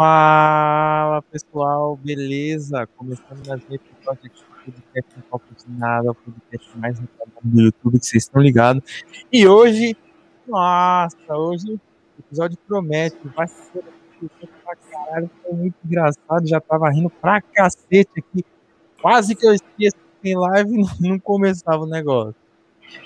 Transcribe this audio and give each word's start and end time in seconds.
Fala 0.00 1.20
pessoal, 1.30 1.94
beleza? 1.94 2.86
Começando 2.96 3.46
mais 3.46 3.60
um 3.68 3.74
episódio 3.74 4.24
aqui 4.24 4.40
do 4.40 4.72
podcast 4.72 5.18
um 5.18 5.20
Copo 5.28 5.44
Nada, 5.68 6.12
o 6.12 6.14
podcast 6.14 6.78
mais 6.78 6.98
reclamado 6.98 7.40
do 7.44 7.60
YouTube 7.60 8.00
que 8.00 8.06
vocês 8.06 8.22
estão 8.22 8.40
ligados. 8.40 8.82
E 9.30 9.46
hoje, 9.46 9.94
nossa, 10.48 11.36
hoje 11.36 11.74
o 11.74 11.80
episódio 12.18 12.56
promete, 12.66 13.18
vai 13.36 13.46
ser 13.46 13.84
pra 14.64 14.74
caralho, 14.76 15.30
foi 15.42 15.52
muito 15.52 15.76
engraçado, 15.84 16.48
já 16.48 16.62
tava 16.62 16.88
rindo 16.88 17.10
pra 17.10 17.42
cacete 17.42 18.08
aqui. 18.16 18.42
Quase 19.02 19.34
que 19.34 19.46
eu 19.46 19.52
esqueço 19.52 19.96
que 20.22 20.30
em 20.30 20.38
live 20.38 20.78
não, 20.78 21.10
não 21.10 21.18
começava 21.18 21.82
o 21.82 21.86
negócio. 21.86 22.36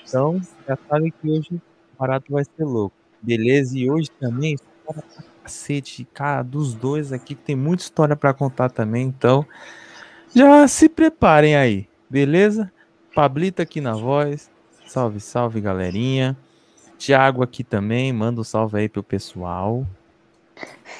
Então, 0.07 0.41
já 0.65 0.77
sabe 0.87 1.11
que 1.11 1.29
hoje 1.29 1.55
o 1.55 1.61
barato 1.99 2.31
vai 2.31 2.45
ser 2.45 2.63
louco. 2.63 2.95
Beleza? 3.21 3.77
E 3.77 3.91
hoje 3.91 4.09
também, 4.17 4.55
cacete, 5.45 6.07
cara, 6.11 6.41
dos 6.41 6.73
dois 6.73 7.13
aqui, 7.13 7.35
tem 7.35 7.55
muita 7.55 7.83
história 7.83 8.15
para 8.15 8.33
contar 8.33 8.69
também, 8.69 9.05
então 9.05 9.45
já 10.35 10.67
se 10.67 10.89
preparem 10.89 11.55
aí, 11.55 11.87
beleza? 12.09 12.71
Pablito 13.13 13.61
aqui 13.61 13.79
na 13.79 13.93
voz, 13.93 14.49
salve, 14.87 15.19
salve 15.19 15.61
galerinha. 15.61 16.35
Tiago 16.97 17.43
aqui 17.43 17.63
também, 17.63 18.11
manda 18.11 18.41
um 18.41 18.43
salve 18.43 18.79
aí 18.79 18.89
pro 18.89 19.03
pessoal. 19.03 19.85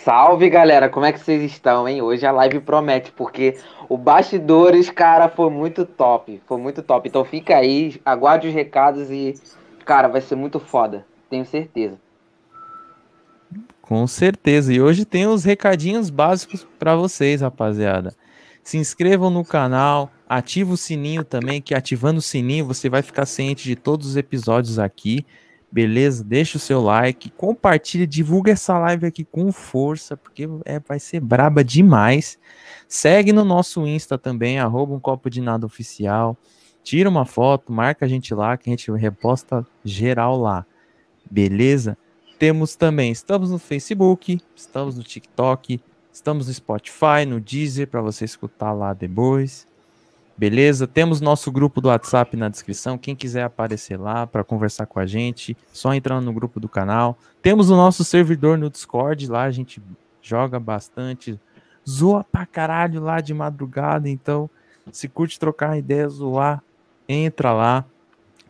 Salve 0.03 0.49
galera, 0.49 0.89
como 0.89 1.05
é 1.05 1.11
que 1.11 1.19
vocês 1.19 1.41
estão, 1.41 1.87
hein? 1.87 2.01
Hoje 2.01 2.25
a 2.25 2.31
live 2.31 2.59
promete, 2.59 3.11
porque 3.11 3.57
o 3.89 3.97
bastidores, 3.97 4.89
cara, 4.89 5.27
foi 5.27 5.49
muito 5.49 5.85
top, 5.85 6.41
foi 6.45 6.57
muito 6.57 6.83
top. 6.83 7.09
Então 7.09 7.25
fica 7.25 7.55
aí, 7.55 7.99
aguarde 8.05 8.47
os 8.47 8.53
recados 8.53 9.09
e, 9.09 9.33
cara, 9.85 10.07
vai 10.07 10.21
ser 10.21 10.35
muito 10.35 10.59
foda, 10.59 11.05
tenho 11.29 11.45
certeza. 11.45 12.04
Com 13.87 14.07
certeza. 14.07 14.73
E 14.73 14.81
hoje 14.81 15.05
tem 15.05 15.27
os 15.27 15.43
recadinhos 15.43 16.09
básicos 16.09 16.65
para 16.79 16.95
vocês, 16.95 17.41
rapaziada. 17.41 18.15
Se 18.63 18.77
inscrevam 18.77 19.29
no 19.29 19.45
canal, 19.45 20.11
ativa 20.27 20.73
o 20.73 20.77
sininho 20.77 21.23
também, 21.23 21.61
que 21.61 21.75
ativando 21.75 22.17
o 22.17 22.21
sininho 22.21 22.65
você 22.65 22.89
vai 22.89 23.03
ficar 23.03 23.27
ciente 23.27 23.63
de 23.63 23.75
todos 23.75 24.07
os 24.07 24.17
episódios 24.17 24.79
aqui. 24.79 25.23
Beleza? 25.71 26.23
Deixa 26.23 26.57
o 26.57 26.59
seu 26.59 26.81
like, 26.81 27.29
compartilha, 27.29 28.07
divulga 28.07 28.53
essa 28.53 28.75
live 28.79 29.05
aqui 29.05 29.23
com 29.23 29.51
força, 29.51 30.17
porque 30.17 30.49
é, 30.65 30.79
vai 30.79 30.99
ser 30.99 31.19
braba 31.19 31.63
demais. 31.63 32.39
Segue 32.87 33.31
no 33.31 33.45
nosso 33.45 33.85
Insta 33.85 34.17
também, 34.17 34.57
arroba 34.57 34.95
um 34.95 34.99
copo 34.99 35.29
de 35.29 35.41
nada 35.41 35.63
oficial. 35.63 36.35
Tira 36.83 37.07
uma 37.07 37.25
foto, 37.25 37.71
marca 37.71 38.05
a 38.05 38.09
gente 38.09 38.33
lá, 38.33 38.57
que 38.57 38.67
a 38.67 38.71
gente 38.71 38.91
reposta 38.91 39.63
geral 39.83 40.39
lá. 40.39 40.65
Beleza? 41.29 41.95
Temos 42.37 42.75
também, 42.75 43.11
estamos 43.11 43.49
no 43.49 43.57
Facebook, 43.57 44.41
estamos 44.55 44.97
no 44.97 45.03
TikTok, 45.03 45.79
estamos 46.11 46.47
no 46.47 46.53
Spotify, 46.53 47.25
no 47.25 47.39
Deezer, 47.39 47.87
para 47.87 48.01
você 48.01 48.25
escutar 48.25 48.73
lá 48.73 48.93
depois. 48.93 49.65
Beleza? 50.37 50.85
Temos 50.85 51.21
nosso 51.21 51.49
grupo 51.49 51.79
do 51.79 51.87
WhatsApp 51.87 52.35
na 52.35 52.49
descrição. 52.49 52.97
Quem 52.97 53.15
quiser 53.15 53.43
aparecer 53.43 53.97
lá 53.97 54.27
para 54.27 54.43
conversar 54.43 54.85
com 54.85 54.99
a 54.99 55.05
gente, 55.05 55.55
só 55.71 55.93
entrando 55.93 56.25
no 56.25 56.33
grupo 56.33 56.59
do 56.59 56.67
canal. 56.67 57.17
Temos 57.41 57.69
o 57.69 57.75
nosso 57.77 58.03
servidor 58.03 58.57
no 58.57 58.69
Discord, 58.69 59.27
lá 59.27 59.43
a 59.43 59.51
gente 59.51 59.81
joga 60.21 60.59
bastante, 60.59 61.39
zoa 61.87 62.21
pra 62.21 62.45
caralho 62.45 63.01
lá 63.01 63.21
de 63.21 63.33
madrugada. 63.33 64.09
Então, 64.09 64.49
se 64.91 65.07
curte 65.07 65.39
trocar 65.39 65.77
ideia, 65.77 66.09
zoar, 66.09 66.61
entra 67.07 67.53
lá. 67.53 67.85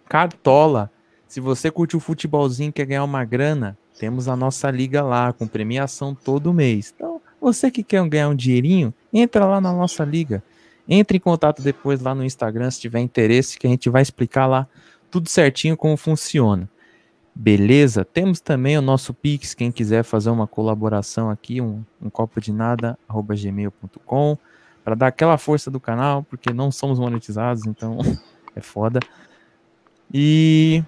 Cartola, 0.10 0.90
se 1.28 1.40
você 1.40 1.72
curte 1.72 1.98
o 1.98 2.00
futebolzinho 2.00 2.70
e 2.70 2.74
quer 2.74 2.86
ganhar 2.86 3.04
uma 3.04 3.24
grana, 3.26 3.78
temos 4.00 4.28
a 4.28 4.36
nossa 4.36 4.70
liga 4.70 5.02
lá, 5.02 5.34
com 5.34 5.48
premiação 5.48 6.14
todo 6.14 6.54
mês. 6.54 6.94
Então, 6.96 7.22
você 7.40 7.70
que 7.70 7.84
quer 7.84 8.08
ganhar 8.08 8.30
um 8.30 8.36
dinheirinho, 8.36 8.94
entra 9.14 9.46
lá 9.46 9.60
na 9.62 9.72
nossa 9.72 10.04
liga. 10.04 10.44
Entre 10.88 11.18
em 11.18 11.22
contato 11.22 11.62
depois 11.62 12.02
lá 12.02 12.14
no 12.14 12.24
Instagram 12.24 12.70
se 12.70 12.80
tiver 12.80 13.00
interesse, 13.00 13.58
que 13.58 13.66
a 13.66 13.70
gente 13.70 13.90
vai 13.90 14.02
explicar 14.02 14.46
lá 14.46 14.68
tudo 15.10 15.30
certinho 15.30 15.76
como 15.76 15.98
funciona. 15.98 16.70
Beleza? 17.34 18.06
Temos 18.06 18.40
também 18.40 18.78
o 18.78 18.82
nosso 18.82 19.14
Pix, 19.14 19.54
quem 19.54 19.72
quiser 19.72 20.04
fazer 20.04 20.30
uma 20.30 20.48
colaboração 20.48 21.30
aqui, 21.30 21.60
um, 21.60 21.84
um 22.02 22.10
copo 22.10 22.40
de 22.40 22.54
nada, 22.54 22.98
arroba 23.10 23.36
gmail.com, 23.36 24.38
para 24.84 24.96
dar 24.96 25.08
aquela 25.08 25.38
força 25.38 25.70
do 25.70 25.80
canal, 25.80 26.24
porque 26.24 26.54
não 26.54 26.72
somos 26.72 26.98
monetizados, 26.98 27.66
então 27.66 27.98
é 28.56 28.62
foda. 28.62 29.00
E 30.14 30.84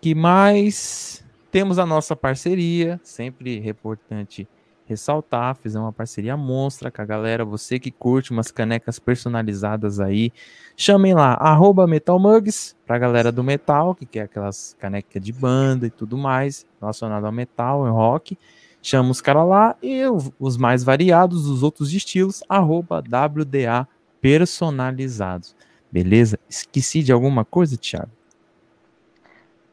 que 0.00 0.14
mais? 0.14 1.22
Temos 1.50 1.78
a 1.78 1.84
nossa 1.84 2.16
parceria, 2.16 3.00
sempre 3.02 3.68
importante 3.68 4.48
ressaltar, 4.86 5.54
fizemos 5.54 5.86
uma 5.86 5.92
parceria 5.92 6.36
monstra 6.36 6.90
com 6.90 7.00
a 7.00 7.04
galera, 7.04 7.44
você 7.44 7.78
que 7.78 7.92
curte 7.92 8.32
umas 8.32 8.50
canecas 8.50 8.98
personalizadas 8.98 10.00
aí, 10.00 10.32
chamem 10.76 11.14
lá, 11.14 11.34
arroba 11.34 11.86
metalmugs, 11.86 12.76
pra 12.84 12.98
galera 12.98 13.30
do 13.30 13.44
metal, 13.44 13.94
que 13.94 14.04
quer 14.04 14.22
aquelas 14.22 14.76
canecas 14.80 15.22
de 15.22 15.32
banda 15.32 15.86
e 15.86 15.90
tudo 15.90 16.18
mais, 16.18 16.66
relacionado 16.80 17.24
ao 17.24 17.32
metal 17.32 17.86
e 17.86 17.90
rock, 17.90 18.36
chama 18.82 19.10
os 19.10 19.20
caras 19.20 19.46
lá, 19.46 19.76
e 19.80 20.02
os 20.40 20.56
mais 20.56 20.82
variados, 20.82 21.46
os 21.46 21.62
outros 21.62 21.92
estilos, 21.92 22.42
arroba 22.48 22.98
WDA 22.98 23.86
personalizados, 24.20 25.54
beleza? 25.90 26.38
Esqueci 26.48 27.02
de 27.02 27.12
alguma 27.12 27.44
coisa, 27.44 27.76
Thiago? 27.76 28.19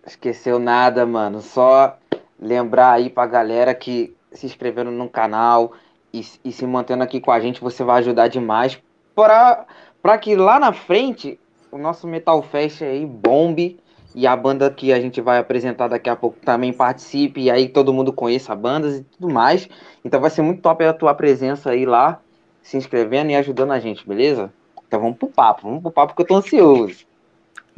Esqueceu 0.07 0.57
nada, 0.57 1.05
mano. 1.05 1.41
Só 1.41 1.97
lembrar 2.39 2.93
aí 2.93 3.09
pra 3.09 3.25
galera 3.25 3.75
que 3.75 4.15
se 4.31 4.45
inscrevendo 4.45 4.89
no 4.89 5.09
canal 5.09 5.73
e, 6.13 6.25
e 6.45 6.51
se 6.51 6.65
mantendo 6.65 7.03
aqui 7.03 7.19
com 7.19 7.31
a 7.31 7.39
gente, 7.39 7.59
você 7.59 7.83
vai 7.83 7.99
ajudar 7.99 8.29
demais 8.29 8.81
para 9.13 9.65
para 10.01 10.17
que 10.17 10.35
lá 10.35 10.59
na 10.59 10.71
frente 10.71 11.37
o 11.71 11.77
nosso 11.77 12.07
Metal 12.07 12.41
Fest 12.41 12.81
aí 12.81 13.05
bombe 13.05 13.79
e 14.15 14.25
a 14.25 14.35
banda 14.35 14.71
que 14.71 14.93
a 14.93 15.01
gente 15.01 15.19
vai 15.19 15.37
apresentar 15.37 15.89
daqui 15.89 16.09
a 16.09 16.15
pouco 16.15 16.37
também 16.39 16.71
participe 16.71 17.41
e 17.41 17.51
aí 17.51 17.67
todo 17.67 17.93
mundo 17.93 18.13
conheça 18.13 18.53
a 18.53 18.55
banda 18.55 18.87
e 18.89 19.03
tudo 19.03 19.33
mais. 19.33 19.67
Então 20.05 20.21
vai 20.21 20.29
ser 20.29 20.41
muito 20.41 20.61
top 20.61 20.85
a 20.85 20.93
tua 20.93 21.13
presença 21.13 21.71
aí 21.71 21.85
lá, 21.85 22.21
se 22.61 22.77
inscrevendo 22.77 23.31
e 23.31 23.35
ajudando 23.35 23.71
a 23.71 23.79
gente, 23.79 24.07
beleza? 24.07 24.53
Então 24.87 25.01
vamos 25.01 25.17
pro 25.17 25.27
papo, 25.27 25.63
vamos 25.63 25.81
pro 25.81 25.91
papo 25.91 26.15
que 26.15 26.21
eu 26.21 26.25
tô 26.25 26.35
ansioso. 26.35 27.05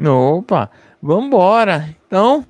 Opa, 0.01 0.69
vambora! 1.01 1.95
Então, 2.05 2.45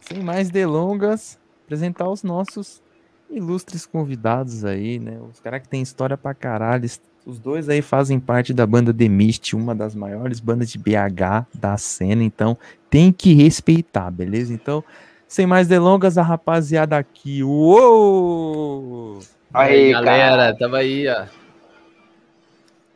sem 0.00 0.20
mais 0.22 0.50
delongas, 0.50 1.38
apresentar 1.64 2.08
os 2.08 2.22
nossos 2.22 2.82
ilustres 3.30 3.84
convidados 3.84 4.64
aí, 4.64 4.98
né? 4.98 5.18
Os 5.30 5.40
caras 5.40 5.62
que 5.62 5.68
tem 5.68 5.82
história 5.82 6.16
pra 6.16 6.34
caralho. 6.34 6.88
Os 7.26 7.38
dois 7.38 7.68
aí 7.68 7.82
fazem 7.82 8.18
parte 8.18 8.54
da 8.54 8.66
banda 8.66 8.92
The 8.92 9.08
Mist, 9.08 9.54
uma 9.54 9.74
das 9.74 9.94
maiores 9.94 10.40
bandas 10.40 10.70
de 10.70 10.78
BH 10.78 11.46
da 11.54 11.76
cena, 11.76 12.24
então 12.24 12.56
tem 12.88 13.12
que 13.12 13.34
respeitar, 13.34 14.10
beleza? 14.10 14.54
Então, 14.54 14.82
sem 15.26 15.46
mais 15.46 15.68
delongas, 15.68 16.16
a 16.16 16.22
rapaziada 16.22 16.96
aqui. 16.96 17.42
Uou! 17.42 19.18
Aí, 19.52 19.92
galera, 19.92 20.36
cara. 20.36 20.56
tamo 20.56 20.76
aí, 20.76 21.06
ó. 21.06 21.26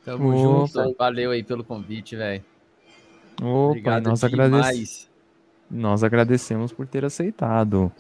Tamo 0.05 0.31
Opa. 0.31 0.39
junto. 0.39 0.97
Valeu 0.99 1.31
aí 1.31 1.45
pelo 1.45 1.63
convite, 1.63 2.17
velho. 2.17 2.43
Opa, 3.43 3.71
Obrigado 3.71 4.09
nós 4.09 4.23
agradecemos. 4.23 5.11
Nós 5.71 6.05
agradecemos 6.05 6.73
por 6.73 6.87
ter 6.87 7.05
aceitado. 7.05 7.91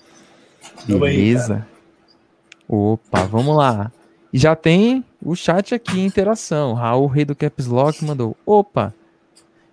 Beleza? 0.87 1.67
Aí, 1.69 1.73
Opa, 2.69 3.25
vamos 3.25 3.57
lá. 3.57 3.91
E 4.33 4.39
já 4.39 4.55
tem 4.55 5.05
o 5.21 5.35
chat 5.35 5.75
aqui, 5.75 6.01
interação. 6.01 6.75
Raul, 6.75 7.07
rei 7.07 7.25
do 7.25 7.35
Caps 7.35 7.67
Lock, 7.67 8.05
mandou. 8.05 8.37
Opa, 8.47 8.95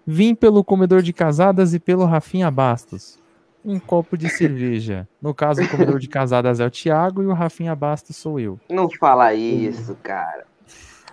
vim 0.05 0.33
pelo 0.33 0.63
comedor 0.63 1.01
de 1.01 1.13
casadas 1.13 1.73
e 1.73 1.79
pelo 1.79 2.05
Rafinha 2.05 2.49
Bastos. 2.49 3.19
Um 3.63 3.79
copo 3.79 4.17
de 4.17 4.27
cerveja. 4.29 5.07
No 5.21 5.33
caso, 5.33 5.61
o 5.61 5.69
comedor 5.69 5.99
de 5.99 6.07
casadas 6.07 6.59
é 6.59 6.65
o 6.65 6.71
Thiago 6.71 7.21
e 7.21 7.27
o 7.27 7.33
Rafinha 7.33 7.75
Bastos 7.75 8.15
sou 8.15 8.39
eu. 8.39 8.59
Não 8.69 8.89
fala 8.89 9.33
isso, 9.33 9.95
cara. 10.01 10.45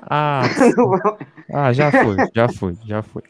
Ah, 0.03 0.43
ah 1.53 1.73
já 1.73 1.91
foi, 1.91 2.17
já 2.35 2.49
foi, 2.49 2.77
já 2.85 3.03
foi. 3.03 3.23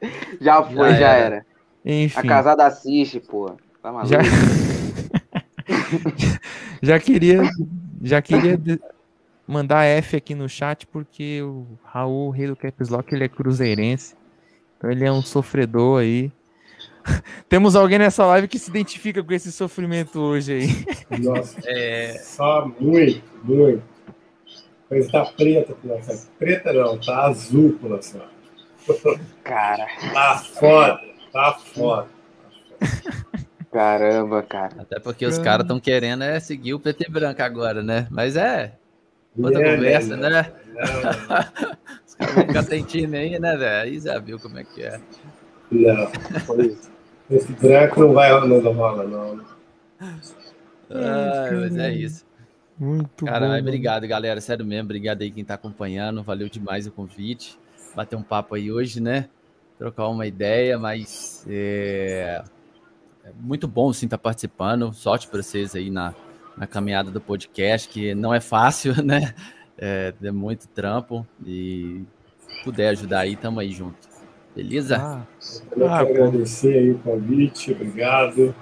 Já 0.40 0.62
foi, 0.62 0.90
já, 0.90 0.98
já 0.98 1.12
era. 1.12 1.36
era. 1.36 1.46
Enfim. 1.84 2.18
A 2.18 2.22
casada 2.22 2.66
assiste, 2.66 3.20
pô. 3.20 3.56
Tá 3.82 3.92
maluco? 3.92 4.08
Já... 4.08 4.20
já 6.82 7.00
queria, 7.00 7.42
já 8.02 8.22
queria 8.22 8.58
mandar 9.46 9.84
F 9.84 10.16
aqui 10.16 10.34
no 10.34 10.48
chat 10.48 10.86
porque 10.86 11.42
o 11.42 11.66
Raul, 11.82 12.30
rei 12.30 12.46
do 12.46 12.56
Caps 12.56 12.88
Lock, 12.88 13.14
ele 13.14 13.24
é 13.24 13.28
cruzeirense. 13.28 14.14
Então 14.76 14.90
ele 14.90 15.04
é 15.04 15.10
um 15.10 15.22
sofredor 15.22 16.00
aí. 16.00 16.30
Temos 17.48 17.74
alguém 17.74 17.98
nessa 17.98 18.24
live 18.26 18.46
que 18.46 18.58
se 18.58 18.70
identifica 18.70 19.22
com 19.22 19.32
esse 19.32 19.50
sofrimento 19.50 20.20
hoje 20.20 20.52
aí. 20.52 21.20
Nossa, 21.20 21.58
é... 21.64 22.18
só 22.18 22.70
muito, 22.78 23.22
muito. 23.42 23.82
Coisa 24.88 25.10
tá 25.10 25.24
preta, 25.24 25.76
preta 26.38 26.72
não, 26.72 26.98
tá 26.98 27.26
azul, 27.26 27.78
pela 27.80 28.00
Cara. 29.44 29.86
Tá 30.12 30.36
foda, 30.38 31.00
tá 31.32 31.52
foda. 31.54 32.08
Caramba, 33.72 34.42
cara. 34.42 34.74
Até 34.78 34.98
porque 34.98 35.26
os 35.26 35.38
caras 35.38 35.64
estão 35.64 35.78
querendo 35.78 36.24
é 36.24 36.40
seguir 36.40 36.74
o 36.74 36.82
e 36.84 37.10
branco 37.10 37.42
agora, 37.42 37.82
né? 37.82 38.06
Mas 38.10 38.36
é. 38.36 38.72
Outra 39.38 39.62
é, 39.62 39.76
conversa, 39.76 40.16
né? 40.16 40.30
né? 40.30 40.52
Os 42.06 42.14
caras 42.14 42.34
vão 42.34 42.46
ficar 42.46 42.64
tentando 42.64 43.14
aí, 43.14 43.38
né, 43.38 43.56
velho? 43.56 43.82
Aí 43.82 44.00
já 44.00 44.18
viu 44.18 44.38
como 44.38 44.58
é 44.58 44.64
que 44.64 44.82
é. 44.82 45.00
Não, 45.70 46.10
esse 47.30 47.52
branco 47.52 48.00
não 48.00 48.12
vai 48.14 48.30
não 48.30 48.72
rola, 48.72 49.04
não. 49.04 49.44
Ah, 50.90 51.50
mas 51.52 51.76
é 51.76 51.92
isso. 51.92 52.24
Muito 52.78 53.26
Cara, 53.26 53.48
bom. 53.48 53.58
obrigado, 53.58 54.06
galera. 54.06 54.40
Sério 54.40 54.64
mesmo, 54.64 54.84
obrigado 54.84 55.22
aí 55.22 55.30
quem 55.30 55.44
tá 55.44 55.54
acompanhando. 55.54 56.22
Valeu 56.22 56.48
demais 56.48 56.86
o 56.86 56.92
convite. 56.92 57.58
Bater 57.98 58.14
um 58.14 58.22
papo 58.22 58.54
aí 58.54 58.70
hoje, 58.70 59.00
né? 59.00 59.28
Trocar 59.76 60.06
uma 60.06 60.24
ideia, 60.24 60.78
mas 60.78 61.44
é, 61.48 62.44
é 63.24 63.30
muito 63.40 63.66
bom 63.66 63.92
sim 63.92 64.06
estar 64.06 64.16
tá 64.16 64.22
participando. 64.22 64.92
Sorte 64.92 65.26
para 65.26 65.42
vocês 65.42 65.74
aí 65.74 65.90
na, 65.90 66.14
na 66.56 66.64
caminhada 66.64 67.10
do 67.10 67.20
podcast, 67.20 67.88
que 67.88 68.14
não 68.14 68.32
é 68.32 68.38
fácil, 68.38 68.94
né? 69.02 69.34
É, 69.76 70.14
é 70.22 70.30
muito 70.30 70.68
trampo 70.68 71.26
e 71.44 72.04
puder 72.62 72.90
ajudar 72.90 73.22
aí, 73.22 73.34
tamo 73.34 73.58
aí 73.58 73.72
junto. 73.72 74.08
Beleza? 74.54 74.98
Ah, 74.98 75.26
eu 75.76 75.88
ah, 75.88 75.98
agradecer 75.98 76.74
aí 76.74 76.90
o 76.92 77.00
convite, 77.00 77.72
obrigado. 77.72 78.54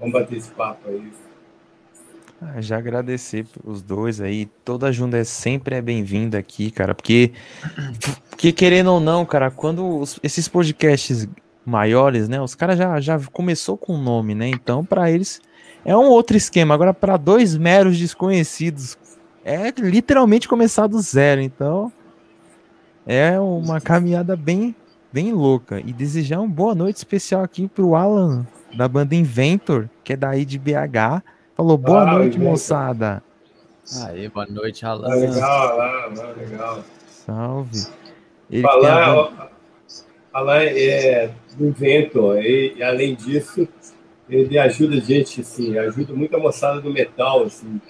Vamos 0.00 0.14
bater 0.14 0.38
esse 0.38 0.50
papo 0.52 0.88
aí. 0.88 1.12
Ah, 2.40 2.62
já 2.62 2.78
agradecer 2.78 3.44
os 3.62 3.82
dois 3.82 4.18
aí. 4.18 4.46
Toda 4.64 4.86
ajuda 4.86 5.18
é 5.18 5.24
sempre 5.24 5.74
é 5.74 5.82
bem-vinda 5.82 6.38
aqui, 6.38 6.70
cara. 6.70 6.94
Porque, 6.94 7.32
porque, 8.38 8.52
querendo 8.52 8.92
ou 8.92 9.00
não, 9.00 9.26
cara, 9.26 9.50
quando 9.50 9.98
os, 9.98 10.20
esses 10.22 10.46
podcasts 10.46 11.26
maiores, 11.66 12.28
né? 12.28 12.40
Os 12.40 12.54
caras 12.54 12.78
já, 12.78 13.00
já 13.00 13.18
começou 13.32 13.76
com 13.76 13.94
o 13.94 13.98
nome, 13.98 14.32
né? 14.32 14.46
Então, 14.46 14.84
para 14.84 15.10
eles 15.10 15.40
é 15.84 15.96
um 15.96 16.06
outro 16.06 16.36
esquema. 16.36 16.72
Agora, 16.72 16.94
para 16.94 17.16
dois 17.16 17.56
meros 17.56 17.98
desconhecidos, 17.98 18.96
é 19.44 19.72
literalmente 19.76 20.46
começar 20.46 20.86
do 20.86 21.00
zero. 21.00 21.40
Então, 21.40 21.92
é 23.04 23.40
uma 23.40 23.80
caminhada 23.80 24.36
bem, 24.36 24.72
bem 25.12 25.32
louca. 25.32 25.80
E 25.80 25.92
desejar 25.92 26.38
uma 26.38 26.46
boa 26.46 26.76
noite 26.76 26.98
especial 26.98 27.42
aqui 27.42 27.66
pro 27.66 27.96
Alan, 27.96 28.46
da 28.72 28.86
banda 28.86 29.16
Inventor, 29.16 29.90
que 30.04 30.12
é 30.12 30.16
daí 30.16 30.44
de 30.44 30.60
BH 30.60 31.24
Falou, 31.56 31.76
boa 31.76 32.02
ah, 32.02 32.18
noite, 32.18 32.38
moçada. 32.38 33.20
Aí, 34.04 34.28
boa 34.28 34.46
noite, 34.46 34.86
Alan. 34.86 35.08
Ah, 35.10 35.14
legal, 35.16 35.80
Alan, 35.80 36.32
legal. 36.36 36.84
Salve. 37.08 37.98
Ele 38.50 38.62
Falar, 38.62 39.50
Alan 40.32 40.62
é 40.62 41.30
do 41.56 41.66
invento, 41.66 42.34
e 42.38 42.82
além 42.82 43.14
disso, 43.14 43.68
ele 44.28 44.58
ajuda 44.58 44.96
a 44.96 45.00
gente, 45.00 45.40
assim, 45.40 45.76
ajuda 45.78 46.12
muito 46.12 46.36
a 46.36 46.38
moçada 46.38 46.80
do 46.80 46.92
metal, 46.92 47.44
assim, 47.44 47.80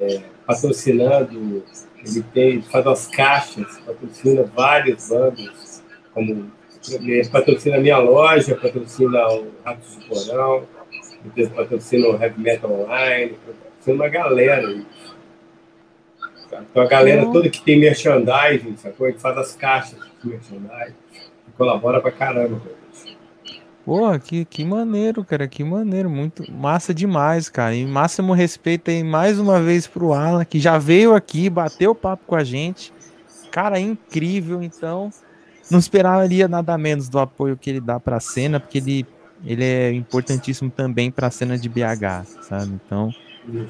é, 0.00 0.22
patrocinando, 0.46 1.64
ele 1.98 2.22
tem, 2.32 2.62
faz 2.62 2.86
as 2.86 3.06
caixas, 3.08 3.78
patrocina 3.84 4.44
várias 4.44 5.08
bandas, 5.08 5.82
como 6.14 6.50
ele 6.88 7.28
patrocina 7.28 7.76
a 7.76 7.80
minha 7.80 7.98
loja, 7.98 8.56
patrocina 8.56 9.28
o 9.28 9.48
Ratos 9.62 9.96
do 9.96 10.06
Porão, 10.06 10.66
patrocina 11.54 12.08
o 12.08 12.22
Heavy 12.22 12.40
Metal 12.40 12.70
Online, 12.70 13.36
patrocina 13.46 13.96
uma 13.96 14.08
galera 14.08 14.82
Então 16.70 16.82
a 16.82 16.86
galera 16.86 17.26
toda 17.26 17.48
que 17.48 17.60
tem 17.60 17.78
merchandising, 17.78 18.76
sacou? 18.76 19.12
Que 19.12 19.18
faz 19.18 19.36
as 19.38 19.54
caixas 19.54 19.98
de 20.22 20.28
merchandising, 20.28 20.94
colabora 21.56 22.00
pra 22.00 22.10
caramba. 22.10 22.60
Pô, 23.84 24.18
que, 24.18 24.44
que 24.44 24.64
maneiro, 24.64 25.24
cara, 25.24 25.48
que 25.48 25.64
maneiro, 25.64 26.10
muito 26.10 26.50
massa 26.50 26.92
demais, 26.92 27.48
cara. 27.48 27.74
E 27.74 27.86
máximo 27.86 28.32
respeito 28.32 28.90
aí 28.90 29.02
mais 29.02 29.38
uma 29.38 29.60
vez 29.60 29.86
pro 29.86 30.12
Alan, 30.12 30.44
que 30.44 30.60
já 30.60 30.78
veio 30.78 31.14
aqui, 31.14 31.48
bateu 31.48 31.94
papo 31.94 32.24
com 32.26 32.34
a 32.34 32.44
gente. 32.44 32.92
Cara, 33.50 33.80
incrível, 33.80 34.62
então 34.62 35.10
não 35.70 35.78
esperaria 35.78 36.46
nada 36.46 36.76
menos 36.76 37.08
do 37.08 37.18
apoio 37.18 37.56
que 37.56 37.70
ele 37.70 37.80
dá 37.80 37.98
para 37.98 38.16
a 38.16 38.20
cena, 38.20 38.60
porque 38.60 38.78
ele 38.78 39.06
ele 39.44 39.64
é 39.64 39.92
importantíssimo 39.92 40.70
também 40.70 41.10
para 41.10 41.28
a 41.28 41.30
cena 41.30 41.56
de 41.56 41.68
BH, 41.68 42.26
sabe? 42.42 42.78
Então, 42.84 43.10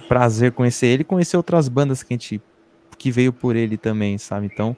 prazer 0.09 0.53
conhecer 0.53 0.89
ele, 0.89 1.05
conhecer 1.05 1.37
outras 1.37 1.69
bandas 1.69 2.03
que 2.03 2.13
a 2.13 2.17
gente 2.17 2.43
que 3.01 3.11
veio 3.11 3.33
por 3.33 3.57
ele 3.57 3.79
também, 3.79 4.19
sabe? 4.19 4.45
Então, 4.45 4.77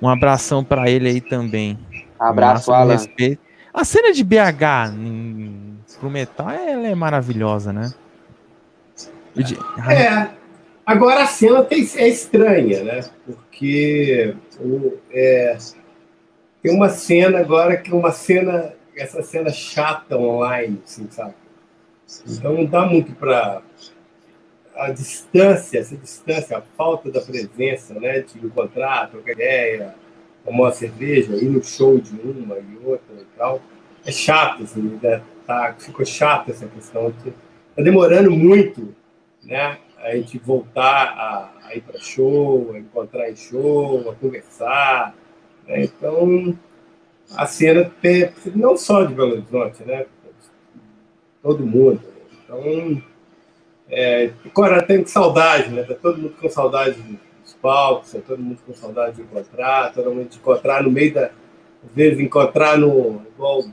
um 0.00 0.06
abração 0.06 0.62
para 0.62 0.90
ele 0.90 1.08
aí 1.08 1.20
também. 1.22 1.78
Abraço, 2.20 2.70
um 2.70 2.74
Alan. 2.74 2.92
Respeito. 2.92 3.40
A 3.72 3.82
cena 3.82 4.12
de 4.12 4.22
BH 4.22 4.92
em, 4.94 5.78
pro 5.98 6.10
metal 6.10 6.50
ela 6.50 6.86
é 6.86 6.94
maravilhosa, 6.94 7.72
né? 7.72 7.94
É. 9.90 10.28
Agora 10.84 11.22
a 11.22 11.26
cena 11.26 11.64
tem, 11.64 11.88
é 11.96 12.08
estranha, 12.08 12.84
né? 12.84 13.04
Porque 13.24 14.34
o, 14.60 14.92
é, 15.10 15.56
tem 16.62 16.74
uma 16.74 16.90
cena 16.90 17.38
agora 17.38 17.78
que 17.78 17.90
é 17.90 17.94
uma 17.94 18.12
cena 18.12 18.74
essa 18.94 19.22
cena 19.22 19.50
chata 19.50 20.16
online, 20.16 20.80
assim, 20.84 21.06
sabe? 21.10 21.34
Então 22.28 22.52
não 22.52 22.66
dá 22.66 22.84
muito 22.86 23.12
para 23.12 23.62
a 24.76 24.90
distância, 24.90 25.78
essa 25.78 25.96
distância, 25.96 26.58
a 26.58 26.62
falta 26.76 27.10
da 27.10 27.20
presença, 27.20 27.94
né, 27.94 28.20
de 28.20 28.44
encontrar, 28.44 29.10
trocar 29.10 29.32
ideia, 29.32 29.94
tomar 30.44 30.64
uma 30.64 30.72
cerveja, 30.72 31.34
ir 31.36 31.48
no 31.48 31.64
show 31.64 31.98
de 31.98 32.14
uma 32.20 32.56
e 32.58 32.78
outra 32.84 33.16
e 33.18 33.38
tal, 33.38 33.60
é 34.04 34.12
chato, 34.12 34.62
assim, 34.62 34.98
né? 35.02 35.22
tá, 35.46 35.74
ficou 35.78 36.04
chato 36.04 36.50
essa 36.50 36.66
questão. 36.66 37.08
Está 37.08 37.82
demorando 37.82 38.30
muito, 38.30 38.94
né, 39.42 39.78
a 39.98 40.14
gente 40.14 40.38
voltar 40.38 41.08
a, 41.08 41.68
a 41.68 41.74
ir 41.74 41.80
para 41.80 41.98
show, 41.98 42.72
a 42.74 42.78
encontrar 42.78 43.30
em 43.30 43.36
show, 43.36 44.10
a 44.10 44.14
conversar. 44.14 45.14
Né? 45.66 45.84
Então, 45.84 46.56
a 47.34 47.46
cena 47.46 47.90
não 48.54 48.76
só 48.76 49.04
de 49.04 49.14
Belo 49.14 49.32
Horizonte, 49.32 49.82
né? 49.84 50.06
Todo 51.42 51.66
mundo. 51.66 52.00
Então, 52.44 53.02
é, 53.90 54.30
agora 54.44 54.82
tem 54.82 55.04
saudade, 55.06 55.70
né? 55.70 55.82
Tá 55.82 55.94
todo 55.94 56.18
mundo 56.18 56.34
com 56.40 56.48
saudade 56.48 57.00
dos 57.42 57.54
palcos, 57.54 58.12
tá 58.12 58.18
todo 58.26 58.42
mundo 58.42 58.58
com 58.66 58.74
saudade 58.74 59.16
de 59.16 59.22
encontrar, 59.22 59.92
todo 59.92 60.14
mundo 60.14 60.28
de 60.28 60.38
encontrar 60.38 60.82
no 60.82 60.90
meio 60.90 61.14
da. 61.14 61.26
Às 61.26 61.94
vezes 61.94 62.20
encontrar 62.20 62.76
no. 62.76 63.22
Igual, 63.34 63.64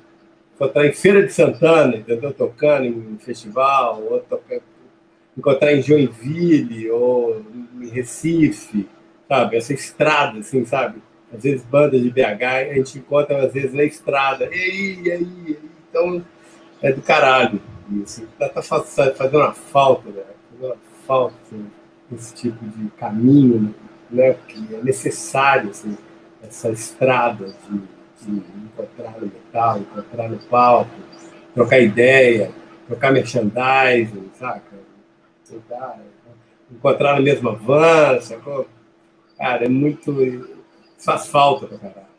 encontrar 0.56 0.86
em 0.86 0.94
Feira 0.94 1.24
de 1.26 1.34
Santana, 1.34 1.96
entendeu? 1.98 2.32
Tocando 2.34 2.86
em 2.86 3.18
festival, 3.18 4.04
ou 4.04 4.20
tocando, 4.20 4.62
encontrar 5.38 5.74
em 5.74 5.82
Joinville, 5.82 6.92
ou 6.92 7.42
em 7.82 7.90
Recife, 7.90 8.88
sabe? 9.28 9.58
Essa 9.58 9.74
estrada, 9.74 10.40
assim, 10.40 10.64
sabe? 10.64 11.02
às 11.34 11.42
vezes 11.42 11.66
bandas 11.66 12.00
de 12.00 12.12
BH, 12.12 12.44
a 12.44 12.74
gente 12.76 13.00
encontra 13.00 13.44
às 13.44 13.52
vezes 13.52 13.74
na 13.74 13.84
estrada, 13.84 14.46
e 14.52 14.54
aí, 14.54 15.12
aí, 15.12 15.60
então 15.90 16.24
é 16.82 16.92
do 16.92 17.02
caralho 17.02 17.60
isso. 17.92 18.28
Tá, 18.40 18.50
tá 18.50 18.62
fazendo 18.62 19.38
uma 19.38 19.54
falta, 19.54 20.10
né? 20.10 20.24
Fazendo 20.52 20.74
uma 20.74 20.78
falta 21.06 21.36
assim, 21.46 21.66
esse 22.12 22.34
tipo 22.34 22.66
de 22.66 22.90
caminho, 22.92 23.74
né? 24.10 24.36
Que 24.48 24.76
é 24.76 24.84
necessário, 24.84 25.70
assim, 25.70 25.98
essa 26.42 26.70
estrada 26.70 27.54
de, 27.70 27.78
de 28.26 28.42
encontrar 28.66 29.20
no 29.20 29.28
metal, 29.28 29.80
encontrar 29.80 30.30
no 30.30 30.38
palco, 30.48 30.92
trocar 31.54 31.80
ideia, 31.80 32.52
trocar 32.88 33.12
merchandising, 33.12 34.30
saca? 34.34 34.62
Encontrar 36.72 37.14
na 37.14 37.22
mesma 37.22 37.54
van, 37.54 38.20
sacou? 38.22 38.68
Cara, 39.38 39.66
é 39.66 39.70
muito 39.70 40.14
faz 40.98 41.28
falta 41.28 41.68
pra 41.68 41.78
caralho. 41.78 42.13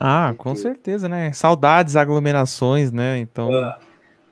Ah, 0.00 0.32
com 0.38 0.54
certeza, 0.54 1.08
né? 1.08 1.32
Saudades, 1.32 1.96
aglomerações, 1.96 2.92
né? 2.92 3.18
Então, 3.18 3.52
ah. 3.52 3.78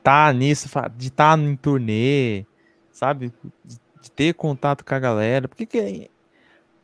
tá 0.02 0.32
nisso, 0.32 0.68
de 0.96 1.08
estar 1.08 1.36
tá 1.36 1.42
em 1.42 1.56
turnê, 1.56 2.46
sabe? 2.92 3.32
De 3.64 4.10
ter 4.10 4.32
contato 4.34 4.84
com 4.84 4.94
a 4.94 4.98
galera. 4.98 5.48
Porque 5.48 5.66
que 5.66 6.08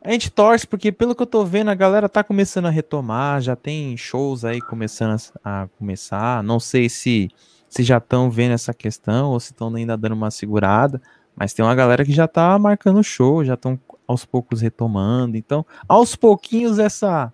a 0.03 0.11
gente 0.11 0.29
torce, 0.29 0.67
porque 0.67 0.91
pelo 0.91 1.15
que 1.15 1.21
eu 1.23 1.27
tô 1.27 1.45
vendo, 1.45 1.69
a 1.69 1.75
galera 1.75 2.09
tá 2.09 2.21
começando 2.25 2.65
a 2.65 2.69
retomar, 2.69 3.39
já 3.39 3.55
tem 3.55 3.95
shows 3.95 4.43
aí 4.43 4.59
começando 4.59 5.17
a, 5.41 5.69
começar. 5.79 6.43
Não 6.43 6.59
sei 6.59 6.89
se, 6.89 7.29
se 7.69 7.83
já 7.83 7.99
estão 7.99 8.29
vendo 8.29 8.51
essa 8.51 8.73
questão 8.73 9.31
ou 9.31 9.39
se 9.39 9.53
estão 9.53 9.73
ainda 9.73 9.95
dando 9.95 10.11
uma 10.11 10.29
segurada, 10.29 11.01
mas 11.33 11.53
tem 11.53 11.63
uma 11.63 11.73
galera 11.73 12.03
que 12.03 12.11
já 12.11 12.27
tá 12.27 12.59
marcando 12.59 13.01
show, 13.01 13.45
já 13.45 13.53
estão 13.53 13.79
aos 14.05 14.25
poucos 14.25 14.59
retomando. 14.59 15.37
Então, 15.37 15.65
aos 15.87 16.17
pouquinhos 16.17 16.79
essa 16.79 17.31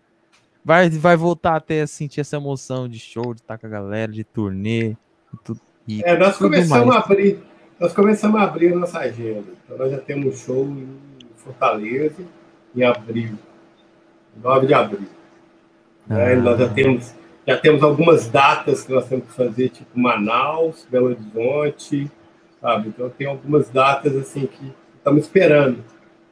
vai 0.70 0.88
vai 0.88 1.18
voltar 1.18 1.56
até 1.56 1.82
a 1.82 1.88
sentir 1.88 2.22
essa 2.22 2.36
emoção 2.36 2.88
de 2.88 3.00
show, 3.00 3.34
de 3.34 3.42
estar 3.42 3.58
com 3.58 3.66
a 3.66 3.70
galera, 3.70 4.12
de 4.12 4.24
turnê 4.24 4.96
tudo. 5.44 5.60
E 5.88 6.04
é, 6.04 6.16
nós 6.16 6.38
começamos 6.38 6.86
mais. 6.86 7.02
a 7.02 7.04
abrir, 7.04 7.40
nós 7.80 7.92
começamos 7.92 8.40
a 8.40 8.44
abrir 8.44 8.74
a 8.74 8.76
nossa 8.76 9.00
agenda. 9.00 9.48
Então 9.66 9.76
nós 9.80 9.92
já 9.92 9.98
temos 9.98 10.40
show 10.40 10.66
em 10.66 10.88
Fortaleza 11.38 12.24
em 12.76 12.84
abril, 12.84 13.34
9 14.44 14.68
de 14.68 14.74
abril. 14.76 15.08
Né? 16.06 16.34
Ah. 16.34 16.36
Nós 16.36 16.60
já 16.60 16.70
temos 16.70 17.14
já 17.48 17.58
temos 17.58 17.82
algumas 17.82 18.28
datas 18.28 18.84
que 18.84 18.94
nós 18.94 19.08
temos 19.08 19.26
que 19.26 19.34
fazer, 19.34 19.70
tipo 19.70 20.00
Manaus, 20.00 20.86
Belo 20.92 21.08
Horizonte, 21.08 22.12
sabe? 22.62 22.90
Então 22.90 23.10
tem 23.10 23.26
algumas 23.26 23.72
datas 23.72 24.16
assim 24.16 24.46
que 24.46 24.72
estamos 24.96 25.24
esperando, 25.24 25.84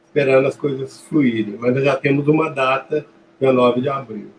esperando 0.06 0.46
as 0.46 0.56
coisas 0.56 1.00
fluírem. 1.00 1.56
Mas 1.58 1.74
nós 1.74 1.82
já 1.82 1.96
temos 1.96 2.28
uma 2.28 2.48
data, 2.50 3.04
dia 3.40 3.52
9 3.52 3.80
de 3.80 3.88
abril. 3.88 4.30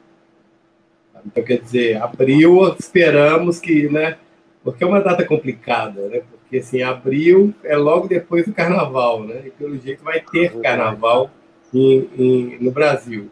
Então, 1.25 1.44
quer 1.44 1.60
dizer, 1.60 2.01
abril 2.01 2.75
esperamos 2.79 3.60
que, 3.60 3.89
né? 3.89 4.18
Porque 4.63 4.84
é 4.84 4.88
uma 4.88 5.01
data 5.01 5.25
complicada, 5.25 6.08
né? 6.08 6.22
Porque, 6.29 6.58
assim, 6.58 6.82
abril 6.82 7.53
é 7.63 7.75
logo 7.75 8.08
depois 8.08 8.46
do 8.46 8.53
carnaval, 8.53 9.24
né? 9.24 9.44
E 9.46 9.51
pelo 9.51 9.77
jeito 9.77 10.03
vai 10.03 10.22
ter 10.22 10.60
carnaval 10.62 11.29
em, 11.74 12.10
em, 12.18 12.58
no 12.60 12.72
Brasil. 12.72 13.29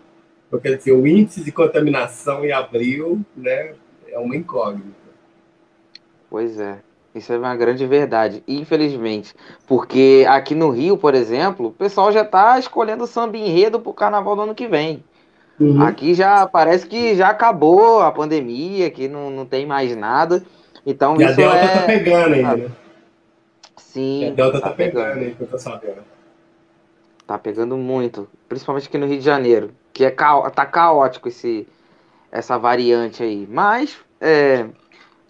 Então, 0.48 0.60
quer 0.60 0.78
dizer, 0.78 0.94
o 0.94 1.06
índice 1.06 1.44
de 1.44 1.52
contaminação 1.52 2.46
em 2.46 2.52
abril, 2.52 3.22
né? 3.36 3.74
É 4.08 4.18
uma 4.20 4.36
incógnita. 4.36 4.96
Pois 6.30 6.60
é. 6.60 6.80
Isso 7.18 7.34
é 7.34 7.38
uma 7.38 7.56
grande 7.56 7.86
verdade, 7.86 8.44
infelizmente. 8.48 9.34
Porque 9.66 10.24
aqui 10.30 10.54
no 10.54 10.70
Rio, 10.70 10.98
por 10.98 11.16
exemplo, 11.16 11.68
o 11.68 11.72
pessoal 11.72 12.12
já 12.12 12.22
está 12.22 12.60
escolhendo 12.60 13.08
samba 13.08 13.38
enredo 13.38 13.80
para 13.80 13.90
o 13.90 13.94
carnaval 13.94 14.36
do 14.36 14.44
ano 14.44 14.56
que 14.56 14.68
vem. 14.68 15.04
Uhum. 15.60 15.82
Aqui 15.82 16.14
já 16.14 16.46
parece 16.46 16.86
que 16.86 17.16
já 17.16 17.30
acabou 17.30 18.02
a 18.02 18.12
pandemia, 18.12 18.92
que 18.92 19.08
não, 19.08 19.30
não 19.30 19.46
tem 19.46 19.66
mais 19.66 19.96
nada. 19.96 20.44
Então 20.86 21.20
e 21.20 21.24
isso 21.24 21.34
a 21.34 21.36
Delta 21.36 21.58
é... 21.58 21.68
tá 21.68 21.86
pegando 21.86 22.34
ainda, 22.34 22.58
né? 22.58 22.72
Sim. 23.78 24.24
E 24.24 24.28
a 24.28 24.32
Delta 24.32 24.62
tá, 24.62 24.70
tá 24.70 24.76
pegando, 24.76 25.20
aí, 25.20 25.34
que 25.34 25.42
eu 25.42 25.48
tô 25.48 25.58
sabendo. 25.58 26.04
Tá 27.26 27.38
pegando 27.38 27.76
muito, 27.76 28.28
principalmente 28.48 28.88
aqui 28.88 28.98
no 28.98 29.08
Rio 29.08 29.18
de 29.18 29.26
Janeiro, 29.26 29.72
que 29.92 30.06
é 30.06 30.12
ca... 30.12 30.50
tá 30.52 30.66
caótico 30.66 31.28
esse 31.28 31.68
essa 32.32 32.58
variante 32.58 33.24
aí. 33.24 33.48
Mas 33.50 33.98
é, 34.22 34.66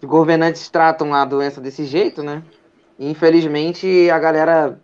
os 0.00 0.08
governantes 0.08 0.68
tratam 0.68 1.14
a 1.14 1.24
doença 1.24 1.60
desse 1.60 1.84
jeito, 1.84 2.22
né? 2.22 2.42
E, 2.98 3.10
infelizmente 3.10 4.10
a 4.10 4.18
galera 4.18 4.78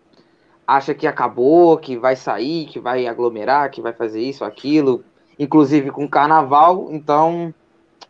acha 0.66 0.94
que 0.94 1.06
acabou, 1.06 1.76
que 1.76 1.96
vai 1.96 2.16
sair, 2.16 2.66
que 2.66 2.80
vai 2.80 3.06
aglomerar, 3.06 3.70
que 3.70 3.82
vai 3.82 3.92
fazer 3.92 4.22
isso, 4.22 4.44
aquilo, 4.44 5.04
inclusive 5.38 5.90
com 5.90 6.08
carnaval, 6.08 6.88
então 6.90 7.52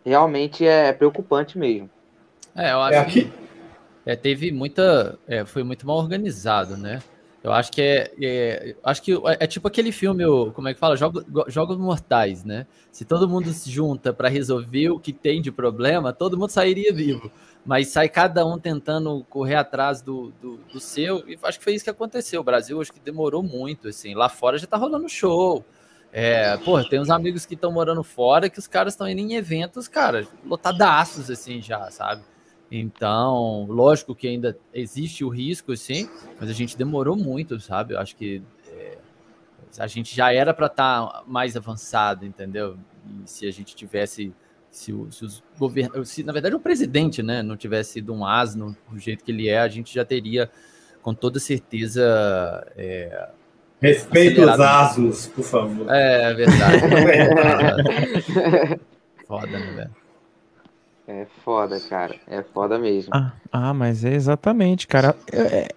realmente 0.04 0.66
é 0.66 0.92
preocupante 0.92 1.58
mesmo. 1.58 1.88
É, 2.54 2.72
eu 2.72 2.80
acho 2.80 2.98
é 2.98 3.04
que 3.04 3.32
é, 4.06 4.14
teve 4.14 4.52
muita. 4.52 5.18
É, 5.26 5.44
foi 5.44 5.62
muito 5.62 5.86
mal 5.86 5.96
organizado, 5.96 6.76
né? 6.76 7.02
Eu 7.42 7.52
acho 7.52 7.70
que 7.72 7.82
é, 7.82 8.10
é, 8.22 8.76
acho 8.82 9.02
que 9.02 9.12
é, 9.38 9.46
tipo 9.46 9.68
aquele 9.68 9.92
filme, 9.92 10.24
como 10.52 10.66
é 10.66 10.72
que 10.72 10.80
fala, 10.80 10.96
Jogos, 10.96 11.24
Jogos 11.48 11.76
Mortais, 11.76 12.42
né? 12.42 12.66
Se 12.90 13.04
todo 13.04 13.28
mundo 13.28 13.52
se 13.52 13.70
junta 13.70 14.14
para 14.14 14.30
resolver 14.30 14.88
o 14.88 14.98
que 14.98 15.12
tem 15.12 15.42
de 15.42 15.52
problema, 15.52 16.10
todo 16.10 16.38
mundo 16.38 16.48
sairia 16.48 16.92
vivo. 16.92 17.30
Mas 17.64 17.88
sai 17.88 18.08
cada 18.08 18.46
um 18.46 18.58
tentando 18.58 19.24
correr 19.28 19.56
atrás 19.56 20.00
do, 20.00 20.32
do, 20.40 20.56
do 20.72 20.80
seu, 20.80 21.22
e 21.28 21.38
acho 21.42 21.58
que 21.58 21.64
foi 21.64 21.74
isso 21.74 21.84
que 21.84 21.90
aconteceu. 21.90 22.40
O 22.40 22.44
Brasil 22.44 22.80
acho 22.80 22.92
que 22.92 23.00
demorou 23.00 23.42
muito, 23.42 23.88
assim. 23.88 24.14
Lá 24.14 24.30
fora 24.30 24.56
já 24.56 24.66
tá 24.66 24.78
rolando 24.78 25.08
show. 25.08 25.64
É, 26.16 26.56
pô, 26.58 26.80
tem 26.84 27.00
uns 27.00 27.10
amigos 27.10 27.44
que 27.44 27.54
estão 27.54 27.72
morando 27.72 28.04
fora 28.04 28.48
que 28.48 28.60
os 28.60 28.68
caras 28.68 28.92
estão 28.92 29.08
indo 29.08 29.20
em 29.20 29.34
eventos, 29.34 29.88
cara, 29.88 30.24
lotadaços, 30.46 31.28
assim, 31.28 31.60
já, 31.60 31.90
sabe? 31.90 32.22
Então, 32.70 33.66
lógico 33.68 34.14
que 34.14 34.28
ainda 34.28 34.56
existe 34.72 35.24
o 35.24 35.28
risco, 35.28 35.76
sim, 35.76 36.08
mas 36.38 36.48
a 36.48 36.52
gente 36.52 36.78
demorou 36.78 37.16
muito, 37.16 37.58
sabe? 37.58 37.94
Eu 37.94 37.98
acho 37.98 38.14
que 38.14 38.40
é, 38.68 38.96
a 39.76 39.88
gente 39.88 40.14
já 40.14 40.32
era 40.32 40.54
para 40.54 40.66
estar 40.66 41.04
tá 41.04 41.24
mais 41.26 41.56
avançado, 41.56 42.24
entendeu? 42.24 42.78
E 43.04 43.28
se 43.28 43.44
a 43.48 43.50
gente 43.50 43.74
tivesse, 43.74 44.32
se, 44.70 44.92
o, 44.92 45.10
se 45.10 45.24
os 45.24 45.42
governos, 45.58 46.10
se 46.10 46.22
na 46.22 46.32
verdade 46.32 46.54
o 46.54 46.60
presidente, 46.60 47.24
né, 47.24 47.42
não 47.42 47.56
tivesse 47.56 47.94
sido 47.94 48.14
um 48.14 48.24
asno 48.24 48.76
do 48.88 49.00
jeito 49.00 49.24
que 49.24 49.32
ele 49.32 49.48
é, 49.48 49.58
a 49.58 49.68
gente 49.68 49.92
já 49.92 50.04
teria, 50.04 50.48
com 51.02 51.12
toda 51.12 51.40
certeza, 51.40 52.02
é, 52.76 53.30
Respeite 53.84 54.40
os 54.40 54.60
asnos, 54.60 55.26
por 55.26 55.44
favor. 55.44 55.86
É, 55.90 56.30
é 56.30 56.34
verdade. 56.34 56.80
Foda, 59.26 59.46
né, 59.46 59.72
velho? 59.72 59.90
É 61.06 61.26
foda, 61.44 61.78
cara. 61.80 62.16
É 62.26 62.42
foda 62.42 62.78
mesmo. 62.78 63.10
Ah, 63.14 63.32
ah 63.52 63.74
mas 63.74 64.04
é 64.04 64.14
exatamente, 64.14 64.86
cara. 64.86 65.14
É, 65.30 65.40
é, 65.40 65.68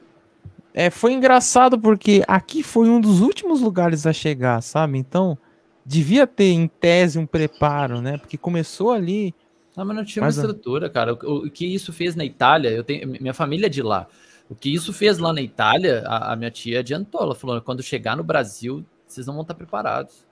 é, 0.74 0.90
foi 0.90 1.12
engraçado 1.12 1.78
porque 1.78 2.24
aqui 2.28 2.64
foi 2.64 2.88
um 2.88 3.02
dos 3.02 3.20
últimos 3.20 3.60
lugares 3.60 4.08
a 4.08 4.14
chegar, 4.14 4.62
sabe? 4.62 4.98
Então, 4.98 5.38
devia 5.86 6.26
ter 6.26 6.52
em 6.52 6.68
tese 6.68 7.20
um 7.20 7.26
preparo, 7.26 8.02
né? 8.02 8.18
Porque 8.18 8.38
começou 8.38 8.92
ali. 8.92 9.36
Não, 9.76 9.84
mas 9.84 9.98
não 9.98 10.06
tinha 10.06 10.24
uma 10.24 10.30
estrutura, 10.30 10.90
cara. 10.90 11.14
O, 11.14 11.48
o, 11.48 11.52
que 11.52 11.66
isso 11.66 11.92
fez 11.92 12.16
na 12.16 12.24
Itália, 12.24 12.70
eu 12.70 12.86
tenho 12.86 13.06
minha 13.20 13.34
família 13.34 13.66
é 13.66 13.70
de 13.70 13.82
lá. 13.82 14.08
O 14.50 14.56
que 14.56 14.74
isso 14.74 14.94
fez 14.94 15.18
lá 15.18 15.34
na 15.34 15.42
Itália, 15.42 16.04
a, 16.06 16.34
a 16.34 16.36
minha 16.36 16.52
tia 16.52 16.80
adiantou. 16.80 17.22
Ela 17.22 17.36
falou: 17.36 17.62
quando 17.62 17.84
chegar 17.84 18.16
no 18.16 18.24
Brasil, 18.24 18.86
vocês 19.06 19.28
não 19.28 19.34
vão 19.34 19.42
estar 19.42 19.54
preparados. 19.54 20.26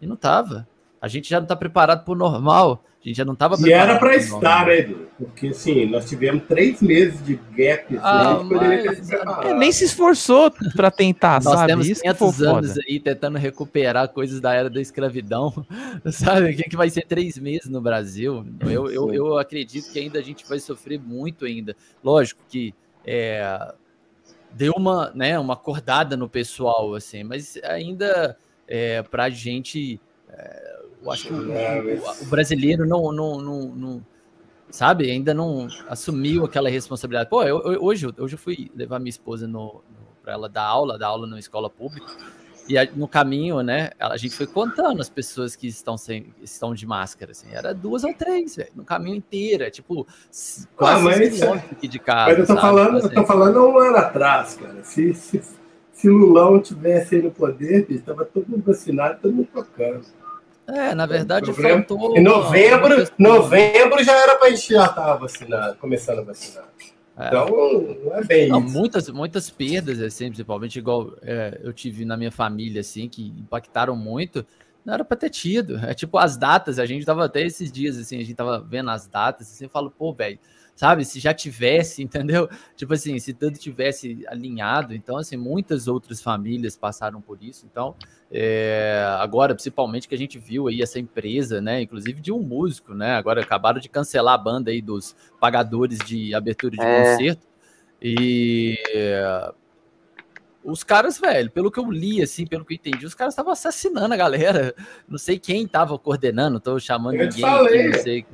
E 0.00 0.06
não 0.06 0.16
tava. 0.16 0.66
A 1.00 1.08
gente 1.08 1.28
já 1.28 1.38
não 1.38 1.44
está 1.44 1.56
preparado 1.56 2.04
para 2.04 2.12
o 2.12 2.16
normal. 2.16 2.84
A 3.02 3.08
gente 3.08 3.16
já 3.16 3.24
não 3.24 3.32
estava 3.32 3.56
preparado. 3.56 3.88
E 3.88 3.90
era 3.90 3.98
para 3.98 4.14
estar, 4.14 4.66
né, 4.66 4.78
Edu? 4.78 5.08
Porque, 5.16 5.48
assim, 5.48 5.86
nós 5.86 6.06
tivemos 6.06 6.44
três 6.46 6.82
meses 6.82 7.24
de 7.24 7.36
gap. 7.56 7.96
Assim, 7.96 7.98
ah, 8.02 8.42
mas... 8.44 9.10
é, 9.42 9.54
nem 9.54 9.72
se 9.72 9.84
esforçou 9.84 10.52
para 10.76 10.90
tentar, 10.90 11.42
nós 11.42 11.54
sabe? 11.54 11.68
temos 11.68 11.86
500 11.86 12.42
anos 12.42 12.78
aí 12.78 13.00
tentando 13.00 13.38
recuperar 13.38 14.06
coisas 14.10 14.38
da 14.38 14.52
era 14.52 14.68
da 14.68 14.82
escravidão, 14.82 15.64
sabe? 16.12 16.50
O 16.50 16.56
que, 16.56 16.64
que 16.64 16.76
vai 16.76 16.90
ser 16.90 17.06
três 17.06 17.38
meses 17.38 17.70
no 17.70 17.80
Brasil? 17.80 18.44
Eu, 18.60 18.90
eu, 18.90 19.14
eu 19.14 19.38
acredito 19.38 19.90
que 19.90 19.98
ainda 19.98 20.18
a 20.18 20.22
gente 20.22 20.46
vai 20.46 20.58
sofrer 20.58 21.00
muito 21.00 21.46
ainda. 21.46 21.74
Lógico 22.04 22.42
que 22.50 22.74
é, 23.04 23.74
deu 24.52 24.72
uma, 24.76 25.10
né, 25.14 25.38
uma 25.38 25.54
acordada 25.54 26.16
no 26.16 26.28
pessoal, 26.28 26.94
assim, 26.94 27.22
mas 27.24 27.56
ainda 27.64 28.36
é, 28.66 29.02
para 29.02 29.24
a 29.24 29.30
gente... 29.30 30.00
É, 30.28 30.80
eu 31.02 31.10
acho 31.10 31.28
que 31.28 31.32
o, 31.32 31.38
o, 31.38 32.22
o 32.22 32.26
brasileiro 32.26 32.86
não, 32.86 33.10
não, 33.10 33.40
não, 33.40 33.62
não, 33.68 34.06
sabe, 34.70 35.10
ainda 35.10 35.32
não 35.32 35.66
assumiu 35.88 36.44
aquela 36.44 36.68
responsabilidade. 36.68 37.30
Pô, 37.30 37.42
eu, 37.42 37.60
eu, 37.72 37.82
hoje, 37.82 38.06
hoje 38.18 38.34
eu 38.34 38.38
fui 38.38 38.70
levar 38.74 38.98
minha 38.98 39.10
esposa 39.10 39.46
no, 39.46 39.82
no 39.90 40.10
para 40.22 40.34
ela 40.34 40.48
dar 40.48 40.64
aula, 40.64 40.98
dar 40.98 41.08
aula 41.08 41.26
numa 41.26 41.38
escola 41.38 41.68
pública. 41.70 42.06
E 42.70 42.90
no 42.94 43.08
caminho, 43.08 43.62
né, 43.62 43.90
a 43.98 44.16
gente 44.16 44.36
foi 44.36 44.46
contando 44.46 45.00
as 45.00 45.08
pessoas 45.08 45.56
que 45.56 45.66
estão, 45.66 45.96
sem, 45.96 46.32
estão 46.40 46.72
de 46.72 46.86
máscara, 46.86 47.32
assim, 47.32 47.48
era 47.52 47.74
duas 47.74 48.04
ou 48.04 48.14
três, 48.14 48.54
véio, 48.54 48.70
no 48.76 48.84
caminho 48.84 49.16
inteiro, 49.16 49.64
é 49.64 49.70
tipo 49.70 50.06
quase 50.76 51.00
ah, 51.00 51.02
mas, 51.02 51.42
aqui 51.42 51.88
de 51.88 51.98
casa. 51.98 52.30
Mas 52.30 52.38
eu 52.38 52.46
tô 52.46 52.54
sabe? 52.54 52.60
falando, 52.60 52.96
assim. 52.98 53.06
eu 53.08 53.14
tô 53.14 53.26
falando 53.26 53.66
um 53.66 53.76
ano 53.76 53.96
atrás, 53.96 54.54
cara. 54.54 54.84
Se, 54.84 55.12
se, 55.14 55.42
se 55.92 56.08
Lulão 56.08 56.60
tivesse 56.60 57.16
aí 57.16 57.22
no 57.22 57.32
poder, 57.32 57.90
estava 57.90 58.24
todo 58.24 58.46
mundo 58.46 58.62
vacinado, 58.64 59.18
todo 59.20 59.34
mundo 59.34 59.48
tocando. 59.52 60.06
É, 60.68 60.94
na 60.94 61.06
verdade, 61.06 61.52
faltou. 61.52 62.16
Em 62.16 62.22
novembro, 62.22 63.04
novembro 63.18 64.04
já 64.04 64.16
era 64.16 64.36
para 64.36 64.46
a 64.46 64.50
gente 64.50 64.72
já 64.72 64.84
estar 64.84 65.16
vacinado, 65.16 65.76
começando 65.78 66.20
a 66.20 66.22
vacinar. 66.22 66.69
É. 67.20 67.26
Então, 67.28 67.48
não 68.04 68.16
é 68.16 68.24
bem 68.24 68.48
não, 68.48 68.64
isso. 68.64 68.78
Muitas, 68.78 69.08
muitas 69.10 69.50
perdas, 69.50 70.00
assim, 70.00 70.28
principalmente 70.28 70.78
igual 70.78 71.14
é, 71.20 71.60
eu 71.62 71.72
tive 71.72 72.04
na 72.04 72.16
minha 72.16 72.32
família, 72.32 72.80
assim, 72.80 73.08
que 73.08 73.28
impactaram 73.38 73.94
muito. 73.94 74.46
Não 74.84 74.94
era 74.94 75.04
para 75.04 75.18
ter 75.18 75.28
tido. 75.28 75.76
É 75.78 75.92
tipo 75.92 76.16
as 76.16 76.38
datas, 76.38 76.78
a 76.78 76.86
gente 76.86 77.04
tava 77.04 77.26
até 77.26 77.42
esses 77.42 77.70
dias, 77.70 77.98
assim, 77.98 78.16
a 78.16 78.20
gente 78.20 78.34
tava 78.34 78.58
vendo 78.58 78.90
as 78.90 79.06
datas, 79.06 79.48
assim, 79.48 79.64
eu 79.64 79.70
falo, 79.70 79.90
pô, 79.90 80.14
velho, 80.14 80.38
sabe? 80.80 81.04
Se 81.04 81.20
já 81.20 81.34
tivesse, 81.34 82.00
entendeu? 82.02 82.48
Tipo 82.74 82.94
assim, 82.94 83.18
se 83.18 83.34
tudo 83.34 83.58
tivesse 83.58 84.24
alinhado, 84.26 84.94
então, 84.94 85.18
assim, 85.18 85.36
muitas 85.36 85.86
outras 85.86 86.22
famílias 86.22 86.74
passaram 86.74 87.20
por 87.20 87.42
isso. 87.42 87.66
Então, 87.70 87.94
é, 88.32 89.04
agora, 89.18 89.54
principalmente 89.54 90.08
que 90.08 90.14
a 90.14 90.18
gente 90.18 90.38
viu 90.38 90.68
aí 90.68 90.80
essa 90.80 90.98
empresa, 90.98 91.60
né? 91.60 91.82
Inclusive 91.82 92.22
de 92.22 92.32
um 92.32 92.40
músico, 92.40 92.94
né? 92.94 93.12
Agora 93.12 93.42
acabaram 93.42 93.78
de 93.78 93.90
cancelar 93.90 94.32
a 94.32 94.38
banda 94.38 94.70
aí 94.70 94.80
dos 94.80 95.14
pagadores 95.38 95.98
de 95.98 96.34
abertura 96.34 96.74
de 96.74 96.82
é. 96.82 97.12
concerto. 97.12 97.46
E 98.00 98.78
os 100.64 100.82
caras, 100.82 101.20
velho, 101.20 101.50
pelo 101.50 101.70
que 101.70 101.78
eu 101.78 101.90
li, 101.90 102.22
assim, 102.22 102.46
pelo 102.46 102.64
que 102.64 102.72
eu 102.72 102.76
entendi, 102.76 103.04
os 103.04 103.14
caras 103.14 103.34
estavam 103.34 103.52
assassinando 103.52 104.14
a 104.14 104.16
galera. 104.16 104.74
Não 105.06 105.18
sei 105.18 105.38
quem 105.38 105.64
estava 105.64 105.98
coordenando, 105.98 106.58
tô 106.58 106.80
chamando 106.80 107.16
eu 107.16 107.28
ninguém. 107.28 107.44
Aqui, 107.44 107.88
não 107.88 108.02
sei. 108.02 108.26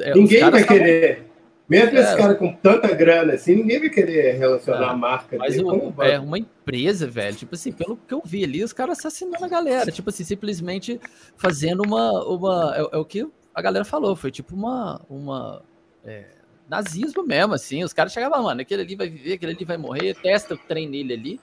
É, 0.00 0.14
ninguém 0.14 0.40
vai 0.50 0.64
tavam... 0.64 0.78
querer. 0.78 1.27
Mesmo 1.68 1.98
é, 1.98 2.00
esse 2.00 2.16
cara 2.16 2.34
com 2.34 2.50
tanta 2.54 2.94
grana 2.94 3.34
assim, 3.34 3.56
ninguém 3.56 3.78
vai 3.78 3.90
querer 3.90 4.38
relacionar 4.38 4.86
é, 4.86 4.88
a 4.88 4.96
marca 4.96 5.36
mas 5.36 5.54
dele. 5.54 5.68
É 6.00 6.18
uma 6.18 6.38
empresa, 6.38 7.06
velho. 7.06 7.36
Tipo 7.36 7.54
assim, 7.54 7.72
pelo 7.72 7.96
que 7.96 8.14
eu 8.14 8.22
vi 8.24 8.42
ali, 8.42 8.64
os 8.64 8.72
caras 8.72 8.98
assassinando 8.98 9.44
a 9.44 9.48
galera. 9.48 9.92
Tipo 9.92 10.08
assim, 10.08 10.24
simplesmente 10.24 10.98
fazendo 11.36 11.82
uma. 11.82 12.24
uma 12.26 12.74
é, 12.74 12.96
é 12.96 12.96
o 12.96 13.04
que 13.04 13.28
a 13.54 13.60
galera 13.60 13.84
falou. 13.84 14.16
Foi 14.16 14.30
tipo 14.30 14.54
uma. 14.56 15.02
uma 15.10 15.62
é, 16.06 16.24
nazismo 16.66 17.22
mesmo, 17.22 17.52
assim. 17.52 17.84
Os 17.84 17.92
caras 17.92 18.12
chegavam, 18.12 18.42
mano, 18.42 18.62
aquele 18.62 18.82
ali 18.82 18.96
vai 18.96 19.10
viver, 19.10 19.34
aquele 19.34 19.52
ali 19.52 19.64
vai 19.64 19.76
morrer, 19.76 20.14
testa 20.14 20.54
o 20.54 20.58
trem 20.58 20.88
nele 20.88 21.12
ali. 21.12 21.40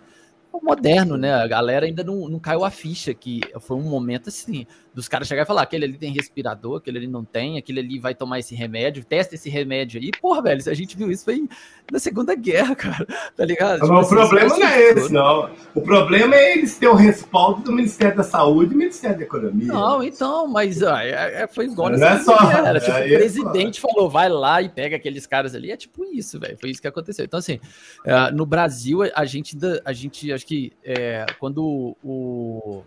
moderno, 0.61 1.17
né? 1.17 1.35
A 1.35 1.45
galera 1.45 1.85
ainda 1.85 2.03
não, 2.03 2.27
não 2.27 2.39
caiu 2.39 2.63
a 2.63 2.71
ficha, 2.71 3.13
que 3.13 3.41
foi 3.59 3.77
um 3.77 3.83
momento 3.83 4.29
assim, 4.29 4.65
dos 4.95 5.10
caras 5.10 5.27
chegar 5.27 5.43
e 5.43 5.45
falar, 5.45 5.63
aquele 5.63 5.84
ali 5.84 5.97
tem 5.97 6.13
respirador, 6.13 6.77
aquele 6.77 6.99
ali 6.99 7.08
não 7.08 7.25
tem, 7.25 7.58
aquele 7.58 7.81
ali 7.81 7.99
vai 7.99 8.15
tomar 8.15 8.39
esse 8.39 8.55
remédio, 8.55 9.03
testa 9.03 9.36
esse 9.36 9.49
remédio 9.49 9.99
aí. 9.99 10.10
Porra, 10.10 10.41
velho, 10.41 10.62
a 10.65 10.73
gente 10.73 10.95
viu 10.95 11.12
isso 11.12 11.25
foi 11.25 11.47
na 11.91 11.99
Segunda 11.99 12.34
Guerra, 12.34 12.73
cara, 12.77 13.05
tá 13.36 13.43
ligado? 13.43 13.81
Tipo, 13.81 13.93
o 13.93 13.97
assim, 13.97 14.15
problema 14.15 14.58
não 14.58 14.67
é 14.67 14.81
esse, 14.91 15.12
não. 15.12 15.49
O 15.75 15.81
problema 15.81 16.36
é 16.36 16.58
eles 16.58 16.77
ter 16.77 16.88
o 16.88 16.95
respaldo 16.95 17.62
do 17.63 17.73
Ministério 17.73 18.15
da 18.15 18.23
Saúde 18.23 18.67
e 18.67 18.69
do 18.69 18.77
Ministério 18.77 19.17
da 19.17 19.23
Economia. 19.23 19.67
Não, 19.67 20.01
então, 20.01 20.47
mas 20.47 20.81
ó, 20.81 20.97
é, 20.97 21.43
é, 21.43 21.47
foi 21.47 21.65
igual 21.65 21.89
não 21.89 22.08
é 22.08 22.19
só, 22.19 22.38
Guerra. 22.47 22.79
Tipo, 22.79 22.91
é, 22.91 23.05
o 23.05 23.17
presidente 23.17 23.79
é, 23.79 23.81
falou, 23.81 24.10
vai 24.10 24.29
lá 24.29 24.62
e 24.62 24.69
pega 24.69 24.95
aqueles 24.95 25.27
caras 25.27 25.53
ali. 25.53 25.71
É 25.71 25.77
tipo 25.77 26.05
isso, 26.05 26.39
velho. 26.39 26.58
Foi 26.58 26.69
isso 26.69 26.81
que 26.81 26.88
aconteceu. 26.88 27.25
Então, 27.25 27.39
assim, 27.39 27.60
uh, 28.05 28.34
no 28.34 28.45
Brasil, 28.45 28.99
a 29.13 29.25
gente, 29.25 29.58
a 29.84 29.91
gente 29.91 30.31
acho 30.31 30.45
que 30.45 30.71
é, 30.86 31.25
quando 31.38 31.97
o. 32.01 32.84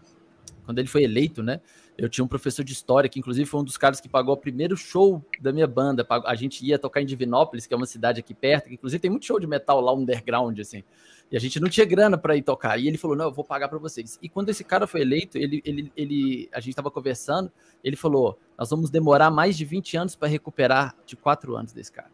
Quando 0.68 0.80
ele 0.80 0.88
foi 0.88 1.02
eleito, 1.02 1.42
né? 1.42 1.62
Eu 1.96 2.10
tinha 2.10 2.22
um 2.22 2.28
professor 2.28 2.62
de 2.62 2.74
história 2.74 3.08
que, 3.08 3.18
inclusive, 3.18 3.48
foi 3.48 3.58
um 3.58 3.64
dos 3.64 3.78
caras 3.78 4.02
que 4.02 4.06
pagou 4.06 4.34
o 4.34 4.36
primeiro 4.36 4.76
show 4.76 5.24
da 5.40 5.50
minha 5.50 5.66
banda. 5.66 6.06
A 6.26 6.34
gente 6.34 6.62
ia 6.62 6.78
tocar 6.78 7.00
em 7.00 7.06
Divinópolis, 7.06 7.66
que 7.66 7.72
é 7.72 7.76
uma 7.76 7.86
cidade 7.86 8.20
aqui 8.20 8.34
perto, 8.34 8.68
que 8.68 8.74
inclusive 8.74 9.00
tem 9.00 9.10
muito 9.10 9.24
show 9.24 9.40
de 9.40 9.46
metal 9.46 9.80
lá 9.80 9.94
underground, 9.94 10.60
assim. 10.60 10.84
E 11.32 11.38
a 11.38 11.40
gente 11.40 11.58
não 11.58 11.70
tinha 11.70 11.86
grana 11.86 12.18
para 12.18 12.36
ir 12.36 12.42
tocar. 12.42 12.78
E 12.78 12.86
ele 12.86 12.98
falou: 12.98 13.16
Não, 13.16 13.24
eu 13.24 13.32
vou 13.32 13.42
pagar 13.42 13.66
para 13.66 13.78
vocês. 13.78 14.18
E 14.20 14.28
quando 14.28 14.50
esse 14.50 14.62
cara 14.62 14.86
foi 14.86 15.00
eleito, 15.00 15.38
ele, 15.38 15.62
ele, 15.64 15.90
ele, 15.96 16.50
a 16.52 16.60
gente 16.60 16.72
estava 16.72 16.90
conversando, 16.90 17.50
ele 17.82 17.96
falou: 17.96 18.38
Nós 18.58 18.68
vamos 18.68 18.90
demorar 18.90 19.30
mais 19.30 19.56
de 19.56 19.64
20 19.64 19.96
anos 19.96 20.14
para 20.14 20.28
recuperar 20.28 20.94
de 21.06 21.16
quatro 21.16 21.56
anos 21.56 21.72
desse 21.72 21.90
cara. 21.90 22.10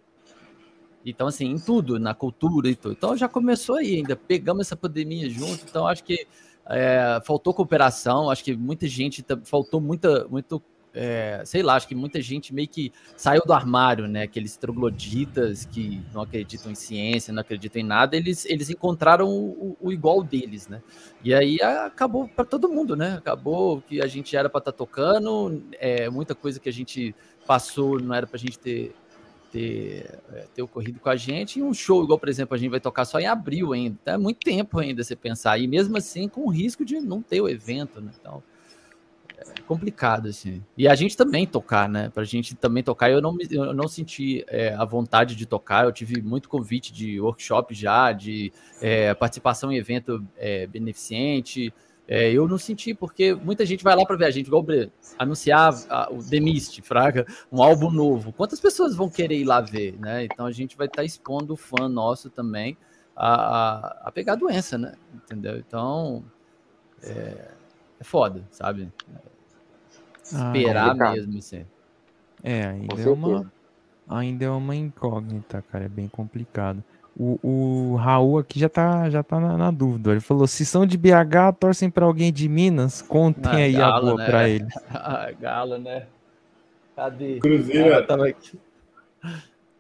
Então, 1.04 1.26
assim, 1.26 1.46
em 1.46 1.58
tudo, 1.58 1.98
na 1.98 2.14
cultura 2.14 2.68
e 2.68 2.76
tudo. 2.76 2.92
Então 2.92 3.16
já 3.16 3.28
começou 3.28 3.78
aí, 3.78 3.96
ainda 3.96 4.14
pegamos 4.14 4.68
essa 4.68 4.76
pandemia 4.76 5.28
junto. 5.28 5.64
Então, 5.68 5.88
acho 5.88 6.04
que 6.04 6.26
é, 6.66 7.20
faltou 7.24 7.52
cooperação, 7.52 8.30
acho 8.30 8.42
que 8.42 8.56
muita 8.56 8.86
gente 8.86 9.24
faltou 9.44 9.80
muita, 9.80 10.26
muito, 10.28 10.62
é, 10.94 11.42
sei 11.44 11.62
lá, 11.62 11.74
acho 11.74 11.86
que 11.86 11.94
muita 11.94 12.22
gente 12.22 12.54
meio 12.54 12.68
que 12.68 12.92
saiu 13.16 13.42
do 13.44 13.52
armário, 13.52 14.06
né? 14.06 14.22
Aqueles 14.22 14.56
trogloditas 14.56 15.66
que 15.66 16.02
não 16.12 16.22
acreditam 16.22 16.72
em 16.72 16.74
ciência, 16.74 17.32
não 17.32 17.40
acreditam 17.40 17.82
em 17.82 17.84
nada, 17.84 18.16
eles, 18.16 18.46
eles 18.46 18.70
encontraram 18.70 19.28
o, 19.28 19.76
o 19.80 19.92
igual 19.92 20.22
deles, 20.22 20.68
né? 20.68 20.82
E 21.22 21.34
aí 21.34 21.60
acabou 21.60 22.28
para 22.28 22.44
todo 22.44 22.68
mundo, 22.68 22.96
né? 22.96 23.14
Acabou 23.14 23.82
que 23.82 24.00
a 24.00 24.06
gente 24.06 24.36
era 24.36 24.48
para 24.48 24.58
estar 24.58 24.72
tá 24.72 24.78
tocando, 24.78 25.62
é, 25.78 26.08
muita 26.08 26.34
coisa 26.34 26.58
que 26.58 26.68
a 26.68 26.72
gente 26.72 27.14
passou 27.46 28.00
não 28.00 28.14
era 28.14 28.26
para 28.26 28.36
a 28.36 28.40
gente 28.40 28.58
ter 28.58 28.94
ter, 29.54 30.18
é, 30.32 30.46
ter 30.52 30.62
ocorrido 30.62 30.98
com 30.98 31.08
a 31.08 31.14
gente. 31.14 31.60
E 31.60 31.62
um 31.62 31.72
show, 31.72 32.02
igual, 32.02 32.18
por 32.18 32.28
exemplo, 32.28 32.56
a 32.56 32.58
gente 32.58 32.70
vai 32.70 32.80
tocar 32.80 33.04
só 33.04 33.20
em 33.20 33.26
abril 33.26 33.72
ainda. 33.72 33.96
Então 34.02 34.14
é 34.14 34.18
muito 34.18 34.40
tempo 34.40 34.80
ainda 34.80 35.04
você 35.04 35.14
pensar. 35.14 35.56
E 35.58 35.68
mesmo 35.68 35.96
assim, 35.96 36.28
com 36.28 36.40
o 36.40 36.50
risco 36.50 36.84
de 36.84 37.00
não 37.00 37.22
ter 37.22 37.40
o 37.40 37.48
evento, 37.48 38.00
né? 38.00 38.10
Então, 38.20 38.42
é 39.38 39.60
complicado, 39.60 40.26
assim. 40.26 40.60
E 40.76 40.88
a 40.88 40.94
gente 40.96 41.16
também 41.16 41.46
tocar, 41.46 41.88
né? 41.88 42.10
Pra 42.12 42.24
gente 42.24 42.56
também 42.56 42.82
tocar, 42.82 43.12
eu 43.12 43.22
não, 43.22 43.36
eu 43.48 43.72
não 43.72 43.86
senti 43.86 44.44
é, 44.48 44.74
a 44.74 44.84
vontade 44.84 45.36
de 45.36 45.46
tocar. 45.46 45.84
Eu 45.84 45.92
tive 45.92 46.20
muito 46.20 46.48
convite 46.48 46.92
de 46.92 47.20
workshop 47.20 47.72
já, 47.74 48.10
de 48.10 48.52
é, 48.80 49.14
participação 49.14 49.70
em 49.70 49.76
evento 49.76 50.26
é, 50.36 50.66
beneficente. 50.66 51.72
É, 52.06 52.30
eu 52.30 52.46
não 52.46 52.58
senti, 52.58 52.92
porque 52.92 53.34
muita 53.34 53.64
gente 53.64 53.82
vai 53.82 53.96
lá 53.96 54.04
para 54.04 54.16
ver 54.16 54.26
a 54.26 54.30
gente, 54.30 54.46
igual 54.46 54.64
anunciar 55.18 55.72
a, 55.88 56.12
o 56.12 56.22
The 56.22 56.38
Mist, 56.38 56.82
Fraga, 56.82 57.26
um 57.50 57.62
álbum 57.62 57.90
novo. 57.90 58.32
Quantas 58.32 58.60
pessoas 58.60 58.94
vão 58.94 59.08
querer 59.08 59.38
ir 59.38 59.44
lá 59.44 59.60
ver, 59.60 59.98
né? 59.98 60.24
Então 60.24 60.44
a 60.44 60.52
gente 60.52 60.76
vai 60.76 60.86
estar 60.86 60.98
tá 60.98 61.04
expondo 61.04 61.54
o 61.54 61.56
fã 61.56 61.88
nosso 61.88 62.28
também 62.28 62.76
a, 63.16 63.34
a, 63.34 64.08
a, 64.08 64.12
pegar 64.12 64.34
a 64.34 64.36
doença, 64.36 64.76
né? 64.76 64.94
Entendeu? 65.14 65.56
Então 65.56 66.22
é, 67.02 67.50
é 68.00 68.04
foda, 68.04 68.44
sabe? 68.50 68.92
Ah, 70.32 70.52
Esperar 70.52 70.90
ah, 70.90 71.12
mesmo, 71.12 71.38
assim. 71.38 71.64
É, 72.42 72.66
ainda 72.66 73.00
é 73.00 73.08
uma 73.08 73.52
ainda 74.06 74.44
é 74.44 74.50
uma 74.50 74.76
incógnita, 74.76 75.64
cara, 75.70 75.84
é 75.84 75.88
bem 75.88 76.08
complicado. 76.08 76.84
O, 77.16 77.38
o 77.42 77.96
Raul 77.96 78.38
aqui 78.38 78.58
já 78.58 78.68
tá, 78.68 79.08
já 79.08 79.22
tá 79.22 79.38
na, 79.38 79.56
na, 79.56 79.70
dúvida. 79.70 80.10
Ele 80.10 80.20
falou: 80.20 80.46
se 80.46 80.66
são 80.66 80.84
de 80.84 80.98
BH, 80.98 81.54
torcem 81.60 81.88
para 81.88 82.04
alguém 82.04 82.32
de 82.32 82.48
Minas, 82.48 83.00
contem 83.00 83.50
ah, 83.52 83.56
aí 83.56 83.72
galo, 83.72 83.94
a 83.94 84.00
boa 84.00 84.16
né? 84.16 84.26
para 84.26 84.48
ele. 84.48 84.66
Ah, 84.90 85.30
galo, 85.40 85.78
né? 85.78 86.06
Cadê? 86.96 87.38
Cruzeiro. 87.38 87.96
Ah, 87.96 88.02
tava 88.02 88.28
aqui. 88.28 88.58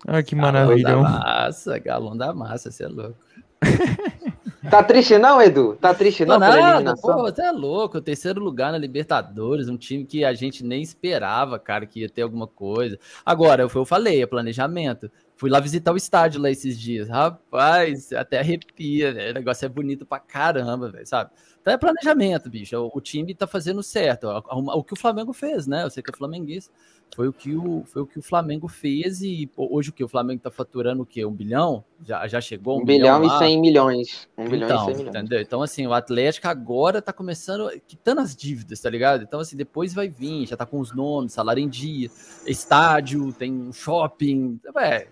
Olha 0.06 0.22
que 0.22 0.36
maravilha. 0.36 0.82
Galão 0.82 1.02
da 1.02 1.08
massa, 1.10 1.78
galão 1.78 2.16
da 2.16 2.34
massa, 2.34 2.70
você 2.70 2.84
é 2.84 2.88
louco. 2.88 3.16
Tá 4.70 4.82
triste 4.82 5.18
não, 5.18 5.42
Edu? 5.42 5.76
Tá 5.76 5.92
triste 5.92 6.24
não, 6.24 6.38
não 6.38 6.48
nada, 6.48 6.76
eliminação? 6.76 7.16
Pô, 7.16 7.22
você 7.22 7.42
é 7.42 7.50
louco. 7.50 7.98
O 7.98 8.00
terceiro 8.00 8.42
lugar 8.42 8.72
na 8.72 8.78
Libertadores, 8.78 9.68
um 9.68 9.76
time 9.76 10.04
que 10.04 10.24
a 10.24 10.32
gente 10.32 10.64
nem 10.64 10.82
esperava, 10.82 11.58
cara, 11.58 11.84
que 11.84 12.00
ia 12.00 12.08
ter 12.08 12.22
alguma 12.22 12.46
coisa. 12.46 12.98
Agora, 13.24 13.62
eu, 13.62 13.70
eu 13.74 13.84
falei, 13.84 14.22
é 14.22 14.26
planejamento. 14.26 15.10
Fui 15.36 15.50
lá 15.50 15.58
visitar 15.58 15.92
o 15.92 15.96
estádio 15.96 16.40
lá 16.40 16.50
esses 16.50 16.78
dias. 16.78 17.08
Rapaz, 17.08 18.12
até 18.12 18.38
arrepia, 18.38 19.12
né? 19.12 19.30
O 19.30 19.34
negócio 19.34 19.66
é 19.66 19.68
bonito 19.68 20.06
pra 20.06 20.20
caramba, 20.20 20.90
velho, 20.90 21.06
sabe? 21.06 21.30
Então 21.60 21.72
é 21.72 21.78
planejamento, 21.78 22.48
bicho. 22.48 22.76
O, 22.76 22.98
o 22.98 23.00
time 23.00 23.34
tá 23.34 23.46
fazendo 23.46 23.82
certo. 23.82 24.28
O, 24.28 24.84
que 24.84 24.92
o 24.92 24.96
Flamengo 24.96 25.32
fez, 25.32 25.66
né? 25.66 25.82
Eu 25.82 25.90
sei 25.90 26.02
que 26.02 26.10
é 26.10 26.16
flamenguista. 26.16 26.72
Foi 27.14 27.28
o 27.28 27.32
que 27.32 27.54
o, 27.54 27.84
foi 27.86 28.02
o, 28.02 28.06
que 28.06 28.18
o 28.18 28.22
Flamengo 28.22 28.66
fez 28.66 29.22
e 29.22 29.48
hoje 29.56 29.90
o 29.90 29.92
que? 29.92 30.02
O 30.02 30.08
Flamengo 30.08 30.42
tá 30.42 30.50
faturando 30.50 31.02
o 31.02 31.06
quê? 31.06 31.24
Um 31.24 31.32
bilhão? 31.32 31.84
Já, 32.04 32.26
já 32.26 32.40
chegou? 32.40 32.78
Um, 32.78 32.82
um 32.82 32.84
bilhão, 32.84 33.20
bilhão 33.20 33.36
e 33.36 33.38
cem 33.38 33.60
milhões. 33.60 34.28
Um 34.36 34.48
bilhão 34.48 34.66
então, 34.66 34.82
e 34.82 34.84
cem 34.84 34.96
milhões. 34.96 35.16
Entendeu? 35.16 35.40
Então, 35.40 35.62
assim, 35.62 35.86
o 35.86 35.92
Atlético 35.92 36.48
agora 36.48 37.00
tá 37.00 37.12
começando, 37.12 37.70
quitando 37.86 38.20
as 38.20 38.34
dívidas, 38.34 38.80
tá 38.80 38.90
ligado? 38.90 39.22
Então, 39.22 39.38
assim, 39.38 39.56
depois 39.56 39.94
vai 39.94 40.08
vir, 40.08 40.46
já 40.46 40.56
tá 40.56 40.66
com 40.66 40.80
os 40.80 40.92
nomes, 40.92 41.32
salário 41.32 41.62
em 41.62 41.68
dia, 41.68 42.10
estádio, 42.46 43.32
tem 43.32 43.52
um 43.52 43.72
shopping. 43.72 44.58
É, 44.76 45.06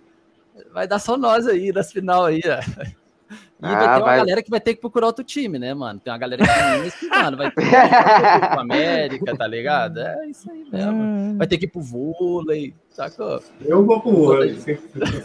vai 0.73 0.87
dar 0.87 0.99
só 0.99 1.17
nós 1.17 1.47
aí 1.47 1.73
nas 1.73 1.93
final 1.93 2.25
aí, 2.25 2.41
ó. 2.47 3.03
E 3.62 3.65
ah, 3.65 3.75
vai 3.77 3.79
ter 3.79 3.91
uma 3.91 4.01
vai... 4.01 4.17
galera 4.19 4.43
que 4.43 4.51
vai 4.51 4.61
ter 4.61 4.75
que 4.75 4.81
procurar 4.81 5.07
outro 5.07 5.23
time, 5.23 5.57
né, 5.57 5.73
mano? 5.73 6.01
Tem 6.01 6.12
uma 6.12 6.19
galera 6.19 6.43
que, 6.45 6.99
que 6.99 7.09
mano, 7.09 7.37
vai 7.37 7.51
ter 7.53 7.62
que 7.62 7.69
ir 7.69 8.49
pro 8.51 8.61
América, 8.61 9.37
tá 9.37 9.47
ligado? 9.47 10.01
É 10.01 10.27
isso 10.27 10.51
aí 10.51 10.67
mesmo. 10.71 10.93
Hum. 10.93 11.38
Vai 11.38 11.47
ter 11.47 11.59
que 11.59 11.67
ir 11.67 11.69
pro 11.69 11.81
vôlei, 11.81 12.75
sacou? 12.91 13.41
Eu 13.65 13.87
vou 13.87 14.01
pro 14.01 14.11
vôlei, 14.11 14.57
sem, 14.57 14.77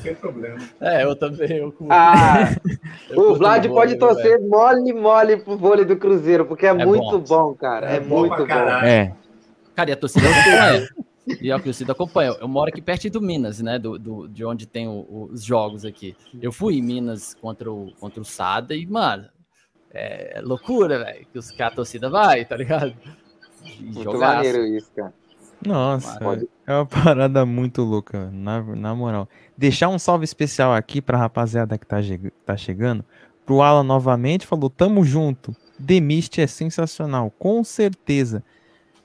sem 0.03 0.13
problema. 0.13 0.59
É, 0.79 1.03
eu 1.03 1.15
também. 1.15 1.57
Eu 1.57 1.73
ah, 1.89 2.49
eu 3.09 3.31
o 3.31 3.35
Vlad 3.35 3.65
vôlei, 3.65 3.75
pode 3.75 3.99
torcer 3.99 4.37
velho. 4.37 4.47
mole, 4.47 4.93
mole 4.93 5.37
pro 5.37 5.57
vôlei 5.57 5.83
do 5.83 5.97
Cruzeiro, 5.97 6.45
porque 6.45 6.67
é, 6.67 6.69
é 6.69 6.73
muito 6.73 7.17
bom. 7.19 7.47
bom. 7.47 7.53
cara. 7.55 7.91
É, 7.91 7.95
é 7.95 7.99
bom 7.99 8.19
muito 8.19 8.45
bom. 8.45 8.53
É. 8.53 9.15
Cara, 9.75 9.89
e 9.89 9.93
a 9.93 9.97
torcida 9.97 10.27
é. 10.27 10.87
E 11.41 11.51
a 11.51 11.59
torcida 11.59 11.91
acompanha. 11.91 12.31
Eu 12.39 12.47
moro 12.47 12.69
aqui 12.69 12.81
perto 12.81 13.09
do 13.09 13.21
Minas, 13.21 13.59
né? 13.59 13.77
Do, 13.77 13.99
do 13.99 14.27
de 14.27 14.45
onde 14.45 14.65
tem 14.65 14.87
o, 14.87 15.29
os 15.31 15.43
jogos 15.43 15.83
aqui. 15.83 16.15
Eu 16.41 16.51
fui 16.51 16.77
em 16.77 16.81
Minas 16.81 17.33
contra 17.33 17.71
o, 17.71 17.91
contra 17.99 18.21
o 18.21 18.25
Sada 18.25 18.75
e, 18.75 18.85
mano, 18.85 19.27
é 19.91 20.39
loucura, 20.41 21.03
velho. 21.03 21.25
Que, 21.31 21.37
os, 21.37 21.51
que 21.51 21.61
a 21.61 21.69
torcida 21.71 22.09
vai, 22.09 22.45
tá 22.45 22.55
ligado? 22.55 22.93
Muito 23.79 24.17
maneiro 24.17 24.65
isso, 24.65 24.91
cara. 24.95 25.13
Nossa, 25.65 26.19
é 26.67 26.73
uma 26.73 26.85
parada 26.85 27.45
muito 27.45 27.81
louca, 27.81 28.29
na, 28.31 28.61
na 28.61 28.95
moral. 28.95 29.27
Deixar 29.57 29.89
um 29.89 29.97
salve 29.97 30.23
especial 30.23 30.73
aqui 30.73 31.01
pra 31.01 31.17
rapaziada 31.17 31.77
que 31.77 31.85
tá, 31.85 31.97
tá 32.45 32.55
chegando. 32.55 33.03
Pro 33.45 33.61
Alan 33.61 33.83
novamente, 33.83 34.45
falou: 34.45 34.69
Tamo 34.69 35.03
junto. 35.03 35.55
Demist 35.79 36.39
é 36.39 36.47
sensacional, 36.47 37.31
com 37.37 37.63
certeza. 37.63 38.43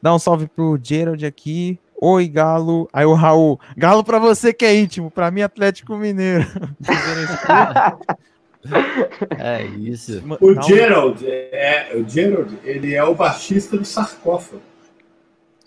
Dá 0.00 0.14
um 0.14 0.18
salve 0.18 0.46
pro 0.48 0.78
Gerald 0.82 1.24
aqui, 1.24 1.78
Oi, 2.04 2.26
Galo. 2.26 2.88
Aí 2.92 3.06
o 3.06 3.14
Raul, 3.14 3.60
Galo 3.76 4.02
para 4.02 4.18
você 4.18 4.52
que 4.52 4.64
é 4.64 4.74
íntimo, 4.74 5.08
para 5.08 5.30
mim 5.30 5.42
Atlético 5.42 5.94
Mineiro. 5.94 6.44
é 9.38 9.64
isso. 9.66 10.20
O 10.40 10.60
Gerald, 10.60 11.24
é, 11.24 11.92
o 11.94 12.08
Gerald, 12.08 12.58
ele 12.64 12.92
é 12.92 13.04
o 13.04 13.14
baixista 13.14 13.76
do 13.76 13.84
sarcófago. 13.84 14.60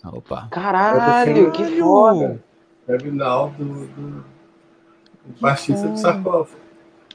Opa. 0.04 0.48
Caralho, 0.50 1.50
que 1.52 1.80
foda. 1.80 2.38
É 2.86 3.00
final 3.00 3.48
do, 3.56 3.64
do, 3.64 3.86
do 3.96 4.24
baixista 5.40 5.88
do 5.88 5.96
sarcófago. 5.96 6.60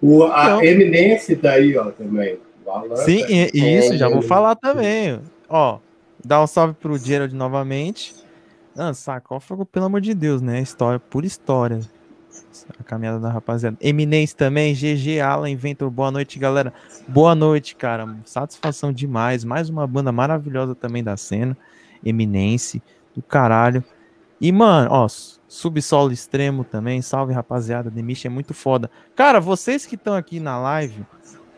O, 0.01 0.23
a 0.23 0.45
então, 0.45 0.63
Eminence 0.63 1.36
daí, 1.36 1.77
ó, 1.77 1.91
também. 1.91 2.39
Sim, 3.05 3.23
e, 3.29 3.77
isso, 3.77 3.93
é, 3.93 3.97
já 3.97 4.10
vou 4.10 4.23
falar 4.23 4.55
também. 4.55 5.19
Ó, 5.47 5.77
dá 6.25 6.41
um 6.41 6.47
salve 6.47 6.73
pro 6.73 6.97
Gerald 6.97 7.36
novamente. 7.36 8.19
Ah, 8.77 8.93
sarcófago, 8.93 9.65
pelo 9.65 9.86
amor 9.86 9.99
de 9.99 10.13
Deus, 10.13 10.41
né? 10.41 10.62
História, 10.62 10.97
pura 10.97 11.25
história. 11.25 11.81
A 12.79 12.84
caminhada 12.84 13.19
da 13.19 13.29
rapaziada. 13.29 13.77
Eminence 13.81 14.34
também, 14.34 14.73
GG, 14.73 15.19
Alan, 15.19 15.49
Inventor, 15.49 15.89
boa 15.89 16.10
noite, 16.10 16.39
galera. 16.39 16.73
Boa 17.05 17.36
noite, 17.36 17.75
cara. 17.75 18.15
Satisfação 18.23 18.93
demais. 18.93 19.43
Mais 19.43 19.69
uma 19.69 19.86
banda 19.86 20.12
maravilhosa 20.12 20.73
também 20.73 21.03
da 21.03 21.17
cena. 21.17 21.57
Eminence, 22.03 22.81
do 23.13 23.21
caralho. 23.21 23.84
E, 24.39 24.51
mano, 24.53 24.89
ó, 24.89 25.07
Subsolo 25.49 26.13
Extremo 26.13 26.63
também. 26.63 27.01
Salve, 27.01 27.34
rapaziada. 27.34 27.91
Demiche 27.91 28.27
é 28.27 28.29
muito 28.29 28.53
foda. 28.53 28.89
Cara, 29.15 29.41
vocês 29.41 29.86
que 29.86 29.95
estão 29.95 30.15
aqui 30.15 30.39
na 30.39 30.57
live, 30.57 31.05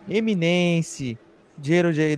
Eminence, 0.10 1.18
Gerald 1.62 2.02
aí, 2.02 2.18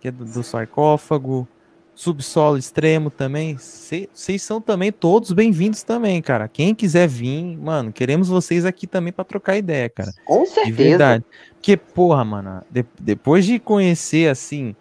que 0.00 0.08
é 0.08 0.10
do, 0.12 0.24
do 0.24 0.42
sarcófago, 0.44 1.48
subsolo 1.94 2.58
extremo 2.58 3.10
também. 3.10 3.56
Vocês 3.56 4.42
são 4.42 4.60
também 4.60 4.90
todos 4.90 5.32
bem-vindos 5.32 5.82
também, 5.82 6.20
cara. 6.20 6.48
Quem 6.48 6.74
quiser 6.74 7.06
vir, 7.06 7.56
mano, 7.56 7.92
queremos 7.92 8.28
vocês 8.28 8.64
aqui 8.64 8.86
também 8.86 9.12
para 9.12 9.24
trocar 9.24 9.56
ideia, 9.56 9.88
cara. 9.88 10.12
Com 10.24 10.44
certeza. 10.44 10.66
De 10.66 10.72
verdade. 10.72 11.24
Porque, 11.54 11.76
porra, 11.76 12.24
mano, 12.24 12.62
de, 12.68 12.84
depois 13.00 13.44
de 13.46 13.58
conhecer, 13.58 14.28
assim, 14.28 14.74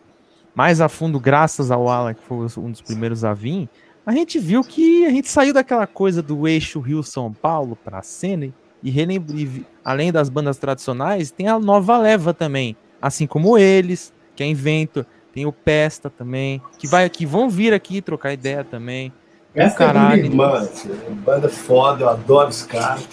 mais 0.56 0.82
a 0.82 0.90
fundo, 0.90 1.20
graças 1.20 1.72
ao 1.72 1.88
Alan, 1.88 2.14
que 2.14 2.24
foi 2.24 2.48
um 2.58 2.72
dos 2.72 2.82
primeiros 2.82 3.24
a 3.24 3.34
vir, 3.34 3.70
a 4.06 4.12
gente 4.12 4.38
viu 4.40 4.64
que 4.64 5.06
a 5.06 5.10
gente 5.10 5.30
saiu 5.30 5.54
daquela 5.54 5.88
coisa 5.88 6.22
do 6.22 6.48
eixo 6.48 6.80
Rio-São 6.80 7.32
Paulo 7.32 7.78
pra 7.84 8.02
cena 8.02 8.54
e 8.82 8.90
relembre, 8.90 9.66
além 9.84 10.12
das 10.12 10.28
bandas 10.28 10.58
tradicionais, 10.58 11.32
tem 11.32 11.48
a 11.48 11.58
nova 11.58 11.98
leva 11.98 12.34
também. 12.34 12.76
Assim 13.02 13.26
como 13.26 13.58
eles, 13.58 14.12
que 14.36 14.44
é 14.44 14.48
Invento, 14.48 15.06
tem 15.34 15.48
o 15.48 15.52
Pesta 15.52 16.10
também, 16.12 16.62
que 16.78 16.88
vai 16.88 17.10
que 17.10 17.26
vão 17.26 17.50
vir 17.50 17.74
aqui 17.74 18.02
trocar 18.02 18.32
ideia 18.32 18.64
também. 18.64 19.12
Essa 19.56 19.84
é 19.84 19.94
minha 19.94 20.16
irmã, 20.16 20.60
assim, 20.60 20.90
banda 21.26 21.50
foda, 21.50 22.04
eu 22.04 22.10
adoro 22.10 22.50
os 22.50 22.64
caras. 22.64 23.08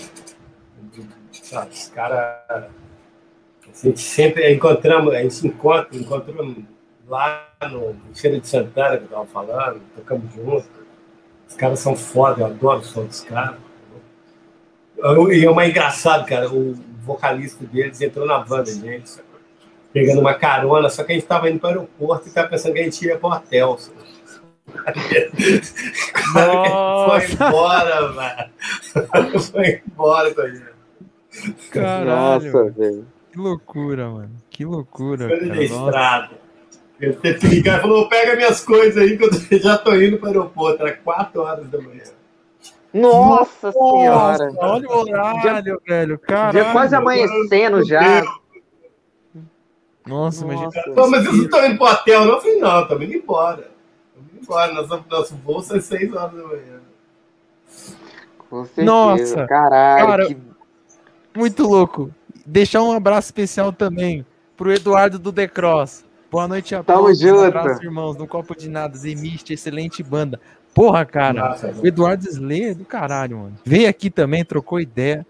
Sabe, 1.33 1.73
os 1.73 1.89
caras. 1.89 2.37
A 2.51 3.87
gente 3.87 4.01
sempre 4.01 4.53
encontramos, 4.53 5.15
a 5.15 5.23
gente 5.23 5.35
se 5.35 5.47
encontra, 5.47 5.89
encontramos 5.97 6.59
lá 7.09 7.49
no 7.71 7.97
Feira 8.15 8.39
de 8.39 8.47
Santana, 8.47 8.99
que 8.99 9.05
eu 9.05 9.09
tava 9.09 9.27
falando, 9.27 9.81
tocamos 9.97 10.33
juntos. 10.35 10.69
Os 11.49 11.57
caras 11.57 11.79
são 11.79 11.97
foda, 11.97 12.43
eu 12.43 12.47
adoro 12.47 12.81
o 12.81 12.85
som 12.85 13.05
dos 13.05 13.21
caras. 13.23 13.57
E 15.33 15.45
é 15.45 15.51
uma 15.51 15.67
engraçado, 15.67 16.27
cara, 16.27 16.53
o 16.53 16.75
vocalista 17.03 17.65
deles 17.65 18.01
entrou 18.01 18.27
na 18.27 18.39
banda, 18.39 18.71
gente 18.71 19.11
pegando 19.93 20.21
uma 20.21 20.35
carona, 20.35 20.89
só 20.89 21.05
que 21.05 21.13
a 21.13 21.15
gente 21.15 21.25
estava 21.25 21.51
indo 21.51 21.59
para 21.59 21.69
o 21.69 21.73
aeroporto 21.81 22.27
e 22.27 22.29
estava 22.29 22.49
pensando 22.49 22.75
que 22.75 22.81
a 22.81 22.85
gente 22.85 23.05
ia 23.05 23.19
para 23.19 23.29
o 23.29 23.33
hotel. 23.33 23.79
foi 26.33 27.27
embora, 27.33 28.13
mano. 28.13 28.51
Foi 29.41 29.83
embora. 29.87 30.35
Caralho. 31.71 32.53
Nossa, 32.53 32.71
velho. 32.71 33.07
Que 33.33 33.39
loucura, 33.39 34.09
mano. 34.09 34.31
Que 34.49 34.65
loucura. 34.65 35.29
Coisa 35.29 35.47
cara. 35.47 35.63
estrada. 35.63 36.31
Ele 37.01 37.15
teve 37.15 37.39
que 37.39 37.47
ligar 37.47 37.79
e 37.79 37.81
falou: 37.83 38.09
pega 38.09 38.37
minhas 38.37 38.61
coisas 38.61 38.97
aí 38.97 39.17
que 39.17 39.25
eu 39.25 39.31
já 39.59 39.79
tô 39.79 39.95
indo 39.95 40.19
para 40.19 40.27
o 40.27 40.33
aeroporto. 40.33 40.83
Era 40.83 40.97
4 40.97 41.41
horas 41.41 41.69
da 41.69 41.81
manhã. 41.81 42.03
Nossa, 42.93 43.69
Nossa 43.69 43.73
senhora! 43.73 44.53
Olha 44.59 44.89
o 44.89 44.99
horário, 44.99 45.81
velho. 45.87 46.19
Caralho. 46.19 46.59
Já 46.59 46.73
quase 46.73 46.95
amanhecendo 46.97 47.85
já. 47.85 48.23
Nossa, 50.11 50.45
imagina. 50.45 50.71
Pô, 50.95 51.09
mas 51.09 51.23
vocês 51.23 51.37
não 51.37 51.45
estão 51.45 51.67
indo 51.67 51.79
pro 51.79 51.87
hotel, 51.87 52.25
não? 52.25 52.35
Eu 52.35 52.41
falei, 52.41 52.59
não, 52.59 52.83
estamos 52.83 53.05
indo 53.05 53.15
embora. 53.15 53.71
Estamos 54.09 54.33
indo 54.33 54.43
embora. 54.43 54.73
Nosso, 54.75 55.05
nosso 55.09 55.37
voo 55.37 55.61
é 55.61 55.81
6 55.81 56.13
horas 56.13 56.37
da 56.37 56.43
manhã. 56.43 56.81
Com 58.51 58.65
certeza. 58.65 58.85
Nossa, 58.85 59.47
caralho. 59.47 60.07
Cara, 60.07 60.27
que... 60.27 60.37
Muito 61.37 61.63
louco. 61.63 62.11
Deixar 62.45 62.83
um 62.83 62.91
abraço 62.91 63.29
especial 63.29 63.73
também 63.73 64.27
pro 64.57 64.73
Eduardo 64.73 65.17
do 65.17 65.33
The 65.33 65.47
Cross. 65.47 66.05
Boa 66.29 66.49
noite 66.49 66.75
a 66.75 66.83
Tamo 66.83 67.05
todos. 67.05 67.21
Junto. 67.21 67.41
Um 67.41 67.45
abraço, 67.45 67.85
irmãos. 67.85 68.17
No 68.17 68.27
Copo 68.27 68.57
de 68.57 68.69
Nada, 68.69 68.97
Zemiste, 68.97 69.53
excelente 69.53 70.03
banda. 70.03 70.41
Porra, 70.75 71.05
cara. 71.05 71.51
Nossa, 71.51 71.73
o 71.81 71.87
Eduardo 71.87 72.29
Slayer 72.29 72.73
é 72.73 72.75
do 72.75 72.85
caralho, 72.85 73.39
mano. 73.39 73.59
Veio 73.65 73.89
aqui 73.89 74.11
também, 74.11 74.45
trocou 74.45 74.81
ideia. 74.81 75.25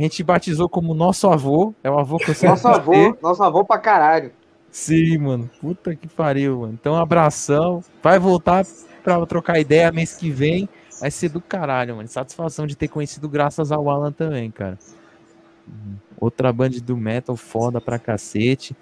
A 0.00 0.02
gente 0.02 0.22
batizou 0.24 0.66
como 0.66 0.94
nosso 0.94 1.28
avô. 1.28 1.74
É 1.84 1.90
o 1.90 1.98
avô 1.98 2.16
que 2.16 2.30
eu 2.30 2.34
sempre 2.34 2.48
Nosso 2.48 2.68
avô, 2.68 2.90
ter. 2.90 3.18
nosso 3.20 3.42
avô 3.42 3.62
pra 3.66 3.76
caralho. 3.76 4.32
Sim, 4.70 5.18
mano. 5.18 5.50
Puta 5.60 5.94
que 5.94 6.08
pariu, 6.08 6.60
mano. 6.60 6.72
Então, 6.72 6.96
abração. 6.96 7.84
Vai 8.02 8.18
voltar 8.18 8.64
pra 9.04 9.26
trocar 9.26 9.60
ideia 9.60 9.92
mês 9.92 10.16
que 10.16 10.30
vem. 10.30 10.66
Vai 10.98 11.10
ser 11.10 11.28
do 11.28 11.38
caralho, 11.38 11.96
mano. 11.96 12.08
Satisfação 12.08 12.66
de 12.66 12.74
ter 12.76 12.88
conhecido 12.88 13.28
graças 13.28 13.70
ao 13.70 13.90
Alan 13.90 14.10
também, 14.10 14.50
cara. 14.50 14.78
Outra 16.18 16.50
band 16.50 16.70
do 16.82 16.96
metal 16.96 17.36
foda 17.36 17.78
pra 17.78 17.98
cacete. 17.98 18.74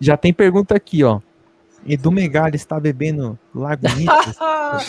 Já 0.00 0.16
tem 0.16 0.32
pergunta 0.32 0.74
aqui, 0.74 1.04
ó. 1.04 1.20
Edu 1.86 2.10
Megali 2.10 2.56
está 2.56 2.80
bebendo 2.80 3.38
Lagunitas? 3.54 4.38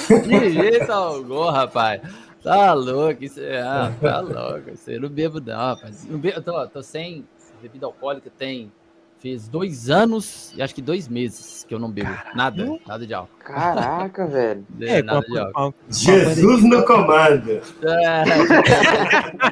De 0.07 0.49
jeito 0.49 0.89
algum, 0.89 1.49
rapaz. 1.49 2.01
Tá 2.43 2.73
louco, 2.73 3.23
isso 3.23 3.39
é, 3.39 3.61
ah, 3.61 3.93
tá 4.01 4.19
louco. 4.19 4.71
Isso 4.71 4.91
eu 4.91 4.99
não 4.99 5.09
bebo, 5.09 5.39
não, 5.39 5.55
rapaz. 5.55 6.05
Não 6.05 6.19
bebo, 6.19 6.41
tô, 6.41 6.67
tô 6.67 6.83
sem 6.83 7.25
bebida 7.61 7.85
alcoólica, 7.85 8.29
tem. 8.37 8.71
Fez 9.19 9.47
dois 9.47 9.89
anos 9.89 10.53
e 10.53 10.61
acho 10.61 10.75
que 10.75 10.81
dois 10.81 11.07
meses 11.07 11.65
que 11.65 11.73
eu 11.73 11.79
não 11.79 11.89
bebo. 11.89 12.09
Nada, 12.35 12.77
nada 12.85 13.07
de 13.07 13.13
álcool. 13.13 13.37
Caraca, 13.39 14.27
velho. 14.27 14.67
É, 14.81 15.01
nada 15.01 15.25
de 15.25 15.39
álcool. 15.39 15.73
Jesus 15.89 16.61
no 16.61 16.83
comando. 16.83 17.51
É, 17.51 18.23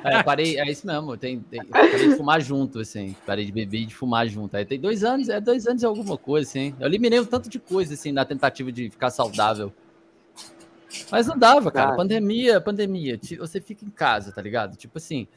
é, 0.19 0.23
parei, 0.23 0.60
é 0.60 0.69
isso 0.69 0.86
mesmo. 0.86 1.15
Tem, 1.15 1.39
tem, 1.39 1.63
parei 1.63 2.10
de 2.10 2.15
fumar 2.17 2.41
junto, 2.41 2.80
assim. 2.80 3.15
Parei 3.25 3.45
de 3.45 3.51
beber 3.54 3.84
e 3.84 3.86
de 3.86 3.95
fumar 3.95 4.27
junto. 4.27 4.58
Aí 4.58 4.65
tem 4.65 4.77
dois 4.77 5.06
anos, 5.06 5.30
é 5.30 5.39
dois 5.39 5.65
anos 5.65 5.82
e 5.82 5.86
alguma 5.86 6.17
coisa, 6.17 6.49
assim. 6.49 6.75
Eu 6.77 6.88
eliminei 6.88 7.21
um 7.21 7.25
tanto 7.25 7.47
de 7.47 7.58
coisa, 7.58 7.93
assim, 7.93 8.12
na 8.12 8.25
tentativa 8.25 8.73
de 8.73 8.89
ficar 8.89 9.10
saudável. 9.10 9.71
Mas 11.12 11.27
não 11.27 11.38
dava, 11.38 11.71
cara. 11.71 11.95
Pandemia, 11.95 12.60
pandemia. 12.62 13.19
Você 13.39 13.62
fica 13.62 13.86
em 13.86 13.89
casa, 13.89 14.32
tá 14.32 14.41
ligado? 14.41 14.75
Tipo 14.75 14.97
assim. 14.97 15.27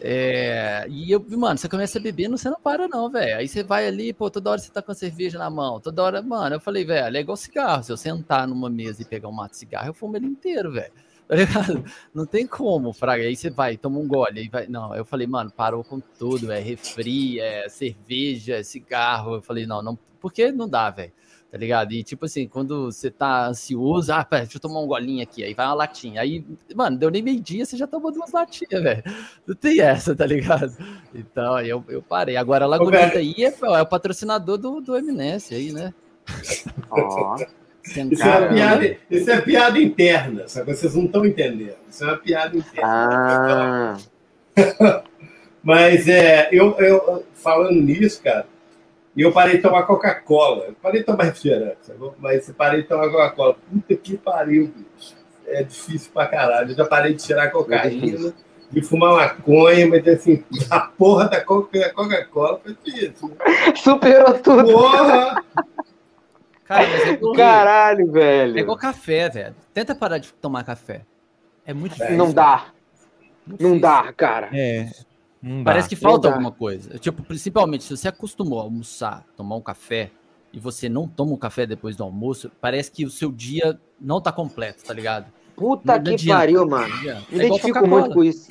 É, 0.00 0.86
e 0.88 1.10
eu, 1.10 1.24
mano, 1.30 1.56
você 1.56 1.68
começa 1.68 1.98
a 1.98 2.02
beber, 2.02 2.28
você 2.28 2.50
não 2.50 2.60
para, 2.60 2.86
não, 2.88 3.10
velho. 3.10 3.38
Aí 3.38 3.48
você 3.48 3.62
vai 3.62 3.86
ali, 3.86 4.12
pô, 4.12 4.30
toda 4.30 4.50
hora 4.50 4.60
você 4.60 4.70
tá 4.70 4.82
com 4.82 4.92
a 4.92 4.94
cerveja 4.94 5.38
na 5.38 5.48
mão, 5.48 5.80
toda 5.80 6.02
hora, 6.02 6.22
mano. 6.22 6.56
Eu 6.56 6.60
falei, 6.60 6.84
velho, 6.84 7.16
é 7.16 7.20
igual 7.20 7.36
cigarro. 7.36 7.82
Se 7.82 7.90
eu 7.90 7.96
sentar 7.96 8.46
numa 8.46 8.68
mesa 8.68 9.02
e 9.02 9.04
pegar 9.04 9.28
um 9.28 9.32
mato 9.32 9.52
de 9.52 9.58
cigarro, 9.58 9.88
eu 9.88 9.94
fumo 9.94 10.16
ele 10.16 10.26
inteiro, 10.26 10.72
velho. 10.72 10.92
Tá 11.32 11.36
ligado? 11.36 11.84
Não 12.12 12.26
tem 12.26 12.46
como, 12.46 12.92
Fraga. 12.92 13.22
Aí 13.22 13.34
você 13.34 13.48
vai, 13.48 13.78
toma 13.78 13.98
um 13.98 14.06
gole, 14.06 14.40
aí 14.40 14.48
vai. 14.50 14.66
Não, 14.66 14.94
eu 14.94 15.02
falei, 15.02 15.26
mano, 15.26 15.50
parou 15.50 15.82
com 15.82 15.98
tudo, 15.98 16.52
é 16.52 16.58
refri, 16.58 17.40
é 17.40 17.68
cerveja, 17.70 18.56
é 18.56 18.62
cigarro. 18.62 19.36
Eu 19.36 19.42
falei, 19.42 19.64
não, 19.64 19.80
não, 19.80 19.98
porque 20.20 20.52
não 20.52 20.68
dá, 20.68 20.90
velho 20.90 21.12
tá 21.52 21.58
ligado? 21.58 21.92
E 21.92 22.02
tipo 22.02 22.24
assim, 22.24 22.48
quando 22.48 22.90
você 22.90 23.10
tá 23.10 23.46
ansioso, 23.46 24.10
ah, 24.10 24.24
pera, 24.24 24.44
deixa 24.44 24.56
eu 24.56 24.60
tomar 24.60 24.80
um 24.80 24.86
golinho 24.86 25.22
aqui, 25.22 25.44
aí 25.44 25.52
vai 25.52 25.66
uma 25.66 25.74
latinha. 25.74 26.22
Aí, 26.22 26.42
mano, 26.74 26.96
deu 26.96 27.10
nem 27.10 27.20
meio-dia, 27.20 27.66
você 27.66 27.76
já 27.76 27.86
tomou 27.86 28.10
duas 28.10 28.32
latinhas, 28.32 28.80
velho. 28.82 29.02
Não 29.46 29.54
tem 29.54 29.78
essa, 29.82 30.16
tá 30.16 30.24
ligado? 30.24 30.74
Então, 31.14 31.56
aí 31.56 31.68
eu, 31.68 31.84
eu 31.88 32.00
parei. 32.00 32.38
Agora 32.38 32.64
a 32.64 32.68
Laguneta 32.68 33.18
aí 33.18 33.34
é, 33.38 33.54
é, 33.60 33.82
o 33.82 33.86
patrocinador 33.86 34.56
do, 34.56 34.80
do 34.80 34.96
Eminence 34.96 35.54
aí, 35.54 35.72
né? 35.72 35.92
Ó. 36.90 37.36
Isso, 37.84 38.22
é 38.22 38.48
piada, 38.48 38.96
isso 39.10 39.30
é 39.30 39.40
piada 39.42 39.78
interna, 39.78 40.48
só 40.48 40.64
que 40.64 40.72
vocês 40.72 40.94
não 40.94 41.04
estão 41.04 41.26
entendendo. 41.26 41.76
Isso 41.90 42.02
é 42.02 42.06
uma 42.06 42.16
piada 42.16 42.56
interna. 42.56 43.98
Ah. 44.56 45.02
Mas 45.62 46.08
é, 46.08 46.48
eu, 46.50 46.78
eu 46.78 47.26
falando 47.34 47.78
nisso, 47.78 48.22
cara, 48.22 48.46
e 49.14 49.22
eu 49.22 49.32
parei 49.32 49.56
de 49.56 49.62
tomar 49.62 49.82
Coca-Cola. 49.82 50.68
Parei 50.82 51.00
de 51.00 51.06
tomar 51.06 51.24
refrigerante, 51.24 51.78
sabe? 51.82 51.98
mas 52.18 52.50
parei 52.50 52.82
de 52.82 52.88
tomar 52.88 53.10
Coca-Cola. 53.10 53.56
Puta 53.70 53.94
que 53.96 54.16
pariu, 54.16 54.72
bicho. 54.74 55.14
É 55.46 55.62
difícil 55.62 56.10
pra 56.12 56.26
caralho. 56.26 56.70
Eu 56.70 56.76
já 56.76 56.84
parei 56.86 57.12
de 57.14 57.22
tirar 57.22 57.50
cocaína, 57.50 58.32
de 58.70 58.82
fumar 58.82 59.12
maconha, 59.14 59.86
mas 59.86 60.06
assim, 60.08 60.42
a 60.70 60.80
porra 60.80 61.28
da 61.28 61.40
Coca-Cola 61.42 62.58
foi 62.62 62.74
difícil. 62.82 63.28
Né? 63.28 63.74
Superou 63.76 64.38
tudo. 64.38 64.72
Porra! 64.72 65.44
Cara, 66.64 66.88
mas 66.88 67.02
é 67.02 67.10
igual, 67.10 67.34
Caralho, 67.34 68.10
velho. 68.10 68.56
É 68.56 68.60
igual 68.60 68.78
café, 68.78 69.28
velho. 69.28 69.54
Tenta 69.74 69.94
parar 69.94 70.16
de 70.16 70.32
tomar 70.32 70.64
café. 70.64 71.02
É 71.66 71.74
muito 71.74 71.92
difícil. 71.92 72.16
Não 72.16 72.32
dá. 72.32 72.66
Não 73.60 73.78
dá, 73.78 74.10
cara. 74.14 74.48
É. 74.54 74.88
Parece 75.64 75.88
que 75.88 75.96
falta 75.96 76.28
alguma 76.28 76.52
coisa. 76.52 76.98
Tipo, 76.98 77.22
principalmente, 77.22 77.84
se 77.84 77.96
você 77.96 78.08
acostumou 78.08 78.60
a 78.60 78.62
almoçar, 78.62 79.24
tomar 79.36 79.56
um 79.56 79.60
café, 79.60 80.10
e 80.52 80.60
você 80.60 80.88
não 80.88 81.08
toma 81.08 81.32
um 81.32 81.36
café 81.36 81.66
depois 81.66 81.96
do 81.96 82.04
almoço, 82.04 82.50
parece 82.60 82.90
que 82.90 83.04
o 83.04 83.10
seu 83.10 83.32
dia 83.32 83.80
não 84.00 84.20
tá 84.20 84.30
completo, 84.30 84.84
tá 84.84 84.92
ligado? 84.92 85.32
Puta 85.56 85.98
não, 85.98 86.16
que 86.16 86.26
pariu, 86.26 86.68
mano. 86.68 86.94
Me 87.30 87.40
é 87.40 87.46
identifico 87.46 87.86
muito 87.86 88.10
com 88.10 88.22
isso. 88.22 88.50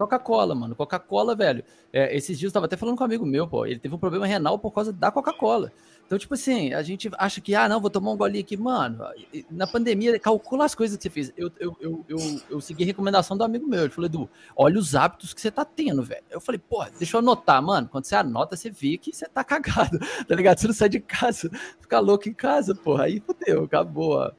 Coca-Cola, 0.00 0.54
mano. 0.54 0.74
Coca-Cola, 0.74 1.34
velho. 1.34 1.62
É, 1.92 2.16
esses 2.16 2.38
dias 2.38 2.48
eu 2.50 2.54
tava 2.54 2.64
até 2.64 2.76
falando 2.76 2.96
com 2.96 3.04
um 3.04 3.06
amigo 3.06 3.26
meu, 3.26 3.46
pô. 3.46 3.66
Ele 3.66 3.78
teve 3.78 3.94
um 3.94 3.98
problema 3.98 4.26
renal 4.26 4.58
por 4.58 4.70
causa 4.70 4.92
da 4.92 5.10
Coca-Cola. 5.10 5.70
Então, 6.06 6.18
tipo 6.18 6.32
assim, 6.32 6.72
a 6.72 6.82
gente 6.82 7.10
acha 7.18 7.40
que, 7.40 7.54
ah, 7.54 7.68
não, 7.68 7.80
vou 7.80 7.90
tomar 7.90 8.10
um 8.10 8.16
golinho 8.16 8.42
aqui. 8.42 8.56
Mano, 8.56 9.04
na 9.50 9.66
pandemia, 9.66 10.18
calcula 10.18 10.64
as 10.64 10.74
coisas 10.74 10.96
que 10.96 11.02
você 11.02 11.10
fez. 11.10 11.32
Eu, 11.36 11.52
eu, 11.60 11.76
eu, 11.80 12.04
eu, 12.08 12.40
eu 12.48 12.60
segui 12.60 12.82
a 12.82 12.86
recomendação 12.86 13.36
do 13.36 13.44
amigo 13.44 13.66
meu. 13.68 13.80
Ele 13.82 13.90
falou, 13.90 14.06
Edu, 14.06 14.30
olha 14.56 14.78
os 14.78 14.94
hábitos 14.94 15.34
que 15.34 15.40
você 15.40 15.50
tá 15.50 15.66
tendo, 15.66 16.02
velho. 16.02 16.24
Eu 16.30 16.40
falei, 16.40 16.58
pô, 16.58 16.82
deixa 16.98 17.16
eu 17.16 17.20
anotar, 17.20 17.62
mano. 17.62 17.86
Quando 17.86 18.04
você 18.04 18.14
anota, 18.14 18.56
você 18.56 18.70
vê 18.70 18.96
que 18.96 19.12
você 19.12 19.26
tá 19.26 19.44
cagado, 19.44 19.98
tá 20.26 20.34
ligado? 20.34 20.58
Você 20.58 20.66
não 20.66 20.74
sai 20.74 20.88
de 20.88 21.00
casa, 21.00 21.50
fica 21.78 22.00
louco 22.00 22.26
em 22.26 22.34
casa, 22.34 22.74
porra. 22.74 23.04
Aí 23.04 23.20
fodeu, 23.20 23.64
acabou, 23.64 24.16
ó. 24.16 24.30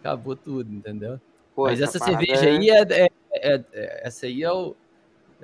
acabou 0.00 0.34
tudo, 0.34 0.72
entendeu? 0.72 1.20
Pô, 1.54 1.64
Mas 1.64 1.80
essa, 1.80 1.98
essa 1.98 2.06
cerveja 2.06 2.46
é... 2.46 2.56
aí 2.56 2.70
é, 2.70 2.80
é, 2.80 3.08
é, 3.32 3.64
é, 3.72 4.00
Essa 4.06 4.26
aí 4.26 4.42
é 4.42 4.50
o. 4.50 4.74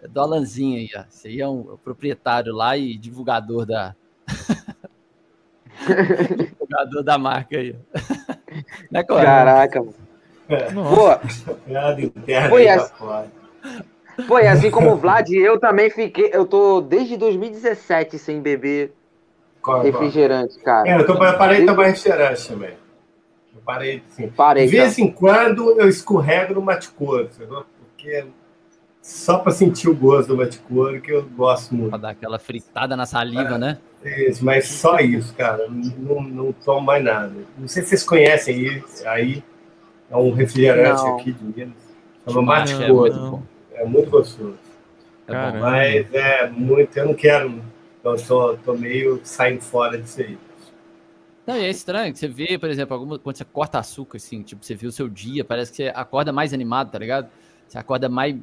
É 0.03 0.09
do 0.09 0.21
Alanzinho 0.21 0.79
aí, 0.79 0.91
ó. 0.97 1.05
Esse 1.09 1.29
aí 1.29 1.41
é 1.41 1.49
um 1.49 1.77
proprietário 1.83 2.55
lá 2.55 2.77
e 2.77 2.97
divulgador 2.97 3.67
da. 3.67 3.95
Jogador 6.61 7.03
da 7.03 7.19
marca 7.19 7.57
aí. 7.57 7.75
Não 8.91 9.01
é 9.01 9.05
Caraca, 9.05 9.81
mano. 9.81 9.95
Pô, 10.49 11.11
foi, 12.49 12.69
assim, 12.69 12.93
foi 14.27 14.47
assim 14.47 14.71
como 14.71 14.93
o 14.93 14.97
Vlad, 14.97 15.29
eu 15.31 15.61
também 15.61 15.91
fiquei. 15.91 16.31
Eu 16.33 16.47
tô 16.47 16.81
desde 16.81 17.19
2017 17.19 18.19
sem 18.19 18.41
beber 18.41 18.95
qual, 19.61 19.83
refrigerante, 19.83 20.55
qual? 20.55 20.65
cara. 20.65 20.89
É, 20.89 21.01
eu, 21.01 21.07
tô, 21.07 21.23
eu 21.23 21.39
parei 21.39 21.61
de 21.61 21.67
tomar 21.67 21.85
refrigerante 21.85 22.49
também. 22.49 22.71
Eu 23.55 23.61
parei, 23.63 24.03
assim. 24.09 24.29
Parei, 24.31 24.65
de 24.65 24.71
vez 24.71 24.99
em 24.99 25.13
quando 25.13 25.79
eu 25.79 25.87
escorrego 25.87 26.55
no 26.55 26.63
maticor, 26.63 27.29
porque 27.29 28.25
só 29.09 29.39
para 29.39 29.53
sentir 29.53 29.89
o 29.89 29.95
gosto 29.95 30.29
do 30.29 30.37
maticor 30.37 31.01
que 31.01 31.11
eu 31.11 31.23
gosto 31.23 31.75
muito. 31.75 31.91
Para 31.91 31.99
dar 31.99 32.11
aquela 32.11 32.39
fritada 32.39 32.97
na 32.97 33.07
saliva, 33.07 33.55
é, 33.55 33.59
né? 33.59 33.79
Isso, 34.05 34.45
mas 34.45 34.69
só 34.69 34.99
isso, 34.99 35.35
cara. 35.35 35.67
Não, 35.69 36.23
não 36.23 36.53
tomo 36.53 36.83
mais 36.83 37.03
nada. 37.03 37.33
Não 37.57 37.67
sei 37.67 37.83
se 37.83 37.91
vocês 37.91 38.05
conhecem 38.05 38.55
aí, 38.55 38.85
aí 39.07 39.45
é 40.11 40.17
um 40.17 40.33
refrigerante 40.33 41.03
não. 41.03 41.17
aqui 41.17 41.33
de 41.33 41.45
Minas. 41.45 41.75
Chama 42.27 42.43
maticor. 42.43 43.43
É 43.73 43.85
muito 43.85 44.11
gostoso. 44.11 44.59
É 45.27 45.53
mas 45.59 46.15
é 46.15 46.49
muito, 46.49 46.97
eu 46.97 47.07
não 47.07 47.15
quero 47.15 47.63
então, 48.01 48.15
eu 48.15 48.27
tô, 48.27 48.57
tô 48.59 48.75
meio 48.75 49.21
saindo 49.25 49.61
fora 49.61 50.01
disso 50.01 50.21
aí. 50.21 50.39
Não, 51.47 51.55
é 51.55 51.69
estranho 51.71 52.13
que 52.13 52.19
você 52.19 52.29
vê, 52.29 52.59
por 52.59 52.69
exemplo, 52.69 52.95
alguma, 52.95 53.19
quando 53.19 53.37
você 53.37 53.45
corta 53.45 53.79
açúcar, 53.79 54.19
assim, 54.19 54.43
tipo, 54.43 54.65
você 54.65 54.75
vê 54.75 54.87
o 54.87 54.93
seu 54.93 55.09
dia, 55.09 55.45
parece 55.45 55.71
que 55.71 55.77
você 55.79 55.93
acorda 55.95 56.33
mais 56.33 56.53
animado, 56.53 56.91
tá 56.91 56.99
ligado? 56.99 57.29
Você 57.67 57.79
acorda 57.79 58.09
mais, 58.09 58.37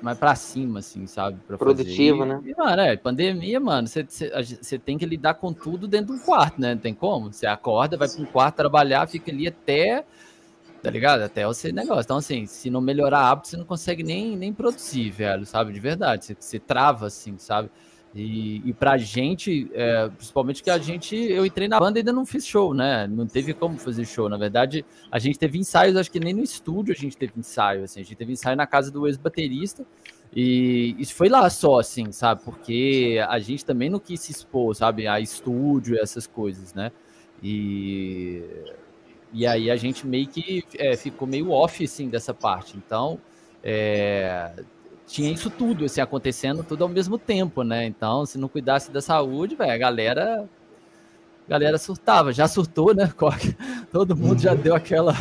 mais 0.00 0.18
pra 0.18 0.34
cima, 0.34 0.80
assim, 0.80 1.06
sabe? 1.06 1.38
Pra 1.46 1.56
Produtivo, 1.56 2.18
fazer. 2.18 2.34
né? 2.34 2.42
E, 2.44 2.54
mano, 2.54 2.82
é, 2.82 2.96
pandemia, 2.96 3.60
mano, 3.60 3.88
você, 3.88 4.04
você, 4.04 4.30
você, 4.62 4.78
tem 4.78 4.98
que 4.98 5.06
lidar 5.06 5.34
com 5.34 5.52
tudo 5.52 5.88
dentro 5.88 6.14
de 6.14 6.20
um 6.20 6.24
quarto, 6.24 6.60
né? 6.60 6.74
Não 6.74 6.80
tem 6.80 6.94
como. 6.94 7.32
Você 7.32 7.46
acorda, 7.46 7.96
vai 7.96 8.08
pra 8.08 8.20
um 8.20 8.26
quarto 8.26 8.56
trabalhar, 8.56 9.06
fica 9.06 9.30
ali 9.30 9.48
até, 9.48 10.04
tá 10.82 10.90
ligado? 10.90 11.22
Até 11.22 11.46
o 11.46 11.54
seu 11.54 11.72
negócio. 11.72 12.02
Então, 12.02 12.18
assim, 12.18 12.46
se 12.46 12.70
não 12.70 12.80
melhorar 12.80 13.30
hábito, 13.30 13.48
você 13.48 13.56
não 13.56 13.64
consegue 13.64 14.02
nem, 14.02 14.36
nem 14.36 14.52
produzir, 14.52 15.10
velho, 15.10 15.46
sabe? 15.46 15.72
De 15.72 15.80
verdade. 15.80 16.26
Você, 16.26 16.36
você 16.38 16.58
trava, 16.58 17.06
assim, 17.06 17.38
sabe? 17.38 17.70
E, 18.18 18.62
e 18.64 18.72
pra 18.72 18.96
gente, 18.96 19.70
é, 19.74 20.08
principalmente 20.08 20.62
que 20.62 20.70
a 20.70 20.78
gente, 20.78 21.14
eu 21.14 21.44
entrei 21.44 21.68
na 21.68 21.78
banda 21.78 21.98
e 21.98 22.00
ainda 22.00 22.14
não 22.14 22.24
fiz 22.24 22.46
show, 22.46 22.72
né? 22.72 23.06
Não 23.06 23.26
teve 23.26 23.52
como 23.52 23.76
fazer 23.76 24.06
show. 24.06 24.26
Na 24.26 24.38
verdade, 24.38 24.86
a 25.12 25.18
gente 25.18 25.38
teve 25.38 25.58
ensaios, 25.58 25.96
acho 25.96 26.10
que 26.10 26.18
nem 26.18 26.32
no 26.32 26.42
estúdio 26.42 26.94
a 26.96 26.98
gente 26.98 27.14
teve 27.14 27.34
ensaio, 27.36 27.84
assim. 27.84 28.00
A 28.00 28.02
gente 28.02 28.16
teve 28.16 28.32
ensaio 28.32 28.56
na 28.56 28.66
casa 28.66 28.90
do 28.90 29.06
ex-baterista. 29.06 29.84
E 30.34 30.96
isso 30.98 31.14
foi 31.14 31.28
lá 31.28 31.48
só, 31.50 31.78
assim, 31.78 32.10
sabe? 32.10 32.40
Porque 32.42 33.22
a 33.28 33.38
gente 33.38 33.66
também 33.66 33.90
não 33.90 33.98
quis 33.98 34.20
se 34.20 34.32
expor, 34.32 34.74
sabe? 34.74 35.06
A 35.06 35.20
estúdio, 35.20 36.00
essas 36.00 36.26
coisas, 36.26 36.72
né? 36.72 36.92
E, 37.42 38.42
e 39.30 39.46
aí 39.46 39.70
a 39.70 39.76
gente 39.76 40.06
meio 40.06 40.26
que 40.26 40.64
é, 40.78 40.96
ficou 40.96 41.28
meio 41.28 41.50
off, 41.50 41.84
assim, 41.84 42.08
dessa 42.08 42.32
parte. 42.32 42.78
Então, 42.78 43.20
é, 43.62 44.52
tinha 45.06 45.32
isso 45.32 45.48
tudo 45.48 45.84
assim, 45.84 46.00
acontecendo 46.00 46.64
tudo 46.64 46.82
ao 46.82 46.88
mesmo 46.88 47.16
tempo, 47.18 47.62
né? 47.62 47.86
Então, 47.86 48.26
se 48.26 48.36
não 48.38 48.48
cuidasse 48.48 48.90
da 48.90 49.00
saúde, 49.00 49.54
velho, 49.54 49.72
a 49.72 49.78
galera 49.78 50.48
a 51.46 51.50
galera 51.50 51.78
surtava, 51.78 52.32
já 52.32 52.48
surtou, 52.48 52.92
né? 52.92 53.10
Todo 53.92 54.16
mundo 54.16 54.40
já 54.40 54.54
deu 54.54 54.74
aquela 54.74 55.14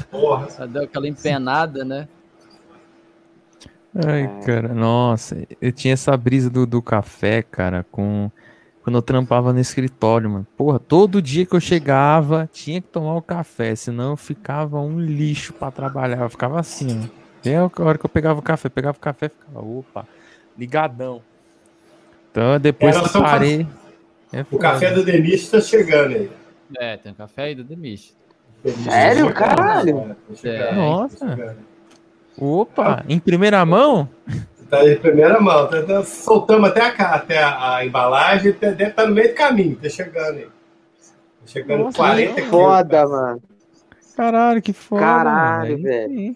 já 0.58 0.66
deu 0.66 0.84
aquela 0.84 1.08
empenada, 1.08 1.86
né? 1.86 2.08
Ai, 3.94 4.42
cara, 4.46 4.74
nossa, 4.74 5.48
eu 5.62 5.72
tinha 5.72 5.94
essa 5.94 6.18
brisa 6.18 6.50
do, 6.50 6.66
do 6.66 6.82
café, 6.82 7.42
cara, 7.42 7.86
com 7.90 8.30
quando 8.84 8.98
eu 8.98 9.02
trampava 9.02 9.52
no 9.52 9.60
escritório, 9.60 10.30
mano. 10.30 10.48
Porra, 10.56 10.78
todo 10.78 11.22
dia 11.22 11.44
que 11.46 11.56
eu 11.56 11.60
chegava, 11.60 12.48
tinha 12.52 12.80
que 12.80 12.88
tomar 12.88 13.16
o 13.16 13.22
café, 13.22 13.74
senão 13.76 14.12
eu 14.12 14.18
ficava 14.18 14.80
um 14.80 15.00
lixo 15.00 15.54
para 15.54 15.72
trabalhar, 15.72 16.22
eu 16.22 16.30
ficava 16.30 16.60
assim, 16.60 16.94
né? 16.94 17.10
Até 17.46 17.58
a 17.58 17.86
hora 17.86 17.98
que 17.98 18.06
eu 18.06 18.10
pegava 18.10 18.40
o 18.40 18.42
café, 18.42 18.70
pegava 18.70 18.98
o 18.98 19.00
café 19.00 19.30
ficava, 19.30 19.64
opa, 19.64 20.08
ligadão. 20.58 21.22
Então 22.32 22.60
depois 22.60 22.98
que 23.00 23.20
parei. 23.20 23.68
É 24.34 24.44
o 24.52 24.58
café 24.58 24.92
do 24.92 25.06
Demis 25.06 25.44
está 25.44 25.62
chegando 25.62 26.16
aí. 26.16 26.32
É, 26.80 26.98
tem 26.98 27.12
um 27.12 27.16
café 27.16 27.44
aí 27.44 27.56
do 27.56 27.64
Demis. 27.64 28.16
Sério, 28.84 29.32
caralho? 29.32 30.16
É, 30.44 30.74
Nossa. 30.74 31.56
Opa, 32.36 33.06
em 33.08 33.20
primeira 33.20 33.64
mão? 33.64 34.10
Tá 34.68 34.84
em 34.84 34.98
primeira 34.98 35.40
mão. 35.40 35.68
Tá, 35.68 35.84
tá, 35.84 36.04
soltamos 36.04 36.72
até, 36.72 36.82
a, 36.82 37.16
até 37.16 37.38
a, 37.38 37.76
a 37.76 37.86
embalagem, 37.86 38.54
tá, 38.54 38.72
deve 38.72 38.90
estar 38.90 39.04
tá 39.04 39.08
no 39.08 39.14
meio 39.14 39.30
do 39.30 39.36
caminho, 39.36 39.76
tá 39.76 39.88
chegando 39.88 40.40
aí. 40.40 40.46
Tá 40.46 41.46
chegando 41.46 41.84
Nossa, 41.84 41.98
40 41.98 42.34
que 42.34 42.42
Foda, 42.48 43.08
mano. 43.08 43.42
Caralho, 44.18 44.62
que 44.64 44.74
foda. 44.74 45.02
Caralho, 45.02 45.82
velho. 45.82 46.36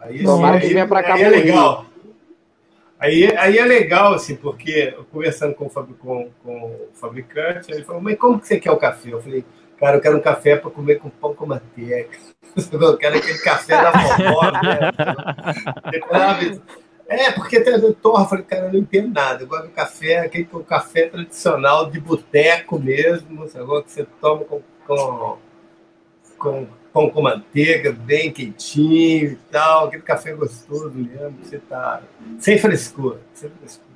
Aí, 0.00 0.22
Tomara 0.22 0.56
assim, 0.58 0.68
que 0.68 0.74
venha 0.74 0.86
para 0.86 1.02
cá. 1.02 1.14
Aí 1.14 1.22
é 1.22 1.28
legal. 1.28 1.86
Aí, 2.98 3.36
aí 3.36 3.58
é 3.58 3.64
legal, 3.64 4.14
assim, 4.14 4.34
porque 4.34 4.96
conversando 5.12 5.54
com 5.54 5.66
o, 5.66 5.70
com, 5.70 6.30
com 6.42 6.64
o 6.66 6.88
fabricante, 6.94 7.70
ele 7.70 7.84
falou, 7.84 8.02
mas 8.02 8.18
como 8.18 8.40
que 8.40 8.48
você 8.48 8.58
quer 8.58 8.72
o 8.72 8.76
café? 8.76 9.12
Eu 9.12 9.22
falei, 9.22 9.44
cara, 9.78 9.96
eu 9.96 10.00
quero 10.00 10.16
um 10.16 10.20
café 10.20 10.56
para 10.56 10.70
comer 10.70 10.96
com 10.96 11.08
pão 11.08 11.32
com 11.34 11.46
manteiga. 11.46 12.08
Eu 12.72 12.96
quero 12.96 13.16
aquele 13.16 13.38
café 13.38 13.76
da 13.76 13.90
vovó, 13.92 14.50
né? 14.50 14.90
É, 17.08 17.30
porque 17.32 17.60
tem 17.60 17.92
torra, 17.94 18.24
eu 18.24 18.28
falei, 18.28 18.44
cara, 18.44 18.66
eu 18.66 18.72
não 18.72 18.80
entendo 18.80 19.14
nada. 19.14 19.42
Eu 19.42 19.46
gosto 19.46 19.64
do 19.64 19.70
café, 19.70 20.18
aquele 20.18 20.46
o 20.52 20.62
café 20.62 21.08
tradicional 21.08 21.90
de 21.90 21.98
boteco 21.98 22.78
mesmo, 22.78 23.48
agora 23.54 23.82
que 23.82 23.92
você 23.92 24.06
toma 24.20 24.44
com, 24.44 24.60
com, 24.86 25.38
com 26.36 26.66
pão 26.98 27.10
com 27.10 27.22
manteiga, 27.22 27.92
bem 27.92 28.32
quentinho 28.32 29.32
e 29.32 29.38
tal, 29.52 29.86
aquele 29.86 30.02
café 30.02 30.32
gostoso 30.32 30.90
mesmo, 30.90 31.38
você 31.40 31.58
tá 31.58 32.02
sem 32.40 32.58
frescura, 32.58 33.20
sem 33.32 33.48
frescura. 33.50 33.88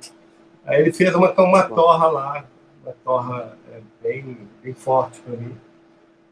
Aí 0.65 0.79
ele 0.79 0.93
fez 0.93 1.13
uma, 1.13 1.33
uma 1.33 1.63
torra 1.63 2.07
lá, 2.07 2.45
uma 2.81 2.95
torra 3.03 3.57
é, 3.73 3.81
bem, 4.01 4.37
bem 4.63 4.73
forte 4.73 5.19
para 5.19 5.35
mim. 5.35 5.53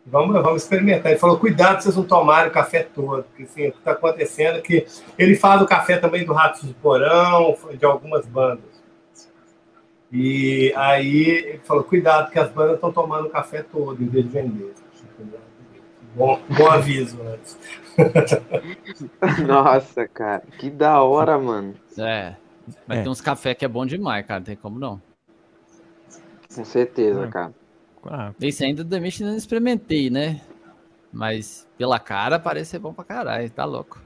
Vamos, 0.06 0.42
vamos 0.42 0.64
experimentar. 0.64 1.12
Ele 1.12 1.20
falou: 1.20 1.38
cuidado 1.38 1.84
vocês 1.84 1.96
não 1.98 2.06
tomarem 2.06 2.50
o 2.50 2.54
café 2.54 2.84
todo, 2.84 3.24
porque 3.24 3.44
assim, 3.44 3.68
o 3.68 3.72
que 3.74 3.78
está 3.78 3.92
acontecendo 3.92 4.60
é 4.60 4.62
que 4.62 4.88
ele 5.18 5.36
faz 5.36 5.62
o 5.62 5.66
café 5.66 5.98
também 5.98 6.24
do 6.24 6.32
Ratos 6.32 6.62
de 6.62 6.74
Porão, 6.76 7.58
de 7.78 7.84
algumas 7.84 8.26
bandas. 8.26 8.64
E 10.10 10.74
aí 10.78 11.28
ele 11.28 11.62
falou: 11.66 11.84
cuidado, 11.84 12.32
que 12.32 12.40
as 12.40 12.50
bandas 12.50 12.76
estão 12.76 12.94
tomando 12.94 13.28
o 13.28 13.30
café 13.30 13.62
todo 13.62 14.02
em 14.02 14.08
vez 14.08 14.26
de 14.26 14.32
vender. 14.32 14.74
Bom, 16.16 16.42
bom 16.50 16.68
aviso 16.68 17.18
antes. 17.22 17.58
Nossa, 19.46 20.08
cara, 20.08 20.44
que 20.58 20.70
da 20.70 21.02
hora, 21.02 21.38
mano. 21.38 21.74
É. 21.98 22.36
Mas 22.88 23.00
é. 23.00 23.04
tem 23.04 23.12
uns 23.12 23.22
café 23.22 23.54
que 23.54 23.66
é 23.66 23.68
bom 23.68 23.86
demais, 23.86 24.26
cara. 24.26 24.40
Não 24.40 24.46
tem 24.46 24.56
como 24.56 24.80
não. 24.80 25.02
Com 26.54 26.66
certeza, 26.66 27.24
ah. 27.24 27.28
cara. 27.28 27.54
Ah. 28.06 28.34
Esse 28.42 28.66
ainda 28.66 28.84
do 28.84 29.02
Mish 29.02 29.20
não 29.20 29.36
experimentei, 29.36 30.10
né? 30.10 30.42
Mas 31.14 31.68
pela 31.78 32.00
cara 32.00 32.40
parece 32.40 32.72
ser 32.72 32.80
bom 32.80 32.94
pra 32.94 33.04
caralho, 33.04 33.50
tá 33.50 33.66
louco. 33.66 34.02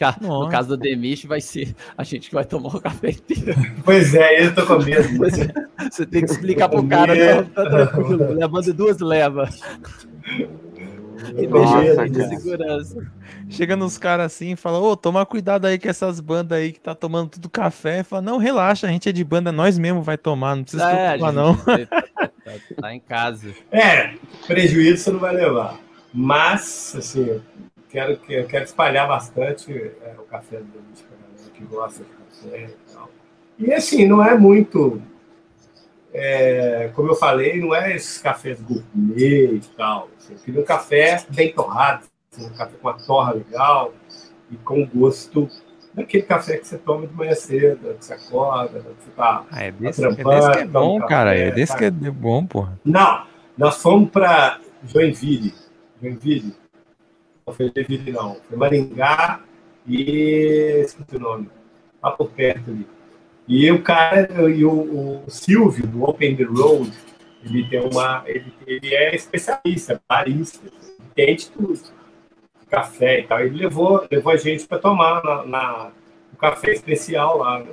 Acho 0.00 0.18
que 0.18 0.26
no 0.26 0.48
caso 0.48 0.68
do 0.70 0.76
Demish 0.76 1.24
vai 1.24 1.40
ser 1.40 1.74
a 1.96 2.02
gente 2.02 2.28
que 2.28 2.34
vai 2.34 2.44
tomar 2.44 2.74
o 2.74 2.80
café 2.80 3.10
inteiro. 3.10 3.54
Pois 3.84 4.12
é, 4.14 4.44
eu 4.44 4.54
tô 4.54 4.66
com 4.66 4.78
medo. 4.78 5.08
Você 5.18 6.06
tem 6.06 6.24
que 6.24 6.32
explicar 6.32 6.68
pro 6.68 6.86
cara, 6.86 7.14
não, 7.14 7.44
tá 7.44 7.64
tranquilo, 7.64 8.32
levando 8.32 8.74
duas 8.74 8.98
levas. 8.98 9.60
Que 11.32 11.46
Nossa, 11.46 12.08
de 12.08 12.28
segurança. 12.28 13.12
Chega 13.48 13.76
nos 13.76 13.98
caras 13.98 14.26
assim 14.26 14.52
e 14.52 14.56
fala: 14.56 14.78
Ô, 14.78 14.96
toma 14.96 15.24
cuidado 15.24 15.66
aí 15.66 15.78
com 15.78 15.88
essas 15.88 16.20
bandas 16.20 16.58
aí 16.58 16.72
que 16.72 16.80
tá 16.80 16.94
tomando 16.94 17.30
tudo 17.30 17.48
café. 17.48 18.02
Fala: 18.02 18.22
Não, 18.22 18.38
relaxa, 18.38 18.86
a 18.86 18.90
gente 18.90 19.08
é 19.08 19.12
de 19.12 19.24
banda, 19.24 19.50
nós 19.50 19.78
mesmo 19.78 20.02
vai 20.02 20.18
tomar, 20.18 20.56
não 20.56 20.62
precisa 20.62 20.90
é, 20.90 21.16
preocupar, 21.16 21.32
não. 21.32 21.56
Tá, 22.44 22.52
tá, 22.52 22.60
tá, 22.82 22.94
em 22.94 23.00
casa. 23.00 23.54
É, 23.72 24.14
prejuízo 24.46 25.04
você 25.04 25.10
não 25.10 25.18
vai 25.18 25.34
levar. 25.34 25.78
Mas, 26.12 26.94
assim, 26.96 27.40
quero, 27.88 28.18
quero 28.18 28.64
espalhar 28.64 29.08
bastante 29.08 29.72
é, 29.72 30.14
o 30.18 30.24
café 30.24 30.58
do 30.58 31.50
que 31.54 31.64
gosta 31.64 32.04
de 32.04 32.10
café 32.10 32.66
e 32.66 32.92
tal. 32.92 33.10
E 33.58 33.72
assim, 33.72 34.06
não 34.06 34.22
é 34.22 34.36
muito 34.36 35.00
é, 36.14 36.92
como 36.94 37.10
eu 37.10 37.16
falei, 37.16 37.60
não 37.60 37.74
é 37.74 37.96
esses 37.96 38.18
cafés 38.18 38.60
gourmet 38.60 39.56
e 39.56 39.60
tal. 39.76 40.08
Assim, 40.16 40.34
eu 40.34 40.38
queria 40.38 40.60
um 40.60 40.64
café 40.64 41.24
bem 41.30 41.52
torrado, 41.52 42.06
assim, 42.32 42.46
um 42.46 42.50
café 42.50 42.72
com 42.80 42.88
uma 42.88 42.96
torra 42.96 43.32
legal 43.32 43.92
e 44.48 44.56
com 44.56 44.86
gosto 44.86 45.48
daquele 45.92 46.22
café 46.22 46.56
que 46.56 46.68
você 46.68 46.78
toma 46.78 47.06
de 47.08 47.14
manhã 47.14 47.34
cedo, 47.34 47.94
que 47.94 48.04
você 48.04 48.14
acorda, 48.14 48.78
que 48.78 49.04
você 49.04 49.10
tá, 49.16 49.44
ah, 49.50 49.62
é 49.62 49.72
desse, 49.72 50.00
tá 50.00 50.08
trampando, 50.08 50.32
é 50.32 50.40
desse 50.40 50.52
que 50.52 50.58
é 50.58 50.66
bom, 50.66 50.96
um 50.96 51.06
cara. 51.06 51.36
é 51.36 51.50
desse 51.50 51.72
tá... 51.72 51.78
que 51.78 51.84
é 51.84 51.90
bom, 51.90 52.46
porra. 52.46 52.80
Não, 52.84 53.26
nós 53.58 53.82
fomos 53.82 54.10
para 54.10 54.60
Joinville. 54.84 55.52
Joinville. 56.00 56.54
Não 57.46 57.54
foi 57.54 57.72
Joinville, 57.74 58.12
não. 58.12 58.36
Foi 58.48 58.56
Maringá 58.56 59.40
e. 59.86 60.82
esqueci 60.84 61.16
o 61.16 61.20
nome. 61.20 61.50
Lá 62.02 62.10
por 62.12 62.30
perto 62.30 62.70
ali. 62.70 62.86
E 63.46 63.70
o 63.70 63.82
cara, 63.82 64.50
e 64.50 64.64
o, 64.64 65.22
o 65.26 65.30
Silvio, 65.30 65.86
do 65.86 66.04
Open 66.04 66.34
the 66.34 66.44
Road, 66.44 66.90
Ele 67.44 67.68
tem 67.68 67.80
uma. 67.80 68.22
Ele, 68.26 68.52
ele 68.66 68.94
é 68.94 69.14
especialista, 69.14 70.00
barista, 70.08 70.60
entende 71.10 71.50
tudo. 71.50 71.80
Café 72.70 73.20
e 73.20 73.22
tal. 73.24 73.40
Ele 73.40 73.58
levou, 73.58 74.06
levou 74.10 74.32
a 74.32 74.36
gente 74.36 74.66
para 74.66 74.78
tomar 74.78 75.22
na, 75.22 75.44
na, 75.44 75.92
um 76.32 76.36
café 76.36 76.72
especial 76.72 77.38
lá. 77.38 77.60
Né? 77.60 77.70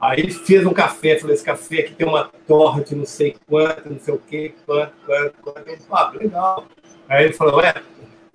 Aí 0.00 0.20
ele 0.20 0.32
fez 0.32 0.64
um 0.64 0.72
café, 0.72 1.18
falou: 1.18 1.34
esse 1.34 1.44
café 1.44 1.80
aqui 1.80 1.94
tem 1.94 2.06
uma 2.06 2.30
torre 2.46 2.84
de 2.84 2.94
não 2.94 3.04
sei 3.04 3.36
quanto, 3.46 3.90
não 3.90 3.98
sei 3.98 4.14
o 4.14 4.18
quê, 4.18 4.54
quanto, 4.64 4.92
quanto, 5.04 5.34
quanto. 5.42 5.68
Ele 5.68 5.80
falou: 5.80 6.06
ah, 6.06 6.10
legal. 6.16 6.66
Aí 7.08 7.24
ele 7.24 7.32
falou: 7.34 7.54
você 7.54 7.74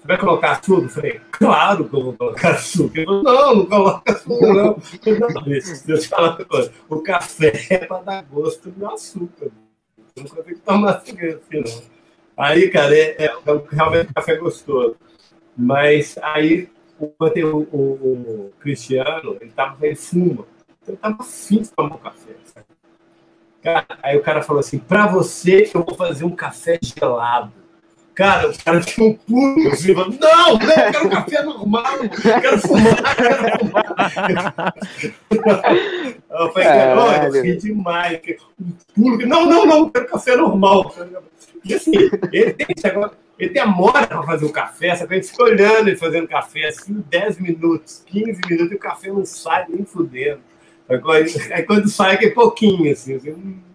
vai 0.08 0.18
colocar 0.18 0.52
açúcar? 0.54 0.84
Eu 0.84 0.90
falei: 0.90 1.22
claro 1.32 1.90
que 1.90 1.96
eu 1.96 2.04
vou 2.04 2.14
colocar 2.14 2.52
açúcar. 2.52 3.00
Ele 3.00 3.06
falou: 3.06 3.24
não, 3.24 3.56
não 3.56 3.66
coloca 3.66 4.12
açúcar, 4.12 4.48
não. 4.48 4.80
não 5.36 5.44
deixa 5.44 5.84
eu 5.88 6.00
te 6.00 6.08
falar 6.08 6.36
uma 6.36 6.46
coisa: 6.46 6.72
o 6.90 7.02
café 7.02 7.54
é 7.70 7.78
para 7.86 8.02
dar 8.02 8.24
gosto 8.24 8.70
do 8.70 8.88
açúcar. 8.88 9.52
Não 10.16 10.24
consigo 10.24 10.60
tomar 10.66 10.96
assim, 10.96 11.16
não. 11.52 11.98
Aí, 12.36 12.70
cara, 12.70 12.96
é, 12.96 13.16
é, 13.18 13.26
é 13.26 13.62
realmente 13.72 14.14
café 14.14 14.36
gostoso. 14.36 14.96
Mas 15.56 16.18
aí, 16.22 16.70
o, 17.00 17.12
o, 17.18 17.78
o 17.78 18.52
Cristiano, 18.60 19.38
ele, 19.42 19.52
tava, 19.52 19.86
ele 19.86 19.96
fuma 19.96 20.46
eu 20.88 20.96
tava 20.96 21.18
afim 21.20 21.62
de 21.62 21.70
tomar 21.70 21.96
um 21.96 22.00
café. 22.00 22.36
Cara, 23.62 23.86
aí 24.02 24.18
o 24.18 24.22
cara 24.22 24.42
falou 24.42 24.60
assim: 24.60 24.80
para 24.80 25.08
você, 25.08 25.70
eu 25.74 25.84
vou 25.84 25.96
fazer 25.96 26.24
um 26.24 26.36
café 26.36 26.80
gelado. 26.82 27.52
Cara, 28.18 28.50
o 28.50 28.64
cara 28.66 28.80
tinha 28.82 29.10
um 29.10 29.14
pulo 29.14 29.70
assim, 29.70 29.94
falou, 29.94 30.10
não, 30.10 30.58
não, 30.58 30.60
eu 30.60 30.92
quero 30.92 31.06
um 31.06 31.10
café 31.10 31.44
normal, 31.44 31.98
eu 32.02 32.10
quero 32.42 32.58
fumar, 32.62 32.84
eu 32.98 33.16
quero 33.16 33.60
fumar. 33.60 34.74
eu 36.32 36.52
falei, 36.52 36.68
é, 36.68 37.28
eu 37.28 37.32
fiquei 37.32 37.58
demais. 37.58 38.20
Um 38.60 38.72
pulo, 38.96 39.28
não, 39.28 39.46
não, 39.46 39.68
não, 39.68 39.78
eu 39.78 39.90
quero 39.92 40.08
café 40.08 40.36
normal. 40.36 40.96
E 41.64 41.76
assim, 41.76 41.92
ele 41.96 42.18
tem, 42.18 42.56
ele 43.38 43.54
demora 43.54 44.08
para 44.08 44.24
fazer 44.24 44.46
o 44.46 44.52
café, 44.52 44.96
sabe? 44.96 45.14
A 45.14 45.18
gente 45.20 45.30
fica 45.30 45.44
olhando 45.44 45.88
ele 45.88 45.96
fazendo 45.96 46.28
café 46.28 46.70
assim, 46.70 47.06
10 47.08 47.40
minutos, 47.40 48.02
15 48.08 48.42
minutos, 48.50 48.72
e 48.72 48.76
o 48.76 48.80
café 48.80 49.10
não 49.10 49.26
sai 49.28 49.68
nem 49.70 49.86
fudendo. 49.86 50.40
Aí 51.52 51.62
quando 51.62 51.88
sai 51.88 52.16
é 52.16 52.32
pouquinho, 52.32 52.92
assim. 52.92 53.14
assim. 53.14 53.67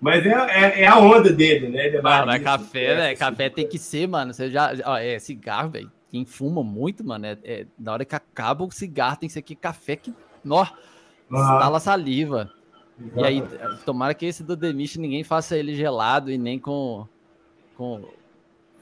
Mas 0.00 0.24
é, 0.24 0.30
é, 0.30 0.82
é, 0.82 0.86
a 0.86 0.98
onda 0.98 1.32
dele, 1.32 1.68
né? 1.68 1.86
Ele 1.86 1.96
é 1.96 2.02
mano, 2.02 2.30
é 2.30 2.38
café, 2.38 2.96
né? 2.96 3.14
Café 3.16 3.50
tem 3.50 3.66
que 3.66 3.78
ser, 3.78 4.06
mano. 4.06 4.32
Você 4.32 4.50
já. 4.50 4.72
Ó, 4.84 4.96
é 4.96 5.18
cigarro, 5.18 5.70
velho. 5.70 5.90
Quem 6.10 6.24
fuma 6.24 6.62
muito, 6.62 7.04
mano, 7.04 7.26
é, 7.26 7.36
é, 7.44 7.66
na 7.78 7.92
hora 7.92 8.04
que 8.04 8.14
acaba 8.14 8.64
o 8.64 8.70
cigarro, 8.70 9.16
tem 9.16 9.28
que 9.28 9.32
ser 9.32 9.40
aqui 9.40 9.54
café 9.54 9.96
que. 9.96 10.14
Nó, 10.44 10.64
ah. 11.32 11.80
saliva. 11.80 12.50
E 13.16 13.24
aí, 13.24 13.42
tomara 13.84 14.14
que 14.14 14.26
esse 14.26 14.42
do 14.42 14.56
Demish 14.56 14.96
ninguém 14.96 15.22
faça 15.24 15.56
ele 15.56 15.74
gelado 15.74 16.30
e 16.30 16.38
nem 16.38 16.58
com. 16.58 17.06
com 17.76 18.02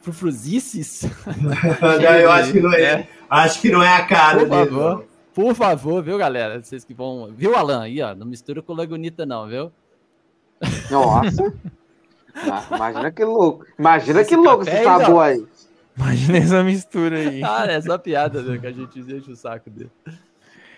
frufruzices. 0.02 1.02
eu 2.22 2.30
acho 2.30 2.52
que 2.52 2.60
não 2.60 2.72
é, 2.72 2.82
é. 2.82 3.08
Acho 3.28 3.60
que 3.60 3.70
não 3.70 3.82
é 3.82 3.96
a 3.96 4.04
cara 4.06 4.40
Por 4.40 4.48
dele. 4.48 4.70
Favor. 4.70 5.04
Por 5.34 5.54
favor, 5.54 6.02
viu, 6.02 6.16
galera? 6.16 6.62
Vocês 6.62 6.84
que 6.84 6.94
vão. 6.94 7.32
Viu, 7.34 7.56
Alan? 7.56 7.82
Aí, 7.82 8.00
ó. 8.00 8.14
Não 8.14 8.26
mistura 8.26 8.62
com 8.62 8.72
Lagunita, 8.72 9.26
não, 9.26 9.48
viu? 9.48 9.72
Nossa! 10.90 11.52
Imagina 12.74 13.10
que 13.10 13.24
louco. 13.24 13.64
Imagina 13.78 14.20
esse 14.20 14.28
que 14.30 14.36
louco 14.36 14.62
esse 14.62 14.84
sabor 14.84 15.22
aí. 15.22 15.46
Imagina 15.96 16.38
essa 16.38 16.62
mistura 16.62 17.16
aí. 17.16 17.42
Ah, 17.42 17.66
é 17.66 17.80
só 17.80 17.96
piada, 17.96 18.42
né? 18.42 18.58
Que 18.58 18.66
a 18.66 18.72
gente 18.72 19.00
enche 19.00 19.30
o 19.30 19.36
saco 19.36 19.70
dele. 19.70 19.90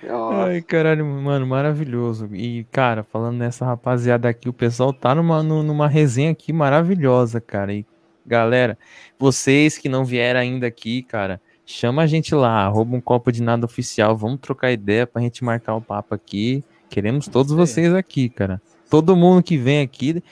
Nossa. 0.07 0.45
Ai, 0.45 0.62
caralho, 0.62 1.05
mano, 1.05 1.45
maravilhoso. 1.45 2.29
E, 2.33 2.64
cara, 2.70 3.03
falando 3.03 3.39
nessa 3.39 3.66
rapaziada 3.66 4.29
aqui, 4.29 4.49
o 4.49 4.53
pessoal 4.53 4.93
tá 4.93 5.14
numa, 5.16 5.43
numa 5.43 5.89
resenha 5.89 6.31
aqui 6.31 6.53
maravilhosa, 6.53 7.41
cara. 7.41 7.72
E, 7.74 7.85
galera, 8.24 8.79
vocês 9.18 9.76
que 9.76 9.89
não 9.89 10.05
vieram 10.05 10.39
ainda 10.39 10.68
aqui, 10.68 11.03
cara, 11.03 11.41
Chama 11.70 12.01
a 12.01 12.07
gente 12.07 12.35
lá, 12.35 12.64
arroba 12.64 12.97
um 12.97 13.01
copo 13.01 13.31
de 13.31 13.43
nada 13.43 13.66
oficial. 13.66 14.16
Vamos 14.16 14.41
trocar 14.41 14.72
ideia 14.72 15.07
pra 15.07 15.20
gente 15.20 15.45
marcar 15.45 15.74
o 15.74 15.83
papo 15.83 16.14
aqui. 16.14 16.64
Queremos 16.89 17.29
todos 17.29 17.53
vocês 17.53 17.93
aqui, 17.93 18.31
cara. 18.31 18.59
Todo 18.89 19.16
mundo 19.16 19.43
que 19.43 19.57
vem 19.57 19.82
aqui, 19.82 20.22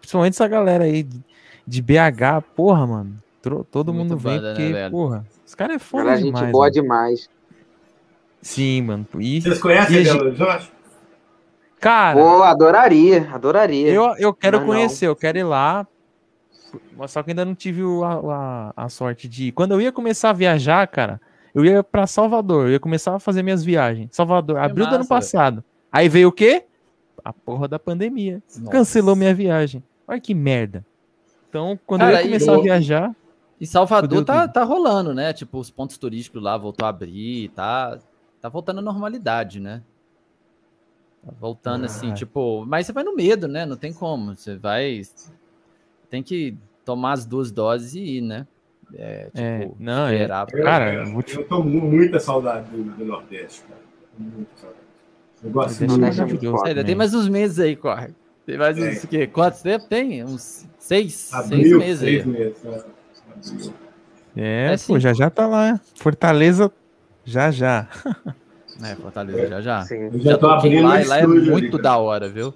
principalmente 0.00 0.34
essa 0.34 0.48
galera 0.48 0.84
aí 0.84 1.06
de 1.66 1.82
BH, 1.82 2.42
porra, 2.54 2.86
mano. 2.86 3.16
Todo 3.70 3.92
Muito 3.92 4.10
mundo 4.10 4.16
vem 4.16 4.40
né, 4.40 4.48
porque, 4.48 4.68
né, 4.70 4.90
porra, 4.90 5.24
os 5.46 5.54
caras 5.54 5.76
é 5.76 5.78
foda 5.78 6.04
Cara, 6.04 6.16
demais. 6.16 6.40
gente 6.40 6.52
boa 6.52 6.64
mano. 6.64 6.72
demais. 6.72 7.30
Sim, 8.42 8.82
mano. 8.82 9.06
E, 9.20 9.40
Vocês 9.40 9.58
conhecem 9.60 10.02
Belo 10.02 10.24
Horizonte? 10.26 10.72
Cara. 11.78 12.18
Pô, 12.18 12.42
adoraria, 12.42 13.28
adoraria. 13.32 13.92
Eu, 13.92 14.16
eu 14.18 14.34
quero 14.34 14.58
Mas 14.58 14.66
conhecer, 14.66 15.06
não. 15.06 15.12
eu 15.12 15.16
quero 15.16 15.38
ir 15.38 15.44
lá 15.44 15.86
só 17.06 17.22
que 17.22 17.30
ainda 17.30 17.44
não 17.44 17.54
tive 17.54 17.82
a, 18.02 18.72
a, 18.76 18.84
a, 18.84 18.88
sorte 18.88 19.28
de. 19.28 19.52
Quando 19.52 19.72
eu 19.72 19.80
ia 19.80 19.92
começar 19.92 20.30
a 20.30 20.32
viajar, 20.32 20.86
cara, 20.86 21.20
eu 21.54 21.64
ia 21.64 21.82
para 21.82 22.06
Salvador, 22.06 22.66
eu 22.66 22.72
ia 22.72 22.80
começar 22.80 23.14
a 23.14 23.20
fazer 23.20 23.42
minhas 23.42 23.64
viagens. 23.64 24.08
Salvador, 24.12 24.58
abril 24.58 24.86
do 24.86 24.94
ano 24.94 25.06
passado. 25.06 25.62
Aí 25.90 26.08
veio 26.08 26.28
o 26.28 26.32
quê? 26.32 26.64
A 27.26 27.32
porra 27.32 27.66
da 27.66 27.76
pandemia. 27.76 28.40
Nossa. 28.56 28.70
Cancelou 28.70 29.16
minha 29.16 29.34
viagem. 29.34 29.82
Olha 30.06 30.20
que 30.20 30.32
merda. 30.32 30.86
Então, 31.48 31.76
quando 31.84 32.02
cara, 32.02 32.12
eu 32.12 32.16
ia 32.18 32.22
começar 32.22 32.52
e, 32.52 32.54
a 32.54 32.62
viajar. 32.62 33.16
E 33.60 33.66
Salvador 33.66 34.24
tá, 34.24 34.46
tá 34.46 34.62
rolando, 34.62 35.12
né? 35.12 35.32
Tipo, 35.32 35.58
os 35.58 35.68
pontos 35.68 35.98
turísticos 35.98 36.40
lá 36.40 36.56
voltou 36.56 36.86
a 36.86 36.88
abrir, 36.88 37.48
tá, 37.48 37.98
tá 38.40 38.48
voltando 38.48 38.78
à 38.78 38.82
normalidade, 38.82 39.58
né? 39.58 39.82
Tá 41.24 41.32
voltando 41.40 41.82
ah. 41.82 41.86
assim, 41.86 42.14
tipo, 42.14 42.64
mas 42.64 42.86
você 42.86 42.92
vai 42.92 43.02
no 43.02 43.16
medo, 43.16 43.48
né? 43.48 43.66
Não 43.66 43.76
tem 43.76 43.92
como. 43.92 44.36
Você 44.36 44.54
vai 44.54 45.02
tem 46.08 46.22
que 46.22 46.56
tomar 46.84 47.14
as 47.14 47.26
duas 47.26 47.50
doses 47.50 47.96
e 47.96 48.18
ir, 48.18 48.20
né? 48.20 48.46
É, 48.94 49.24
tipo, 49.24 49.38
é, 49.40 49.70
não, 49.80 50.12
esperar. 50.12 50.46
Eu, 50.52 50.62
cara, 50.62 50.94
eu, 50.94 51.04
eu, 51.06 51.24
eu 51.26 51.48
tô 51.48 51.60
muita 51.64 52.20
saudade 52.20 52.70
do, 52.70 52.84
do 52.84 53.04
Nordeste, 53.04 53.62
cara. 53.62 53.80
Muita 54.16 54.56
saudade. 54.56 54.85
Eu 55.42 55.50
gosto 55.50 55.80
muito. 55.80 56.00
Maravilhoso. 56.00 56.64
Ainda 56.64 56.84
tem 56.84 56.94
mais 56.94 57.14
uns 57.14 57.28
meses 57.28 57.58
aí, 57.58 57.76
corre. 57.76 58.08
Tem 58.44 58.56
mais 58.56 58.76
uns 58.78 59.04
é. 59.04 59.06
quê? 59.06 59.26
Quantos 59.26 59.60
tempo 59.60 59.86
tem? 59.88 60.24
Uns 60.24 60.66
seis, 60.78 61.32
Abril, 61.32 61.60
seis 61.60 61.78
meses 61.78 61.98
seis 62.00 62.26
aí. 62.26 62.32
Meses, 62.32 63.72
é, 64.36 64.74
é 64.74 64.76
pô, 64.86 64.98
já 64.98 65.12
já 65.12 65.30
tá 65.30 65.46
lá. 65.46 65.80
Fortaleza, 65.94 66.70
já 67.24 67.50
já. 67.50 67.88
É, 68.84 68.94
Fortaleza, 68.94 69.48
já 69.48 69.60
já. 69.62 69.82
Sim. 69.84 70.10
Eu 70.12 70.18
já, 70.18 70.32
já 70.32 70.36
tô 70.36 70.48
abrindo 70.48 70.86
lá, 70.86 71.00
lá 71.06 71.18
é 71.18 71.26
muito 71.26 71.76
ali, 71.76 71.82
da 71.82 71.96
hora, 71.96 72.28
viu? 72.28 72.52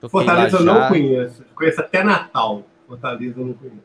Toquei 0.00 0.10
Fortaleza 0.10 0.56
eu 0.56 0.64
não 0.64 0.88
conheço. 0.88 1.44
Conheço 1.54 1.80
até 1.80 2.02
Natal. 2.02 2.64
Fortaleza 2.88 3.38
eu 3.38 3.46
não 3.46 3.54
conheço. 3.54 3.78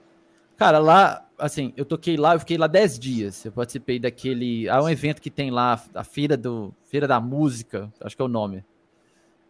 Cara, 0.58 0.80
lá, 0.80 1.27
assim, 1.38 1.74
eu 1.78 1.86
toquei 1.86 2.18
lá, 2.18 2.34
eu 2.36 2.40
fiquei 2.40 2.58
lá 2.58 2.68
10 2.68 3.00
dias. 3.00 3.46
Eu 3.46 3.52
participei 3.52 4.00
daquele. 4.00 4.68
Há 4.70 4.82
um 4.82 4.90
evento 4.90 5.22
que 5.22 5.30
tem 5.30 5.52
lá, 5.52 5.82
a 5.94 6.04
Feira, 6.04 6.36
do, 6.36 6.74
Feira 6.86 7.08
da 7.08 7.20
Música, 7.20 7.92
acho 8.02 8.16
que 8.16 8.22
é 8.22 8.26
o 8.26 8.30
nome. 8.30 8.66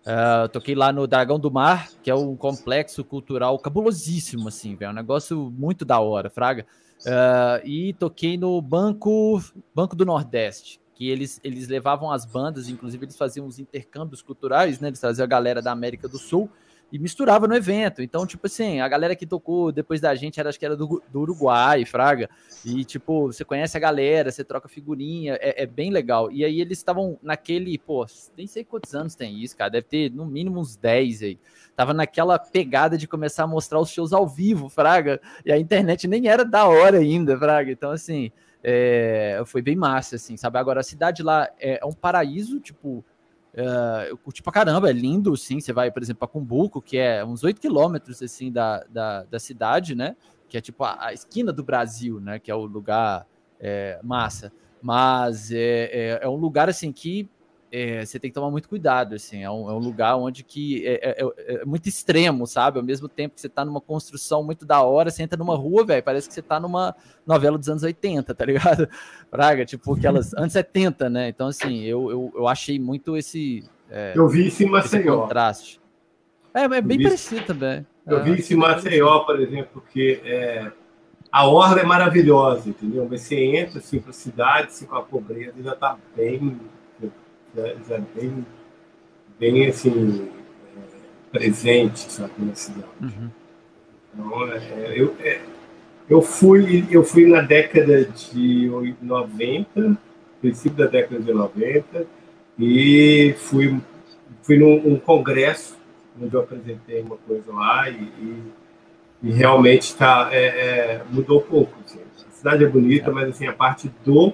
Uh, 0.06 0.48
toquei 0.50 0.74
lá 0.74 0.94
no 0.94 1.06
Dragão 1.06 1.38
do 1.38 1.52
Mar, 1.52 1.90
que 2.02 2.10
é 2.10 2.16
um 2.16 2.36
complexo 2.36 3.04
cultural 3.04 3.58
cabulosíssimo, 3.60 4.48
assim, 4.48 4.76
velho. 4.76 4.90
É 4.90 4.92
um 4.92 4.96
negócio 4.96 5.52
muito 5.52 5.84
da 5.84 6.00
hora, 6.00 6.30
Fraga. 6.30 6.66
Uh, 7.02 7.66
e 7.66 7.94
toquei 7.94 8.38
no 8.38 8.62
Banco, 8.62 9.42
Banco 9.76 9.96
do 9.96 10.06
Nordeste, 10.06 10.80
que 10.96 11.10
eles, 11.10 11.40
eles 11.44 11.68
levavam 11.68 12.12
as 12.12 12.26
bandas, 12.26 12.70
inclusive 12.70 13.06
eles 13.06 13.18
faziam 13.18 13.46
os 13.46 13.60
intercâmbios 13.60 14.22
culturais, 14.22 14.80
né? 14.80 14.88
Eles 14.88 15.00
traziam 15.00 15.26
a 15.26 15.28
galera 15.28 15.62
da 15.62 15.72
América 15.72 16.08
do 16.08 16.18
Sul 16.18 16.50
e 16.92 16.98
misturava 16.98 17.48
no 17.48 17.56
evento. 17.56 18.02
Então, 18.02 18.26
tipo 18.26 18.48
assim, 18.48 18.80
a 18.80 18.88
galera 18.88 19.16
que 19.16 19.26
tocou 19.26 19.72
depois 19.72 20.00
da 20.00 20.16
gente 20.16 20.40
era, 20.40 20.50
acho 20.50 20.60
que 20.60 20.66
era 20.66 20.76
do, 20.76 21.02
do 21.12 21.20
Uruguai, 21.20 21.84
Fraga. 21.86 22.30
E, 22.66 22.86
tipo, 22.86 23.28
você 23.28 23.44
conhece 23.44 23.76
a 23.76 23.80
galera, 23.80 24.32
você 24.32 24.44
troca 24.44 24.70
figurinha, 24.70 25.38
é, 25.42 25.64
é 25.64 25.66
bem 25.66 25.92
legal. 25.92 26.32
E 26.32 26.46
aí 26.46 26.62
eles 26.62 26.78
estavam 26.78 27.20
naquele, 27.22 27.78
pô, 27.78 28.06
nem 28.38 28.48
sei 28.48 28.64
quantos 28.64 28.96
anos 28.96 29.16
tem 29.16 29.42
isso, 29.42 29.58
cara. 29.58 29.72
Deve 29.72 29.88
ter 29.88 30.12
no 30.12 30.26
mínimo 30.26 30.60
uns 30.60 30.76
10 30.76 31.24
aí. 31.24 31.40
Tava 31.76 31.94
naquela 31.94 32.40
pegada 32.40 32.98
de 32.98 33.08
começar 33.08 33.44
a 33.44 33.48
mostrar 33.48 33.80
os 33.80 33.90
shows 33.90 34.14
ao 34.14 34.28
vivo, 34.28 34.70
Fraga. 34.70 35.20
E 35.46 35.52
a 35.52 35.58
internet 35.58 36.08
nem 36.08 36.28
era 36.28 36.46
da 36.46 36.66
hora 36.68 37.00
ainda, 37.00 37.38
Fraga. 37.38 37.72
Então, 37.72 37.92
assim, 37.92 38.32
é, 38.64 39.42
foi 39.46 39.62
bem 39.62 39.76
massa, 39.76 40.16
assim, 40.16 40.38
sabe? 40.38 40.58
Agora, 40.58 40.80
a 40.80 40.84
cidade 40.84 41.22
lá 41.22 41.50
é, 41.60 41.80
é 41.82 41.86
um 41.86 41.94
paraíso, 41.94 42.60
tipo 42.60 43.04
Uh, 43.58 44.06
eu 44.10 44.18
curti 44.20 44.44
pra 44.44 44.54
caramba, 44.54 44.88
é 44.88 44.94
lindo, 44.94 45.36
sim. 45.36 45.60
Você 45.60 45.74
vai, 45.74 45.90
por 45.90 46.04
exemplo, 46.04 46.20
para 46.20 46.28
Cumbuco, 46.28 46.80
que 46.80 46.96
é 46.96 47.26
uns 47.26 47.44
8 47.44 47.60
quilômetros 47.60 48.22
assim, 48.22 48.52
da, 48.52 48.84
da, 48.84 49.24
da, 49.24 49.40
cidade, 49.40 49.96
né? 49.96 50.16
Que 50.48 50.60
é 50.60 50.62
tipo 50.62 50.84
a, 50.84 51.08
a, 51.08 51.14
esquina 51.14 51.52
do 51.52 51.64
Brasil, 51.64 52.20
né? 52.20 52.38
Que 52.38 52.52
é 52.52 52.56
o 52.56 52.66
lugar 52.66 53.26
é, 53.60 54.00
massa. 54.04 54.54
Mas 54.80 55.52
é, 55.52 55.90
é, 55.92 56.20
é, 56.22 56.30
um 56.30 56.36
lugar 56.36 56.70
assim 56.70 56.92
que 56.92 57.28
é, 57.72 58.06
você 58.06 58.20
tem 58.20 58.30
que 58.32 58.36
tomar 58.36 58.50
muito 58.50 58.70
cuidado, 58.70 59.16
assim, 59.16 59.44
é 59.44 59.50
um, 59.50 59.70
é 59.70 59.74
um 59.74 59.80
lugar 59.80 60.16
onde 60.16 60.44
que 60.44 60.86
é, 60.86 61.10
é, 61.10 61.24
é, 61.24 61.54
é 61.62 61.66
muito 61.66 61.88
extremo, 61.88 62.48
sabe? 62.48 62.80
Ao 62.80 62.84
mesmo 62.84 63.10
tempo 63.10 63.36
que 63.36 63.42
você 63.42 63.50
tá 63.50 63.66
numa 63.66 63.82
construção 63.82 64.44
muito 64.44 64.66
da 64.66 64.82
hora, 64.82 65.10
você 65.10 65.24
entra 65.24 65.38
numa 65.38 65.56
rua, 65.56 65.86
velho, 65.86 66.04
parece 66.04 66.28
que 66.28 66.34
você 66.34 66.42
tá 66.42 66.60
numa 66.60 66.96
novela 67.26 67.58
dos 67.58 67.68
anos 67.68 67.84
80, 67.84 68.34
tá 68.34 68.46
ligado? 68.46 68.88
Praga, 69.30 69.66
tipo, 69.66 69.94
aquelas 69.94 70.34
anos 70.34 70.54
70, 70.54 71.10
né? 71.10 71.30
Então, 71.30 71.48
assim, 71.48 71.84
eu, 71.84 72.10
eu, 72.10 72.34
eu 72.36 72.48
achei 72.48 72.80
muito 72.80 73.18
esse... 73.18 73.64
eu 74.16 74.28
vi 74.30 74.48
isso 74.48 74.64
em 74.64 74.70
Maceió. 74.70 75.22
contraste. 75.22 75.82
É, 76.54 76.64
é 76.64 76.82
bem 76.82 77.02
parecido 77.02 77.46
também. 77.46 77.86
Eu 78.06 78.24
vi 78.24 78.40
isso 78.40 78.54
em 78.54 78.58
Maceió, 78.58 79.20
por 79.20 79.40
exemplo, 79.42 79.70
porque 79.74 80.22
é, 80.24 80.72
a 81.30 81.46
orla 81.48 81.82
é 81.82 81.84
maravilhosa, 81.84 82.70
entendeu? 82.70 83.06
Mas 83.10 83.22
você 83.22 83.36
entra 83.36 83.80
assim, 83.80 84.00
para 84.00 84.12
a 84.12 84.14
cidade, 84.14 84.68
assim, 84.68 84.86
com 84.86 84.96
a 84.96 85.04
pobreza, 85.04 85.62
já 85.62 85.74
está 85.74 85.98
bem, 86.16 86.58
já, 87.58 87.74
já 87.90 88.04
bem, 88.16 88.46
bem 89.40 89.68
assim, 89.68 90.30
é, 90.78 91.38
presente, 91.38 92.00
sabe, 92.12 92.34
na 92.38 92.54
cidade. 92.54 92.86
Uhum. 93.02 93.30
Então, 94.14 94.52
é, 94.54 94.94
eu, 94.96 95.16
é, 95.20 95.42
eu, 96.08 96.22
fui, 96.22 96.88
eu 96.92 97.04
fui 97.04 97.26
na 97.26 97.42
década 97.42 98.06
de 98.06 98.96
90, 99.02 99.98
princípio 100.40 100.78
da 100.78 100.86
década 100.86 101.20
de 101.20 101.34
90, 101.34 102.06
e 102.60 103.36
fui, 103.38 103.80
fui 104.44 104.58
num 104.58 104.94
um 104.94 105.00
congresso 105.00 105.76
onde 106.22 106.34
eu 106.34 106.42
apresentei 106.42 107.02
uma 107.02 107.18
coisa 107.18 107.54
lá 107.54 107.90
e, 107.90 108.02
e, 108.02 108.44
e 109.24 109.32
realmente 109.32 109.96
tá, 109.96 110.30
é, 110.32 110.46
é, 110.46 111.02
mudou 111.12 111.42
pouco. 111.42 111.74
Assim. 111.86 112.00
A 112.28 112.32
cidade 112.32 112.64
é 112.64 112.68
bonita, 112.68 113.12
mas 113.12 113.30
assim, 113.30 113.48
a 113.48 113.54
parte 113.54 113.92
do 114.04 114.34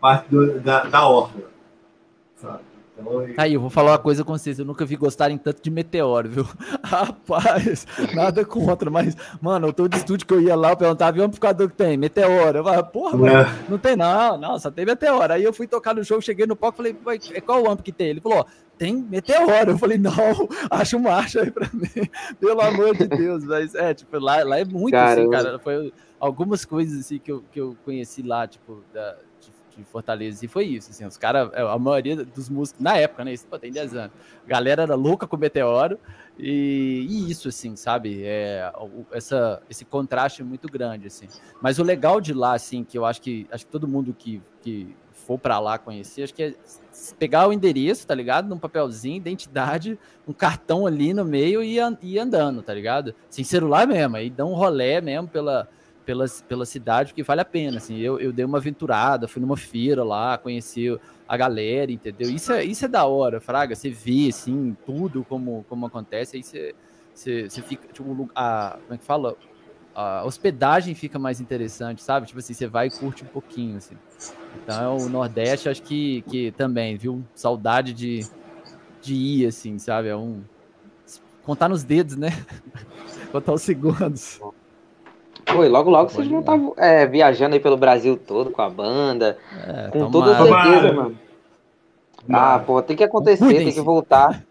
parte 0.00 0.28
do, 0.28 0.60
da, 0.60 0.84
da 0.84 1.08
orla, 1.08 1.55
sabe? 2.36 2.60
Então, 2.98 3.26
Aí, 3.36 3.52
eu 3.52 3.60
vou 3.60 3.68
falar 3.68 3.92
uma 3.92 3.98
coisa 3.98 4.24
com 4.24 4.32
vocês. 4.32 4.58
Eu 4.58 4.64
nunca 4.64 4.84
vi 4.86 4.96
gostarem 4.96 5.36
tanto 5.36 5.62
de 5.62 5.70
meteoro, 5.70 6.28
viu? 6.28 6.48
Rapaz, 6.82 7.86
nada 8.14 8.42
contra, 8.42 8.90
mas, 8.90 9.14
mano, 9.40 9.70
todo 9.70 9.94
estúdio 9.94 10.26
que 10.26 10.32
eu 10.32 10.40
ia 10.40 10.56
lá, 10.56 10.70
eu 10.70 10.76
perguntava, 10.78 11.18
e 11.18 11.20
o 11.20 11.24
amplificador 11.24 11.68
que 11.68 11.76
tem? 11.76 11.96
Meteoro. 11.98 12.58
Eu 12.58 12.64
falava, 12.64 12.82
porra, 12.84 13.18
mano, 13.18 13.38
é. 13.40 13.58
não 13.68 13.76
tem 13.76 13.96
não, 13.96 14.38
não, 14.38 14.58
só 14.58 14.70
tem 14.70 14.86
meteoro. 14.86 15.30
Aí 15.30 15.44
eu 15.44 15.52
fui 15.52 15.66
tocar 15.66 15.94
no 15.94 16.02
show, 16.02 16.20
cheguei 16.22 16.46
no 16.46 16.56
palco, 16.56 16.78
falei, 16.78 16.96
é 17.34 17.40
qual 17.40 17.62
o 17.62 17.70
amp 17.70 17.82
que 17.82 17.92
tem? 17.92 18.08
Ele 18.08 18.20
falou, 18.20 18.46
tem 18.78 18.96
meteoro. 18.96 19.72
Eu 19.72 19.78
falei, 19.78 19.98
não, 19.98 20.12
acho 20.70 20.98
marcha 20.98 21.42
aí 21.42 21.50
pra 21.50 21.68
mim, 21.74 22.08
pelo 22.40 22.62
amor 22.62 22.96
de 22.96 23.06
Deus. 23.06 23.44
Mas 23.44 23.74
é, 23.74 23.92
tipo, 23.92 24.18
lá, 24.18 24.42
lá 24.42 24.58
é 24.58 24.64
muito 24.64 24.92
Caramba. 24.92 25.20
assim, 25.36 25.44
cara. 25.44 25.58
Foi 25.58 25.92
algumas 26.18 26.64
coisas 26.64 27.00
assim 27.00 27.18
que 27.18 27.30
eu, 27.30 27.44
que 27.52 27.60
eu 27.60 27.76
conheci 27.84 28.22
lá, 28.22 28.46
tipo, 28.46 28.82
da, 28.92 29.16
de, 29.76 29.84
Fortaleza, 29.84 30.44
e 30.44 30.48
foi 30.48 30.64
isso. 30.64 30.90
Assim, 30.90 31.04
os 31.04 31.16
caras, 31.16 31.50
é, 31.52 31.62
a 31.62 31.78
maioria 31.78 32.24
dos 32.24 32.48
músicos, 32.48 32.80
na 32.80 32.96
época, 32.96 33.24
né? 33.24 33.32
Isso 33.32 33.46
pô, 33.46 33.58
tem 33.58 33.70
10 33.70 33.94
anos. 33.94 34.12
A 34.44 34.48
galera 34.48 34.82
era 34.82 34.94
louca 34.94 35.26
com 35.26 35.36
meteoro. 35.36 35.98
E, 36.38 37.06
e, 37.08 37.30
isso, 37.30 37.48
assim, 37.48 37.76
sabe? 37.76 38.22
É, 38.24 38.70
essa, 39.12 39.62
esse 39.70 39.84
contraste 39.84 40.42
é 40.42 40.44
muito 40.44 40.68
grande, 40.68 41.06
assim. 41.06 41.26
Mas 41.60 41.78
o 41.78 41.82
legal 41.82 42.20
de 42.20 42.32
lá, 42.32 42.54
assim, 42.54 42.84
que 42.84 42.96
eu 42.98 43.04
acho 43.04 43.20
que 43.20 43.46
acho 43.50 43.64
que 43.64 43.72
todo 43.72 43.88
mundo 43.88 44.14
que, 44.16 44.42
que 44.62 44.94
for 45.12 45.38
para 45.38 45.58
lá 45.58 45.78
conhecer, 45.78 46.22
acho 46.22 46.34
que 46.34 46.42
é 46.42 46.54
pegar 47.18 47.48
o 47.48 47.52
endereço, 47.52 48.06
tá 48.06 48.14
ligado? 48.14 48.48
Num 48.48 48.58
papelzinho, 48.58 49.16
identidade, 49.16 49.98
um 50.26 50.32
cartão 50.32 50.86
ali 50.86 51.12
no 51.12 51.24
meio 51.24 51.62
e 51.62 51.78
ir 52.02 52.18
andando, 52.18 52.62
tá 52.62 52.72
ligado? 52.72 53.14
Sem 53.28 53.44
celular 53.44 53.86
mesmo, 53.86 54.16
aí 54.16 54.30
dá 54.30 54.44
um 54.44 54.54
rolé 54.54 55.00
mesmo 55.00 55.28
pela, 55.28 55.68
pela, 56.06 56.24
pela 56.48 56.64
cidade, 56.64 57.12
que 57.12 57.22
vale 57.22 57.40
a 57.40 57.44
pena, 57.44 57.78
assim. 57.78 57.98
Eu, 57.98 58.18
eu 58.20 58.32
dei 58.32 58.44
uma 58.44 58.58
aventurada, 58.58 59.26
fui 59.26 59.42
numa 59.42 59.56
feira 59.56 60.04
lá, 60.04 60.38
conheci 60.38 60.98
a 61.28 61.36
galera, 61.36 61.90
entendeu? 61.90 62.30
Isso 62.30 62.52
é, 62.52 62.64
isso 62.64 62.84
é 62.84 62.88
da 62.88 63.04
hora, 63.04 63.40
Fraga, 63.40 63.74
você 63.74 63.90
vê, 63.90 64.28
assim, 64.28 64.76
tudo 64.86 65.24
como, 65.24 65.66
como 65.68 65.84
acontece, 65.84 66.36
aí 66.36 66.42
você, 66.42 66.74
você, 67.12 67.50
você 67.50 67.60
fica, 67.60 67.92
tipo, 67.92 68.30
a, 68.34 68.78
como 68.82 68.94
é 68.94 68.98
que 68.98 69.04
fala? 69.04 69.36
A 69.92 70.24
hospedagem 70.24 70.94
fica 70.94 71.18
mais 71.18 71.40
interessante, 71.40 72.02
sabe? 72.02 72.26
Tipo 72.26 72.38
assim, 72.38 72.54
você 72.54 72.66
vai 72.66 72.86
e 72.86 72.90
curte 72.90 73.24
um 73.24 73.28
pouquinho, 73.28 73.78
assim. 73.78 73.96
Então, 74.62 74.98
o 74.98 75.08
Nordeste, 75.08 75.68
acho 75.68 75.82
que, 75.82 76.22
que 76.28 76.52
também, 76.52 76.96
viu? 76.96 77.24
Saudade 77.34 77.94
de, 77.94 78.20
de 79.00 79.14
ir, 79.14 79.46
assim, 79.46 79.78
sabe? 79.78 80.08
É 80.08 80.16
um. 80.16 80.42
Contar 81.42 81.68
nos 81.68 81.82
dedos, 81.82 82.14
né? 82.14 82.28
Contar 83.32 83.54
os 83.54 83.62
segundos. 83.62 84.38
Oi, 85.54 85.68
logo, 85.68 85.90
logo 85.90 86.10
vocês 86.10 86.26
vão 86.26 86.40
estar 86.40 86.58
tá, 86.58 86.72
é, 86.76 87.06
viajando 87.06 87.54
aí 87.54 87.60
pelo 87.60 87.76
Brasil 87.76 88.16
todo 88.16 88.50
com 88.50 88.62
a 88.62 88.68
banda. 88.68 89.38
É, 89.66 89.88
com 89.90 90.10
toda 90.10 90.34
certeza, 90.36 90.92
mano. 90.92 91.18
Ah, 92.28 92.58
pô, 92.58 92.82
tem 92.82 92.96
que 92.96 93.04
acontecer, 93.04 93.54
tem 93.54 93.72
que 93.72 93.80
voltar. 93.80 94.42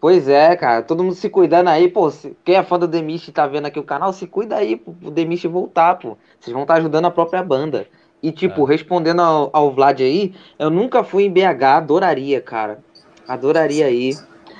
Pois 0.00 0.28
é, 0.28 0.54
cara, 0.54 0.82
todo 0.82 1.02
mundo 1.02 1.14
se 1.14 1.28
cuidando 1.28 1.68
aí, 1.68 1.88
pô. 1.88 2.12
Quem 2.44 2.54
é 2.54 2.62
fã 2.62 2.78
do 2.78 2.86
Demish 2.86 3.28
e 3.28 3.32
tá 3.32 3.46
vendo 3.46 3.66
aqui 3.66 3.78
o 3.78 3.84
canal, 3.84 4.12
se 4.12 4.26
cuida 4.26 4.56
aí 4.56 4.76
pro 4.76 5.10
Demish 5.10 5.44
voltar, 5.44 5.96
pô. 5.96 6.16
Vocês 6.38 6.52
vão 6.52 6.62
estar 6.62 6.74
tá 6.74 6.80
ajudando 6.80 7.06
a 7.06 7.10
própria 7.10 7.42
banda. 7.42 7.86
E, 8.22 8.30
tipo, 8.30 8.64
é. 8.64 8.68
respondendo 8.72 9.20
ao, 9.20 9.50
ao 9.52 9.72
Vlad 9.72 10.00
aí, 10.00 10.34
eu 10.58 10.70
nunca 10.70 11.02
fui 11.02 11.24
em 11.24 11.30
BH, 11.30 11.64
adoraria, 11.76 12.40
cara. 12.40 12.78
Adoraria 13.26 13.90
ir. 13.90 14.16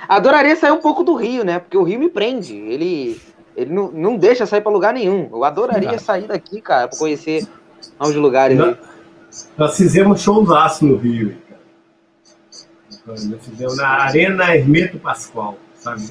Adoraria 0.09 0.57
sair 0.57 0.73
um 0.73 0.81
pouco 0.81 1.05
do 1.05 1.15
Rio, 1.15 1.45
né? 1.45 1.59
Porque 1.59 1.77
o 1.77 1.83
Rio 1.83 1.99
me 1.99 2.09
prende. 2.09 2.57
Ele, 2.57 3.21
ele 3.57 3.73
não, 3.73 3.91
não 3.91 4.17
deixa 4.19 4.45
sair 4.45 4.61
pra 4.61 4.71
lugar 4.71 4.93
nenhum. 4.93 5.29
Eu 5.33 5.43
adoraria 5.43 5.99
sair 5.99 6.27
daqui, 6.27 6.61
cara, 6.61 6.89
pra 6.89 6.99
conhecer 6.99 7.47
uns 7.99 8.15
lugares 8.15 8.59
nós. 8.59 8.77
Nós 9.57 9.77
fizemos 9.77 10.21
showzaço 10.21 10.85
no 10.87 10.97
Rio, 10.97 11.37
Nós 13.07 13.29
fizemos 13.43 13.77
na 13.77 13.89
Arena 13.89 14.55
Hermeto 14.55 14.99
Pascoal, 14.99 15.59
sabe? 15.75 16.09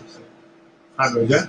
Sabe 0.97 1.19
onde 1.19 1.33
é? 1.35 1.47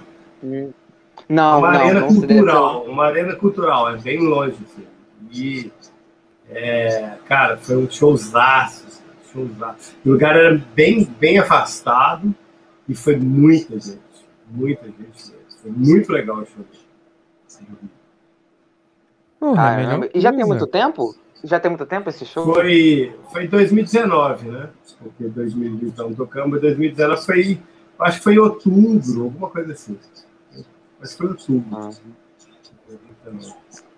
Não, 1.28 1.58
uma 1.58 1.72
não, 1.72 1.80
arena 1.80 2.00
não 2.00 2.08
cultural, 2.08 2.84
uma 2.84 3.06
arena 3.06 3.36
cultural, 3.36 3.90
é 3.90 3.96
bem 3.96 4.20
longe, 4.20 4.56
assim. 4.64 4.86
E 5.32 5.72
é, 6.50 7.16
cara, 7.26 7.56
foi 7.56 7.76
um 7.76 7.90
showzaço, 7.90 9.02
showzaço. 9.32 9.94
O 10.04 10.10
lugar 10.10 10.36
era 10.36 10.56
bem, 10.74 11.04
bem 11.18 11.38
afastado 11.38 12.34
e 12.88 12.94
foi 12.94 13.16
muita 13.16 13.74
gente, 13.74 14.00
muita 14.50 14.84
gente. 14.86 15.35
Foi 15.66 15.72
muito 15.72 16.12
legal 16.12 16.36
o 16.38 16.46
show. 16.46 16.64
ah, 19.56 19.76
e 20.14 20.20
já 20.20 20.32
tem 20.32 20.44
muito 20.44 20.66
tempo? 20.66 21.14
Já 21.42 21.58
tem 21.58 21.70
muito 21.70 21.86
tempo 21.86 22.08
esse 22.08 22.24
show? 22.24 22.44
Foi, 22.44 23.12
foi 23.32 23.44
em 23.44 23.48
2019, 23.48 24.48
né? 24.48 24.70
Porque 24.98 25.24
2020 25.24 25.82
então 25.86 26.14
tocamos, 26.14 26.60
2019 26.60 27.24
foi, 27.24 27.60
acho 27.98 28.18
que 28.18 28.24
foi 28.24 28.34
em 28.34 28.38
outubro, 28.38 29.24
alguma 29.24 29.50
coisa 29.50 29.72
assim. 29.72 29.98
Mas 31.00 31.14
foi 31.14 31.26
outubro. 31.26 31.90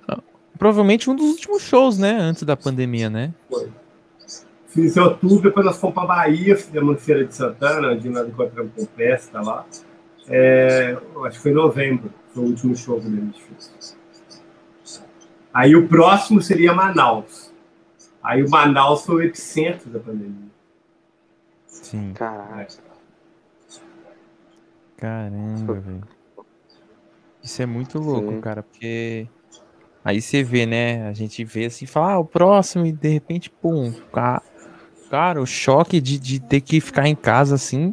Ah. 0.09 0.19
Provavelmente 0.59 1.11
um 1.11 1.15
dos 1.15 1.33
últimos 1.33 1.63
shows, 1.63 1.99
né? 1.99 2.17
Antes 2.19 2.45
da 2.45 2.57
pandemia, 2.57 3.11
né? 3.11 3.35
Foi. 3.49 3.71
Fiz 4.69 4.97
em 4.97 5.01
outubro, 5.01 5.43
depois 5.43 5.67
nós 5.67 5.79
fomos 5.79 5.95
para 5.95 6.07
Bahia, 6.07 6.57
fizemos 6.57 6.93
na 6.93 6.99
Feira 6.99 7.25
de 7.25 7.35
Santana, 7.35 7.93
onde 7.93 8.09
nós 8.09 8.27
encontramos 8.27 8.73
com 8.75 8.83
o 8.83 8.87
Pesta 8.87 9.41
lá. 9.41 9.67
É, 10.29 10.97
acho 11.27 11.37
que 11.37 11.43
foi 11.43 11.51
em 11.53 11.55
novembro, 11.55 12.13
foi 12.35 12.45
o 12.45 12.47
último 12.47 12.77
show 12.77 13.01
que 13.01 13.07
gente 13.07 13.43
fez. 13.43 13.97
Aí 15.53 15.75
o 15.75 15.89
próximo 15.89 16.41
seria 16.43 16.75
Manaus. 16.75 17.53
Aí 18.23 18.43
o 18.43 18.51
Manaus 18.51 19.05
foi 19.05 19.17
o 19.17 19.23
epicentro 19.23 19.89
da 19.91 19.99
pandemia. 19.99 20.51
Sim. 21.67 22.13
Caralho. 22.15 22.69
Caramba, 24.97 25.75
velho. 25.75 26.09
Isso 27.43 27.63
é 27.63 27.67
muito 27.67 27.99
louco, 27.99 28.33
Sim. 28.33 28.41
cara, 28.41 28.63
porque 28.63 29.29
Aí 30.09 30.23
você 30.23 30.43
vê, 30.43 30.65
né? 30.65 31.07
A 31.07 31.13
gente 31.13 31.45
vê 31.45 31.67
assim, 31.67 31.85
fala, 31.85 32.13
ah, 32.13 32.19
o 32.19 32.25
próximo, 32.25 32.87
e 32.87 32.93
de 32.93 33.09
repente, 33.09 33.51
pum, 33.51 33.93
cara, 35.11 35.39
o 35.39 35.45
choque 35.45 36.01
de, 36.01 36.19
de 36.19 36.41
ter 36.41 36.63
que 36.63 36.81
ficar 36.81 37.07
em 37.07 37.15
casa 37.15 37.57
assim, 37.57 37.93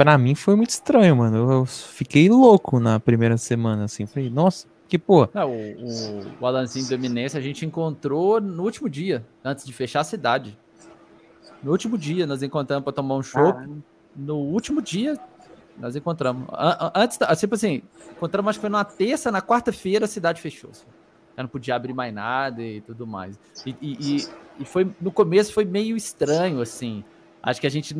para 0.00 0.16
mim 0.16 0.34
foi 0.34 0.56
muito 0.56 0.70
estranho, 0.70 1.14
mano. 1.14 1.52
Eu 1.52 1.66
fiquei 1.66 2.30
louco 2.30 2.80
na 2.80 2.98
primeira 2.98 3.36
semana, 3.36 3.84
assim. 3.84 4.06
Falei, 4.06 4.30
nossa, 4.30 4.66
que 4.88 4.98
pô. 4.98 5.28
Não, 5.34 5.50
o, 5.50 6.24
o, 6.40 6.46
Alanzinho 6.46 6.88
do 6.88 6.94
Eminência 6.94 7.36
a 7.38 7.42
gente 7.42 7.66
encontrou 7.66 8.40
no 8.40 8.62
último 8.62 8.88
dia, 8.88 9.22
antes 9.44 9.62
de 9.62 9.74
fechar 9.74 10.00
a 10.00 10.04
cidade. 10.04 10.58
No 11.62 11.70
último 11.70 11.98
dia, 11.98 12.26
nós 12.26 12.42
encontramos 12.42 12.82
para 12.82 12.94
tomar 12.94 13.14
um 13.14 13.22
show. 13.22 13.54
No 14.16 14.36
último 14.36 14.80
dia, 14.80 15.20
nós 15.78 15.94
encontramos. 15.94 16.48
Antes, 16.94 17.18
tipo 17.38 17.54
assim, 17.54 17.82
encontramos, 18.10 18.48
acho 18.48 18.58
que 18.58 18.62
foi 18.62 18.70
na 18.70 18.84
terça, 18.84 19.30
na 19.30 19.42
quarta-feira 19.42 20.06
a 20.06 20.08
cidade 20.08 20.40
fechou. 20.40 20.70
Assim 20.70 20.86
já 21.36 21.42
não 21.42 21.48
podia 21.48 21.74
abrir 21.74 21.92
mais 21.92 22.12
nada 22.12 22.62
e 22.62 22.80
tudo 22.80 23.06
mais. 23.06 23.38
E, 23.66 23.76
e, 23.80 24.28
e 24.58 24.64
foi 24.64 24.90
no 24.98 25.12
começo 25.12 25.52
foi 25.52 25.66
meio 25.66 25.94
estranho, 25.94 26.60
assim. 26.62 27.04
Acho 27.42 27.60
que 27.60 27.66
a 27.66 27.70
gente. 27.70 27.94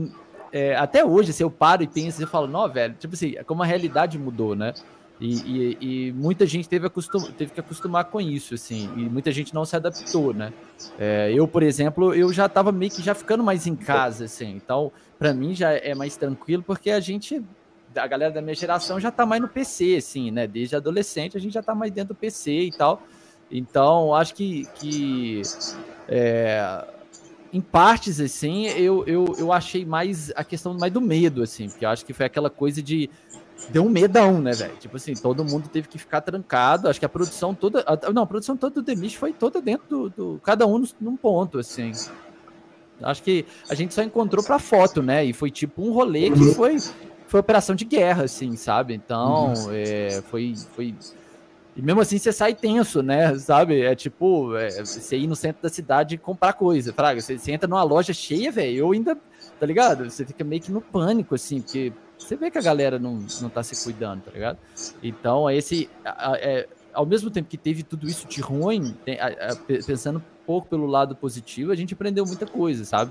É, 0.52 0.74
até 0.76 1.04
hoje, 1.04 1.30
assim, 1.30 1.42
eu 1.42 1.50
paro 1.50 1.82
e 1.82 1.86
penso 1.86 2.22
e 2.22 2.26
falo, 2.26 2.46
não, 2.46 2.68
velho, 2.68 2.94
tipo 2.98 3.14
assim, 3.14 3.34
é 3.36 3.44
como 3.44 3.62
a 3.62 3.66
realidade 3.66 4.18
mudou, 4.18 4.56
né? 4.56 4.74
E, 5.20 5.34
e, 5.34 5.78
e, 5.80 6.12
muita 6.12 6.46
gente 6.46 6.66
teve, 6.66 6.86
acostum, 6.86 7.20
teve 7.32 7.52
que 7.52 7.60
acostumar 7.60 8.06
com 8.06 8.20
isso, 8.20 8.54
assim, 8.54 8.90
e 8.96 9.02
muita 9.02 9.30
gente 9.30 9.54
não 9.54 9.66
se 9.66 9.76
adaptou, 9.76 10.32
né? 10.32 10.50
É, 10.98 11.30
eu, 11.34 11.46
por 11.46 11.62
exemplo, 11.62 12.14
eu 12.14 12.32
já 12.32 12.46
estava 12.46 12.72
meio 12.72 12.90
que 12.90 13.02
já 13.02 13.14
ficando 13.14 13.44
mais 13.44 13.66
em 13.66 13.76
casa, 13.76 14.24
assim, 14.24 14.56
então, 14.56 14.90
para 15.18 15.34
mim 15.34 15.54
já 15.54 15.72
é 15.72 15.94
mais 15.94 16.16
tranquilo, 16.16 16.62
porque 16.62 16.90
a 16.90 17.00
gente, 17.00 17.42
a 17.94 18.06
galera 18.06 18.32
da 18.32 18.40
minha 18.40 18.54
geração 18.54 18.98
já 18.98 19.10
tá 19.10 19.26
mais 19.26 19.42
no 19.42 19.48
PC, 19.48 19.96
assim, 19.96 20.30
né? 20.30 20.46
Desde 20.46 20.74
adolescente 20.74 21.36
a 21.36 21.40
gente 21.40 21.52
já 21.52 21.62
tá 21.62 21.74
mais 21.74 21.92
dentro 21.92 22.14
do 22.14 22.18
PC 22.18 22.52
e 22.52 22.72
tal. 22.72 23.02
Então, 23.50 24.14
acho 24.14 24.34
que, 24.34 24.66
que 24.76 25.42
é, 26.08 26.82
em 27.52 27.60
partes, 27.60 28.20
assim, 28.20 28.66
eu, 28.68 29.04
eu, 29.06 29.34
eu 29.38 29.52
achei 29.52 29.84
mais 29.84 30.30
a 30.36 30.44
questão 30.44 30.72
mais 30.74 30.92
do 30.92 31.00
medo, 31.00 31.42
assim, 31.42 31.68
porque 31.68 31.84
eu 31.84 31.88
acho 31.88 32.04
que 32.04 32.12
foi 32.12 32.26
aquela 32.26 32.48
coisa 32.48 32.80
de 32.82 33.10
deu 33.68 33.84
um 33.84 33.90
medão, 33.90 34.40
né, 34.40 34.52
velho? 34.52 34.76
Tipo 34.76 34.96
assim, 34.96 35.14
todo 35.14 35.44
mundo 35.44 35.68
teve 35.68 35.88
que 35.88 35.98
ficar 35.98 36.20
trancado. 36.20 36.88
Acho 36.88 36.98
que 36.98 37.04
a 37.04 37.08
produção 37.08 37.54
toda. 37.54 37.84
A, 37.86 38.12
não, 38.12 38.22
a 38.22 38.26
produção 38.26 38.56
toda 38.56 38.76
do 38.76 38.82
The 38.82 38.94
Mist 38.94 39.18
foi 39.18 39.32
toda 39.32 39.60
dentro 39.60 39.86
do. 39.88 40.10
do 40.10 40.40
cada 40.42 40.66
um 40.66 40.82
num 41.00 41.16
ponto, 41.16 41.58
assim. 41.58 41.92
Acho 43.02 43.22
que 43.22 43.46
a 43.68 43.74
gente 43.74 43.94
só 43.94 44.02
encontrou 44.02 44.44
pra 44.44 44.58
foto, 44.58 45.02
né? 45.02 45.24
E 45.24 45.32
foi 45.32 45.50
tipo 45.50 45.82
um 45.82 45.92
rolê 45.92 46.30
que 46.30 46.54
foi, 46.54 46.76
foi 47.26 47.40
operação 47.40 47.74
de 47.74 47.84
guerra, 47.84 48.24
assim, 48.24 48.56
sabe? 48.56 48.94
Então, 48.94 49.54
uhum. 49.54 49.70
é, 49.72 50.22
foi, 50.30 50.54
foi. 50.74 50.94
E 51.80 51.82
mesmo 51.82 52.02
assim 52.02 52.18
você 52.18 52.30
sai 52.30 52.54
tenso, 52.54 53.02
né? 53.02 53.34
Sabe? 53.40 53.80
É 53.80 53.94
tipo, 53.94 54.54
é, 54.54 54.84
você 54.84 55.16
ir 55.16 55.26
no 55.26 55.34
centro 55.34 55.62
da 55.62 55.70
cidade 55.70 56.14
e 56.14 56.18
comprar 56.18 56.52
coisa. 56.52 56.92
Fraga, 56.92 57.22
você, 57.22 57.38
você 57.38 57.52
entra 57.52 57.66
numa 57.66 57.82
loja 57.82 58.12
cheia, 58.12 58.52
velho. 58.52 58.76
Eu 58.76 58.92
ainda. 58.92 59.16
Tá 59.58 59.64
ligado? 59.64 60.08
Você 60.10 60.26
fica 60.26 60.44
meio 60.44 60.60
que 60.60 60.70
no 60.70 60.82
pânico, 60.82 61.34
assim, 61.34 61.60
porque 61.62 61.92
você 62.18 62.36
vê 62.36 62.50
que 62.50 62.58
a 62.58 62.62
galera 62.62 62.98
não, 62.98 63.24
não 63.40 63.48
tá 63.48 63.62
se 63.62 63.82
cuidando, 63.82 64.22
tá 64.22 64.30
ligado? 64.30 64.58
Então, 65.02 65.50
esse. 65.50 65.88
É, 66.04 66.68
ao 66.92 67.06
mesmo 67.06 67.30
tempo 67.30 67.48
que 67.48 67.56
teve 67.56 67.82
tudo 67.82 68.06
isso 68.06 68.28
de 68.28 68.42
ruim, 68.42 68.94
a, 69.18 69.52
a, 69.52 69.56
pensando 69.56 70.18
um 70.18 70.44
pouco 70.46 70.68
pelo 70.68 70.86
lado 70.86 71.16
positivo, 71.16 71.72
a 71.72 71.74
gente 71.74 71.94
aprendeu 71.94 72.26
muita 72.26 72.46
coisa, 72.46 72.84
sabe? 72.84 73.10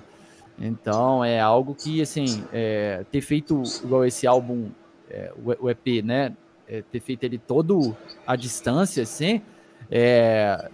Então, 0.59 1.26
é 1.26 1.39
algo 1.39 1.74
que, 1.74 2.01
assim, 2.01 2.43
é, 2.53 3.03
ter 3.09 3.22
feito 3.22 3.63
igual 3.84 4.05
esse 4.05 4.28
álbum, 4.28 4.70
é, 5.09 5.32
o, 5.43 5.70
EP, 5.70 6.03
né? 6.03 6.36
É, 6.70 6.84
ter 6.91 6.99
feito 6.99 7.24
ele 7.24 7.39
todo 7.39 7.97
à 8.28 8.36
distância, 8.36 9.01
assim, 9.01 9.41
é, 9.89 10.70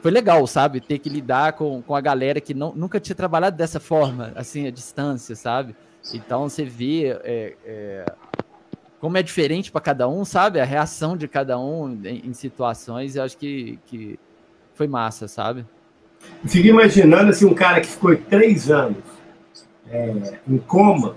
foi 0.00 0.10
legal, 0.10 0.46
sabe? 0.46 0.80
Ter 0.80 0.98
que 0.98 1.08
lidar 1.08 1.54
com, 1.54 1.82
com 1.82 1.94
a 1.94 2.00
galera 2.00 2.40
que 2.40 2.54
não, 2.54 2.72
nunca 2.72 3.00
tinha 3.00 3.16
trabalhado 3.16 3.56
dessa 3.56 3.80
forma, 3.80 4.32
assim, 4.36 4.66
à 4.66 4.70
distância, 4.70 5.34
sabe? 5.34 5.74
Então 6.14 6.48
você 6.48 6.64
vê 6.64 7.18
é, 7.24 7.56
é, 7.64 8.04
como 9.00 9.16
é 9.18 9.22
diferente 9.22 9.72
para 9.72 9.80
cada 9.80 10.08
um, 10.08 10.24
sabe? 10.24 10.60
A 10.60 10.64
reação 10.64 11.16
de 11.16 11.26
cada 11.26 11.58
um 11.58 12.00
em, 12.04 12.28
em 12.28 12.32
situações, 12.32 13.16
eu 13.16 13.22
acho 13.22 13.36
que, 13.36 13.78
que 13.86 14.18
foi 14.74 14.86
massa, 14.86 15.26
sabe? 15.26 15.66
Fica 16.44 16.68
imaginando 16.68 17.30
assim, 17.30 17.44
um 17.44 17.54
cara 17.54 17.80
que 17.80 17.88
ficou 17.88 18.14
três 18.16 18.70
anos 18.70 19.02
é, 19.90 20.38
em 20.48 20.58
coma, 20.58 21.16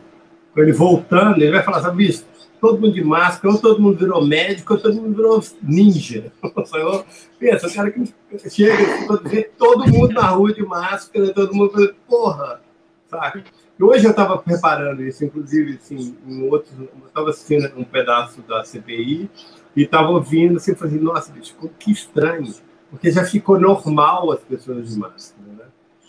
ele 0.56 0.72
voltando, 0.72 1.42
ele 1.42 1.52
vai 1.52 1.64
falar, 1.64 1.82
sabe, 1.82 1.98
bicho, 1.98 2.26
todo 2.64 2.80
mundo 2.80 2.93
de 2.93 3.03
máscara, 3.03 3.53
ou 3.53 3.59
todo 3.59 3.82
mundo 3.82 3.97
virou 3.97 4.26
médico, 4.26 4.74
ou 4.74 4.80
todo 4.80 4.95
mundo 4.95 5.14
virou 5.14 5.43
ninja. 5.61 6.32
Pensa, 7.38 7.68
o 7.68 7.74
cara 7.74 7.91
que 7.91 8.14
chega, 8.49 8.78
vê 9.22 9.43
todo 9.57 9.86
mundo 9.86 10.14
na 10.14 10.28
rua 10.28 10.53
de 10.53 10.64
máscara, 10.64 11.34
todo 11.34 11.53
mundo, 11.53 11.93
porra, 12.07 12.61
sabe? 13.09 13.43
Hoje 13.78 14.05
eu 14.05 14.11
estava 14.11 14.38
preparando 14.38 15.03
isso, 15.03 15.26
inclusive, 15.26 15.76
assim, 15.76 16.16
em 16.26 16.49
outros, 16.49 16.72
eu 16.80 16.88
estava 17.05 17.32
assistindo 17.32 17.70
um 17.76 17.84
pedaço 17.84 18.41
da 18.43 18.64
CPI 18.64 19.30
e 19.76 19.84
estava 19.84 20.11
ouvindo, 20.11 20.55
assim, 20.55 20.74
falei, 20.74 20.97
nossa, 21.01 21.34
bicho, 21.34 21.57
que 21.78 21.91
estranho, 21.91 22.49
porque 22.89 23.11
já 23.11 23.26
ficou 23.26 23.59
normal 23.59 24.32
as 24.32 24.39
pessoas 24.39 24.89
de 24.93 24.97
máscara, 24.97 25.51
né? 25.51 25.66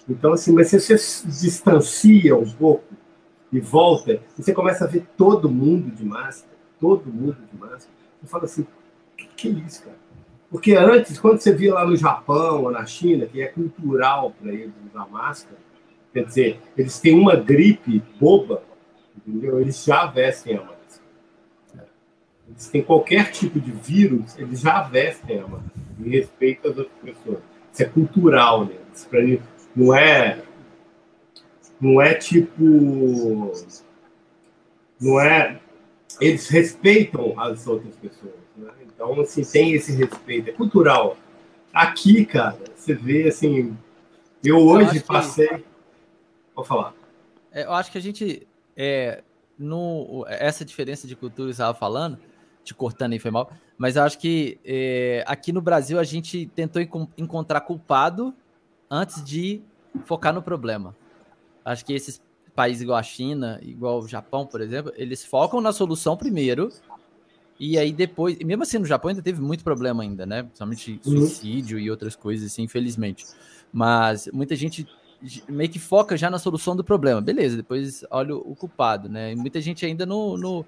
Então, 0.09 0.33
assim, 0.33 0.53
mas 0.53 0.69
se 0.69 0.79
você 0.79 0.97
se 0.97 1.27
distancia 1.27 2.37
um 2.37 2.49
pouco 2.49 2.94
e 3.55 3.61
volta, 3.61 4.21
e 4.39 4.43
você 4.43 4.53
começa 4.53 4.85
a 4.85 4.89
ver 4.89 5.07
todo 5.17 5.51
mundo 5.51 5.91
de 5.91 6.05
máscara, 6.05 6.55
todo 6.79 7.07
mundo 7.07 7.39
de 7.51 7.59
máscara, 7.59 7.91
você 8.21 8.27
fala 8.27 8.45
assim, 8.45 8.67
que, 9.17 9.27
que 9.37 9.49
é 9.49 9.51
isso, 9.67 9.85
cara? 9.85 9.97
Porque 10.51 10.75
antes, 10.75 11.19
quando 11.19 11.41
você 11.41 11.55
via 11.55 11.75
lá 11.75 11.87
no 11.87 11.97
Japão 11.97 12.65
ou 12.65 12.71
na 12.71 12.85
China, 12.85 13.27
que 13.27 13.41
é 13.41 13.47
cultural 13.47 14.33
para 14.41 14.53
eles 14.53 14.73
usar 14.91 15.07
máscara, 15.09 15.57
Quer 16.15 16.27
dizer, 16.27 16.61
eles 16.79 17.01
têm 17.01 17.19
uma 17.19 17.35
gripe 17.35 18.01
boba, 18.21 18.63
entendeu? 19.17 19.61
Eles 19.61 19.85
já 19.85 20.07
vestem 20.07 20.57
a 20.57 20.61
máscara. 20.61 21.89
Eles 22.49 22.69
têm 22.69 22.83
qualquer 22.83 23.33
tipo 23.33 23.59
de 23.59 23.73
vírus, 23.73 24.39
eles 24.39 24.61
já 24.61 24.81
vestem 24.83 25.41
a 25.41 25.49
máscara, 25.49 25.73
em 25.99 26.09
respeito 26.11 26.69
às 26.69 26.79
outras 26.79 26.97
pessoas. 27.03 27.39
Isso 27.73 27.83
é 27.83 27.87
cultural, 27.87 28.65
né? 28.65 28.77
Isso 28.95 29.09
pra 29.09 29.23
mim 29.23 29.41
não 29.75 29.93
é. 29.93 30.41
Não 31.81 32.01
é 32.01 32.15
tipo. 32.15 32.63
Não 35.01 35.21
é. 35.21 35.61
Eles 36.21 36.49
respeitam 36.49 37.39
as 37.39 37.67
outras 37.67 37.95
pessoas. 37.97 38.35
Né? 38.57 38.71
Então, 38.83 39.21
assim, 39.21 39.43
tem 39.45 39.73
esse 39.73 39.93
respeito. 39.93 40.51
É 40.51 40.53
cultural. 40.53 41.17
Aqui, 41.73 42.25
cara, 42.25 42.59
você 42.75 42.95
vê 42.95 43.29
assim. 43.29 43.77
Eu 44.43 44.59
hoje 44.59 44.99
eu 44.99 45.03
passei. 45.03 45.49
Que 45.49 45.65
Vou 46.55 46.65
falar. 46.65 46.95
É, 47.51 47.65
eu 47.65 47.73
acho 47.73 47.91
que 47.91 47.99
a 47.99 48.01
gente. 48.01 48.47
É, 48.77 49.23
no, 49.59 50.25
essa 50.29 50.65
diferença 50.65 51.07
de 51.07 51.17
cultura 51.17 51.51
estava 51.51 51.77
falando, 51.77 52.19
te 52.63 52.75
cortando 52.75 53.13
aí 53.13 53.19
foi 53.19 53.31
mal, 53.31 53.51
mas 53.79 53.97
eu 53.97 54.03
acho 54.03 54.19
que 54.19 54.59
é, 54.65 55.25
aqui 55.27 55.53
no 55.53 55.61
Brasil 55.61 55.99
a 55.99 56.05
gente 56.05 56.47
tentou 56.55 56.83
encontrar 57.17 57.61
culpado 57.61 58.35
antes 58.91 59.23
de 59.25 59.63
focar 60.05 60.33
no 60.33 60.43
problema. 60.43 60.95
Acho 61.65 61.85
que 61.85 61.93
esses 61.93 62.21
países 62.55 62.83
igual 62.83 62.99
a 62.99 63.03
China, 63.03 63.59
igual 63.63 64.01
o 64.01 64.09
Japão, 64.09 64.47
por 64.47 64.61
exemplo, 64.61 64.93
eles 64.97 65.25
focam 65.25 65.61
na 65.61 65.73
solução 65.73 66.17
primeiro 66.17 66.71
e 67.59 67.79
aí 67.79 67.93
depois, 67.93 68.37
e 68.41 68.45
mesmo 68.45 68.63
assim 68.63 68.79
no 68.79 68.85
Japão 68.85 69.09
ainda 69.09 69.23
teve 69.23 69.41
muito 69.41 69.63
problema 69.63 70.03
ainda, 70.03 70.27
né? 70.27 70.43
Principalmente 70.43 71.01
uhum. 71.07 71.21
suicídio 71.21 71.79
uhum. 71.79 71.85
e 71.85 71.91
outras 71.91 72.17
coisas 72.17 72.51
assim, 72.51 72.63
infelizmente. 72.63 73.25
Mas 73.73 74.29
muita 74.33 74.57
gente 74.57 74.87
meio 75.49 75.71
que 75.71 75.79
foca 75.79 76.17
já 76.17 76.29
na 76.29 76.39
solução 76.39 76.75
do 76.77 76.85
problema. 76.85 77.21
Beleza, 77.21 77.57
depois 77.57 78.05
olha 78.11 78.37
o 78.37 78.55
culpado, 78.55 79.09
né? 79.09 79.33
E 79.33 79.37
muita 79.37 79.61
gente 79.61 79.87
ainda 79.87 80.05
no. 80.05 80.37
no... 80.37 80.67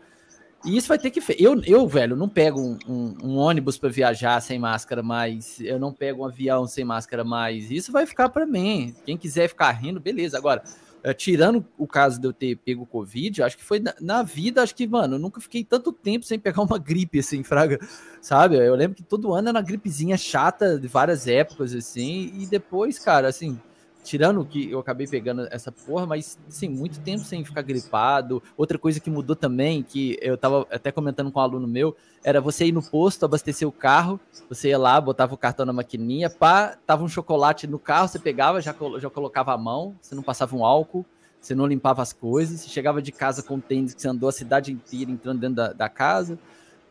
E 0.64 0.76
isso 0.76 0.88
vai 0.88 0.98
ter 0.98 1.10
que. 1.10 1.20
Eu, 1.38 1.60
eu 1.64 1.86
velho, 1.86 2.16
não 2.16 2.28
pego 2.28 2.60
um, 2.60 2.78
um, 2.88 3.16
um 3.22 3.36
ônibus 3.36 3.76
para 3.76 3.90
viajar 3.90 4.40
sem 4.40 4.58
máscara 4.58 5.02
mais. 5.02 5.60
Eu 5.60 5.78
não 5.78 5.92
pego 5.92 6.22
um 6.22 6.26
avião 6.26 6.66
sem 6.66 6.84
máscara 6.84 7.22
mais. 7.24 7.70
Isso 7.70 7.92
vai 7.92 8.06
ficar 8.06 8.28
para 8.28 8.46
mim. 8.46 8.94
Quem 9.04 9.16
quiser 9.16 9.48
ficar 9.48 9.70
rindo, 9.72 10.00
beleza. 10.00 10.38
Agora, 10.38 10.62
uh, 11.06 11.14
tirando 11.14 11.64
o 11.78 11.86
caso 11.86 12.20
de 12.20 12.26
eu 12.26 12.32
ter 12.32 12.56
pego 12.56 12.84
Covid, 12.86 13.42
acho 13.42 13.56
que 13.56 13.64
foi 13.64 13.78
na, 13.78 13.94
na, 14.00 14.22
vida, 14.22 14.62
acho 14.62 14.74
que, 14.74 14.86
mano, 14.86 15.14
eu 15.14 15.18
nunca 15.18 15.40
fiquei 15.40 15.62
tanto 15.62 15.92
tempo 15.92 16.24
sem 16.24 16.38
pegar 16.38 16.62
uma 16.62 16.78
gripe, 16.78 17.18
assim, 17.18 17.42
fraga, 17.44 17.78
sabe? 18.20 18.56
Eu 18.56 18.74
lembro 18.74 18.96
que 18.96 19.02
todo 19.02 19.32
ano 19.32 19.48
era 19.48 19.58
uma 19.58 19.64
gripezinha 19.64 20.16
chata 20.16 20.78
de 20.78 20.88
várias 20.88 21.26
épocas, 21.26 21.74
assim, 21.74 22.32
e 22.34 22.46
depois, 22.46 22.98
cara, 22.98 23.28
assim, 23.28 23.60
tirando 24.06 24.44
que 24.44 24.70
eu 24.70 24.78
acabei 24.78 25.06
pegando 25.06 25.48
essa 25.50 25.72
porra, 25.72 26.06
mas 26.06 26.38
sim, 26.48 26.68
muito 26.68 27.00
tempo 27.00 27.24
sem 27.24 27.44
ficar 27.44 27.62
gripado. 27.62 28.40
Outra 28.56 28.78
coisa 28.78 29.00
que 29.00 29.10
mudou 29.10 29.34
também, 29.34 29.82
que 29.82 30.16
eu 30.22 30.38
tava 30.38 30.66
até 30.70 30.92
comentando 30.92 31.32
com 31.32 31.40
um 31.40 31.42
aluno 31.42 31.66
meu, 31.66 31.96
era 32.22 32.40
você 32.40 32.66
ir 32.66 32.72
no 32.72 32.82
posto, 32.82 33.24
abastecer 33.24 33.66
o 33.66 33.72
carro, 33.72 34.20
você 34.48 34.68
ia 34.68 34.78
lá, 34.78 35.00
botava 35.00 35.34
o 35.34 35.36
cartão 35.36 35.66
na 35.66 35.72
maquininha, 35.72 36.30
pá, 36.30 36.78
tava 36.86 37.02
um 37.02 37.08
chocolate 37.08 37.66
no 37.66 37.78
carro, 37.78 38.06
você 38.06 38.18
pegava, 38.18 38.60
já, 38.60 38.74
já 38.98 39.10
colocava 39.10 39.52
a 39.52 39.58
mão, 39.58 39.96
você 40.00 40.14
não 40.14 40.22
passava 40.22 40.56
um 40.56 40.64
álcool, 40.64 41.04
você 41.40 41.54
não 41.54 41.66
limpava 41.66 42.00
as 42.00 42.12
coisas, 42.12 42.60
você 42.60 42.68
chegava 42.68 43.02
de 43.02 43.10
casa 43.10 43.42
com 43.42 43.58
tênis 43.58 43.92
que 43.92 44.00
você 44.00 44.08
andou 44.08 44.28
a 44.28 44.32
cidade 44.32 44.72
inteira 44.72 45.10
entrando 45.10 45.40
dentro 45.40 45.56
da, 45.56 45.72
da 45.72 45.88
casa. 45.88 46.38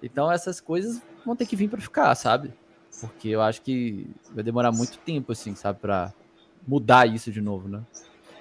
Então 0.03 0.29
essas 0.29 0.59
coisas 0.59 1.01
vão 1.25 1.35
ter 1.35 1.45
que 1.45 1.55
vir 1.55 1.69
para 1.69 1.79
ficar, 1.79 2.13
sabe? 2.15 2.53
Porque 2.99 3.29
eu 3.29 3.41
acho 3.41 3.61
que 3.61 4.09
vai 4.33 4.43
demorar 4.43 4.71
muito 4.71 4.97
tempo, 4.99 5.31
assim, 5.31 5.55
sabe, 5.55 5.79
para 5.79 6.13
mudar 6.67 7.07
isso 7.07 7.31
de 7.31 7.41
novo, 7.41 7.67
né? 7.67 7.81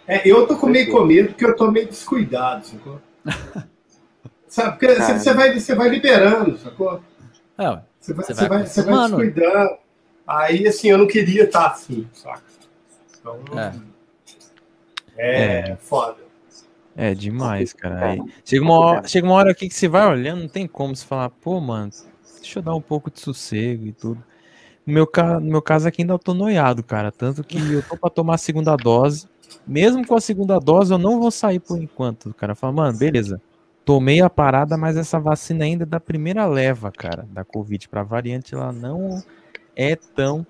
É, 0.06 0.26
eu 0.28 0.46
tô 0.46 0.56
com 0.56 0.66
meio 0.66 0.90
com 0.90 1.04
medo 1.04 1.28
porque 1.28 1.44
eu 1.44 1.56
tô 1.56 1.70
meio 1.70 1.86
descuidado, 1.86 2.66
sacou? 2.66 3.00
Sabe, 4.46 4.78
porque 4.78 4.94
você 4.94 5.34
vai, 5.34 5.58
você 5.58 5.74
vai 5.74 5.88
liberando, 5.88 6.56
sacou? 6.58 7.02
É, 7.58 7.80
você 8.00 8.14
vai, 8.14 8.24
você 8.24 8.34
vai, 8.34 8.66
você 8.66 8.82
vai 8.82 9.08
descuidando. 9.08 9.76
Aí, 10.26 10.66
assim, 10.68 10.90
eu 10.90 10.98
não 10.98 11.06
queria 11.06 11.44
estar 11.44 11.66
assim, 11.66 12.08
saca? 12.12 12.42
Então, 13.18 13.40
é. 13.58 13.72
É, 15.16 15.70
é 15.70 15.76
foda. 15.76 16.18
É 16.96 17.14
demais, 17.14 17.72
cara. 17.72 18.10
Aí, 18.10 18.20
chega, 18.44 18.64
uma 18.64 18.78
hora, 18.78 19.08
chega 19.08 19.26
uma 19.26 19.34
hora 19.34 19.50
aqui 19.50 19.68
que 19.68 19.74
você 19.74 19.88
vai 19.88 20.06
olhando, 20.06 20.42
não 20.42 20.48
tem 20.48 20.68
como 20.68 20.94
você 20.94 21.04
falar, 21.04 21.30
pô, 21.30 21.60
mano, 21.60 21.90
deixa 22.40 22.60
eu 22.60 22.62
dar 22.62 22.74
um 22.74 22.80
pouco 22.80 23.10
de 23.10 23.18
sossego 23.18 23.86
e 23.86 23.92
tudo. 23.92 24.22
No 24.86 24.92
meu, 24.92 25.08
no 25.40 25.50
meu 25.50 25.62
caso 25.62 25.88
aqui 25.88 26.02
ainda 26.02 26.14
eu 26.14 26.18
tô 26.18 26.34
noiado, 26.34 26.82
cara. 26.82 27.10
Tanto 27.10 27.42
que 27.42 27.58
eu 27.58 27.82
tô 27.82 27.96
pra 27.96 28.10
tomar 28.10 28.34
a 28.34 28.38
segunda 28.38 28.76
dose. 28.76 29.26
Mesmo 29.66 30.06
com 30.06 30.14
a 30.14 30.20
segunda 30.20 30.58
dose, 30.58 30.92
eu 30.92 30.98
não 30.98 31.20
vou 31.20 31.30
sair 31.30 31.58
por 31.58 31.80
enquanto. 31.80 32.30
O 32.30 32.34
cara 32.34 32.54
fala, 32.54 32.72
mano, 32.72 32.98
beleza. 32.98 33.40
Tomei 33.84 34.20
a 34.20 34.30
parada, 34.30 34.76
mas 34.76 34.96
essa 34.96 35.20
vacina 35.20 35.64
ainda 35.64 35.84
é 35.84 35.86
da 35.86 36.00
primeira 36.00 36.46
leva, 36.46 36.90
cara, 36.90 37.26
da 37.30 37.44
Covid. 37.44 37.88
Pra 37.88 38.02
variante, 38.02 38.54
ela 38.54 38.72
não 38.72 39.22
é 39.76 39.94
tão 39.94 40.46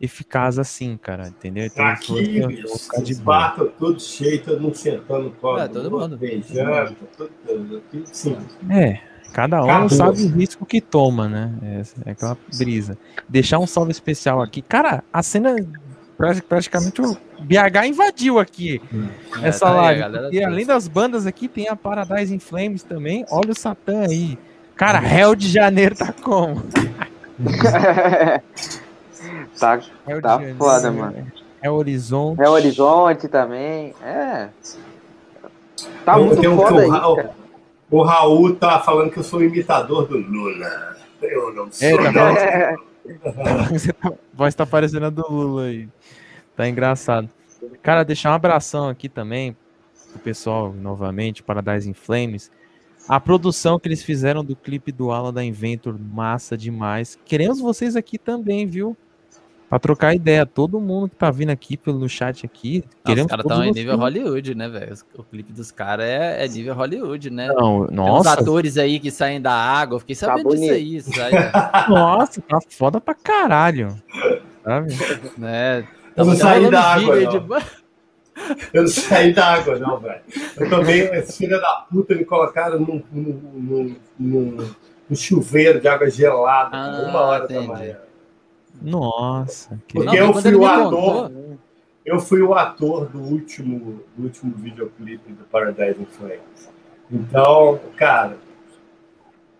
eficaz 0.00 0.58
assim, 0.58 0.96
cara, 0.96 1.28
entendeu? 1.28 1.64
Então, 1.64 1.86
aqui, 1.86 2.38
eu 2.38 3.02
de 3.02 3.14
bato 3.16 3.72
todo 3.78 4.00
cheio, 4.00 4.42
todo 4.42 4.60
mundo 4.60 4.74
sentando 4.74 5.24
no 5.24 5.30
colo, 5.30 5.60
é, 5.60 5.68
todo 5.68 5.90
mundo 5.90 6.16
beijando, 6.16 6.96
todo, 7.16 7.30
todo, 7.46 7.82
tudo 7.88 8.08
sim. 8.10 8.36
É, 8.68 9.00
Cada 9.32 9.64
um 9.64 9.88
sabe 9.88 10.22
o 10.22 10.28
risco 10.28 10.66
que 10.66 10.80
toma, 10.80 11.28
né? 11.28 11.50
É, 11.62 11.82
é, 12.06 12.10
aquela 12.12 12.36
brisa. 12.56 12.98
Deixar 13.28 13.58
um 13.58 13.66
salve 13.66 13.90
especial 13.90 14.42
aqui. 14.42 14.62
Cara, 14.62 15.02
a 15.12 15.22
cena 15.22 15.56
praticamente 16.48 17.00
o 17.02 17.16
BH 17.40 17.86
invadiu 17.86 18.38
aqui 18.38 18.80
hum. 18.94 19.08
essa 19.42 19.64
é, 19.64 19.68
tá 19.68 19.74
live. 19.74 20.02
Aí, 20.02 20.34
e 20.34 20.44
além 20.44 20.64
das 20.64 20.86
bandas 20.86 21.26
aqui, 21.26 21.48
tem 21.48 21.68
a 21.68 21.74
Paradise 21.74 22.32
in 22.34 22.38
Flames 22.38 22.82
também. 22.82 23.24
Olha 23.30 23.50
o 23.50 23.54
Satã 23.54 24.02
aí. 24.08 24.38
Cara, 24.76 24.98
Rio 24.98 25.34
de 25.34 25.48
Janeiro 25.48 25.96
tá 25.96 26.12
como? 26.12 26.62
tá 29.58 29.80
tá 30.22 30.40
foda, 30.58 30.90
mano. 30.90 31.26
É 31.60 31.70
Horizonte. 31.70 32.42
É 32.42 32.48
Horizonte 32.48 33.28
também. 33.28 33.94
É. 34.02 34.48
Tá 36.04 36.18
eu, 36.18 36.26
muito 36.26 36.56
foda 36.56 36.80
aí, 36.82 36.88
o, 37.92 38.02
Raul 38.02 38.54
tá 38.56 38.80
falando 38.80 39.10
que 39.10 39.18
eu 39.18 39.24
sou 39.24 39.42
imitador 39.42 40.06
do 40.06 40.18
Lula. 40.18 40.96
Eu 41.20 41.52
não 41.54 41.70
sou. 41.70 41.86
É, 41.88 42.12
tá 42.12 42.78
a 44.02 44.12
voz 44.32 44.54
tá 44.54 44.66
parecendo 44.66 45.06
a 45.06 45.10
do 45.10 45.26
Lula 45.30 45.64
aí. 45.64 45.88
Tá 46.56 46.68
engraçado. 46.68 47.28
Cara, 47.82 48.04
deixar 48.04 48.30
um 48.30 48.34
abração 48.34 48.88
aqui 48.88 49.08
também 49.08 49.56
pro 50.10 50.20
pessoal, 50.20 50.72
novamente, 50.72 51.42
Paradise 51.42 51.88
in 51.88 51.94
Flames. 51.94 52.50
A 53.08 53.18
produção 53.18 53.78
que 53.78 53.88
eles 53.88 54.02
fizeram 54.02 54.44
do 54.44 54.54
clipe 54.54 54.92
do 54.92 55.10
Ala 55.10 55.32
da 55.32 55.44
Inventor, 55.44 55.98
massa 55.98 56.56
demais. 56.56 57.18
Queremos 57.24 57.60
vocês 57.60 57.96
aqui 57.96 58.16
também, 58.18 58.66
viu? 58.66 58.96
Pra 59.72 59.78
trocar 59.78 60.14
ideia. 60.14 60.44
Todo 60.44 60.78
mundo 60.78 61.08
que 61.08 61.16
tá 61.16 61.30
vindo 61.30 61.48
aqui 61.48 61.78
pelo 61.78 62.06
chat 62.06 62.44
aqui. 62.44 62.84
Queremos 63.02 63.24
os 63.24 63.30
caras 63.30 63.46
estão 63.46 63.64
em 63.64 63.72
nível 63.72 63.96
Hollywood, 63.96 64.54
né, 64.54 64.68
velho? 64.68 64.94
O 65.16 65.24
clipe 65.24 65.50
dos 65.50 65.70
caras 65.70 66.04
é, 66.04 66.44
é, 66.44 66.46
nível 66.46 66.74
Hollywood, 66.74 67.30
né? 67.30 67.46
Não, 67.46 67.86
nossa. 67.86 68.20
Uns 68.20 68.26
atores 68.26 68.76
aí 68.76 69.00
que 69.00 69.10
saem 69.10 69.40
da 69.40 69.54
água. 69.54 69.98
Fiquei 69.98 70.14
tá 70.14 70.26
sabendo 70.26 70.50
tá 70.50 70.56
disso 70.56 70.72
aí. 70.74 71.00
Sai, 71.00 71.30
nossa, 71.88 72.42
tá 72.42 72.58
foda 72.68 73.00
pra 73.00 73.14
caralho. 73.14 73.96
Sabe? 74.62 74.94
né? 75.38 75.88
Eu 76.14 76.26
não 76.26 76.36
saí 76.36 76.70
da 76.70 76.82
água, 76.82 77.16
não. 77.16 77.30
De... 77.30 77.64
Eu 78.74 78.82
não 78.82 78.88
saí 78.88 79.32
da 79.32 79.54
água, 79.54 79.78
não, 79.78 79.98
velho. 79.98 80.20
Eu 80.54 80.68
também, 80.68 81.00
esse 81.14 81.38
filho 81.38 81.58
da 81.58 81.86
puta 81.90 82.14
me 82.14 82.26
colocaram 82.26 82.78
num, 82.78 83.02
num, 83.10 83.96
num, 84.18 84.68
num 85.08 85.16
chuveiro 85.16 85.80
de 85.80 85.88
água 85.88 86.10
gelada, 86.10 86.76
ah, 86.76 87.08
uma 87.08 87.20
hora 87.20 87.44
entendi. 87.44 87.66
da 87.66 87.72
manhã. 87.72 87.96
Nossa. 88.82 89.80
Que... 89.86 89.94
Porque 89.94 90.18
não, 90.18 90.26
eu 90.26 90.34
fui 90.34 90.54
o 90.54 90.66
ator. 90.66 91.32
Eu 92.04 92.20
fui 92.20 92.42
o 92.42 92.54
ator 92.54 93.06
do 93.06 93.20
último, 93.20 94.02
do 94.16 94.24
último 94.24 94.52
videoclipe 94.56 95.32
do 95.32 95.44
Paradise 95.44 96.04
Flames. 96.06 96.70
Então, 97.10 97.78
cara, 97.96 98.36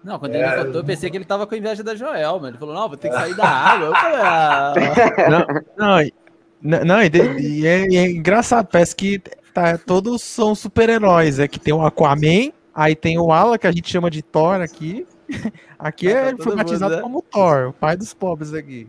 não, 0.02 0.18
quando 0.18 0.34
ele 0.34 0.42
é... 0.42 0.56
contou, 0.56 0.80
eu 0.80 0.84
pensei 0.84 1.10
que 1.10 1.16
ele 1.16 1.24
tava 1.24 1.46
com 1.46 1.54
inveja 1.54 1.82
da 1.82 1.94
Joel, 1.94 2.34
mano. 2.34 2.48
Ele 2.48 2.58
falou, 2.58 2.74
não, 2.74 2.88
vou 2.88 2.96
ter 2.96 3.08
que 3.08 3.14
sair 3.14 3.34
da 3.34 3.46
água. 3.48 3.86
Eu 3.86 3.94
falei, 3.94 4.18
ah. 4.20 4.74
Não, 5.30 5.46
não, 6.60 6.84
não, 6.84 7.02
e, 7.02 7.10
e, 7.40 7.66
é, 7.66 7.86
e 7.88 7.96
é 7.96 8.10
engraçado, 8.10 8.66
parece 8.66 8.96
que 8.96 9.20
tá, 9.54 9.78
todos 9.78 10.22
são 10.22 10.54
super-heróis. 10.54 11.38
É 11.38 11.46
que 11.46 11.60
tem 11.60 11.72
o 11.72 11.84
Aquaman, 11.84 12.50
aí 12.74 12.96
tem 12.96 13.18
o 13.18 13.30
Ala, 13.30 13.58
que 13.58 13.66
a 13.66 13.72
gente 13.72 13.88
chama 13.88 14.10
de 14.10 14.22
Thor 14.22 14.60
aqui. 14.60 15.06
Aqui 15.78 16.06
é, 16.06 16.28
é 16.28 16.36
foi 16.36 16.54
batizado 16.54 16.96
né? 16.96 17.02
como 17.02 17.22
Thor, 17.22 17.70
o 17.70 17.72
pai 17.72 17.96
dos 17.96 18.14
pobres 18.14 18.54
aqui. 18.54 18.86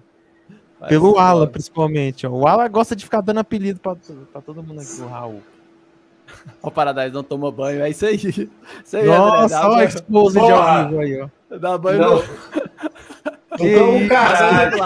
Pelo 0.88 1.18
Ala, 1.18 1.48
principalmente. 1.48 2.26
Ó. 2.28 2.32
O 2.32 2.48
Ala 2.48 2.68
gosta 2.68 2.96
de 2.96 3.04
ficar 3.04 3.22
dando 3.22 3.40
apelido 3.40 3.80
pra, 3.80 3.96
pra 4.32 4.42
todo 4.42 4.64
mundo 4.64 4.82
aqui, 4.82 5.02
o 5.02 5.08
Raul. 5.08 5.42
O 6.62 6.72
Paradise 6.72 7.14
não 7.14 7.24
toma 7.24 7.52
banho, 7.52 7.84
é 7.84 7.90
isso 7.90 8.06
aí. 8.06 8.16
Isso 8.16 8.98
aí 8.98 9.06
Nossa, 9.06 9.68
olha 9.68 9.86
o 9.86 9.88
expose 9.88 10.40
de 10.40 10.52
ao 10.52 10.88
vivo 10.88 11.00
aí, 11.00 11.22
ó. 11.22 11.58
Dá 11.58 11.78
banho 11.78 12.00
não. 12.00 12.16
no... 12.16 12.24
Não 13.60 13.80
tomo 13.80 14.08
caralho. 14.10 14.78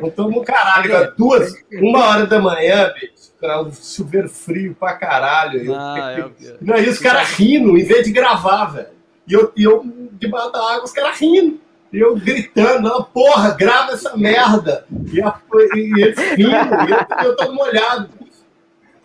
Não 0.00 0.10
tomo 0.14 0.44
caralho. 0.44 1.12
Duas, 1.16 1.52
uma 1.72 2.06
hora 2.06 2.26
da 2.26 2.38
manhã, 2.38 2.92
bicho. 2.94 3.26
Um 3.42 3.72
chuveiro 3.72 4.28
frio 4.28 4.74
pra 4.74 4.94
caralho. 4.94 5.74
Ah, 5.74 6.14
eu, 6.18 6.32
é, 6.42 6.56
não, 6.60 6.76
e 6.76 6.88
os 6.88 6.98
caras 6.98 7.28
rindo, 7.32 7.76
em 7.76 7.84
vez 7.84 8.04
de 8.04 8.12
gravar, 8.12 8.66
velho. 8.66 8.88
E 9.28 9.32
eu, 9.32 9.52
e 9.56 9.62
eu 9.62 9.84
debaixo 10.12 10.50
da 10.52 10.58
água, 10.58 10.84
os 10.84 10.92
caras 10.92 11.18
rindo. 11.20 11.60
E 11.92 11.98
eu 11.98 12.16
gritando, 12.16 12.88
ah, 12.88 13.04
porra, 13.04 13.54
grava 13.54 13.92
essa 13.92 14.16
merda. 14.16 14.84
E, 15.12 15.22
a, 15.22 15.40
e 15.74 16.02
eles 16.02 16.18
rindo, 16.18 16.50
e 16.50 17.24
eu, 17.24 17.28
eu 17.28 17.36
tô 17.36 17.52
molhado. 17.52 18.10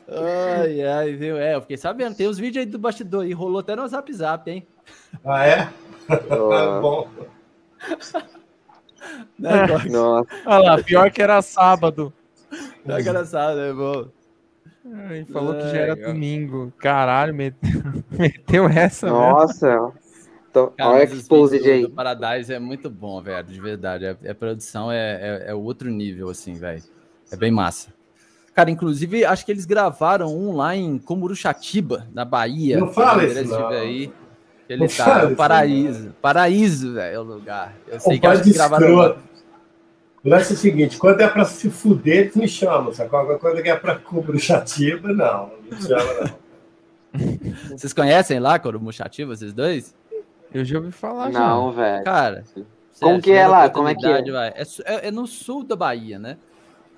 Ai, 0.10 0.84
ai, 0.84 1.14
viu? 1.14 1.38
É, 1.38 1.56
eu 1.56 1.62
fiquei 1.62 1.78
sabendo. 1.78 2.16
Tem 2.16 2.28
os 2.28 2.38
vídeos 2.38 2.66
aí 2.66 2.70
do 2.70 2.78
bastidor 2.78 3.26
e 3.26 3.32
rolou 3.32 3.60
até 3.60 3.76
no 3.76 3.88
Zap 3.88 4.12
Zap, 4.12 4.50
hein? 4.50 4.68
Ah, 5.24 5.46
é? 5.46 5.70
Oh. 6.30 6.82
Bom. 6.82 7.08
Né, 9.40 9.52
Nossa. 9.90 10.28
Olha 10.46 10.60
lá, 10.60 10.84
pior 10.84 11.10
que 11.12 11.22
era 11.22 11.42
sábado. 11.42 12.14
Pior 12.86 13.02
que 13.02 13.10
era 13.10 13.26
sábado, 13.26 13.60
é 13.62 13.74
bom. 13.74 14.08
Ele 15.10 15.26
falou 15.26 15.54
que 15.56 15.70
já 15.70 15.78
era 15.78 15.96
domingo. 15.96 16.74
Caralho, 16.78 17.34
meteu, 17.34 17.82
meteu 18.12 18.68
essa. 18.68 19.08
Nossa. 19.08 19.78
Tô, 19.78 19.94
Cara, 20.78 20.90
olha 20.92 21.08
que 21.08 21.70
aí. 21.70 21.88
Paradise 21.88 22.54
é 22.54 22.60
muito 22.60 22.90
bom, 22.90 23.22
velho, 23.22 23.48
de 23.48 23.60
verdade. 23.60 24.06
A, 24.06 24.18
a 24.30 24.36
produção 24.36 24.92
é, 24.92 24.98
é, 24.98 25.52
é, 25.52 25.56
outro 25.56 25.90
nível, 25.90 26.30
assim, 26.30 26.54
velho. 26.54 26.84
É 27.32 27.36
bem 27.36 27.52
massa. 27.52 27.94
Cara, 28.54 28.70
inclusive, 28.70 29.24
acho 29.24 29.46
que 29.46 29.52
eles 29.52 29.66
gravaram 29.66 30.36
um 30.36 30.56
lá 30.56 30.76
em 30.76 30.98
Comuruxatiba, 31.00 32.08
na 32.14 32.26
Bahia. 32.26 32.78
Não 32.78 32.92
fala 32.92 33.24
isso, 33.24 33.46
não. 33.46 33.68
Aí. 33.70 34.12
Ele 34.68 34.88
tá 34.88 35.28
no 35.28 35.36
paraíso. 35.36 36.06
Não. 36.06 36.12
Paraíso, 36.22 36.94
velho, 36.94 37.16
é 37.16 37.20
o 37.20 37.24
lugar. 37.24 37.76
Eu 37.88 38.00
sei 38.00 38.20
que 38.20 38.26
eles 38.28 38.52
gravaram. 38.54 39.18
O 40.24 40.30
lance 40.30 40.54
é 40.54 40.56
o 40.56 40.58
seguinte, 40.58 40.98
quando 40.98 41.22
é 41.22 41.28
pra 41.28 41.44
se 41.46 41.70
fuder, 41.70 42.18
eles 42.18 42.36
me 42.36 42.48
chamam, 42.48 42.94
sabe? 42.94 43.10
Quando 43.10 43.58
é 43.58 43.76
pra 43.76 43.96
Comuruxatiba, 43.96 45.12
não. 45.14 45.52
Não 45.70 45.78
me 45.78 45.82
chama, 45.82 46.14
não. 46.14 46.42
Vocês 47.78 47.92
conhecem 47.92 48.40
lá 48.40 48.60
Comuruxatiba, 48.60 49.36
vocês 49.36 49.52
dois? 49.52 49.94
Eu 50.54 50.66
já 50.66 50.78
ouvi 50.78 50.92
falar 50.92 51.30
Não, 51.30 51.72
velho. 51.72 52.04
Cara, 52.04 52.44
como 53.00 53.22
que 53.22 53.32
é 53.32 53.48
lá? 53.48 53.70
Como 53.70 53.88
é 53.88 53.96
que 53.96 54.06
é? 54.06 54.20
É, 54.20 54.64
é? 54.86 55.08
é 55.08 55.12
no 55.12 55.26
sul 55.26 55.64
da 55.64 55.76
Bahia, 55.76 56.20
né? 56.20 56.38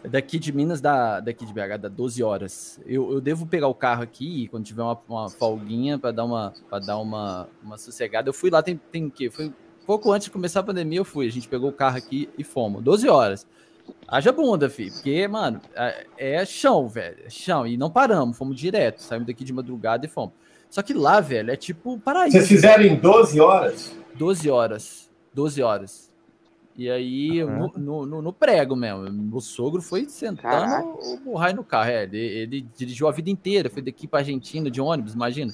Daqui 0.09 0.37
de 0.37 0.51
Minas, 0.51 0.81
da, 0.81 1.21
daqui 1.21 1.45
de 1.45 1.53
BH, 1.53 1.77
dá 1.79 1.87
12 1.87 2.21
horas. 2.21 2.79
Eu, 2.85 3.13
eu 3.13 3.21
devo 3.21 3.45
pegar 3.45 3.67
o 3.69 3.73
carro 3.73 4.03
aqui 4.03 4.49
quando 4.49 4.65
tiver 4.65 4.83
uma, 4.83 4.99
uma 5.07 5.29
folguinha 5.29 5.97
para 5.97 6.11
dar, 6.11 6.25
uma, 6.25 6.53
pra 6.69 6.79
dar 6.79 6.97
uma, 6.97 7.47
uma 7.63 7.77
sossegada. 7.77 8.27
Eu 8.27 8.33
fui 8.33 8.49
lá, 8.49 8.61
tem, 8.61 8.75
tem 8.91 9.09
que? 9.09 9.29
Foi 9.29 9.53
pouco 9.85 10.11
antes 10.11 10.25
de 10.25 10.31
começar 10.31 10.59
a 10.59 10.63
pandemia, 10.63 10.99
eu 10.99 11.05
fui. 11.05 11.25
A 11.25 11.31
gente 11.31 11.47
pegou 11.47 11.69
o 11.69 11.73
carro 11.73 11.97
aqui 11.97 12.29
e 12.37 12.43
fomos. 12.43 12.83
12 12.83 13.07
horas. 13.07 13.47
Haja 14.05 14.31
bunda, 14.33 14.69
filho. 14.69 14.91
Porque, 14.91 15.25
mano, 15.27 15.61
é, 15.73 16.05
é 16.17 16.45
chão, 16.45 16.87
velho. 16.87 17.17
É 17.25 17.29
chão. 17.29 17.65
E 17.65 17.77
não 17.77 17.89
paramos, 17.89 18.37
fomos 18.37 18.57
direto. 18.57 19.01
Saímos 19.01 19.27
daqui 19.27 19.45
de 19.45 19.53
madrugada 19.53 20.05
e 20.05 20.09
fomos. 20.09 20.33
Só 20.73 20.81
que 20.81 20.91
lá, 20.91 21.19
velho, 21.19 21.51
é 21.51 21.55
tipo 21.55 21.99
paraíso. 21.99 22.35
Vocês 22.35 22.47
fizeram 22.47 22.83
em 22.83 22.95
12 22.95 23.39
horas? 23.39 23.95
12 24.15 24.49
horas. 24.49 25.07
12 25.31 25.61
horas. 25.61 26.11
E 26.75 26.89
aí, 26.89 27.43
uhum. 27.43 27.69
no, 27.77 28.05
no, 28.07 28.21
no, 28.23 28.33
prego 28.33 28.75
mesmo. 28.75 29.37
O 29.37 29.39
sogro 29.39 29.83
foi 29.83 30.05
sentando 30.09 30.97
o 31.27 31.35
raio 31.37 31.57
no 31.57 31.63
carro. 31.63 31.91
É, 31.91 32.05
ele, 32.05 32.17
ele, 32.17 32.67
dirigiu 32.75 33.07
a 33.07 33.11
vida 33.11 33.29
inteira, 33.29 33.69
foi 33.69 33.83
daqui 33.83 34.07
para 34.07 34.21
Argentina 34.21 34.71
de 34.71 34.81
ônibus, 34.81 35.13
imagina. 35.13 35.53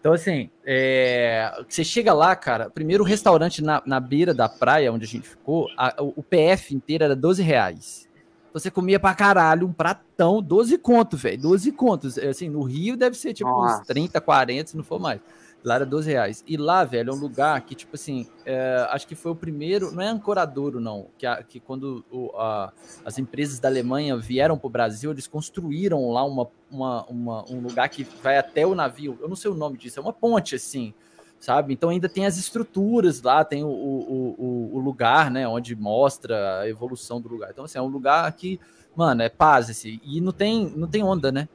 Então, 0.00 0.12
assim, 0.12 0.50
é, 0.66 1.52
você 1.68 1.84
chega 1.84 2.12
lá, 2.12 2.34
cara. 2.34 2.68
Primeiro, 2.68 3.04
o 3.04 3.06
restaurante 3.06 3.62
na, 3.62 3.80
na 3.86 4.00
beira 4.00 4.34
da 4.34 4.48
praia 4.48 4.92
onde 4.92 5.04
a 5.04 5.08
gente 5.08 5.28
ficou, 5.28 5.68
a, 5.76 5.94
o 6.00 6.20
PF 6.20 6.74
inteiro 6.74 7.04
era 7.04 7.14
12 7.14 7.44
reais. 7.44 8.07
Você 8.52 8.70
comia 8.70 8.98
pra 8.98 9.14
caralho 9.14 9.66
um 9.66 9.72
pratão, 9.72 10.42
12 10.42 10.78
contos, 10.78 11.20
velho. 11.22 11.40
12 11.40 11.72
contos. 11.72 12.18
Assim, 12.18 12.48
no 12.48 12.62
Rio 12.62 12.96
deve 12.96 13.16
ser 13.16 13.34
tipo 13.34 13.50
Nossa. 13.50 13.82
uns 13.82 13.86
30, 13.86 14.20
40, 14.20 14.70
se 14.70 14.76
não 14.76 14.84
for 14.84 14.98
mais. 14.98 15.20
Lá 15.64 15.74
era 15.74 15.86
12 15.86 16.10
reais. 16.10 16.44
E 16.46 16.56
lá, 16.56 16.84
velho, 16.84 17.10
é 17.10 17.12
um 17.12 17.18
lugar 17.18 17.60
que, 17.62 17.74
tipo 17.74 17.96
assim, 17.96 18.26
é, 18.46 18.86
acho 18.90 19.06
que 19.06 19.14
foi 19.14 19.32
o 19.32 19.34
primeiro, 19.34 19.90
não 19.90 20.02
é 20.02 20.06
ancoradouro, 20.06 20.78
não, 20.78 21.08
que, 21.18 21.26
a, 21.26 21.42
que 21.42 21.58
quando 21.58 22.04
o, 22.10 22.30
a, 22.36 22.72
as 23.04 23.18
empresas 23.18 23.58
da 23.58 23.68
Alemanha 23.68 24.16
vieram 24.16 24.56
para 24.56 24.66
o 24.68 24.70
Brasil, 24.70 25.10
eles 25.10 25.26
construíram 25.26 26.10
lá 26.12 26.24
uma, 26.24 26.48
uma, 26.70 27.04
uma, 27.06 27.44
um 27.50 27.60
lugar 27.60 27.88
que 27.88 28.04
vai 28.22 28.38
até 28.38 28.64
o 28.66 28.74
navio. 28.74 29.18
Eu 29.20 29.28
não 29.28 29.34
sei 29.34 29.50
o 29.50 29.54
nome 29.54 29.76
disso, 29.76 29.98
é 29.98 30.02
uma 30.02 30.12
ponte, 30.12 30.54
assim, 30.54 30.94
sabe? 31.38 31.72
Então 31.72 31.90
ainda 31.90 32.08
tem 32.08 32.26
as 32.26 32.36
estruturas 32.36 33.22
lá, 33.22 33.44
tem 33.44 33.62
o, 33.64 33.68
o, 33.68 34.70
o, 34.74 34.78
lugar, 34.78 35.30
né, 35.30 35.46
onde 35.46 35.76
mostra 35.76 36.60
a 36.60 36.68
evolução 36.68 37.20
do 37.20 37.28
lugar. 37.28 37.50
Então, 37.50 37.64
assim, 37.64 37.78
é 37.78 37.82
um 37.82 37.86
lugar 37.86 38.30
que, 38.32 38.60
mano, 38.96 39.22
é 39.22 39.28
paz, 39.28 39.70
assim, 39.70 40.00
e 40.04 40.20
não 40.20 40.32
tem, 40.32 40.72
não 40.76 40.88
tem 40.88 41.02
onda, 41.02 41.30
né? 41.30 41.48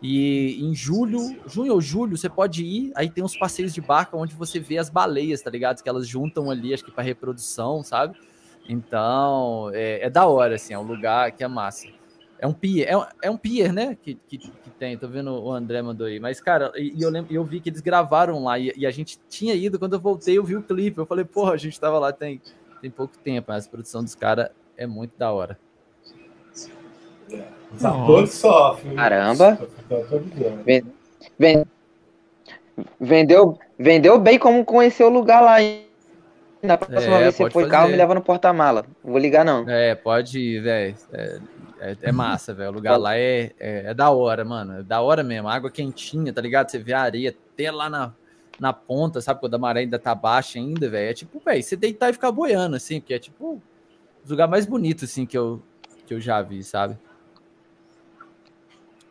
E 0.00 0.62
em 0.62 0.74
julho, 0.74 1.18
junho 1.46 1.72
ou 1.72 1.80
julho, 1.80 2.16
você 2.16 2.28
pode 2.28 2.64
ir, 2.64 2.92
aí 2.94 3.10
tem 3.10 3.24
uns 3.24 3.36
passeios 3.36 3.74
de 3.74 3.80
barca 3.80 4.16
onde 4.16 4.34
você 4.34 4.60
vê 4.60 4.78
as 4.78 4.88
baleias, 4.88 5.42
tá 5.42 5.50
ligado? 5.50 5.82
Que 5.82 5.88
elas 5.88 6.06
juntam 6.06 6.50
ali, 6.50 6.72
acho 6.72 6.84
que 6.84 6.92
para 6.92 7.02
reprodução, 7.02 7.82
sabe? 7.82 8.16
Então, 8.68 9.70
é, 9.72 10.06
é, 10.06 10.10
da 10.10 10.26
hora, 10.26 10.54
assim, 10.54 10.74
é 10.74 10.78
um 10.78 10.82
lugar 10.82 11.32
que 11.32 11.42
é 11.42 11.48
massa. 11.48 11.88
É 12.38 12.46
um 12.46 12.52
pier, 12.52 12.88
é, 12.88 13.08
é 13.22 13.30
um 13.30 13.36
pier, 13.36 13.72
né? 13.72 13.96
Que, 14.00 14.14
que, 14.14 14.38
que, 14.38 14.70
tem, 14.78 14.96
tô 14.96 15.08
vendo 15.08 15.32
o 15.32 15.52
André 15.52 15.82
mandou 15.82 16.06
aí. 16.06 16.20
Mas, 16.20 16.40
cara, 16.40 16.72
e, 16.76 16.94
eu 17.00 17.10
lembro, 17.10 17.32
eu 17.34 17.44
vi 17.44 17.60
que 17.60 17.68
eles 17.68 17.80
gravaram 17.80 18.44
lá 18.44 18.58
e, 18.58 18.72
e, 18.76 18.86
a 18.86 18.90
gente 18.90 19.18
tinha 19.28 19.54
ido, 19.54 19.78
quando 19.78 19.94
eu 19.94 20.00
voltei, 20.00 20.38
eu 20.38 20.44
vi 20.44 20.56
o 20.56 20.62
clipe. 20.62 20.98
Eu 20.98 21.06
falei, 21.06 21.24
porra, 21.24 21.54
a 21.54 21.56
gente 21.56 21.78
tava 21.78 21.98
lá 21.98 22.12
tem, 22.12 22.40
tem 22.80 22.90
pouco 22.90 23.18
tempo, 23.18 23.46
mas 23.48 23.66
a 23.66 23.70
produção 23.70 24.04
dos 24.04 24.14
caras 24.14 24.50
é 24.76 24.86
muito 24.86 25.18
da 25.18 25.32
hora. 25.32 25.58
Os 27.74 27.84
atores 27.84 28.34
sofrem. 28.34 28.94
Caramba. 28.94 29.58
Vendeu, 33.00 33.58
Vendeu 33.78 34.18
bem 34.18 34.38
como 34.38 34.64
conhecer 34.64 35.04
o 35.04 35.08
lugar 35.08 35.40
lá, 35.40 35.62
hein? 35.62 35.86
Na 36.60 36.76
próxima 36.76 37.16
é, 37.16 37.20
vez 37.20 37.36
que 37.36 37.44
você 37.44 37.50
for 37.50 37.68
carro, 37.68 37.88
me 37.88 37.96
leva 37.96 38.12
no 38.12 38.20
porta-mala. 38.20 38.84
Vou 39.04 39.18
ligar, 39.18 39.44
não. 39.44 39.64
É, 39.68 39.94
pode 39.94 40.40
ir, 40.40 40.60
velho. 40.60 40.96
É, 41.12 41.38
é, 41.80 41.96
é, 42.02 42.12
massa, 42.12 42.52
velho. 42.52 42.70
O 42.70 42.74
lugar 42.74 42.96
lá 42.96 43.16
é, 43.16 43.52
é, 43.58 43.90
é, 43.90 43.94
da 43.94 44.10
hora, 44.10 44.44
mano. 44.44 44.80
É 44.80 44.82
da 44.82 45.00
hora 45.00 45.22
mesmo. 45.22 45.48
Água 45.48 45.70
quentinha, 45.70 46.32
tá 46.32 46.40
ligado? 46.40 46.70
Você 46.70 46.78
vê 46.78 46.92
a 46.92 47.02
areia 47.02 47.30
até 47.30 47.70
lá 47.70 47.88
na, 47.88 48.12
na 48.58 48.72
ponta, 48.72 49.20
sabe? 49.20 49.40
Quando 49.40 49.54
a 49.54 49.58
maré 49.58 49.80
ainda 49.80 49.98
tá 49.98 50.14
baixa 50.14 50.58
ainda, 50.58 50.88
velho. 50.88 51.10
É 51.10 51.14
tipo, 51.14 51.40
velho, 51.40 51.62
você 51.62 51.76
deitar 51.76 52.10
e 52.10 52.12
ficar 52.12 52.32
boiando, 52.32 52.76
assim, 52.76 53.00
porque 53.00 53.14
é 53.14 53.18
tipo 53.18 53.62
o 54.24 54.28
lugar 54.28 54.48
mais 54.48 54.66
bonito, 54.66 55.04
assim, 55.04 55.24
que 55.24 55.38
eu, 55.38 55.62
que 56.06 56.14
eu 56.14 56.20
já 56.20 56.42
vi, 56.42 56.62
sabe? 56.62 56.98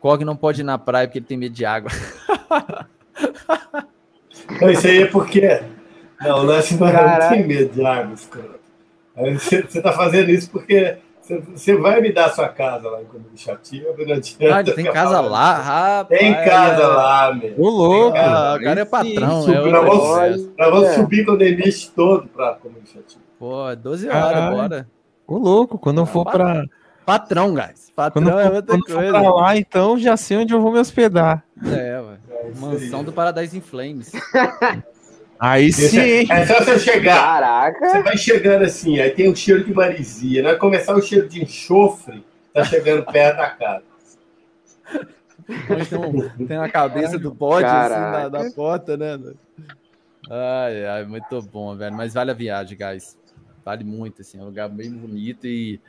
Cog 0.00 0.24
não 0.24 0.36
pode 0.36 0.60
ir 0.60 0.64
na 0.64 0.78
praia 0.78 1.08
porque 1.08 1.18
ele 1.18 1.26
tem 1.26 1.36
medo 1.36 1.54
de 1.54 1.64
água. 1.64 1.90
Não, 4.60 4.70
isso 4.70 4.86
aí 4.86 5.02
é 5.02 5.06
porque. 5.06 5.62
Não, 6.20 6.44
não 6.44 6.54
é 6.54 6.58
assim, 6.58 6.78
não 6.78 7.28
tem 7.28 7.46
medo 7.46 7.72
de 7.72 7.84
água, 7.84 8.16
cara. 8.30 8.58
Você, 9.34 9.62
você 9.62 9.82
tá 9.82 9.92
fazendo 9.92 10.30
isso 10.30 10.50
porque 10.50 10.98
você 11.54 11.76
vai 11.76 12.00
me 12.00 12.12
dar 12.12 12.30
sua 12.30 12.48
casa 12.48 12.88
lá 12.88 13.02
em 13.02 13.04
Comunichativa, 13.04 13.94
não 13.98 14.14
adianta. 14.14 14.58
Ah, 14.58 14.64
tem 14.64 14.84
casa 14.84 15.20
lá, 15.20 15.54
rapaz. 15.54 16.20
Tem 16.20 16.32
casa 16.32 16.88
lá, 16.88 17.34
meu. 17.34 17.54
O 17.58 17.68
louco. 17.68 18.16
Ah, 18.16 18.56
o 18.58 18.62
cara 18.62 18.80
é 18.80 18.84
patrão. 18.84 19.42
Sim, 19.42 19.54
é 19.54 19.60
nós 19.60 19.84
vamos, 19.84 20.56
nós 20.56 20.70
vamos 20.70 20.88
é. 20.88 20.94
subir 20.94 21.24
com 21.24 21.32
o 21.32 21.36
Denis 21.36 21.86
todo 21.88 22.28
pra 22.28 22.54
Comunichativa. 22.54 23.20
Pô, 23.38 23.74
12 23.76 24.08
horas, 24.08 24.34
ah, 24.34 24.50
bora. 24.50 24.88
O 25.26 25.38
louco, 25.38 25.78
quando 25.78 26.00
eu 26.00 26.06
for 26.06 26.24
pra... 26.24 26.64
Patrão, 27.04 27.54
guys. 27.54 27.90
Patrão 27.94 28.22
quando 28.22 28.38
é 28.38 28.44
outra 28.50 28.76
quando 28.76 28.84
coisa. 28.84 29.00
For 29.00 29.22
pra 29.22 29.34
lá, 29.34 29.56
então 29.56 29.98
já 29.98 30.16
sei 30.16 30.36
onde 30.36 30.52
eu 30.52 30.60
vou 30.60 30.72
me 30.72 30.78
hospedar. 30.78 31.42
É, 31.64 32.00
ué. 32.00 32.18
É 32.30 32.50
Mansão 32.58 33.02
do 33.02 33.12
Paradise 33.12 33.56
in 33.56 33.60
Flames. 33.60 34.12
Aí 35.38 35.72
sim. 35.72 36.26
É, 36.30 36.46
só 36.46 36.58
você 36.58 36.78
chegar. 36.78 37.16
Caraca. 37.16 37.88
Você 37.88 38.02
vai 38.02 38.16
chegando 38.16 38.64
assim, 38.64 38.98
aí 38.98 39.10
tem 39.10 39.30
o 39.30 39.36
cheiro 39.36 39.64
de 39.64 39.72
marisia. 39.72 40.42
Vai 40.42 40.56
começar 40.56 40.94
o 40.94 41.02
cheiro 41.02 41.28
de 41.28 41.42
enxofre, 41.42 42.24
tá 42.52 42.64
chegando 42.64 43.04
perto 43.04 43.36
da 43.36 43.50
casa. 43.50 43.84
Tem, 45.46 46.46
tem 46.46 46.56
a 46.56 46.68
cabeça 46.68 47.18
do 47.18 47.32
bode 47.32 47.66
assim 47.66 47.94
na, 47.94 48.28
na, 48.28 48.50
porta, 48.50 48.96
né? 48.96 49.18
Ai, 50.28 50.84
ai, 50.84 51.04
muito 51.04 51.40
bom, 51.40 51.74
velho. 51.76 51.94
Mas 51.94 52.14
vale 52.14 52.30
a 52.30 52.34
viagem, 52.34 52.76
guys. 52.76 53.16
Vale 53.64 53.84
muito, 53.84 54.22
assim. 54.22 54.38
É 54.38 54.42
um 54.42 54.46
lugar 54.46 54.68
bem 54.68 54.90
bonito 54.90 55.46
e 55.46 55.80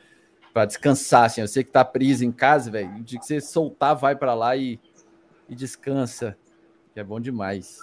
para 0.52 0.64
descansar, 0.64 1.24
assim. 1.24 1.40
Eu 1.40 1.48
sei 1.48 1.64
que 1.64 1.70
tá 1.70 1.84
preso 1.84 2.24
em 2.24 2.32
casa, 2.32 2.70
velho. 2.70 3.02
De 3.02 3.18
que 3.18 3.26
você 3.26 3.40
soltar, 3.40 3.96
vai 3.96 4.14
para 4.14 4.32
lá 4.32 4.56
e, 4.56 4.78
e 5.48 5.54
descansa. 5.54 6.36
Que 6.94 7.00
é 7.00 7.04
bom 7.04 7.20
demais. 7.20 7.80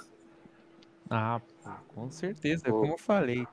Ah, 1.10 1.40
com 1.98 2.12
certeza, 2.12 2.68
é 2.68 2.70
como 2.70 2.94
eu 2.94 2.98
falei. 2.98 3.48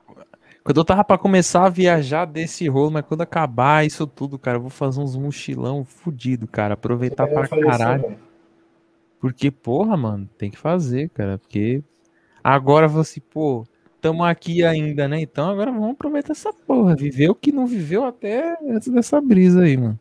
Quando 0.63 0.77
eu 0.77 0.85
tava 0.85 1.03
para 1.03 1.17
começar 1.17 1.65
a 1.65 1.69
viajar 1.69 2.25
desse 2.25 2.67
rolo, 2.67 2.91
mas 2.91 3.03
quando 3.03 3.21
acabar 3.21 3.83
isso 3.83 4.05
tudo, 4.05 4.37
cara, 4.37 4.57
eu 4.57 4.61
vou 4.61 4.69
fazer 4.69 4.99
uns 4.99 5.15
mochilão 5.15 5.83
fudido, 5.83 6.47
cara. 6.47 6.75
Aproveitar 6.75 7.25
pra 7.25 7.47
caralho. 7.47 8.15
Porque, 9.19 9.49
porra, 9.49 9.97
mano, 9.97 10.29
tem 10.37 10.51
que 10.51 10.59
fazer, 10.59 11.09
cara. 11.09 11.39
Porque 11.39 11.83
agora 12.43 12.87
você, 12.87 13.19
pô, 13.19 13.65
tamo 13.99 14.23
aqui 14.23 14.63
ainda, 14.63 15.07
né? 15.07 15.19
Então 15.21 15.49
agora 15.49 15.71
vamos 15.71 15.93
aproveitar 15.93 16.33
essa 16.33 16.53
porra. 16.53 16.95
Viver 16.95 17.31
o 17.31 17.35
que 17.35 17.51
não 17.51 17.65
viveu 17.65 18.05
até 18.05 18.59
antes 18.61 18.89
dessa 18.89 19.19
brisa 19.19 19.63
aí, 19.63 19.75
mano. 19.75 19.99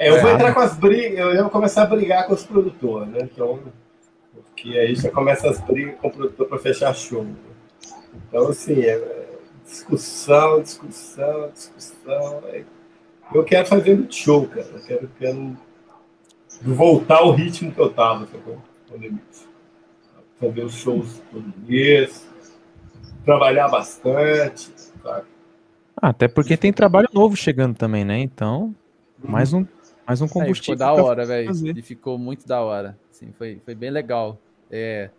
É, 0.00 0.08
eu 0.08 0.20
vou 0.20 0.30
é. 0.30 0.34
entrar 0.34 0.52
com 0.52 0.60
as 0.60 0.76
brigas, 0.76 1.36
eu 1.36 1.42
vou 1.42 1.50
começar 1.50 1.84
a 1.84 1.86
brigar 1.86 2.26
com 2.26 2.34
os 2.34 2.42
produtores, 2.42 3.08
né? 3.08 3.20
Então 3.22 3.60
que 4.62 4.78
aí 4.78 4.94
já 4.94 5.10
começa 5.10 5.50
as 5.50 5.60
brigas 5.60 5.98
com 6.00 6.08
o 6.08 6.10
produtor 6.10 6.46
para 6.46 6.58
fechar 6.58 6.94
show. 6.94 7.26
Então, 8.32 8.48
assim, 8.48 8.80
é 8.80 9.28
discussão, 9.62 10.62
discussão, 10.62 11.50
discussão. 11.52 12.42
Eu 13.34 13.44
quero 13.44 13.66
fazer 13.66 13.94
muito 13.94 14.14
show, 14.14 14.48
cara. 14.48 14.66
Eu 14.72 14.80
quero, 14.80 15.10
quero 15.18 15.56
voltar 16.62 17.18
ao 17.18 17.32
ritmo 17.32 17.70
que 17.70 17.78
eu 17.78 17.92
tava, 17.92 18.26
Fazer 20.40 20.64
os 20.64 20.74
shows 20.74 21.22
todo 21.30 21.44
mês, 21.68 22.26
trabalhar 23.22 23.68
bastante, 23.68 24.72
sabe? 25.02 25.26
Ah, 25.94 26.08
até 26.08 26.26
porque 26.26 26.56
tem 26.56 26.72
trabalho 26.72 27.08
novo 27.12 27.36
chegando 27.36 27.76
também, 27.76 28.02
né? 28.02 28.18
Então, 28.18 28.74
mais 29.22 29.52
um, 29.52 29.66
mais 30.06 30.22
um 30.22 30.26
combustível. 30.26 30.72
É, 30.72 30.76
ficou 30.78 30.96
da 30.96 31.04
hora, 31.04 31.26
velho. 31.26 31.78
E 31.78 31.82
ficou 31.82 32.18
muito 32.18 32.48
da 32.48 32.62
hora. 32.62 32.98
Assim, 33.10 33.30
foi, 33.36 33.60
foi 33.62 33.74
bem 33.74 33.90
legal. 33.90 34.38
É, 34.70 35.10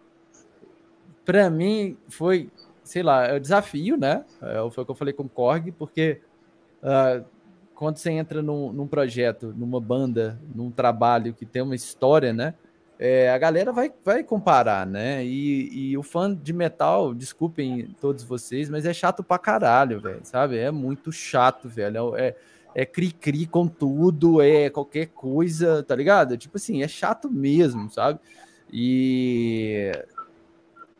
para 1.23 1.49
mim 1.49 1.95
foi, 2.09 2.49
sei 2.83 3.03
lá, 3.03 3.25
é 3.25 3.35
o 3.35 3.39
desafio, 3.39 3.97
né? 3.97 4.25
É, 4.41 4.55
foi 4.71 4.83
o 4.83 4.85
que 4.85 4.91
eu 4.91 4.95
falei 4.95 5.13
com 5.13 5.23
o 5.23 5.29
Korg, 5.29 5.71
porque 5.71 6.21
uh, 6.81 7.23
quando 7.73 7.97
você 7.97 8.11
entra 8.11 8.41
num, 8.41 8.71
num, 8.71 8.87
projeto, 8.87 9.53
numa 9.57 9.79
banda, 9.79 10.39
num 10.53 10.71
trabalho 10.71 11.33
que 11.33 11.45
tem 11.45 11.61
uma 11.61 11.75
história, 11.75 12.33
né? 12.33 12.53
É, 12.99 13.31
a 13.31 13.37
galera 13.37 13.71
vai, 13.71 13.91
vai 14.05 14.23
comparar, 14.23 14.85
né? 14.85 15.25
E, 15.25 15.89
e, 15.91 15.97
o 15.97 16.03
fã 16.03 16.33
de 16.33 16.53
metal, 16.53 17.13
desculpem 17.13 17.95
todos 17.99 18.23
vocês, 18.23 18.69
mas 18.69 18.85
é 18.85 18.93
chato 18.93 19.23
pra 19.23 19.39
caralho, 19.39 19.99
velho, 19.99 20.21
sabe? 20.23 20.57
É 20.57 20.71
muito 20.71 21.11
chato, 21.11 21.67
velho. 21.67 22.15
É, 22.15 22.35
é 22.75 22.85
cri-cri 22.85 23.45
com 23.45 23.67
tudo, 23.67 24.41
é 24.41 24.69
qualquer 24.69 25.07
coisa, 25.07 25.83
tá 25.83 25.95
ligado? 25.95 26.37
Tipo 26.37 26.57
assim, 26.57 26.83
é 26.83 26.87
chato 26.87 27.29
mesmo, 27.29 27.89
sabe? 27.89 28.19
E, 28.71 29.91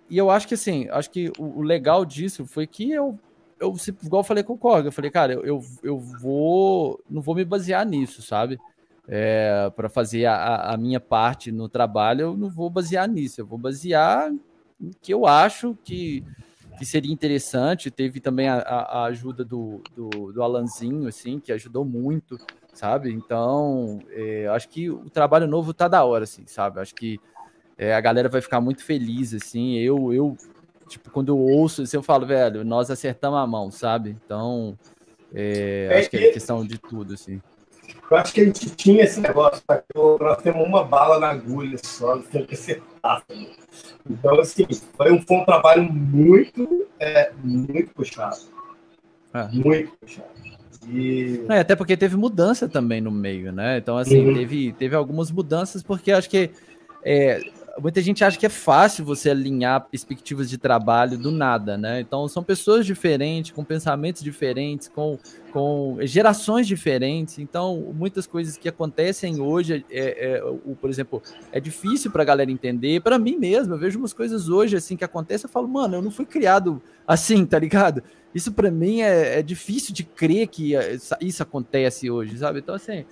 e 0.10 0.18
eu 0.18 0.30
acho 0.30 0.48
que 0.48 0.54
assim, 0.54 0.88
acho 0.90 1.10
que 1.10 1.32
o, 1.38 1.60
o 1.60 1.62
legal 1.62 2.06
disso 2.06 2.46
foi 2.46 2.68
que 2.68 2.92
eu, 2.92 3.18
eu 3.60 3.76
igual 4.04 4.22
eu 4.22 4.26
falei 4.26 4.44
com 4.44 4.54
o 4.54 4.58
Korg, 4.58 4.86
eu 4.86 4.92
falei, 4.92 5.10
cara, 5.10 5.34
eu, 5.34 5.62
eu 5.82 6.00
vou, 6.00 7.02
não 7.10 7.22
vou 7.22 7.36
me 7.36 7.46
basear 7.46 7.86
nisso, 7.86 8.22
sabe? 8.22 8.60
É, 9.08 9.70
para 9.76 9.90
fazer 9.90 10.26
a, 10.26 10.72
a 10.72 10.78
minha 10.78 11.00
parte 11.00 11.52
no 11.52 11.68
trabalho, 11.68 12.22
eu 12.22 12.38
não 12.38 12.50
vou 12.50 12.70
basear 12.70 13.08
nisso, 13.08 13.42
eu 13.42 13.46
vou 13.46 13.58
basear 13.58 14.32
no 14.80 14.92
que 15.02 15.14
eu 15.14 15.26
acho 15.26 15.78
que, 15.84 16.24
que 16.78 16.86
seria 16.86 17.12
interessante. 17.12 17.92
Teve 17.92 18.20
também 18.20 18.48
a, 18.48 18.60
a 18.60 19.04
ajuda 19.06 19.44
do, 19.44 19.82
do, 19.96 20.32
do, 20.32 20.44
Alanzinho, 20.44 21.08
assim, 21.08 21.40
que 21.40 21.52
ajudou 21.52 21.86
muito, 21.86 22.38
sabe? 22.74 23.12
Então, 23.12 24.00
é, 24.10 24.48
acho 24.48 24.70
que 24.70 24.90
o 24.90 25.10
trabalho 25.10 25.48
novo 25.48 25.74
tá 25.74 25.88
da 25.88 26.04
hora, 26.04 26.24
assim, 26.24 26.44
sabe? 26.46 26.80
Acho 26.80 26.96
que 26.96 27.20
é, 27.84 27.94
a 27.94 28.00
galera 28.00 28.30
vai 28.30 28.40
ficar 28.40 28.62
muito 28.62 28.82
feliz, 28.82 29.34
assim. 29.34 29.78
Eu, 29.78 30.14
eu, 30.14 30.38
tipo, 30.88 31.12
quando 31.12 31.30
eu 31.30 31.38
ouço, 31.38 31.82
assim, 31.82 31.98
eu 31.98 32.04
falo, 32.04 32.26
velho, 32.26 32.64
nós 32.64 32.90
acertamos 32.90 33.38
a 33.38 33.46
mão, 33.46 33.70
sabe? 33.70 34.16
Então, 34.24 34.78
é, 35.34 35.90
é 35.92 36.00
acho 36.00 36.10
que 36.10 36.16
é 36.16 36.32
questão 36.32 36.66
de 36.66 36.78
tudo, 36.78 37.14
assim. 37.14 37.42
Eu 38.10 38.18
acho 38.18 38.34
que 38.34 38.40
a 38.40 38.46
gente 38.46 38.70
tinha 38.70 39.04
esse 39.04 39.20
negócio, 39.20 39.62
tá? 39.68 39.84
nós 39.94 40.42
temos 40.42 40.66
uma 40.66 40.86
bala 40.86 41.20
na 41.20 41.32
agulha 41.32 41.78
só, 41.84 42.16
nós 42.16 42.28
temos 42.28 42.48
que 42.48 42.54
acertar. 42.54 43.24
Então, 44.10 44.40
assim, 44.40 44.66
foi 44.96 45.12
um, 45.12 45.22
foi 45.22 45.38
um 45.38 45.44
trabalho 45.46 45.84
muito, 45.84 46.88
é, 46.98 47.34
muito 47.44 47.94
puxado. 47.94 48.38
É. 49.34 49.48
Muito 49.50 49.92
puxado. 49.98 50.30
E... 50.88 51.46
É, 51.50 51.60
até 51.60 51.76
porque 51.76 51.98
teve 51.98 52.16
mudança 52.16 52.70
também 52.70 53.02
no 53.02 53.12
meio, 53.12 53.52
né? 53.52 53.78
Então, 53.78 53.98
assim, 53.98 54.26
uhum. 54.26 54.34
teve, 54.34 54.72
teve 54.72 54.96
algumas 54.96 55.30
mudanças, 55.30 55.84
porque 55.84 56.14
acho 56.14 56.30
que 56.30 56.50
é, 57.04 57.42
muita 57.82 58.02
gente 58.02 58.24
acha 58.24 58.38
que 58.38 58.46
é 58.46 58.50
fácil 58.50 59.04
você 59.04 59.32
alinhar 59.32 59.88
perspectivas 59.90 60.50
de 60.50 60.58
trabalho 60.58 61.18
do 61.18 61.32
nada, 61.32 61.78
né? 61.78 62.02
Então 62.02 62.28
são 62.28 62.44
pessoas 62.44 62.86
diferentes, 62.86 63.52
com 63.52 63.64
pensamentos 63.64 64.22
diferentes, 64.22 64.88
com, 64.88 65.18
com 65.52 65.98
gerações 66.02 66.68
diferentes. 66.68 67.40
Então 67.40 67.92
muitas 67.96 68.28
coisas 68.28 68.58
que 68.58 68.70
acontecem 68.70 69.42
hoje, 69.42 69.84
é, 69.90 70.36
é 70.36 70.44
o, 70.44 70.76
por 70.80 70.90
exemplo, 70.90 71.22
é 71.52 71.60
difícil 71.60 72.12
para 72.12 72.22
a 72.22 72.26
galera 72.26 72.52
entender. 72.52 73.02
Para 73.02 73.18
mim 73.18 73.38
mesmo, 73.38 73.74
eu 73.74 73.80
vejo 73.80 73.98
umas 73.98 74.14
coisas 74.14 74.50
hoje 74.50 74.76
assim 74.76 74.96
que 74.96 75.04
acontecem, 75.04 75.48
eu 75.48 75.52
falo, 75.52 75.68
mano, 75.68 75.96
eu 75.96 76.02
não 76.02 76.12
fui 76.12 76.26
criado 76.26 76.82
assim, 77.08 77.46
tá 77.46 77.58
ligado? 77.58 78.04
Isso 78.36 78.52
para 78.52 78.70
mim 78.70 79.02
é, 79.02 79.40
é 79.40 79.42
difícil 79.42 79.94
de 79.94 80.04
crer 80.04 80.48
que 80.48 80.74
isso 81.22 81.42
acontece 81.42 82.10
hoje, 82.10 82.38
sabe? 82.38 82.60
Então 82.60 82.76
assim, 82.76 83.04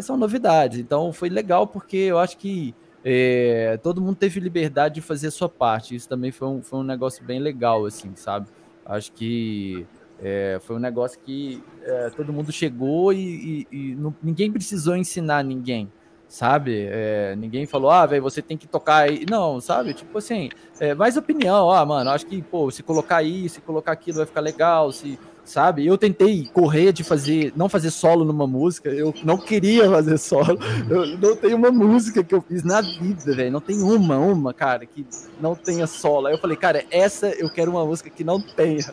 são 0.00 0.16
novidades. 0.16 0.78
Então 0.78 1.12
foi 1.12 1.28
legal 1.28 1.66
porque 1.66 1.96
eu 1.96 2.18
acho 2.18 2.38
que 2.38 2.74
é, 3.08 3.78
todo 3.84 4.00
mundo 4.00 4.16
teve 4.16 4.40
liberdade 4.40 4.96
de 4.96 5.00
fazer 5.00 5.28
a 5.28 5.30
sua 5.30 5.48
parte. 5.48 5.94
Isso 5.94 6.08
também 6.08 6.32
foi 6.32 6.48
um, 6.48 6.60
foi 6.60 6.80
um 6.80 6.82
negócio 6.82 7.24
bem 7.24 7.38
legal, 7.38 7.86
assim, 7.86 8.10
sabe? 8.16 8.48
Acho 8.84 9.12
que 9.12 9.86
é, 10.20 10.58
foi 10.60 10.74
um 10.74 10.80
negócio 10.80 11.20
que 11.24 11.62
é, 11.84 12.10
todo 12.10 12.32
mundo 12.32 12.50
chegou 12.50 13.12
e, 13.12 13.66
e, 13.70 13.76
e 13.90 13.94
não, 13.94 14.12
ninguém 14.20 14.50
precisou 14.50 14.96
ensinar 14.96 15.44
ninguém, 15.44 15.88
sabe? 16.26 16.88
É, 16.90 17.36
ninguém 17.36 17.64
falou, 17.64 17.92
ah, 17.92 18.04
velho, 18.06 18.24
você 18.24 18.42
tem 18.42 18.56
que 18.56 18.66
tocar 18.66 19.08
aí. 19.08 19.24
Não, 19.30 19.60
sabe? 19.60 19.94
Tipo 19.94 20.18
assim, 20.18 20.50
é, 20.80 20.92
mais 20.92 21.16
opinião, 21.16 21.70
ah, 21.70 21.86
mano, 21.86 22.10
acho 22.10 22.26
que, 22.26 22.42
pô, 22.42 22.72
se 22.72 22.82
colocar 22.82 23.22
isso, 23.22 23.54
se 23.54 23.60
colocar 23.60 23.92
aquilo 23.92 24.16
vai 24.16 24.26
ficar 24.26 24.40
legal, 24.40 24.90
se 24.90 25.16
sabe? 25.46 25.86
Eu 25.86 25.96
tentei 25.96 26.48
correr 26.52 26.92
de 26.92 27.02
fazer, 27.02 27.52
não 27.56 27.68
fazer 27.68 27.90
solo 27.90 28.24
numa 28.24 28.46
música, 28.46 28.90
eu 28.90 29.14
não 29.24 29.38
queria 29.38 29.88
fazer 29.90 30.18
solo. 30.18 30.58
Eu 30.90 31.18
não 31.18 31.36
tenho 31.36 31.56
uma 31.56 31.70
música 31.70 32.22
que 32.22 32.34
eu 32.34 32.42
fiz 32.42 32.62
na 32.62 32.80
vida, 32.80 33.34
velho. 33.34 33.52
Não 33.52 33.60
tem 33.60 33.80
uma, 33.80 34.18
uma, 34.18 34.52
cara, 34.52 34.84
que 34.84 35.06
não 35.40 35.54
tenha 35.54 35.86
solo. 35.86 36.26
Aí 36.26 36.34
eu 36.34 36.38
falei, 36.38 36.56
cara, 36.56 36.84
essa 36.90 37.28
eu 37.28 37.48
quero 37.48 37.70
uma 37.70 37.84
música 37.84 38.10
que 38.10 38.24
não 38.24 38.40
tenha. 38.40 38.84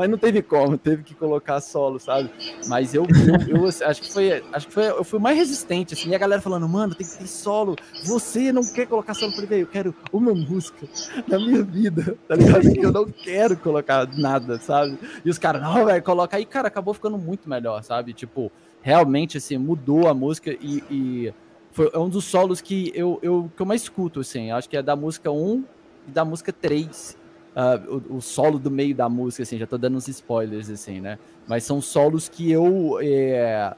Mas 0.00 0.08
não 0.08 0.16
teve 0.16 0.40
como, 0.40 0.78
teve 0.78 1.02
que 1.02 1.14
colocar 1.14 1.60
solo, 1.60 2.00
sabe? 2.00 2.30
Mas 2.66 2.94
eu, 2.94 3.04
eu, 3.48 3.58
eu 3.58 3.68
acho 3.68 4.00
que 4.00 4.10
foi, 4.10 4.42
acho 4.50 4.66
que 4.66 4.72
foi, 4.72 4.86
eu 4.86 5.04
fui 5.04 5.18
mais 5.18 5.36
resistente, 5.36 5.92
assim, 5.92 6.08
e 6.08 6.14
a 6.14 6.18
galera 6.18 6.40
falando, 6.40 6.66
mano, 6.66 6.94
tem 6.94 7.06
que 7.06 7.18
ter 7.18 7.26
solo. 7.26 7.76
Você 8.06 8.50
não 8.50 8.62
quer 8.64 8.86
colocar 8.86 9.12
solo? 9.12 9.30
Eu 9.30 9.36
falei, 9.36 9.60
eu 9.60 9.66
quero 9.66 9.94
uma 10.10 10.32
música 10.32 10.88
na 11.28 11.38
minha 11.38 11.62
vida, 11.62 12.16
tá 12.26 12.34
ligado? 12.34 12.66
Eu 12.74 12.90
não 12.90 13.04
quero 13.04 13.58
colocar 13.58 14.08
nada, 14.16 14.58
sabe? 14.58 14.98
E 15.22 15.28
os 15.28 15.36
caras, 15.36 15.60
não, 15.60 15.84
velho, 15.84 16.02
coloca 16.02 16.34
aí, 16.34 16.46
cara, 16.46 16.68
acabou 16.68 16.94
ficando 16.94 17.18
muito 17.18 17.46
melhor, 17.46 17.82
sabe? 17.84 18.14
Tipo, 18.14 18.50
realmente, 18.80 19.36
assim, 19.36 19.58
mudou 19.58 20.08
a 20.08 20.14
música 20.14 20.50
e, 20.50 20.82
e 20.90 21.34
foi 21.72 21.90
um 21.94 22.08
dos 22.08 22.24
solos 22.24 22.62
que 22.62 22.90
eu, 22.94 23.18
eu, 23.20 23.50
que 23.54 23.60
eu 23.60 23.66
mais 23.66 23.82
escuto, 23.82 24.20
assim, 24.20 24.50
acho 24.50 24.66
que 24.66 24.78
é 24.78 24.82
da 24.82 24.96
música 24.96 25.30
1 25.30 25.62
e 26.08 26.10
da 26.10 26.24
música 26.24 26.54
3, 26.54 27.19
uh, 27.54 27.96
o, 28.10 28.16
o, 28.16 28.20
solo 28.20 28.58
do 28.58 28.70
meio 28.70 28.94
da 28.94 29.08
música, 29.08 29.42
assim, 29.42 29.58
já 29.58 29.66
tô 29.66 29.78
dando 29.78 29.96
uns 29.96 30.08
spoilers, 30.08 30.70
assim, 30.70 31.00
né? 31.00 31.18
Mas 31.46 31.64
são 31.64 31.80
solos 31.80 32.28
que 32.28 32.50
eu, 32.50 32.98
é, 33.02 33.74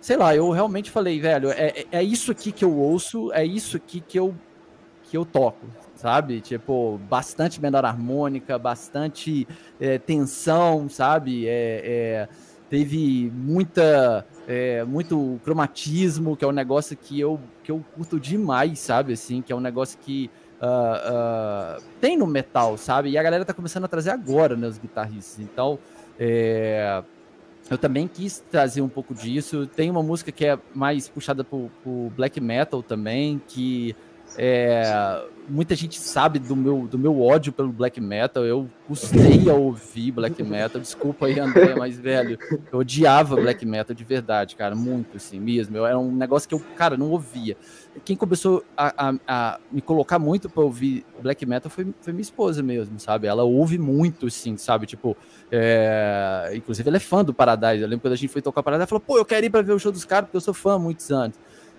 sei 0.00 0.16
lá, 0.16 0.34
eu 0.34 0.50
realmente 0.50 0.90
falei, 0.90 1.20
velho, 1.20 1.50
é, 1.50 1.84
é 1.90 2.02
isso 2.02 2.30
aqui 2.30 2.52
que 2.52 2.64
eu 2.64 2.76
ouço, 2.76 3.32
é 3.32 3.44
isso 3.44 3.76
aqui 3.76 4.00
que 4.00 4.18
eu, 4.18 4.34
que 5.04 5.16
eu 5.16 5.24
toco, 5.24 5.66
sabe? 5.94 6.40
Tipo, 6.40 6.98
bastante 7.08 7.60
menor 7.60 7.84
harmônica, 7.84 8.58
bastante 8.58 9.46
é, 9.80 9.98
tensão, 9.98 10.88
sabe? 10.88 11.46
É, 11.46 11.82
é, 11.84 12.28
teve 12.68 13.30
muita, 13.34 14.26
é, 14.48 14.84
muito 14.84 15.40
cromatismo, 15.44 16.36
que 16.36 16.44
é 16.44 16.48
um 16.48 16.52
negócio 16.52 16.96
que 16.96 17.20
eu, 17.20 17.38
que 17.62 17.70
eu 17.70 17.84
curto 17.94 18.18
demais, 18.18 18.80
sabe? 18.80 19.12
Assim, 19.12 19.40
que 19.40 19.52
é 19.52 19.56
um 19.56 19.60
negócio 19.60 19.98
que 19.98 20.30
uh, 20.64 21.82
tem 22.00 22.16
no 22.16 22.26
metal, 22.26 22.76
sabe? 22.76 23.10
E 23.10 23.18
a 23.18 23.22
galera 23.22 23.44
tá 23.44 23.52
começando 23.52 23.84
a 23.84 23.88
trazer 23.88 24.10
agora, 24.10 24.56
né, 24.56 24.66
os 24.66 24.78
guitarristas. 24.78 25.38
Então, 25.40 25.78
é, 26.18 27.02
eu 27.70 27.78
também 27.78 28.06
quis 28.08 28.42
trazer 28.50 28.80
um 28.80 28.88
pouco 28.88 29.14
disso. 29.14 29.66
Tem 29.66 29.90
uma 29.90 30.02
música 30.02 30.30
que 30.30 30.44
é 30.44 30.58
mais 30.74 31.08
puxada 31.08 31.42
pro, 31.42 31.70
pro 31.82 32.12
black 32.16 32.40
metal 32.40 32.82
também, 32.82 33.40
que 33.48 33.94
é, 34.36 35.22
muita 35.48 35.74
gente 35.74 35.98
sabe 35.98 36.38
do 36.38 36.56
meu, 36.56 36.86
do 36.86 36.98
meu 36.98 37.20
ódio 37.20 37.52
pelo 37.52 37.70
black 37.70 38.00
metal. 38.00 38.44
Eu 38.44 38.68
custei 38.86 39.48
a 39.48 39.54
ouvir 39.54 40.10
black 40.10 40.42
metal. 40.42 40.80
Desculpa 40.80 41.26
aí, 41.26 41.38
André, 41.38 41.74
mas, 41.74 41.98
velho, 41.98 42.38
eu 42.72 42.78
odiava 42.78 43.36
black 43.36 43.64
metal 43.64 43.94
de 43.94 44.04
verdade, 44.04 44.56
cara, 44.56 44.74
muito 44.74 45.16
assim 45.16 45.38
mesmo. 45.38 45.76
Eu, 45.76 45.86
era 45.86 45.98
um 45.98 46.10
negócio 46.10 46.48
que 46.48 46.54
eu, 46.54 46.60
cara, 46.76 46.96
não 46.96 47.10
ouvia. 47.10 47.56
Quem 48.04 48.16
começou 48.16 48.64
a, 48.76 49.08
a, 49.08 49.14
a 49.26 49.60
me 49.70 49.80
colocar 49.80 50.18
muito 50.18 50.48
para 50.48 50.62
ouvir 50.62 51.04
black 51.22 51.46
metal 51.46 51.70
foi, 51.70 51.86
foi 52.00 52.12
minha 52.12 52.22
esposa 52.22 52.62
mesmo, 52.62 52.98
sabe? 52.98 53.26
Ela 53.26 53.44
ouve 53.44 53.78
muito, 53.78 54.26
assim, 54.26 54.56
sabe? 54.56 54.86
Tipo, 54.86 55.16
é... 55.50 56.50
inclusive 56.54 56.88
ela 56.88 56.96
é 56.96 57.00
fã 57.00 57.24
do 57.24 57.32
Paradise. 57.32 57.82
Eu 57.82 57.88
lembro 57.88 58.02
quando 58.02 58.14
a 58.14 58.16
gente 58.16 58.30
foi 58.30 58.42
tocar 58.42 58.62
Paradise, 58.62 58.82
ela 58.82 58.88
falou, 58.88 59.00
pô, 59.00 59.18
eu 59.18 59.24
quero 59.24 59.46
ir 59.46 59.50
para 59.50 59.62
ver 59.62 59.72
o 59.72 59.78
show 59.78 59.92
dos 59.92 60.04
caras 60.04 60.26
porque 60.26 60.36
eu 60.36 60.40
sou 60.40 60.54
fã 60.54 60.78
muitos 60.78 61.10
anos. 61.12 61.36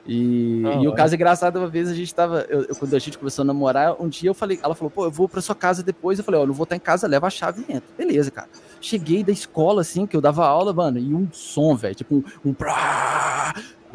E, 0.08 0.62
ah, 0.66 0.82
e 0.82 0.88
o 0.88 0.94
caso 0.94 1.14
é 1.14 1.16
engraçado, 1.16 1.58
uma 1.58 1.68
vez 1.68 1.90
a 1.90 1.94
gente 1.94 2.14
tava. 2.14 2.46
Eu, 2.48 2.64
eu, 2.66 2.76
quando 2.76 2.94
a 2.94 3.00
gente 3.00 3.18
começou 3.18 3.42
a 3.42 3.46
namorar, 3.46 4.00
um 4.00 4.08
dia 4.08 4.30
eu 4.30 4.34
falei, 4.34 4.60
ela 4.62 4.76
falou, 4.76 4.92
pô, 4.92 5.06
eu 5.06 5.12
vou 5.12 5.28
pra 5.28 5.42
sua 5.42 5.56
casa 5.56 5.82
depois. 5.82 6.20
Eu 6.20 6.26
falei, 6.26 6.40
ó, 6.40 6.44
oh, 6.44 6.48
não 6.48 6.54
vou 6.54 6.64
estar 6.64 6.76
em 6.76 6.80
casa, 6.80 7.08
leva 7.08 7.28
a 7.28 7.30
chave 7.30 7.66
e 7.68 7.74
entra. 7.74 7.90
Beleza, 7.98 8.30
cara. 8.30 8.48
Cheguei 8.80 9.24
da 9.24 9.32
escola, 9.32 9.82
assim, 9.82 10.06
que 10.06 10.16
eu 10.16 10.22
dava 10.22 10.46
aula, 10.46 10.74
mano, 10.74 11.00
e 11.00 11.14
um 11.14 11.28
som, 11.32 11.76
velho, 11.76 11.96
tipo 11.96 12.16
um. 12.16 12.50
um 12.50 12.54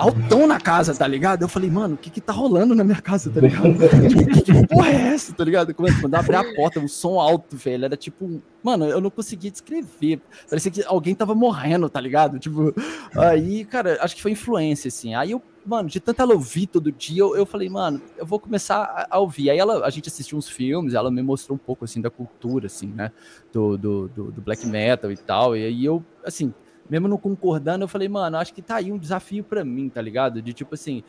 altão 0.01 0.47
na 0.47 0.59
casa, 0.59 0.95
tá 0.95 1.07
ligado? 1.07 1.43
Eu 1.43 1.49
falei, 1.49 1.71
mano, 1.71 1.95
o 1.95 1.99
que 1.99 2.09
que 2.09 2.21
tá 2.21 2.33
rolando 2.33 2.75
na 2.75 2.83
minha 2.83 3.01
casa, 3.01 3.31
tá 3.31 3.41
ligado? 3.41 3.75
que, 4.35 4.43
que 4.43 4.67
porra 4.67 4.89
é 4.89 5.15
essa, 5.15 5.33
tá 5.35 5.45
ligado? 5.45 5.75
Quando 5.75 6.15
eu 6.15 6.19
abri 6.19 6.35
a 6.35 6.55
porta, 6.55 6.81
um 6.81 6.89
som 6.89 7.21
alto, 7.21 7.57
velho, 7.57 7.85
era 7.85 7.97
tipo, 7.97 8.43
mano, 8.63 8.87
eu 8.87 9.01
não 9.01 9.11
conseguia 9.11 9.51
descrever. 9.51 10.21
Parecia 10.49 10.71
que 10.71 10.83
alguém 10.85 11.15
tava 11.15 11.35
morrendo, 11.35 11.89
tá 11.89 12.01
ligado? 12.01 12.39
Tipo, 12.39 12.75
aí, 13.15 13.65
cara, 13.65 13.99
acho 14.01 14.17
que 14.17 14.23
foi 14.23 14.31
influência, 14.31 14.89
assim. 14.89 15.15
Aí 15.15 15.33
eu, 15.33 15.43
mano, 15.65 15.89
de 15.89 16.01
tanto 16.01 16.23
ela 16.23 16.35
ouvir 16.35 16.67
todo 16.67 16.91
dia, 16.91 17.21
eu, 17.21 17.37
eu 17.37 17.47
falei, 17.47 17.69
mano, 17.69 18.01
eu 18.17 18.27
vou 18.27 18.39
começar 18.39 18.83
a, 18.83 19.17
a, 19.17 19.19
ouvir. 19.19 19.51
Aí 19.51 19.59
ela, 19.59 19.85
a 19.85 19.91
gente 19.91 20.09
assistiu 20.09 20.39
uns 20.39 20.49
filmes, 20.49 20.95
ela 20.95 21.11
me 21.11 21.23
mostrou 21.23 21.57
um 21.57 21.59
pouco, 21.59 21.85
assim, 21.85 22.01
da 22.01 22.11
cultura, 22.11 22.67
assim, 22.67 22.89
né? 22.89 23.13
Do, 23.53 23.77
do, 23.77 24.09
do, 24.09 24.33
do 24.33 24.41
black 24.41 24.67
metal 24.67 25.11
e 25.13 25.17
tal. 25.17 25.57
E 25.57 25.65
aí 25.65 25.85
eu, 25.85 26.05
assim, 26.25 26.53
mesmo 26.89 27.07
não 27.07 27.19
concordando, 27.19 27.85
eu 27.85 27.89
falei, 27.89 28.09
mano, 28.09 28.37
acho 28.37 28.53
que 28.53 28.63
tá 28.63 28.77
aí 28.77 28.91
um 28.91 28.99
desafio 28.99 29.45
para 29.45 29.65
mim, 29.65 29.89
tá 29.89 30.03
ligado? 30.03 30.43
De 30.43 30.53
tipo 30.53 30.75
assim, 30.75 31.05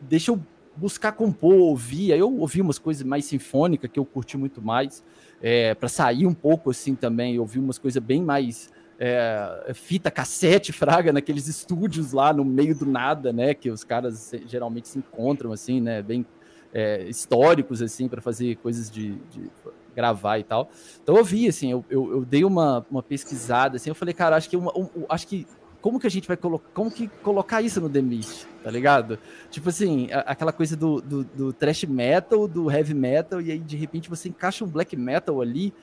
deixa 0.00 0.30
eu 0.30 0.40
buscar 0.76 1.12
compor, 1.12 1.54
ouvir. 1.54 2.12
Aí 2.12 2.18
eu 2.18 2.34
ouvi 2.38 2.60
umas 2.60 2.78
coisas 2.78 3.02
mais 3.02 3.24
sinfônicas 3.24 3.90
que 3.90 3.98
eu 3.98 4.04
curti 4.04 4.36
muito 4.36 4.60
mais, 4.60 5.04
é, 5.40 5.74
para 5.74 5.88
sair 5.88 6.26
um 6.26 6.34
pouco 6.34 6.70
assim 6.70 6.94
também. 6.94 7.36
Eu 7.36 7.42
ouvi 7.42 7.58
umas 7.58 7.78
coisas 7.78 8.02
bem 8.02 8.22
mais 8.22 8.70
é, 9.04 9.72
fita 9.74 10.12
cassete, 10.12 10.70
fraga, 10.72 11.12
naqueles 11.12 11.48
estúdios 11.48 12.12
lá 12.12 12.32
no 12.32 12.44
meio 12.44 12.72
do 12.72 12.86
nada, 12.86 13.32
né? 13.32 13.52
Que 13.52 13.68
os 13.68 13.82
caras 13.82 14.32
geralmente 14.46 14.86
se 14.86 14.98
encontram 14.98 15.52
assim, 15.52 15.80
né? 15.80 16.00
Bem 16.00 16.24
é, 16.72 17.02
históricos 17.08 17.82
assim 17.82 18.08
para 18.08 18.22
fazer 18.22 18.56
coisas 18.56 18.88
de, 18.88 19.16
de 19.30 19.50
gravar 19.94 20.38
e 20.38 20.44
tal. 20.44 20.70
Então 21.02 21.16
eu 21.16 21.24
vi, 21.24 21.48
assim, 21.48 21.72
eu, 21.72 21.84
eu, 21.90 22.12
eu 22.12 22.24
dei 22.24 22.44
uma, 22.44 22.86
uma 22.88 23.02
pesquisada, 23.02 23.76
assim, 23.76 23.90
eu 23.90 23.94
falei, 23.94 24.14
cara, 24.14 24.36
acho 24.36 24.48
que 24.48 24.56
uma, 24.56 24.72
um, 24.78 24.88
acho 25.08 25.26
que 25.26 25.46
como 25.80 25.98
que 25.98 26.06
a 26.06 26.10
gente 26.10 26.28
vai 26.28 26.36
colocar, 26.36 26.68
como 26.72 26.90
que 26.90 27.08
colocar 27.24 27.60
isso 27.60 27.80
no 27.80 27.90
The 27.90 28.00
Mist, 28.00 28.46
tá 28.62 28.70
ligado? 28.70 29.18
Tipo 29.50 29.68
assim, 29.68 30.10
a, 30.12 30.20
aquela 30.20 30.52
coisa 30.52 30.76
do, 30.76 31.00
do, 31.00 31.24
do 31.24 31.52
thrash 31.52 31.84
metal, 31.84 32.46
do 32.46 32.70
heavy 32.70 32.94
metal, 32.94 33.40
e 33.40 33.50
aí 33.50 33.58
de 33.58 33.76
repente 33.76 34.08
você 34.08 34.28
encaixa 34.28 34.64
um 34.64 34.68
black 34.68 34.96
metal 34.96 35.42
ali, 35.42 35.74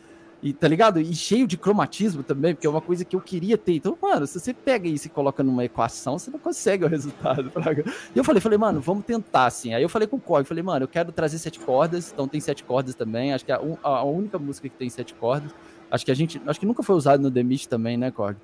e 0.41 0.53
tá 0.53 0.67
ligado? 0.67 1.01
E 1.01 1.13
cheio 1.13 1.45
de 1.45 1.57
cromatismo 1.57 2.23
também, 2.23 2.55
porque 2.55 2.65
é 2.65 2.69
uma 2.69 2.79
coisa 2.79 3.03
que 3.03 3.13
eu 3.15 3.19
queria 3.19 3.57
ter. 3.57 3.73
Então, 3.73 3.97
mano, 4.01 4.25
se 4.25 4.39
você 4.39 4.53
pega 4.53 4.87
isso 4.87 5.07
e 5.07 5.09
coloca 5.09 5.43
numa 5.43 5.65
equação, 5.65 6.17
você 6.17 6.31
não 6.31 6.39
consegue 6.39 6.85
o 6.85 6.87
resultado. 6.87 7.51
Praga. 7.51 7.83
E 8.15 8.17
eu 8.17 8.23
falei, 8.23 8.39
falei, 8.39 8.57
mano, 8.57 8.79
vamos 8.79 9.03
tentar 9.03 9.47
assim. 9.47 9.73
Aí 9.73 9.83
eu 9.83 9.89
falei 9.89 10.07
com 10.07 10.15
o 10.15 10.19
Corey, 10.19 10.45
falei, 10.45 10.63
mano, 10.63 10.85
eu 10.85 10.87
quero 10.87 11.11
trazer 11.11 11.39
sete 11.39 11.59
cordas, 11.59 12.11
então 12.13 12.25
tem 12.25 12.39
sete 12.39 12.63
cordas 12.63 12.95
também. 12.95 13.33
Acho 13.33 13.43
que 13.43 13.51
é 13.51 13.55
a, 13.55 13.87
a 13.87 14.03
única 14.03 14.39
música 14.39 14.69
que 14.69 14.75
tem 14.75 14.89
sete 14.89 15.13
cordas. 15.13 15.51
Acho 15.91 16.05
que 16.05 16.11
a 16.11 16.15
gente. 16.15 16.41
Acho 16.47 16.59
que 16.59 16.65
nunca 16.65 16.83
foi 16.83 16.95
usado 16.95 17.21
no 17.21 17.29
The 17.29 17.43
Mist 17.43 17.67
também, 17.67 17.97
né, 17.97 18.09
Corey? 18.09 18.37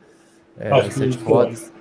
É, 0.58 0.90
sete 0.90 1.18
cordas. 1.20 1.72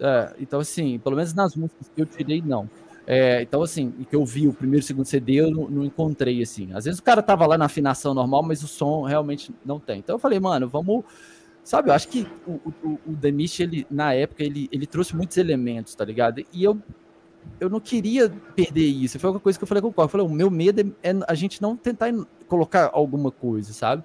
É, 0.00 0.32
então, 0.40 0.58
assim, 0.58 0.98
pelo 0.98 1.14
menos 1.14 1.32
nas 1.32 1.54
músicas 1.54 1.88
que 1.94 2.02
eu 2.02 2.06
tirei, 2.06 2.42
não. 2.44 2.68
É, 3.12 3.42
então, 3.42 3.60
assim, 3.60 3.90
que 4.08 4.14
eu 4.14 4.24
vi 4.24 4.46
o 4.46 4.52
primeiro 4.52 4.84
e 4.84 4.86
segundo 4.86 5.04
CD, 5.04 5.40
eu 5.40 5.50
não, 5.50 5.68
não, 5.68 5.84
encontrei, 5.84 6.40
assim. 6.40 6.72
Às 6.72 6.84
vezes 6.84 7.00
o 7.00 7.02
cara 7.02 7.20
tava 7.20 7.44
lá 7.44 7.58
na 7.58 7.64
afinação 7.64 8.14
normal, 8.14 8.40
mas 8.44 8.62
o 8.62 8.68
som 8.68 9.02
realmente 9.02 9.52
não 9.64 9.80
tem. 9.80 9.98
Então 9.98 10.14
eu 10.14 10.18
falei, 10.20 10.38
mano, 10.38 10.68
vamos. 10.68 11.02
Sabe, 11.64 11.90
eu 11.90 11.94
acho 11.94 12.06
que 12.06 12.24
o, 12.46 12.52
o, 12.84 12.98
o 13.08 13.16
The 13.20 13.32
Mist, 13.32 13.58
ele, 13.58 13.84
na 13.90 14.14
época, 14.14 14.44
ele, 14.44 14.68
ele 14.70 14.86
trouxe 14.86 15.16
muitos 15.16 15.36
elementos, 15.38 15.92
tá 15.92 16.04
ligado? 16.04 16.44
E 16.52 16.62
eu, 16.62 16.78
eu 17.58 17.68
não 17.68 17.80
queria 17.80 18.30
perder 18.54 18.86
isso. 18.86 19.18
Foi 19.18 19.30
uma 19.30 19.40
coisa 19.40 19.58
que 19.58 19.64
eu 19.64 19.68
falei 19.68 19.82
com 19.82 19.88
o. 19.88 19.94
Eu 20.04 20.08
falei, 20.08 20.24
o 20.24 20.30
meu 20.30 20.48
medo 20.48 20.80
é, 20.80 21.10
é 21.10 21.18
a 21.26 21.34
gente 21.34 21.60
não 21.60 21.76
tentar 21.76 22.12
colocar 22.46 22.90
alguma 22.92 23.32
coisa, 23.32 23.72
sabe? 23.72 24.04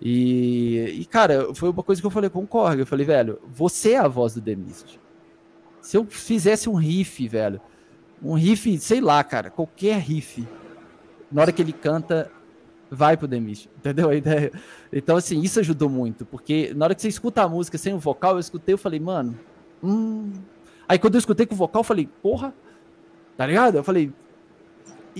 E, 0.00 0.96
e, 0.98 1.04
cara, 1.04 1.54
foi 1.54 1.68
uma 1.68 1.82
coisa 1.82 2.00
que 2.00 2.06
eu 2.06 2.10
falei 2.10 2.30
com 2.30 2.42
o 2.42 2.46
Korg. 2.46 2.80
Eu 2.80 2.86
falei, 2.86 3.04
velho, 3.04 3.38
você 3.46 3.92
é 3.92 3.98
a 3.98 4.08
voz 4.08 4.32
do 4.32 4.40
The 4.40 4.56
Mist. 4.56 4.98
Se 5.82 5.98
eu 5.98 6.06
fizesse 6.06 6.70
um 6.70 6.74
riff, 6.74 7.28
velho, 7.28 7.60
um 8.22 8.34
riff, 8.34 8.78
sei 8.78 9.00
lá, 9.00 9.22
cara, 9.22 9.50
qualquer 9.50 9.98
riff. 9.98 10.46
Na 11.30 11.42
hora 11.42 11.52
que 11.52 11.60
ele 11.60 11.72
canta, 11.72 12.30
vai 12.90 13.16
pro 13.16 13.28
Demish, 13.28 13.68
entendeu 13.78 14.08
a 14.08 14.14
ideia? 14.14 14.52
Então, 14.92 15.16
assim, 15.16 15.40
isso 15.40 15.60
ajudou 15.60 15.88
muito, 15.88 16.24
porque 16.24 16.72
na 16.74 16.86
hora 16.86 16.94
que 16.94 17.02
você 17.02 17.08
escuta 17.08 17.42
a 17.42 17.48
música 17.48 17.76
sem 17.78 17.94
o 17.94 17.98
vocal, 17.98 18.34
eu 18.34 18.40
escutei, 18.40 18.74
eu 18.74 18.78
falei, 18.78 19.00
mano, 19.00 19.38
hum... 19.82 20.32
Aí 20.88 21.00
quando 21.00 21.16
eu 21.16 21.18
escutei 21.18 21.44
com 21.46 21.54
o 21.54 21.58
vocal, 21.58 21.80
eu 21.80 21.84
falei, 21.84 22.08
porra, 22.22 22.54
tá 23.36 23.44
ligado? 23.44 23.76
Eu 23.76 23.82
falei, 23.82 24.12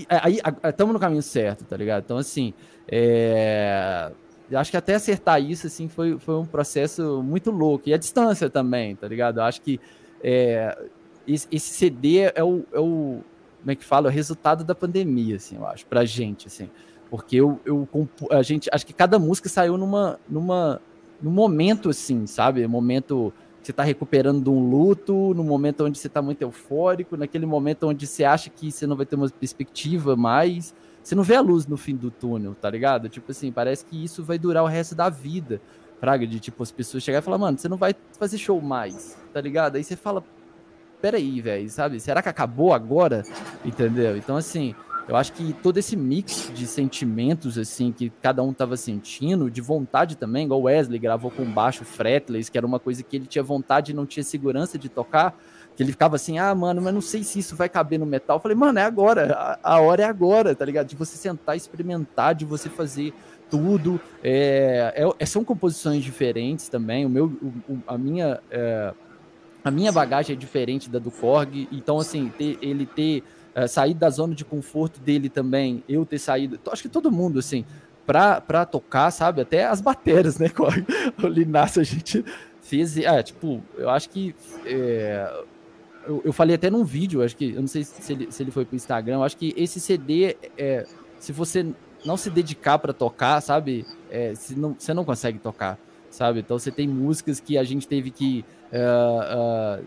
aí 0.09 0.39
estamos 0.63 0.93
no 0.93 1.01
caminho 1.01 1.23
certo, 1.23 1.65
tá 1.65 1.77
ligado? 1.77 2.05
Então, 2.05 2.19
assim, 2.19 2.55
é... 2.89 4.13
Eu 4.49 4.61
acho 4.61 4.71
que 4.71 4.77
até 4.77 4.95
acertar 4.95 5.43
isso, 5.43 5.67
assim, 5.67 5.89
foi, 5.89 6.21
foi 6.21 6.37
um 6.37 6.47
processo 6.47 7.21
muito 7.21 7.51
louco. 7.51 7.89
E 7.89 7.95
a 7.95 7.97
distância 7.97 8.49
também, 8.49 8.95
tá 8.95 9.09
ligado? 9.09 9.41
Eu 9.41 9.43
acho 9.43 9.61
que 9.61 9.81
é, 10.23 10.77
esse, 11.27 11.61
CD 11.61 12.33
é 12.35 12.43
o, 12.43 12.65
é 12.73 12.81
o, 12.81 13.21
como 13.61 13.71
é 13.71 13.75
que 13.75 13.85
fala, 13.85 14.09
é 14.09 14.11
o 14.11 14.13
resultado 14.13 14.65
da 14.65 14.75
pandemia, 14.75 15.37
assim, 15.37 15.57
eu 15.57 15.67
acho, 15.67 15.87
pra 15.87 16.05
gente, 16.05 16.47
assim, 16.47 16.71
porque 17.11 17.37
eu, 17.37 17.61
eu 17.65 17.89
a 18.31 18.43
gente, 18.43 18.69
acho 18.73 18.87
que 18.87 18.93
cada 18.93 19.19
música 19.19 19.49
saiu 19.49 19.77
numa, 19.77 20.19
numa, 20.29 20.81
num 21.21 21.31
momento, 21.31 21.91
assim, 21.91 22.27
sabe, 22.27 22.67
momento 22.67 23.33
você 23.67 23.73
tá 23.73 23.83
recuperando 23.83 24.45
de 24.45 24.49
um 24.49 24.71
luto, 24.71 25.35
no 25.35 25.43
momento 25.43 25.85
onde 25.85 25.99
você 25.99 26.09
tá 26.09 26.23
muito 26.23 26.41
eufórico, 26.41 27.17
naquele 27.17 27.47
momento 27.47 27.89
onde 27.89 28.07
você 28.07 28.23
acha 28.23 28.49
que 28.49 28.71
você 28.71 28.87
não 28.87 28.95
vai 28.95 29.05
ter 29.05 29.17
uma 29.17 29.29
perspectiva 29.29 30.15
mais, 30.15 30.73
você 31.03 31.17
não 31.17 31.25
vê 31.25 31.35
a 31.35 31.41
luz 31.41 31.67
no 31.67 31.77
fim 31.77 31.97
do 31.97 32.11
túnel, 32.11 32.55
tá 32.55 32.71
ligado? 32.71 33.09
Tipo 33.09 33.33
assim, 33.33 33.51
parece 33.51 33.85
que 33.85 34.03
isso 34.03 34.23
vai 34.23 34.39
durar 34.39 34.63
o 34.63 34.69
resto 34.69 34.95
da 34.95 35.09
vida. 35.09 35.61
Fraga, 35.99 36.27
de 36.27 36.39
tipo, 36.39 36.63
as 36.63 36.71
pessoas 36.71 37.03
chegarem 37.03 37.23
e 37.23 37.25
falar, 37.25 37.39
mano, 37.39 37.59
você 37.59 37.69
não 37.69 37.77
vai 37.77 37.95
fazer 38.19 38.39
show 38.39 38.61
mais, 38.61 39.19
tá 39.33 39.41
ligado? 39.41 39.77
Aí 39.77 39.83
você 39.83 39.97
fala, 39.97 40.23
peraí, 41.01 41.41
velho, 41.41 41.69
sabe? 41.69 42.01
Será 42.01 42.23
que 42.23 42.29
acabou 42.29 42.73
agora? 42.73 43.23
Entendeu? 43.65 44.17
Então, 44.17 44.37
assim, 44.37 44.75
eu 45.09 45.15
acho 45.15 45.33
que 45.33 45.53
todo 45.53 45.79
esse 45.79 45.97
mix 45.97 46.51
de 46.53 46.67
sentimentos, 46.67 47.57
assim, 47.57 47.93
que 47.93 48.11
cada 48.21 48.43
um 48.43 48.53
tava 48.53 48.77
sentindo, 48.77 49.49
de 49.49 49.61
vontade 49.61 50.17
também, 50.17 50.47
igual 50.47 50.63
Wesley 50.63 50.99
gravou 50.99 51.31
com 51.31 51.45
baixo 51.45 51.85
fretless, 51.85 52.51
que 52.51 52.59
era 52.59 52.67
uma 52.67 52.81
coisa 52.81 53.05
que 53.05 53.17
ele 53.17 53.27
tinha 53.27 53.43
vontade 53.43 53.93
e 53.93 53.95
não 53.95 54.05
tinha 54.05 54.25
segurança 54.25 54.77
de 54.77 54.89
tocar, 54.89 55.39
que 55.77 55.83
ele 55.83 55.93
ficava 55.93 56.17
assim, 56.17 56.39
ah, 56.39 56.53
mano, 56.55 56.83
mas 56.83 56.93
não 56.93 57.01
sei 57.01 57.23
se 57.23 57.39
isso 57.39 57.55
vai 57.55 57.69
caber 57.69 58.01
no 58.01 58.07
metal. 58.07 58.39
Eu 58.39 58.41
falei, 58.41 58.57
mano, 58.57 58.79
é 58.81 58.83
agora, 58.83 59.59
a, 59.63 59.81
hora 59.81 60.03
é 60.03 60.07
agora, 60.07 60.57
tá 60.57 60.65
ligado? 60.65 60.89
De 60.89 60.97
você 60.97 61.17
sentar, 61.17 61.57
experimentar, 61.57 62.35
de 62.35 62.45
você 62.45 62.69
fazer 62.69 63.15
tudo. 63.49 64.01
É, 64.25 65.13
é, 65.19 65.27
são 65.27 65.45
composições 65.45 66.03
diferentes 66.03 66.69
também. 66.69 67.07
O 67.07 67.09
meu, 67.09 67.27
o, 67.69 67.79
a 67.87 67.97
minha, 67.97 68.41
é, 68.51 68.93
a 69.67 69.71
minha 69.73 69.91
bagagem 69.91 70.37
é 70.37 70.39
diferente 70.39 70.89
da 70.89 71.01
do 71.01 71.11
Korg. 71.11 71.67
Então, 71.73 71.99
assim, 71.99 72.29
ter, 72.39 72.57
ele 72.63 72.87
ter 72.87 73.25
é, 73.53 73.67
saído 73.67 73.99
da 73.99 74.09
zona 74.09 74.33
de 74.33 74.45
conforto 74.45 75.01
dele 75.01 75.29
também, 75.29 75.83
eu 75.89 76.07
ter 76.07 76.21
saído, 76.21 76.61
acho 76.71 76.83
que 76.83 76.89
todo 76.89 77.11
mundo, 77.11 77.41
assim, 77.41 77.65
pra, 78.07 78.41
pra 78.41 78.65
tocar, 78.65 79.11
sabe? 79.11 79.41
Até 79.41 79.67
as 79.67 79.81
bateras, 79.81 80.39
né, 80.39 80.49
Korg? 80.55 80.87
O 81.21 81.27
Linácio, 81.27 81.81
a 81.81 81.85
gente 81.85 82.25
fez. 82.63 82.97
Ah, 83.05 83.21
tipo, 83.21 83.61
eu 83.77 83.91
acho 83.91 84.09
que. 84.09 84.37
É, 84.65 85.43
eu, 86.07 86.23
eu, 86.27 86.33
falei 86.33 86.55
até 86.55 86.71
num 86.71 86.85
vídeo, 86.85 87.21
acho 87.21 87.37
que, 87.37 87.51
eu 87.51 87.61
não 87.61 87.67
sei 87.67 87.83
se 87.83 88.13
ele, 88.13 88.31
se 88.31 88.41
ele 88.45 88.53
foi 88.53 88.65
pro 88.65 88.77
Instagram, 88.77 89.21
acho 89.23 89.37
que 89.37 89.53
esse 89.57 89.81
CD, 89.81 90.37
é, 90.57 90.87
se 91.19 91.33
você 91.33 91.67
não 92.05 92.17
se 92.17 92.31
dedicar 92.31 92.79
para 92.79 92.93
tocar, 92.93 93.41
sabe? 93.41 93.85
É, 94.09 94.33
não, 94.57 94.77
você 94.79 94.95
não 94.95 95.05
consegue 95.05 95.41
tocar, 95.41 95.77
sabe? 96.17 96.41
Então 96.41 96.59
você 96.59 96.71
tem 96.71 96.89
músicas 96.89 97.39
que 97.39 97.59
a 97.59 97.65
gente 97.65 97.87
teve 97.87 98.11
que 98.11 98.45
uh, 98.73 99.81
uh, 99.81 99.85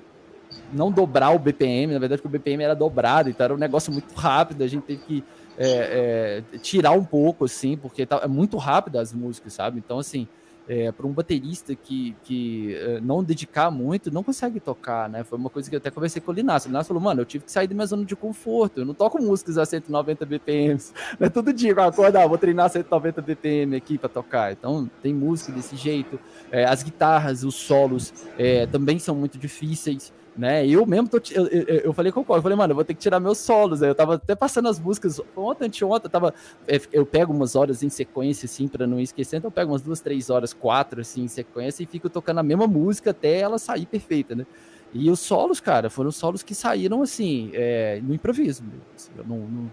não 0.72 0.92
dobrar 0.92 1.32
o 1.32 1.40
BPM, 1.40 1.94
na 1.94 2.00
verdade, 2.00 2.22
que 2.22 2.28
o 2.28 2.32
BPM 2.32 2.64
era 2.64 2.76
dobrado, 2.76 3.30
então 3.30 3.44
era 3.44 3.54
um 3.54 3.58
negócio 3.58 3.92
muito 3.92 4.14
rápido, 4.14 4.64
a 4.64 4.68
gente 4.68 4.84
teve 4.84 5.02
que 5.04 5.24
é, 5.58 6.44
é, 6.54 6.58
tirar 6.60 6.92
um 6.92 7.04
pouco, 7.04 7.46
assim, 7.46 7.76
porque 7.76 8.06
tá, 8.06 8.22
é 8.24 8.28
muito 8.28 8.56
rápido 8.58 8.98
as 8.98 9.14
músicas, 9.14 9.54
sabe? 9.54 9.80
Então, 9.80 10.00
assim, 10.00 10.28
é, 10.70 10.92
para 10.92 11.08
um 11.08 11.12
baterista 11.12 11.74
que, 11.74 12.16
que 12.24 12.76
uh, 12.76 13.04
não 13.04 13.24
dedicar 13.24 13.72
muito, 13.72 14.12
não 14.12 14.24
consegue 14.24 14.60
tocar, 14.60 15.10
né? 15.10 15.24
Foi 15.24 15.36
uma 15.36 15.50
coisa 15.50 15.68
que 15.68 15.76
eu 15.76 15.80
até 15.80 15.90
conversei 15.90 16.22
com 16.22 16.32
o 16.32 16.34
Linácio. 16.34 16.68
O 16.68 16.70
Linácio 16.70 16.90
falou, 16.90 17.02
mano, 17.02 17.22
eu 17.22 17.26
tive 17.26 17.44
que 17.44 17.52
sair 17.52 17.68
da 17.68 17.74
minha 17.74 17.88
zona 17.88 18.06
de 18.06 18.16
conforto. 18.16 18.82
Eu 18.82 18.86
não 18.86 18.94
toco 18.94 19.20
músicas 19.20 19.58
a 19.58 19.66
190 19.66 20.24
BPM. 20.28 20.80
Não 21.20 21.26
é 21.26 21.30
todo 21.30 21.52
dia 21.52 21.74
que 21.74 21.80
eu 21.80 21.84
acordo, 21.84 22.20
vou 22.30 22.38
treinar 22.38 22.70
190 22.70 23.20
BPM 23.20 23.76
aqui 23.76 23.98
para 23.98 24.10
tocar. 24.10 24.52
Então, 24.52 24.88
tem 25.02 25.12
música 25.12 25.52
desse 25.52 25.76
jeito. 25.76 26.20
É, 26.52 26.66
as 26.66 26.84
guitarras, 26.84 27.44
os 27.44 27.56
solos 27.56 28.14
é, 28.38 28.68
também 28.68 29.00
são 29.00 29.16
muito 29.16 29.40
difíceis 29.40 30.14
né? 30.40 30.66
Eu 30.66 30.86
mesmo, 30.86 31.10
tô, 31.10 31.18
eu, 31.32 31.48
eu, 31.48 31.64
eu, 31.80 31.94
falei 31.94 32.14
com 32.14 32.22
o 32.22 32.36
eu 32.36 32.42
falei, 32.42 32.58
mano, 32.58 32.72
eu 32.72 32.76
vou 32.76 32.86
ter 32.86 32.94
que 32.94 33.02
tirar 33.02 33.20
meus 33.20 33.40
solos. 33.40 33.82
Eu 33.82 33.94
tava 33.94 34.16
até 34.16 34.34
passando 34.36 34.70
as 34.70 34.80
músicas 34.80 35.20
ontem, 35.36 35.66
anteontem, 35.66 36.06
eu 36.06 36.10
tava, 36.10 36.34
é, 36.66 36.80
eu 36.94 37.06
pego 37.06 37.34
umas 37.34 37.58
horas 37.58 37.84
em 37.84 37.90
sequência, 37.90 38.46
assim, 38.46 38.66
para 38.66 38.88
não 38.88 39.02
esquecer, 39.02 39.36
então 39.36 39.50
eu 39.50 39.52
pego 39.52 39.74
umas 39.74 39.82
duas, 39.82 40.00
três 40.00 40.30
horas, 40.30 40.54
quatro, 40.54 41.02
assim, 41.02 41.24
em 41.24 41.28
sequência 41.28 41.84
e 41.84 41.86
fico 41.86 42.10
tocando 42.10 42.40
a 42.40 42.44
mesma 42.44 42.68
música 42.68 43.12
até 43.12 43.40
ela 43.40 43.60
sair 43.60 43.86
perfeita, 43.86 44.34
né? 44.34 44.46
E 44.94 45.12
os 45.12 45.20
solos, 45.20 45.60
cara, 45.60 45.90
foram 45.90 46.10
solos 46.10 46.42
que 46.42 46.56
saíram, 46.56 47.02
assim, 47.02 47.52
é, 47.54 48.00
no 48.02 48.14
improviso. 48.14 48.64
Assim, 48.96 49.12
eu 49.18 49.26
não, 49.26 49.38
não 49.40 49.72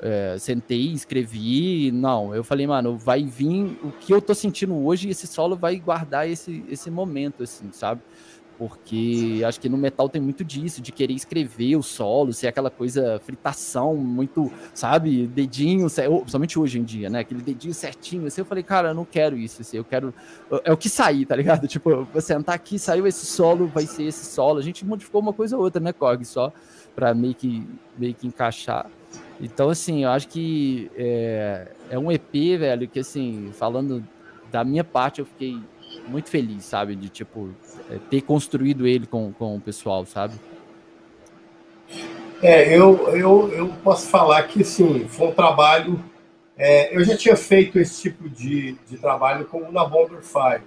é, 0.00 0.36
sentei, 0.38 0.92
escrevi, 0.92 1.92
não, 1.92 2.34
eu 2.34 2.42
falei, 2.42 2.66
mano, 2.66 2.98
vai 2.98 3.24
vir 3.24 3.78
o 3.84 3.92
que 3.92 4.12
eu 4.12 4.20
tô 4.20 4.34
sentindo 4.34 4.74
hoje, 4.84 5.08
esse 5.08 5.26
solo 5.28 5.56
vai 5.56 5.76
guardar 5.76 6.28
esse, 6.28 6.64
esse 6.68 6.90
momento, 6.90 7.44
assim, 7.44 7.70
sabe? 7.72 8.00
Porque 8.58 9.40
acho 9.46 9.60
que 9.60 9.68
no 9.68 9.78
metal 9.78 10.08
tem 10.08 10.20
muito 10.20 10.44
disso, 10.44 10.82
de 10.82 10.90
querer 10.90 11.14
escrever 11.14 11.76
o 11.76 11.82
solo, 11.82 12.32
ser 12.32 12.48
aquela 12.48 12.68
coisa 12.68 13.20
fritação, 13.24 13.94
muito, 13.94 14.50
sabe, 14.74 15.28
dedinho, 15.28 15.86
somente 16.26 16.58
hoje 16.58 16.80
em 16.80 16.82
dia, 16.82 17.08
né? 17.08 17.20
Aquele 17.20 17.40
dedinho 17.40 17.72
certinho, 17.72 18.26
assim, 18.26 18.40
eu 18.40 18.44
falei, 18.44 18.64
cara, 18.64 18.88
eu 18.88 18.94
não 18.94 19.04
quero 19.04 19.38
isso, 19.38 19.62
assim, 19.62 19.76
eu 19.76 19.84
quero. 19.84 20.12
É 20.64 20.72
o 20.72 20.76
que 20.76 20.88
sair, 20.88 21.24
tá 21.24 21.36
ligado? 21.36 21.68
Tipo, 21.78 21.90
eu 21.90 22.04
vou 22.04 22.20
sentar 22.20 22.56
aqui, 22.56 22.78
saiu 22.78 23.06
esse 23.06 23.24
solo, 23.24 23.68
vai 23.68 23.86
ser 23.86 24.02
esse 24.04 24.26
solo. 24.26 24.58
A 24.58 24.62
gente 24.62 24.84
modificou 24.84 25.20
uma 25.20 25.32
coisa 25.32 25.56
ou 25.56 25.62
outra, 25.62 25.80
né, 25.80 25.92
Korg, 25.92 26.24
só 26.24 26.52
para 26.96 27.14
meio 27.14 27.34
que, 27.34 27.64
meio 27.96 28.14
que 28.14 28.26
encaixar. 28.26 28.90
Então, 29.40 29.70
assim, 29.70 30.02
eu 30.02 30.10
acho 30.10 30.26
que 30.26 30.90
é, 30.96 31.68
é 31.90 31.98
um 31.98 32.10
EP, 32.10 32.32
velho, 32.32 32.88
que, 32.88 32.98
assim, 32.98 33.50
falando 33.52 34.04
da 34.50 34.64
minha 34.64 34.82
parte, 34.82 35.20
eu 35.20 35.26
fiquei 35.26 35.60
muito 36.08 36.30
feliz, 36.30 36.64
sabe? 36.64 36.96
De, 36.96 37.08
tipo, 37.08 37.50
é, 37.90 37.98
ter 38.10 38.22
construído 38.22 38.86
ele 38.86 39.06
com, 39.06 39.32
com 39.32 39.56
o 39.56 39.60
pessoal, 39.60 40.04
sabe? 40.06 40.34
É, 42.42 42.76
eu, 42.76 43.08
eu, 43.16 43.52
eu 43.52 43.68
posso 43.82 44.08
falar 44.08 44.42
que, 44.44 44.64
sim, 44.64 45.06
foi 45.08 45.28
um 45.28 45.32
trabalho... 45.32 46.02
É, 46.56 46.96
eu 46.96 47.04
já 47.04 47.16
tinha 47.16 47.36
feito 47.36 47.78
esse 47.78 48.02
tipo 48.02 48.28
de, 48.28 48.76
de 48.88 48.98
trabalho 48.98 49.44
com 49.44 49.70
na 49.70 49.84
Bomber 49.84 50.22
Fire, 50.22 50.62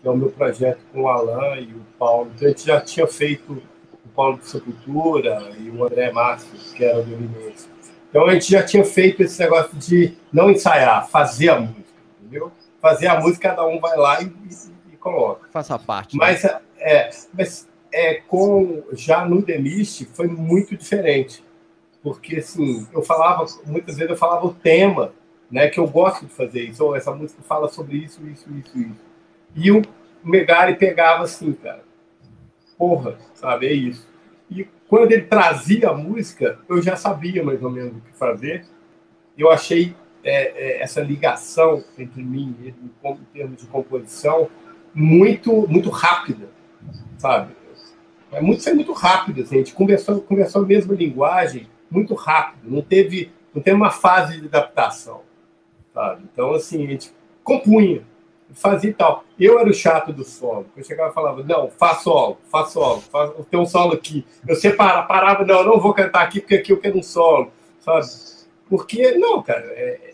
que 0.00 0.08
é 0.08 0.10
o 0.10 0.16
meu 0.16 0.30
projeto 0.30 0.80
com 0.90 1.02
o 1.02 1.08
Alan 1.08 1.56
e 1.56 1.72
o 1.72 1.82
Paulo. 1.98 2.30
Então, 2.34 2.46
a 2.46 2.50
gente 2.50 2.64
já 2.64 2.80
tinha 2.80 3.06
feito 3.06 3.62
o 3.92 4.08
Paulo 4.14 4.38
de 4.38 4.46
Sepultura 4.46 5.50
e 5.58 5.68
o 5.68 5.84
André 5.84 6.10
Márcio, 6.12 6.48
que 6.74 6.82
era 6.82 7.02
do 7.02 7.10
Limense. 7.10 7.68
Então, 8.08 8.26
a 8.26 8.32
gente 8.32 8.50
já 8.50 8.62
tinha 8.62 8.82
feito 8.84 9.22
esse 9.22 9.38
negócio 9.38 9.76
de 9.76 10.14
não 10.32 10.50
ensaiar, 10.50 11.06
fazer 11.08 11.50
a 11.50 11.60
música, 11.60 11.82
entendeu? 12.22 12.50
Fazer 12.80 13.08
a 13.08 13.20
música, 13.20 13.50
cada 13.50 13.66
um 13.66 13.80
vai 13.80 13.96
lá 13.96 14.22
e, 14.22 14.26
e, 14.26 14.94
e 14.94 14.96
coloca. 14.96 15.48
Faça 15.50 15.78
parte. 15.78 16.16
Mas, 16.16 16.42
né? 16.42 16.60
é, 16.78 17.10
mas 17.32 17.68
é, 17.92 18.14
com, 18.14 18.82
já 18.92 19.24
no 19.24 19.42
Demist 19.42 20.04
foi 20.12 20.26
muito 20.26 20.76
diferente. 20.76 21.44
Porque, 22.02 22.36
assim, 22.36 22.86
eu 22.92 23.02
falava, 23.02 23.44
muitas 23.66 23.96
vezes 23.96 24.10
eu 24.10 24.16
falava 24.16 24.46
o 24.46 24.54
tema, 24.54 25.12
né, 25.50 25.68
que 25.68 25.80
eu 25.80 25.86
gosto 25.86 26.26
de 26.26 26.32
fazer 26.32 26.62
isso. 26.62 26.84
Ou 26.84 26.94
essa 26.94 27.12
música 27.12 27.42
fala 27.42 27.68
sobre 27.68 27.96
isso, 27.96 28.24
isso, 28.26 28.48
isso, 28.52 28.78
isso. 28.78 29.08
E 29.54 29.70
o 29.72 29.82
Megari 30.22 30.76
pegava 30.76 31.24
assim, 31.24 31.52
cara, 31.52 31.82
porra, 32.76 33.18
sabe, 33.34 33.66
é 33.66 33.72
isso. 33.72 34.06
E 34.50 34.66
quando 34.86 35.12
ele 35.12 35.22
trazia 35.22 35.90
a 35.90 35.94
música, 35.94 36.58
eu 36.68 36.80
já 36.80 36.96
sabia 36.96 37.42
mais 37.42 37.62
ou 37.62 37.70
menos 37.70 37.96
o 37.96 38.00
que 38.00 38.16
fazer. 38.16 38.64
Eu 39.36 39.50
achei 39.50 39.94
é, 40.28 40.52
é, 40.56 40.82
essa 40.82 41.00
ligação 41.00 41.82
entre 41.98 42.22
mim 42.22 42.54
e 42.60 42.68
ele, 42.68 42.76
em 43.04 43.24
termos 43.32 43.60
de 43.60 43.66
composição 43.66 44.48
muito 44.94 45.66
muito 45.68 45.88
rápida, 45.90 46.48
sabe? 47.16 47.56
É 48.30 48.40
muito, 48.40 48.62
foi 48.62 48.74
muito 48.74 48.92
rápido, 48.92 49.40
assim, 49.40 49.56
a 49.56 49.58
gente 49.58 49.72
conversou, 49.72 50.20
conversou 50.20 50.62
a 50.62 50.66
mesma 50.66 50.94
linguagem 50.94 51.66
muito 51.90 52.14
rápido, 52.14 52.70
não 52.70 52.82
teve, 52.82 53.32
não 53.54 53.62
teve 53.62 53.76
uma 53.76 53.90
fase 53.90 54.38
de 54.38 54.46
adaptação, 54.46 55.22
sabe? 55.94 56.24
Então, 56.30 56.52
assim, 56.52 56.84
a 56.84 56.90
gente 56.90 57.10
compunha, 57.42 58.02
fazia 58.52 58.90
e 58.90 58.94
tal. 58.94 59.24
Eu 59.38 59.58
era 59.58 59.68
o 59.68 59.72
chato 59.72 60.12
do 60.12 60.24
solo. 60.24 60.66
Eu 60.76 60.84
chegava 60.84 61.10
e 61.10 61.14
falava, 61.14 61.42
não, 61.42 61.70
faz 61.70 62.02
solo, 62.02 62.38
faz 62.50 62.70
solo, 62.70 63.00
faz, 63.00 63.30
tem 63.50 63.58
um 63.58 63.64
solo 63.64 63.94
aqui. 63.94 64.26
Eu 64.46 64.56
separava, 64.56 65.06
parava, 65.06 65.44
não, 65.46 65.60
eu 65.60 65.64
não 65.64 65.80
vou 65.80 65.94
cantar 65.94 66.22
aqui 66.22 66.40
porque 66.40 66.56
aqui 66.56 66.72
eu 66.72 66.80
quero 66.80 66.98
um 66.98 67.02
solo, 67.02 67.50
sabe? 67.80 68.06
Porque, 68.68 69.12
não, 69.12 69.42
cara, 69.42 69.64
é, 69.68 70.07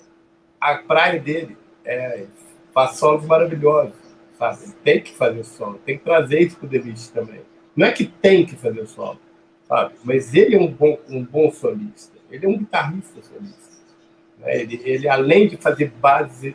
a 0.64 0.78
praia 0.78 1.20
dele 1.20 1.58
é, 1.84 2.24
faz 2.72 2.96
solos 2.96 3.26
maravilhosos, 3.26 3.94
sabe? 4.38 4.72
tem 4.82 5.02
que 5.02 5.14
fazer 5.14 5.44
solo, 5.44 5.78
tem 5.84 5.98
que 5.98 6.04
trazer 6.04 6.40
isso 6.40 6.56
para 6.56 6.66
o 6.66 6.68
David 6.70 7.10
também. 7.10 7.42
Não 7.76 7.86
é 7.86 7.92
que 7.92 8.06
tem 8.06 8.46
que 8.46 8.56
fazer 8.56 8.86
solo, 8.86 9.20
sabe? 9.68 9.94
Mas 10.02 10.32
ele 10.32 10.56
é 10.56 10.58
um 10.58 10.72
bom, 10.72 10.98
um 11.10 11.22
bom 11.22 11.50
solista, 11.50 12.16
ele 12.30 12.46
é 12.46 12.48
um 12.48 12.56
guitarrista 12.56 13.20
solista. 13.22 13.74
Né? 14.38 14.62
Ele, 14.62 14.80
ele, 14.84 15.06
além 15.06 15.48
de 15.48 15.58
fazer 15.58 15.92
bases 16.00 16.54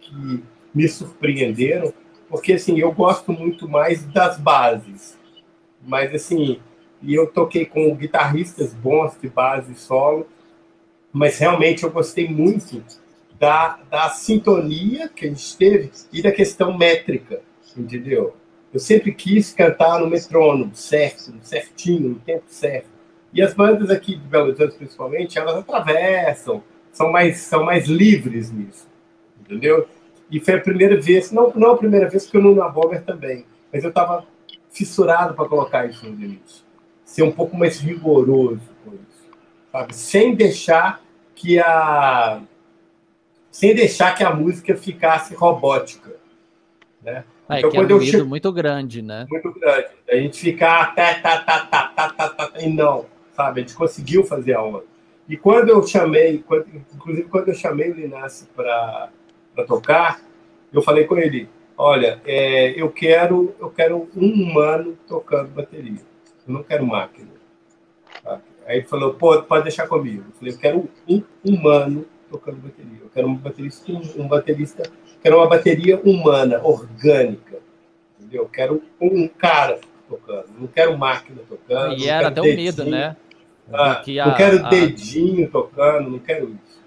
que 0.00 0.42
me 0.74 0.88
surpreenderam, 0.88 1.92
porque 2.30 2.54
assim, 2.54 2.78
eu 2.78 2.90
gosto 2.92 3.30
muito 3.30 3.68
mais 3.68 4.06
das 4.06 4.38
bases, 4.38 5.18
mas 5.82 6.14
assim, 6.14 6.58
e 7.02 7.14
eu 7.14 7.26
toquei 7.26 7.66
com 7.66 7.94
guitarristas 7.94 8.72
bons 8.72 9.20
de 9.20 9.28
base 9.28 9.74
solo, 9.74 10.26
mas 11.12 11.38
realmente 11.38 11.82
eu 11.82 11.90
gostei 11.90 12.26
muito 12.26 12.82
da, 13.40 13.78
da 13.90 14.10
sintonia 14.10 15.08
que 15.08 15.24
a 15.24 15.28
gente 15.28 15.56
teve 15.56 15.90
e 16.12 16.20
da 16.20 16.30
questão 16.30 16.76
métrica, 16.76 17.40
entendeu? 17.74 18.36
Eu 18.72 18.78
sempre 18.78 19.12
quis 19.14 19.54
cantar 19.54 19.98
no 19.98 20.08
metrônomo, 20.08 20.72
certo, 20.74 21.32
certinho, 21.42 22.10
no 22.10 22.14
tempo 22.16 22.44
certo. 22.46 22.90
E 23.32 23.40
as 23.40 23.54
bandas 23.54 23.88
aqui 23.88 24.14
de 24.14 24.28
Belo 24.28 24.48
Horizonte, 24.48 24.76
principalmente, 24.76 25.38
elas 25.38 25.56
atravessam, 25.56 26.62
são 26.92 27.10
mais, 27.10 27.38
são 27.38 27.64
mais 27.64 27.86
livres 27.86 28.52
nisso, 28.52 28.86
entendeu? 29.40 29.88
E 30.30 30.38
foi 30.38 30.54
a 30.54 30.60
primeira 30.60 31.00
vez, 31.00 31.32
não, 31.32 31.50
não 31.56 31.70
a 31.70 31.78
primeira 31.78 32.08
vez, 32.08 32.24
porque 32.24 32.36
eu 32.36 32.42
não 32.42 32.54
na 32.54 32.68
Bomber 32.68 33.02
também, 33.02 33.46
mas 33.72 33.82
eu 33.82 33.88
estava 33.88 34.26
fissurado 34.70 35.34
para 35.34 35.48
colocar 35.48 35.86
isso 35.86 36.06
no 36.06 36.14
limite. 36.14 36.62
Ser 37.04 37.22
um 37.22 37.32
pouco 37.32 37.56
mais 37.56 37.80
rigoroso 37.80 38.60
com 38.84 38.92
isso, 38.92 39.30
sabe? 39.72 39.96
Sem 39.96 40.34
deixar 40.34 41.02
que 41.34 41.58
a, 41.58 42.42
sem 43.50 43.74
deixar 43.74 44.14
que 44.14 44.22
a 44.22 44.34
música 44.34 44.76
ficasse 44.76 45.34
robótica. 45.34 46.16
Né? 47.02 47.24
Ah, 47.48 47.58
então, 47.58 47.70
é 47.70 47.74
quando 47.74 47.90
é 47.90 47.94
um 47.94 47.98
eu 47.98 48.02
chego, 48.02 48.28
muito 48.28 48.52
grande, 48.52 49.02
né? 49.02 49.26
Muito 49.28 49.52
grande. 49.52 49.88
A 50.08 50.16
gente 50.16 50.40
ficar 50.40 50.82
até 50.82 51.14
tá, 51.14 51.38
tá, 51.40 51.60
tá, 51.60 51.88
tá, 51.88 52.08
tá, 52.08 52.28
tá, 52.28 52.46
tá, 52.46 52.60
e 52.60 52.68
não, 52.68 53.06
sabe? 53.34 53.60
A 53.60 53.64
gente 53.64 53.74
conseguiu 53.74 54.24
fazer 54.24 54.54
a 54.54 54.62
onda. 54.62 54.84
E 55.28 55.36
quando 55.36 55.68
eu 55.68 55.84
chamei, 55.86 56.44
quando, 56.46 56.66
inclusive 56.94 57.28
quando 57.28 57.48
eu 57.48 57.54
chamei 57.54 57.90
o 57.90 57.94
Linassi 57.94 58.48
para 58.54 59.10
tocar, 59.66 60.20
eu 60.72 60.82
falei 60.82 61.04
com 61.04 61.18
ele, 61.18 61.48
olha, 61.76 62.20
é, 62.24 62.70
eu 62.80 62.90
quero 62.90 63.54
eu 63.58 63.70
quero 63.70 64.08
um 64.16 64.26
humano 64.26 64.96
tocando 65.08 65.48
bateria. 65.48 66.00
Eu 66.46 66.54
não 66.54 66.62
quero 66.62 66.86
máquina. 66.86 67.30
Tá? 68.22 68.40
Aí 68.66 68.78
ele 68.78 68.86
falou, 68.86 69.14
pô, 69.14 69.42
pode 69.42 69.64
deixar 69.64 69.88
comigo. 69.88 70.24
Eu 70.28 70.32
falei, 70.38 70.54
eu 70.54 70.58
quero 70.58 70.88
um 71.08 71.22
humano 71.44 72.06
tocando 72.30 72.58
bateria. 72.58 72.99
Eu 73.10 73.14
quero 73.14 73.28
um 73.28 73.34
baterista, 73.34 73.92
um 73.92 74.28
baterista, 74.28 74.82
quero 75.22 75.36
uma 75.36 75.48
bateria 75.48 76.00
humana, 76.00 76.60
orgânica. 76.62 77.58
Entendeu? 78.18 78.42
Eu 78.42 78.48
quero 78.48 78.82
um 79.00 79.26
cara 79.28 79.80
tocando, 80.08 80.46
não 80.58 80.66
quero 80.66 80.96
máquina 80.96 81.40
tocando. 81.48 81.98
E 81.98 82.08
era 82.08 82.28
até 82.28 82.40
o 82.40 82.44
medo, 82.44 82.84
né? 82.84 83.16
Ah, 83.72 84.02
a, 84.02 84.26
não 84.26 84.34
quero 84.34 84.66
a... 84.66 84.68
dedinho 84.68 85.48
tocando, 85.50 86.10
não 86.10 86.18
quero 86.18 86.50
isso. 86.50 86.80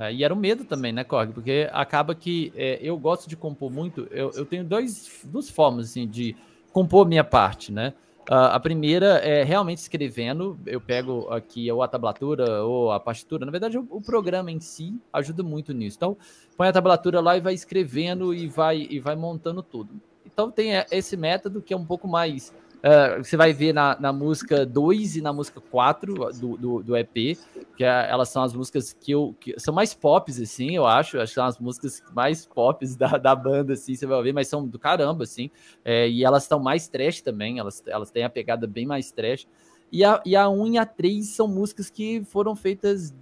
É, 0.00 0.12
e 0.12 0.22
era 0.22 0.32
o 0.32 0.36
medo 0.36 0.64
também, 0.64 0.92
né, 0.92 1.02
Corg? 1.02 1.32
Porque 1.32 1.68
acaba 1.72 2.14
que 2.14 2.52
é, 2.56 2.78
eu 2.80 2.96
gosto 2.96 3.28
de 3.28 3.36
compor 3.36 3.70
muito. 3.70 4.06
Eu, 4.10 4.30
eu 4.34 4.44
tenho 4.44 4.64
dois, 4.64 5.20
duas 5.24 5.50
formas 5.50 5.86
assim, 5.86 6.06
de 6.06 6.36
compor 6.72 7.06
minha 7.06 7.24
parte, 7.24 7.72
né? 7.72 7.94
Uh, 8.28 8.52
a 8.52 8.60
primeira 8.60 9.18
é 9.18 9.42
realmente 9.42 9.78
escrevendo. 9.78 10.58
Eu 10.66 10.82
pego 10.82 11.30
aqui 11.30 11.72
ou 11.72 11.82
a 11.82 11.88
tablatura 11.88 12.62
ou 12.62 12.92
a 12.92 13.00
partitura. 13.00 13.46
Na 13.46 13.50
verdade, 13.50 13.78
o, 13.78 13.86
o, 13.88 14.02
programa 14.02 14.50
em 14.50 14.60
si 14.60 14.94
ajuda 15.10 15.42
muito 15.42 15.72
nisso. 15.72 15.96
Então, 15.96 16.14
põe 16.54 16.68
a 16.68 16.72
tablatura 16.72 17.20
lá 17.20 17.38
e 17.38 17.40
vai 17.40 17.54
escrevendo 17.54 18.34
e 18.34 18.46
vai, 18.46 18.86
e 18.90 19.00
vai 19.00 19.16
montando 19.16 19.62
tudo. 19.62 19.94
Então, 20.26 20.50
tem 20.50 20.72
esse 20.90 21.16
método 21.16 21.62
que 21.62 21.72
é 21.72 21.76
um 21.76 21.86
pouco 21.86 22.06
mais 22.06 22.52
Uh, 22.78 23.24
você 23.24 23.36
vai 23.36 23.52
ver 23.52 23.72
na, 23.72 23.98
na 23.98 24.12
música 24.12 24.64
2 24.64 25.16
e 25.16 25.20
na 25.20 25.32
música 25.32 25.60
4 25.60 26.14
do, 26.38 26.56
do, 26.56 26.82
do, 26.82 26.96
EP, 26.96 27.36
que 27.76 27.82
é, 27.82 28.08
elas 28.08 28.28
são 28.28 28.40
as 28.40 28.54
músicas 28.54 28.92
que, 28.92 29.10
eu, 29.10 29.34
que 29.40 29.58
são 29.58 29.74
mais 29.74 29.94
pops, 29.94 30.40
assim, 30.40 30.76
eu 30.76 30.86
acho. 30.86 31.18
Acho 31.18 31.32
que 31.32 31.34
são 31.34 31.44
as 31.44 31.58
músicas 31.58 32.02
mais 32.14 32.46
pops 32.46 32.94
da, 32.94 33.18
da 33.18 33.34
banda, 33.34 33.72
assim, 33.72 33.96
você 33.96 34.06
vai 34.06 34.16
ouvir, 34.16 34.32
mas 34.32 34.46
são 34.46 34.64
do 34.64 34.78
caramba, 34.78 35.24
assim. 35.24 35.50
É, 35.84 36.08
e 36.08 36.24
elas 36.24 36.44
estão 36.44 36.60
mais 36.60 36.86
trash 36.88 37.20
também, 37.20 37.58
elas, 37.58 37.82
elas 37.84 38.12
têm 38.12 38.22
a 38.22 38.30
pegada 38.30 38.66
bem 38.66 38.86
mais 38.86 39.10
trash. 39.10 39.48
E 39.90 40.04
a, 40.04 40.22
e 40.24 40.36
a 40.36 40.48
1 40.48 40.74
e 40.74 40.78
a 40.78 40.86
3 40.86 41.26
são 41.26 41.48
músicas 41.48 41.90
que 41.90 42.22
foram 42.24 42.54
feitas 42.54 43.12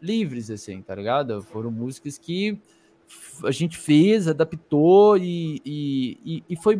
livres, 0.00 0.48
assim, 0.48 0.80
tá 0.80 0.94
ligado? 0.94 1.42
Foram 1.42 1.72
músicas 1.72 2.18
que 2.18 2.60
a 3.44 3.50
gente 3.50 3.76
fez, 3.76 4.28
adaptou 4.28 5.16
e, 5.16 5.60
e, 5.64 6.44
e 6.48 6.56
foi 6.56 6.76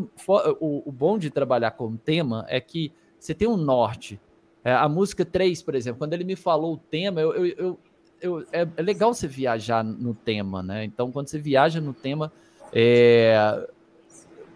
o, 0.61 0.89
o 0.89 0.93
bom 0.93 1.19
de 1.19 1.31
trabalhar 1.31 1.73
com 1.73 1.97
tema 1.97 2.45
é 2.49 2.61
que 2.61 2.93
você 3.19 3.35
tem 3.35 3.49
um 3.49 3.57
norte. 3.57 4.21
É, 4.65 4.73
a 4.73 4.89
música 4.89 5.25
3, 5.25 5.63
por 5.63 5.75
exemplo, 5.75 5.99
quando 5.99 6.13
ele 6.13 6.25
me 6.25 6.37
falou 6.37 6.75
o 6.75 6.77
tema, 6.77 7.21
eu, 7.21 7.35
eu, 7.35 7.47
eu, 7.47 7.79
eu 8.21 8.47
é, 8.53 8.67
é, 8.77 8.83
legal 8.83 9.15
você 9.15 9.29
viajar 9.29 9.85
no 9.85 10.15
tema, 10.15 10.63
né? 10.63 10.85
Então, 10.85 11.13
quando 11.13 11.29
você 11.29 11.39
viaja 11.39 11.81
no 11.81 11.93
tema, 11.93 12.33
é, 12.73 13.37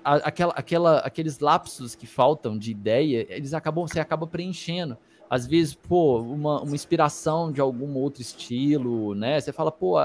a, 0.04 0.14
aquela, 0.16 0.52
aquela, 0.54 0.98
aqueles 0.98 1.38
lapsos 1.38 1.94
que 1.94 2.06
faltam 2.06 2.58
de 2.58 2.70
ideia, 2.70 3.26
eles 3.28 3.54
acabam, 3.54 3.86
você 3.86 4.00
acaba 4.00 4.26
preenchendo. 4.26 4.98
Às 5.28 5.46
vezes, 5.46 5.74
pô, 5.74 6.20
uma, 6.20 6.60
uma 6.62 6.74
inspiração 6.74 7.52
de 7.52 7.60
algum 7.60 7.94
outro 7.94 8.20
estilo, 8.20 9.14
né? 9.14 9.40
Você 9.40 9.52
fala, 9.52 9.70
pô, 9.70 9.96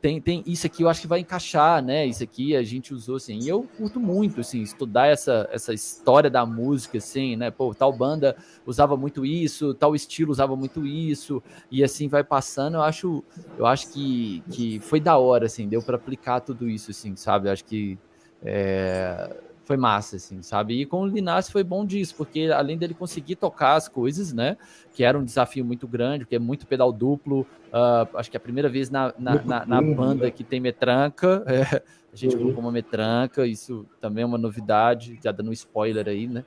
tem, 0.00 0.20
tem 0.20 0.44
isso 0.46 0.66
aqui 0.66 0.82
eu 0.82 0.88
acho 0.88 1.00
que 1.00 1.06
vai 1.06 1.20
encaixar, 1.20 1.82
né? 1.82 2.06
Isso 2.06 2.22
aqui 2.22 2.54
a 2.54 2.62
gente 2.62 2.94
usou 2.94 3.16
assim. 3.16 3.38
E 3.40 3.48
eu 3.48 3.64
curto 3.76 3.98
muito 3.98 4.40
assim 4.40 4.62
estudar 4.62 5.08
essa, 5.08 5.48
essa 5.52 5.74
história 5.74 6.30
da 6.30 6.46
música 6.46 6.98
assim, 6.98 7.34
né? 7.34 7.50
Pô, 7.50 7.74
tal 7.74 7.92
banda 7.92 8.36
usava 8.64 8.96
muito 8.96 9.26
isso, 9.26 9.74
tal 9.74 9.96
estilo 9.96 10.30
usava 10.30 10.54
muito 10.54 10.86
isso 10.86 11.42
e 11.70 11.82
assim 11.82 12.06
vai 12.06 12.22
passando. 12.22 12.74
Eu 12.74 12.82
acho 12.82 13.24
eu 13.56 13.66
acho 13.66 13.92
que, 13.92 14.42
que 14.50 14.78
foi 14.80 15.00
da 15.00 15.18
hora 15.18 15.46
assim, 15.46 15.68
deu 15.68 15.82
para 15.82 15.96
aplicar 15.96 16.40
tudo 16.40 16.68
isso 16.68 16.92
assim, 16.92 17.16
sabe? 17.16 17.48
Eu 17.48 17.52
acho 17.52 17.64
que 17.64 17.98
é, 18.42 19.36
foi 19.68 19.76
massa, 19.76 20.16
assim, 20.16 20.40
sabe? 20.40 20.80
E 20.80 20.86
com 20.86 21.02
o 21.02 21.06
Linassi 21.06 21.52
foi 21.52 21.62
bom 21.62 21.84
disso, 21.84 22.14
porque 22.16 22.50
além 22.50 22.78
dele 22.78 22.94
conseguir 22.94 23.36
tocar 23.36 23.74
as 23.74 23.86
coisas, 23.86 24.32
né? 24.32 24.56
Que 24.94 25.04
era 25.04 25.18
um 25.18 25.22
desafio 25.22 25.62
muito 25.62 25.86
grande, 25.86 26.24
porque 26.24 26.36
é 26.36 26.38
muito 26.38 26.66
pedal 26.66 26.90
duplo. 26.90 27.42
Uh, 27.68 28.16
acho 28.16 28.30
que 28.30 28.36
é 28.36 28.38
a 28.38 28.40
primeira 28.40 28.70
vez 28.70 28.88
na, 28.88 29.12
na, 29.18 29.42
na, 29.42 29.66
na 29.66 29.82
banda 29.82 30.24
né? 30.24 30.30
que 30.30 30.42
tem 30.42 30.58
metranca. 30.58 31.44
É, 31.58 31.82
a 32.12 32.16
gente 32.16 32.34
uhum. 32.34 32.42
colocou 32.42 32.62
uma 32.62 32.72
metranca, 32.72 33.46
isso 33.46 33.84
também 34.00 34.22
é 34.22 34.26
uma 34.26 34.38
novidade, 34.38 35.18
já 35.22 35.30
dando 35.30 35.50
um 35.50 35.52
spoiler 35.52 36.08
aí, 36.08 36.26
né? 36.26 36.44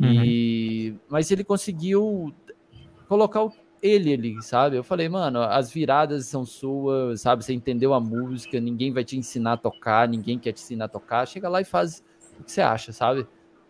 Uhum. 0.00 0.24
E, 0.24 0.94
mas 1.08 1.30
ele 1.30 1.44
conseguiu 1.44 2.34
colocar 3.06 3.44
o 3.44 3.52
ele 3.82 4.12
ali, 4.12 4.42
sabe? 4.42 4.76
Eu 4.76 4.82
falei, 4.82 5.08
mano, 5.08 5.40
as 5.40 5.70
viradas 5.70 6.26
são 6.26 6.44
suas, 6.44 7.20
sabe? 7.20 7.44
Você 7.44 7.52
entendeu 7.52 7.94
a 7.94 8.00
música, 8.00 8.58
ninguém 8.58 8.92
vai 8.92 9.04
te 9.04 9.16
ensinar 9.16 9.52
a 9.52 9.56
tocar, 9.56 10.08
ninguém 10.08 10.38
quer 10.38 10.52
te 10.52 10.62
ensinar 10.62 10.86
a 10.86 10.88
tocar. 10.88 11.26
Chega 11.26 11.48
lá 11.48 11.60
e 11.60 11.64
faz 11.64 12.02
o 12.40 12.44
que 12.44 12.52
você 12.52 12.60
acha, 12.60 12.92
sabe? 12.92 13.26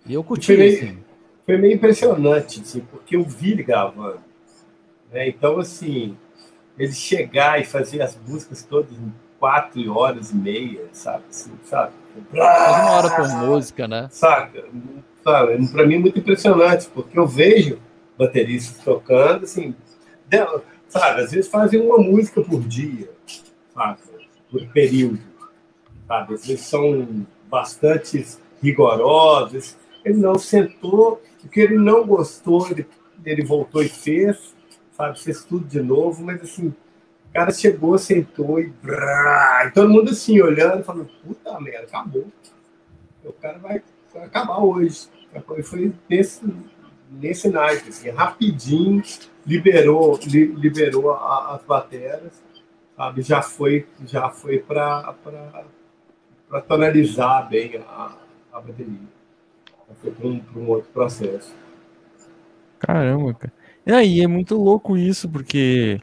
E 0.07 0.15
eu 0.15 0.23
curti, 0.23 0.47
foi 0.47 0.57
meio, 0.57 0.77
assim. 0.77 0.99
Foi 1.45 1.57
meio 1.57 1.75
impressionante, 1.75 2.61
assim, 2.61 2.81
porque 2.81 3.17
eu 3.17 3.25
vi 3.25 3.53
ele 3.53 3.63
gravando. 3.63 4.21
Né? 5.13 5.29
Então, 5.29 5.59
assim, 5.59 6.17
ele 6.79 6.93
chegar 6.93 7.61
e 7.61 7.65
fazer 7.65 8.03
as 8.03 8.19
músicas 8.27 8.63
todas 8.63 8.93
em 8.93 9.13
quatro 9.39 9.97
horas 9.97 10.31
e 10.31 10.37
meia, 10.37 10.89
sabe? 10.93 11.25
Assim, 11.29 11.53
sabe? 11.65 11.93
Faz 12.33 12.81
uma 12.81 12.91
hora 12.93 13.17
por 13.17 13.29
música, 13.47 13.87
né? 13.87 14.09
Saca? 14.11 14.65
Sabe? 15.23 15.69
Pra 15.69 15.87
mim 15.87 15.97
é 15.97 15.99
muito 15.99 16.19
impressionante, 16.19 16.89
porque 16.93 17.19
eu 17.19 17.27
vejo 17.27 17.79
bateristas 18.17 18.83
tocando, 18.83 19.45
assim, 19.45 19.75
sabe? 20.89 21.23
Às 21.23 21.33
vezes 21.33 21.49
fazem 21.49 21.81
uma 21.81 21.99
música 21.99 22.43
por 22.43 22.61
dia, 22.63 23.11
sabe? 23.75 23.99
Por 24.51 24.67
período, 24.69 25.21
sabe? 26.07 26.35
Às 26.35 26.47
vezes 26.47 26.65
são 26.67 27.27
bastantes 27.51 28.41
rigorosas. 28.67 29.79
Ele 30.05 30.19
não 30.19 30.39
sentou, 30.39 31.23
o 31.45 31.49
que 31.49 31.61
ele 31.61 31.77
não 31.77 32.07
gostou, 32.07 32.69
ele, 32.71 32.87
ele 33.25 33.45
voltou 33.45 33.83
e 33.83 33.89
fez, 33.89 34.55
sabe, 34.93 35.21
fez 35.21 35.45
tudo 35.45 35.65
de 35.65 35.81
novo, 35.81 36.25
mas 36.25 36.43
assim, 36.43 36.69
o 36.69 37.33
cara 37.33 37.53
chegou, 37.53 37.99
sentou 37.99 38.61
e, 38.61 38.69
brrr, 38.69 39.67
e 39.67 39.71
todo 39.73 39.89
mundo 39.89 40.11
assim, 40.11 40.41
olhando, 40.41 40.85
falando, 40.85 41.09
puta 41.25 41.61
merda, 41.61 41.87
acabou. 41.87 42.27
O 43.25 43.33
cara 43.33 43.59
vai, 43.59 43.83
vai 44.13 44.25
acabar 44.25 44.61
hoje. 44.61 45.09
E 45.59 45.63
foi 45.63 45.93
nesse, 46.09 46.47
nesse 47.11 47.49
night, 47.49 47.89
assim, 47.89 48.09
rapidinho, 48.11 49.03
liberou, 49.45 50.19
li, 50.25 50.47
liberou 50.47 51.13
a, 51.13 51.55
as 51.57 51.65
bateras, 51.65 52.43
sabe, 52.97 53.23
já 53.23 53.43
foi, 53.43 53.87
já 54.07 54.31
foi 54.31 54.59
para 54.61 55.15
tonalizar 56.69 57.49
bem 57.49 57.83
a, 57.87 58.15
a 58.57 58.61
bateria. 58.61 58.99
Foi 60.01 60.11
para 60.11 60.27
um, 60.27 60.43
um, 60.57 60.69
outro 60.69 60.91
processo. 60.91 61.55
Caramba, 62.79 63.35
cara. 63.35 63.53
E 63.85 63.93
aí, 63.93 64.21
é 64.21 64.27
muito 64.27 64.57
louco 64.57 64.97
isso, 64.97 65.29
porque 65.29 66.01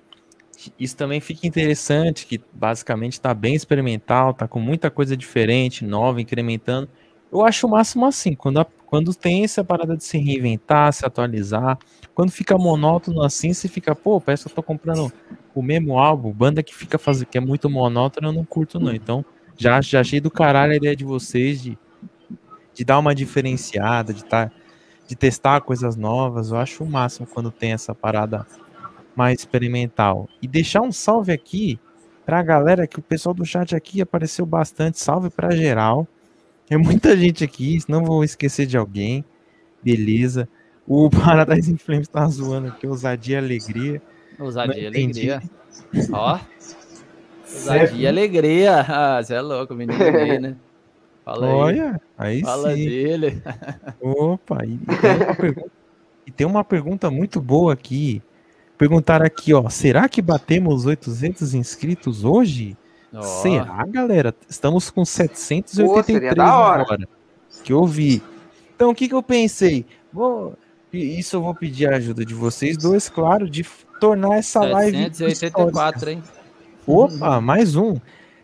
isso 0.80 0.96
também 0.96 1.20
fica 1.20 1.46
interessante, 1.46 2.26
que 2.26 2.40
basicamente 2.54 3.14
está 3.14 3.34
bem 3.34 3.56
experimental, 3.56 4.32
está 4.32 4.48
com 4.48 4.60
muita 4.60 4.90
coisa 4.90 5.18
diferente, 5.18 5.84
nova, 5.84 6.22
incrementando. 6.22 6.88
Eu 7.32 7.44
acho 7.44 7.68
o 7.68 7.70
máximo 7.70 8.06
assim, 8.06 8.36
quando, 8.36 8.60
a, 8.60 8.66
quando 8.86 9.14
tem 9.14 9.44
essa 9.44 9.64
parada 9.64 9.98
de 9.98 10.04
se 10.04 10.18
reinventar, 10.18 10.94
se 10.94 11.06
atualizar, 11.06 11.78
quando 12.16 12.32
fica 12.32 12.58
monótono 12.58 13.22
assim, 13.22 13.52
você 13.52 13.68
fica, 13.68 13.94
pô, 13.94 14.22
parece 14.22 14.44
que 14.46 14.52
eu 14.52 14.56
tô 14.56 14.64
comprando 14.64 15.12
o 15.54 15.62
mesmo 15.62 15.98
álbum, 15.98 16.32
banda 16.32 16.64
que 16.64 16.74
fica 16.74 16.98
fazendo, 16.98 17.28
que 17.28 17.38
é 17.38 17.42
muito 17.42 17.70
monótono, 17.70 18.30
eu 18.30 18.34
não 18.34 18.46
curto 18.46 18.80
não. 18.80 18.94
Então, 18.94 19.26
já, 19.58 19.82
já 19.82 20.00
achei 20.00 20.22
do 20.22 20.32
caralho 20.32 20.74
a 20.74 20.76
ideia 20.76 20.96
de 20.96 21.04
vocês 21.04 21.62
de, 21.62 21.78
de 22.74 22.84
dar 22.84 23.00
uma 23.00 23.14
diferenciada, 23.14 24.14
de, 24.14 24.24
tá, 24.26 24.52
de 25.08 25.16
testar 25.16 25.62
coisas 25.62 25.96
novas. 25.96 26.52
Eu 26.52 26.58
acho 26.58 26.84
o 26.84 26.90
máximo 26.90 27.28
quando 27.28 27.52
tem 27.52 27.74
essa 27.74 27.94
parada 27.94 28.46
mais 29.16 29.40
experimental. 29.40 30.28
E 30.42 30.48
deixar 30.48 30.82
um 30.82 30.92
salve 30.92 31.32
aqui 31.32 31.80
pra 32.26 32.42
galera 32.42 32.88
que 32.88 33.00
o 33.00 33.02
pessoal 33.02 33.34
do 33.34 33.46
chat 33.46 33.76
aqui 33.76 34.02
apareceu 34.02 34.46
bastante. 34.46 35.00
Salve 35.00 35.30
pra 35.30 35.52
geral. 35.52 36.08
É 36.70 36.78
muita 36.78 37.16
gente 37.18 37.44
aqui, 37.44 37.80
não 37.88 38.04
vou 38.04 38.24
esquecer 38.24 38.66
de 38.66 38.78
alguém. 38.78 39.24
Beleza. 39.84 40.48
O 40.88 41.10
Paradise 41.12 41.78
Flames 41.78 42.08
tá 42.08 42.28
zoando 42.28 42.68
aqui, 42.68 42.88
ousadia 42.88 43.36
e 43.36 43.38
alegria. 43.38 44.02
Ousadia 44.40 44.82
e 44.82 44.88
alegria. 44.88 45.44
Ó. 46.12 46.40
Ousadia 47.54 47.98
e 47.98 48.08
alegria. 48.08 48.86
Ah, 48.88 49.22
você 49.22 49.36
é 49.36 49.42
louco, 49.42 49.76
menino 49.76 49.98
gay, 49.98 50.40
né? 50.40 50.56
Fala 51.24 51.48
Olha, 51.48 52.02
aí, 52.18 52.42
Fala 52.42 52.76
sim. 52.76 52.86
dele. 52.86 53.42
Opa, 54.02 54.66
e 54.66 54.78
tem, 54.78 55.36
pergunta, 55.38 55.72
e 56.28 56.32
tem, 56.32 56.48
uma 56.48 56.64
pergunta 56.64 57.10
muito 57.10 57.40
boa 57.40 57.74
aqui. 57.74 58.22
Perguntaram 58.78 59.26
aqui, 59.26 59.54
ó, 59.54 59.70
será 59.70 60.10
que 60.10 60.22
batemos 60.22 60.86
800 60.86 61.54
inscritos 61.54 62.26
hoje? 62.26 62.76
Oh. 63.14 63.22
Será, 63.22 63.86
galera? 63.86 64.36
Estamos 64.50 64.90
com 64.90 65.06
783 65.06 66.34
Pô, 66.36 66.42
agora. 66.42 67.08
Que 67.64 67.72
eu 67.72 67.86
vi. 67.86 68.22
Então, 68.76 68.90
o 68.90 68.96
que, 68.96 69.08
que 69.08 69.16
eu 69.16 69.24
pensei? 69.24 69.86
Vou, 70.12 70.58
isso 70.92 71.38
eu 71.38 71.42
vou 71.42 71.56
pedir 71.56 71.88
a 71.92 71.98
ajuda 71.98 72.26
de 72.26 72.34
vocês 72.34 72.76
dois, 72.76 73.08
claro, 73.08 73.50
de 73.50 73.64
tornar 74.00 74.38
essa 74.38 74.60
784, 74.62 76.06
live. 76.06 76.12
hein? 76.12 76.24
Opa, 76.86 77.40
mais 77.40 77.76
um. 77.76 77.96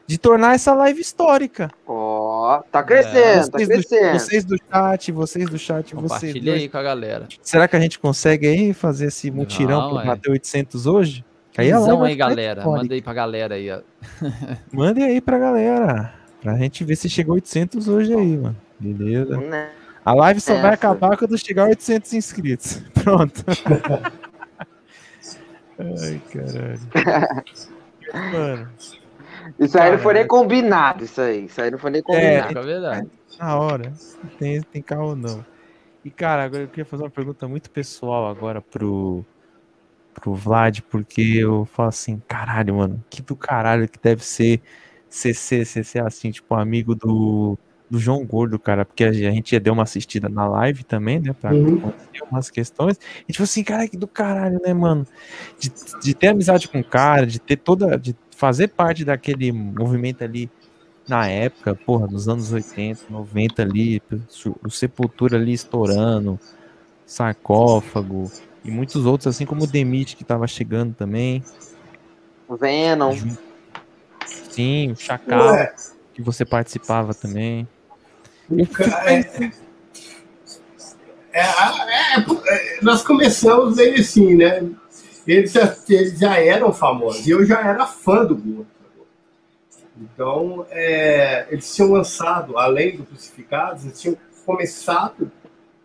De 0.10 0.18
tornar 0.18 0.56
essa 0.56 0.74
live 0.74 1.00
histórica. 1.00 1.70
Ó, 1.86 2.58
oh, 2.58 2.64
tá 2.72 2.82
crescendo, 2.82 3.46
é, 3.46 3.48
tá 3.48 3.60
crescendo. 3.60 4.14
Do, 4.14 4.20
vocês 4.20 4.44
do 4.44 4.58
chat, 4.58 5.12
vocês 5.12 5.46
do 5.48 5.60
chat, 5.60 5.94
vocês. 5.94 6.02
Compartilha 6.02 6.54
aí 6.56 6.68
com 6.68 6.78
a 6.80 6.82
galera. 6.82 7.28
Será 7.44 7.68
que 7.68 7.76
a 7.76 7.80
gente 7.80 8.00
consegue 8.00 8.48
aí 8.48 8.74
fazer 8.74 9.06
esse 9.06 9.30
mutirão 9.30 9.94
para 9.94 10.02
é. 10.02 10.06
bater 10.08 10.32
800 10.32 10.88
hoje? 10.88 11.24
Aí, 11.56 11.68
Visão 11.72 12.04
aí, 12.04 12.16
galera. 12.16 12.66
Manda 12.66 12.92
aí 12.92 13.04
pra 13.04 13.14
galera 13.14 13.54
aí. 13.54 13.70
Ó. 13.70 13.82
Mande 14.74 15.04
aí 15.04 15.22
pra 15.22 15.38
galera. 15.38 16.12
Pra 16.42 16.58
gente 16.58 16.84
ver 16.84 16.96
se 16.96 17.08
chegou 17.08 17.36
800 17.36 17.88
hoje 17.88 18.12
aí, 18.12 18.36
mano. 18.36 18.58
Beleza. 18.80 19.38
Né? 19.38 19.70
A 20.04 20.16
live 20.16 20.42
só 20.42 20.54
Essa. 20.54 20.62
vai 20.64 20.74
acabar 20.74 21.18
quando 21.18 21.38
chegar 21.38 21.68
800 21.68 22.14
inscritos. 22.14 22.82
Pronto. 23.04 23.46
Ai, 25.78 26.20
caralho. 26.34 26.80
Mano. 28.12 28.68
Isso 29.58 29.80
aí 29.80 29.92
não 29.92 30.00
foi 30.00 30.14
nem 30.14 30.28
combinado, 30.28 31.04
isso 31.04 31.22
aí. 31.22 31.46
Isso 31.46 31.62
aí 31.62 31.72
não 31.72 31.78
foi 31.78 31.92
nem 31.92 32.00
é, 32.00 32.04
combinado. 32.04 32.58
É, 32.58 32.62
é 32.62 32.66
verdade. 32.66 33.08
Na 33.40 33.58
hora. 33.58 33.94
Tem, 34.38 34.62
tem 34.62 34.82
carro 34.82 35.16
não. 35.16 35.46
E, 36.04 36.10
cara, 36.10 36.44
agora 36.44 36.64
eu 36.64 36.68
queria 36.68 36.86
fazer 36.86 37.04
uma 37.04 37.10
pergunta 37.10 37.48
muito 37.48 37.70
pessoal 37.70 38.28
agora 38.28 38.62
pro, 38.62 39.26
pro 40.14 40.34
Vlad, 40.34 40.80
porque 40.90 41.22
eu 41.22 41.66
falo 41.66 41.90
assim, 41.90 42.22
caralho, 42.28 42.76
mano, 42.76 43.04
que 43.10 43.22
do 43.22 43.36
caralho 43.36 43.88
que 43.88 44.00
deve 44.02 44.24
ser 44.24 44.62
CC, 45.10 45.66
CC 45.66 46.00
assim, 46.00 46.32
tipo, 46.32 46.54
amigo 46.56 46.96
do 46.96 47.58
do 47.90 48.00
João 48.00 48.24
Gordo, 48.24 48.60
cara, 48.60 48.86
porque 48.86 49.04
a 49.04 49.12
gente 49.12 49.52
já 49.52 49.60
deu 49.60 49.74
uma 49.74 49.84
assistida 49.84 50.30
na 50.30 50.48
live 50.48 50.84
também, 50.84 51.20
né, 51.20 51.34
pra 51.34 51.52
uhum. 51.52 51.92
umas 52.32 52.50
questões, 52.52 53.00
e 53.28 53.34
tipo 53.34 53.44
assim, 53.44 53.64
cara, 53.64 53.88
que 53.88 53.98
do 53.98 54.08
caralho, 54.08 54.62
né, 54.64 54.74
mano, 54.74 55.08
de, 55.58 55.72
de 56.00 56.14
ter 56.14 56.28
amizade 56.28 56.68
com 56.68 56.80
o 56.80 56.84
cara, 56.84 57.26
de 57.26 57.40
ter 57.40 57.58
toda, 57.58 57.98
de 57.98 58.16
fazer 58.40 58.70
parte 58.70 59.04
daquele 59.04 59.52
movimento 59.52 60.24
ali 60.24 60.50
na 61.06 61.28
época, 61.28 61.76
porra, 61.76 62.08
dos 62.08 62.30
anos 62.30 62.54
80, 62.54 63.02
90 63.10 63.62
ali, 63.62 64.02
o 64.64 64.70
Sepultura 64.70 65.36
ali 65.36 65.52
estourando, 65.52 66.40
Sarcófago, 67.06 68.32
e 68.64 68.72
muitos 68.72 69.06
outros, 69.06 69.28
assim 69.28 69.46
como 69.46 69.66
o 69.66 69.68
Demite 69.68 70.16
que 70.16 70.24
tava 70.24 70.48
chegando 70.48 70.96
também. 70.96 71.44
Venom. 72.50 73.14
Sim, 74.26 74.92
o 74.92 74.96
Chacal, 74.96 75.52
Ué. 75.52 75.76
que 76.14 76.22
você 76.22 76.46
participava 76.46 77.14
também. 77.14 77.68
É, 81.34 81.42
é, 81.42 81.44
é, 81.44 82.20
é, 82.20 82.80
nós 82.82 83.04
começamos 83.04 83.78
ele 83.78 84.00
assim, 84.00 84.34
né? 84.34 84.66
Eles 85.30 85.52
já, 85.52 85.76
eles 85.88 86.18
já 86.18 86.40
eram 86.40 86.74
famosos 86.74 87.28
e 87.28 87.30
eu 87.30 87.46
já 87.46 87.62
era 87.62 87.86
fã 87.86 88.26
do 88.26 88.36
Gordo. 88.36 88.66
Então, 89.96 90.66
é, 90.72 91.46
eles 91.52 91.76
tinham 91.76 91.92
lançado, 91.92 92.58
além 92.58 92.98
do 92.98 93.04
Crucificados, 93.04 93.86
eles 93.86 94.02
tinham 94.02 94.18
começado 94.44 95.32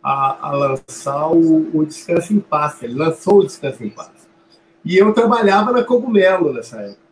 a, 0.02 0.48
a 0.48 0.52
lançar 0.52 1.28
o, 1.30 1.76
o, 1.76 1.84
Descanso 1.84 2.32
em 2.32 2.40
Paz. 2.40 2.82
Ele 2.82 2.94
lançou 2.94 3.40
o 3.40 3.44
Descanso 3.44 3.84
em 3.84 3.90
Paz. 3.90 4.26
E 4.82 4.96
eu 4.96 5.12
trabalhava 5.12 5.72
na 5.72 5.84
Cogumelo 5.84 6.50
nessa 6.50 6.80
época. 6.80 7.02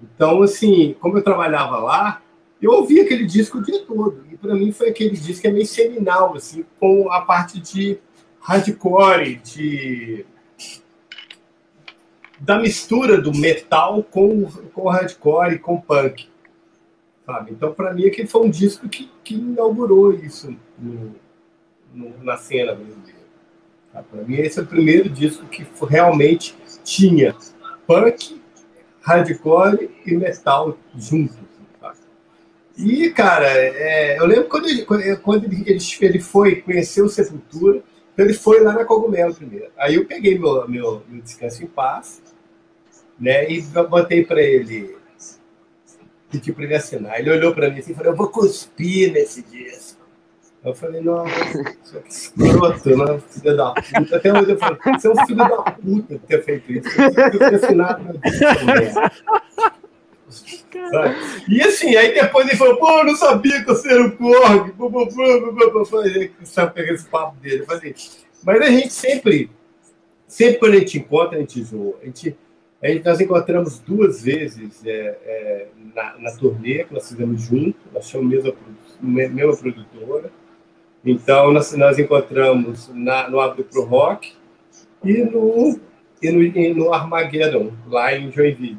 Então, 0.00 0.42
assim, 0.42 0.94
como 1.00 1.18
eu 1.18 1.24
trabalhava 1.24 1.78
lá, 1.78 2.22
eu 2.62 2.70
ouvi 2.70 3.00
aquele 3.00 3.26
disco 3.26 3.58
o 3.58 3.62
dia 3.62 3.84
todo. 3.84 4.24
E 4.30 4.36
para 4.36 4.54
mim 4.54 4.70
foi 4.70 4.90
aquele 4.90 5.16
disco 5.16 5.42
que 5.42 5.48
é 5.48 5.52
meio 5.52 5.66
seminal, 5.66 6.36
assim, 6.36 6.64
com 6.78 7.10
a 7.10 7.22
parte 7.22 7.58
de 7.58 7.98
hardcore, 8.38 9.40
de 9.42 10.24
da 12.40 12.58
mistura 12.58 13.20
do 13.20 13.32
metal 13.32 14.02
com, 14.02 14.44
com 14.72 14.88
hardcore 14.88 15.54
e 15.54 15.58
com 15.58 15.80
punk. 15.80 16.28
Sabe? 17.24 17.52
Então, 17.52 17.72
para 17.72 17.92
mim, 17.92 18.06
aquele 18.06 18.28
foi 18.28 18.46
um 18.46 18.50
disco 18.50 18.88
que, 18.88 19.10
que 19.24 19.34
inaugurou 19.34 20.12
isso 20.12 20.54
no, 20.78 21.14
no, 21.92 22.22
na 22.22 22.36
cena 22.36 22.74
brasileira. 22.74 23.18
Tá? 23.92 24.02
Para 24.02 24.22
mim, 24.22 24.36
esse 24.36 24.58
é 24.58 24.62
o 24.62 24.66
primeiro 24.66 25.08
disco 25.08 25.44
que 25.46 25.66
realmente 25.88 26.56
tinha 26.84 27.34
punk, 27.86 28.40
hardcore 29.00 29.90
e 30.06 30.16
metal 30.16 30.78
juntos. 30.96 31.46
E, 32.78 33.08
cara, 33.10 33.46
é, 33.48 34.18
eu 34.18 34.26
lembro 34.26 34.48
quando, 34.48 34.68
ele, 34.68 34.84
quando 34.84 35.44
ele, 35.44 35.64
ele, 35.66 35.80
ele 36.02 36.20
foi 36.20 36.56
conhecer 36.56 37.00
o 37.00 37.08
Sepultura, 37.08 37.82
então 38.12 38.24
ele 38.24 38.34
foi 38.34 38.60
lá 38.62 38.74
na 38.74 38.84
Cogumelo 38.84 39.34
primeiro. 39.34 39.70
Aí 39.78 39.94
eu 39.94 40.04
peguei 40.04 40.38
meu, 40.38 40.68
meu, 40.68 41.02
meu 41.08 41.22
descanso 41.22 41.64
em 41.64 41.66
paz, 41.66 42.22
né, 43.18 43.50
e 43.50 43.60
botei 43.62 44.24
para 44.24 44.42
ele, 44.42 44.96
pedi 46.30 46.52
para 46.52 46.64
ele 46.64 46.74
assinar. 46.74 47.18
Ele 47.18 47.30
olhou 47.30 47.54
para 47.54 47.70
mim 47.70 47.78
assim 47.78 47.92
e 47.92 47.94
falou: 47.94 48.12
Eu 48.12 48.16
vou 48.16 48.28
cuspir 48.28 49.12
nesse 49.12 49.42
disco. 49.42 50.04
Eu 50.64 50.74
falei: 50.74 51.00
Não, 51.00 51.24
você 51.24 51.98
é 51.98 52.08
escroto, 52.08 52.96
né, 52.96 53.20
filho 53.28 53.56
da 53.56 53.72
puta. 53.72 54.16
Até 54.16 54.32
hoje 54.32 54.50
eu 54.50 54.58
falei: 54.58 54.78
Você 54.98 55.08
é 55.08 55.10
um 55.10 55.26
filho 55.26 55.36
da 55.36 55.62
puta 55.62 56.20
ter 56.26 56.44
feito 56.44 56.72
isso. 56.72 56.88
Eu 57.00 57.38
tinha 57.38 57.56
assinado 57.56 58.04
meu 58.04 58.12
disco 58.14 58.44
também. 58.66 58.92
E 61.48 61.62
assim, 61.62 61.96
aí 61.96 62.12
depois 62.14 62.46
ele 62.48 62.56
falou, 62.56 62.76
pô, 62.76 62.98
eu 62.98 63.04
não 63.04 63.16
sabia 63.16 63.60
que 63.60 63.66
você 63.66 63.92
era 63.92 64.04
o 64.04 64.16
Korg. 64.16 64.74
Sabe, 66.44 66.80
esse 66.92 67.06
papo 67.06 67.36
dele. 67.40 67.64
Falei, 67.64 67.94
mas 68.44 68.60
a 68.60 68.66
gente 68.70 68.92
sempre, 68.92 69.50
sempre 70.26 70.58
quando 70.58 70.74
a 70.74 70.78
gente 70.78 70.98
encontra, 70.98 71.36
a 71.36 71.40
gente 71.40 71.62
zoa. 71.62 71.94
A 72.02 72.06
gente, 72.06 72.36
gente, 72.88 73.04
nós 73.04 73.20
encontramos 73.20 73.78
duas 73.78 74.22
vezes 74.22 74.84
é, 74.84 75.18
é, 75.24 75.68
na, 75.94 76.18
na 76.18 76.30
turnê 76.36 76.84
que 76.84 76.94
nós 76.94 77.08
fizemos 77.08 77.42
junto, 77.42 77.78
nós 77.92 78.08
chamamos 78.08 78.44
mesma, 78.44 78.54
mesma 79.00 79.56
produtora. 79.56 80.30
Então, 81.04 81.52
nós, 81.52 81.72
nós 81.72 81.98
encontramos 81.98 82.90
na, 82.92 83.28
no 83.30 83.40
Abre 83.40 83.62
Pro 83.62 83.84
Rock 83.84 84.32
e 85.04 85.24
no, 85.24 85.80
e 86.20 86.30
no, 86.30 86.42
e 86.42 86.74
no 86.74 86.92
Armageddon, 86.92 87.72
lá 87.86 88.14
em 88.14 88.30
Joinville. 88.30 88.78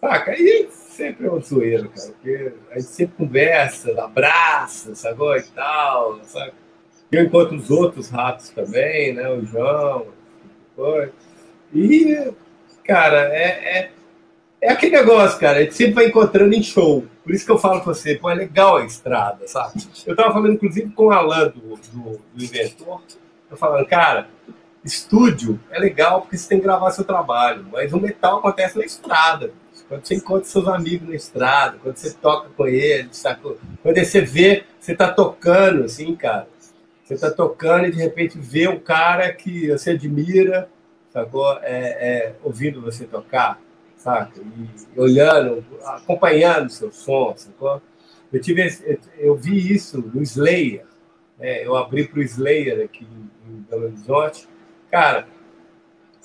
Saca? 0.00 0.34
E 0.38 0.68
sempre 0.70 1.26
é 1.26 1.30
uma 1.30 1.40
zoeira, 1.40 1.88
cara, 1.88 2.12
porque 2.12 2.52
a 2.70 2.78
gente 2.78 2.88
sempre 2.88 3.16
conversa, 3.16 4.02
abraça, 4.02 4.94
sacou? 4.94 5.36
E 5.36 5.42
tal, 5.42 6.20
sabe? 6.24 6.52
Eu 7.10 7.24
encontro 7.24 7.56
os 7.56 7.70
outros 7.70 8.08
ratos 8.08 8.50
também, 8.50 9.14
né? 9.14 9.28
O 9.30 9.44
João, 9.44 10.06
foi. 10.76 11.10
E, 11.74 12.32
cara, 12.88 13.28
é, 13.34 13.44
é, 13.44 13.90
é, 14.62 14.72
aquele 14.72 14.96
negócio, 14.96 15.38
cara, 15.38 15.58
a 15.58 15.62
gente 15.62 15.74
sempre 15.74 15.92
vai 15.92 16.06
encontrando 16.06 16.54
em 16.54 16.62
show. 16.62 17.04
Por 17.22 17.34
isso 17.34 17.44
que 17.44 17.52
eu 17.52 17.58
falo 17.58 17.80
com 17.80 17.92
você, 17.92 18.14
pô, 18.14 18.30
é 18.30 18.34
legal 18.34 18.78
a 18.78 18.84
estrada, 18.86 19.46
sabe? 19.46 19.86
Eu 20.06 20.16
tava 20.16 20.32
falando, 20.32 20.54
inclusive, 20.54 20.90
com 20.92 21.08
o 21.08 21.10
Alan 21.10 21.48
do, 21.48 21.76
do, 21.76 22.20
do 22.34 22.44
inventor, 22.44 23.02
eu 23.50 23.56
falando, 23.58 23.86
cara, 23.86 24.28
estúdio 24.82 25.60
é 25.70 25.78
legal 25.78 26.22
porque 26.22 26.38
você 26.38 26.48
tem 26.48 26.58
que 26.58 26.64
gravar 26.64 26.90
seu 26.90 27.04
trabalho, 27.04 27.66
mas 27.70 27.92
o 27.92 28.00
metal 28.00 28.38
acontece 28.38 28.78
na 28.78 28.84
estrada. 28.86 29.52
Quando 29.86 30.04
você 30.04 30.14
encontra 30.14 30.44
seus 30.44 30.66
amigos 30.66 31.08
na 31.08 31.14
estrada, 31.14 31.78
quando 31.82 31.96
você 31.96 32.12
toca 32.14 32.48
com 32.56 32.66
eles, 32.66 33.16
sacou? 33.16 33.58
quando 33.82 33.98
você 33.98 34.20
vê, 34.20 34.64
você 34.78 34.94
tá 34.94 35.12
tocando, 35.12 35.84
assim, 35.84 36.14
cara. 36.14 36.48
Você 37.04 37.16
tá 37.16 37.30
tocando 37.30 37.86
e 37.86 37.90
de 37.90 37.98
repente 37.98 38.38
vê 38.38 38.68
um 38.68 38.78
cara 38.78 39.32
que 39.32 39.68
você 39.68 39.90
admira, 39.90 40.68
sacou? 41.10 41.58
É, 41.62 41.88
é, 41.88 42.36
ouvindo 42.42 42.80
você 42.80 43.04
tocar, 43.04 43.60
saca? 43.96 44.40
E 44.40 45.00
olhando, 45.00 45.64
acompanhando 45.84 46.70
seu 46.70 46.92
som, 46.92 47.34
sacou? 47.36 47.82
Eu, 48.32 48.40
tive, 48.40 48.68
eu 49.18 49.34
vi 49.34 49.72
isso 49.72 49.98
no 49.98 50.22
Slayer. 50.22 50.84
Né? 51.38 51.64
Eu 51.64 51.76
abri 51.76 52.06
para 52.06 52.20
o 52.20 52.22
Slayer 52.22 52.84
aqui 52.84 53.06
em 53.46 53.62
Belo 53.70 53.84
Horizonte. 53.84 54.48
Cara, 54.90 55.26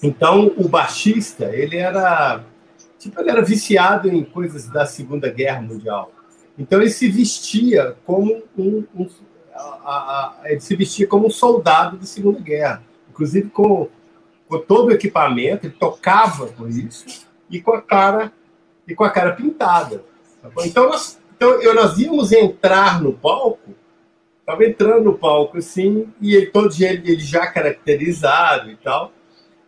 então 0.01 0.53
o 0.57 0.68
baixista, 0.68 1.45
ele 1.55 1.77
era 1.77 2.43
tipo, 2.99 3.19
ele 3.19 3.30
era 3.30 3.41
viciado 3.41 4.10
em 4.10 4.23
coisas 4.23 4.68
da 4.68 4.85
Segunda 4.85 5.30
Guerra 5.30 5.61
Mundial. 5.61 6.11
Então 6.57 6.81
ele 6.81 6.89
se 6.89 7.10
vestia 7.10 7.95
como 8.05 8.43
um, 8.57 8.85
um 8.95 9.10
a, 9.53 10.39
a, 10.41 10.41
ele 10.45 10.60
se 10.60 10.76
vestia 10.76 11.07
como 11.07 11.27
um 11.27 11.30
soldado 11.30 11.97
da 11.97 12.05
Segunda 12.05 12.39
Guerra, 12.39 12.84
inclusive 13.10 13.49
com, 13.49 13.88
com 14.54 14.60
todo 14.60 14.90
o 14.90 14.92
equipamento, 14.92 15.66
ele 15.66 15.74
tocava 15.74 16.48
com 16.48 16.68
isso 16.68 17.26
e 17.50 17.60
com 17.60 17.74
a 17.74 17.82
cara 17.82 18.32
e 18.88 18.94
com 18.94 19.04
a 19.04 19.10
cara 19.10 19.34
pintada. 19.34 20.04
Tá 20.42 20.50
então 20.66 20.88
nós, 20.88 21.20
então 21.36 21.50
eu, 21.62 21.74
nós 21.74 21.98
íamos 21.98 22.32
entrar 22.32 23.02
no 23.02 23.14
palco, 23.14 23.72
estava 24.40 24.64
entrando 24.64 25.06
no 25.06 25.18
palco 25.18 25.58
assim 25.58 26.08
e 26.22 26.36
ele, 26.36 26.48
todo 26.48 26.72
ele, 26.80 27.12
ele 27.12 27.20
já 27.20 27.48
caracterizado 27.48 28.70
e 28.70 28.76
tal. 28.76 29.12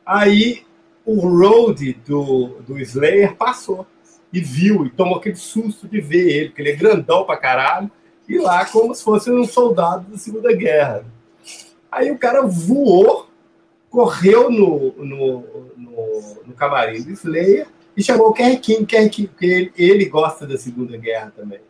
Aí 0.06 0.64
o 1.04 1.20
road 1.20 1.94
do, 2.06 2.60
do 2.68 2.80
Slayer 2.80 3.36
passou. 3.36 3.88
e 4.32 4.40
viu, 4.40 4.86
e 4.86 4.90
tomou 4.90 5.18
aquele 5.18 5.36
susto 5.36 5.88
de 5.88 6.02
ver 6.02 6.30
ele, 6.30 6.50
porque 6.50 6.62
ele 6.62 6.72
é 6.72 6.76
grandão 6.76 7.24
pra 7.24 7.38
caralho, 7.38 7.90
e 8.28 8.38
lá 8.38 8.66
como 8.66 8.94
se 8.94 9.04
fosse 9.04 9.32
um 9.32 9.46
soldado 9.46 10.12
da 10.12 10.18
Segunda 10.18 10.54
Guerra. 10.54 11.06
Aí 11.92 12.12
o 12.12 12.18
cara 12.18 12.42
voou, 12.42 13.30
correu 13.96 14.52
no, 14.52 14.94
no, 14.98 15.44
no, 15.78 16.38
no 16.48 16.54
camarim 16.54 17.02
do 17.02 17.12
Slayer 17.14 17.66
e 17.96 18.04
chamou 18.04 18.28
o 18.28 18.34
Kerry 18.34 18.58
King, 18.58 18.86
Kerry 18.86 19.10
King 19.10 19.28
porque 19.30 19.46
ele, 19.46 19.74
ele, 19.78 20.06
gosta 20.06 20.46
da 20.46 20.58
Segunda 20.58 20.98
Guerra 20.98 21.32
também. 21.34 21.62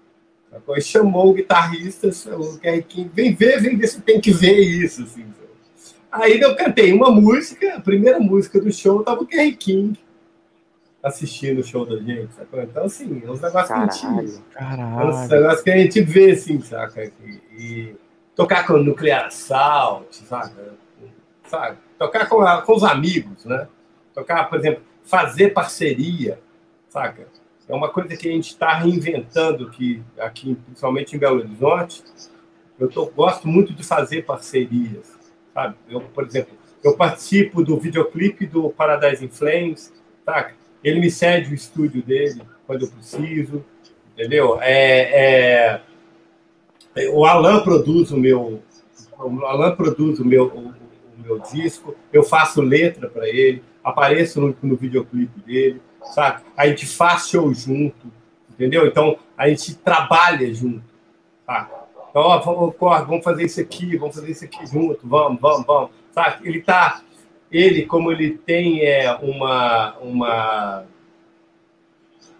Depois 0.52 0.88
chamou 0.88 1.30
o 1.30 1.34
guitarrista, 1.34 2.10
o 2.36 2.58
Kerry 2.58 2.82
King, 2.82 3.12
vem 3.14 3.36
ver, 3.36 3.62
vem 3.62 3.78
ver 3.78 3.88
se 3.88 4.02
tem 4.02 4.20
que 4.20 4.32
ver 4.32 4.60
isso. 4.60 5.04
Assim. 5.04 5.24
Aí 6.12 6.40
eu 6.42 6.56
cantei 6.56 6.92
uma 6.94 7.12
música, 7.12 7.76
a 7.76 7.80
primeira 7.80 8.20
música 8.20 8.60
do 8.60 8.74
show 8.74 9.04
tava 9.04 9.22
o 9.22 9.28
Kerry 9.28 9.56
King 9.56 10.00
assistindo 11.04 11.60
o 11.60 11.64
show 11.64 11.86
da 11.86 11.98
gente, 11.98 12.34
sacou? 12.34 12.60
Então, 12.64 12.86
assim, 12.86 13.22
é 13.24 13.30
uns 13.30 13.40
negócios 13.40 13.70
Caralho. 13.70 13.90
que 13.92 14.06
a 14.08 14.22
gente. 14.26 14.42
Caralho. 14.52 15.10
Uns 15.10 15.30
negócios 15.30 15.62
que 15.62 15.70
a 15.70 15.78
gente 15.78 16.02
vê, 16.02 16.32
assim, 16.32 16.60
saca? 16.62 17.04
E, 17.06 17.40
e 17.56 17.96
tocar 18.36 18.66
com 18.66 18.74
o 18.74 18.84
Nuclear 18.84 19.28
Assault, 19.28 20.16
saca? 20.16 20.74
sabe? 21.48 21.78
Tocar 21.98 22.28
com, 22.28 22.42
a, 22.42 22.62
com 22.62 22.76
os 22.76 22.84
amigos, 22.84 23.46
né? 23.46 23.68
Tocar, 24.14 24.50
por 24.50 24.60
exemplo, 24.60 24.84
fazer 25.04 25.50
parceria, 25.50 26.40
saca? 26.90 27.28
É 27.68 27.74
uma 27.74 27.90
coisa 27.90 28.16
que 28.16 28.28
a 28.28 28.32
gente 28.32 28.52
está 28.52 28.76
reinventando 28.76 29.68
aqui, 29.68 30.04
aqui, 30.20 30.56
principalmente 30.66 31.16
em 31.16 31.20
Belo 31.20 31.40
Horizonte. 31.40 32.04
Eu 32.80 32.90
tô, 32.90 33.08
gosto 33.08 33.48
muito 33.48 33.74
de 33.74 33.84
fazer 33.84 34.24
parcerias, 34.24 35.18
sabe? 35.54 35.76
Eu, 35.90 36.02
por 36.02 36.26
exemplo, 36.26 36.56
eu 36.84 36.96
participo 36.96 37.64
do 37.64 37.80
videoclipe 37.80 38.46
do 38.46 38.70
Paradise 38.70 39.26
in 39.26 39.30
Flames, 39.30 39.92
saca? 40.24 40.54
Ele 40.84 41.00
me 41.00 41.10
cede 41.10 41.52
o 41.52 41.56
estúdio 41.56 42.04
dele 42.04 42.42
quando 42.68 42.84
eu 42.84 42.92
preciso, 42.92 43.66
entendeu? 44.14 44.60
É, 44.62 45.82
é, 46.96 47.10
o 47.10 47.26
Alan 47.26 47.64
produz 47.64 48.12
o 48.12 48.18
meu, 48.18 48.62
o 49.18 49.46
Alan 49.46 49.76
produz 49.76 50.20
o 50.20 50.26
meu, 50.26 50.74
meu 51.26 51.40
disco. 51.40 51.96
Eu 52.14 52.24
faço 52.24 52.62
letra 52.62 53.10
para 53.10 53.28
ele, 53.28 53.64
apareço 53.84 54.40
no, 54.40 54.56
no 54.62 54.76
videoclipe 54.76 55.40
dele, 55.42 55.82
sabe? 56.14 56.44
A 56.56 56.68
gente 56.68 56.86
faz 56.86 57.28
show 57.28 57.52
junto, 57.54 58.12
entendeu? 58.50 58.86
Então 58.86 59.18
a 59.36 59.50
gente 59.50 59.76
trabalha 59.76 60.54
junto, 60.54 60.84
tá? 61.46 61.70
Então, 62.10 62.22
ó, 62.22 62.40
vamos, 62.40 62.76
vamos 62.80 63.24
fazer 63.24 63.44
isso 63.44 63.60
aqui, 63.60 63.98
vamos 63.98 64.16
fazer 64.16 64.32
isso 64.32 64.46
aqui 64.46 64.66
junto, 64.66 65.06
vamos, 65.06 65.42
vamos, 65.42 65.66
vamos, 65.66 65.90
sabe? 66.14 66.48
Ele 66.48 66.62
tá 66.62 67.02
ele, 67.52 67.86
como 67.86 68.12
ele 68.12 68.32
tem 68.32 68.86
é, 68.86 69.14
uma, 69.16 69.98
uma, 70.00 70.86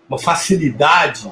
uma 0.10 0.20
facilidade, 0.20 1.32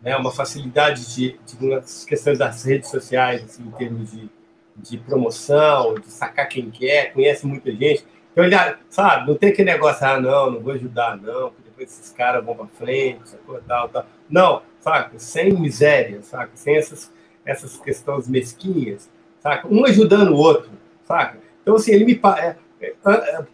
né, 0.00 0.16
uma 0.16 0.30
facilidade 0.30 1.14
de, 1.14 1.38
de 1.46 2.06
questões 2.06 2.38
das 2.38 2.64
redes 2.64 2.90
sociais, 2.90 3.42
assim, 3.44 3.62
em 3.62 3.70
termos 3.72 4.12
de, 4.12 4.28
de 4.76 4.98
promoção, 4.98 5.94
de 5.94 6.06
sacar 6.10 6.48
quem 6.48 6.70
quer, 6.70 7.12
conhece 7.12 7.46
muita 7.46 7.70
gente. 7.70 8.04
Então, 8.32 8.44
ele, 8.44 8.56
sabe, 8.90 9.28
não 9.28 9.36
tem 9.36 9.50
aquele 9.50 9.70
negócio, 9.70 10.04
ah, 10.06 10.20
não, 10.20 10.50
não 10.50 10.60
vou 10.60 10.72
ajudar, 10.72 11.16
não, 11.16 11.50
porque 11.50 11.70
depois 11.70 11.88
esses 11.88 12.12
caras 12.12 12.44
vão 12.44 12.56
para 12.56 12.66
frente, 12.66 13.28
sacou, 13.28 13.60
tal, 13.66 13.88
tal. 13.88 14.06
Não, 14.28 14.62
saca, 14.80 15.18
sem 15.18 15.52
miséria, 15.52 16.20
saca, 16.22 16.50
sem 16.54 16.76
essas, 16.76 17.12
essas 17.44 17.76
questões 17.76 18.28
mesquinhas, 18.28 19.08
saca, 19.40 19.68
um 19.68 19.84
ajudando 19.84 20.30
o 20.32 20.36
outro, 20.36 20.70
saca. 21.04 21.38
Então, 21.62 21.76
assim, 21.76 21.92
ele 21.92 22.04
me, 22.04 22.20
é, 22.38 22.56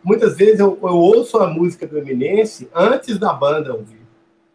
muitas 0.02 0.36
vezes 0.36 0.60
eu, 0.60 0.78
eu, 0.82 0.97
ouço 0.97 1.38
a 1.38 1.47
música 1.47 1.86
do 1.86 1.98
Eminence 1.98 2.68
antes 2.74 3.18
da 3.18 3.32
banda 3.32 3.74
ouvir. 3.74 4.01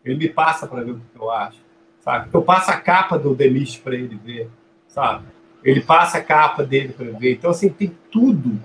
Ele 0.03 0.15
me 0.15 0.29
passa 0.29 0.67
para 0.67 0.83
ver 0.83 0.91
o 0.91 0.95
que 0.95 1.19
eu 1.19 1.31
acho, 1.31 1.59
sabe? 2.01 2.29
Eu 2.33 2.41
passo 2.41 2.71
a 2.71 2.77
capa 2.77 3.17
do 3.17 3.33
Demist 3.33 3.81
para 3.81 3.95
ele 3.95 4.19
ver, 4.23 4.49
sabe? 4.87 5.25
Ele 5.65 5.81
passa 5.81 6.19
a 6.19 6.23
capa 6.23 6.63
dele 6.63 6.93
para 6.93 7.07
ver. 7.17 7.33
Então, 7.33 7.51
assim, 7.51 7.69
tem 7.69 7.91
tudo, 8.11 8.57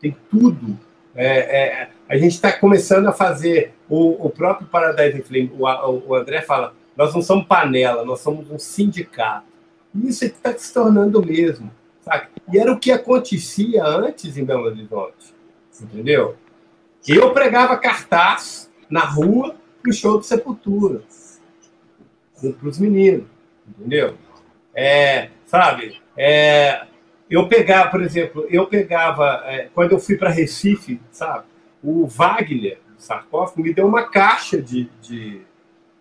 tem 0.00 0.16
tudo. 0.30 0.78
É, 1.14 1.26
é, 1.36 1.90
a 2.08 2.16
gente 2.16 2.32
está 2.32 2.52
começando 2.52 3.08
a 3.08 3.12
fazer 3.12 3.74
o, 3.88 4.26
o 4.26 4.30
próprio 4.30 4.68
Paradise 4.68 5.20
Flame. 5.22 5.52
O, 5.58 5.64
o, 6.10 6.14
André 6.14 6.40
fala: 6.40 6.72
nós 6.96 7.12
não 7.12 7.20
somos 7.20 7.46
panela, 7.46 8.04
nós 8.04 8.20
somos 8.20 8.50
um 8.50 8.58
sindicato. 8.58 9.46
E 9.94 10.08
isso 10.08 10.24
está 10.24 10.56
se 10.56 10.72
tornando 10.72 11.20
mesmo. 11.20 11.70
Sabe? 12.00 12.28
E 12.52 12.58
era 12.58 12.72
o 12.72 12.78
que 12.78 12.92
acontecia 12.92 13.84
antes 13.84 14.38
em 14.38 14.44
Belo 14.44 14.64
Horizonte 14.64 15.36
entendeu? 15.82 16.36
Eu 17.06 17.32
pregava 17.32 17.76
cartaz 17.76 18.70
na 18.90 19.04
rua 19.04 19.54
pro 19.82 19.92
show 19.92 20.18
de 20.18 20.26
Sepultura, 20.26 21.02
para 22.40 22.68
os 22.68 22.78
meninos, 22.78 23.26
entendeu? 23.68 24.16
É, 24.74 25.30
sabe? 25.46 26.00
É, 26.18 26.84
eu 27.30 27.48
pegava, 27.48 27.90
por 27.90 28.02
exemplo, 28.02 28.44
eu 28.50 28.66
pegava, 28.66 29.42
é, 29.46 29.68
quando 29.72 29.92
eu 29.92 30.00
fui 30.00 30.16
para 30.16 30.30
Recife, 30.30 31.00
sabe? 31.12 31.44
O 31.82 32.06
Wagner, 32.06 32.80
do 32.96 33.00
sarcófago, 33.00 33.62
me 33.62 33.72
deu 33.72 33.86
uma 33.86 34.02
caixa 34.08 34.60
de, 34.60 34.90
de, 35.00 35.42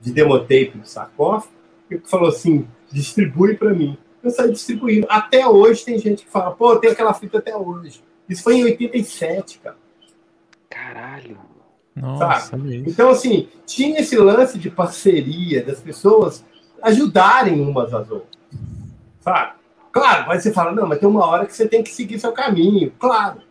de 0.01 0.11
demotape 0.11 0.79
do 0.79 0.87
sarcófago 0.87 1.53
e 1.91 1.99
falou 1.99 2.29
assim: 2.29 2.67
distribui 2.91 3.55
para 3.55 3.73
mim. 3.73 3.97
Eu 4.23 4.31
saí 4.31 4.51
distribuindo. 4.51 5.05
Até 5.09 5.47
hoje 5.47 5.85
tem 5.85 5.99
gente 5.99 6.25
que 6.25 6.31
fala, 6.31 6.51
pô, 6.51 6.75
tem 6.77 6.89
aquela 6.89 7.13
fita 7.13 7.37
até 7.37 7.55
hoje. 7.55 8.03
Isso 8.27 8.43
foi 8.43 8.55
em 8.55 8.63
87, 8.63 9.59
cara. 9.59 9.77
Caralho. 10.69 11.37
Nossa, 11.95 12.55
então, 12.85 13.09
assim, 13.09 13.49
tinha 13.65 13.99
esse 13.99 14.15
lance 14.17 14.59
de 14.59 14.69
parceria, 14.69 15.63
das 15.63 15.79
pessoas 15.79 16.45
ajudarem 16.81 17.59
umas 17.59 17.91
às 17.91 18.11
outras. 18.11 18.37
Sabe? 19.19 19.56
Claro, 19.99 20.27
mas 20.27 20.43
você 20.43 20.53
fala, 20.53 20.71
não, 20.71 20.87
mas 20.87 20.99
tem 20.99 21.07
uma 21.07 21.25
hora 21.25 21.45
que 21.45 21.55
você 21.55 21.67
tem 21.67 21.83
que 21.83 21.89
seguir 21.89 22.19
seu 22.19 22.31
caminho. 22.31 22.91
Claro. 22.99 23.41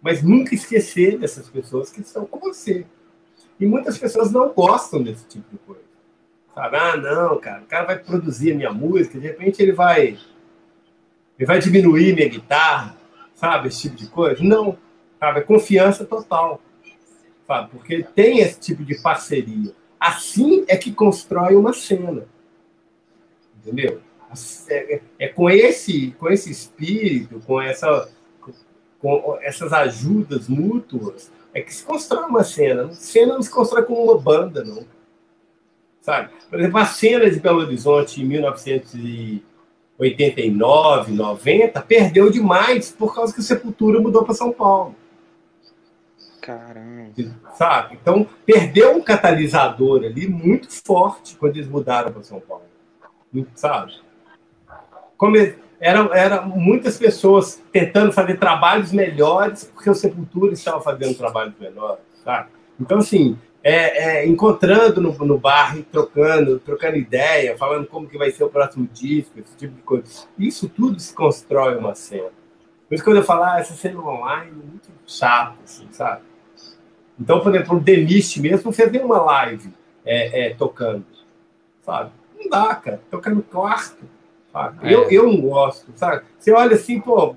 Mas 0.00 0.22
nunca 0.22 0.54
esquecer 0.54 1.18
dessas 1.18 1.48
pessoas 1.48 1.90
que 1.90 2.00
estão 2.00 2.24
com 2.24 2.38
você. 2.38 2.86
E 3.58 3.66
muitas 3.66 3.98
pessoas 3.98 4.32
não 4.32 4.52
gostam 4.52 5.02
desse 5.02 5.26
tipo 5.26 5.44
de 5.50 5.58
coisa. 5.58 5.82
Sabe? 6.54 6.76
Ah, 6.76 6.96
não, 6.96 7.38
cara, 7.38 7.62
o 7.62 7.66
cara 7.66 7.84
vai 7.84 7.98
produzir 7.98 8.52
a 8.52 8.54
minha 8.54 8.72
música, 8.72 9.18
de 9.18 9.26
repente 9.26 9.62
ele 9.62 9.72
vai. 9.72 10.18
Ele 11.38 11.46
vai 11.46 11.58
diminuir 11.58 12.14
minha 12.14 12.28
guitarra 12.28 13.02
sabe? 13.42 13.68
Esse 13.68 13.82
tipo 13.82 13.96
de 13.96 14.06
coisa. 14.06 14.42
Não, 14.42 14.78
sabe? 15.18 15.40
É 15.40 15.42
confiança 15.42 16.04
total, 16.04 16.60
sabe? 17.44 17.70
Porque 17.70 18.04
tem 18.14 18.38
esse 18.38 18.60
tipo 18.60 18.84
de 18.84 18.94
parceria. 19.02 19.74
Assim 19.98 20.64
é 20.68 20.76
que 20.76 20.92
constrói 20.92 21.56
uma 21.56 21.72
cena, 21.72 22.24
entendeu? 23.58 24.00
É, 24.68 25.00
é 25.18 25.28
com 25.28 25.48
esse, 25.50 26.12
com 26.18 26.28
esse 26.28 26.50
espírito, 26.50 27.40
com 27.46 27.60
essa, 27.60 28.08
com 28.98 29.38
essas 29.42 29.72
ajudas 29.72 30.48
mútuas, 30.48 31.30
é 31.54 31.60
que 31.60 31.74
se 31.74 31.84
constrói 31.84 32.24
uma 32.24 32.44
cena. 32.44 32.92
Cena 32.92 33.34
não 33.34 33.42
se 33.42 33.50
constrói 33.50 33.82
como 33.82 34.02
uma 34.04 34.18
banda, 34.18 34.64
não. 34.64 34.84
Sabe? 36.00 36.30
Por 36.50 36.58
exemplo, 36.58 36.78
a 36.78 36.86
cena 36.86 37.30
de 37.30 37.38
Belo 37.38 37.60
Horizonte 37.60 38.20
em 38.20 38.24
1900 38.24 38.94
e 38.94 39.44
89, 39.98 41.12
90, 41.12 41.80
perdeu 41.82 42.30
demais 42.30 42.90
por 42.90 43.14
causa 43.14 43.32
que 43.32 43.40
o 43.40 43.42
Sepultura 43.42 44.00
mudou 44.00 44.24
para 44.24 44.34
São 44.34 44.52
Paulo. 44.52 44.96
Caramba. 46.40 47.12
Sabe? 47.54 47.98
Então, 48.02 48.26
perdeu 48.44 48.96
um 48.96 49.00
catalisador 49.00 50.02
ali 50.04 50.28
muito 50.28 50.68
forte 50.84 51.36
quando 51.36 51.56
eles 51.56 51.68
mudaram 51.68 52.12
para 52.12 52.22
São 52.24 52.40
Paulo. 52.40 52.64
Sabe? 53.54 53.92
Como 55.22 55.36
eram, 55.78 56.12
eram 56.12 56.48
muitas 56.48 56.98
pessoas 56.98 57.62
tentando 57.70 58.10
fazer 58.10 58.40
trabalhos 58.40 58.90
melhores 58.90 59.62
porque 59.62 59.88
o 59.88 59.94
Sepultura 59.94 60.52
estava 60.52 60.80
fazendo 60.80 61.16
trabalhos 61.16 61.54
melhores. 61.60 62.02
Sabe? 62.24 62.48
Então, 62.80 62.98
assim, 62.98 63.38
é, 63.62 64.22
é, 64.22 64.26
encontrando 64.26 65.00
no, 65.00 65.12
no 65.24 65.38
bar, 65.38 65.76
trocando, 65.92 66.58
trocando 66.58 66.96
ideia, 66.96 67.56
falando 67.56 67.86
como 67.86 68.08
que 68.08 68.18
vai 68.18 68.32
ser 68.32 68.42
o 68.42 68.48
próximo 68.48 68.88
disco, 68.92 69.38
esse 69.38 69.56
tipo 69.56 69.76
de 69.76 69.82
coisa. 69.82 70.26
Isso 70.36 70.68
tudo 70.68 70.98
se 70.98 71.14
constrói 71.14 71.76
uma 71.76 71.94
cena. 71.94 72.30
Por 72.88 72.96
isso, 72.96 73.04
quando 73.04 73.18
eu 73.18 73.22
falar, 73.22 73.54
ah, 73.54 73.60
essa 73.60 73.74
cena 73.74 74.00
online 74.00 74.50
é 74.50 74.54
muito 74.70 74.88
chato, 75.06 75.56
assim, 75.62 75.86
sabe? 75.92 76.22
Então, 77.16 77.38
por 77.38 77.54
exemplo, 77.54 77.76
o 77.76 77.80
Demist 77.80 78.40
mesmo 78.40 78.64
não 78.64 78.72
fez 78.72 78.90
nenhuma 78.90 79.22
live 79.22 79.72
é, 80.04 80.46
é, 80.46 80.54
tocando, 80.54 81.06
sabe? 81.80 82.10
Não 82.36 82.50
dá, 82.50 82.74
cara. 82.74 83.00
Toca 83.08 83.30
no 83.30 83.40
quarto? 83.40 84.04
É. 84.82 84.94
Eu, 84.94 85.10
eu 85.10 85.26
não 85.26 85.40
gosto, 85.40 85.90
sabe? 85.94 86.22
Você 86.38 86.52
olha 86.52 86.74
assim, 86.74 87.00
pô, 87.00 87.36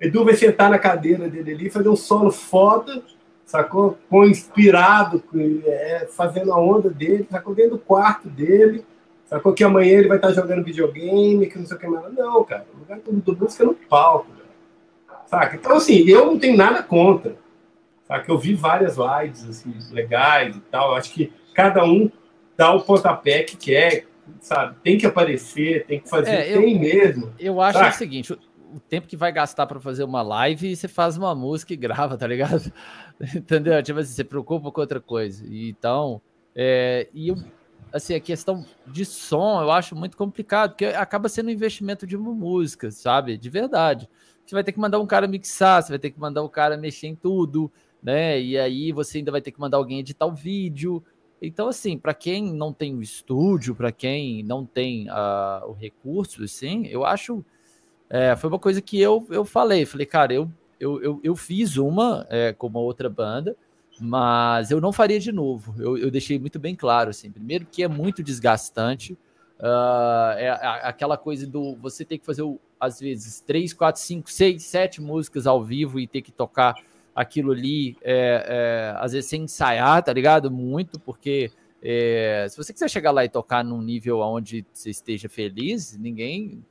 Edu 0.00 0.24
vai 0.24 0.34
sentar 0.34 0.70
na 0.70 0.78
cadeira 0.78 1.28
dele 1.28 1.52
ali, 1.52 1.70
fazer 1.70 1.88
um 1.88 1.96
solo 1.96 2.30
foda, 2.30 3.02
sacou? 3.44 3.98
Com 4.08 4.24
inspirado, 4.24 5.22
é, 5.66 6.08
fazendo 6.10 6.52
a 6.52 6.58
onda 6.58 6.88
dele, 6.88 7.26
sacou? 7.30 7.54
Dentro 7.54 7.72
do 7.72 7.78
quarto 7.78 8.28
dele, 8.28 8.84
sacou? 9.26 9.52
Que 9.52 9.62
amanhã 9.62 9.98
ele 9.98 10.08
vai 10.08 10.16
estar 10.16 10.32
jogando 10.32 10.64
videogame, 10.64 11.46
que 11.46 11.58
não 11.58 11.66
sei 11.66 11.76
o 11.76 11.80
que 11.80 11.86
mais. 11.86 12.12
Não, 12.14 12.42
cara, 12.44 12.66
o 12.74 12.78
lugar 12.78 12.98
do 12.98 13.36
música 13.36 13.62
é 13.62 13.66
no 13.66 13.74
palco, 13.74 14.26
cara. 15.06 15.22
saca? 15.26 15.56
Então, 15.56 15.76
assim, 15.76 16.08
eu 16.08 16.26
não 16.26 16.38
tenho 16.38 16.56
nada 16.56 16.82
contra, 16.82 17.36
saca? 18.08 18.32
Eu 18.32 18.38
vi 18.38 18.54
várias 18.54 18.96
lives, 18.96 19.48
assim, 19.48 19.74
legais 19.92 20.56
e 20.56 20.60
tal, 20.60 20.94
acho 20.94 21.12
que 21.12 21.32
cada 21.54 21.84
um 21.84 22.10
dar 22.56 22.74
o 22.74 22.82
pontapé 22.82 23.42
que 23.42 23.56
quer, 23.56 24.06
sabe? 24.40 24.76
Tem 24.82 24.98
que 24.98 25.06
aparecer, 25.06 25.86
tem 25.86 26.00
que 26.00 26.08
fazer, 26.08 26.30
é, 26.30 26.56
eu, 26.56 26.60
tem 26.60 26.78
mesmo. 26.78 27.32
Eu 27.38 27.60
acho 27.60 27.78
o 27.78 27.92
seguinte, 27.92 28.32
o 28.32 28.80
tempo 28.80 29.06
que 29.06 29.16
vai 29.16 29.32
gastar 29.32 29.66
para 29.66 29.80
fazer 29.80 30.04
uma 30.04 30.22
live, 30.22 30.74
você 30.74 30.88
faz 30.88 31.16
uma 31.16 31.34
música 31.34 31.72
e 31.72 31.76
grava, 31.76 32.16
tá 32.16 32.26
ligado? 32.26 32.72
Entendeu? 33.34 33.82
Tipo 33.82 34.00
assim, 34.00 34.12
você 34.12 34.24
preocupa 34.24 34.70
com 34.70 34.80
outra 34.80 35.00
coisa. 35.00 35.44
Então, 35.48 36.20
é, 36.54 37.08
e 37.12 37.28
eu, 37.28 37.36
assim, 37.92 38.14
a 38.14 38.20
questão 38.20 38.64
de 38.86 39.04
som 39.04 39.60
eu 39.60 39.70
acho 39.70 39.94
muito 39.94 40.16
complicado, 40.16 40.70
porque 40.70 40.86
acaba 40.86 41.28
sendo 41.28 41.48
um 41.48 41.52
investimento 41.52 42.06
de 42.06 42.16
uma 42.16 42.32
música, 42.32 42.90
sabe? 42.90 43.36
De 43.36 43.50
verdade. 43.50 44.08
Você 44.44 44.54
vai 44.54 44.64
ter 44.64 44.72
que 44.72 44.80
mandar 44.80 44.98
um 44.98 45.06
cara 45.06 45.28
mixar, 45.28 45.82
você 45.82 45.90
vai 45.90 45.98
ter 45.98 46.10
que 46.10 46.18
mandar 46.18 46.42
o 46.42 46.46
um 46.46 46.48
cara 46.48 46.76
mexer 46.76 47.06
em 47.06 47.14
tudo, 47.14 47.70
né? 48.02 48.40
E 48.40 48.58
aí 48.58 48.92
você 48.92 49.18
ainda 49.18 49.30
vai 49.30 49.40
ter 49.40 49.52
que 49.52 49.60
mandar 49.60 49.76
alguém 49.76 50.00
editar 50.00 50.26
o 50.26 50.34
vídeo. 50.34 51.04
Então, 51.40 51.68
assim, 51.68 51.96
para 51.96 52.12
quem 52.12 52.52
não 52.52 52.72
tem 52.72 52.94
o 52.94 53.02
estúdio, 53.02 53.74
para 53.74 53.90
quem 53.90 54.42
não 54.42 54.66
tem 54.66 55.08
uh, 55.08 55.66
o 55.68 55.72
recurso, 55.72 56.44
assim, 56.44 56.86
eu 56.86 57.04
acho. 57.04 57.44
É, 58.10 58.36
foi 58.36 58.50
uma 58.50 58.58
coisa 58.58 58.82
que 58.82 59.00
eu, 59.00 59.26
eu 59.30 59.44
falei. 59.44 59.86
Falei, 59.86 60.04
cara, 60.04 60.34
eu, 60.34 60.50
eu, 60.78 61.02
eu, 61.02 61.20
eu 61.22 61.36
fiz 61.36 61.76
uma 61.76 62.26
é, 62.28 62.52
com 62.52 62.66
uma 62.66 62.80
outra 62.80 63.08
banda, 63.08 63.56
mas 63.98 64.70
eu 64.70 64.80
não 64.80 64.92
faria 64.92 65.18
de 65.18 65.32
novo. 65.32 65.74
Eu, 65.78 65.96
eu 65.96 66.10
deixei 66.10 66.38
muito 66.38 66.58
bem 66.58 66.74
claro, 66.74 67.10
assim. 67.10 67.30
Primeiro, 67.30 67.64
que 67.64 67.82
é 67.82 67.88
muito 67.88 68.22
desgastante. 68.22 69.14
Uh, 69.58 70.36
é, 70.36 70.50
aquela 70.82 71.16
coisa 71.16 71.46
do 71.46 71.76
você 71.76 72.04
ter 72.04 72.18
que 72.18 72.26
fazer, 72.26 72.42
às 72.78 73.00
vezes, 73.00 73.40
três, 73.40 73.72
quatro, 73.72 74.00
cinco, 74.00 74.30
seis, 74.30 74.64
sete 74.64 75.00
músicas 75.00 75.46
ao 75.46 75.62
vivo 75.62 76.00
e 76.00 76.06
ter 76.06 76.20
que 76.20 76.32
tocar 76.32 76.74
aquilo 77.20 77.52
ali, 77.52 77.96
é, 78.02 78.44
é, 78.46 78.94
às 78.98 79.12
vezes 79.12 79.28
sem 79.28 79.42
ensaiar, 79.42 80.02
tá 80.02 80.12
ligado? 80.12 80.50
Muito, 80.50 80.98
porque 81.00 81.50
é, 81.82 82.46
se 82.48 82.56
você 82.56 82.72
quiser 82.72 82.88
chegar 82.88 83.10
lá 83.10 83.24
e 83.24 83.28
tocar 83.28 83.64
num 83.64 83.80
nível 83.80 84.20
onde 84.20 84.64
você 84.72 84.90
esteja 84.90 85.28
feliz, 85.28 85.96
ninguém, 85.96 86.64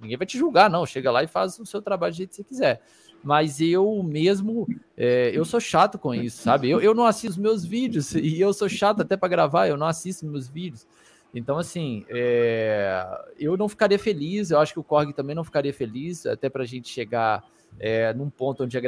ninguém 0.00 0.16
vai 0.16 0.26
te 0.26 0.38
julgar, 0.38 0.70
não. 0.70 0.86
Chega 0.86 1.10
lá 1.10 1.22
e 1.22 1.26
faz 1.26 1.58
o 1.58 1.66
seu 1.66 1.82
trabalho 1.82 2.12
do 2.12 2.16
jeito 2.16 2.30
que 2.30 2.36
você 2.36 2.44
quiser. 2.44 2.82
Mas 3.22 3.60
eu 3.60 4.02
mesmo, 4.02 4.66
é, 4.96 5.30
eu 5.34 5.44
sou 5.44 5.60
chato 5.60 5.98
com 5.98 6.14
isso, 6.14 6.42
sabe? 6.42 6.70
Eu, 6.70 6.80
eu 6.80 6.94
não 6.94 7.04
assisto 7.04 7.40
meus 7.40 7.64
vídeos 7.64 8.14
e 8.16 8.40
eu 8.40 8.52
sou 8.52 8.68
chato 8.68 9.02
até 9.02 9.16
para 9.16 9.28
gravar, 9.28 9.68
eu 9.68 9.76
não 9.76 9.86
assisto 9.86 10.24
meus 10.26 10.48
vídeos. 10.48 10.86
Então, 11.34 11.58
assim, 11.58 12.04
é, 12.08 13.06
eu 13.38 13.56
não 13.56 13.68
ficaria 13.68 13.98
feliz, 13.98 14.50
eu 14.50 14.58
acho 14.58 14.72
que 14.72 14.80
o 14.80 14.84
Korg 14.84 15.12
também 15.12 15.34
não 15.34 15.44
ficaria 15.44 15.72
feliz, 15.72 16.26
até 16.26 16.48
para 16.48 16.62
a 16.62 16.66
gente 16.66 16.88
chegar 16.88 17.44
é, 17.82 18.12
num 18.12 18.28
ponto 18.28 18.64
onde, 18.64 18.78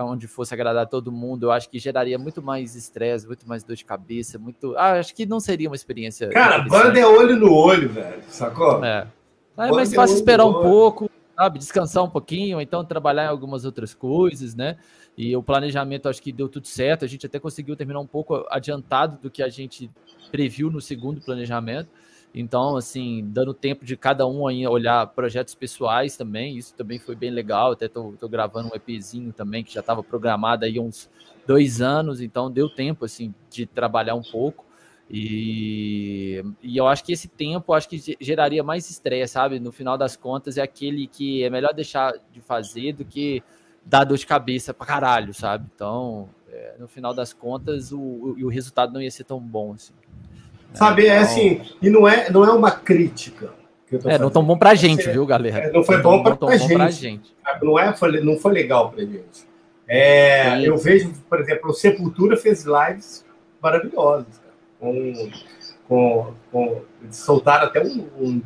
onde 0.00 0.26
fosse 0.28 0.52
agradar 0.52 0.86
todo 0.86 1.10
mundo, 1.10 1.44
eu 1.46 1.50
acho 1.50 1.70
que 1.70 1.78
geraria 1.78 2.18
muito 2.18 2.42
mais 2.42 2.76
estresse, 2.76 3.26
muito 3.26 3.48
mais 3.48 3.64
dor 3.64 3.74
de 3.74 3.84
cabeça, 3.84 4.38
muito. 4.38 4.76
Ah, 4.76 4.98
acho 4.98 5.14
que 5.14 5.24
não 5.24 5.40
seria 5.40 5.70
uma 5.70 5.74
experiência. 5.74 6.28
Cara, 6.28 6.58
banda 6.58 7.00
é 7.00 7.06
olho 7.06 7.34
no 7.34 7.50
olho, 7.50 7.88
velho, 7.88 8.22
sacou? 8.28 8.84
É. 8.84 9.08
É 9.56 9.70
mais 9.70 9.94
fácil 9.94 10.16
esperar 10.16 10.44
um 10.44 10.52
pouco, 10.52 11.10
sabe? 11.34 11.58
Descansar 11.58 12.04
um 12.04 12.10
pouquinho, 12.10 12.56
ou 12.56 12.62
então 12.62 12.84
trabalhar 12.84 13.24
em 13.24 13.28
algumas 13.28 13.64
outras 13.64 13.94
coisas, 13.94 14.54
né? 14.54 14.76
E 15.16 15.34
o 15.34 15.42
planejamento 15.42 16.08
acho 16.08 16.22
que 16.22 16.30
deu 16.30 16.48
tudo 16.48 16.66
certo. 16.68 17.06
A 17.06 17.08
gente 17.08 17.24
até 17.24 17.38
conseguiu 17.38 17.74
terminar 17.74 18.00
um 18.00 18.06
pouco 18.06 18.46
adiantado 18.50 19.18
do 19.20 19.30
que 19.30 19.42
a 19.42 19.48
gente 19.48 19.90
previu 20.30 20.70
no 20.70 20.80
segundo 20.80 21.22
planejamento. 21.22 21.88
Então, 22.34 22.76
assim, 22.76 23.28
dando 23.28 23.52
tempo 23.52 23.84
de 23.84 23.96
cada 23.96 24.26
um 24.26 24.46
aí 24.46 24.66
olhar 24.66 25.06
projetos 25.08 25.54
pessoais 25.54 26.16
também, 26.16 26.56
isso 26.56 26.74
também 26.74 26.98
foi 26.98 27.14
bem 27.14 27.30
legal. 27.30 27.72
Até 27.72 27.88
tô, 27.88 28.14
tô 28.18 28.28
gravando 28.28 28.70
um 28.72 28.76
EPzinho 28.76 29.32
também 29.32 29.62
que 29.62 29.72
já 29.74 29.80
estava 29.80 30.02
programado 30.02 30.64
aí 30.64 30.80
uns 30.80 31.10
dois 31.46 31.82
anos, 31.82 32.20
então 32.20 32.50
deu 32.50 32.70
tempo 32.70 33.04
assim 33.04 33.34
de 33.50 33.66
trabalhar 33.66 34.14
um 34.14 34.22
pouco. 34.22 34.64
E, 35.10 36.42
e 36.62 36.78
eu 36.78 36.86
acho 36.86 37.04
que 37.04 37.12
esse 37.12 37.28
tempo 37.28 37.74
acho 37.74 37.86
que 37.86 38.16
geraria 38.18 38.62
mais 38.62 38.88
estresse, 38.88 39.34
sabe? 39.34 39.60
No 39.60 39.70
final 39.70 39.98
das 39.98 40.16
contas, 40.16 40.56
é 40.56 40.62
aquele 40.62 41.06
que 41.06 41.42
é 41.42 41.50
melhor 41.50 41.74
deixar 41.74 42.14
de 42.32 42.40
fazer 42.40 42.94
do 42.94 43.04
que 43.04 43.42
dar 43.84 44.04
dor 44.04 44.16
de 44.16 44.26
cabeça 44.26 44.72
pra 44.72 44.86
caralho, 44.86 45.34
sabe? 45.34 45.68
Então, 45.74 46.30
é, 46.48 46.76
no 46.78 46.88
final 46.88 47.12
das 47.12 47.34
contas, 47.34 47.92
o, 47.92 47.98
o, 47.98 48.36
o 48.44 48.48
resultado 48.48 48.92
não 48.92 49.02
ia 49.02 49.10
ser 49.10 49.24
tão 49.24 49.38
bom 49.38 49.74
assim. 49.74 49.92
Sabe, 50.74 51.06
é 51.06 51.18
assim, 51.18 51.60
e 51.80 51.90
não 51.90 52.08
é, 52.08 52.30
não 52.30 52.44
é 52.44 52.50
uma 52.50 52.70
crítica. 52.70 53.52
é, 54.06 54.18
não 54.18 54.30
tão 54.30 54.44
bom 54.44 54.56
pra 54.56 54.74
gente, 54.74 55.08
viu, 55.10 55.26
galera? 55.26 55.66
É, 55.66 55.72
não 55.72 55.84
foi 55.84 56.00
bom, 56.00 56.22
pra, 56.22 56.36
pra, 56.36 56.56
gente. 56.56 56.74
pra, 56.74 56.90
gente. 56.90 57.34
Não, 57.62 57.78
é, 57.78 57.92
foi, 57.92 58.20
não 58.20 58.38
foi 58.38 58.52
legal 58.52 58.90
pra 58.90 59.04
gente. 59.04 59.46
É, 59.86 60.66
eu 60.66 60.76
vejo, 60.78 61.12
por 61.28 61.40
exemplo, 61.40 61.70
o 61.70 61.74
Sepultura 61.74 62.36
fez 62.36 62.64
lives 62.64 63.24
maravilhosas. 63.60 64.40
Com, 64.80 65.30
com, 65.86 66.34
com, 66.50 66.82
soltaram 67.10 67.66
até 67.66 67.82
um, 67.82 68.08
um, 68.18 68.42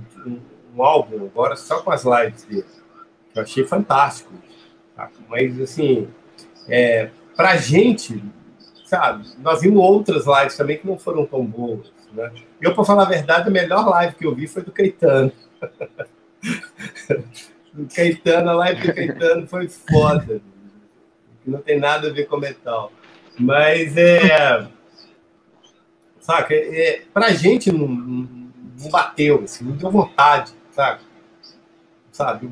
um, 0.74 0.82
álbum 0.82 1.24
agora 1.24 1.56
só 1.56 1.80
com 1.80 1.90
as 1.90 2.04
lives 2.04 2.44
dele. 2.44 2.66
Que 3.32 3.38
eu 3.38 3.42
achei 3.42 3.64
fantástico. 3.64 4.32
Tá? 4.96 5.08
Mas, 5.28 5.60
assim, 5.60 6.08
é, 6.68 7.10
pra 7.36 7.56
gente, 7.56 8.22
sabe, 8.84 9.26
nós 9.38 9.60
vimos 9.60 9.82
outras 9.82 10.26
lives 10.26 10.56
também 10.56 10.78
que 10.78 10.86
não 10.86 10.98
foram 10.98 11.24
tão 11.24 11.44
boas. 11.44 11.92
Né? 12.16 12.32
Eu, 12.60 12.74
para 12.74 12.84
falar 12.84 13.02
a 13.02 13.08
verdade, 13.08 13.48
a 13.48 13.52
melhor 13.52 13.86
live 13.88 14.14
que 14.14 14.26
eu 14.26 14.34
vi 14.34 14.46
foi 14.46 14.62
do 14.62 14.72
Caetano. 14.72 15.30
do 17.72 17.86
Caetano, 17.94 18.50
a 18.50 18.54
live 18.54 18.86
do 18.86 18.94
Caetano 18.94 19.46
foi 19.46 19.68
foda. 19.68 20.40
Não 21.46 21.60
tem 21.60 21.78
nada 21.78 22.08
a 22.08 22.12
ver 22.12 22.26
com 22.26 22.38
metal. 22.38 22.90
Mas 23.38 23.96
é. 23.96 24.66
Saca? 26.18 26.54
É, 26.54 27.02
pra 27.12 27.30
gente 27.32 27.70
não, 27.70 27.86
não 27.86 28.90
bateu, 28.90 29.42
assim, 29.44 29.64
não 29.64 29.76
deu 29.76 29.90
vontade, 29.90 30.52
sabe? 30.72 31.02
Sabe? 32.10 32.50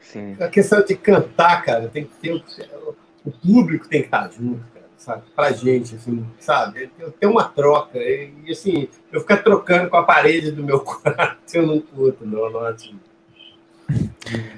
Sim. 0.00 0.36
A 0.40 0.48
questão 0.48 0.82
de 0.82 0.96
cantar, 0.96 1.64
cara, 1.64 1.88
tem 1.88 2.04
que 2.04 2.14
ter. 2.14 2.42
O 3.24 3.30
público 3.32 3.88
tem 3.88 4.02
que 4.02 4.06
estar 4.06 4.30
junto 4.30 4.75
sabe? 5.06 5.22
Pra 5.36 5.52
gente, 5.52 5.94
assim, 5.94 6.26
sabe? 6.40 6.90
Eu 6.98 7.12
tenho 7.12 7.32
uma 7.32 7.44
troca. 7.44 7.96
E, 7.98 8.50
assim, 8.50 8.88
eu 9.12 9.20
ficar 9.20 9.36
trocando 9.36 9.88
com 9.88 9.96
a 9.96 10.02
parede 10.02 10.50
do 10.50 10.64
meu 10.64 10.80
quarto, 10.84 11.54
eu 11.54 11.64
não 11.64 11.80
curto, 11.80 12.26
não, 12.26 12.50
não 12.50 12.64
assim. 12.64 12.98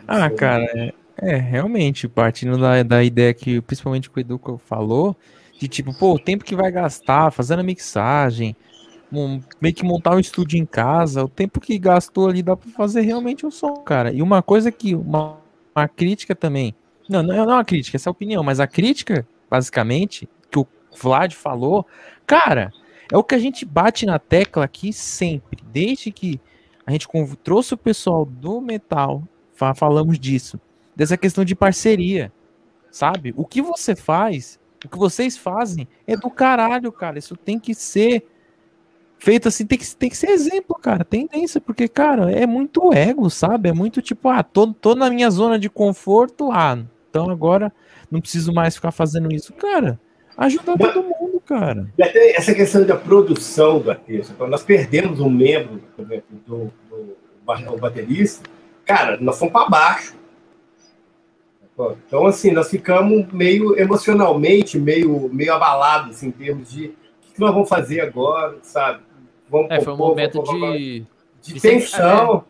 Ah, 0.06 0.30
cara, 0.30 0.64
é, 0.74 0.94
é, 1.18 1.36
realmente, 1.36 2.08
partindo 2.08 2.56
da, 2.56 2.82
da 2.82 3.04
ideia 3.04 3.34
que, 3.34 3.60
principalmente 3.60 4.08
o 4.08 4.18
Edu 4.18 4.40
falou, 4.64 5.14
de 5.58 5.68
tipo, 5.68 5.92
pô, 5.92 6.14
o 6.14 6.18
tempo 6.18 6.44
que 6.44 6.56
vai 6.56 6.72
gastar 6.72 7.30
fazendo 7.30 7.60
a 7.60 7.64
mixagem, 7.64 8.56
um, 9.12 9.42
meio 9.60 9.74
que 9.74 9.84
montar 9.84 10.14
um 10.14 10.20
estúdio 10.20 10.58
em 10.58 10.64
casa, 10.64 11.24
o 11.24 11.28
tempo 11.28 11.60
que 11.60 11.78
gastou 11.78 12.26
ali 12.26 12.42
dá 12.42 12.56
pra 12.56 12.70
fazer 12.70 13.02
realmente 13.02 13.44
o 13.44 13.48
um 13.48 13.50
som, 13.50 13.74
cara. 13.74 14.14
E 14.14 14.22
uma 14.22 14.42
coisa 14.42 14.72
que, 14.72 14.94
uma, 14.94 15.36
uma 15.76 15.88
crítica 15.88 16.34
também, 16.34 16.74
não, 17.06 17.22
não 17.22 17.34
é 17.34 17.42
uma 17.42 17.64
crítica, 17.64 17.98
essa 17.98 18.08
é 18.08 18.10
a 18.10 18.12
opinião, 18.12 18.42
mas 18.42 18.60
a 18.60 18.66
crítica, 18.66 19.26
basicamente, 19.50 20.26
que 20.50 20.58
o 20.58 20.66
Vlad 20.96 21.34
falou, 21.34 21.86
cara, 22.26 22.72
é 23.12 23.16
o 23.16 23.24
que 23.24 23.34
a 23.34 23.38
gente 23.38 23.64
bate 23.64 24.04
na 24.04 24.18
tecla 24.18 24.64
aqui 24.64 24.92
sempre, 24.92 25.62
desde 25.72 26.10
que 26.10 26.40
a 26.86 26.92
gente 26.92 27.06
trouxe 27.42 27.74
o 27.74 27.78
pessoal 27.78 28.24
do 28.24 28.60
metal, 28.60 29.22
falamos 29.74 30.18
disso, 30.18 30.60
dessa 30.94 31.16
questão 31.16 31.44
de 31.44 31.54
parceria, 31.54 32.32
sabe? 32.90 33.34
O 33.36 33.44
que 33.44 33.60
você 33.60 33.94
faz, 33.94 34.58
o 34.84 34.88
que 34.88 34.98
vocês 34.98 35.36
fazem 35.36 35.86
é 36.06 36.16
do 36.16 36.30
caralho, 36.30 36.90
cara. 36.90 37.18
Isso 37.18 37.36
tem 37.36 37.58
que 37.58 37.74
ser 37.74 38.26
feito 39.18 39.48
assim, 39.48 39.66
tem 39.66 39.78
que, 39.78 39.96
tem 39.96 40.08
que 40.08 40.16
ser 40.16 40.30
exemplo, 40.30 40.76
cara. 40.76 41.04
Tendência, 41.04 41.60
porque, 41.60 41.88
cara, 41.88 42.30
é 42.30 42.46
muito 42.46 42.92
ego, 42.92 43.28
sabe? 43.28 43.68
É 43.68 43.72
muito 43.72 44.00
tipo, 44.00 44.28
ah, 44.28 44.42
tô, 44.42 44.72
tô 44.72 44.94
na 44.94 45.10
minha 45.10 45.30
zona 45.30 45.58
de 45.58 45.68
conforto, 45.68 46.50
ah, 46.52 46.78
então 47.10 47.28
agora 47.30 47.72
não 48.10 48.20
preciso 48.20 48.52
mais 48.52 48.76
ficar 48.76 48.92
fazendo 48.92 49.32
isso. 49.32 49.52
Cara, 49.54 50.00
Ajuda 50.39 50.78
todo 50.78 51.02
mundo, 51.02 51.43
cara. 51.44 51.93
E 51.98 52.02
até 52.02 52.36
essa 52.36 52.55
questão 52.55 52.86
da 52.86 52.94
produção 52.94 53.81
do 53.81 53.90
artista, 53.90 54.32
quando 54.39 54.52
nós 54.52 54.62
perdemos 54.62 55.19
um 55.19 55.28
membro, 55.28 55.82
por 55.97 56.05
exemplo, 56.05 56.39
do, 56.47 56.73
do, 56.89 57.16
do 57.73 57.77
baterista, 57.77 58.48
cara, 58.85 59.19
nós 59.20 59.36
fomos 59.36 59.52
para 59.52 59.69
baixo. 59.69 60.15
Então, 62.06 62.27
assim, 62.27 62.52
nós 62.52 62.70
ficamos 62.70 63.32
meio 63.32 63.77
emocionalmente, 63.77 64.78
meio, 64.78 65.28
meio 65.32 65.52
abalados 65.52 66.16
assim, 66.16 66.28
em 66.28 66.32
termos 66.32 66.70
de 66.70 66.86
o 66.86 67.35
que 67.35 67.40
nós 67.40 67.52
vamos 67.52 67.69
fazer 67.69 68.01
agora, 68.01 68.56
sabe? 68.62 69.02
Vamos 69.51 69.70
é, 69.73 69.81
foi 69.81 69.93
um 69.93 69.97
momento 69.97 70.40
de, 70.43 71.05
de, 71.40 71.55
de 71.55 71.60
tensão. 71.60 72.44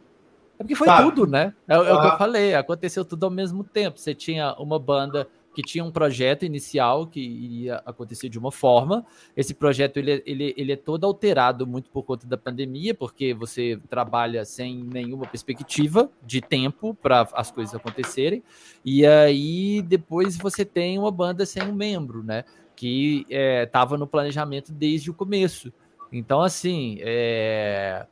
É, 0.58 0.60
é 0.60 0.62
porque 0.62 0.74
foi 0.74 0.86
sabe? 0.86 1.02
tudo, 1.04 1.26
né? 1.26 1.54
É, 1.66 1.74
é 1.74 1.78
o 1.78 1.84
que 1.84 1.90
eu 1.90 2.12
ah. 2.12 2.18
falei, 2.18 2.54
aconteceu 2.54 3.02
tudo 3.02 3.24
ao 3.24 3.30
mesmo 3.30 3.64
tempo. 3.64 3.98
Você 3.98 4.14
tinha 4.14 4.54
uma 4.54 4.78
banda 4.78 5.26
que 5.54 5.62
tinha 5.62 5.84
um 5.84 5.90
projeto 5.90 6.44
inicial 6.44 7.06
que 7.06 7.20
iria 7.20 7.82
acontecer 7.84 8.28
de 8.28 8.38
uma 8.38 8.52
forma. 8.52 9.04
Esse 9.36 9.54
projeto 9.54 9.96
ele, 9.96 10.22
ele, 10.24 10.54
ele 10.56 10.72
é 10.72 10.76
todo 10.76 11.04
alterado 11.04 11.66
muito 11.66 11.90
por 11.90 12.02
conta 12.04 12.26
da 12.26 12.36
pandemia, 12.36 12.94
porque 12.94 13.34
você 13.34 13.80
trabalha 13.88 14.44
sem 14.44 14.76
nenhuma 14.84 15.26
perspectiva 15.26 16.10
de 16.24 16.40
tempo 16.40 16.94
para 16.94 17.28
as 17.32 17.50
coisas 17.50 17.74
acontecerem. 17.74 18.42
E 18.84 19.04
aí 19.04 19.82
depois 19.82 20.36
você 20.36 20.64
tem 20.64 20.98
uma 20.98 21.10
banda 21.10 21.44
sem 21.44 21.62
um 21.62 21.74
membro, 21.74 22.22
né? 22.22 22.44
Que 22.76 23.26
estava 23.28 23.96
é, 23.96 23.98
no 23.98 24.06
planejamento 24.06 24.72
desde 24.72 25.10
o 25.10 25.14
começo. 25.14 25.72
Então, 26.12 26.40
assim, 26.40 26.98
é... 27.00 28.06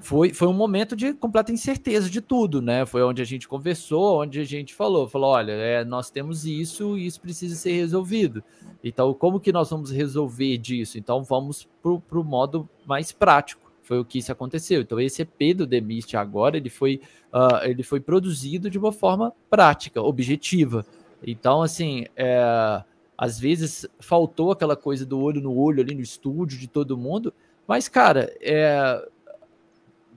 foi, 0.00 0.32
foi 0.32 0.46
um 0.46 0.52
momento 0.52 0.94
de 0.94 1.12
completa 1.12 1.52
incerteza 1.52 2.08
de 2.08 2.20
tudo, 2.20 2.62
né? 2.62 2.86
Foi 2.86 3.02
onde 3.02 3.20
a 3.20 3.24
gente 3.24 3.48
conversou, 3.48 4.22
onde 4.22 4.40
a 4.40 4.44
gente 4.44 4.74
falou, 4.74 5.08
falou, 5.08 5.30
olha, 5.30 5.52
é, 5.52 5.84
nós 5.84 6.08
temos 6.10 6.44
isso 6.44 6.96
e 6.96 7.06
isso 7.06 7.20
precisa 7.20 7.56
ser 7.56 7.72
resolvido. 7.72 8.42
Então, 8.82 9.12
como 9.12 9.40
que 9.40 9.52
nós 9.52 9.70
vamos 9.70 9.90
resolver 9.90 10.56
disso? 10.58 10.98
Então, 10.98 11.24
vamos 11.24 11.68
para 11.82 12.18
o 12.18 12.24
modo 12.24 12.68
mais 12.86 13.10
prático. 13.10 13.72
Foi 13.82 13.98
o 13.98 14.04
que 14.04 14.18
isso 14.18 14.30
aconteceu. 14.30 14.82
Então, 14.82 15.00
esse 15.00 15.22
EP 15.22 15.56
do 15.56 15.66
The 15.66 15.80
Mist 15.80 16.14
agora, 16.16 16.56
ele 16.56 16.70
foi, 16.70 17.00
uh, 17.32 17.64
ele 17.64 17.82
foi 17.82 17.98
produzido 17.98 18.70
de 18.70 18.78
uma 18.78 18.92
forma 18.92 19.32
prática, 19.50 20.00
objetiva. 20.00 20.86
Então, 21.26 21.62
assim, 21.62 22.06
é, 22.14 22.84
às 23.16 23.40
vezes 23.40 23.86
faltou 23.98 24.52
aquela 24.52 24.76
coisa 24.76 25.04
do 25.04 25.18
olho 25.18 25.40
no 25.40 25.56
olho 25.56 25.82
ali 25.82 25.94
no 25.94 26.02
estúdio 26.02 26.58
de 26.58 26.68
todo 26.68 26.96
mundo, 26.96 27.32
mas, 27.66 27.88
cara, 27.88 28.32
é, 28.40 29.08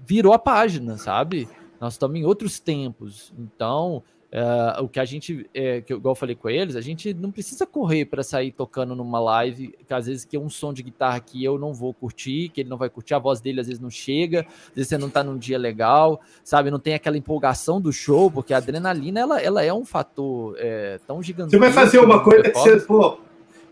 virou 0.05 0.33
a 0.33 0.39
página, 0.39 0.97
sabe? 0.97 1.47
Nós 1.79 1.93
estamos 1.93 2.17
em 2.17 2.25
outros 2.25 2.59
tempos. 2.59 3.33
Então, 3.37 4.03
Uh, 4.31 4.83
o 4.83 4.87
que 4.87 4.97
a 4.97 5.03
gente, 5.03 5.45
é, 5.53 5.81
que 5.81 5.91
eu, 5.91 5.97
igual 5.97 6.13
eu 6.13 6.15
falei 6.15 6.37
com 6.37 6.49
eles, 6.49 6.77
a 6.77 6.81
gente 6.81 7.13
não 7.13 7.29
precisa 7.29 7.65
correr 7.65 8.05
para 8.05 8.23
sair 8.23 8.53
tocando 8.53 8.95
numa 8.95 9.19
live, 9.19 9.75
que 9.85 9.93
às 9.93 10.05
vezes 10.05 10.23
que 10.23 10.37
é 10.37 10.39
um 10.39 10.49
som 10.49 10.71
de 10.71 10.81
guitarra 10.81 11.19
que 11.19 11.43
eu 11.43 11.59
não 11.59 11.73
vou 11.73 11.93
curtir, 11.93 12.47
que 12.47 12.61
ele 12.61 12.69
não 12.69 12.77
vai 12.77 12.89
curtir, 12.89 13.13
a 13.13 13.19
voz 13.19 13.41
dele 13.41 13.59
às 13.59 13.67
vezes 13.67 13.81
não 13.81 13.89
chega, 13.89 14.47
às 14.69 14.73
vezes 14.73 14.87
você 14.87 14.97
não 14.97 15.09
tá 15.09 15.21
num 15.21 15.37
dia 15.37 15.57
legal, 15.57 16.21
sabe? 16.45 16.71
Não 16.71 16.79
tem 16.79 16.93
aquela 16.93 17.17
empolgação 17.17 17.81
do 17.81 17.91
show, 17.91 18.31
porque 18.31 18.53
a 18.53 18.57
adrenalina 18.57 19.19
ela, 19.19 19.41
ela 19.41 19.63
é 19.63 19.73
um 19.73 19.83
fator 19.83 20.55
é, 20.57 20.97
tão 21.05 21.21
gigantesco. 21.21 21.61
Você 21.61 21.69
vai 21.69 21.73
fazer 21.73 21.99
uma 21.99 22.23
coisa 22.23 22.43
que 22.43 22.53
você, 22.53 22.79
pô, 22.79 23.19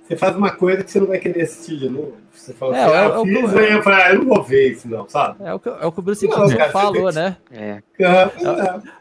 você 0.10 0.18
faz 0.18 0.36
uma 0.36 0.50
coisa 0.50 0.84
que 0.84 0.90
você 0.90 1.00
não 1.00 1.06
vai 1.06 1.20
querer 1.20 1.44
assistir 1.44 1.78
de 1.78 1.88
novo. 1.88 2.16
Você 2.34 2.52
fala 2.52 2.76
é, 2.76 2.84
assim, 2.84 2.94
é, 2.94 2.98
ah, 2.98 3.22
fiz, 3.22 3.54
é, 3.54 3.76
eu, 3.76 3.84
falei, 3.84 4.02
ah, 4.02 4.14
eu 4.14 4.20
não 4.20 4.26
vou 4.26 4.44
ver 4.44 4.72
isso, 4.72 4.88
não, 4.90 5.08
sabe? 5.08 5.44
É 5.44 5.54
o 5.54 5.60
que, 5.60 5.70
é 5.70 5.86
o, 5.86 5.92
que 5.92 6.00
o 6.00 6.02
Bruce 6.02 6.28
não, 6.28 6.48
Dixon 6.48 6.72
falou, 6.72 7.12
né? 7.12 7.38
É. 7.52 7.84
É, 8.00 8.32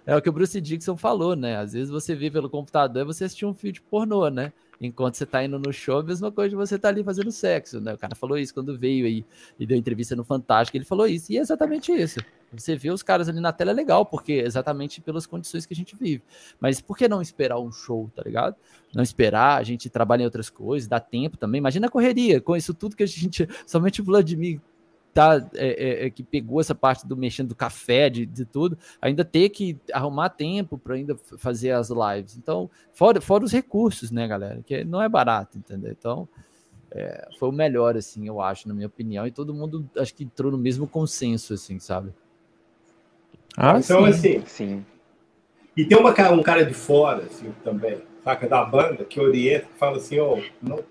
é. 0.04 0.16
o 0.16 0.20
que 0.20 0.28
o 0.28 0.32
Bruce 0.32 0.60
Dixon 0.60 0.98
falou, 0.98 1.34
né? 1.34 1.56
Às 1.56 1.72
vezes 1.72 1.88
você 1.88 2.14
vê 2.14 2.30
pelo 2.30 2.50
computador 2.50 3.04
e 3.04 3.06
você 3.06 3.24
assistir 3.24 3.46
um 3.46 3.54
filme 3.54 3.72
de 3.72 3.80
pornô, 3.80 4.28
né? 4.28 4.52
enquanto 4.80 5.16
você 5.16 5.26
tá 5.26 5.42
indo 5.42 5.58
no 5.58 5.72
show, 5.72 5.98
a 5.98 6.02
mesma 6.02 6.30
coisa 6.30 6.50
de 6.50 6.56
você 6.56 6.78
tá 6.78 6.88
ali 6.88 7.02
fazendo 7.02 7.32
sexo, 7.32 7.80
né? 7.80 7.94
O 7.94 7.98
cara 7.98 8.14
falou 8.14 8.38
isso 8.38 8.54
quando 8.54 8.78
veio 8.78 9.06
aí 9.06 9.24
e 9.58 9.66
deu 9.66 9.76
entrevista 9.76 10.14
no 10.14 10.22
Fantástico, 10.22 10.76
ele 10.76 10.84
falou 10.84 11.06
isso, 11.06 11.32
e 11.32 11.38
é 11.38 11.40
exatamente 11.40 11.90
isso. 11.90 12.20
Você 12.52 12.76
vê 12.76 12.90
os 12.90 13.02
caras 13.02 13.28
ali 13.28 13.40
na 13.40 13.52
tela 13.52 13.70
é 13.70 13.74
legal, 13.74 14.06
porque 14.06 14.32
é 14.32 14.46
exatamente 14.46 15.00
pelas 15.00 15.26
condições 15.26 15.66
que 15.66 15.74
a 15.74 15.76
gente 15.76 15.94
vive. 15.96 16.22
Mas 16.58 16.80
por 16.80 16.96
que 16.96 17.08
não 17.08 17.20
esperar 17.20 17.58
um 17.58 17.70
show, 17.70 18.10
tá 18.14 18.22
ligado? 18.24 18.56
Não 18.94 19.02
esperar, 19.02 19.58
a 19.58 19.62
gente 19.62 19.90
trabalha 19.90 20.22
em 20.22 20.24
outras 20.24 20.48
coisas, 20.48 20.88
dá 20.88 20.98
tempo 20.98 21.36
também. 21.36 21.58
Imagina 21.58 21.88
a 21.88 21.90
correria, 21.90 22.40
com 22.40 22.56
isso 22.56 22.72
tudo 22.72 22.96
que 22.96 23.02
a 23.02 23.06
gente. 23.06 23.46
Somente 23.66 24.00
o 24.00 24.04
Vladimir 24.04 24.60
tá, 25.12 25.46
é, 25.54 25.66
é, 25.66 26.06
é, 26.06 26.10
que 26.10 26.22
pegou 26.22 26.60
essa 26.60 26.74
parte 26.74 27.06
do 27.06 27.16
mexendo 27.16 27.48
do 27.48 27.54
café, 27.54 28.08
de, 28.08 28.24
de 28.24 28.44
tudo, 28.44 28.78
ainda 29.00 29.24
ter 29.24 29.48
que 29.50 29.76
arrumar 29.92 30.30
tempo 30.30 30.78
para 30.78 30.94
ainda 30.94 31.16
fazer 31.36 31.72
as 31.72 31.90
lives. 31.90 32.36
Então, 32.36 32.70
fora, 32.92 33.20
fora 33.20 33.44
os 33.44 33.52
recursos, 33.52 34.10
né, 34.10 34.26
galera? 34.26 34.62
Que 34.64 34.84
não 34.84 35.02
é 35.02 35.08
barato, 35.08 35.58
entendeu? 35.58 35.90
Então, 35.90 36.28
é, 36.90 37.28
foi 37.38 37.48
o 37.48 37.52
melhor, 37.52 37.96
assim, 37.96 38.26
eu 38.26 38.40
acho, 38.40 38.68
na 38.68 38.74
minha 38.74 38.86
opinião. 38.86 39.26
E 39.26 39.30
todo 39.30 39.52
mundo 39.52 39.88
acho 39.98 40.14
que 40.14 40.24
entrou 40.24 40.50
no 40.50 40.58
mesmo 40.58 40.86
consenso, 40.86 41.52
assim, 41.52 41.78
sabe? 41.78 42.12
Ah, 43.56 43.78
então, 43.78 44.04
sim. 44.04 44.08
assim. 44.08 44.42
Sim. 44.46 44.86
E 45.76 45.84
tem 45.84 45.96
uma, 45.96 46.10
um 46.32 46.42
cara 46.42 46.64
de 46.64 46.74
fora, 46.74 47.24
assim, 47.24 47.54
também, 47.62 47.98
saca, 48.24 48.48
da 48.48 48.64
banda, 48.64 49.04
que 49.04 49.20
orienta, 49.20 49.66
que 49.66 49.78
fala 49.78 49.96
assim, 49.96 50.18
ó, 50.18 50.38
oh, 50.70 50.82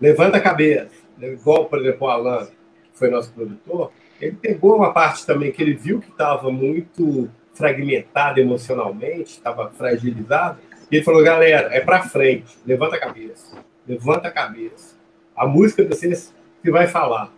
levanta 0.00 0.38
a 0.38 0.40
cabeça. 0.40 0.90
Igual, 1.20 1.66
por 1.66 1.78
exemplo, 1.78 2.06
o 2.06 2.10
Alan 2.10 2.48
foi 2.92 3.10
nosso 3.10 3.32
produtor, 3.32 3.92
ele 4.20 4.36
pegou 4.36 4.76
uma 4.76 4.92
parte 4.92 5.24
também 5.24 5.52
que 5.52 5.62
ele 5.62 5.74
viu 5.74 6.00
que 6.00 6.10
estava 6.10 6.50
muito 6.50 7.30
fragmentado 7.54 8.40
emocionalmente, 8.40 9.32
estava 9.32 9.70
fragilizado, 9.70 10.58
e 10.90 10.96
ele 10.96 11.04
falou: 11.04 11.22
galera, 11.22 11.68
é 11.72 11.80
para 11.80 12.02
frente, 12.02 12.58
levanta 12.66 12.96
a 12.96 13.00
cabeça, 13.00 13.56
levanta 13.86 14.28
a 14.28 14.32
cabeça. 14.32 14.96
A 15.36 15.46
música 15.46 15.84
de 15.84 15.88
vocês 15.88 16.34
que 16.62 16.70
vai 16.70 16.86
falar, 16.86 17.32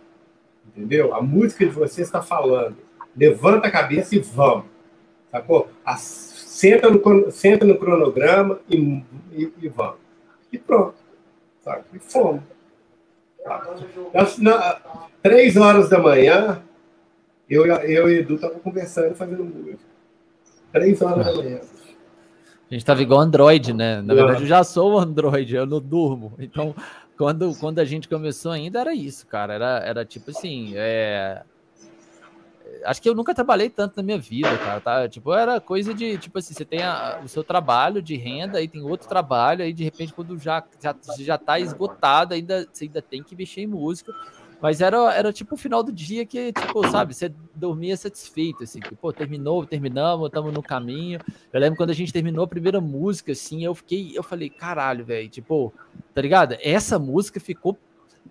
entendeu? 0.65 1.13
A 1.13 1.21
música 1.21 1.65
de 1.65 1.71
vocês 1.71 2.07
está 2.07 2.21
falando. 2.21 2.77
Levanta 3.15 3.67
a 3.67 3.71
cabeça 3.71 4.15
e 4.15 4.19
vamos, 4.19 4.65
sacou? 5.31 5.69
A, 5.85 5.97
senta, 5.97 6.89
no, 6.89 7.31
senta 7.31 7.65
no 7.65 7.77
cronograma 7.77 8.59
e, 8.69 9.03
e, 9.33 9.53
e 9.61 9.67
vamos. 9.69 9.99
E 10.51 10.57
pronto, 10.57 10.95
sabe? 11.61 11.83
E 11.93 11.99
fomos. 11.99 12.41
Na, 14.37 14.79
três 15.21 15.57
horas 15.57 15.89
da 15.89 15.97
manhã, 15.97 16.61
eu, 17.49 17.65
eu 17.65 18.09
e 18.09 18.19
Edu 18.19 18.35
estavam 18.35 18.59
conversando, 18.59 19.15
fazendo 19.15 19.43
música. 19.43 19.79
Três 20.71 21.01
horas 21.01 21.25
da 21.25 21.33
manhã. 21.33 21.59
A 22.69 22.73
gente 22.73 22.85
tava 22.85 23.01
igual 23.01 23.19
Android, 23.19 23.73
né? 23.73 24.01
Na 24.01 24.13
verdade, 24.13 24.43
eu 24.43 24.47
já 24.47 24.63
sou 24.63 24.97
Android, 24.97 25.53
eu 25.53 25.65
não 25.65 25.81
durmo. 25.81 26.33
Então, 26.39 26.73
quando, 27.17 27.53
quando 27.59 27.79
a 27.79 27.85
gente 27.85 28.07
começou 28.07 28.51
ainda, 28.51 28.79
era 28.79 28.93
isso, 28.93 29.27
cara. 29.27 29.53
Era, 29.53 29.79
era 29.79 30.05
tipo 30.05 30.31
assim, 30.31 30.73
é 30.75 31.41
acho 32.85 33.01
que 33.01 33.09
eu 33.09 33.15
nunca 33.15 33.33
trabalhei 33.33 33.69
tanto 33.69 33.97
na 33.97 34.03
minha 34.03 34.17
vida, 34.17 34.57
cara, 34.57 34.79
tá? 34.79 35.09
Tipo, 35.09 35.33
era 35.33 35.59
coisa 35.59 35.93
de, 35.93 36.17
tipo 36.17 36.37
assim, 36.39 36.53
você 36.53 36.65
tem 36.65 36.81
a, 36.81 37.19
o 37.23 37.27
seu 37.27 37.43
trabalho 37.43 38.01
de 38.01 38.15
renda, 38.15 38.57
aí 38.57 38.67
tem 38.67 38.81
outro 38.81 39.07
trabalho, 39.07 39.63
aí 39.63 39.73
de 39.73 39.83
repente 39.83 40.13
quando 40.13 40.37
já, 40.37 40.63
já, 40.81 40.95
já 41.17 41.37
tá 41.37 41.59
esgotado, 41.59 42.33
ainda, 42.33 42.67
você 42.71 42.85
ainda 42.85 43.01
tem 43.01 43.23
que 43.23 43.35
mexer 43.35 43.61
em 43.61 43.67
música. 43.67 44.13
Mas 44.61 44.79
era, 44.79 45.11
era 45.15 45.33
tipo 45.33 45.55
o 45.55 45.57
final 45.57 45.81
do 45.81 45.91
dia 45.91 46.23
que, 46.23 46.53
tipo, 46.53 46.87
sabe, 46.87 47.15
você 47.15 47.33
dormia 47.55 47.97
satisfeito, 47.97 48.63
assim, 48.63 48.79
que, 48.79 48.95
pô, 48.95 49.11
terminou, 49.11 49.65
terminamos, 49.65 50.27
estamos 50.27 50.53
no 50.53 50.61
caminho. 50.61 51.19
Eu 51.51 51.59
lembro 51.59 51.77
quando 51.77 51.89
a 51.89 51.95
gente 51.95 52.13
terminou 52.13 52.45
a 52.45 52.47
primeira 52.47 52.79
música, 52.79 53.31
assim, 53.31 53.65
eu 53.65 53.73
fiquei, 53.73 54.11
eu 54.15 54.21
falei, 54.21 54.51
caralho, 54.51 55.03
velho, 55.03 55.27
tipo, 55.27 55.73
tá 56.13 56.21
ligado? 56.21 56.55
Essa 56.61 56.99
música 56.99 57.39
ficou 57.39 57.75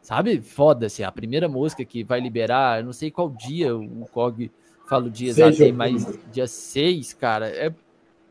sabe? 0.02 0.40
Foda-se. 0.40 1.04
A 1.04 1.12
primeira 1.12 1.48
música 1.48 1.84
que 1.84 2.04
vai 2.04 2.20
liberar, 2.20 2.80
eu 2.80 2.86
não 2.86 2.92
sei 2.92 3.10
qual 3.10 3.28
dia 3.30 3.76
o 3.76 4.06
COG 4.12 4.50
fala 4.88 5.06
o 5.06 5.10
dia 5.10 5.30
exato 5.30 5.62
aí, 5.62 5.72
mas 5.72 6.06
dia 6.32 6.46
6, 6.46 7.12
cara, 7.14 7.48
é. 7.48 7.72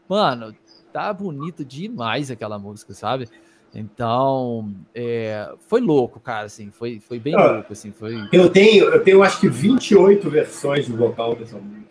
Mano, 0.07 0.53
tá 0.91 1.13
bonito 1.13 1.63
demais 1.63 2.29
aquela 2.29 2.59
música, 2.59 2.93
sabe? 2.93 3.29
Então, 3.73 4.73
é, 4.93 5.53
foi 5.67 5.79
louco, 5.79 6.19
cara, 6.19 6.47
assim, 6.47 6.71
foi, 6.71 6.99
foi 6.99 7.19
bem 7.19 7.35
ah, 7.35 7.51
louco, 7.51 7.71
assim, 7.71 7.91
foi... 7.91 8.15
Eu 8.33 8.49
tenho, 8.49 8.85
eu 8.85 9.03
tenho 9.03 9.21
acho 9.21 9.39
que 9.39 9.47
28 9.47 10.27
versões 10.29 10.85
de 10.87 10.91
vocal 10.91 11.35
dessa 11.35 11.57
música. 11.57 11.87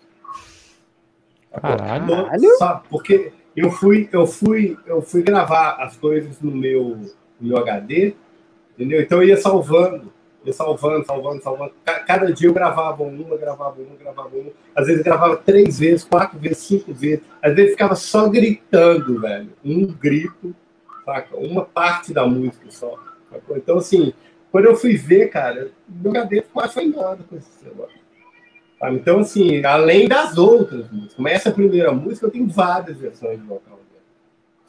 Caralho! 1.62 2.56
Sabe, 2.58 2.82
porque 2.90 3.32
eu 3.56 3.70
fui, 3.70 4.08
eu 4.12 4.26
fui, 4.26 4.76
eu 4.86 5.00
fui 5.00 5.22
gravar 5.22 5.76
as 5.80 5.96
coisas 5.96 6.40
no 6.40 6.50
meu, 6.50 6.96
no 7.40 7.48
meu 7.48 7.58
HD, 7.58 8.14
Entendeu? 8.78 9.00
Então 9.00 9.20
eu 9.20 9.28
ia 9.28 9.36
salvando, 9.36 10.12
ia 10.44 10.52
salvando, 10.52 11.04
salvando, 11.04 11.42
salvando. 11.42 11.72
Cada 11.84 12.32
dia 12.32 12.48
eu 12.48 12.54
gravava 12.54 13.02
uma, 13.02 13.36
gravava 13.36 13.82
uma, 13.82 13.96
gravava 13.96 14.36
uma. 14.36 14.52
Às 14.72 14.86
vezes 14.86 15.02
gravava 15.02 15.36
três 15.36 15.80
vezes, 15.80 16.04
quatro 16.04 16.38
vezes, 16.38 16.58
cinco 16.58 16.94
vezes. 16.94 17.24
Às 17.42 17.54
vezes 17.56 17.72
ficava 17.72 17.96
só 17.96 18.28
gritando, 18.28 19.20
velho. 19.20 19.50
Um 19.64 19.84
grito, 19.84 20.54
saca? 21.04 21.36
Uma 21.36 21.64
parte 21.64 22.14
da 22.14 22.24
música 22.24 22.70
só. 22.70 22.96
Então, 23.50 23.78
assim, 23.78 24.12
quando 24.52 24.66
eu 24.66 24.76
fui 24.76 24.96
ver, 24.96 25.26
cara, 25.28 25.72
meu 25.88 26.12
cadeiro 26.12 26.46
quase 26.52 26.74
foi 26.74 26.84
embora 26.84 27.18
com 27.28 27.36
esse 27.36 27.64
negócio. 27.64 27.98
Então, 28.92 29.18
assim, 29.18 29.64
além 29.64 30.06
das 30.06 30.38
outras 30.38 30.88
músicas, 30.88 31.16
mas 31.18 31.32
essa 31.32 31.50
primeira 31.50 31.90
música 31.90 32.26
eu 32.26 32.30
tenho 32.30 32.46
várias 32.46 32.96
versões 32.96 33.40
de 33.40 33.44
vocal. 33.44 33.76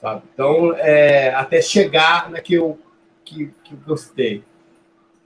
Sabe? 0.01 0.23
Então, 0.33 0.73
é, 0.77 1.33
até 1.33 1.61
chegar 1.61 2.31
na 2.31 2.39
que 2.39 2.53
eu 2.53 2.79
que, 3.29 3.51
que 3.63 3.75
gostei. 3.75 4.43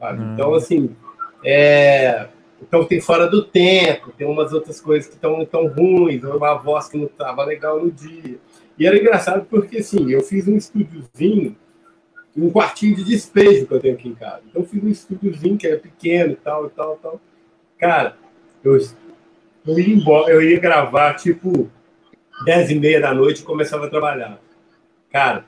Hum. 0.01 0.33
Então, 0.33 0.53
assim, 0.53 0.95
é... 1.43 2.27
então 2.61 2.83
tem 2.83 2.99
fora 2.99 3.27
do 3.27 3.43
tempo, 3.43 4.11
tem 4.17 4.27
umas 4.27 4.51
outras 4.51 4.81
coisas 4.81 5.07
que 5.07 5.15
estão 5.15 5.45
tão 5.45 5.67
ruins, 5.67 6.23
uma 6.23 6.55
voz 6.55 6.89
que 6.89 6.97
não 6.97 7.05
estava 7.05 7.43
legal 7.45 7.79
no 7.81 7.91
dia. 7.91 8.37
E 8.77 8.85
era 8.85 8.97
engraçado 8.97 9.45
porque, 9.49 9.77
assim, 9.77 10.11
eu 10.11 10.21
fiz 10.21 10.47
um 10.47 10.57
estúdiozinho, 10.57 11.55
um 12.35 12.49
quartinho 12.49 12.95
de 12.95 13.03
despejo 13.03 13.67
que 13.67 13.73
eu 13.73 13.79
tenho 13.79 13.93
aqui 13.93 14.09
em 14.09 14.15
casa. 14.15 14.41
Então, 14.49 14.63
eu 14.63 14.67
fiz 14.67 14.83
um 14.83 14.89
estúdiozinho 14.89 15.57
que 15.57 15.67
era 15.67 15.79
pequeno 15.79 16.33
e 16.33 16.35
tal, 16.35 16.65
e 16.65 16.69
tal, 16.71 16.95
e 16.95 16.97
tal. 17.03 17.21
Cara, 17.77 18.17
eu, 18.63 18.77
eu, 19.67 19.79
ia 19.79 19.93
embora, 19.93 20.33
eu 20.33 20.41
ia 20.41 20.59
gravar, 20.59 21.13
tipo, 21.13 21.69
dez 22.43 22.69
e 22.71 22.75
meia 22.75 22.99
da 22.99 23.13
noite 23.13 23.41
e 23.41 23.45
começava 23.45 23.85
a 23.85 23.89
trabalhar. 23.89 24.39
Cara, 25.11 25.45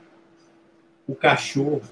o 1.08 1.14
cachorro 1.14 1.82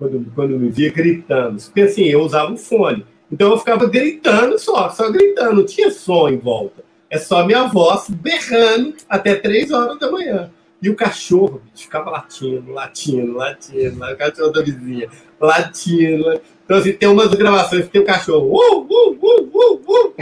quando, 0.00 0.32
quando 0.34 0.58
me 0.58 0.70
via 0.70 0.90
gritando. 0.90 1.62
Porque 1.62 1.82
assim, 1.82 2.04
eu 2.04 2.22
usava 2.22 2.52
o 2.52 2.56
fone. 2.56 3.04
Então 3.30 3.50
eu 3.50 3.58
ficava 3.58 3.86
gritando 3.86 4.58
só, 4.58 4.88
só 4.88 5.10
gritando, 5.10 5.56
não 5.56 5.66
tinha 5.66 5.90
som 5.90 6.28
em 6.28 6.38
volta. 6.38 6.82
É 7.10 7.18
só 7.18 7.44
minha 7.44 7.64
voz 7.64 8.08
berrando 8.08 8.94
até 9.08 9.34
três 9.34 9.70
horas 9.70 9.98
da 9.98 10.10
manhã. 10.10 10.50
E 10.82 10.88
o 10.88 10.96
cachorro, 10.96 11.60
bicho, 11.64 11.84
ficava 11.84 12.08
latindo, 12.10 12.72
latindo, 12.72 13.34
latindo, 13.34 14.02
o 14.02 14.16
cachorro 14.16 14.50
da 14.50 14.62
vizinha, 14.62 15.10
latindo. 15.38 16.40
Então, 16.64 16.78
assim, 16.78 16.92
tem 16.92 17.08
umas 17.08 17.34
gravações 17.34 17.84
que 17.84 17.90
tem 17.90 18.00
o 18.00 18.06
cachorro. 18.06 18.46
Uh, 18.46 18.86
uh, 18.88 19.18
uh, 19.20 19.50
uh, 19.52 19.74
uh. 19.74 20.14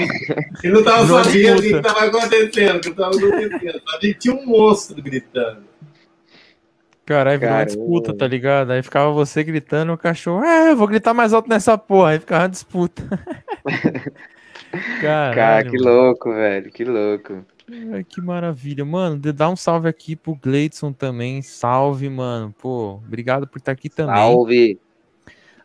Ele 0.64 0.72
não 0.72 0.82
tava 0.82 1.06
sabendo 1.06 1.58
o 1.58 1.62
que 1.62 1.68
estava 1.68 2.00
acontecendo, 2.06 2.76
o 2.76 2.80
que 2.80 2.88
estava 2.88 3.16
acontecendo. 3.16 3.82
Sabia 3.88 4.14
que 4.14 4.18
tinha 4.18 4.34
um 4.34 4.46
monstro 4.46 5.00
gritando. 5.00 5.67
Caralho, 7.08 7.40
virou 7.40 7.54
uma 7.54 7.64
disputa, 7.64 8.14
tá 8.14 8.28
ligado? 8.28 8.70
Aí 8.70 8.82
ficava 8.82 9.10
você 9.10 9.42
gritando, 9.42 9.94
o 9.94 9.96
cachorro, 9.96 10.44
é, 10.44 10.72
eu 10.72 10.76
vou 10.76 10.86
gritar 10.86 11.14
mais 11.14 11.32
alto 11.32 11.48
nessa 11.48 11.78
porra. 11.78 12.10
Aí 12.10 12.20
ficava 12.20 12.42
uma 12.42 12.50
disputa. 12.50 13.02
Caralho, 15.00 15.34
Cara, 15.34 15.64
que 15.64 15.78
mano. 15.78 15.90
louco, 15.90 16.34
velho, 16.34 16.70
que 16.70 16.84
louco. 16.84 17.46
Ai, 17.94 18.04
que 18.04 18.20
maravilha. 18.20 18.84
Mano, 18.84 19.16
dá 19.32 19.48
um 19.48 19.56
salve 19.56 19.88
aqui 19.88 20.14
pro 20.14 20.34
Gleidson 20.34 20.92
também. 20.92 21.40
Salve, 21.40 22.10
mano. 22.10 22.54
Pô, 22.58 23.00
obrigado 23.06 23.48
por 23.48 23.56
estar 23.56 23.72
aqui 23.72 23.88
também. 23.88 24.14
Salve. 24.14 24.78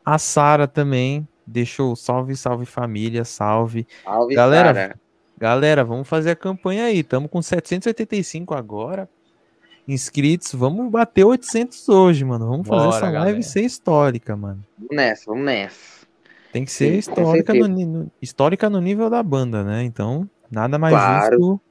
A 0.06 0.18
Sara 0.18 0.66
também 0.66 1.28
deixou 1.46 1.94
salve, 1.94 2.38
salve 2.38 2.66
família, 2.66 3.26
salve. 3.26 3.86
Salve, 4.06 4.34
galera. 4.34 4.74
Sarah. 4.74 4.96
Galera, 5.38 5.84
vamos 5.84 6.08
fazer 6.08 6.32
a 6.32 6.36
campanha 6.38 6.86
aí. 6.86 7.00
Estamos 7.00 7.30
com 7.30 7.42
785 7.42 8.54
agora 8.54 9.10
inscritos. 9.88 10.54
Vamos 10.54 10.90
bater 10.92 11.24
800 11.24 11.90
hoje, 11.90 12.24
mano. 12.24 12.48
Vamos 12.48 12.68
fazer 12.68 12.86
Bora, 12.86 12.98
essa 12.98 13.06
live 13.06 13.20
galera. 13.20 13.42
ser 13.42 13.62
histórica, 13.62 14.36
mano. 14.36 14.64
Vamos 14.78 14.96
nessa, 14.96 15.24
vamos 15.28 15.46
nessa. 15.46 16.04
Tem 16.52 16.66
que 16.66 16.72
ser 16.72 16.92
Sim, 16.92 16.98
histórica, 17.00 17.54
no, 17.54 17.68
no, 17.68 18.12
histórica 18.22 18.70
no 18.70 18.80
nível 18.80 19.10
da 19.10 19.24
banda, 19.24 19.64
né? 19.64 19.84
Então, 19.84 20.30
nada 20.52 20.78
mais 20.78 20.94
claro. 20.94 21.38
justo 21.40 21.62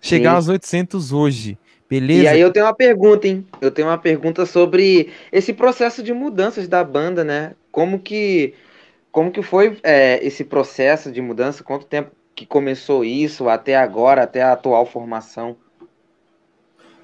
chegar 0.00 0.30
Sim. 0.30 0.36
aos 0.36 0.48
800 0.48 1.12
hoje. 1.12 1.58
Beleza? 1.88 2.22
E 2.22 2.28
aí 2.28 2.40
eu 2.40 2.52
tenho 2.52 2.66
uma 2.66 2.74
pergunta, 2.74 3.26
hein? 3.26 3.46
Eu 3.60 3.70
tenho 3.70 3.88
uma 3.88 3.96
pergunta 3.96 4.44
sobre 4.44 5.10
esse 5.32 5.54
processo 5.54 6.02
de 6.02 6.12
mudanças 6.12 6.68
da 6.68 6.84
banda, 6.84 7.24
né? 7.24 7.54
Como 7.72 7.98
que, 7.98 8.54
como 9.10 9.30
que 9.30 9.42
foi 9.42 9.78
é, 9.82 10.24
esse 10.24 10.44
processo 10.44 11.10
de 11.10 11.22
mudança? 11.22 11.64
Quanto 11.64 11.86
tempo 11.86 12.10
que 12.34 12.44
começou 12.44 13.04
isso 13.04 13.48
até 13.48 13.74
agora, 13.74 14.22
até 14.22 14.42
a 14.42 14.52
atual 14.52 14.84
formação? 14.84 15.56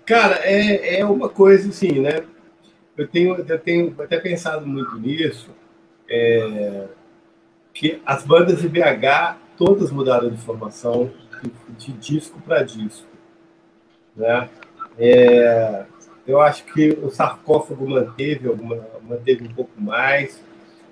Cara, 0.06 0.40
é, 0.42 1.00
é 1.00 1.04
uma 1.04 1.28
coisa 1.28 1.68
assim, 1.68 2.00
né? 2.00 2.24
Eu 2.96 3.08
tenho, 3.08 3.34
eu 3.36 3.58
tenho 3.58 3.94
até 3.98 4.18
pensado 4.18 4.66
muito 4.66 4.96
nisso, 4.98 5.50
é, 6.08 6.86
que 7.72 8.00
as 8.04 8.22
bandas 8.24 8.60
de 8.60 8.68
BH 8.68 9.38
todas 9.56 9.90
mudaram 9.90 10.30
de 10.30 10.36
formação 10.36 11.10
de, 11.42 11.50
de 11.86 11.92
disco 11.92 12.40
para 12.42 12.62
disco, 12.62 13.08
né? 14.14 14.48
É, 14.98 15.84
eu 16.26 16.40
acho 16.40 16.64
que 16.66 16.90
o 17.02 17.10
sarcófago 17.10 17.88
manteve 17.88 18.48
alguma, 18.48 18.86
manteve 19.02 19.44
um 19.44 19.52
pouco 19.52 19.80
mais, 19.80 20.42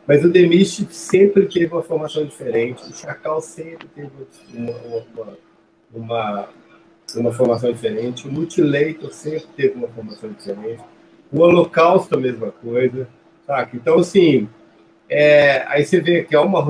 mas 0.06 0.24
o 0.24 0.28
Demist 0.28 0.86
sempre 0.92 1.46
teve 1.46 1.72
uma 1.72 1.82
formação 1.82 2.24
diferente. 2.24 2.82
O 2.82 2.92
Chacal 2.92 3.40
sempre 3.40 3.86
teve 3.88 4.10
uma, 4.52 4.72
uma, 5.14 5.38
uma, 5.94 6.48
uma 7.20 7.32
formação 7.32 7.72
diferente. 7.72 8.28
O 8.28 8.32
Mutilator 8.32 9.12
sempre 9.12 9.46
teve 9.56 9.74
uma 9.74 9.88
formação 9.88 10.30
diferente. 10.30 10.82
O 11.32 11.40
Holocausto, 11.40 12.14
a 12.14 12.20
mesma 12.20 12.50
coisa. 12.50 13.08
Saca? 13.46 13.76
Então, 13.76 13.98
assim, 13.98 14.48
é, 15.08 15.64
aí 15.68 15.84
você 15.84 16.00
vê 16.00 16.22
que 16.24 16.34
há 16.34 16.40
uma 16.40 16.62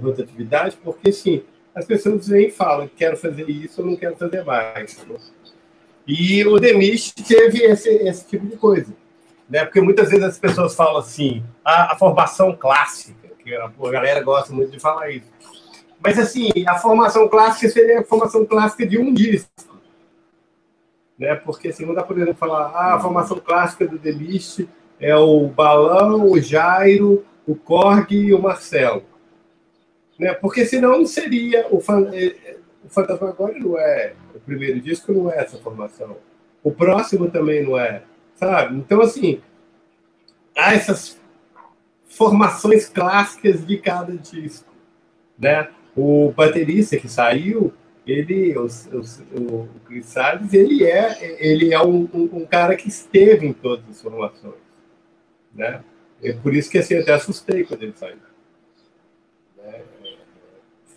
rotatividade, 0.00 0.76
porque, 0.82 1.10
assim, 1.10 1.42
as 1.74 1.84
pessoas 1.84 2.28
vêm 2.28 2.48
e 2.48 2.50
falam: 2.50 2.90
quero 2.96 3.16
fazer 3.16 3.48
isso, 3.48 3.80
eu 3.80 3.86
não 3.86 3.96
quero 3.96 4.16
fazer 4.16 4.44
mais. 4.44 4.98
E 6.06 6.44
o 6.46 6.58
Demis 6.58 7.12
teve 7.12 7.62
esse, 7.64 7.88
esse 7.88 8.26
tipo 8.26 8.46
de 8.46 8.56
coisa. 8.56 8.92
Né? 9.48 9.64
Porque 9.64 9.80
muitas 9.80 10.10
vezes 10.10 10.24
as 10.24 10.38
pessoas 10.38 10.74
falam 10.74 10.98
assim, 10.98 11.42
a, 11.64 11.92
a 11.92 11.96
formação 11.96 12.54
clássica, 12.54 13.28
que 13.42 13.54
a, 13.54 13.64
a, 13.64 13.90
galera 13.90 14.22
gosta 14.22 14.52
muito 14.52 14.72
de 14.72 14.80
falar 14.80 15.10
isso. 15.10 15.26
Mas 16.00 16.18
assim, 16.18 16.50
a 16.66 16.76
formação 16.76 17.28
clássica 17.28 17.68
seria 17.68 18.00
a 18.00 18.04
formação 18.04 18.44
clássica 18.44 18.86
de 18.86 18.98
um 18.98 19.12
disco. 19.12 19.48
Né? 21.18 21.34
Porque 21.34 21.68
assim, 21.68 21.84
não 21.84 21.94
dá, 21.94 22.02
por 22.02 22.16
exemplo, 22.16 22.34
falar, 22.34 22.66
ah, 22.74 22.94
a 22.94 23.00
formação 23.00 23.40
clássica 23.40 23.86
do 23.86 23.98
Demis 23.98 24.60
é 25.00 25.14
o 25.16 25.48
Balão, 25.48 26.30
o 26.30 26.40
Jairo, 26.40 27.24
o 27.46 27.54
Korg 27.54 28.12
e 28.12 28.32
o 28.32 28.40
Marcelo. 28.40 29.02
Né? 30.18 30.34
Porque 30.34 30.64
senão 30.64 31.04
seria 31.06 31.66
o, 31.70 31.82
é, 32.12 32.24
é, 32.26 32.56
o 32.84 32.88
Fantasmagória 32.88 33.58
não 33.58 33.78
é 33.78 34.14
o 34.34 34.40
primeiro 34.40 34.80
disco 34.80 35.12
não 35.12 35.30
é 35.30 35.38
essa 35.38 35.58
formação. 35.58 36.16
O 36.62 36.70
próximo 36.70 37.30
também 37.30 37.64
não 37.64 37.78
é, 37.78 38.02
sabe? 38.34 38.76
Então 38.76 39.00
assim 39.00 39.40
há 40.56 40.74
essas 40.74 41.18
formações 42.08 42.88
clássicas 42.88 43.64
de 43.64 43.78
cada 43.78 44.16
disco, 44.16 44.72
né? 45.38 45.68
O 45.96 46.32
baterista 46.32 46.96
que 46.96 47.08
saiu, 47.08 47.72
ele, 48.12 48.56
o, 48.56 48.66
o, 48.66 49.44
o 49.62 49.68
Chris 49.86 50.06
Salles, 50.06 50.52
ele 50.52 50.84
é, 50.84 51.36
ele 51.44 51.74
é 51.74 51.80
um, 51.80 52.08
um, 52.12 52.28
um, 52.38 52.46
cara 52.46 52.74
que 52.76 52.88
esteve 52.88 53.46
em 53.46 53.52
todas 53.52 53.88
as 53.88 54.00
formações, 54.00 54.54
né? 55.54 55.82
É 56.22 56.32
por 56.32 56.54
isso 56.54 56.70
que 56.70 56.78
assim, 56.78 56.94
eu 56.94 57.02
até 57.02 57.12
assustei 57.12 57.64
quando 57.64 57.82
ele 57.82 57.92
saiu 57.94 58.16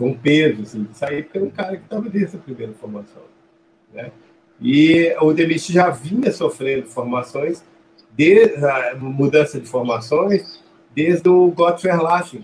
foi 0.02 0.10
um 0.10 0.14
peso 0.16 0.64
assim, 0.64 0.84
de 0.84 0.98
sair, 0.98 1.24
porque 1.24 1.38
era 1.38 1.48
um 1.48 1.52
cara 1.52 1.78
que 1.78 1.84
estava 1.84 2.10
desde 2.10 2.36
a 2.36 2.40
primeira 2.40 2.74
formação. 2.74 3.22
Né? 3.94 4.12
E 4.60 5.16
o 5.22 5.32
Demist 5.32 5.72
já 5.72 5.90
vinha 5.92 6.32
sofrendo 6.32 6.88
formações, 6.88 7.64
a 8.64 8.96
mudança 8.96 9.60
de 9.60 9.68
formações, 9.68 10.64
desde 10.96 11.30
o 11.30 11.52
Gottfried. 11.52 11.98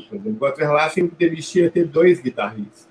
Por 0.07 0.15
exemplo, 0.15 0.33
Gottfried 0.33 0.67
Verlachen, 0.67 1.05
o 1.05 1.57
ia 1.57 1.71
ter 1.71 1.85
dois 1.85 2.19
guitarristas. 2.19 2.86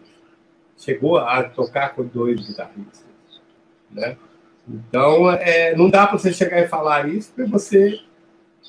Chegou 0.76 1.18
a 1.18 1.42
tocar 1.44 1.94
com 1.94 2.04
dois 2.04 2.46
guitarristas. 2.46 3.04
Né? 3.90 4.16
Então, 4.68 5.30
é, 5.30 5.74
não 5.76 5.88
dá 5.88 6.06
para 6.06 6.18
você 6.18 6.32
chegar 6.32 6.60
e 6.60 6.68
falar 6.68 7.08
isso, 7.08 7.32
porque 7.34 7.50
você, 7.50 8.00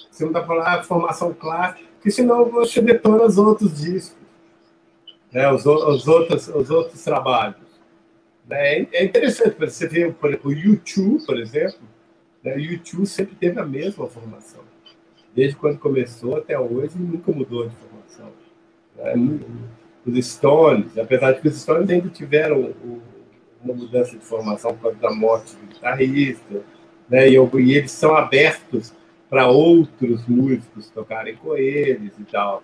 você 0.09 0.25
não 0.25 0.31
dá 0.31 0.41
para 0.41 0.47
falar 0.47 0.84
formação 0.84 1.34
clássica, 1.34 1.88
porque 1.95 2.11
senão 2.11 2.45
você 2.45 2.81
detona 2.81 3.23
os 3.23 3.38
outros 3.38 3.77
discos 3.77 4.17
né, 5.31 5.51
os, 5.51 5.65
os, 5.65 6.07
outros, 6.07 6.47
os 6.47 6.69
outros 6.69 7.03
trabalhos. 7.03 7.57
Né? 8.47 8.88
É 8.91 9.03
interessante, 9.03 9.57
você 9.59 9.88
vê, 9.88 10.11
por 10.11 10.29
exemplo, 10.29 10.51
o 10.51 10.53
YouTube, 10.53 11.25
por 11.25 11.39
exemplo, 11.39 11.79
né, 12.43 12.55
o 12.55 12.59
YouTube 12.59 13.05
sempre 13.05 13.35
teve 13.35 13.59
a 13.59 13.65
mesma 13.65 14.07
formação. 14.07 14.61
Desde 15.35 15.55
quando 15.55 15.77
começou 15.77 16.38
até 16.38 16.57
hoje, 16.57 16.97
nunca 16.97 17.31
mudou 17.31 17.67
de 17.67 17.75
formação. 17.75 18.31
Né? 18.95 19.39
Os 20.07 20.25
Stones, 20.25 20.97
apesar 20.97 21.34
de 21.34 21.41
que 21.41 21.47
os 21.47 21.61
Stones 21.61 21.89
ainda 21.89 22.09
tiveram 22.09 22.73
uma 23.63 23.73
mudança 23.73 24.17
de 24.17 24.23
formação 24.23 24.73
por 24.73 24.84
causa 24.84 24.97
da 24.97 25.11
morte 25.11 25.55
do 25.55 25.67
guitarrista, 25.67 26.61
né? 27.09 27.29
e, 27.29 27.34
e 27.34 27.73
eles 27.73 27.91
são 27.91 28.15
abertos 28.15 28.93
para 29.29 29.47
outros 29.47 30.25
músicos 30.27 30.89
tocarem 30.89 31.35
com 31.35 31.55
eles 31.55 32.11
e 32.17 32.23
tal. 32.23 32.63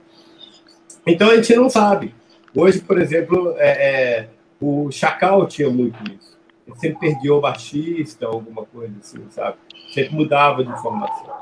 Então 1.05 1.29
a 1.29 1.35
gente 1.35 1.55
não 1.55 1.69
sabe. 1.69 2.15
Hoje, 2.55 2.79
por 2.79 2.99
exemplo, 2.99 3.55
é, 3.57 3.69
é, 3.69 4.29
o 4.61 4.89
Chacal 4.91 5.45
tinha 5.47 5.69
muito 5.69 5.97
isso. 6.03 6.37
Ele 6.65 6.77
sempre 6.77 6.99
perdia 7.09 7.33
o 7.33 7.41
baixista, 7.41 8.25
alguma 8.25 8.65
coisa 8.65 8.93
assim, 9.01 9.25
sabe? 9.29 9.57
Sempre 9.93 10.15
mudava 10.15 10.63
de 10.63 10.81
formação. 10.81 11.41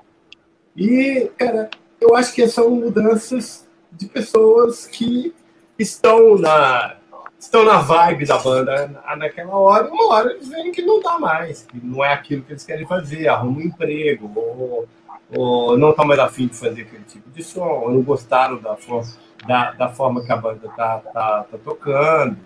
E, 0.75 1.29
cara, 1.37 1.69
eu 1.99 2.15
acho 2.15 2.33
que 2.33 2.47
são 2.47 2.71
mudanças 2.71 3.67
de 3.91 4.07
pessoas 4.07 4.87
que 4.87 5.33
estão 5.81 6.37
na 6.37 6.95
estão 7.39 7.65
na 7.65 7.79
vibe 7.79 8.25
da 8.25 8.37
banda 8.37 9.03
naquela 9.17 9.55
hora, 9.55 9.91
uma 9.91 10.13
hora 10.13 10.31
eles 10.31 10.47
veem 10.47 10.71
que 10.71 10.83
não 10.83 11.01
dá 11.01 11.17
mais, 11.17 11.63
que 11.63 11.83
não 11.83 12.05
é 12.05 12.13
aquilo 12.13 12.43
que 12.43 12.51
eles 12.51 12.63
querem 12.63 12.85
fazer, 12.85 13.27
arrumam 13.27 13.57
um 13.57 13.65
emprego, 13.65 14.31
ou, 14.35 14.87
ou 15.35 15.75
não 15.75 15.89
estão 15.89 16.05
mais 16.05 16.19
afim 16.19 16.45
de 16.45 16.55
fazer 16.55 16.83
aquele 16.83 17.03
tipo 17.03 17.31
de 17.31 17.43
som, 17.43 17.65
ou 17.65 17.91
não 17.91 18.03
gostaram 18.03 18.57
da 18.57 18.75
forma 18.75 19.07
da, 19.45 19.71
da 19.71 19.89
forma 19.89 20.23
que 20.23 20.31
a 20.31 20.37
banda 20.37 20.67
está 20.67 20.99
tá, 20.99 21.45
tá 21.49 21.57
tocando. 21.63 22.37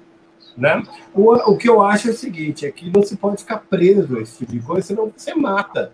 Né? 0.55 0.81
O, 1.13 1.33
o 1.51 1.57
que 1.57 1.67
eu 1.67 1.81
acho 1.81 2.07
é 2.07 2.11
o 2.11 2.15
seguinte: 2.15 2.65
é 2.65 2.71
que 2.71 2.89
não 2.89 3.03
se 3.03 3.17
pode 3.17 3.41
ficar 3.41 3.59
preso 3.59 4.17
a 4.17 4.21
esse 4.21 4.37
tipo 4.39 4.51
de 4.51 4.59
coisa, 4.61 4.87
senão 4.87 5.11
você 5.15 5.33
mata 5.33 5.91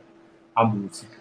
a 0.55 0.63
música. 0.63 1.19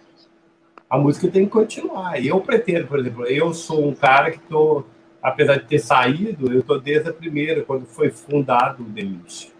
A 0.89 0.97
música 0.97 1.27
tem 1.29 1.45
que 1.45 1.51
continuar. 1.51 2.21
E 2.21 2.27
eu 2.27 2.39
pretendo, 2.41 2.87
por 2.87 2.99
exemplo, 2.99 3.25
eu 3.25 3.53
sou 3.53 3.87
um 3.87 3.95
cara 3.95 4.29
que 4.29 4.37
estou, 4.37 4.85
apesar 5.21 5.55
de 5.55 5.65
ter 5.65 5.79
saído, 5.79 6.51
eu 6.51 6.59
estou 6.61 6.79
desde 6.79 7.09
a 7.09 7.13
primeira, 7.13 7.63
quando 7.63 7.85
foi 7.85 8.09
fundado 8.09 8.83
o 8.83 8.85
Demis. 8.85 9.51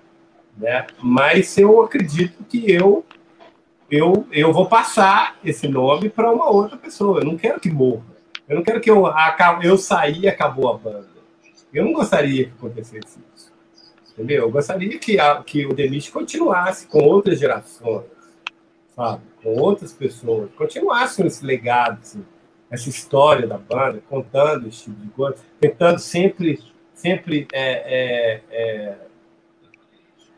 Né? 0.57 0.85
Mas 1.01 1.57
eu 1.57 1.81
acredito 1.81 2.43
que 2.43 2.71
eu 2.71 3.05
eu, 3.91 4.25
eu 4.31 4.53
vou 4.53 4.67
passar 4.67 5.37
esse 5.43 5.67
nome 5.67 6.09
para 6.09 6.31
uma 6.31 6.49
outra 6.49 6.77
pessoa. 6.77 7.19
Eu 7.19 7.25
não 7.25 7.37
quero 7.37 7.59
que 7.59 7.69
morra. 7.69 8.05
Eu 8.47 8.55
não 8.55 8.63
quero 8.63 8.79
que 8.79 8.89
eu, 8.89 9.03
eu 9.61 9.77
sair 9.77 10.21
e 10.21 10.27
acabou 10.29 10.69
a 10.69 10.77
banda. 10.77 11.09
Eu 11.73 11.83
não 11.83 11.91
gostaria 11.91 12.45
que 12.45 12.51
acontecesse 12.51 13.19
isso. 13.35 13.51
Entendeu? 14.13 14.43
Eu 14.43 14.51
gostaria 14.51 14.97
que, 14.97 15.19
a, 15.19 15.43
que 15.43 15.65
o 15.65 15.73
Demis 15.73 16.09
continuasse 16.09 16.87
com 16.87 16.99
outras 16.99 17.37
gerações. 17.37 18.05
sabe? 18.95 19.23
Com 19.43 19.55
outras 19.57 19.91
pessoas, 19.91 20.49
continuassem 20.55 21.25
esse 21.27 21.45
legado, 21.45 21.99
assim, 22.01 22.23
essa 22.71 22.87
história 22.87 23.45
da 23.45 23.57
banda, 23.57 24.01
contando 24.09 24.69
esse 24.69 24.85
tipo 24.85 25.01
de 25.01 25.09
coisa, 25.09 25.35
tentando 25.59 25.99
sempre, 25.99 26.57
sempre, 26.93 27.45
é, 27.51 28.39
é, 28.39 28.41
é, 28.49 28.97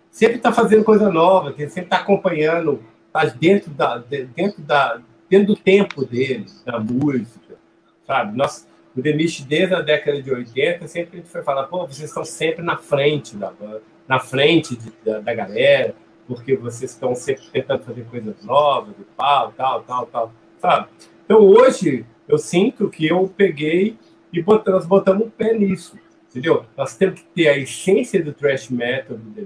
sempre 0.09 0.37
estar 0.37 0.49
tá 0.49 0.55
fazendo 0.55 0.83
coisa 0.83 1.11
nova, 1.11 1.51
sempre 1.51 1.81
estar 1.81 1.97
tá 1.97 2.01
acompanhando, 2.01 2.83
tá 3.11 3.25
dentro 3.25 3.69
da, 3.69 3.99
dentro 3.99 4.63
da, 4.63 4.99
dentro 5.29 5.53
do 5.53 5.55
tempo 5.55 6.03
deles, 6.03 6.63
da 6.65 6.79
música, 6.79 7.55
sabe? 8.07 8.35
Nós, 8.35 8.67
o 8.97 9.01
Demish, 9.01 9.41
desde 9.41 9.75
a 9.75 9.81
década 9.81 10.19
de 10.19 10.31
80, 10.31 10.87
sempre 10.87 11.19
a 11.19 11.21
gente 11.21 11.31
foi 11.31 11.43
falar, 11.43 11.67
pô, 11.67 11.85
vocês 11.85 12.09
estão 12.09 12.25
sempre 12.25 12.63
na 12.63 12.77
frente 12.77 13.35
da 13.35 13.51
banda, 13.51 13.83
na 14.07 14.19
frente 14.19 14.75
de, 14.75 14.91
da, 15.05 15.19
da, 15.19 15.33
galera, 15.35 15.93
porque 16.27 16.55
vocês 16.55 16.89
estão 16.89 17.13
sempre 17.13 17.43
tentando 17.51 17.83
fazer 17.83 18.05
coisas 18.05 18.43
novas 18.43 18.95
e 18.99 19.03
tal, 19.15 19.51
tal, 19.51 19.83
tal, 19.83 20.05
tal, 20.07 20.33
sabe? 20.59 20.87
Então 21.25 21.39
hoje 21.39 22.05
eu 22.27 22.37
sinto 22.37 22.89
que 22.89 23.05
eu 23.07 23.31
peguei 23.35 23.97
e 24.31 24.41
botamos, 24.41 24.81
nós 24.81 24.87
botamos 24.87 25.27
o 25.27 25.29
pé 25.29 25.53
nisso, 25.53 25.97
entendeu? 26.29 26.65
Nós 26.77 26.95
temos 26.95 27.21
que 27.21 27.27
ter 27.27 27.49
a 27.49 27.57
essência 27.57 28.23
do 28.23 28.33
thrash 28.33 28.69
metal 28.69 29.17
do 29.17 29.31
The 29.31 29.45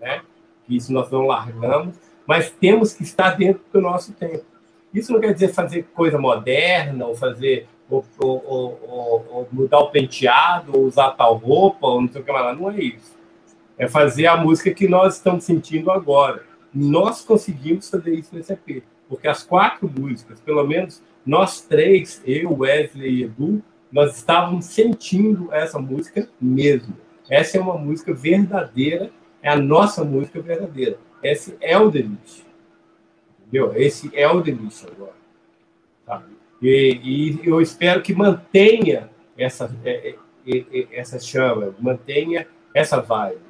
né? 0.00 0.22
Isso 0.68 0.92
nós 0.92 1.10
não 1.10 1.26
largamos, 1.26 1.96
mas 2.26 2.50
temos 2.50 2.92
que 2.92 3.02
estar 3.02 3.30
dentro 3.32 3.62
do 3.72 3.80
nosso 3.80 4.12
tempo. 4.12 4.44
Isso 4.92 5.12
não 5.12 5.20
quer 5.20 5.32
dizer 5.32 5.48
fazer 5.48 5.84
coisa 5.94 6.18
moderna 6.18 7.06
ou 7.06 7.14
fazer 7.14 7.66
ou, 7.90 8.04
ou, 8.18 8.44
ou, 8.46 9.26
ou 9.30 9.48
mudar 9.52 9.80
o 9.80 9.90
penteado, 9.90 10.76
ou 10.76 10.84
usar 10.84 11.10
tal 11.10 11.36
roupa, 11.36 11.86
ou 11.86 12.00
não 12.00 12.08
sei 12.10 12.22
o 12.22 12.24
que 12.24 12.32
mais. 12.32 12.58
Não 12.58 12.70
é 12.70 12.80
isso. 12.80 13.14
É 13.76 13.88
fazer 13.88 14.26
a 14.26 14.36
música 14.36 14.72
que 14.72 14.88
nós 14.88 15.16
estamos 15.16 15.44
sentindo 15.44 15.90
agora. 15.90 16.44
Nós 16.72 17.22
conseguimos 17.22 17.88
fazer 17.88 18.14
isso 18.14 18.34
nesse 18.34 18.52
EP, 18.52 18.82
porque 19.08 19.28
as 19.28 19.42
quatro 19.42 19.88
músicas, 19.88 20.40
pelo 20.40 20.66
menos 20.66 21.02
nós 21.24 21.60
três, 21.62 22.22
eu, 22.26 22.58
Wesley 22.58 23.10
e 23.10 23.22
Edu, 23.24 23.62
nós 23.90 24.16
estávamos 24.16 24.66
sentindo 24.66 25.52
essa 25.52 25.78
música 25.78 26.28
mesmo. 26.40 26.96
Essa 27.28 27.58
é 27.58 27.60
uma 27.60 27.78
música 27.78 28.12
verdadeira, 28.12 29.10
é 29.42 29.48
a 29.48 29.56
nossa 29.56 30.04
música 30.04 30.40
verdadeira. 30.40 30.98
Esse 31.22 31.56
é 31.60 31.78
o 31.78 31.90
Delícia. 31.90 32.44
Entendeu? 33.40 33.72
Esse 33.76 34.10
é 34.14 34.28
o 34.28 34.40
Delícia 34.40 34.90
agora. 34.90 35.14
Tá? 36.04 36.22
E, 36.60 37.00
e, 37.02 37.48
eu 37.48 37.60
espero 37.60 38.02
que 38.02 38.14
mantenha 38.14 39.10
essa, 39.36 39.74
é, 39.84 40.16
é, 40.46 40.58
é, 40.72 40.88
essa 40.92 41.18
chama, 41.18 41.74
mantenha 41.78 42.46
essa 42.74 43.00
vibe. 43.00 43.40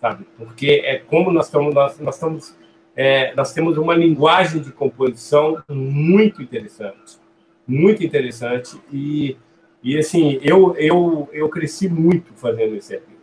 Sabe? 0.00 0.26
Porque 0.36 0.82
é 0.84 0.98
como 0.98 1.30
nós 1.30 1.46
estamos, 1.46 1.74
nós, 1.74 1.98
nós 2.00 2.14
estamos 2.14 2.56
é, 2.96 3.34
nós 3.34 3.52
temos 3.52 3.78
uma 3.78 3.94
linguagem 3.94 4.60
de 4.60 4.72
composição 4.72 5.62
muito 5.68 6.42
interessante, 6.42 7.18
muito 7.66 8.04
interessante. 8.04 8.76
E, 8.92 9.36
e 9.82 9.98
assim 9.98 10.38
eu, 10.42 10.76
eu, 10.76 11.28
eu 11.32 11.48
cresci 11.48 11.88
muito 11.88 12.32
fazendo 12.34 12.74
esse 12.76 12.94
EP 12.94 13.20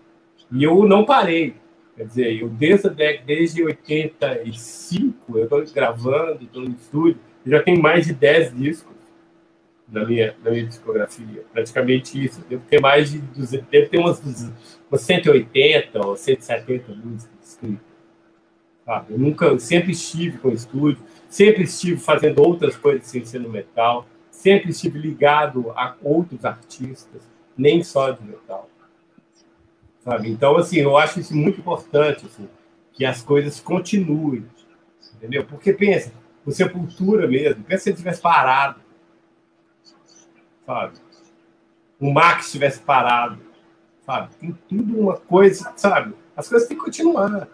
e 0.52 0.64
eu 0.64 0.84
não 0.86 1.04
parei, 1.04 1.56
quer 1.96 2.06
dizer, 2.06 2.42
eu 2.42 2.48
desde, 2.48 2.90
desde 3.26 3.64
85 3.64 5.38
eu 5.38 5.44
estou 5.44 5.66
gravando, 5.74 6.44
estou 6.44 6.62
no 6.62 6.70
estúdio, 6.70 7.20
já 7.46 7.62
tenho 7.62 7.82
mais 7.82 8.06
de 8.06 8.14
10 8.14 8.56
discos 8.56 8.96
na 9.88 10.06
minha, 10.06 10.36
na 10.44 10.52
minha 10.52 10.66
discografia, 10.66 11.44
praticamente 11.52 12.24
isso, 12.24 12.44
devo 12.50 12.64
ter 12.70 12.80
mais 12.82 13.12
de 13.12 13.20
200, 13.20 13.68
devo 13.68 13.90
ter 13.90 14.00
umas, 14.00 14.22
umas 14.90 15.02
180 15.02 16.06
ou 16.06 16.16
170 16.16 16.94
músicas 16.94 17.37
Eu 19.10 19.20
nunca, 19.20 19.60
sempre 19.60 19.92
estive 19.92 20.38
com 20.38 20.50
estúdio, 20.50 21.04
sempre 21.30 21.64
estive 21.64 21.98
fazendo 21.98 22.42
outras 22.42 22.78
coisas 22.78 23.06
sem 23.06 23.26
ser 23.26 23.40
no 23.40 23.50
metal, 23.50 24.08
sempre 24.32 24.72
estive 24.72 24.98
ligado 24.98 25.72
a 25.72 25.96
outros 26.02 26.46
artistas, 26.46 27.22
nem 27.58 27.84
só 27.84 28.12
de 28.12 28.24
metal. 28.24 28.70
Sabe? 30.00 30.30
Então, 30.30 30.56
assim, 30.56 30.78
eu 30.78 30.96
acho 30.98 31.20
isso 31.20 31.36
muito 31.36 31.60
importante, 31.60 32.26
assim, 32.28 32.48
que 32.94 33.04
as 33.04 33.22
coisas 33.22 33.60
continuem, 33.60 34.46
entendeu? 35.16 35.44
Porque 35.46 35.74
pensa, 35.74 36.14
o 36.46 36.52
Sepultura 36.52 37.28
mesmo, 37.28 37.64
pensa 37.64 37.84
se 37.84 37.90
ele 37.90 37.98
tivesse 37.98 38.22
parado, 38.22 38.80
sabe? 40.66 40.98
O 42.00 42.14
Max 42.14 42.52
tivesse 42.52 42.80
parado, 42.80 43.38
sabe? 44.06 44.34
Tem 44.36 44.58
tudo 44.70 44.98
uma 44.98 45.18
coisa, 45.18 45.74
sabe? 45.76 46.16
As 46.38 46.48
coisas 46.48 46.70
têm 46.70 46.78
que 46.78 46.86
continuar 46.86 47.50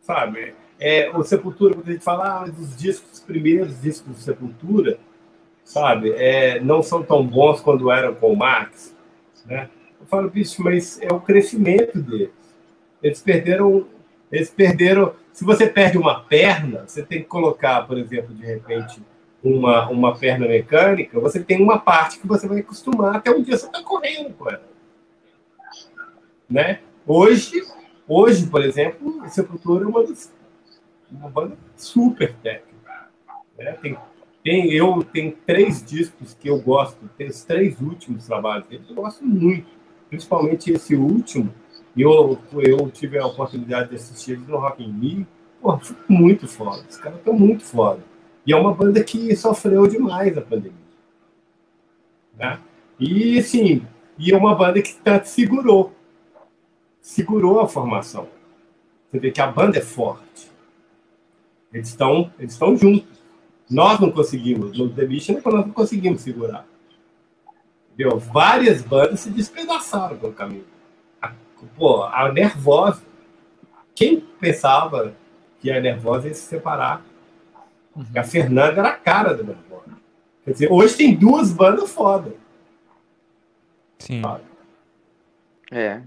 sabe? 0.00 0.54
É, 0.78 1.10
o 1.14 1.22
Sepultura, 1.22 1.74
quando 1.74 1.88
a 1.88 1.92
gente 1.92 2.04
fala, 2.04 2.42
ah, 2.42 2.44
os 2.44 2.76
discos, 2.76 3.12
os 3.12 3.20
primeiros 3.20 3.80
discos 3.80 4.16
do 4.16 4.20
Sepultura, 4.20 4.98
sabe, 5.64 6.10
é, 6.12 6.58
não 6.60 6.82
são 6.82 7.02
tão 7.02 7.24
bons 7.24 7.60
quando 7.60 7.90
eram 7.90 8.14
com 8.14 8.32
o 8.32 8.36
Max, 8.36 8.96
né? 9.44 9.68
Eu 10.00 10.06
falo, 10.06 10.30
bicho, 10.30 10.62
mas 10.62 11.00
é 11.02 11.12
o 11.12 11.20
crescimento 11.20 12.00
deles. 12.00 12.30
Eles 13.02 13.20
perderam, 13.20 13.86
eles 14.32 14.50
perderam. 14.50 15.14
Se 15.32 15.44
você 15.44 15.66
perde 15.66 15.98
uma 15.98 16.20
perna, 16.20 16.84
você 16.86 17.02
tem 17.02 17.20
que 17.20 17.28
colocar, 17.28 17.86
por 17.86 17.98
exemplo, 17.98 18.34
de 18.34 18.44
repente, 18.44 19.02
uma, 19.42 19.88
uma 19.88 20.16
perna 20.16 20.46
mecânica, 20.46 21.18
você 21.20 21.42
tem 21.42 21.62
uma 21.62 21.78
parte 21.78 22.18
que 22.18 22.26
você 22.26 22.46
vai 22.46 22.60
acostumar 22.60 23.16
até 23.16 23.30
um 23.30 23.42
dia 23.42 23.56
você 23.56 23.66
está 23.66 23.82
correndo 23.82 24.34
com 24.34 24.48
ela. 24.48 24.62
Né? 26.48 26.80
Hoje, 27.06 27.62
Hoje, 28.12 28.44
por 28.48 28.60
exemplo, 28.64 29.22
Sepultura 29.28 29.84
é 29.84 29.86
uma, 29.86 30.02
das, 30.02 30.34
uma 31.08 31.28
banda 31.28 31.56
super 31.76 32.34
técnica. 32.42 33.08
Né? 33.56 33.72
Tem, 33.80 33.96
tem, 34.42 34.72
eu 34.72 35.04
tenho 35.04 35.36
três 35.46 35.80
discos 35.80 36.34
que 36.34 36.50
eu 36.50 36.60
gosto, 36.60 36.98
tem 37.16 37.28
os 37.28 37.44
três 37.44 37.80
últimos 37.80 38.26
trabalhos 38.26 38.66
deles, 38.66 38.84
eu 38.88 38.96
gosto 38.96 39.24
muito. 39.24 39.68
Principalmente 40.08 40.72
esse 40.72 40.96
último. 40.96 41.54
Eu, 41.96 42.36
eu 42.54 42.90
tive 42.90 43.16
a 43.16 43.26
oportunidade 43.26 43.90
de 43.90 43.94
assistir 43.94 44.32
eles 44.32 44.48
no 44.48 44.58
Rock 44.58 44.82
in 44.82 44.90
Rio. 44.98 45.26
Pô, 45.62 45.78
muito 46.08 46.48
foda. 46.48 46.84
Os 46.90 46.96
caras 46.96 47.18
estão 47.20 47.32
muito 47.32 47.62
foda. 47.62 48.02
E 48.44 48.52
é 48.52 48.56
uma 48.56 48.74
banda 48.74 49.04
que 49.04 49.36
sofreu 49.36 49.86
demais 49.86 50.36
a 50.36 50.40
pandemia. 50.40 50.72
Né? 52.36 52.58
E, 52.98 53.38
assim, 53.38 53.86
e 54.18 54.32
é 54.32 54.36
uma 54.36 54.56
banda 54.56 54.82
que 54.82 54.96
tanto 54.96 55.28
segurou 55.28 55.92
segurou 57.00 57.60
a 57.60 57.68
formação. 57.68 58.28
Você 59.08 59.18
vê 59.18 59.30
que 59.30 59.40
a 59.40 59.46
banda 59.46 59.78
é 59.78 59.80
forte. 59.80 60.50
Eles 61.72 61.88
estão 61.88 62.32
eles 62.38 62.52
estão 62.52 62.76
juntos. 62.76 63.20
Nós 63.68 64.00
não 64.00 64.10
conseguimos, 64.10 64.76
no 64.76 64.88
The 64.90 65.06
Mission, 65.06 65.40
nós 65.44 65.66
não 65.66 65.70
conseguimos 65.70 66.22
segurar. 66.22 66.66
Entendeu? 67.92 68.18
Várias 68.18 68.82
bandas 68.82 69.20
se 69.20 69.30
despedaçaram 69.30 70.16
pelo 70.16 70.32
caminho. 70.32 70.64
A, 71.22 71.32
pô, 71.76 72.02
a 72.02 72.32
Nervosa. 72.32 73.02
Quem 73.94 74.20
pensava 74.40 75.14
que 75.60 75.70
a 75.70 75.80
Nervosa 75.80 76.28
ia 76.28 76.34
se 76.34 76.42
separar? 76.42 77.04
Uhum. 77.94 78.04
A 78.16 78.24
Fernanda 78.24 78.80
era 78.80 78.88
a 78.88 78.96
cara 78.96 79.34
da 79.34 79.42
Nervosa. 79.42 79.96
Quer 80.44 80.52
dizer, 80.52 80.72
hoje 80.72 80.96
tem 80.96 81.14
duas 81.14 81.52
bandas 81.52 81.90
foda. 81.92 82.34
Sim. 83.98 84.22
Sabe? 84.22 84.44
É, 85.70 86.00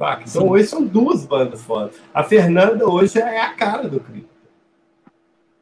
Saca? 0.00 0.22
Então 0.26 0.42
Sim. 0.42 0.48
hoje 0.48 0.66
são 0.66 0.82
duas 0.82 1.26
bandas 1.26 1.62
fodas. 1.62 1.94
A 2.14 2.24
Fernanda 2.24 2.88
hoje 2.88 3.18
é 3.18 3.38
a 3.38 3.52
cara 3.52 3.86
do 3.86 4.00
Cristo. 4.00 4.30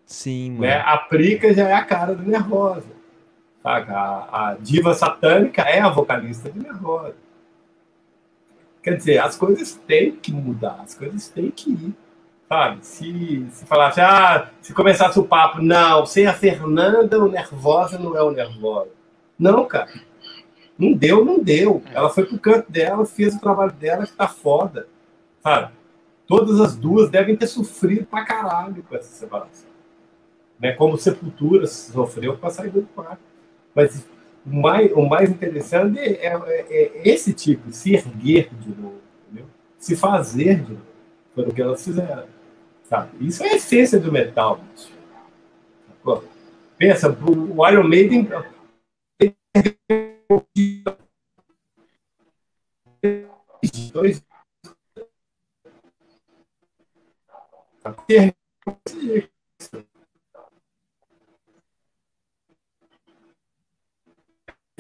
Sim, 0.07 0.53
mano. 0.53 0.61
Né? 0.61 0.77
A 0.79 0.97
Prica 0.97 1.53
já 1.53 1.69
é 1.69 1.73
a 1.73 1.85
cara 1.85 2.15
do 2.15 2.23
Nervosa. 2.23 2.87
Saca? 3.61 3.93
A, 3.93 4.51
a 4.51 4.55
diva 4.55 4.95
satânica 4.95 5.63
é 5.63 5.81
a 5.81 5.89
vocalista 5.89 6.53
de 6.53 6.61
Nervosa. 6.61 7.17
Quer 8.81 8.97
dizer, 8.97 9.19
as 9.19 9.37
coisas 9.37 9.75
têm 9.75 10.13
que 10.13 10.31
mudar, 10.31 10.83
as 10.85 10.95
coisas 10.95 11.27
têm 11.27 11.51
que 11.51 11.71
ir. 11.73 11.95
Sabe? 12.49 12.79
Se, 12.87 13.45
se 13.51 13.67
falasse, 13.67 14.01
ah, 14.01 14.51
se 14.63 14.73
começasse 14.73 15.19
o 15.19 15.25
papo, 15.25 15.61
não, 15.61 16.07
sem 16.07 16.29
a 16.29 16.33
Fernanda, 16.33 17.19
o 17.19 17.29
Nervosa 17.29 17.99
não 17.99 18.17
é 18.17 18.23
o 18.23 18.31
Nervosa. 18.31 18.93
Não, 19.37 19.65
cara. 19.65 19.91
Não 20.79 20.93
deu, 20.93 21.25
não 21.25 21.43
deu. 21.43 21.83
Ela 21.93 22.09
foi 22.09 22.25
pro 22.25 22.39
canto 22.39 22.71
dela, 22.71 23.05
fez 23.05 23.35
o 23.35 23.41
trabalho 23.41 23.73
dela, 23.73 24.07
que 24.07 24.13
tá 24.13 24.29
foda. 24.29 24.87
Sabe? 25.43 25.73
Todas 26.27 26.61
as 26.61 26.77
duas 26.77 27.11
devem 27.11 27.37
ter 27.37 27.47
sofrido 27.47 28.07
pra 28.07 28.25
caralho 28.25 28.83
com 28.83 28.95
essa 28.95 29.09
separação. 29.09 29.69
Né? 30.61 30.73
Como 30.73 30.97
Sepultura 30.97 31.67
sofreu 31.67 32.37
para 32.37 32.51
sair 32.51 32.71
do 32.71 32.83
quarto. 32.95 33.21
Mas 33.75 34.07
o 34.47 34.55
mais, 34.55 34.93
o 34.93 35.09
mais 35.09 35.31
interessante 35.31 35.99
é, 35.99 36.27
é, 36.27 36.67
é, 36.71 37.09
esse 37.09 37.33
tipo, 37.33 37.73
se 37.73 37.95
erguer 37.95 38.51
de 38.61 38.69
novo, 38.69 39.01
entendeu? 39.27 39.47
se 39.79 39.97
fazer 39.97 40.63
de 40.63 40.73
novo. 40.73 40.89
Foi 41.35 41.45
o 41.45 41.53
que 41.53 41.63
elas 41.63 41.83
fizeram. 41.83 42.25
Sabe? 42.85 43.11
Isso 43.21 43.43
é 43.43 43.51
a 43.51 43.57
essência 43.57 43.99
do 43.99 44.13
metal. 44.13 44.61
Pensa, 46.79 47.11
o 47.11 47.69
Iron 47.69 47.89
Maiden 47.89 48.29
dois 53.93 54.23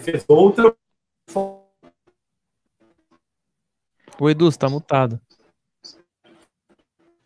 Fez 0.00 0.24
outra. 0.28 0.76
O 4.20 4.28
Edu, 4.28 4.50
você 4.50 4.58
tá 4.58 4.68
mutado. 4.68 5.20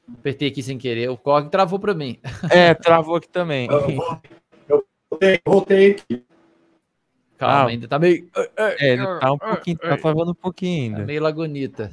Apertei 0.09 0.49
aqui 0.49 0.63
sem 0.63 0.79
querer. 0.79 1.09
O 1.11 1.17
Korg 1.17 1.51
travou 1.51 1.79
para 1.79 1.95
mim. 1.95 2.21
É, 2.51 2.75
travou 2.75 3.17
aqui 3.17 3.29
também. 3.29 3.69
Eu 4.69 4.87
voltei, 5.11 5.41
voltei 5.45 5.91
aqui. 5.93 6.32
Calma, 7.43 7.65
ah, 7.65 7.67
ainda 7.67 7.89
tá 7.89 7.99
meio. 7.99 8.31
É, 8.57 8.93
ele 8.93 9.05
tá 9.19 9.33
um 9.33 9.39
pouquinho, 9.39 9.77
tá 9.77 9.97
travando 9.97 10.31
um 10.31 10.35
pouquinho 10.35 10.85
ainda. 10.85 11.01
Tá 11.01 11.07
meio 11.07 11.21
lagunita. 11.21 11.91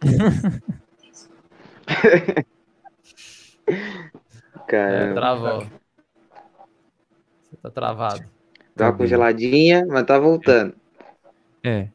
Cara. 4.66 4.96
É, 4.96 5.14
travou. 5.14 5.60
Você 5.60 5.70
tá 7.62 7.70
travado. 7.70 8.24
Tá 8.74 8.92
congeladinha, 8.92 9.86
mas 9.86 10.04
tá 10.04 10.18
voltando. 10.18 10.74
É. 11.62 11.86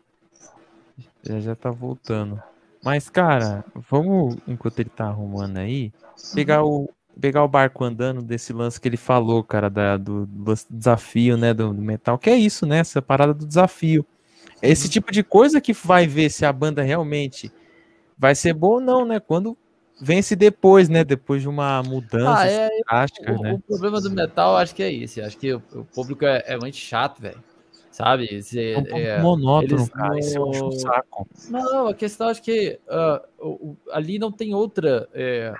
Já 1.21 1.41
já 1.41 1.57
tá 1.57 1.71
voltando. 1.71 2.41
Mas, 2.81 3.09
cara, 3.09 3.65
vamos, 3.75 4.37
enquanto 4.47 4.79
ele 4.79 4.89
tá 4.89 5.07
arrumando 5.07 5.57
aí, 5.57 5.91
pegar 6.33 6.63
o, 6.63 6.89
pegar 7.19 7.43
o 7.43 7.47
barco 7.47 7.83
andando 7.83 8.21
desse 8.21 8.53
lance 8.53 8.79
que 8.79 8.87
ele 8.87 8.97
falou, 8.97 9.43
cara, 9.43 9.69
da, 9.69 9.97
do, 9.97 10.25
do 10.25 10.53
desafio, 10.69 11.37
né, 11.37 11.53
do, 11.53 11.73
do, 11.73 11.81
metal, 11.81 12.17
que 12.17 12.29
é 12.29 12.35
isso, 12.35 12.65
né, 12.65 12.79
essa 12.79 13.01
parada 13.01 13.33
do 13.33 13.45
desafio. 13.45 14.05
Esse 14.61 14.89
tipo 14.89 15.11
de 15.11 15.23
coisa 15.23 15.61
que 15.61 15.73
vai 15.73 16.07
ver 16.07 16.29
se 16.29 16.45
a 16.45 16.51
banda 16.51 16.81
realmente 16.81 17.51
vai 18.17 18.35
ser 18.35 18.53
boa 18.53 18.75
ou 18.75 18.81
não, 18.81 19.05
né, 19.05 19.19
quando 19.19 19.57
vence 20.01 20.35
depois, 20.35 20.89
né, 20.89 21.03
depois 21.03 21.41
de 21.41 21.49
uma 21.49 21.83
mudança 21.83 22.39
ah, 22.39 22.47
é, 22.47 22.69
drástica, 22.87 23.33
o, 23.33 23.41
né. 23.41 23.53
O 23.53 23.59
problema 23.59 24.01
do 24.01 24.09
metal, 24.09 24.57
acho 24.57 24.73
que 24.73 24.83
é 24.83 24.91
isso, 24.91 25.21
acho 25.21 25.37
que 25.37 25.53
o, 25.53 25.61
o 25.73 25.85
público 25.85 26.25
é, 26.25 26.43
é 26.47 26.57
muito 26.57 26.77
chato, 26.77 27.21
velho 27.21 27.43
sabe? 27.99 28.41
Cê, 28.41 28.71
é 28.71 28.77
um 28.77 28.83
pouco 28.83 28.97
é, 28.97 29.21
monótono, 29.21 29.89
cara. 29.89 30.09
Não... 30.09 30.19
Isso 30.19 30.37
é 30.37 30.63
um 30.63 30.71
saco. 30.71 31.27
Não, 31.49 31.87
a 31.87 31.93
questão 31.93 32.29
acho 32.29 32.41
que 32.41 32.79
uh, 32.87 33.77
ali 33.91 34.17
não 34.17 34.31
tem 34.31 34.53
outra. 34.53 35.09
É, 35.13 35.53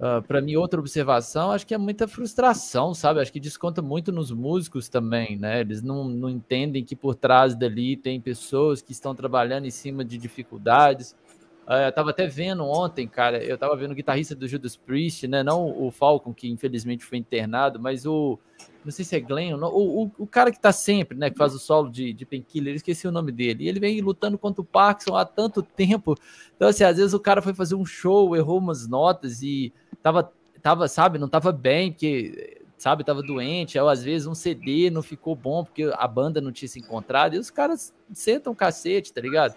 uh, 0.00 0.04
ah, 0.04 0.22
para 0.26 0.40
mim, 0.40 0.56
outra 0.56 0.80
observação, 0.80 1.52
acho 1.52 1.66
que 1.66 1.74
é 1.74 1.78
muita 1.78 2.08
frustração, 2.08 2.94
sabe? 2.94 3.20
Acho 3.20 3.32
que 3.32 3.38
desconta 3.38 3.80
muito 3.80 4.10
nos 4.10 4.32
músicos 4.32 4.88
também, 4.88 5.36
né? 5.36 5.60
Eles 5.60 5.82
não, 5.82 6.04
não 6.04 6.28
entendem 6.28 6.84
que 6.84 6.96
por 6.96 7.14
trás 7.14 7.54
dali 7.54 7.96
tem 7.96 8.20
pessoas 8.20 8.82
que 8.82 8.92
estão 8.92 9.14
trabalhando 9.14 9.66
em 9.66 9.70
cima 9.70 10.04
de 10.04 10.18
dificuldades. 10.18 11.14
Uh, 11.70 11.86
eu 11.86 11.92
tava 11.92 12.10
até 12.10 12.26
vendo 12.26 12.64
ontem, 12.64 13.06
cara, 13.06 13.40
eu 13.44 13.56
tava 13.56 13.76
vendo 13.76 13.92
o 13.92 13.94
guitarrista 13.94 14.34
do 14.34 14.48
Judas 14.48 14.74
Priest, 14.74 15.28
né? 15.28 15.44
Não 15.44 15.70
o 15.80 15.92
Falcon, 15.92 16.34
que 16.34 16.50
infelizmente 16.50 17.04
foi 17.04 17.16
internado, 17.16 17.78
mas 17.78 18.04
o. 18.04 18.40
Não 18.84 18.90
sei 18.90 19.04
se 19.04 19.14
é 19.14 19.20
Glenn, 19.20 19.54
o, 19.54 20.02
o, 20.02 20.12
o, 20.18 20.26
cara 20.26 20.50
que 20.50 20.58
tá 20.58 20.72
sempre, 20.72 21.16
né? 21.16 21.30
Que 21.30 21.38
faz 21.38 21.54
o 21.54 21.60
solo 21.60 21.88
de, 21.88 22.12
de 22.12 22.26
Painkiller, 22.26 22.74
esqueci 22.74 23.06
o 23.06 23.12
nome 23.12 23.30
dele. 23.30 23.62
E 23.64 23.68
ele 23.68 23.78
vem 23.78 24.00
lutando 24.00 24.36
contra 24.36 24.60
o 24.60 24.64
Parkinson 24.64 25.14
há 25.14 25.24
tanto 25.24 25.62
tempo. 25.62 26.16
Então, 26.56 26.66
assim, 26.66 26.82
às 26.82 26.96
vezes 26.96 27.14
o 27.14 27.20
cara 27.20 27.40
foi 27.40 27.54
fazer 27.54 27.76
um 27.76 27.86
show, 27.86 28.34
errou 28.34 28.58
umas 28.58 28.88
notas 28.88 29.40
e 29.40 29.72
tava, 30.02 30.32
tava, 30.60 30.88
sabe, 30.88 31.18
não 31.18 31.28
tava 31.28 31.52
bem, 31.52 31.92
porque, 31.92 32.62
sabe, 32.78 33.04
tava 33.04 33.22
doente, 33.22 33.78
ou 33.78 33.88
às 33.88 34.02
vezes 34.02 34.26
um 34.26 34.34
CD 34.34 34.90
não 34.90 35.02
ficou 35.02 35.36
bom 35.36 35.62
porque 35.62 35.88
a 35.94 36.08
banda 36.08 36.40
não 36.40 36.50
tinha 36.50 36.68
se 36.68 36.80
encontrado, 36.80 37.36
e 37.36 37.38
os 37.38 37.48
caras 37.48 37.94
sentam 38.12 38.56
cacete, 38.56 39.12
tá 39.12 39.20
ligado? 39.20 39.54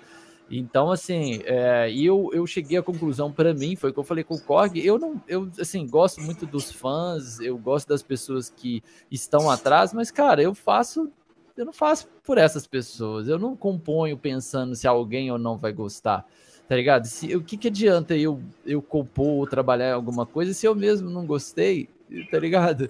Então, 0.49 0.91
assim, 0.91 1.41
é, 1.45 1.91
eu, 1.91 2.29
eu 2.33 2.45
cheguei 2.45 2.77
à 2.77 2.83
conclusão 2.83 3.31
para 3.31 3.53
mim, 3.53 3.75
foi 3.75 3.89
o 3.89 3.93
que 3.93 3.99
eu 3.99 4.03
falei 4.03 4.23
com 4.23 4.35
o 4.35 4.41
Korg, 4.41 4.77
eu 4.77 4.99
não, 4.99 5.21
eu, 5.27 5.49
assim, 5.59 5.87
gosto 5.87 6.21
muito 6.21 6.45
dos 6.45 6.71
fãs, 6.71 7.39
eu 7.39 7.57
gosto 7.57 7.87
das 7.87 8.03
pessoas 8.03 8.49
que 8.49 8.83
estão 9.09 9.49
atrás, 9.49 9.93
mas, 9.93 10.11
cara, 10.11 10.41
eu 10.43 10.53
faço, 10.53 11.09
eu 11.57 11.65
não 11.65 11.73
faço 11.73 12.07
por 12.23 12.37
essas 12.37 12.67
pessoas, 12.67 13.27
eu 13.27 13.39
não 13.39 13.55
componho 13.55 14.17
pensando 14.17 14.75
se 14.75 14.87
alguém 14.87 15.31
ou 15.31 15.37
não 15.37 15.57
vai 15.57 15.71
gostar 15.71 16.25
tá 16.67 16.75
ligado? 16.75 17.05
Se, 17.05 17.35
o 17.35 17.43
que, 17.43 17.57
que 17.57 17.67
adianta 17.67 18.15
eu, 18.15 18.41
eu 18.65 18.81
compor 18.81 19.27
ou 19.27 19.47
trabalhar 19.47 19.93
alguma 19.93 20.25
coisa 20.25 20.53
se 20.53 20.65
eu 20.65 20.73
mesmo 20.73 21.09
não 21.09 21.25
gostei, 21.25 21.89
tá 22.31 22.39
ligado? 22.39 22.89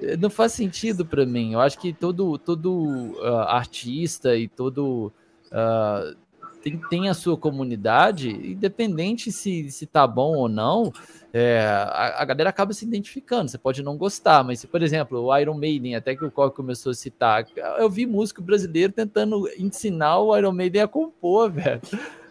Eh, 0.00 0.16
não 0.16 0.30
faz 0.30 0.52
sentido 0.52 1.04
para 1.04 1.26
mim. 1.26 1.52
Eu 1.52 1.60
acho 1.60 1.78
que 1.78 1.92
todo, 1.92 2.38
todo 2.38 2.72
uh, 3.18 3.44
artista 3.48 4.36
e 4.36 4.48
todo. 4.48 5.12
Uh, 5.46 6.16
tem, 6.62 6.80
tem 6.90 7.08
a 7.08 7.14
sua 7.14 7.36
comunidade, 7.36 8.30
independente 8.30 9.32
se, 9.32 9.70
se 9.70 9.86
tá 9.86 10.06
bom 10.06 10.36
ou 10.36 10.48
não, 10.48 10.92
é, 11.32 11.60
a, 11.60 12.22
a, 12.22 12.24
galera 12.24 12.50
acaba 12.50 12.72
se 12.72 12.84
identificando. 12.84 13.50
Você 13.50 13.58
pode 13.58 13.82
não 13.82 13.96
gostar, 13.96 14.44
mas 14.44 14.60
se, 14.60 14.66
por 14.66 14.82
exemplo, 14.82 15.20
o 15.20 15.38
Iron 15.38 15.54
Maiden, 15.54 15.96
até 15.96 16.14
que 16.14 16.24
o 16.24 16.30
Coque 16.30 16.56
começou 16.56 16.90
a 16.90 16.94
citar, 16.94 17.46
eu 17.78 17.88
vi 17.88 18.06
músico 18.06 18.42
brasileiro 18.42 18.92
tentando 18.92 19.48
ensinar 19.58 20.18
o 20.18 20.36
Iron 20.36 20.52
Maiden 20.52 20.82
a 20.82 20.88
compor, 20.88 21.50
velho 21.50 21.80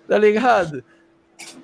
tá 0.09 0.17
ligado? 0.17 0.83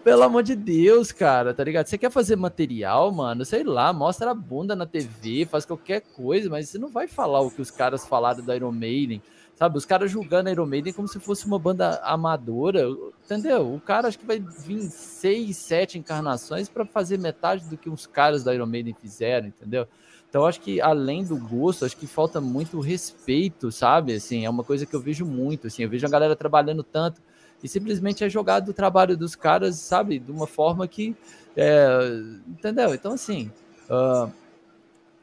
Pelo 0.04 0.24
amor 0.24 0.44
de 0.44 0.56
Deus, 0.56 1.12
cara, 1.12 1.54
tá 1.54 1.64
ligado? 1.64 1.88
Você 1.88 1.98
quer 1.98 2.12
fazer 2.12 2.38
material, 2.38 3.12
mano? 3.12 3.44
Sei 3.44 3.64
lá, 3.64 3.92
mostra 3.92 4.32
a 4.32 4.34
bunda 4.34 4.74
na 4.74 4.86
TV, 4.86 5.46
faz 5.46 5.66
qualquer 5.66 6.02
coisa, 6.02 6.50
mas 6.50 6.70
você 6.70 6.78
não 6.78 6.90
vai 6.90 7.08
falar 7.08 7.42
o 7.42 7.52
que 7.52 7.62
os 7.62 7.72
caras 7.72 8.08
falaram 8.08 8.46
da 8.46 8.56
Iron 8.56 8.72
Maiden, 8.72 9.22
sabe? 9.56 9.78
Os 9.78 9.86
caras 9.86 10.12
julgando 10.12 10.50
a 10.50 10.52
Iron 10.52 10.66
Maiden 10.66 10.94
como 10.94 11.08
se 11.08 11.20
fosse 11.20 11.46
uma 11.46 11.58
banda 11.58 12.00
amadora, 12.04 12.88
entendeu? 13.24 13.74
O 13.74 13.80
cara 13.80 14.08
acho 14.08 14.20
que 14.20 14.26
vai 14.26 14.40
vir 14.40 14.82
seis, 14.84 15.58
sete 15.58 15.98
encarnações 15.98 16.70
para 16.70 16.86
fazer 16.86 17.18
metade 17.18 17.66
do 17.66 17.78
que 17.78 17.90
os 17.90 18.06
caras 18.06 18.44
da 18.44 18.54
Iron 18.54 18.66
Maiden 18.66 18.94
fizeram, 18.94 19.48
entendeu? 19.48 19.88
Então 20.30 20.46
acho 20.46 20.60
que 20.60 20.82
além 20.82 21.24
do 21.24 21.38
gosto, 21.38 21.86
acho 21.86 21.96
que 21.96 22.08
falta 22.08 22.42
muito 22.42 22.80
respeito, 22.82 23.72
sabe? 23.72 24.14
Assim, 24.14 24.46
é 24.46 24.50
uma 24.50 24.64
coisa 24.64 24.86
que 24.86 24.94
eu 24.94 25.00
vejo 25.00 25.26
muito, 25.26 25.68
assim, 25.68 25.84
eu 25.84 25.90
vejo 25.90 26.06
a 26.06 26.10
galera 26.10 26.36
trabalhando 26.36 26.84
tanto 26.84 27.22
e 27.64 27.68
simplesmente 27.68 28.24
é 28.24 28.30
jogado 28.30 28.70
o 28.70 28.74
trabalho 28.74 29.16
dos 29.18 29.36
caras, 29.36 29.78
sabe, 29.78 30.20
de 30.20 30.32
uma 30.32 30.46
forma 30.46 30.88
que. 30.88 31.16
É, 31.56 32.00
entendeu? 32.48 32.94
Então, 32.94 33.14
assim. 33.14 33.52
Uh, 33.90 34.30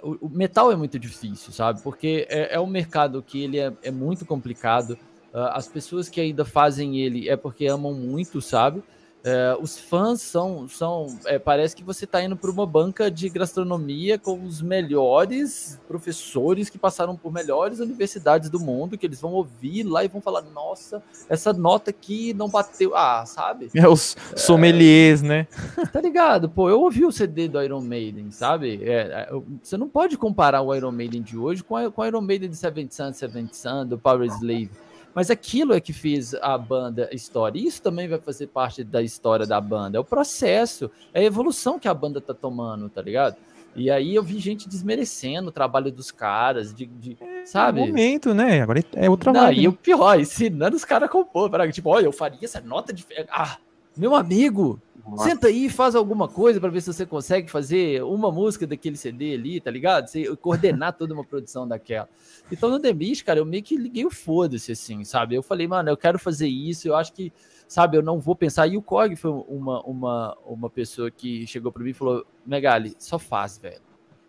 o, 0.03 0.27
o, 0.27 0.29
metal 0.29 0.71
é 0.73 0.77
muito 0.77 0.99
difícil, 0.99 1.53
sabe? 1.53 1.81
Porque 1.83 2.27
é, 2.29 2.57
é 2.57 2.61
um 2.61 2.67
mercado 2.67 3.23
que 3.23 3.43
ele 3.43 3.59
é, 3.59 3.73
é 3.83 3.91
muito 3.91 4.27
complicado. 4.27 4.99
Uh, 5.33 5.49
as 5.53 5.67
pessoas 5.67 6.09
que 6.09 6.21
ainda 6.21 6.45
fazem 6.45 6.99
ele 6.99 7.29
é 7.29 7.37
porque 7.37 7.67
amam 7.67 7.95
muito, 7.95 8.41
sabe? 8.43 8.83
É, 9.25 9.57
os 9.61 9.79
fãs 9.79 10.21
são. 10.21 10.69
são 10.69 11.07
é, 11.27 11.39
parece 11.39 11.77
que 11.77 11.85
você 11.85 12.05
está 12.05 12.23
indo 12.23 12.37
para 12.37 12.51
uma 12.51 12.67
banca 12.67 13.11
de 13.11 13.29
gastronomia 13.29 14.19
com 14.19 14.43
os 14.45 14.61
melhores 14.61 15.81
professores 15.87 16.69
que 16.69 16.77
passaram 16.77 17.17
por 17.17 17.33
melhores 17.33 17.79
universidades 17.79 18.51
do 18.51 18.59
mundo, 18.59 18.99
que 18.99 19.07
eles 19.07 19.21
vão 19.21 19.33
ouvir 19.33 19.85
lá 19.85 20.05
e 20.05 20.09
vão 20.09 20.21
falar: 20.21 20.43
nossa, 20.43 21.03
essa 21.29 21.53
nota 21.53 21.91
aqui 21.91 22.35
não 22.35 22.49
bateu. 22.49 22.97
Ah, 22.97 23.25
sabe? 23.25 23.71
É 23.75 23.89
os 23.89 24.17
sommeliers, 24.37 25.23
é, 25.23 25.27
né? 25.27 25.47
Tá 25.93 26.01
ligado? 26.01 26.49
Pô, 26.49 26.69
eu 26.69 26.81
ouvi 26.81 27.05
o 27.05 27.13
CD 27.13 27.49
do 27.49 27.63
Iron 27.63 27.81
Maiden, 27.81 28.31
sabe? 28.31 28.83
É, 28.83 29.29
é 29.31 29.33
você 29.63 29.77
não 29.77 29.89
pode 29.89 30.17
comparar 30.19 30.63
o 30.63 30.75
Iron 30.75 30.93
Maiden 30.93 31.23
de 31.23 31.39
hoje 31.39 31.63
com, 31.63 31.77
a, 31.77 31.91
com 31.91 32.03
o 32.03 32.07
Iron 32.07 32.21
Maiden 32.21 32.51
de 32.51 32.57
Seventh 32.57 32.93
Sun, 32.93 33.13
Seventh 33.13 33.55
Sun, 33.55 33.87
do 33.87 33.99
Power 33.99 34.27
Slave. 34.27 34.71
Mas 35.15 35.31
aquilo 35.31 35.75
é 35.75 35.81
que 35.81 35.93
fez 35.93 36.35
a 36.35 36.57
banda 36.57 37.09
história. 37.13 37.59
Isso 37.59 37.83
também 37.83 38.09
vai 38.09 38.19
fazer 38.19 38.47
parte 38.47 38.83
da 38.83 39.03
história 39.03 39.47
da 39.47 39.61
banda. 39.61 39.99
É 39.99 40.01
o 40.01 40.05
processo, 40.05 40.91
é 41.13 41.21
a 41.21 41.25
evolução 41.25 41.79
que 41.79 41.89
a 41.89 41.95
banda 41.95 42.21
tá 42.21 42.33
tomando, 42.33 42.89
tá 42.89 43.03
ligado? 43.03 43.37
E 43.75 43.91
aí 43.91 44.15
eu 44.15 44.23
vi 44.23 44.39
gente 44.39 44.69
desmerecendo 44.69 45.49
o 45.49 45.53
trabalho 45.53 45.91
dos 45.91 46.11
caras, 46.11 46.75
de, 46.75 46.87
de 46.87 47.17
é, 47.21 47.47
sabe? 47.47 47.81
É 47.81 47.87
momento, 47.87 48.35
né? 48.35 48.61
Agora 48.61 48.85
é 48.95 49.09
outra 49.09 49.33
Não, 49.33 49.53
E 49.53 49.63
né? 49.63 49.69
o 49.69 49.73
pior, 49.73 50.21
ensinando 50.21 50.77
os 50.77 50.85
caras 50.85 51.09
a 51.09 51.13
compor. 51.13 51.51
Tipo, 51.73 51.91
olha, 51.91 52.07
eu 52.07 52.13
faria 52.13 52.39
essa 52.43 52.61
nota 52.61 52.93
de... 52.93 53.07
Ah, 53.31 53.57
meu 53.97 54.15
amigo, 54.15 54.81
Senta 55.19 55.49
aí 55.49 55.69
faz 55.69 55.95
alguma 55.95 56.29
coisa 56.29 56.61
para 56.61 56.71
ver 56.71 56.81
se 56.81 56.93
você 56.93 57.05
consegue 57.05 57.51
fazer 57.51 58.03
uma 58.05 58.31
música 58.31 58.67
daquele 58.67 58.97
CD 58.97 59.35
ali, 59.35 59.61
tá 59.61 59.71
ligado? 59.71 60.07
Você 60.07 60.35
coordenar 60.37 60.93
toda 60.97 61.13
uma 61.13 61.25
produção 61.25 61.67
daquela. 61.67 62.09
Então 62.51 62.71
no 62.71 62.79
Demis, 62.79 63.21
cara, 63.21 63.41
eu 63.41 63.45
meio 63.45 63.63
que 63.63 63.77
liguei 63.77 64.07
o 64.07 64.11
foda-se, 64.11 64.73
assim, 64.73 65.03
sabe? 65.05 65.35
Eu 65.35 65.43
falei, 65.43 65.67
mano, 65.67 65.91
eu 65.91 65.97
quero 65.97 66.19
fazer 66.19 66.47
isso, 66.47 66.87
eu 66.87 66.95
acho 66.95 67.13
que, 67.13 67.33
sabe, 67.67 67.97
eu 67.97 68.03
não 68.03 68.21
vou 68.21 68.37
pensar. 68.37 68.69
E 68.69 68.77
o 68.77 68.83
Cog 68.83 69.15
foi 69.17 69.31
uma, 69.31 69.83
uma, 69.83 70.39
uma 70.47 70.71
pessoa 70.71 71.11
que 71.11 71.47
chegou 71.47 71.73
para 71.73 71.83
mim 71.83 71.91
e 71.91 71.95
falou: 71.95 72.25
Megali, 72.47 72.95
só 72.99 73.19
faz, 73.19 73.59
velho. 73.59 73.83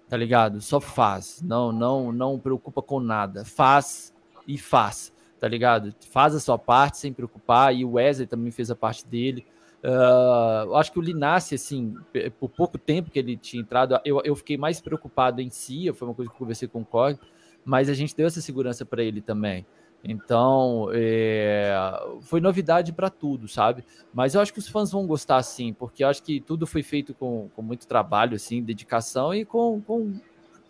Tá 0.09 0.17
ligado? 0.17 0.59
Só 0.59 0.79
faz. 0.79 1.41
Não, 1.41 1.71
não, 1.71 2.11
não 2.11 2.39
preocupa 2.39 2.81
com 2.81 2.99
nada. 2.99 3.45
Faz 3.45 4.13
e 4.47 4.57
faz, 4.57 5.13
tá 5.39 5.47
ligado? 5.47 5.93
Faz 6.11 6.35
a 6.35 6.39
sua 6.39 6.57
parte 6.57 6.97
sem 6.97 7.13
preocupar. 7.13 7.75
E 7.75 7.85
o 7.85 7.93
Wesley 7.93 8.27
também 8.27 8.51
fez 8.51 8.69
a 8.69 8.75
parte 8.75 9.07
dele. 9.07 9.45
Uh, 9.83 10.75
acho 10.75 10.93
que 10.93 10.99
o 10.99 11.01
Linassi, 11.01 11.55
assim, 11.55 11.95
por 12.39 12.49
pouco 12.49 12.77
tempo 12.77 13.11
que 13.11 13.19
ele 13.19 13.35
tinha 13.35 13.61
entrado, 13.61 13.99
eu, 14.05 14.21
eu 14.23 14.35
fiquei 14.35 14.57
mais 14.57 14.79
preocupado 14.79 15.41
em 15.41 15.49
si, 15.49 15.91
foi 15.93 16.07
uma 16.07 16.15
coisa 16.15 16.31
que 16.31 16.35
eu 16.35 16.39
conversei 16.39 16.67
com 16.69 16.81
o 16.81 16.85
Corg, 16.85 17.19
mas 17.65 17.89
a 17.89 17.93
gente 17.93 18.15
deu 18.15 18.27
essa 18.27 18.39
segurança 18.39 18.85
para 18.85 19.03
ele 19.03 19.21
também. 19.21 19.65
Então, 20.05 20.89
é, 20.93 21.73
foi 22.21 22.41
novidade 22.41 22.91
para 22.91 23.09
tudo, 23.09 23.47
sabe? 23.47 23.85
Mas 24.13 24.35
eu 24.35 24.41
acho 24.41 24.51
que 24.51 24.59
os 24.59 24.67
fãs 24.67 24.91
vão 24.91 25.07
gostar 25.07 25.41
sim, 25.43 25.71
porque 25.73 26.03
eu 26.03 26.09
acho 26.09 26.21
que 26.23 26.41
tudo 26.41 26.67
foi 26.67 26.83
feito 26.83 27.13
com, 27.13 27.49
com 27.55 27.61
muito 27.61 27.87
trabalho, 27.87 28.35
assim, 28.35 28.61
dedicação 28.61 29.33
e 29.33 29.45
com, 29.45 29.81
com, 29.81 30.13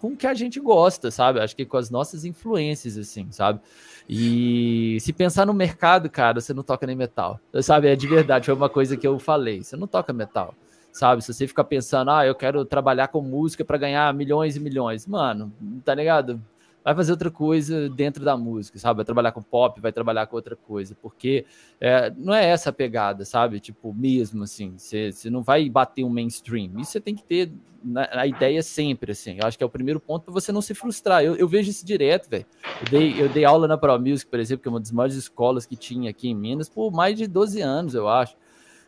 com 0.03 0.09
o 0.09 0.17
que 0.17 0.27
a 0.27 0.33
gente 0.33 0.59
gosta, 0.59 1.09
sabe? 1.09 1.39
Acho 1.39 1.55
que 1.55 1.65
com 1.65 1.77
as 1.77 1.89
nossas 1.89 2.25
influências, 2.25 2.97
assim, 2.97 3.31
sabe? 3.31 3.61
E 4.07 4.97
se 4.99 5.13
pensar 5.13 5.45
no 5.45 5.53
mercado, 5.53 6.09
cara, 6.09 6.41
você 6.41 6.53
não 6.53 6.61
toca 6.61 6.85
nem 6.85 6.93
metal, 6.93 7.39
sabe? 7.61 7.87
É 7.87 7.95
de 7.95 8.05
verdade, 8.05 8.47
foi 8.47 8.53
uma 8.53 8.67
coisa 8.67 8.97
que 8.97 9.07
eu 9.07 9.17
falei, 9.17 9.63
você 9.63 9.77
não 9.77 9.87
toca 9.87 10.11
metal 10.11 10.53
sabe? 10.91 11.23
Se 11.23 11.33
você 11.33 11.47
ficar 11.47 11.63
pensando, 11.63 12.11
ah, 12.11 12.23
eu 12.23 12.35
quero 12.35 12.63
trabalhar 12.65 13.07
com 13.07 13.19
música 13.19 13.65
para 13.65 13.79
ganhar 13.79 14.13
milhões 14.13 14.55
e 14.55 14.59
milhões, 14.59 15.07
mano, 15.07 15.51
tá 15.83 15.95
ligado? 15.95 16.39
Vai 16.83 16.93
fazer 16.93 17.11
outra 17.11 17.31
coisa 17.31 17.89
dentro 17.89 18.25
da 18.25 18.35
música, 18.35 18.77
sabe? 18.77 18.97
Vai 18.97 19.05
trabalhar 19.05 19.31
com 19.31 19.41
pop, 19.41 19.79
vai 19.79 19.91
trabalhar 19.91 20.27
com 20.27 20.35
outra 20.35 20.55
coisa, 20.55 20.95
porque 21.01 21.45
é, 21.79 22.11
não 22.17 22.33
é 22.33 22.45
essa 22.45 22.69
a 22.69 22.73
pegada, 22.73 23.23
sabe? 23.23 23.59
Tipo, 23.59 23.93
mesmo 23.93 24.43
assim, 24.43 24.75
você, 24.77 25.11
não 25.29 25.41
vai 25.41 25.69
bater 25.69 26.03
um 26.03 26.09
mainstream. 26.09 26.71
Isso 26.79 26.91
você 26.91 26.99
tem 26.99 27.15
que 27.15 27.23
ter 27.23 27.51
na, 27.83 28.27
ideia 28.27 28.61
sempre, 28.61 29.11
assim. 29.11 29.37
Eu 29.39 29.47
acho 29.47 29.57
que 29.57 29.63
é 29.63 29.67
o 29.67 29.69
primeiro 29.69 29.99
ponto 29.99 30.23
para 30.23 30.33
você 30.33 30.51
não 30.51 30.61
se 30.61 30.73
frustrar. 30.73 31.23
Eu, 31.23 31.35
eu 31.35 31.47
vejo 31.47 31.69
isso 31.69 31.85
direto, 31.85 32.29
velho. 32.29 32.45
Eu 32.81 32.89
dei, 32.89 33.21
eu 33.21 33.29
dei 33.29 33.45
aula 33.45 33.67
na 33.67 33.77
Pro 33.77 33.99
Music, 33.99 34.29
por 34.29 34.39
exemplo, 34.39 34.63
que 34.63 34.67
é 34.67 34.71
uma 34.71 34.79
das 34.79 34.91
maiores 34.91 35.15
escolas 35.15 35.65
que 35.65 35.75
tinha 35.75 36.09
aqui 36.09 36.29
em 36.29 36.35
Minas, 36.35 36.69
por 36.69 36.91
mais 36.91 37.17
de 37.17 37.27
12 37.27 37.61
anos, 37.61 37.93
eu 37.93 38.07
acho. 38.07 38.35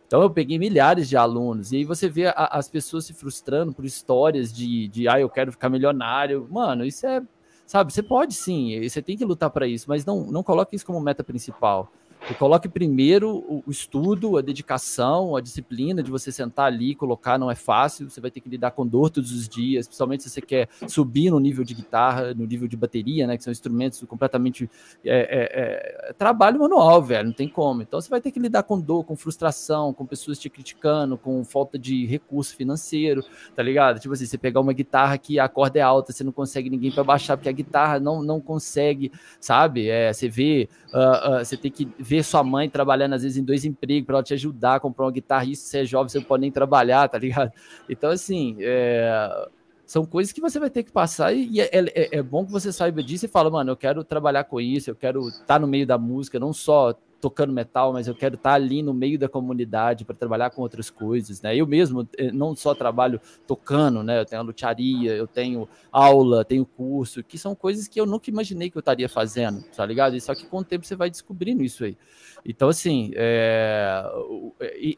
Então 0.08 0.22
eu 0.22 0.30
peguei 0.30 0.60
milhares 0.60 1.10
de 1.10 1.18
alunos, 1.18 1.72
e 1.72 1.78
aí 1.78 1.84
você 1.84 2.08
vê 2.08 2.28
a, 2.28 2.50
as 2.52 2.70
pessoas 2.70 3.06
se 3.06 3.14
frustrando 3.14 3.74
por 3.74 3.86
histórias 3.86 4.54
de, 4.54 4.88
de 4.88 5.08
ah, 5.08 5.20
eu 5.20 5.30
quero 5.30 5.52
ficar 5.52 5.68
milionário. 5.68 6.48
Mano, 6.52 6.86
isso 6.86 7.08
é 7.08 7.24
Sabe, 7.66 7.92
você 7.92 8.04
pode 8.04 8.34
sim, 8.36 8.88
você 8.88 9.02
tem 9.02 9.18
que 9.18 9.26
lutar 9.26 9.50
para 9.50 9.68
isso, 9.68 9.86
mas 9.90 10.06
não, 10.06 10.26
não 10.26 10.44
coloque 10.44 10.76
isso 10.76 10.86
como 10.86 11.00
meta 11.00 11.24
principal. 11.24 11.92
E 12.30 12.34
coloque 12.34 12.68
primeiro 12.68 13.46
o, 13.48 13.70
estudo, 13.70 14.36
a 14.36 14.42
dedicação, 14.42 15.36
a 15.36 15.42
disciplina 15.42 16.02
de 16.02 16.10
você 16.10 16.32
sentar 16.32 16.66
ali 16.66 16.92
e 16.92 16.96
colocar, 16.96 17.38
não 17.38 17.52
é 17.52 17.56
fácil, 17.56 18.10
você 18.10 18.20
vai 18.20 18.32
ter 18.32 18.40
que 18.40 18.50
lidar 18.50 18.72
com 18.72 18.86
dor 18.86 19.12
todos 19.12 19.32
os 19.32 19.48
dias, 19.48 19.88
principalmente 19.88 20.24
se 20.24 20.32
você 20.32 20.42
quer 20.42 20.68
subir 20.88 21.30
no 21.30 21.40
nível 21.40 21.64
de 21.64 21.76
guitarra, 21.76 22.34
no 22.34 22.48
nível 22.48 22.68
de 22.68 22.76
bateria, 22.76 23.28
né? 23.28 23.38
Que 23.38 23.44
são 23.44 23.52
instrumentos 23.52 24.04
completamente. 24.08 24.68
É, 25.04 25.20
é, 25.20 26.10
é, 26.10 26.14
trabalho 26.14 26.60
manual, 26.60 27.04
velho, 27.04 27.28
não 27.28 27.34
tem 27.34 27.48
como. 27.48 27.84
Então 27.84 28.02
você 28.02 28.10
vai 28.10 28.20
ter 28.20 28.32
que 28.32 28.40
lidar 28.40 28.64
com 28.64 28.80
dor, 28.80 29.04
com 29.04 29.16
frustração, 29.16 29.94
com 29.94 30.04
pessoas 30.04 30.40
te 30.40 30.50
criticando, 30.50 31.20
com 31.20 31.44
falta 31.46 31.78
de 31.78 32.08
recurso 32.08 32.56
financeiro, 32.56 33.24
tá 33.56 33.62
ligado? 33.62 34.00
Tipo 34.00 34.16
assim, 34.16 34.26
você 34.26 34.38
pegar 34.38 34.62
uma 34.62 34.74
guitarra 34.74 35.16
que 35.20 35.40
a 35.40 35.48
corda 35.48 35.78
é 35.78 35.84
alta, 35.84 36.12
você 36.12 36.24
não 36.24 36.32
consegue 36.32 36.72
ninguém 36.72 36.92
para 36.92 37.04
baixar, 37.04 37.38
porque 37.38 37.50
a 37.50 37.52
guitarra 37.52 38.00
não, 38.00 38.24
não 38.24 38.42
consegue, 38.42 39.12
sabe? 39.40 39.90
É, 39.90 40.12
você 40.12 40.28
vê, 40.28 40.68
uh, 40.92 41.42
uh, 41.42 41.46
você 41.46 41.56
tem 41.56 41.72
que 41.72 41.88
ver 42.00 42.15
ver 42.16 42.24
sua 42.24 42.44
mãe 42.44 42.70
trabalhando, 42.70 43.14
às 43.14 43.24
vezes, 43.24 43.38
em 43.38 43.44
dois 43.44 43.66
empregos 43.66 44.06
para 44.06 44.16
ela 44.16 44.24
te 44.24 44.34
ajudar 44.34 44.76
a 44.76 44.80
comprar 44.80 45.06
uma 45.06 45.12
guitarra. 45.12 45.46
Isso, 45.46 45.64
você 45.64 45.80
é 45.80 45.86
jovem, 45.86 46.10
você 46.10 46.20
não 46.20 46.26
pode 46.26 46.42
nem 46.42 46.52
trabalhar, 46.52 47.08
tá 47.08 47.18
ligado? 47.18 47.52
Então, 47.90 48.10
assim, 48.10 48.58
é... 48.60 49.48
são 49.86 50.06
coisas 50.06 50.34
que 50.34 50.42
você 50.42 50.60
vai 50.60 50.70
ter 50.70 50.84
que 50.84 50.92
passar 50.92 51.34
e 51.34 51.60
é, 51.60 51.70
é, 51.72 52.18
é, 52.18 52.24
bom 52.24 52.46
que 52.46 52.52
você 52.52 52.72
saiba 52.72 53.04
disso 53.04 53.26
e 53.26 53.30
fala, 53.30 53.50
mano, 53.50 53.72
eu 53.72 53.78
quero 53.78 54.04
trabalhar 54.04 54.44
com 54.46 54.60
isso, 54.60 54.90
eu 54.90 54.96
quero 54.96 55.28
estar 55.28 55.46
tá 55.46 55.60
no 55.60 55.68
meio 55.68 55.86
da 55.86 55.98
música, 55.98 56.40
não 56.40 56.52
só 56.52 56.96
tocando 57.20 57.52
metal, 57.54 57.94
mas 57.94 58.08
eu 58.08 58.16
quero 58.16 58.36
estar 58.36 58.54
ali 58.54 58.84
no 58.84 58.94
meio 58.94 59.18
da 59.18 59.28
comunidade 59.28 60.06
para 60.06 60.16
trabalhar 60.16 60.50
com 60.50 60.62
outras 60.62 60.90
coisas, 60.90 61.42
né? 61.42 61.56
Eu 61.56 61.66
mesmo 61.66 62.08
eh, 62.18 62.32
não 62.32 62.56
só 62.56 62.76
trabalho 62.76 63.20
tocando, 63.48 64.04
né? 64.04 64.20
Eu 64.20 64.26
tenho 64.26 64.42
a 64.42 64.46
lutearia, 64.46 65.14
eu 65.16 65.28
tenho 65.28 65.68
aula, 65.92 66.46
tenho 66.46 66.66
curso, 66.66 67.24
que 67.24 67.38
são 67.38 67.56
coisas 67.56 67.88
que 67.88 68.00
eu 68.00 68.06
nunca 68.06 68.30
imaginei 68.30 68.70
que 68.70 68.78
eu 68.78 68.82
estaria 68.82 69.10
fazendo, 69.10 69.64
tá 69.76 69.86
ligado? 69.86 70.16
E 70.16 70.22
só 70.22 70.36
que 70.36 70.46
com 70.46 70.60
o 70.60 70.64
tempo 70.64 70.86
você 70.86 70.96
vai 70.96 71.10
descobrindo 71.10 71.64
isso 71.64 71.84
aí. 71.84 71.98
Então, 72.46 72.70
assim, 72.70 73.12
é... 73.16 74.04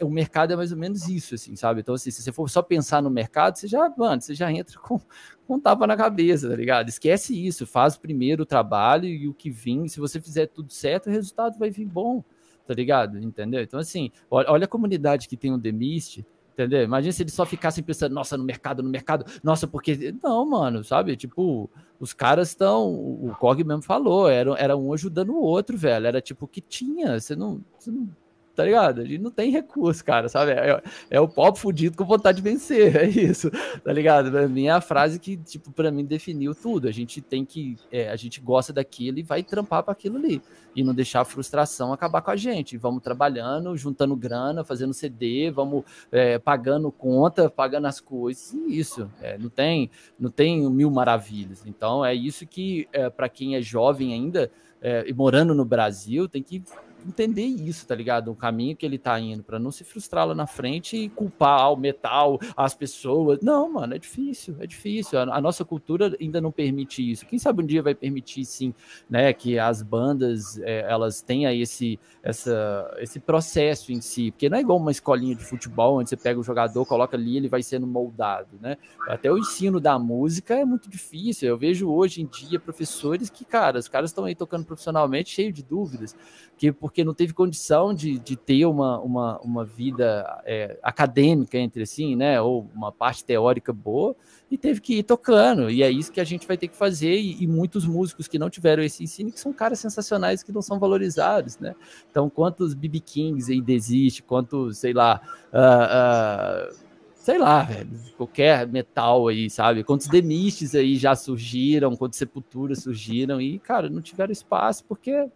o, 0.01 0.09
mercado 0.09 0.51
é 0.51 0.55
mais 0.57 0.73
ou 0.73 0.77
menos 0.77 1.07
isso, 1.07 1.35
assim, 1.35 1.55
sabe? 1.55 1.79
Então, 1.79 1.95
assim, 1.95 2.11
se 2.11 2.21
você 2.21 2.31
for 2.33 2.49
só 2.49 2.61
pensar 2.61 3.01
no 3.01 3.09
mercado, 3.09 3.55
você 3.55 3.67
já, 3.67 3.89
mano, 3.97 4.21
você 4.21 4.35
já 4.35 4.51
entra 4.51 4.77
com, 4.79 4.99
com 5.47 5.59
tapa 5.59 5.87
na 5.87 5.95
cabeça, 5.95 6.49
tá 6.49 6.55
ligado? 6.55 6.89
Esquece 6.89 7.33
isso, 7.33 7.65
faz 7.65 7.97
primeiro 7.97 8.43
o 8.43 8.45
trabalho 8.45 9.05
e 9.05 9.27
o 9.27 9.33
que 9.33 9.49
vir, 9.49 9.87
se 9.87 9.99
você 9.99 10.19
fizer 10.19 10.47
tudo 10.47 10.71
certo, 10.71 11.07
o 11.07 11.11
resultado 11.11 11.57
vai 11.57 11.69
vir 11.69 11.85
bom, 11.85 12.23
tá 12.67 12.73
ligado? 12.73 13.17
Entendeu? 13.17 13.61
Então, 13.61 13.79
assim, 13.79 14.11
olha, 14.29 14.65
a 14.65 14.67
comunidade 14.67 15.27
que 15.27 15.37
tem 15.37 15.53
o 15.53 15.59
The 15.59 15.71
Mist, 15.71 16.25
entendeu? 16.53 16.83
Imagina 16.83 17.11
se 17.13 17.23
eles 17.23 17.33
só 17.33 17.45
ficassem 17.45 17.83
pensando, 17.83 18.13
nossa, 18.13 18.35
no 18.35 18.43
mercado, 18.43 18.83
no 18.83 18.89
mercado, 18.89 19.25
nossa, 19.43 19.67
porque. 19.67 20.13
Não, 20.21 20.45
mano, 20.45 20.83
sabe? 20.83 21.15
Tipo, 21.15 21.69
os 21.99 22.13
caras 22.13 22.49
estão. 22.49 22.93
O 22.93 23.33
Cog 23.39 23.63
mesmo 23.63 23.83
falou, 23.83 24.27
era, 24.29 24.51
era 24.57 24.75
um 24.75 24.91
ajudando 24.91 25.29
o 25.29 25.41
outro, 25.41 25.77
velho. 25.77 26.07
Era 26.07 26.19
tipo 26.21 26.45
o 26.45 26.47
que 26.47 26.61
tinha. 26.61 27.19
Você 27.19 27.35
não, 27.35 27.63
você 27.77 27.91
não 27.91 28.09
tá 28.57 28.63
ligado? 28.63 29.01
A 29.01 29.05
gente 29.05 29.19
não 29.21 29.29
tem 29.29 29.51
recurso, 29.51 30.03
cara, 30.03 30.27
sabe? 30.27 30.51
É, 30.51 30.81
é 31.11 31.21
o 31.21 31.27
pobre 31.27 31.61
fudido 31.61 31.95
com 31.95 32.03
vontade 32.03 32.37
de 32.37 32.41
vencer, 32.41 32.95
é 32.97 33.07
isso, 33.07 33.51
tá 33.83 33.93
ligado? 33.93 34.31
Pra 34.31 34.47
mim 34.47 34.65
é 34.65 34.71
a 34.71 34.81
frase 34.81 35.19
que, 35.19 35.37
tipo, 35.37 35.71
pra 35.71 35.91
mim 35.91 36.03
definiu 36.03 36.55
tudo. 36.55 36.87
A 36.87 36.91
gente 36.91 37.21
tem 37.21 37.45
que, 37.45 37.77
é, 37.91 38.09
a 38.09 38.15
gente 38.15 38.41
gosta 38.41 38.73
daquilo 38.73 39.19
e 39.19 39.21
vai 39.21 39.43
trampar 39.43 39.83
para 39.83 39.91
aquilo 39.91 40.17
ali. 40.17 40.41
E 40.75 40.83
não 40.83 40.91
deixar 40.91 41.21
a 41.21 41.25
frustração 41.25 41.93
acabar 41.93 42.23
com 42.23 42.31
a 42.31 42.35
gente. 42.35 42.77
Vamos 42.77 43.03
trabalhando, 43.03 43.77
juntando 43.77 44.15
grana, 44.15 44.63
fazendo 44.63 44.91
CD, 44.91 45.51
vamos 45.51 45.83
é, 46.11 46.39
pagando 46.39 46.91
conta, 46.91 47.51
pagando 47.51 47.85
as 47.85 47.99
coisas, 47.99 48.53
e 48.53 48.79
isso. 48.79 49.07
É, 49.21 49.37
não 49.37 49.49
tem, 49.49 49.91
não 50.19 50.31
tem 50.31 50.67
mil 50.71 50.89
maravilhas. 50.89 51.63
Então 51.63 52.03
é 52.03 52.15
isso 52.15 52.47
que, 52.47 52.87
é, 52.91 53.07
para 53.07 53.29
quem 53.29 53.55
é 53.55 53.61
jovem 53.61 54.13
ainda, 54.13 54.49
é, 54.81 55.05
e 55.07 55.13
morando 55.13 55.53
no 55.53 55.63
Brasil, 55.63 56.27
tem 56.27 56.41
que 56.41 56.63
entender 57.07 57.45
isso, 57.45 57.85
tá 57.87 57.95
ligado? 57.95 58.31
O 58.31 58.35
caminho 58.35 58.75
que 58.75 58.85
ele 58.85 58.97
tá 58.97 59.19
indo, 59.19 59.43
para 59.43 59.59
não 59.59 59.71
se 59.71 59.83
frustrar 59.83 60.27
lá 60.27 60.35
na 60.35 60.47
frente 60.47 60.97
e 60.97 61.09
culpar 61.09 61.71
o 61.71 61.77
metal, 61.77 62.39
as 62.55 62.73
pessoas. 62.73 63.39
Não, 63.41 63.71
mano, 63.71 63.95
é 63.95 63.99
difícil, 63.99 64.55
é 64.59 64.67
difícil. 64.67 65.19
A, 65.19 65.23
a, 65.37 65.41
nossa 65.41 65.63
cultura 65.63 66.15
ainda 66.19 66.41
não 66.41 66.51
permite 66.51 67.11
isso. 67.11 67.25
Quem 67.25 67.39
sabe 67.39 67.63
um 67.63 67.65
dia 67.65 67.81
vai 67.81 67.95
permitir, 67.95 68.45
sim, 68.45 68.73
né, 69.09 69.31
que 69.33 69.57
as 69.57 69.81
bandas 69.81 70.59
é, 70.59 70.85
elas 70.89 71.21
tenham 71.21 71.51
esse, 71.51 71.99
essa, 72.21 72.95
esse 72.99 73.19
processo 73.19 73.91
em 73.91 74.01
si, 74.01 74.31
porque 74.31 74.49
não 74.49 74.57
é 74.57 74.61
igual 74.61 74.77
uma 74.77 74.91
escolinha 74.91 75.35
de 75.35 75.43
futebol 75.43 75.99
onde 75.99 76.09
você 76.09 76.17
pega 76.17 76.39
o 76.39 76.43
jogador, 76.43 76.85
coloca 76.85 77.15
ali, 77.15 77.37
ele 77.37 77.47
vai 77.47 77.63
sendo 77.63 77.87
moldado, 77.87 78.57
né? 78.61 78.77
Até 79.07 79.31
o 79.31 79.37
ensino 79.37 79.79
da 79.79 79.97
música 79.97 80.55
é 80.55 80.65
muito 80.65 80.89
difícil. 80.89 81.49
Eu 81.49 81.57
vejo 81.57 81.89
hoje 81.89 82.21
em 82.21 82.25
dia 82.25 82.59
professores 82.59 83.29
que, 83.29 83.45
cara, 83.45 83.79
os 83.79 83.87
caras 83.87 84.09
estão 84.09 84.25
aí 84.25 84.35
tocando 84.35 84.65
profissionalmente 84.65 85.29
cheio 85.29 85.51
de 85.51 85.63
dúvidas, 85.63 86.15
que 86.57 86.71
porque 86.71 86.96
não 87.03 87.13
teve 87.13 87.33
condição 87.33 87.93
de, 87.93 88.17
de 88.19 88.35
ter 88.35 88.65
uma, 88.65 88.99
uma, 88.99 89.39
uma 89.39 89.65
vida 89.65 90.41
é, 90.45 90.77
acadêmica 90.81 91.57
entre 91.57 91.83
assim, 91.83 92.15
né, 92.15 92.41
ou 92.41 92.69
uma 92.73 92.91
parte 92.91 93.23
teórica 93.23 93.71
boa, 93.73 94.15
e 94.49 94.57
teve 94.57 94.79
que 94.79 94.99
ir 94.99 95.03
tocando, 95.03 95.69
e 95.69 95.83
é 95.83 95.89
isso 95.91 96.11
que 96.11 96.21
a 96.21 96.23
gente 96.23 96.47
vai 96.47 96.57
ter 96.57 96.67
que 96.67 96.75
fazer, 96.75 97.15
e, 97.19 97.43
e 97.43 97.47
muitos 97.47 97.85
músicos 97.85 98.27
que 98.27 98.39
não 98.39 98.49
tiveram 98.49 98.83
esse 98.83 99.03
ensino, 99.03 99.31
que 99.31 99.39
são 99.39 99.51
caras 99.53 99.79
sensacionais 99.79 100.43
que 100.43 100.51
não 100.51 100.61
são 100.61 100.79
valorizados, 100.79 101.57
né, 101.59 101.75
então 102.09 102.29
quantos 102.29 102.73
BB 102.73 102.99
Kings 102.99 103.51
aí 103.51 103.61
desiste, 103.61 104.23
quantos, 104.23 104.77
sei 104.77 104.93
lá, 104.93 105.21
uh, 105.53 106.73
uh, 106.73 106.87
sei 107.27 107.37
lá, 107.37 107.61
velho, 107.63 107.89
qualquer 108.15 108.65
metal 108.65 109.27
aí, 109.27 109.49
sabe? 109.49 109.83
Quantos 109.83 110.07
demistes 110.07 110.73
aí 110.73 110.95
já 110.95 111.13
surgiram, 111.13 111.93
quantas 111.93 112.17
sepulturas 112.17 112.83
surgiram 112.83 113.41
e, 113.41 113.59
cara, 113.59 113.89
não 113.89 114.01
tiveram 114.01 114.31
espaço 114.31 114.85
porque 114.85 115.27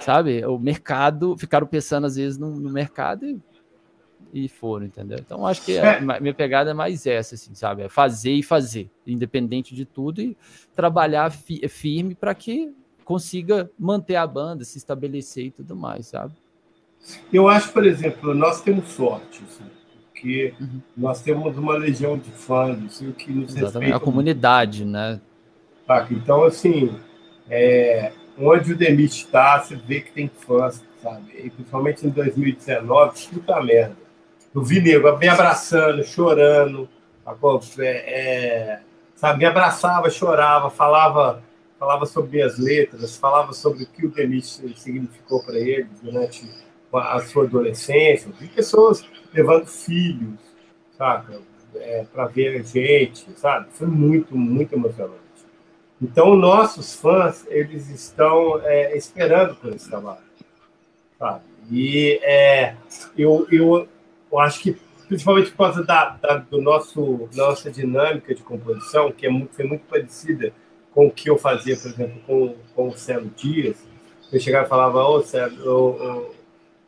sabe? 0.00 0.44
O 0.44 0.58
mercado, 0.58 1.36
ficaram 1.36 1.66
pensando 1.66 2.06
às 2.06 2.16
vezes 2.16 2.38
no, 2.38 2.50
no 2.50 2.70
mercado 2.70 3.24
e, 3.26 3.40
e, 4.32 4.48
foram, 4.48 4.86
entendeu? 4.86 5.18
Então 5.20 5.46
acho 5.46 5.64
que 5.64 5.76
é. 5.76 5.98
a 5.98 6.20
minha 6.20 6.34
pegada 6.34 6.70
é 6.70 6.74
mais 6.74 7.06
essa, 7.06 7.34
assim, 7.34 7.54
sabe? 7.54 7.82
É 7.82 7.88
fazer 7.88 8.32
e 8.32 8.42
fazer, 8.42 8.90
independente 9.06 9.74
de 9.74 9.84
tudo 9.84 10.20
e 10.20 10.36
trabalhar 10.74 11.30
fi, 11.30 11.66
firme 11.68 12.14
para 12.14 12.34
que 12.34 12.72
consiga 13.04 13.70
manter 13.78 14.16
a 14.16 14.26
banda, 14.26 14.64
se 14.64 14.78
estabelecer 14.78 15.46
e 15.46 15.50
tudo 15.50 15.76
mais, 15.76 16.06
sabe? 16.06 16.32
Eu 17.32 17.48
acho, 17.48 17.72
por 17.72 17.86
exemplo, 17.86 18.34
nós 18.34 18.62
temos 18.62 18.88
sorte, 18.88 19.42
assim, 19.46 19.64
porque 20.10 20.54
uhum. 20.58 20.80
nós 20.96 21.20
temos 21.20 21.56
uma 21.58 21.76
legião 21.76 22.16
de 22.16 22.30
fãs, 22.30 22.82
assim, 22.84 23.12
que 23.12 23.30
nos 23.30 23.54
Exatamente, 23.54 23.92
a 23.92 24.00
comunidade, 24.00 24.84
né? 24.84 25.20
Então, 26.10 26.44
assim, 26.44 26.98
é, 27.48 28.10
onde 28.38 28.72
o 28.72 28.76
Demis 28.76 29.12
está, 29.12 29.60
você 29.60 29.76
vê 29.76 30.00
que 30.00 30.12
tem 30.12 30.28
fãs, 30.28 30.82
sabe? 31.02 31.32
E 31.34 31.50
principalmente 31.50 32.06
em 32.06 32.10
2019, 32.10 33.28
puta 33.28 33.62
merda. 33.62 33.96
Eu 34.54 34.62
vi 34.62 34.80
nego 34.80 35.16
me 35.16 35.28
abraçando, 35.28 36.04
chorando, 36.04 36.88
é, 37.78 37.86
é, 37.86 38.80
sabe? 39.16 39.38
Me 39.38 39.44
abraçava, 39.46 40.08
chorava, 40.10 40.70
falava, 40.70 41.42
falava 41.78 42.06
sobre 42.06 42.42
as 42.42 42.58
letras, 42.58 43.16
falava 43.16 43.52
sobre 43.52 43.84
o 43.84 43.86
que 43.86 44.06
o 44.06 44.10
Demis 44.10 44.62
significou 44.76 45.42
para 45.42 45.58
ele 45.58 45.88
durante 46.02 46.48
a 46.92 47.20
sua 47.20 47.44
adolescência. 47.44 48.30
Vi 48.38 48.48
pessoas 48.48 49.04
levando 49.32 49.66
filhos, 49.66 50.38
sabe? 50.96 51.38
É, 51.76 52.04
para 52.04 52.26
ver 52.26 52.60
a 52.60 52.62
gente, 52.62 53.26
sabe? 53.36 53.66
Foi 53.72 53.88
muito, 53.88 54.36
muito 54.36 54.74
emocionante. 54.74 55.23
Então, 56.04 56.36
nossos 56.36 56.94
fãs, 56.94 57.46
eles 57.48 57.88
estão 57.88 58.60
é, 58.62 58.94
esperando 58.94 59.54
por 59.54 59.72
esse 59.72 59.88
trabalho. 59.88 60.20
Sabe? 61.18 61.42
E 61.70 62.20
é, 62.22 62.76
eu, 63.16 63.46
eu, 63.50 63.88
eu 64.30 64.38
acho 64.38 64.60
que, 64.60 64.76
principalmente 65.08 65.50
por 65.52 65.56
causa 65.64 65.82
da, 65.82 66.10
da 66.10 66.36
do 66.36 66.60
nosso, 66.60 67.26
nossa 67.34 67.70
dinâmica 67.70 68.34
de 68.34 68.42
composição, 68.42 69.10
que 69.10 69.24
é 69.24 69.30
muito, 69.30 69.54
foi 69.54 69.64
muito 69.64 69.86
parecida 69.86 70.52
com 70.92 71.06
o 71.06 71.10
que 71.10 71.30
eu 71.30 71.38
fazia, 71.38 71.74
por 71.74 71.90
exemplo, 71.90 72.20
com, 72.26 72.54
com 72.74 72.88
o 72.88 72.98
Célio 72.98 73.32
Dias, 73.34 73.82
eu 74.30 74.38
chegava 74.38 74.66
e 74.66 74.68
falava, 74.68 75.02
ô, 75.04 75.22
Célio, 75.22 75.66
ô, 75.66 75.88
ô, 75.90 76.30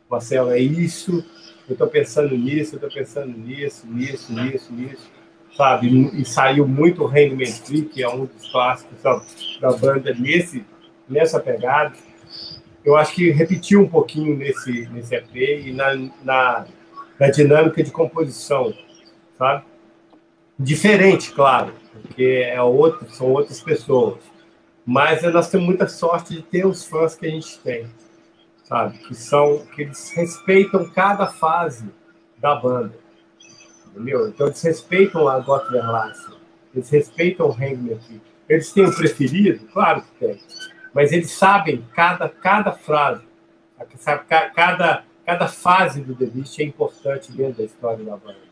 Marcelo, 0.07 0.51
é 0.51 0.59
isso, 0.59 1.25
eu 1.67 1.73
estou 1.73 1.87
pensando 1.87 2.37
nisso, 2.37 2.75
eu 2.75 2.77
estou 2.77 2.91
pensando 2.91 3.35
nisso, 3.35 3.87
nisso, 3.87 4.31
nisso, 4.31 4.71
nisso 4.71 5.16
sabe? 5.57 6.11
E 6.13 6.23
saiu 6.23 6.67
muito 6.67 7.03
o 7.03 7.07
Hangman 7.07 7.51
Tree, 7.65 7.81
que 7.81 8.03
é 8.03 8.07
um 8.07 8.25
dos 8.25 8.49
clássicos 8.51 9.01
da, 9.01 9.21
da 9.59 9.75
banda 9.75 10.13
nesse, 10.13 10.63
nessa 11.09 11.39
pegada. 11.39 11.93
Eu 12.85 12.95
acho 12.95 13.15
que 13.15 13.31
repetiu 13.31 13.81
um 13.81 13.89
pouquinho 13.89 14.37
nesse, 14.37 14.87
nesse 14.89 15.15
EP 15.15 15.35
e 15.35 15.73
na, 15.73 15.95
na, 16.23 16.65
na 17.19 17.29
dinâmica 17.31 17.83
de 17.83 17.91
composição, 17.91 18.71
sabe? 19.37 19.65
Diferente, 20.59 21.31
claro, 21.31 21.73
porque 22.01 22.45
é 22.47 22.61
outro, 22.61 23.09
são 23.09 23.27
outras 23.27 23.59
pessoas. 23.59 24.19
Mas 24.85 25.21
nós 25.33 25.49
temos 25.49 25.65
muita 25.65 25.87
sorte 25.87 26.35
de 26.35 26.41
ter 26.43 26.65
os 26.65 26.85
fãs 26.85 27.15
que 27.15 27.25
a 27.25 27.29
gente 27.29 27.59
tem, 27.59 27.87
sabe? 28.63 28.97
Que 28.99 29.13
são 29.13 29.65
que 29.75 29.81
eles 29.81 30.11
respeitam 30.11 30.89
cada 30.89 31.27
fase 31.27 31.89
da 32.39 32.55
banda 32.55 33.06
entendeu? 33.97 34.27
Então 34.27 34.47
eles 34.47 34.61
respeitam 34.61 35.27
a 35.27 35.39
Gottverlasse, 35.39 36.31
eles 36.73 36.89
respeitam 36.89 37.47
o 37.47 37.51
Hangman 37.51 37.99
Eles 38.47 38.71
têm 38.71 38.85
o 38.85 38.95
preferido? 38.95 39.65
Claro 39.73 40.03
que 40.03 40.25
tem. 40.25 40.39
Mas 40.93 41.11
eles 41.11 41.31
sabem 41.31 41.83
cada, 41.93 42.29
cada 42.29 42.71
frase, 42.71 43.23
sabe, 43.97 44.23
cada, 44.55 45.03
cada 45.25 45.47
fase 45.47 46.01
do 46.01 46.15
The 46.15 46.29
é 46.59 46.63
importante 46.63 47.31
dentro 47.31 47.57
da 47.57 47.63
história 47.63 48.03
da 48.03 48.15
banda. 48.15 48.47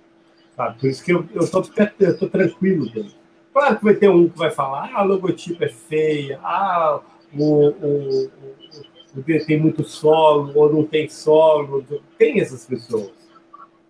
Sabe? 0.56 0.80
Por 0.80 0.90
isso 0.90 1.04
que 1.04 1.12
eu 1.12 1.28
estou 1.36 1.64
eu 2.00 2.18
tô 2.18 2.28
tranquilo 2.28 2.90
dentro. 2.92 3.16
Claro 3.54 3.78
que 3.78 3.86
vai 3.86 3.96
ter 3.96 4.10
um 4.10 4.28
que 4.28 4.38
vai 4.38 4.52
falar, 4.52 4.92
ah, 4.94 5.00
a 5.00 5.04
logotipo 5.04 5.64
é 5.64 5.70
feia, 5.70 6.40
ah, 6.44 7.00
o, 7.34 7.68
o, 7.68 8.26
o, 8.26 9.20
o 9.20 9.46
tem 9.46 9.60
muito 9.60 9.84
solo, 9.84 10.52
ou 10.56 10.72
não 10.72 10.84
tem 10.84 11.08
solo. 11.08 11.86
Tem 12.18 12.42
essas 12.42 12.66
pessoas. 12.66 13.25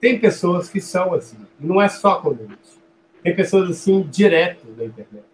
Tem 0.05 0.19
pessoas 0.19 0.69
que 0.69 0.79
são 0.79 1.15
assim, 1.15 1.39
não 1.59 1.81
é 1.81 1.89
só 1.89 2.17
comunismo. 2.17 2.55
Tem 3.23 3.35
pessoas 3.35 3.71
assim 3.71 4.03
direto 4.03 4.67
na 4.77 4.85
internet, 4.85 5.25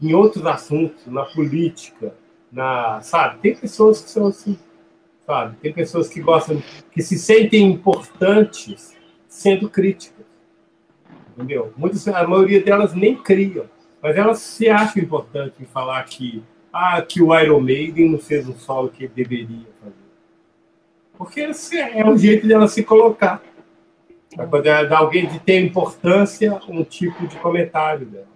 em 0.00 0.14
outros 0.14 0.46
assuntos, 0.46 1.04
na 1.06 1.24
política, 1.24 2.14
na, 2.52 3.00
sabe? 3.00 3.40
Tem 3.40 3.56
pessoas 3.56 4.00
que 4.00 4.08
são 4.08 4.28
assim, 4.28 4.56
sabe? 5.26 5.56
Tem 5.56 5.72
pessoas 5.72 6.08
que 6.08 6.20
gostam, 6.20 6.62
que 6.92 7.02
se 7.02 7.18
sentem 7.18 7.68
importantes 7.68 8.96
sendo 9.26 9.68
críticas, 9.68 10.24
entendeu? 11.34 11.74
Muitas, 11.76 12.06
a 12.06 12.28
maioria 12.28 12.62
delas 12.62 12.94
nem 12.94 13.16
criam, 13.16 13.64
mas 14.00 14.16
elas 14.16 14.38
se 14.38 14.68
acham 14.68 15.02
importantes 15.02 15.60
em 15.60 15.64
falar 15.64 16.04
que 16.04 16.44
ah, 16.72 17.02
que 17.02 17.20
o 17.20 17.36
Iron 17.36 17.58
Maiden 17.58 18.12
não 18.12 18.20
fez 18.20 18.48
o 18.48 18.52
solo 18.52 18.88
que 18.88 19.08
deveria 19.08 19.66
fazer. 19.82 19.94
Porque 21.18 21.40
é 21.40 22.06
um 22.08 22.16
jeito 22.16 22.46
dela 22.46 22.68
se 22.68 22.84
colocar. 22.84 23.42
Para 24.34 24.46
poder 24.46 24.88
dar 24.88 24.98
alguém 24.98 25.26
de 25.26 25.40
ter 25.40 25.60
importância 25.60 26.60
um 26.68 26.84
tipo 26.84 27.26
de 27.26 27.36
comentário 27.38 28.06
dela. 28.06 28.26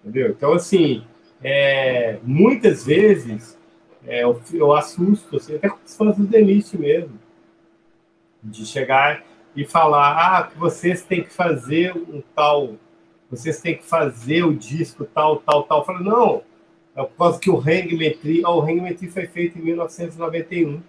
Entendeu? 0.00 0.30
Então, 0.30 0.52
assim, 0.52 1.04
é, 1.42 2.18
muitas 2.22 2.84
vezes 2.86 3.58
é, 4.06 4.24
eu, 4.24 4.40
eu, 4.52 4.72
assusto, 4.72 5.36
assim, 5.36 5.56
até 5.56 5.68
com 5.68 5.78
os 5.84 5.96
fãs 5.96 6.16
do 6.16 6.26
Denise 6.26 6.78
mesmo, 6.78 7.18
de 8.42 8.64
chegar 8.64 9.24
e 9.54 9.64
falar: 9.64 10.16
ah, 10.16 10.50
vocês 10.56 11.02
têm 11.02 11.22
que 11.22 11.32
fazer 11.32 11.94
um 11.94 12.22
tal, 12.34 12.76
vocês 13.30 13.60
têm 13.60 13.76
que 13.76 13.84
fazer 13.84 14.44
o 14.44 14.54
disco 14.54 15.04
tal, 15.04 15.38
tal, 15.40 15.64
tal. 15.64 15.80
Eu 15.80 15.84
falo, 15.84 16.04
não, 16.04 16.42
é 16.96 17.02
por 17.02 17.16
causa 17.16 17.38
que 17.38 17.50
o 17.50 17.58
Hangman 17.58 18.16
oh, 18.44 18.58
o 18.58 18.62
Hangman 18.62 18.96
foi 18.96 19.26
feito 19.26 19.58
em 19.58 19.62
1991 19.62 20.80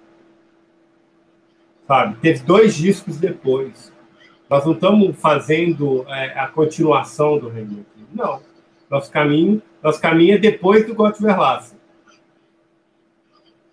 sabe? 1.92 2.16
Teve 2.22 2.40
dois 2.44 2.76
discos 2.76 3.18
depois. 3.18 3.92
Nós 4.50 4.66
não 4.66 4.72
estamos 4.72 5.20
fazendo 5.20 6.06
é, 6.08 6.40
a 6.40 6.48
continuação 6.48 7.38
do 7.38 7.50
Hamilton. 7.50 7.84
Não. 8.14 8.42
Nosso 8.90 9.12
caminho, 9.12 9.62
nosso 9.84 10.00
caminho 10.00 10.36
é 10.36 10.38
depois 10.38 10.88
do 10.88 10.96
Gott 10.96 11.22
Verlassen. 11.22 11.78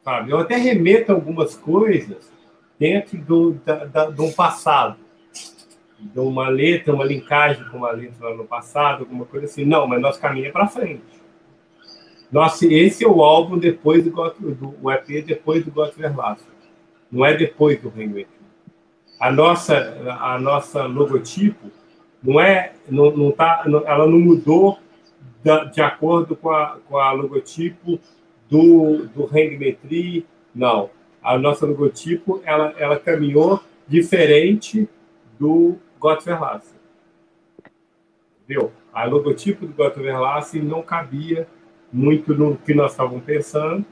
Sabe? 0.03 0.32
Eu 0.32 0.39
até 0.39 0.57
remeto 0.57 1.12
algumas 1.12 1.55
coisas 1.55 2.28
dentro 2.77 3.19
do, 3.19 3.53
da, 3.65 3.85
da, 3.85 4.11
do 4.11 4.32
passado. 4.32 4.97
De 6.01 6.19
uma 6.19 6.49
letra, 6.49 6.95
uma 6.95 7.05
linkagem 7.05 7.65
com 7.69 7.78
uma 7.78 7.93
letra 7.93 8.35
no 8.35 8.45
passado, 8.45 9.01
alguma 9.01 9.27
coisa 9.27 9.47
assim. 9.47 9.65
Não, 9.65 9.86
mas 9.86 10.01
nosso 10.01 10.20
caminho 10.20 10.47
é 10.47 10.51
para 10.51 10.66
frente. 10.66 11.03
Nossa, 12.32 12.66
esse 12.66 13.05
é 13.05 13.09
o 13.09 13.23
álbum 13.23 13.59
depois 13.59 14.03
do, 14.03 14.11
do 14.11 14.74
o 14.82 14.90
EP 14.90 15.24
depois 15.24 15.65
do 15.65 15.70
Gott 15.70 15.97
Verlassen 15.97 16.57
não 17.10 17.24
é 17.24 17.35
depois 17.35 17.80
do 17.80 17.89
Reino 17.89 18.24
A 19.20 19.32
nossa, 19.32 19.97
a 20.20 20.39
nossa 20.39 20.85
logotipo 20.85 21.70
não 22.22 22.40
é, 22.40 22.72
não, 22.89 23.10
não 23.16 23.30
tá, 23.30 23.64
ela 23.86 24.06
não 24.06 24.18
mudou 24.18 24.78
da, 25.43 25.64
de 25.64 25.80
acordo 25.80 26.36
com 26.36 26.51
a, 26.51 26.78
com 26.89 26.97
a 26.97 27.12
logotipo 27.12 27.98
do, 28.48 29.06
do 29.09 29.24
Hangmetry, 29.24 30.26
não. 30.55 30.90
A 31.22 31.39
nossa 31.39 31.66
logotipo, 31.66 32.40
ela, 32.44 32.74
ela 32.78 32.98
caminhou 32.98 33.60
diferente 33.86 34.89
do 35.39 35.76
Gottverlassen. 35.98 36.78
Viu? 38.47 38.72
A 38.93 39.05
logotipo 39.05 39.66
do 39.66 39.74
Gottverlassen 39.74 40.62
não 40.62 40.82
cabia 40.82 41.47
muito 41.93 42.35
no 42.35 42.56
que 42.56 42.74
nós 42.74 42.93
estávamos 42.93 43.24
pensando, 43.24 43.85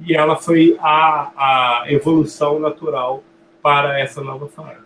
e 0.00 0.14
ela 0.14 0.36
foi 0.36 0.76
a, 0.80 1.82
a 1.82 1.92
evolução 1.92 2.58
natural 2.58 3.22
para 3.62 3.98
essa 3.98 4.22
nova 4.22 4.48
fase. 4.48 4.84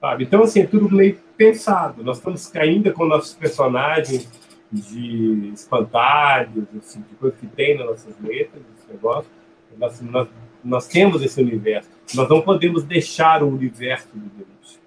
Sabe? 0.00 0.24
Então, 0.24 0.42
assim, 0.42 0.60
é 0.60 0.66
tudo 0.66 0.94
meio 0.94 1.18
pensado. 1.36 2.02
Nós 2.04 2.18
estamos 2.18 2.54
ainda 2.54 2.92
com 2.92 3.04
nossos 3.04 3.34
personagens 3.34 4.30
de 4.70 5.50
espantalhos, 5.52 6.66
assim, 6.78 7.00
de 7.00 7.14
coisa 7.16 7.36
que 7.36 7.46
tem 7.46 7.76
nas 7.76 7.86
nossas 7.86 8.14
letras, 8.20 8.62
esse 8.78 8.92
negócio. 8.92 9.30
Nós, 9.76 10.00
nós, 10.00 10.28
nós, 10.62 10.86
temos 10.86 11.22
esse 11.22 11.40
universo. 11.40 11.90
Nós 12.14 12.28
não 12.28 12.40
podemos 12.40 12.84
deixar 12.84 13.42
o 13.42 13.48
universo 13.48 14.08
do 14.14 14.28
Deus. 14.36 14.80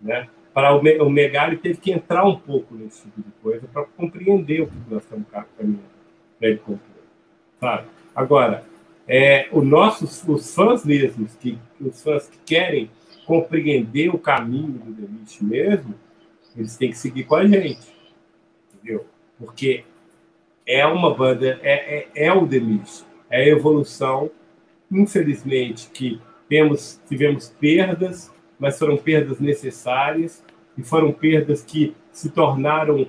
Né? 0.00 0.28
Para 0.52 0.74
o, 0.74 0.80
o 0.80 1.10
Megali 1.10 1.56
teve 1.56 1.78
que 1.78 1.92
entrar 1.92 2.24
um 2.24 2.36
pouco 2.36 2.74
nesse 2.74 3.02
tipo 3.02 3.22
de 3.22 3.30
coisa 3.42 3.66
para 3.72 3.84
compreender 3.84 4.62
o 4.62 4.66
que 4.66 4.76
nós 4.88 5.02
estamos 5.02 5.26
caminhando 5.56 5.94
ele 6.40 6.58
compreender. 6.58 7.04
Sabe? 7.60 7.86
Agora, 8.14 8.64
é, 9.06 9.48
o 9.52 9.62
nossos, 9.62 10.22
os 10.26 10.54
fãs 10.54 10.84
mesmos, 10.84 11.34
que, 11.34 11.58
os 11.80 12.02
fãs 12.02 12.28
que 12.28 12.38
querem 12.46 12.90
compreender 13.26 14.14
o 14.14 14.18
caminho 14.18 14.78
do 14.78 14.92
Demite 14.92 15.44
mesmo, 15.44 15.94
eles 16.56 16.76
têm 16.76 16.90
que 16.90 16.98
seguir 16.98 17.24
com 17.24 17.34
a 17.34 17.46
gente, 17.46 17.86
entendeu? 18.72 19.04
Porque 19.38 19.84
é 20.66 20.86
uma 20.86 21.12
banda, 21.14 21.58
é, 21.62 21.98
é, 21.98 22.26
é 22.26 22.32
o 22.32 22.46
Demite, 22.46 23.04
é 23.28 23.42
a 23.42 23.48
evolução, 23.48 24.30
infelizmente, 24.90 25.90
que 25.90 26.20
temos, 26.48 27.00
tivemos 27.08 27.48
perdas, 27.48 28.32
mas 28.58 28.78
foram 28.78 28.96
perdas 28.96 29.40
necessárias 29.40 30.42
e 30.78 30.82
foram 30.82 31.12
perdas 31.12 31.62
que 31.62 31.94
se 32.12 32.30
tornaram, 32.30 33.06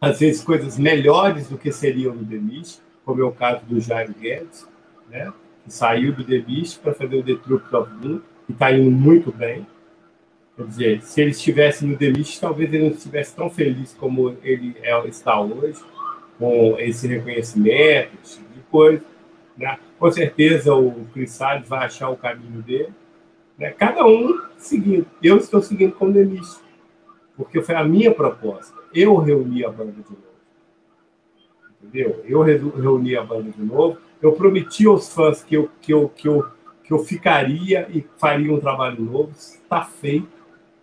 às 0.00 0.18
vezes, 0.18 0.42
coisas 0.42 0.78
melhores 0.78 1.48
do 1.48 1.56
que 1.56 1.70
seriam 1.70 2.14
no 2.14 2.24
Demite, 2.24 2.80
como 3.08 3.22
é 3.22 3.24
o 3.24 3.32
caso 3.32 3.64
do 3.64 3.80
Jairo 3.80 4.12
Guedes, 4.12 4.68
né, 5.08 5.32
que 5.64 5.72
saiu 5.72 6.12
do 6.12 6.22
The 6.22 6.40
Beast 6.40 6.78
para 6.80 6.92
fazer 6.92 7.16
o 7.16 7.22
The 7.22 7.36
Troops 7.36 7.72
of 7.72 7.90
Doom, 7.94 8.20
e 8.46 8.52
está 8.52 8.70
indo 8.70 8.90
muito 8.90 9.32
bem. 9.32 9.66
Quer 10.54 10.66
dizer, 10.66 11.02
se 11.02 11.22
ele 11.22 11.30
estivesse 11.30 11.86
no 11.86 11.96
The 11.96 12.10
Beast, 12.10 12.38
talvez 12.38 12.70
ele 12.70 12.84
não 12.84 12.94
estivesse 12.94 13.34
tão 13.34 13.48
feliz 13.48 13.94
como 13.94 14.36
ele 14.42 14.76
é, 14.82 15.06
está 15.06 15.40
hoje, 15.40 15.82
com 16.38 16.76
esse 16.78 17.08
reconhecimento, 17.08 18.10
esse 18.22 18.36
tipo 18.40 18.52
de 18.52 18.60
coisa. 18.70 19.02
Né? 19.56 19.78
Com 19.98 20.12
certeza 20.12 20.74
o 20.74 21.06
Chris 21.14 21.30
Salles 21.30 21.66
vai 21.66 21.86
achar 21.86 22.10
o 22.10 22.16
caminho 22.16 22.60
dele. 22.60 22.92
Né? 23.56 23.70
Cada 23.70 24.04
um 24.04 24.38
seguindo. 24.58 25.06
Eu 25.22 25.38
estou 25.38 25.62
seguindo 25.62 25.92
com 25.92 26.10
o 26.10 26.12
The 26.12 26.24
Beast, 26.24 26.60
porque 27.38 27.62
foi 27.62 27.74
a 27.74 27.84
minha 27.84 28.12
proposta. 28.12 28.76
Eu 28.92 29.16
reuni 29.16 29.64
a 29.64 29.70
banda 29.70 29.92
de 29.92 29.98
novo 30.00 30.27
entendeu? 31.82 32.24
Eu 32.26 32.42
reuni 32.42 33.16
a 33.16 33.22
banda 33.22 33.50
de 33.50 33.62
novo. 33.62 33.98
Eu 34.20 34.32
prometi 34.32 34.86
aos 34.86 35.12
fãs 35.12 35.42
que 35.42 35.56
eu, 35.56 35.70
que 35.80 35.92
eu, 35.92 36.08
que 36.08 36.28
eu, 36.28 36.46
que 36.84 36.92
eu 36.92 36.98
ficaria 37.00 37.88
e 37.90 38.04
faria 38.18 38.52
um 38.52 38.60
trabalho 38.60 39.00
novo. 39.00 39.30
Está 39.32 39.84
feito 39.84 40.28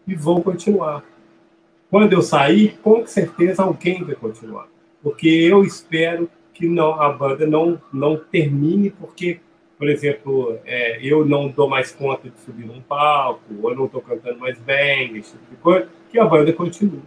e 0.08 0.16
vou 0.16 0.42
continuar. 0.42 1.04
Quando 1.90 2.14
eu 2.14 2.22
sair, 2.22 2.78
com 2.82 3.06
certeza 3.06 3.64
alguém 3.64 4.04
vai 4.04 4.16
continuar. 4.16 4.68
porque 5.02 5.28
eu 5.28 5.64
espero 5.64 6.30
que 6.54 6.68
não, 6.68 7.00
a 7.00 7.12
banda 7.12 7.46
não, 7.46 7.80
não 7.94 8.18
termine, 8.18 8.90
porque, 8.90 9.40
por 9.78 9.90
exemplo, 9.90 10.58
é, 10.66 11.00
eu 11.06 11.26
não 11.26 11.50
dou 11.50 11.70
mais 11.70 11.92
conta 11.92 12.30
de 12.30 12.40
subir 12.40 12.66
num 12.66 12.82
palco, 12.82 13.42
ou 13.62 13.70
eu 13.70 13.76
não 13.76 13.86
estou 13.86 14.02
cantando 14.02 14.40
mais 14.40 14.58
bem, 14.60 15.18
esse 15.18 15.32
tipo 15.34 15.52
de 15.52 15.58
coisa, 15.58 15.90
que 16.10 16.18
a 16.18 16.26
banda 16.26 16.52
continue. 16.54 17.02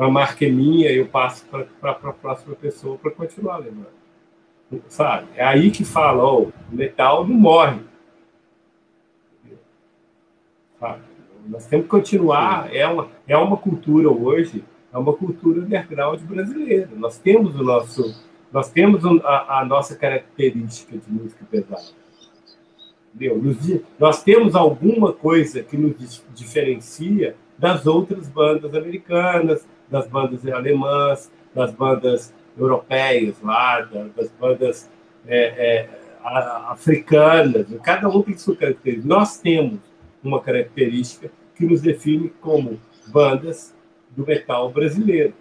A 0.00 0.08
marca 0.08 0.46
é 0.46 0.48
minha, 0.48 0.90
eu 0.90 1.06
passo 1.06 1.46
para 1.46 1.90
a 1.90 2.12
próxima 2.14 2.56
pessoa 2.56 2.96
para 2.96 3.10
continuar 3.10 3.58
lembrando. 3.58 4.00
Sabe? 4.88 5.28
É 5.36 5.44
aí 5.44 5.70
que 5.70 5.84
fala, 5.84 6.24
oh, 6.24 6.44
o 6.44 6.52
metal 6.72 7.26
não 7.26 7.34
morre. 7.34 7.80
Sabe? 10.78 11.02
Nós 11.46 11.66
temos 11.66 11.84
que 11.84 11.90
continuar. 11.90 12.74
É 12.74 12.86
uma, 12.86 13.08
é 13.28 13.36
uma 13.36 13.58
cultura 13.58 14.08
hoje, 14.08 14.64
é 14.90 14.96
uma 14.96 15.12
cultura 15.12 15.60
underground 15.60 16.22
brasileira. 16.22 16.88
Nós 16.96 17.18
temos 17.18 17.54
o 17.60 17.62
nosso, 17.62 18.24
nós 18.50 18.70
temos 18.70 19.04
a, 19.04 19.60
a 19.60 19.64
nossa 19.66 19.94
característica 19.96 20.96
de 20.96 21.12
música 21.12 21.44
pesada. 21.50 21.92
Entendeu? 23.14 23.38
Nós 23.98 24.22
temos 24.22 24.54
alguma 24.54 25.12
coisa 25.12 25.62
que 25.62 25.76
nos 25.76 26.24
diferencia 26.32 27.36
das 27.58 27.86
outras 27.86 28.30
bandas 28.30 28.74
americanas, 28.74 29.68
das 29.90 30.06
bandas 30.06 30.46
alemãs, 30.46 31.30
das 31.54 31.72
bandas 31.72 32.32
europeias 32.56 33.36
lá, 33.42 33.80
das 33.80 34.30
bandas 34.38 34.90
é, 35.26 35.38
é, 35.38 35.88
africanas. 36.22 37.66
Cada 37.82 38.08
um 38.08 38.22
tem 38.22 38.36
sua 38.36 38.56
característica. 38.56 39.08
Nós 39.08 39.38
temos 39.38 39.80
uma 40.22 40.40
característica 40.40 41.30
que 41.54 41.64
nos 41.64 41.80
define 41.80 42.30
como 42.40 42.80
bandas 43.08 43.74
do 44.10 44.26
metal 44.26 44.70
brasileiro. 44.70 45.34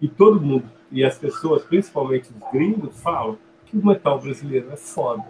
E 0.00 0.08
todo 0.08 0.40
mundo, 0.40 0.64
e 0.90 1.04
as 1.04 1.18
pessoas, 1.18 1.62
principalmente 1.64 2.30
os 2.30 2.52
gringos, 2.52 2.98
falam 3.00 3.38
que 3.66 3.76
o 3.76 3.86
metal 3.86 4.18
brasileiro 4.18 4.70
é 4.72 4.76
foda. 4.76 5.24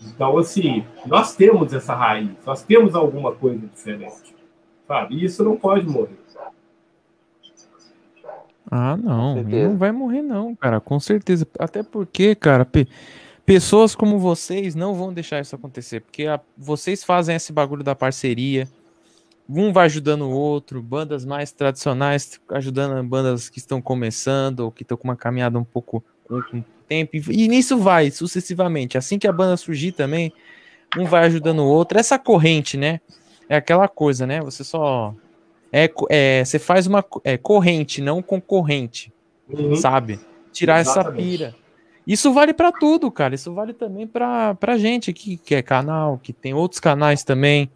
Então, 0.00 0.36
assim, 0.38 0.84
nós 1.06 1.34
temos 1.34 1.72
essa 1.72 1.94
raiz, 1.94 2.30
nós 2.44 2.62
temos 2.62 2.94
alguma 2.94 3.32
coisa 3.32 3.66
diferente. 3.66 4.31
Sabe? 4.86 5.16
E 5.16 5.24
isso 5.24 5.42
não 5.44 5.56
pode 5.56 5.86
morrer. 5.86 6.18
Ah, 8.70 8.96
não. 8.96 9.38
Ele 9.38 9.68
não 9.68 9.76
vai 9.76 9.92
morrer, 9.92 10.22
não, 10.22 10.54
cara. 10.54 10.80
Com 10.80 10.98
certeza. 10.98 11.46
Até 11.58 11.82
porque, 11.82 12.34
cara, 12.34 12.64
Pessoas 13.44 13.94
como 13.94 14.20
vocês 14.20 14.76
não 14.76 14.94
vão 14.94 15.12
deixar 15.12 15.40
isso 15.40 15.54
acontecer, 15.54 16.00
porque 16.00 16.26
a, 16.26 16.40
vocês 16.56 17.02
fazem 17.02 17.34
esse 17.34 17.52
bagulho 17.52 17.82
da 17.82 17.94
parceria. 17.94 18.68
Um 19.48 19.72
vai 19.72 19.86
ajudando 19.86 20.22
o 20.22 20.30
outro, 20.30 20.80
bandas 20.80 21.24
mais 21.24 21.50
tradicionais 21.50 22.40
ajudando 22.50 23.02
bandas 23.06 23.50
que 23.50 23.58
estão 23.58 23.82
começando 23.82 24.60
ou 24.60 24.70
que 24.70 24.82
estão 24.82 24.96
com 24.96 25.08
uma 25.08 25.16
caminhada 25.16 25.58
um 25.58 25.64
pouco 25.64 26.04
com, 26.24 26.40
com 26.40 26.64
tempo. 26.88 27.16
E, 27.16 27.44
e 27.44 27.48
nisso 27.48 27.76
vai 27.76 28.12
sucessivamente. 28.12 28.96
Assim 28.96 29.18
que 29.18 29.26
a 29.26 29.32
banda 29.32 29.56
surgir 29.56 29.90
também, 29.90 30.32
um 30.96 31.04
vai 31.04 31.24
ajudando 31.26 31.58
o 31.58 31.66
outro. 31.66 31.98
Essa 31.98 32.18
corrente, 32.20 32.76
né? 32.76 33.00
É 33.52 33.56
aquela 33.56 33.86
coisa, 33.86 34.26
né? 34.26 34.40
Você 34.40 34.64
só 34.64 35.14
é, 35.70 35.92
é, 36.08 36.42
você 36.42 36.58
faz 36.58 36.86
uma 36.86 37.04
é, 37.22 37.36
corrente, 37.36 38.00
não 38.00 38.22
concorrente, 38.22 39.12
uhum. 39.46 39.76
sabe? 39.76 40.18
Tirar 40.50 40.80
Exatamente. 40.80 41.18
essa 41.18 41.28
pira. 41.28 41.54
Isso 42.06 42.32
vale 42.32 42.54
para 42.54 42.72
tudo, 42.72 43.10
cara. 43.10 43.34
Isso 43.34 43.52
vale 43.52 43.74
também 43.74 44.06
para 44.06 44.54
pra 44.54 44.78
gente 44.78 45.10
aqui, 45.10 45.36
que 45.36 45.54
é 45.54 45.60
canal, 45.60 46.16
que 46.16 46.32
tem 46.32 46.54
outros 46.54 46.80
canais 46.80 47.24
também 47.24 47.70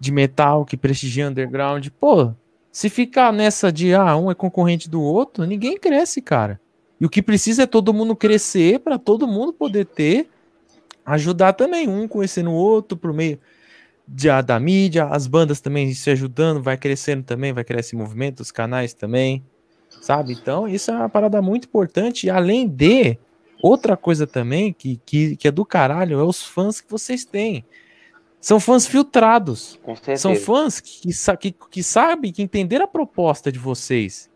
de 0.00 0.10
metal 0.10 0.64
que 0.64 0.76
prestigia 0.76 1.28
underground. 1.28 1.86
Pô, 2.00 2.32
se 2.72 2.90
ficar 2.90 3.32
nessa 3.32 3.70
de 3.70 3.94
ah, 3.94 4.16
um 4.16 4.28
é 4.28 4.34
concorrente 4.34 4.90
do 4.90 5.00
outro, 5.00 5.44
ninguém 5.44 5.78
cresce, 5.78 6.20
cara. 6.20 6.60
E 7.00 7.06
o 7.06 7.08
que 7.08 7.22
precisa 7.22 7.62
é 7.62 7.66
todo 7.66 7.94
mundo 7.94 8.16
crescer 8.16 8.80
para 8.80 8.98
todo 8.98 9.28
mundo 9.28 9.52
poder 9.52 9.86
ter, 9.86 10.28
ajudar 11.06 11.52
também, 11.52 11.88
um 11.88 12.08
conhecendo 12.08 12.50
o 12.50 12.54
outro 12.54 12.98
por 12.98 13.12
meio 13.12 13.38
de, 14.12 14.28
da 14.42 14.58
mídia, 14.58 15.04
as 15.04 15.26
bandas 15.26 15.60
também 15.60 15.92
se 15.94 16.10
ajudando, 16.10 16.62
vai 16.62 16.76
crescendo 16.76 17.22
também, 17.22 17.52
vai 17.52 17.64
crescer 17.64 17.96
movimento, 17.96 18.40
os 18.40 18.50
canais 18.50 18.92
também, 18.92 19.44
sabe? 20.00 20.32
Então, 20.32 20.66
isso 20.66 20.90
é 20.90 20.94
uma 20.94 21.08
parada 21.08 21.40
muito 21.40 21.66
importante, 21.66 22.28
além 22.28 22.68
de 22.68 23.18
Outra 23.62 23.96
coisa 23.96 24.26
também 24.26 24.72
que, 24.72 25.00
que, 25.04 25.36
que 25.36 25.48
é 25.48 25.50
do 25.50 25.64
caralho 25.64 26.18
é 26.18 26.24
os 26.24 26.42
fãs 26.42 26.80
que 26.80 26.90
vocês 26.90 27.24
têm. 27.24 27.64
São 28.40 28.58
fãs 28.58 28.86
filtrados. 28.86 29.78
São 30.16 30.34
fãs 30.34 30.80
que, 30.80 31.12
que, 31.38 31.52
que 31.52 31.82
sabem, 31.82 32.32
que 32.32 32.42
entenderam 32.42 32.86
a 32.86 32.88
proposta 32.88 33.52
de 33.52 33.58
vocês. 33.58 34.30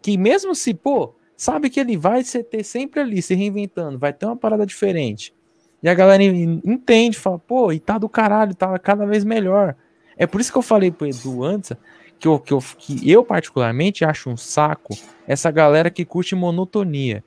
Que 0.00 0.16
mesmo 0.16 0.54
se, 0.54 0.72
pô, 0.72 1.12
sabe 1.36 1.68
que 1.68 1.80
ele 1.80 1.96
vai 1.96 2.22
ter 2.22 2.62
sempre 2.62 3.00
ali, 3.00 3.20
se 3.20 3.34
reinventando, 3.34 3.98
vai 3.98 4.12
ter 4.12 4.26
uma 4.26 4.36
parada 4.36 4.64
diferente. 4.64 5.34
E 5.82 5.88
a 5.88 5.94
galera 5.94 6.22
entende, 6.22 7.16
fala, 7.16 7.38
pô, 7.38 7.72
e 7.72 7.78
tá 7.78 7.98
do 7.98 8.08
caralho, 8.08 8.54
tá 8.54 8.78
cada 8.78 9.06
vez 9.06 9.24
melhor. 9.24 9.76
É 10.16 10.26
por 10.26 10.40
isso 10.40 10.50
que 10.50 10.58
eu 10.58 10.62
falei 10.62 10.90
pro 10.90 11.06
Edu 11.06 11.44
antes, 11.44 11.72
que 12.18 12.26
eu, 12.26 12.38
que 12.38 12.52
eu, 12.52 12.58
que 12.76 13.10
eu 13.10 13.24
particularmente 13.24 14.04
acho 14.04 14.28
um 14.28 14.36
saco 14.36 14.96
essa 15.26 15.50
galera 15.50 15.90
que 15.90 16.04
curte 16.04 16.34
monotonia. 16.34 17.22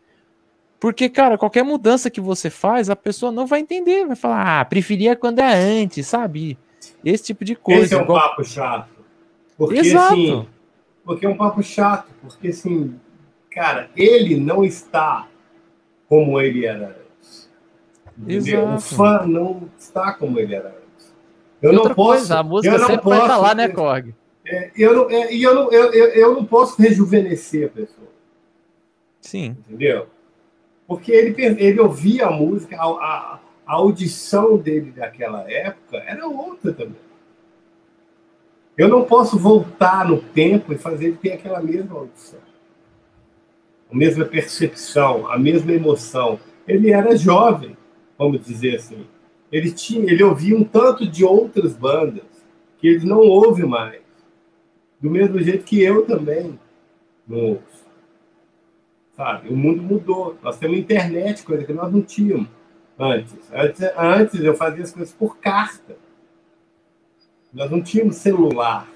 Porque, 0.80 1.07
cara, 1.07 1.38
qualquer 1.38 1.64
mudança 1.64 2.10
que 2.10 2.19
você 2.19 2.49
faz, 2.49 2.90
a 2.90 2.95
pessoa 2.95 3.32
não 3.32 3.45
vai 3.45 3.60
entender, 3.60 4.06
vai 4.06 4.15
falar, 4.15 4.61
ah, 4.61 4.65
preferia 4.65 5.15
quando 5.15 5.40
é 5.40 5.53
antes, 5.53 6.07
sabe? 6.07 6.57
Esse 7.06 7.26
tipo 7.26 7.45
de 7.45 7.56
coisa. 7.56 7.84
Esse 7.84 7.94
é 7.94 7.98
um 7.98 8.02
igual... 8.02 8.19
papo 8.19 8.44
chato. 8.44 8.90
Porque, 9.56 9.78
Exato. 9.78 10.14
Assim, 10.14 10.48
porque 11.06 11.26
é 11.26 11.30
um 11.30 11.38
papo 11.38 11.61
chato, 11.61 12.10
porque, 12.22 12.48
assim, 12.48 12.99
cara, 13.52 13.91
ele 13.95 14.36
não 14.36 14.65
está 14.65 15.28
como 16.10 16.41
ele 16.41 16.65
era. 16.65 17.01
Exato. 18.27 18.76
O 18.76 18.80
fã 18.80 19.26
não 19.26 19.69
está 19.77 20.14
como 20.14 20.39
ele 20.39 20.56
era 20.56 20.69
antes. 20.69 21.14
Eu 21.61 21.73
não 21.73 21.84
posso. 21.84 21.95
Coisa, 21.95 22.39
a 22.39 22.43
música 22.43 22.80
sempre 22.80 22.98
posso, 22.98 23.10
vai 23.10 23.22
estar 23.22 23.38
lá, 23.38 23.56
né, 23.56 23.68
Korg? 23.68 24.14
É, 24.45 24.72
eu, 24.76 24.95
não, 24.95 25.10
é, 25.10 25.34
eu, 25.34 25.56
não, 25.56 25.72
eu, 25.72 25.93
eu, 25.93 26.06
eu 26.07 26.35
não 26.35 26.45
posso 26.45 26.81
rejuvenescer 26.81 27.68
a 27.68 27.69
pessoa. 27.69 28.07
Sim. 29.22 29.56
Entendeu? 29.68 30.07
Porque 30.88 31.11
ele, 31.11 31.35
ele 31.41 31.80
ouvia 31.80 32.27
a 32.27 32.31
música, 32.31 32.76
a, 32.76 32.85
a, 32.85 33.39
a 33.65 33.73
audição 33.73 34.57
dele 34.57 34.91
daquela 34.91 35.49
época 35.49 35.98
era 35.98 36.27
outra 36.27 36.73
também. 36.73 36.98
Eu 38.77 38.88
não 38.88 39.03
posso 39.03 39.38
voltar 39.38 40.07
no 40.07 40.18
tempo 40.18 40.73
e 40.73 40.77
fazer 40.77 41.07
ele 41.07 41.18
ter 41.18 41.34
aquela 41.34 41.61
mesma 41.61 41.99
audição, 41.99 42.39
a 43.91 43.95
mesma 43.95 44.26
percepção, 44.26 45.31
a 45.31 45.38
mesma 45.38 45.72
emoção. 45.72 46.39
Ele 46.68 46.91
era 46.91 47.15
jovem, 47.15 47.77
vamos 48.22 48.45
dizer 48.45 48.76
assim. 48.76 49.07
Ele 49.52 49.72
tinha, 49.72 50.11
ele 50.11 50.23
ouvia 50.23 50.56
um 50.56 50.64
tanto 50.64 51.07
de 51.07 51.26
outras 51.26 51.73
bandas 51.73 52.23
que 52.77 52.88
ele 52.88 53.06
não 53.06 53.19
ouve 53.19 53.65
mais. 53.65 54.02
Do 55.02 55.10
mesmo 55.10 55.39
jeito 55.41 55.65
que 55.65 55.81
eu 55.81 56.06
também 56.06 56.60
não 57.27 57.53
ouço. 57.53 57.81
Sabe? 59.15 59.49
O 59.49 59.57
mundo 59.57 59.81
mudou. 59.81 60.38
Nós 60.43 60.57
temos 60.57 60.77
internet, 60.77 61.43
coisa 61.43 61.64
que 61.64 61.73
nós 61.73 61.91
não 61.91 62.02
tínhamos 62.02 62.48
antes. 62.98 63.35
Antes, 63.52 63.81
antes 63.98 64.43
eu 64.43 64.56
fazia 64.56 64.84
as 64.84 64.91
coisas 64.91 65.14
por 65.14 65.38
carta. 65.38 65.98
Nós 67.52 67.72
não 67.72 67.81
tínhamos 67.81 68.18
celular. 68.18 68.88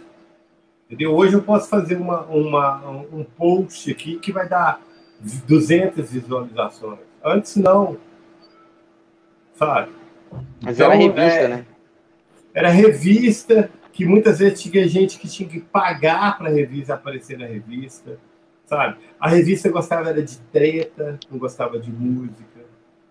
Entendeu? 0.86 1.16
Hoje 1.16 1.34
eu 1.34 1.42
posso 1.42 1.68
fazer 1.68 1.98
uma, 1.98 2.22
uma, 2.26 2.90
um 3.12 3.24
post 3.24 3.92
aqui 3.92 4.20
que 4.20 4.32
vai 4.32 4.48
dar 4.48 4.80
200 5.48 6.12
visualizações. 6.12 7.00
Antes 7.24 7.56
não. 7.56 7.98
Sabe? 9.56 9.92
Mas 10.62 10.76
então, 10.76 10.92
era 10.92 10.96
revista, 10.96 11.40
é, 11.40 11.48
né? 11.48 11.66
Era 12.54 12.70
revista, 12.70 13.72
que 13.92 14.06
muitas 14.06 14.40
vezes 14.40 14.62
tinha 14.62 14.88
gente 14.88 15.18
que 15.18 15.28
tinha 15.28 15.50
que 15.50 15.60
pagar 15.60 16.38
para 16.38 16.50
a 16.50 16.54
revista 16.54 16.94
aparecer 16.94 17.38
na 17.38 17.46
revista 17.46 18.20
sabe? 18.66 18.98
A 19.20 19.30
revista 19.30 19.70
gostava 19.70 20.10
era 20.10 20.22
de 20.22 20.38
treta, 20.52 21.20
não 21.30 21.38
gostava 21.38 21.80
de 21.80 21.92
música, 21.92 22.66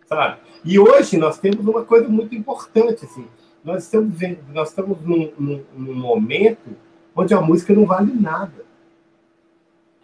sabe? 0.06 0.38
E 0.64 0.78
hoje 0.78 1.16
nós 1.16 1.38
temos 1.38 1.66
uma 1.66 1.84
coisa 1.84 2.08
muito 2.08 2.34
importante, 2.34 3.04
assim, 3.04 3.26
nós 3.64 3.84
estamos 3.84 4.14
vendo, 4.14 4.40
nós 4.52 4.68
estamos 4.68 5.00
num, 5.00 5.32
num, 5.38 5.64
num 5.76 5.94
momento 5.94 6.76
onde 7.16 7.32
a 7.32 7.40
música 7.40 7.72
não 7.72 7.86
vale 7.86 8.12
nada. 8.12 8.64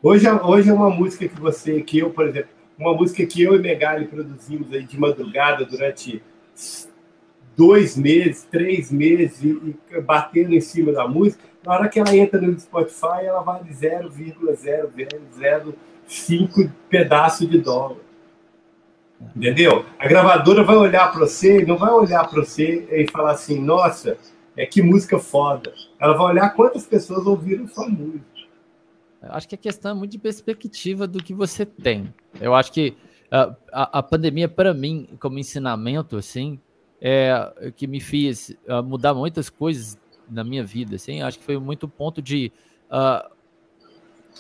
Hoje, 0.02 0.26
hoje 0.30 0.70
é 0.70 0.72
uma 0.72 0.88
música 0.88 1.28
que 1.28 1.38
você, 1.38 1.82
que 1.82 1.98
eu, 1.98 2.10
por 2.10 2.26
exemplo, 2.26 2.50
uma 2.78 2.94
música 2.94 3.26
que 3.26 3.42
eu 3.42 3.54
e 3.54 3.58
Megali 3.58 4.06
produzimos 4.06 4.72
aí 4.72 4.84
de 4.84 4.98
madrugada 4.98 5.66
durante 5.66 6.22
dois 7.56 7.96
meses, 7.96 8.46
três 8.50 8.90
meses, 8.90 9.40
e, 9.42 9.76
e 9.92 10.00
batendo 10.00 10.52
em 10.54 10.60
cima 10.60 10.90
da 10.92 11.06
música, 11.06 11.44
na 11.64 11.74
hora 11.74 11.88
que 11.88 12.00
ela 12.00 12.16
entra 12.16 12.40
no 12.40 12.58
Spotify, 12.58 13.24
ela 13.24 13.42
vale 13.42 13.72
0,005 13.72 16.72
pedaço 16.88 17.46
de 17.46 17.58
dólar. 17.58 17.98
Entendeu? 19.36 19.84
A 19.98 20.08
gravadora 20.08 20.64
vai 20.64 20.76
olhar 20.76 21.12
para 21.12 21.20
você, 21.20 21.62
não 21.66 21.76
vai 21.76 21.92
olhar 21.92 22.26
para 22.26 22.42
você 22.42 22.88
e 22.90 23.06
falar 23.10 23.32
assim, 23.32 23.60
nossa, 23.60 24.16
é 24.56 24.64
que 24.64 24.80
música 24.80 25.18
foda. 25.18 25.74
Ela 25.98 26.16
vai 26.16 26.32
olhar 26.32 26.54
quantas 26.54 26.86
pessoas 26.86 27.26
ouviram 27.26 27.68
sua 27.68 27.86
música. 27.88 28.24
acho 29.22 29.46
que 29.46 29.54
a 29.54 29.58
questão 29.58 29.90
é 29.90 29.94
muito 29.94 30.12
de 30.12 30.18
perspectiva 30.18 31.06
do 31.06 31.22
que 31.22 31.34
você 31.34 31.66
tem. 31.66 32.14
Eu 32.40 32.54
acho 32.54 32.72
que 32.72 32.96
a, 33.30 33.98
a, 33.98 34.02
pandemia, 34.02 34.48
para 34.48 34.74
mim, 34.74 35.08
como 35.20 35.38
ensinamento, 35.38 36.16
assim, 36.16 36.58
é 37.00 37.72
que 37.76 37.86
me 37.86 38.00
fez 38.00 38.56
uh, 38.68 38.82
mudar 38.82 39.14
muitas 39.14 39.48
coisas 39.48 39.98
na 40.28 40.44
minha 40.44 40.64
vida, 40.64 40.96
assim, 40.96 41.22
acho 41.22 41.38
que 41.38 41.44
foi 41.44 41.58
muito 41.58 41.88
ponto 41.88 42.20
de 42.20 42.52
uh, 42.90 43.30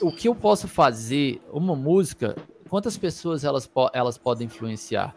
o 0.00 0.12
que 0.12 0.28
eu 0.28 0.34
posso 0.34 0.68
fazer, 0.68 1.40
uma 1.52 1.74
música, 1.74 2.36
quantas 2.68 2.96
pessoas 2.96 3.44
elas, 3.44 3.70
elas 3.92 4.18
podem 4.18 4.46
influenciar, 4.46 5.14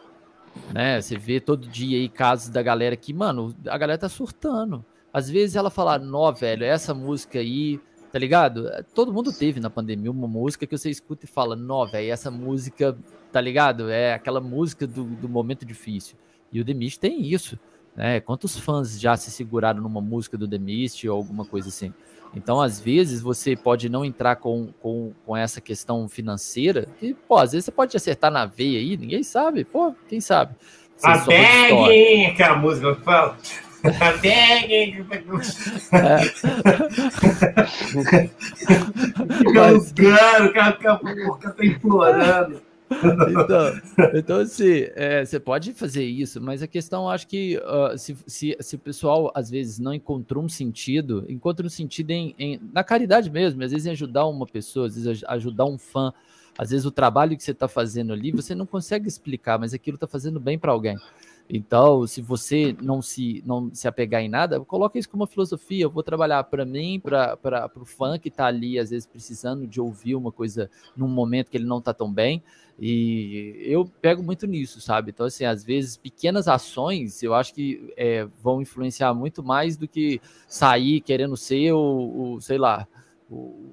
né? 0.73 1.01
Você 1.01 1.17
vê 1.17 1.39
todo 1.39 1.67
dia 1.67 1.97
aí 1.97 2.09
casos 2.09 2.49
da 2.49 2.61
galera 2.61 2.95
que, 2.95 3.13
mano, 3.13 3.55
a 3.67 3.77
galera 3.77 3.97
tá 3.97 4.09
surtando. 4.09 4.85
Às 5.11 5.29
vezes 5.29 5.55
ela 5.55 5.69
fala, 5.69 5.99
nó, 5.99 6.31
velho, 6.31 6.63
essa 6.63 6.93
música 6.93 7.39
aí, 7.39 7.79
tá 8.11 8.17
ligado? 8.17 8.67
Todo 8.93 9.13
mundo 9.13 9.31
teve 9.31 9.59
na 9.59 9.69
pandemia 9.69 10.09
uma 10.09 10.27
música 10.27 10.65
que 10.65 10.77
você 10.77 10.89
escuta 10.89 11.25
e 11.25 11.27
fala, 11.27 11.55
nó, 11.55 11.85
velho, 11.85 12.11
essa 12.11 12.31
música, 12.31 12.97
tá 13.33 13.41
ligado? 13.41 13.89
É 13.89 14.13
aquela 14.13 14.39
música 14.39 14.85
do, 14.85 15.03
do 15.03 15.27
momento 15.27 15.65
difícil. 15.65 16.15
E 16.51 16.61
o 16.61 16.65
The 16.65 16.73
Mist 16.73 16.99
tem 16.99 17.25
isso, 17.25 17.57
né? 17.95 18.19
Quantos 18.19 18.57
fãs 18.57 18.99
já 18.99 19.17
se 19.17 19.31
seguraram 19.31 19.81
numa 19.81 19.99
música 19.99 20.37
do 20.37 20.47
The 20.47 20.59
Mist 20.59 21.09
ou 21.09 21.17
alguma 21.17 21.43
coisa 21.43 21.69
assim? 21.69 21.91
Então, 22.35 22.61
às 22.61 22.79
vezes, 22.79 23.21
você 23.21 23.55
pode 23.55 23.89
não 23.89 24.05
entrar 24.05 24.35
com, 24.35 24.71
com, 24.79 25.13
com 25.25 25.35
essa 25.35 25.59
questão 25.59 26.07
financeira, 26.07 26.87
que, 26.99 27.15
pô, 27.27 27.37
às 27.37 27.51
vezes 27.53 27.65
você 27.65 27.71
pode 27.71 27.97
acertar 27.97 28.31
na 28.31 28.45
veia 28.45 28.79
aí, 28.79 28.95
ninguém 28.97 29.23
sabe, 29.23 29.63
pô, 29.63 29.95
quem 30.07 30.21
sabe? 30.21 30.55
Você 30.95 31.07
a 31.07 31.17
bag, 31.17 32.25
aquela 32.33 32.55
música 32.55 32.95
que 32.95 33.01
fala. 33.01 33.37
A 33.83 34.13
bag. 34.17 35.05
Fica 39.37 39.67
lugando, 39.71 40.47
o 40.47 40.53
cara 40.53 40.77
fica 40.77 41.65
implorando. 41.65 42.61
Então, 42.91 43.81
então 44.13 44.39
assim, 44.39 44.87
é, 44.95 45.25
você 45.25 45.39
pode 45.39 45.73
fazer 45.73 46.03
isso, 46.03 46.41
mas 46.41 46.61
a 46.61 46.67
questão, 46.67 47.09
acho 47.09 47.27
que 47.27 47.57
uh, 47.57 47.97
se, 47.97 48.15
se, 48.27 48.57
se, 48.59 48.75
o 48.75 48.79
pessoal 48.79 49.31
às 49.33 49.49
vezes 49.49 49.79
não 49.79 49.93
encontrou 49.93 50.43
um 50.43 50.49
sentido, 50.49 51.25
encontra 51.29 51.65
um 51.65 51.69
sentido 51.69 52.11
em, 52.11 52.35
em, 52.37 52.59
na 52.71 52.83
caridade 52.83 53.29
mesmo, 53.29 53.63
às 53.63 53.71
vezes 53.71 53.85
em 53.85 53.91
ajudar 53.91 54.25
uma 54.25 54.45
pessoa, 54.45 54.87
às 54.87 54.95
vezes 54.95 55.23
ajudar 55.25 55.65
um 55.65 55.77
fã, 55.77 56.13
às 56.57 56.69
vezes 56.69 56.85
o 56.85 56.91
trabalho 56.91 57.35
que 57.35 57.43
você 57.43 57.51
está 57.51 57.67
fazendo 57.67 58.13
ali, 58.13 58.31
você 58.31 58.53
não 58.53 58.65
consegue 58.65 59.07
explicar, 59.07 59.57
mas 59.57 59.73
aquilo 59.73 59.95
está 59.95 60.07
fazendo 60.07 60.39
bem 60.39 60.57
para 60.59 60.71
alguém. 60.71 60.97
Então, 61.49 62.07
se 62.07 62.21
você 62.21 62.75
não 62.81 63.01
se, 63.01 63.43
não 63.45 63.69
se 63.73 63.87
apegar 63.87 64.21
em 64.21 64.29
nada, 64.29 64.59
coloque 64.61 64.97
isso 64.97 65.09
como 65.09 65.23
uma 65.23 65.27
filosofia. 65.27 65.83
Eu 65.83 65.89
vou 65.89 66.01
trabalhar 66.01 66.43
para 66.45 66.65
mim, 66.65 66.99
para 66.99 67.69
o 67.75 67.85
fã 67.85 68.17
que 68.17 68.29
está 68.29 68.45
ali, 68.45 68.79
às 68.79 68.91
vezes 68.91 69.05
precisando 69.05 69.67
de 69.67 69.81
ouvir 69.81 70.15
uma 70.15 70.31
coisa 70.31 70.69
num 70.95 71.07
momento 71.07 71.51
que 71.51 71.57
ele 71.57 71.65
não 71.65 71.79
está 71.79 71.93
tão 71.93 72.11
bem. 72.11 72.41
E 72.79 73.61
eu 73.65 73.85
pego 74.01 74.23
muito 74.23 74.47
nisso, 74.47 74.81
sabe? 74.81 75.11
Então, 75.11 75.25
assim, 75.25 75.45
às 75.45 75.63
vezes 75.63 75.95
pequenas 75.95 76.47
ações 76.47 77.21
eu 77.21 77.33
acho 77.33 77.53
que 77.53 77.93
é, 77.95 78.25
vão 78.41 78.61
influenciar 78.61 79.13
muito 79.13 79.43
mais 79.43 79.77
do 79.77 79.87
que 79.87 80.19
sair 80.47 80.99
querendo 81.01 81.37
ser 81.37 81.71
o, 81.71 82.33
o 82.35 82.41
sei 82.41 82.57
lá, 82.57 82.87
o 83.29 83.69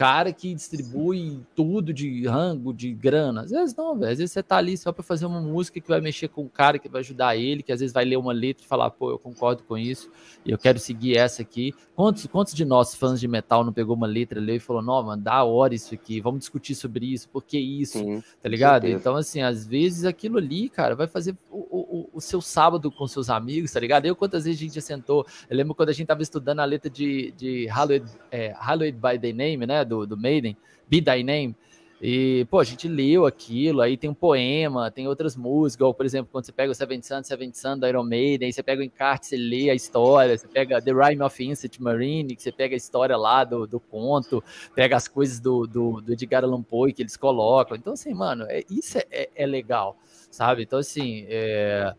cara 0.00 0.32
que 0.32 0.54
distribui 0.54 1.42
tudo 1.54 1.92
de 1.92 2.26
rango, 2.26 2.72
de 2.72 2.90
grana. 2.90 3.42
Às 3.42 3.50
vezes 3.50 3.76
não, 3.76 3.98
velho. 3.98 4.10
Às 4.10 4.16
vezes 4.16 4.32
você 4.32 4.42
tá 4.42 4.56
ali 4.56 4.74
só 4.74 4.90
para 4.92 5.02
fazer 5.02 5.26
uma 5.26 5.42
música 5.42 5.78
que 5.78 5.86
vai 5.86 6.00
mexer 6.00 6.28
com 6.28 6.40
o 6.40 6.48
cara, 6.48 6.78
que 6.78 6.88
vai 6.88 7.02
ajudar 7.02 7.36
ele, 7.36 7.62
que 7.62 7.70
às 7.70 7.80
vezes 7.80 7.92
vai 7.92 8.06
ler 8.06 8.16
uma 8.16 8.32
letra 8.32 8.64
e 8.64 8.66
falar, 8.66 8.88
pô, 8.88 9.10
eu 9.10 9.18
concordo 9.18 9.62
com 9.62 9.76
isso, 9.76 10.10
e 10.42 10.50
eu 10.52 10.56
quero 10.56 10.78
seguir 10.78 11.18
essa 11.18 11.42
aqui. 11.42 11.74
Quantos, 11.94 12.26
quantos 12.28 12.54
de 12.54 12.64
nós, 12.64 12.94
fãs 12.94 13.20
de 13.20 13.28
metal, 13.28 13.62
não 13.62 13.74
pegou 13.74 13.94
uma 13.94 14.06
letra, 14.06 14.40
leu 14.40 14.56
e 14.56 14.58
falou, 14.58 14.80
não, 14.80 15.02
mano, 15.02 15.22
dá 15.22 15.44
hora 15.44 15.74
isso 15.74 15.92
aqui, 15.92 16.18
vamos 16.18 16.40
discutir 16.40 16.74
sobre 16.74 17.04
isso, 17.04 17.28
por 17.28 17.44
que 17.44 17.58
isso, 17.58 17.98
Sim, 17.98 18.22
tá 18.42 18.48
ligado? 18.48 18.86
Então, 18.86 19.16
assim, 19.16 19.42
às 19.42 19.66
vezes 19.66 20.06
aquilo 20.06 20.38
ali, 20.38 20.70
cara, 20.70 20.96
vai 20.96 21.08
fazer 21.08 21.36
o, 21.50 21.58
o, 21.58 22.10
o, 22.14 22.20
seu 22.22 22.40
sábado 22.40 22.90
com 22.90 23.06
seus 23.06 23.28
amigos, 23.28 23.70
tá 23.70 23.80
ligado? 23.80 24.06
Eu, 24.06 24.16
quantas 24.16 24.44
vezes 24.44 24.58
a 24.58 24.64
gente 24.64 24.74
já 24.76 24.80
sentou, 24.80 25.26
eu 25.50 25.54
lembro 25.54 25.74
quando 25.74 25.90
a 25.90 25.92
gente 25.92 26.06
tava 26.06 26.22
estudando 26.22 26.60
a 26.60 26.64
letra 26.64 26.88
de, 26.88 27.32
de 27.32 27.66
Hallowed, 27.66 28.06
é, 28.30 28.54
Hallowed 28.58 28.92
by 28.92 29.18
the 29.18 29.34
Name, 29.34 29.66
né, 29.66 29.84
do, 29.90 30.06
do 30.06 30.16
Maiden, 30.16 30.56
Be 30.88 31.02
Thy 31.02 31.22
Name, 31.22 31.54
e, 32.02 32.46
pô, 32.50 32.58
a 32.58 32.64
gente 32.64 32.88
leu 32.88 33.26
aquilo, 33.26 33.82
aí 33.82 33.94
tem 33.94 34.08
um 34.08 34.14
poema, 34.14 34.90
tem 34.90 35.06
outras 35.06 35.36
músicas, 35.36 35.86
ou, 35.86 35.92
por 35.92 36.06
exemplo, 36.06 36.30
quando 36.32 36.46
você 36.46 36.52
pega 36.52 36.72
o 36.72 36.74
Seven 36.74 37.02
Sun, 37.02 37.22
Seven 37.22 37.52
Sun 37.52 37.78
do 37.78 37.86
Iron 37.86 38.04
Maiden, 38.04 38.46
aí 38.46 38.52
você 38.54 38.62
pega 38.62 38.80
o 38.80 38.84
encarte, 38.84 39.26
você 39.26 39.36
lê 39.36 39.68
a 39.68 39.74
história, 39.74 40.38
você 40.38 40.48
pega 40.48 40.80
The 40.80 40.92
Rime 40.92 41.22
of 41.22 41.44
Insect 41.44 41.82
Marine, 41.82 42.34
que 42.34 42.42
você 42.42 42.50
pega 42.50 42.74
a 42.74 42.78
história 42.78 43.14
lá 43.18 43.44
do, 43.44 43.66
do 43.66 43.78
conto, 43.78 44.42
pega 44.74 44.96
as 44.96 45.06
coisas 45.08 45.38
do, 45.38 45.66
do, 45.66 46.00
do 46.00 46.12
Edgar 46.14 46.42
Allan 46.42 46.62
Poe 46.62 46.90
que 46.90 47.02
eles 47.02 47.18
colocam. 47.18 47.76
Então, 47.76 47.92
assim, 47.92 48.14
mano, 48.14 48.46
é, 48.48 48.64
isso 48.70 48.96
é, 48.96 49.04
é, 49.10 49.28
é 49.34 49.46
legal, 49.46 49.98
sabe? 50.30 50.62
Então, 50.62 50.78
assim, 50.78 51.26
é 51.28 51.94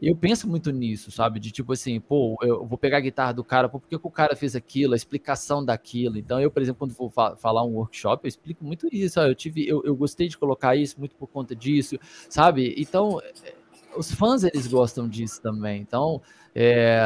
eu 0.00 0.14
penso 0.14 0.48
muito 0.48 0.70
nisso, 0.70 1.10
sabe? 1.10 1.40
De 1.40 1.50
tipo 1.50 1.72
assim, 1.72 1.98
pô, 1.98 2.36
eu 2.42 2.66
vou 2.66 2.76
pegar 2.76 2.98
a 2.98 3.00
guitarra 3.00 3.32
do 3.32 3.42
cara, 3.42 3.68
pô, 3.68 3.80
por 3.80 3.88
que, 3.88 3.98
que 3.98 4.06
o 4.06 4.10
cara 4.10 4.36
fez 4.36 4.54
aquilo, 4.54 4.92
a 4.92 4.96
explicação 4.96 5.64
daquilo. 5.64 6.18
Então, 6.18 6.40
eu, 6.40 6.50
por 6.50 6.60
exemplo, 6.60 6.80
quando 6.80 6.94
vou 6.94 7.08
fa 7.10 7.34
falar 7.36 7.64
um 7.64 7.74
workshop, 7.74 8.24
eu 8.24 8.28
explico 8.28 8.64
muito 8.64 8.88
isso. 8.92 9.18
Ó, 9.20 9.24
eu 9.24 9.34
tive, 9.34 9.66
eu, 9.66 9.82
eu 9.84 9.96
gostei 9.96 10.28
de 10.28 10.36
colocar 10.36 10.76
isso 10.76 10.98
muito 10.98 11.16
por 11.16 11.28
conta 11.28 11.56
disso, 11.56 11.98
sabe? 12.28 12.74
Então, 12.76 13.20
eh, 13.22 13.54
os 13.96 14.12
fãs 14.12 14.44
eles 14.44 14.66
gostam 14.66 15.08
disso 15.08 15.40
também. 15.40 15.80
Então, 15.80 16.20
é, 16.54 17.00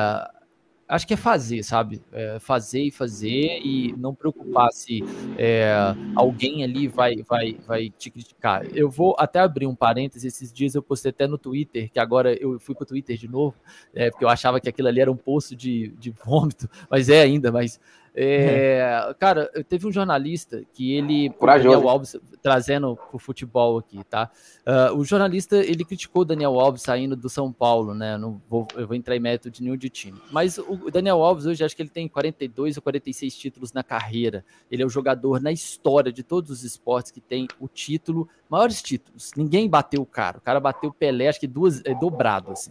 acho 0.90 1.06
que 1.06 1.14
é 1.14 1.16
fazer, 1.16 1.62
sabe? 1.62 2.02
É 2.12 2.38
fazer 2.40 2.82
e 2.82 2.90
fazer 2.90 3.60
e 3.64 3.94
não 3.96 4.12
preocupar 4.14 4.72
se 4.72 5.02
é, 5.38 5.72
alguém 6.16 6.64
ali 6.64 6.88
vai, 6.88 7.22
vai, 7.22 7.56
vai 7.66 7.90
te 7.90 8.10
criticar. 8.10 8.66
Eu 8.76 8.90
vou 8.90 9.14
até 9.16 9.38
abrir 9.38 9.66
um 9.66 9.74
parêntese. 9.74 10.26
Esses 10.26 10.52
dias 10.52 10.74
eu 10.74 10.82
postei 10.82 11.10
até 11.10 11.28
no 11.28 11.38
Twitter, 11.38 11.90
que 11.90 12.00
agora 12.00 12.34
eu 12.34 12.58
fui 12.58 12.74
pro 12.74 12.84
Twitter 12.84 13.16
de 13.16 13.28
novo, 13.28 13.54
é, 13.94 14.10
porque 14.10 14.24
eu 14.24 14.28
achava 14.28 14.60
que 14.60 14.68
aquilo 14.68 14.88
ali 14.88 15.00
era 15.00 15.10
um 15.10 15.16
poço 15.16 15.54
de, 15.54 15.88
de 15.98 16.10
vômito, 16.24 16.68
mas 16.90 17.08
é 17.08 17.22
ainda, 17.22 17.52
mas 17.52 17.80
é, 18.14 19.14
cara, 19.18 19.46
teve 19.68 19.86
um 19.86 19.92
jornalista 19.92 20.62
que 20.72 20.92
ele. 20.92 21.32
Daniel 21.40 21.88
Alves 21.88 22.16
trazendo 22.42 22.98
o 23.12 23.18
futebol 23.18 23.78
aqui, 23.78 24.02
tá? 24.04 24.30
Uh, 24.66 24.96
o 24.96 25.04
jornalista 25.04 25.56
ele 25.56 25.84
criticou 25.84 26.22
o 26.22 26.24
Daniel 26.24 26.58
Alves 26.58 26.82
saindo 26.82 27.14
do 27.14 27.28
São 27.28 27.52
Paulo, 27.52 27.94
né? 27.94 28.16
Não 28.16 28.40
vou, 28.48 28.66
eu 28.74 28.86
vou 28.86 28.96
entrar 28.96 29.16
em 29.16 29.20
método 29.20 29.54
de 29.54 29.62
nenhum 29.62 29.76
de 29.76 29.88
time. 29.88 30.20
Mas 30.32 30.58
o 30.58 30.90
Daniel 30.90 31.22
Alves 31.22 31.46
hoje 31.46 31.62
acho 31.62 31.76
que 31.76 31.82
ele 31.82 31.90
tem 31.90 32.08
42 32.08 32.76
ou 32.76 32.82
46 32.82 33.36
títulos 33.36 33.72
na 33.72 33.82
carreira. 33.82 34.44
Ele 34.70 34.82
é 34.82 34.86
o 34.86 34.90
jogador 34.90 35.40
na 35.40 35.52
história 35.52 36.12
de 36.12 36.22
todos 36.22 36.50
os 36.50 36.64
esportes 36.64 37.12
que 37.12 37.20
tem 37.20 37.46
o 37.58 37.68
título, 37.68 38.28
maiores 38.48 38.82
títulos. 38.82 39.32
Ninguém 39.36 39.68
bateu 39.68 40.02
o 40.02 40.06
cara. 40.06 40.38
O 40.38 40.40
cara 40.40 40.58
bateu 40.60 40.90
o 40.90 40.94
Pelé, 40.94 41.28
acho 41.28 41.40
que 41.40 41.46
duas, 41.46 41.82
é, 41.84 41.94
dobrado, 41.94 42.52
assim. 42.52 42.70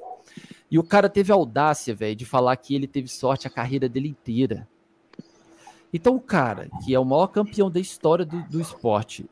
E 0.72 0.78
o 0.78 0.84
cara 0.84 1.10
teve 1.10 1.32
audácia, 1.32 1.96
velho, 1.96 2.16
de 2.16 2.26
falar 2.26 2.56
que 2.58 2.76
ele 2.76 2.88
teve 2.88 3.08
sorte 3.08 3.48
a 3.48 3.50
carreira 3.50 3.90
dele 3.90 4.08
inteira 4.08 4.68
então, 5.94 6.16
o 6.16 6.22
cara, 6.22 6.70
que 6.86 6.94
é 6.94 7.00
o 7.00 7.06
maior 7.06 7.28
campeão 7.28 7.70
da 7.70 7.80
história 7.80 8.26
do, 8.26 8.42
do 8.44 8.62
esporte, 8.62 9.26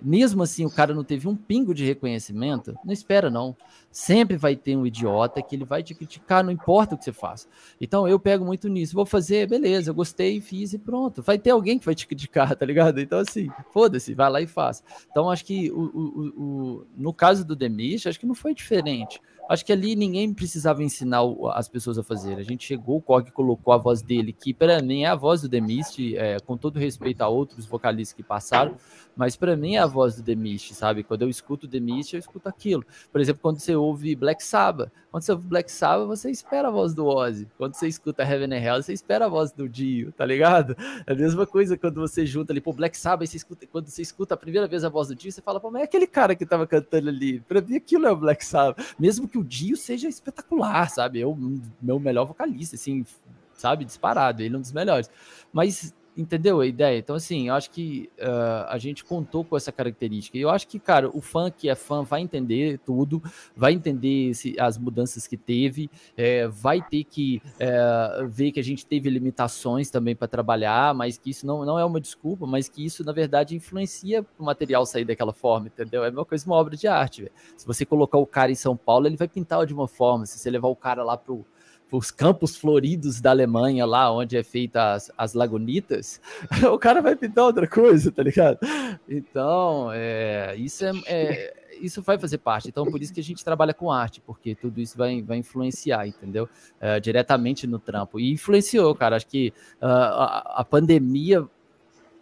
mesmo 0.00 0.42
assim 0.42 0.64
o 0.64 0.70
cara 0.70 0.94
não 0.94 1.02
teve 1.02 1.26
um 1.26 1.34
pingo 1.34 1.74
de 1.74 1.84
reconhecimento, 1.84 2.74
não 2.84 2.92
espera 2.92 3.30
não. 3.30 3.56
Sempre 3.90 4.36
vai 4.36 4.54
ter 4.54 4.76
um 4.76 4.86
idiota 4.86 5.40
que 5.42 5.56
ele 5.56 5.64
vai 5.64 5.82
te 5.82 5.94
criticar, 5.94 6.44
não 6.44 6.52
importa 6.52 6.94
o 6.94 6.98
que 6.98 7.04
você 7.04 7.12
faça. 7.12 7.48
Então 7.80 8.06
eu 8.06 8.20
pego 8.20 8.44
muito 8.44 8.68
nisso, 8.68 8.94
vou 8.94 9.06
fazer, 9.06 9.48
beleza, 9.48 9.90
eu 9.90 9.94
gostei, 9.94 10.40
fiz 10.40 10.72
e 10.74 10.78
pronto. 10.78 11.22
Vai 11.22 11.38
ter 11.38 11.50
alguém 11.50 11.78
que 11.78 11.86
vai 11.86 11.94
te 11.94 12.06
criticar, 12.06 12.54
tá 12.54 12.66
ligado? 12.66 13.00
Então 13.00 13.18
assim, 13.18 13.48
foda-se, 13.72 14.14
vai 14.14 14.30
lá 14.30 14.40
e 14.40 14.46
faz. 14.46 14.82
Então 15.10 15.30
acho 15.30 15.44
que 15.44 15.70
o, 15.72 15.80
o, 15.80 16.42
o, 16.42 16.86
no 16.96 17.12
caso 17.12 17.44
do 17.44 17.56
Demis, 17.56 18.06
acho 18.06 18.20
que 18.20 18.26
não 18.26 18.34
foi 18.34 18.54
diferente. 18.54 19.20
Acho 19.48 19.64
que 19.64 19.72
ali 19.72 19.94
ninguém 19.94 20.34
precisava 20.34 20.82
ensinar 20.82 21.22
as 21.54 21.68
pessoas 21.68 21.98
a 21.98 22.02
fazer. 22.02 22.36
A 22.36 22.42
gente 22.42 22.66
chegou, 22.66 22.96
o 22.96 23.02
Korg 23.02 23.30
colocou 23.30 23.72
a 23.72 23.76
voz 23.76 24.02
dele, 24.02 24.32
que 24.32 24.52
para 24.52 24.82
mim 24.82 25.02
é 25.02 25.06
a 25.06 25.14
voz 25.14 25.42
do 25.42 25.48
Demist, 25.48 26.16
é, 26.16 26.38
com 26.40 26.56
todo 26.56 26.78
respeito 26.78 27.22
a 27.22 27.28
outros 27.28 27.64
vocalistas 27.64 28.12
que 28.12 28.22
passaram, 28.22 28.76
mas 29.16 29.36
para 29.36 29.56
mim 29.56 29.76
é 29.76 29.78
a 29.78 29.86
voz 29.86 30.16
do 30.16 30.22
Demist, 30.22 30.74
sabe? 30.74 31.04
Quando 31.04 31.22
eu 31.22 31.28
escuto 31.28 31.66
o 31.66 31.68
Demist, 31.68 32.12
eu 32.12 32.18
escuto 32.18 32.48
aquilo. 32.48 32.84
Por 33.12 33.20
exemplo, 33.20 33.40
quando 33.40 33.60
você 33.60 33.76
ouve 33.76 34.16
Black 34.16 34.42
Sabbath, 34.42 34.90
quando 35.16 35.22
você 35.22 35.32
ouve 35.32 35.46
Black 35.46 35.72
Sabbath, 35.72 36.06
você 36.06 36.30
espera 36.30 36.68
a 36.68 36.70
voz 36.70 36.92
do 36.92 37.06
Ozzy. 37.06 37.48
Quando 37.56 37.72
você 37.72 37.88
escuta 37.88 38.22
Heaven 38.22 38.54
and 38.54 38.60
Hell, 38.60 38.82
você 38.82 38.92
espera 38.92 39.24
a 39.24 39.28
voz 39.30 39.50
do 39.50 39.66
Dio, 39.66 40.12
tá 40.12 40.26
ligado? 40.26 40.76
É 41.06 41.12
a 41.12 41.14
mesma 41.14 41.46
coisa 41.46 41.74
quando 41.78 42.02
você 42.02 42.26
junta 42.26 42.52
ali, 42.52 42.60
pô, 42.60 42.70
Black 42.70 42.94
Sabbath, 42.98 43.30
você 43.30 43.38
escuta, 43.38 43.66
quando 43.66 43.88
você 43.88 44.02
escuta 44.02 44.34
a 44.34 44.36
primeira 44.36 44.66
vez 44.66 44.84
a 44.84 44.90
voz 44.90 45.08
do 45.08 45.14
Dio, 45.14 45.32
você 45.32 45.40
fala, 45.40 45.58
pô, 45.58 45.70
mas 45.70 45.80
é 45.80 45.84
aquele 45.86 46.06
cara 46.06 46.34
que 46.34 46.44
tava 46.44 46.66
cantando 46.66 47.08
ali. 47.08 47.40
Pra 47.40 47.62
mim 47.62 47.76
aquilo 47.76 48.06
é 48.06 48.12
o 48.12 48.16
Black 48.16 48.44
Sabbath. 48.44 48.94
Mesmo 48.98 49.26
que 49.26 49.38
o 49.38 49.42
Dio 49.42 49.74
seja 49.74 50.06
espetacular, 50.06 50.90
sabe? 50.90 51.18
Eu, 51.18 51.34
meu 51.80 51.98
melhor 51.98 52.26
vocalista, 52.26 52.76
assim, 52.76 53.02
sabe? 53.54 53.86
Disparado, 53.86 54.42
ele 54.42 54.54
é 54.54 54.58
um 54.58 54.60
dos 54.60 54.72
melhores. 54.72 55.08
Mas 55.50 55.94
entendeu 56.16 56.60
a 56.60 56.66
ideia? 56.66 56.98
Então, 56.98 57.14
assim, 57.16 57.48
eu 57.48 57.54
acho 57.54 57.70
que 57.70 58.10
uh, 58.18 58.66
a 58.68 58.78
gente 58.78 59.04
contou 59.04 59.44
com 59.44 59.56
essa 59.56 59.70
característica. 59.70 60.38
E 60.38 60.40
eu 60.40 60.50
acho 60.50 60.66
que, 60.66 60.78
cara, 60.78 61.08
o 61.12 61.20
fã 61.20 61.50
que 61.50 61.68
é 61.68 61.74
fã 61.74 62.02
vai 62.02 62.20
entender 62.20 62.78
tudo, 62.84 63.22
vai 63.54 63.72
entender 63.72 64.32
as 64.58 64.78
mudanças 64.78 65.26
que 65.26 65.36
teve, 65.36 65.90
é, 66.16 66.48
vai 66.48 66.80
ter 66.80 67.04
que 67.04 67.42
é, 67.58 68.26
ver 68.28 68.52
que 68.52 68.60
a 68.60 68.64
gente 68.64 68.86
teve 68.86 69.10
limitações 69.10 69.90
também 69.90 70.16
para 70.16 70.26
trabalhar, 70.26 70.94
mas 70.94 71.18
que 71.18 71.30
isso 71.30 71.46
não, 71.46 71.64
não 71.64 71.78
é 71.78 71.84
uma 71.84 72.00
desculpa, 72.00 72.46
mas 72.46 72.68
que 72.68 72.84
isso, 72.84 73.04
na 73.04 73.12
verdade, 73.12 73.54
influencia 73.54 74.24
o 74.38 74.44
material 74.44 74.86
sair 74.86 75.04
daquela 75.04 75.32
forma, 75.32 75.66
entendeu? 75.66 76.02
É 76.02 76.08
a 76.08 76.10
mesma 76.10 76.24
coisa 76.24 76.46
uma 76.46 76.56
obra 76.56 76.76
de 76.76 76.86
arte. 76.86 77.30
Se 77.56 77.66
você 77.66 77.84
colocar 77.84 78.18
o 78.18 78.26
cara 78.26 78.50
em 78.50 78.54
São 78.56 78.76
Paulo, 78.76 79.06
ele 79.06 79.16
vai 79.16 79.28
pintar 79.28 79.64
de 79.66 79.74
uma 79.74 79.88
forma. 79.88 80.26
Se 80.26 80.38
você 80.38 80.50
levar 80.50 80.68
o 80.68 80.76
cara 80.76 81.02
lá 81.02 81.16
pro 81.16 81.44
os 81.90 82.10
campos 82.10 82.56
floridos 82.56 83.20
da 83.20 83.30
Alemanha, 83.30 83.86
lá 83.86 84.12
onde 84.12 84.36
é 84.36 84.42
feita 84.42 84.92
as, 84.92 85.10
as 85.16 85.34
lagunitas, 85.34 86.20
o 86.72 86.78
cara 86.78 87.00
vai 87.00 87.14
pintar 87.14 87.44
outra 87.44 87.66
coisa, 87.66 88.10
tá 88.10 88.22
ligado? 88.22 88.58
Então, 89.08 89.90
é, 89.92 90.54
isso 90.56 90.84
é, 90.84 90.92
é, 91.06 91.54
isso 91.80 92.02
vai 92.02 92.18
fazer 92.18 92.38
parte. 92.38 92.68
Então, 92.68 92.84
por 92.84 93.00
isso 93.00 93.12
que 93.12 93.20
a 93.20 93.24
gente 93.24 93.44
trabalha 93.44 93.74
com 93.74 93.90
arte, 93.90 94.20
porque 94.20 94.54
tudo 94.54 94.80
isso 94.80 94.96
vai, 94.96 95.22
vai 95.22 95.38
influenciar, 95.38 96.06
entendeu? 96.06 96.48
É, 96.80 96.98
diretamente 96.98 97.66
no 97.66 97.78
trampo. 97.78 98.18
E 98.18 98.32
influenciou, 98.32 98.94
cara. 98.94 99.16
Acho 99.16 99.26
que 99.26 99.52
uh, 99.80 99.86
a, 99.86 100.60
a 100.60 100.64
pandemia 100.64 101.46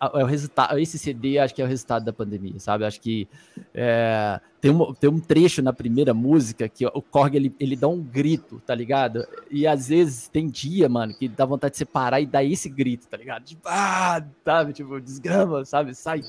é 0.00 0.22
o 0.22 0.26
resultado, 0.26 0.78
esse 0.78 0.98
CD 0.98 1.38
acho 1.38 1.54
que 1.54 1.62
é 1.62 1.64
o 1.64 1.68
resultado 1.68 2.04
da 2.04 2.12
pandemia, 2.12 2.58
sabe? 2.58 2.84
Acho 2.84 3.00
que 3.00 3.28
é, 3.72 4.40
tem, 4.60 4.70
um, 4.70 4.92
tem 4.94 5.10
um 5.10 5.20
trecho 5.20 5.62
na 5.62 5.72
primeira 5.72 6.12
música 6.12 6.68
que 6.68 6.86
o 6.86 7.02
Korg 7.02 7.34
ele, 7.34 7.54
ele 7.58 7.76
dá 7.76 7.88
um 7.88 8.00
grito, 8.02 8.60
tá 8.66 8.74
ligado? 8.74 9.26
E 9.50 9.66
às 9.66 9.88
vezes 9.88 10.28
tem 10.28 10.48
dia, 10.48 10.88
mano, 10.88 11.14
que 11.14 11.28
dá 11.28 11.44
vontade 11.44 11.72
de 11.72 11.78
separar 11.78 12.20
e 12.20 12.26
dar 12.26 12.44
esse 12.44 12.68
grito, 12.68 13.06
tá 13.06 13.16
ligado? 13.16 13.44
Tipo, 13.44 13.62
ah, 13.66 14.24
sabe? 14.44 14.72
Tipo, 14.72 15.00
desgrama, 15.00 15.64
sabe? 15.64 15.94
Sai, 15.94 16.22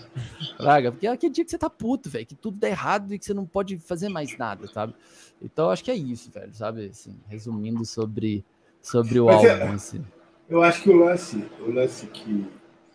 praga. 0.58 0.92
Porque 0.92 1.08
é 1.08 1.12
aquele 1.12 1.34
dia 1.34 1.46
que 1.46 1.52
você 1.52 1.58
tá 1.58 1.70
puto, 1.70 2.10
velho, 2.10 2.26
que 2.26 2.36
tudo 2.36 2.58
dá 2.58 2.70
errado 2.70 3.14
e 3.14 3.20
que 3.20 3.26
você 3.26 3.34
não 3.34 3.46
pode 3.46 3.78
fazer 3.80 4.10
mais 4.10 4.38
nada, 4.38 4.68
sabe? 4.68 4.94
Então 5.42 5.70
acho 5.70 5.84
que 5.84 5.92
é 5.92 5.96
isso, 5.96 6.32
velho, 6.32 6.54
sabe? 6.54 6.86
Assim, 6.88 7.16
resumindo 7.28 7.86
sobre, 7.86 8.44
sobre 8.82 9.20
o 9.20 9.26
Mas 9.26 9.36
álbum. 9.36 9.48
É, 9.48 9.70
assim. 9.70 10.06
Eu 10.48 10.62
acho 10.62 10.84
que 10.84 10.90
o 10.90 10.98
lance, 10.98 11.44
o 11.60 11.72
lance 11.72 12.06
que 12.08 12.46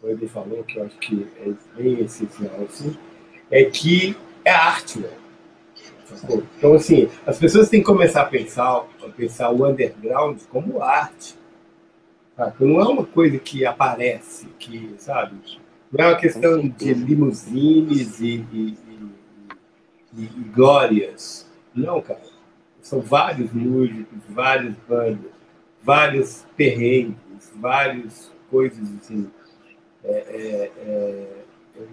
o 0.03 0.09
Eder 0.09 0.29
falou, 0.29 0.65
que 0.65 0.79
eu 0.79 0.85
acho 0.85 0.99
que 0.99 1.27
é 1.41 1.53
bem 1.77 2.01
essencial, 2.01 2.63
assim, 2.69 2.97
é 3.51 3.65
que 3.65 4.17
é 4.45 4.51
arte, 4.51 4.99
né? 4.99 5.11
Então, 6.59 6.75
assim, 6.75 7.09
as 7.25 7.39
pessoas 7.39 7.69
têm 7.69 7.81
que 7.81 7.87
começar 7.87 8.23
a 8.23 8.27
pensar, 8.27 8.85
a 9.03 9.09
pensar 9.17 9.51
o 9.51 9.65
underground 9.67 10.41
como 10.51 10.83
arte. 10.83 11.37
Sabe? 12.37 12.65
Não 12.65 12.81
é 12.81 12.85
uma 12.85 13.07
coisa 13.07 13.39
que 13.39 13.65
aparece, 13.65 14.47
que, 14.59 14.95
sabe? 14.99 15.37
Não 15.93 16.05
é 16.05 16.09
uma 16.09 16.19
questão 16.19 16.69
de 16.69 16.95
limusines 16.95 18.21
e, 18.21 18.45
e, 18.53 18.79
e, 20.17 20.25
e 20.25 20.27
glórias. 20.53 21.49
Não, 21.75 22.01
cara. 22.01 22.21
São 22.81 23.01
vários 23.01 23.53
músicos, 23.53 24.19
várias 24.29 24.75
bandas, 24.89 25.31
vários 25.83 26.45
perrengues, 26.57 27.53
várias 27.55 28.33
coisas 28.51 28.89
assim 29.01 29.31
é, 30.05 30.13
é, 30.13 30.71
é, 30.87 31.27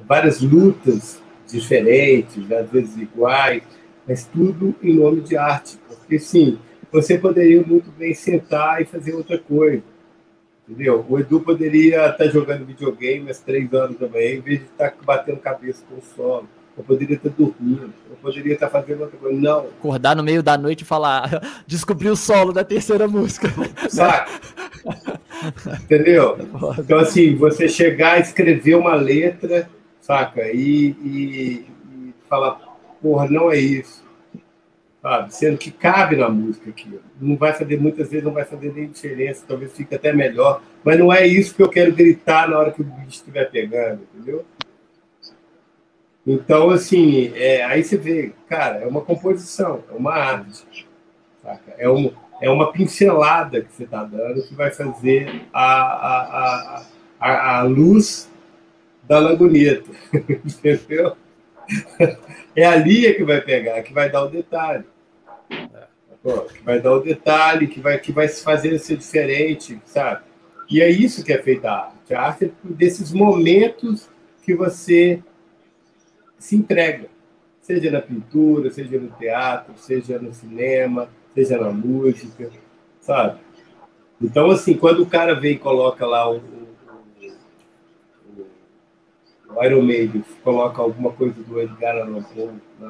várias 0.08 0.42
lutas 0.42 1.22
diferentes, 1.48 2.52
às 2.52 2.70
vezes 2.70 2.98
iguais, 2.98 3.64
mas 4.08 4.26
tudo 4.26 4.76
em 4.82 4.96
nome 4.96 5.22
de 5.22 5.38
arte. 5.38 5.78
Porque, 5.88 6.20
sim, 6.20 6.60
você 6.92 7.18
poderia 7.18 7.62
muito 7.62 7.92
bem 7.92 8.14
sentar 8.14 8.82
e 8.82 8.86
fazer 8.86 9.14
outra 9.14 9.38
coisa. 9.38 9.84
Entendeu? 10.68 11.06
O 11.08 11.18
Edu 11.18 11.40
poderia 11.40 12.10
estar 12.10 12.28
jogando 12.28 12.66
videogame 12.66 13.30
às 13.30 13.40
três 13.40 13.74
anos 13.74 13.98
manhã, 14.00 14.32
em 14.32 14.42
vez 14.42 14.60
de 14.60 14.66
estar 14.66 14.94
batendo 15.06 15.40
cabeça 15.40 15.84
com 15.90 15.96
o 15.96 16.02
solo. 16.02 16.48
Eu 16.78 16.84
poderia 16.84 17.16
estar 17.16 17.30
dormindo, 17.30 17.92
eu 18.10 18.16
poderia 18.22 18.54
estar 18.54 18.70
fazendo 18.70 19.02
outra 19.02 19.18
coisa. 19.18 19.40
Não. 19.40 19.62
Acordar 19.62 20.16
no 20.16 20.24
meio 20.24 20.44
da 20.44 20.58
noite 20.58 20.82
e 20.82 20.86
falar, 20.86 21.42
descobri 21.66 22.08
o 22.08 22.16
solo 22.16 22.54
da 22.54 22.64
terceira 22.64 23.08
música. 23.08 23.48
Sabe? 23.90 24.30
Entendeu? 25.84 26.38
Então, 26.78 27.00
assim, 27.00 27.36
você 27.36 27.68
chegar, 27.68 28.20
escrever 28.20 28.76
uma 28.76 28.94
letra, 28.94 29.68
saca? 30.00 30.52
E, 30.52 30.96
e, 31.04 31.66
e 31.66 32.14
falar, 32.30 32.62
porra, 33.02 33.28
não 33.28 33.52
é 33.52 33.58
isso. 33.58 34.06
Sabe? 35.02 35.34
Sendo 35.34 35.58
que 35.58 35.72
cabe 35.72 36.16
na 36.16 36.30
música 36.30 36.70
aqui. 36.70 37.00
Não 37.20 37.36
vai 37.36 37.54
fazer, 37.54 37.80
muitas 37.80 38.10
vezes 38.10 38.24
não 38.24 38.34
vai 38.34 38.46
fazer 38.46 38.72
nem 38.74 38.90
diferença, 38.90 39.46
talvez 39.48 39.74
fique 39.74 39.96
até 39.96 40.14
melhor. 40.14 40.62
Mas 40.84 41.00
não 41.00 41.12
é 41.12 41.26
isso 41.26 41.56
que 41.56 41.64
eu 41.64 41.70
quero 41.70 41.92
gritar 41.92 42.48
na 42.48 42.60
hora 42.60 42.72
que 42.72 42.82
o 42.82 42.86
bicho 42.86 43.10
estiver 43.10 43.50
pegando, 43.50 44.02
entendeu? 44.14 44.46
Então, 46.28 46.70
assim, 46.72 47.32
é, 47.36 47.64
aí 47.64 47.82
você 47.82 47.96
vê, 47.96 48.34
cara, 48.50 48.80
é 48.80 48.86
uma 48.86 49.00
composição, 49.00 49.82
é 49.90 49.96
uma 49.96 50.12
arte. 50.12 50.86
Saca? 51.42 51.74
É 51.78 51.90
um 51.90 52.12
é 52.40 52.50
uma 52.50 52.72
pincelada 52.72 53.62
que 53.62 53.74
você 53.74 53.84
está 53.84 54.04
dando 54.04 54.44
que 54.44 54.54
vai 54.54 54.72
fazer 54.72 55.48
a, 55.52 55.64
a, 55.64 56.86
a, 57.20 57.58
a, 57.58 57.64
luz 57.64 58.30
da 59.04 59.20
laguneta, 59.20 59.90
entendeu? 60.14 61.16
É 62.56 62.64
a 62.64 62.76
linha 62.76 63.14
que 63.16 63.24
vai 63.24 63.42
pegar, 63.42 63.82
que 63.82 63.94
vai 63.94 64.12
dar 64.12 64.24
o 64.24 64.30
detalhe. 64.30 64.84
Que 66.54 66.64
vai 66.64 66.80
dar 66.80 66.94
o 66.94 67.00
detalhe, 67.00 67.68
que 67.68 67.80
vai, 67.80 67.98
que 67.98 68.12
vai 68.12 68.28
fazer 68.28 68.78
ser 68.80 68.98
diferente, 68.98 69.82
sabe? 69.86 70.22
E 70.70 70.82
é 70.82 70.90
isso 70.90 71.24
que 71.24 71.34
é 71.34 71.42
feita 71.42 71.72
a 71.72 71.86
arte. 71.86 72.14
A 72.14 72.22
arte 72.22 72.46
é 72.46 72.52
desses 72.64 73.12
momentos 73.14 74.10
que 74.44 74.54
você 74.54 75.24
se 76.38 76.56
entrega, 76.56 77.08
seja 77.62 77.92
na 77.92 78.02
pintura, 78.02 78.72
seja 78.72 79.00
no 79.00 79.10
teatro, 79.10 79.74
seja 79.78 80.20
no 80.20 80.34
cinema, 80.34 81.10
seja 81.34 81.58
na 81.58 81.70
música, 81.70 82.50
sabe? 83.02 83.40
Então, 84.22 84.50
assim, 84.50 84.76
quando 84.76 85.04
o 85.04 85.06
cara 85.06 85.36
vem 85.36 85.54
e 85.54 85.60
coloca 85.60 86.06
lá 86.06 86.30
o, 86.32 86.38
o, 86.38 86.68
Iron 89.64 89.82
Maiden, 89.82 90.24
coloca 90.44 90.82
alguma 90.82 91.12
coisa 91.12 91.36
do 91.44 91.60
Edgar 91.60 91.98
Allan 91.98 92.24
Poe 92.24 92.50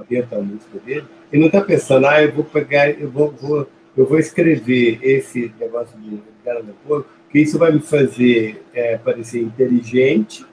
dentro 0.10 0.32
da 0.32 0.42
música 0.42 0.80
dele, 0.80 1.06
ele 1.32 1.42
não 1.42 1.48
está 1.48 1.62
pensando, 1.62 2.08
ah, 2.08 2.22
eu 2.22 2.32
vou 2.32 2.44
pegar, 2.44 2.90
eu 2.90 3.10
vou, 3.10 3.32
vou, 3.32 3.68
eu 3.96 4.06
vou 4.06 4.20
escrever 4.20 5.00
esse 5.02 5.54
negócio 5.60 5.98
do 5.98 6.16
Edgar 6.16 6.58
Allan 6.58 6.74
Poe, 6.88 7.04
que 7.30 7.40
isso 7.40 7.58
vai 7.58 7.72
me 7.72 7.80
fazer 7.80 8.64
é, 8.74 8.98
parecer 8.98 9.42
inteligente, 9.42 10.46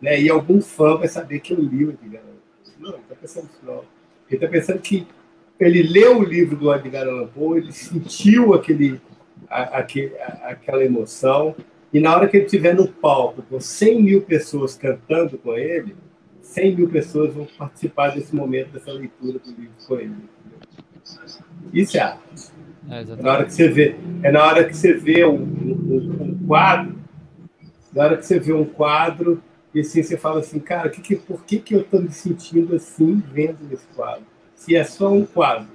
né? 0.00 0.20
E 0.20 0.28
algum 0.28 0.60
fã 0.60 0.96
vai 0.96 1.08
saber 1.08 1.40
que 1.40 1.52
eu 1.52 1.60
li 1.60 1.84
o 1.84 1.90
Edgar. 1.90 2.27
Não, 2.88 2.94
ele 2.94 3.02
está 3.02 3.14
pensando 3.14 3.44
isso 3.44 3.60
não. 3.62 3.84
Ele 4.28 4.36
está 4.36 4.48
pensando 4.48 4.80
que 4.80 5.06
ele 5.60 5.82
leu 5.82 6.18
o 6.18 6.24
livro 6.24 6.56
do 6.56 6.72
Edgar 6.72 7.06
Allan 7.06 7.26
Poe, 7.26 7.58
ele 7.58 7.72
sentiu 7.72 8.54
aquele, 8.54 9.00
a, 9.48 9.78
aquele, 9.78 10.16
a, 10.18 10.50
aquela 10.50 10.84
emoção, 10.84 11.54
e 11.92 12.00
na 12.00 12.14
hora 12.14 12.28
que 12.28 12.36
ele 12.36 12.46
estiver 12.46 12.74
no 12.74 12.86
palco 12.86 13.42
com 13.42 13.60
100 13.60 14.02
mil 14.02 14.22
pessoas 14.22 14.76
cantando 14.76 15.36
com 15.38 15.54
ele, 15.54 15.96
100 16.42 16.76
mil 16.76 16.88
pessoas 16.88 17.34
vão 17.34 17.46
participar 17.58 18.14
desse 18.14 18.34
momento, 18.34 18.70
dessa 18.72 18.92
leitura 18.92 19.38
do 19.38 19.50
livro 19.50 19.74
com 19.86 19.98
ele. 19.98 20.14
Isso 21.72 21.96
é 21.96 22.00
arte. 22.00 22.52
É, 22.90 23.00
é, 23.00 23.22
na 23.22 23.32
hora 23.32 23.44
que 23.44 23.52
você 23.52 23.68
vê, 23.68 23.96
é 24.22 24.32
na 24.32 24.46
hora 24.46 24.64
que 24.64 24.74
você 24.74 24.94
vê 24.94 25.24
um, 25.24 25.34
um, 25.34 26.16
um, 26.22 26.46
quadro, 26.46 26.96
na 27.92 28.04
hora 28.04 28.16
que 28.16 28.24
você 28.24 28.38
vê 28.38 28.52
um 28.52 28.64
quadro, 28.64 29.42
e 29.78 29.80
assim 29.80 30.02
você 30.02 30.16
fala 30.16 30.40
assim, 30.40 30.58
cara, 30.58 30.90
que, 30.90 31.00
que, 31.00 31.16
por 31.16 31.44
que, 31.44 31.58
que 31.58 31.74
eu 31.74 31.80
estou 31.80 32.00
me 32.00 32.10
sentindo 32.10 32.76
assim 32.76 33.22
vendo 33.32 33.72
esse 33.72 33.86
quadro? 33.88 34.24
se 34.58 34.74
é 34.74 34.84
só 34.84 35.08
um 35.08 35.24
quadro. 35.24 35.68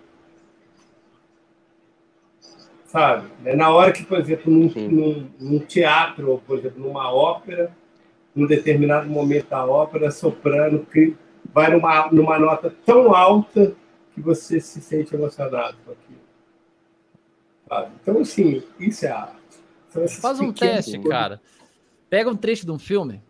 Sabe? 2.85 3.27
É 3.45 3.55
na 3.55 3.71
hora 3.71 3.91
que, 3.91 4.03
por 4.03 4.19
exemplo, 4.19 4.51
num, 4.51 4.67
num, 4.67 5.29
num, 5.39 5.59
teatro, 5.59 6.29
ou, 6.29 6.39
por 6.39 6.59
exemplo, 6.59 6.83
numa 6.83 7.11
ópera, 7.11 7.75
num 8.35 8.45
determinado 8.45 9.09
momento 9.09 9.49
da 9.49 9.65
ópera, 9.65 10.11
soprano 10.11 10.85
que 10.85 11.15
vai 11.51 11.71
numa, 11.71 12.11
numa 12.11 12.37
nota 12.37 12.75
tão 12.85 13.15
alta 13.15 13.73
que 14.13 14.21
você 14.21 14.59
se 14.59 14.79
sente 14.81 15.15
emocionado 15.15 15.77
com 15.85 15.91
aquilo. 15.93 16.19
Sabe? 17.67 17.91
Então, 18.01 18.19
assim, 18.19 18.61
isso 18.79 19.05
é 19.05 19.09
arte. 19.09 19.37
Faz 20.19 20.39
um 20.39 20.51
teste, 20.51 20.99
cara. 21.03 21.41
Pega 22.09 22.29
um 22.29 22.35
trecho 22.35 22.65
de 22.65 22.71
um 22.71 22.77
filme, 22.77 23.23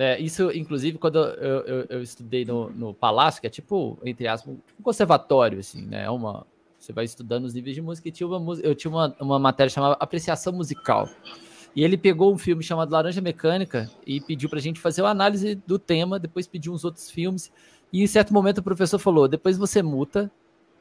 é, 0.00 0.18
isso, 0.18 0.50
inclusive, 0.52 0.96
quando 0.96 1.18
eu, 1.18 1.60
eu, 1.60 1.86
eu 1.90 2.02
estudei 2.02 2.42
no, 2.42 2.70
no, 2.70 2.94
Palácio, 2.94 3.38
que 3.38 3.46
é 3.46 3.50
tipo, 3.50 3.98
entre 4.02 4.26
aspas, 4.26 4.54
um 4.54 4.82
conservatório, 4.82 5.58
assim, 5.58 5.84
né? 5.84 6.04
É 6.04 6.10
uma, 6.10 6.46
você 6.78 6.90
vai 6.90 7.04
estudando 7.04 7.44
os 7.44 7.52
níveis 7.52 7.76
de 7.76 7.82
música 7.82 8.08
e 8.08 8.10
tinha 8.10 8.26
uma, 8.26 8.54
eu 8.60 8.74
tinha 8.74 8.90
uma, 8.90 9.14
uma 9.20 9.38
matéria 9.38 9.68
chamada 9.68 9.98
Apreciação 10.00 10.54
Musical. 10.54 11.06
E 11.76 11.84
ele 11.84 11.98
pegou 11.98 12.32
um 12.32 12.38
filme 12.38 12.62
chamado 12.62 12.90
Laranja 12.90 13.20
Mecânica 13.20 13.90
e 14.06 14.22
pediu 14.22 14.48
para 14.48 14.58
a 14.58 14.62
gente 14.62 14.80
fazer 14.80 15.02
uma 15.02 15.10
análise 15.10 15.54
do 15.66 15.78
tema, 15.78 16.18
depois 16.18 16.46
pediu 16.46 16.72
uns 16.72 16.82
outros 16.82 17.10
filmes. 17.10 17.52
E 17.92 18.02
em 18.02 18.06
certo 18.06 18.32
momento 18.32 18.58
o 18.58 18.62
professor 18.62 18.98
falou: 18.98 19.28
depois 19.28 19.58
você 19.58 19.82
muta 19.82 20.32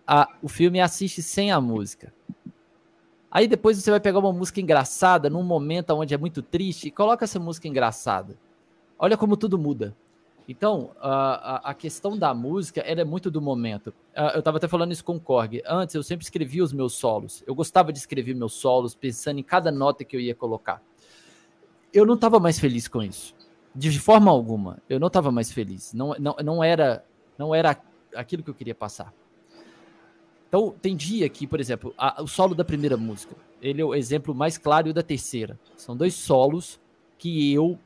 a, 0.08 0.30
o 0.42 0.48
filme 0.48 0.78
e 0.78 0.82
assiste 0.82 1.22
sem 1.22 1.52
a 1.52 1.60
música. 1.60 2.14
Aí 3.30 3.50
depois 3.50 3.78
você 3.78 3.92
vai 3.92 4.00
pegar 4.00 4.20
uma 4.20 4.32
música 4.32 4.62
engraçada 4.62 5.30
num 5.30 5.44
momento 5.44 5.90
onde 5.92 6.14
é 6.14 6.18
muito 6.18 6.42
triste 6.42 6.88
e 6.88 6.92
coloca 6.92 7.26
essa 7.26 7.38
música 7.38 7.68
engraçada. 7.68 8.38
Olha 9.00 9.16
como 9.16 9.38
tudo 9.38 9.58
muda. 9.58 9.96
Então, 10.46 10.92
a, 11.00 11.70
a, 11.70 11.74
questão 11.76 12.18
da 12.18 12.34
música 12.34 12.82
ela 12.82 13.02
é 13.02 13.06
muito 13.06 13.30
do 13.30 13.40
momento. 13.40 13.90
Uh, 14.18 14.34
eu 14.34 14.40
estava 14.40 14.58
até 14.58 14.68
falando 14.68 14.92
isso 14.92 15.06
com 15.06 15.16
o 15.16 15.20
Korg. 15.20 15.62
Antes, 15.66 15.94
eu 15.94 16.02
sempre 16.02 16.24
escrevia 16.24 16.64
os 16.64 16.74
meus 16.74 16.94
solos. 16.94 17.44
Eu 17.46 17.54
gostava 17.54 17.94
de 17.94 18.00
escrever 18.00 18.34
meus 18.34 18.54
solos, 18.54 18.96
pensando 18.96 19.40
em 19.40 19.44
cada 19.44 19.72
nota 19.72 20.04
que 20.04 20.16
eu 20.16 20.20
ia 20.20 20.34
colocar. 20.34 20.82
Eu 21.94 22.04
não 22.04 22.16
estava 22.16 22.40
mais 22.40 22.60
feliz 22.60 22.88
com 22.88 23.04
isso. 23.04 23.36
De 23.76 23.98
forma 24.00 24.32
alguma. 24.32 24.80
Eu 24.90 25.00
não 25.00 25.06
estava 25.06 25.32
mais 25.32 25.52
feliz. 25.52 25.94
Não, 25.94 26.16
não, 26.20 26.36
não, 26.44 26.64
era, 26.64 27.06
não 27.38 27.54
era 27.54 27.80
aquilo 28.16 28.42
que 28.42 28.50
eu 28.50 28.56
queria 28.56 28.76
passar. 28.76 29.14
Então, 30.48 30.74
tem 30.82 30.96
dia 30.96 31.30
que, 31.30 31.46
por 31.46 31.60
exemplo, 31.60 31.94
a, 31.96 32.24
o 32.24 32.28
solo 32.28 32.56
da 32.56 32.66
primeira 32.66 32.98
música, 32.98 33.36
ele 33.62 33.84
é 33.84 33.86
o 33.86 33.94
exemplo 33.94 34.34
mais 34.34 34.58
claro 34.58 34.88
e 34.88 34.92
o 34.92 34.94
da 34.96 35.04
terceira. 35.04 35.60
São 35.78 35.96
dois 35.96 36.16
solos 36.16 36.82
que 37.20 37.54
eu 37.54 37.78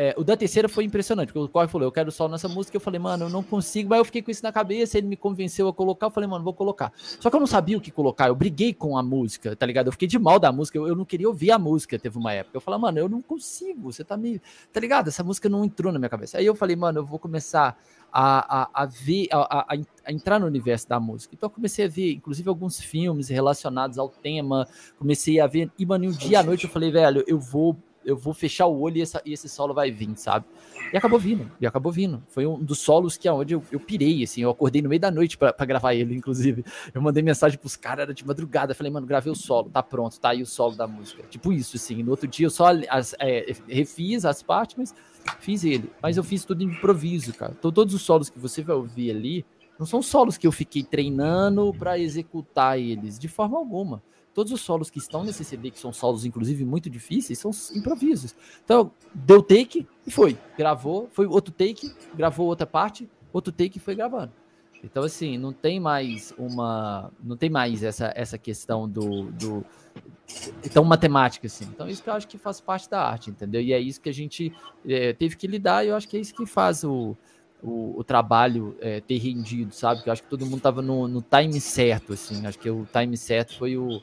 é, 0.00 0.14
o 0.16 0.22
da 0.22 0.36
terceira 0.36 0.68
foi 0.68 0.84
impressionante, 0.84 1.32
porque 1.32 1.40
o 1.40 1.48
Corey 1.48 1.68
falou, 1.68 1.84
eu 1.88 1.90
quero 1.90 2.12
sol 2.12 2.28
nessa 2.28 2.48
música, 2.48 2.76
eu 2.76 2.80
falei, 2.80 3.00
mano, 3.00 3.24
eu 3.24 3.28
não 3.28 3.42
consigo, 3.42 3.88
mas 3.90 3.98
eu 3.98 4.04
fiquei 4.04 4.22
com 4.22 4.30
isso 4.30 4.44
na 4.44 4.52
cabeça, 4.52 4.96
ele 4.96 5.08
me 5.08 5.16
convenceu 5.16 5.66
a 5.66 5.72
colocar, 5.72 6.06
eu 6.06 6.10
falei, 6.12 6.28
mano, 6.28 6.44
vou 6.44 6.54
colocar. 6.54 6.92
Só 6.96 7.28
que 7.28 7.34
eu 7.34 7.40
não 7.40 7.48
sabia 7.48 7.76
o 7.76 7.80
que 7.80 7.90
colocar, 7.90 8.28
eu 8.28 8.34
briguei 8.36 8.72
com 8.72 8.96
a 8.96 9.02
música, 9.02 9.56
tá 9.56 9.66
ligado? 9.66 9.88
Eu 9.88 9.92
fiquei 9.92 10.06
de 10.06 10.16
mal 10.16 10.38
da 10.38 10.52
música, 10.52 10.78
eu, 10.78 10.86
eu 10.86 10.94
não 10.94 11.04
queria 11.04 11.26
ouvir 11.26 11.50
a 11.50 11.58
música, 11.58 11.98
teve 11.98 12.16
uma 12.16 12.32
época. 12.32 12.56
Eu 12.56 12.60
falei, 12.60 12.78
mano, 12.78 12.96
eu 12.96 13.08
não 13.08 13.20
consigo, 13.20 13.90
você 13.90 14.04
tá 14.04 14.16
me... 14.16 14.40
Tá 14.72 14.78
ligado? 14.78 15.08
Essa 15.08 15.24
música 15.24 15.48
não 15.48 15.64
entrou 15.64 15.92
na 15.92 15.98
minha 15.98 16.08
cabeça. 16.08 16.38
Aí 16.38 16.46
eu 16.46 16.54
falei, 16.54 16.76
mano, 16.76 17.00
eu 17.00 17.04
vou 17.04 17.18
começar 17.18 17.76
a, 18.12 18.62
a, 18.62 18.82
a 18.84 18.86
ver, 18.86 19.26
a, 19.32 19.66
a, 19.74 20.12
entrar 20.12 20.38
no 20.38 20.46
universo 20.46 20.88
da 20.88 21.00
música. 21.00 21.34
Então 21.34 21.48
eu 21.48 21.50
comecei 21.52 21.86
a 21.86 21.88
ver, 21.88 22.12
inclusive, 22.12 22.48
alguns 22.48 22.80
filmes 22.80 23.28
relacionados 23.28 23.98
ao 23.98 24.08
tema, 24.08 24.68
comecei 24.96 25.40
a 25.40 25.48
ver, 25.48 25.72
e, 25.76 25.84
mano, 25.84 26.06
um 26.06 26.12
dia 26.12 26.38
à 26.38 26.42
noite 26.44 26.66
eu 26.66 26.70
falei, 26.70 26.92
velho, 26.92 27.24
eu 27.26 27.40
vou 27.40 27.76
eu 28.08 28.16
vou 28.16 28.32
fechar 28.32 28.66
o 28.66 28.80
olho 28.80 28.96
e, 28.96 29.02
essa, 29.02 29.20
e, 29.22 29.34
esse 29.34 29.48
solo 29.50 29.74
vai 29.74 29.90
vir, 29.90 30.16
sabe? 30.16 30.46
E 30.92 30.96
acabou 30.96 31.18
vindo, 31.18 31.50
e 31.60 31.66
acabou 31.66 31.92
vindo. 31.92 32.22
Foi 32.28 32.46
um 32.46 32.58
dos 32.58 32.78
solos 32.78 33.18
que 33.18 33.28
aonde 33.28 33.54
eu, 33.54 33.62
eu 33.70 33.78
pirei, 33.78 34.22
assim, 34.22 34.40
eu 34.40 34.48
acordei 34.48 34.80
no 34.80 34.88
meio 34.88 35.00
da 35.00 35.10
noite 35.10 35.36
para 35.36 35.52
gravar 35.66 35.94
ele, 35.94 36.14
inclusive. 36.14 36.64
Eu 36.94 37.02
mandei 37.02 37.22
mensagem 37.22 37.58
pros 37.58 37.76
caras, 37.76 38.04
era 38.04 38.14
de 38.14 38.26
madrugada, 38.26 38.74
falei, 38.74 38.90
mano, 38.90 39.06
gravei 39.06 39.30
o 39.30 39.36
solo, 39.36 39.68
tá 39.68 39.82
pronto, 39.82 40.18
tá 40.18 40.30
aí 40.30 40.40
o 40.40 40.46
solo 40.46 40.74
da 40.74 40.86
música. 40.86 41.22
Tipo 41.28 41.52
isso, 41.52 41.76
assim. 41.76 42.02
No 42.02 42.12
outro 42.12 42.26
dia 42.26 42.46
eu 42.46 42.50
só 42.50 42.68
as, 42.88 43.14
é, 43.20 43.52
refiz 43.68 44.24
as 44.24 44.42
partes, 44.42 44.76
mas 44.78 44.94
fiz 45.38 45.62
ele. 45.62 45.92
Mas 46.02 46.16
eu 46.16 46.24
fiz 46.24 46.46
tudo 46.46 46.62
improviso, 46.62 47.34
cara. 47.34 47.54
Então, 47.58 47.70
todos 47.70 47.92
os 47.92 48.00
solos 48.00 48.30
que 48.30 48.38
você 48.38 48.62
vai 48.62 48.74
ouvir 48.74 49.10
ali, 49.10 49.44
não 49.78 49.84
são 49.84 50.00
solos 50.00 50.38
que 50.38 50.46
eu 50.46 50.52
fiquei 50.52 50.82
treinando 50.82 51.74
para 51.74 51.98
executar 51.98 52.78
eles, 52.78 53.18
de 53.18 53.28
forma 53.28 53.58
alguma. 53.58 54.02
Todos 54.34 54.52
os 54.52 54.60
solos 54.60 54.90
que 54.90 54.98
estão 54.98 55.24
nesse 55.24 55.44
CD, 55.44 55.70
que 55.70 55.78
são 55.78 55.92
solos, 55.92 56.24
inclusive, 56.24 56.64
muito 56.64 56.88
difíceis, 56.88 57.38
são 57.38 57.50
improvisos. 57.74 58.34
Então, 58.64 58.92
deu 59.12 59.42
take 59.42 59.86
e 60.06 60.10
foi. 60.10 60.38
Gravou, 60.56 61.08
foi 61.12 61.26
outro 61.26 61.52
take, 61.52 61.92
gravou 62.14 62.46
outra 62.46 62.66
parte, 62.66 63.08
outro 63.32 63.52
take 63.52 63.78
e 63.78 63.80
foi 63.80 63.94
gravando. 63.94 64.32
Então, 64.82 65.02
assim, 65.02 65.36
não 65.36 65.52
tem 65.52 65.80
mais 65.80 66.32
uma. 66.38 67.10
Não 67.22 67.36
tem 67.36 67.50
mais 67.50 67.82
essa, 67.82 68.12
essa 68.14 68.38
questão 68.38 68.88
do, 68.88 69.30
do. 69.32 69.64
Tão 70.72 70.84
matemática, 70.84 71.46
assim. 71.46 71.64
Então, 71.64 71.88
isso 71.88 72.02
que 72.02 72.08
eu 72.08 72.14
acho 72.14 72.28
que 72.28 72.38
faz 72.38 72.60
parte 72.60 72.88
da 72.88 73.02
arte, 73.02 73.30
entendeu? 73.30 73.60
E 73.60 73.72
é 73.72 73.80
isso 73.80 74.00
que 74.00 74.08
a 74.08 74.14
gente 74.14 74.52
é, 74.86 75.12
teve 75.12 75.36
que 75.36 75.46
lidar, 75.46 75.84
e 75.84 75.88
eu 75.88 75.96
acho 75.96 76.06
que 76.06 76.16
é 76.16 76.20
isso 76.20 76.34
que 76.34 76.46
faz 76.46 76.84
o, 76.84 77.16
o, 77.62 77.98
o 77.98 78.04
trabalho 78.04 78.76
é, 78.80 79.00
ter 79.00 79.18
rendido, 79.18 79.74
sabe? 79.74 80.02
Que 80.02 80.08
eu 80.08 80.12
acho 80.12 80.22
que 80.22 80.28
todo 80.28 80.44
mundo 80.44 80.58
estava 80.58 80.80
no, 80.80 81.08
no 81.08 81.22
time 81.22 81.60
certo, 81.60 82.12
assim. 82.12 82.46
Acho 82.46 82.58
que 82.58 82.70
o 82.70 82.86
time 82.92 83.16
certo 83.16 83.58
foi 83.58 83.76
o 83.76 84.00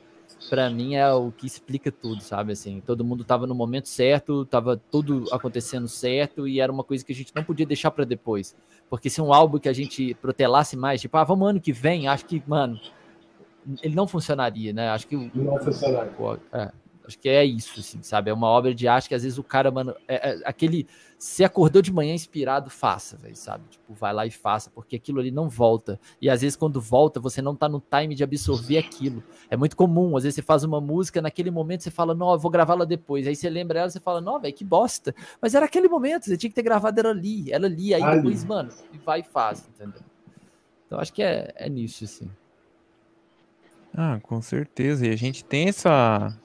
para 0.49 0.69
mim 0.69 0.95
é 0.95 1.11
o 1.11 1.31
que 1.31 1.45
explica 1.45 1.91
tudo, 1.91 2.21
sabe? 2.21 2.53
Assim, 2.53 2.81
todo 2.81 3.03
mundo 3.03 3.23
tava 3.23 3.47
no 3.47 3.55
momento 3.55 3.87
certo, 3.87 4.45
tava 4.45 4.79
tudo 4.91 5.25
acontecendo 5.31 5.87
certo 5.87 6.47
e 6.47 6.59
era 6.59 6.71
uma 6.71 6.83
coisa 6.83 7.03
que 7.03 7.11
a 7.11 7.15
gente 7.15 7.33
não 7.35 7.43
podia 7.43 7.65
deixar 7.65 7.91
para 7.91 8.05
depois. 8.05 8.55
Porque 8.89 9.09
se 9.09 9.21
um 9.21 9.33
álbum 9.33 9.57
que 9.57 9.69
a 9.69 9.73
gente 9.73 10.13
protelasse 10.15 10.77
mais, 10.77 11.01
tipo, 11.01 11.17
ah, 11.17 11.23
vamos 11.23 11.49
ano 11.49 11.59
que 11.59 11.71
vem, 11.71 12.07
acho 12.07 12.25
que, 12.25 12.43
mano, 12.45 12.79
ele 13.81 13.95
não 13.95 14.07
funcionaria, 14.07 14.71
né? 14.71 14.89
Acho 14.89 15.07
que 15.07 15.15
não 15.33 15.59
funcionaria. 15.59 16.11
É, 16.53 16.71
acho 17.05 17.19
que 17.19 17.29
é 17.29 17.43
isso, 17.43 17.79
assim, 17.79 18.01
sabe? 18.01 18.29
É 18.29 18.33
uma 18.33 18.47
obra 18.47 18.73
de 18.73 18.87
arte 18.87 19.09
que 19.09 19.15
às 19.15 19.23
vezes 19.23 19.37
o 19.37 19.43
cara, 19.43 19.71
mano, 19.71 19.95
é, 20.07 20.31
é 20.31 20.41
aquele 20.45 20.87
se 21.17 21.43
acordou 21.43 21.81
de 21.81 21.91
manhã 21.91 22.13
inspirado, 22.13 22.69
faça, 22.69 23.17
velho, 23.17 23.35
sabe? 23.35 23.63
Tipo, 23.69 23.93
vai 23.93 24.13
lá 24.13 24.25
e 24.25 24.31
faça, 24.31 24.69
porque 24.69 24.95
aquilo 24.95 25.19
ali 25.19 25.31
não 25.31 25.47
volta. 25.47 25.99
E 26.21 26.29
às 26.29 26.41
vezes 26.41 26.55
quando 26.55 26.79
volta, 26.81 27.19
você 27.19 27.41
não 27.41 27.55
tá 27.55 27.69
no 27.69 27.81
time 27.81 28.13
de 28.13 28.23
absorver 28.23 28.77
aquilo. 28.77 29.23
É 29.49 29.55
muito 29.55 29.75
comum, 29.75 30.17
às 30.17 30.23
vezes 30.23 30.35
você 30.35 30.41
faz 30.41 30.63
uma 30.63 30.81
música, 30.81 31.21
naquele 31.21 31.49
momento 31.49 31.83
você 31.83 31.91
fala, 31.91 32.13
não, 32.13 32.31
eu 32.33 32.39
vou 32.39 32.51
gravá-la 32.51 32.85
depois. 32.85 33.25
Aí 33.27 33.35
você 33.35 33.49
lembra 33.49 33.79
ela, 33.79 33.89
você 33.89 33.99
fala, 33.99 34.19
não, 34.19 34.39
velho, 34.39 34.53
que 34.53 34.63
bosta. 34.63 35.15
Mas 35.41 35.55
era 35.55 35.65
aquele 35.65 35.87
momento, 35.87 36.25
você 36.25 36.37
tinha 36.37 36.49
que 36.49 36.55
ter 36.55 36.63
gravado 36.63 36.99
ela 36.99 37.09
ali, 37.09 37.51
ela 37.51 37.65
ali, 37.65 37.93
aí 37.93 38.03
ali. 38.03 38.17
depois, 38.17 38.43
mano, 38.43 38.69
e 38.93 38.97
vai 38.97 39.21
e 39.21 39.23
faz, 39.23 39.67
entendeu? 39.67 40.01
Então 40.85 40.99
acho 40.99 41.13
que 41.13 41.23
é, 41.23 41.51
é 41.55 41.69
nisso, 41.69 42.03
assim. 42.03 42.29
Ah, 43.97 44.19
com 44.21 44.41
certeza. 44.41 45.07
E 45.07 45.09
a 45.09 45.15
gente 45.15 45.43
tem 45.43 45.69
essa 45.69 46.37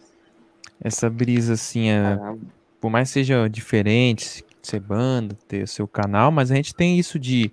essa 0.80 1.10
brisa 1.10 1.54
assim, 1.54 1.90
é, 1.90 2.18
por 2.80 2.90
mais 2.90 3.08
que 3.08 3.14
seja 3.14 3.48
diferente, 3.48 4.44
ser 4.62 4.80
banda, 4.80 5.36
ter 5.46 5.66
seu 5.68 5.86
canal, 5.86 6.30
mas 6.30 6.50
a 6.50 6.54
gente 6.54 6.74
tem 6.74 6.98
isso 6.98 7.18
de 7.18 7.52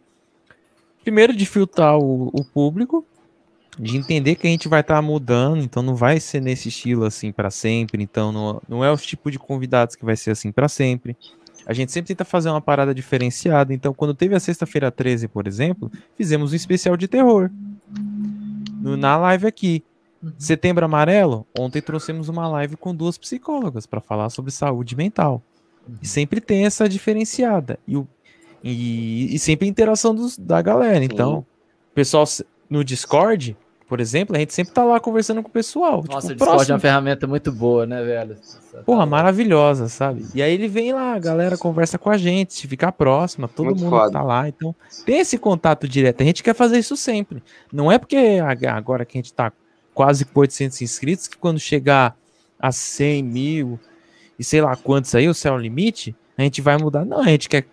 primeiro 1.01 1.35
de 1.35 1.45
filtrar 1.45 1.97
o, 1.97 2.27
o 2.33 2.43
público, 2.43 3.05
de 3.79 3.95
entender 3.95 4.35
que 4.35 4.47
a 4.47 4.49
gente 4.49 4.67
vai 4.67 4.81
estar 4.81 4.95
tá 4.95 5.01
mudando, 5.01 5.61
então 5.61 5.83
não 5.83 5.95
vai 5.95 6.19
ser 6.19 6.41
nesse 6.41 6.69
estilo 6.69 7.05
assim 7.05 7.31
para 7.31 7.49
sempre, 7.49 8.03
então 8.03 8.31
não, 8.31 8.61
não 8.67 8.83
é 8.83 8.91
o 8.91 8.97
tipo 8.97 9.29
de 9.29 9.37
convidados 9.37 9.95
que 9.95 10.03
vai 10.03 10.15
ser 10.15 10.31
assim 10.31 10.51
para 10.51 10.67
sempre. 10.67 11.15
A 11.65 11.73
gente 11.73 11.91
sempre 11.91 12.07
tenta 12.07 12.25
fazer 12.25 12.49
uma 12.49 12.61
parada 12.61 12.93
diferenciada, 12.93 13.73
então 13.73 13.93
quando 13.93 14.13
teve 14.13 14.33
a 14.33 14.39
sexta-feira 14.39 14.89
13, 14.89 15.27
por 15.27 15.47
exemplo, 15.47 15.91
fizemos 16.15 16.53
um 16.53 16.55
especial 16.55 16.95
de 16.97 17.07
terror 17.07 17.51
no, 18.81 18.95
na 18.97 19.17
live 19.17 19.47
aqui. 19.47 19.83
Uhum. 20.21 20.33
Setembro 20.37 20.85
Amarelo, 20.85 21.45
ontem 21.57 21.81
trouxemos 21.81 22.27
uma 22.29 22.47
live 22.47 22.75
com 22.75 22.95
duas 22.95 23.17
psicólogas 23.17 23.85
para 23.85 24.01
falar 24.01 24.29
sobre 24.29 24.51
saúde 24.51 24.95
mental. 24.95 25.41
E 26.01 26.07
sempre 26.07 26.41
tem 26.41 26.65
essa 26.65 26.87
diferenciada. 26.89 27.79
E, 27.87 27.95
o, 27.95 28.07
e, 28.63 29.33
e 29.33 29.39
sempre 29.39 29.67
a 29.67 29.69
interação 29.69 30.13
dos, 30.13 30.37
da 30.37 30.61
galera. 30.61 30.99
Sim. 30.99 31.05
Então, 31.05 31.39
o 31.39 31.95
pessoal 31.95 32.25
no 32.69 32.83
Discord, 32.83 33.55
por 33.87 34.01
exemplo, 34.01 34.35
a 34.35 34.39
gente 34.39 34.53
sempre 34.53 34.73
tá 34.73 34.83
lá 34.83 34.99
conversando 34.99 35.41
com 35.41 35.47
o 35.47 35.51
pessoal. 35.51 36.01
Tipo, 36.01 36.13
Nossa, 36.13 36.27
tipo, 36.27 36.33
o 36.33 36.35
Discord 36.35 36.55
próximo... 36.57 36.73
é 36.73 36.75
uma 36.75 36.79
ferramenta 36.81 37.25
muito 37.25 37.51
boa, 37.53 37.85
né, 37.85 38.03
velho? 38.03 38.35
Porra, 38.85 39.05
maravilhosa, 39.05 39.87
sabe? 39.87 40.25
E 40.35 40.41
aí 40.41 40.53
ele 40.53 40.67
vem 40.67 40.93
lá, 40.93 41.13
a 41.13 41.19
galera 41.19 41.57
conversa 41.57 41.97
com 41.97 42.09
a 42.09 42.17
gente, 42.17 42.67
fica 42.67 42.91
próxima, 42.91 43.47
todo 43.47 43.67
muito 43.67 43.79
mundo 43.79 43.91
foda. 43.91 44.11
tá 44.11 44.21
lá. 44.21 44.47
Então, 44.49 44.75
tem 45.05 45.19
esse 45.19 45.37
contato 45.37 45.87
direto. 45.87 46.21
A 46.21 46.25
gente 46.25 46.43
quer 46.43 46.53
fazer 46.53 46.77
isso 46.77 46.97
sempre. 46.97 47.41
Não 47.71 47.89
é 47.89 47.97
porque 47.97 48.39
agora 48.69 49.05
que 49.05 49.17
a 49.17 49.19
gente 49.19 49.33
tá 49.33 49.53
quase 49.97 50.25
com 50.25 50.41
800 50.41 50.79
inscritos, 50.83 51.27
que 51.27 51.35
quando 51.35 51.59
chegar 51.59 52.15
a 52.59 52.71
100 52.71 53.23
mil, 53.23 53.79
e 54.37 54.43
sei 54.43 54.61
lá 54.61 54.75
quantos 54.75 55.15
aí, 55.15 55.27
o 55.27 55.33
céu 55.33 55.57
limite, 55.57 56.15
a 56.37 56.43
gente 56.43 56.61
vai 56.61 56.77
mudar. 56.77 57.03
Não, 57.03 57.21
a 57.21 57.29
gente 57.29 57.49
quer 57.49 57.65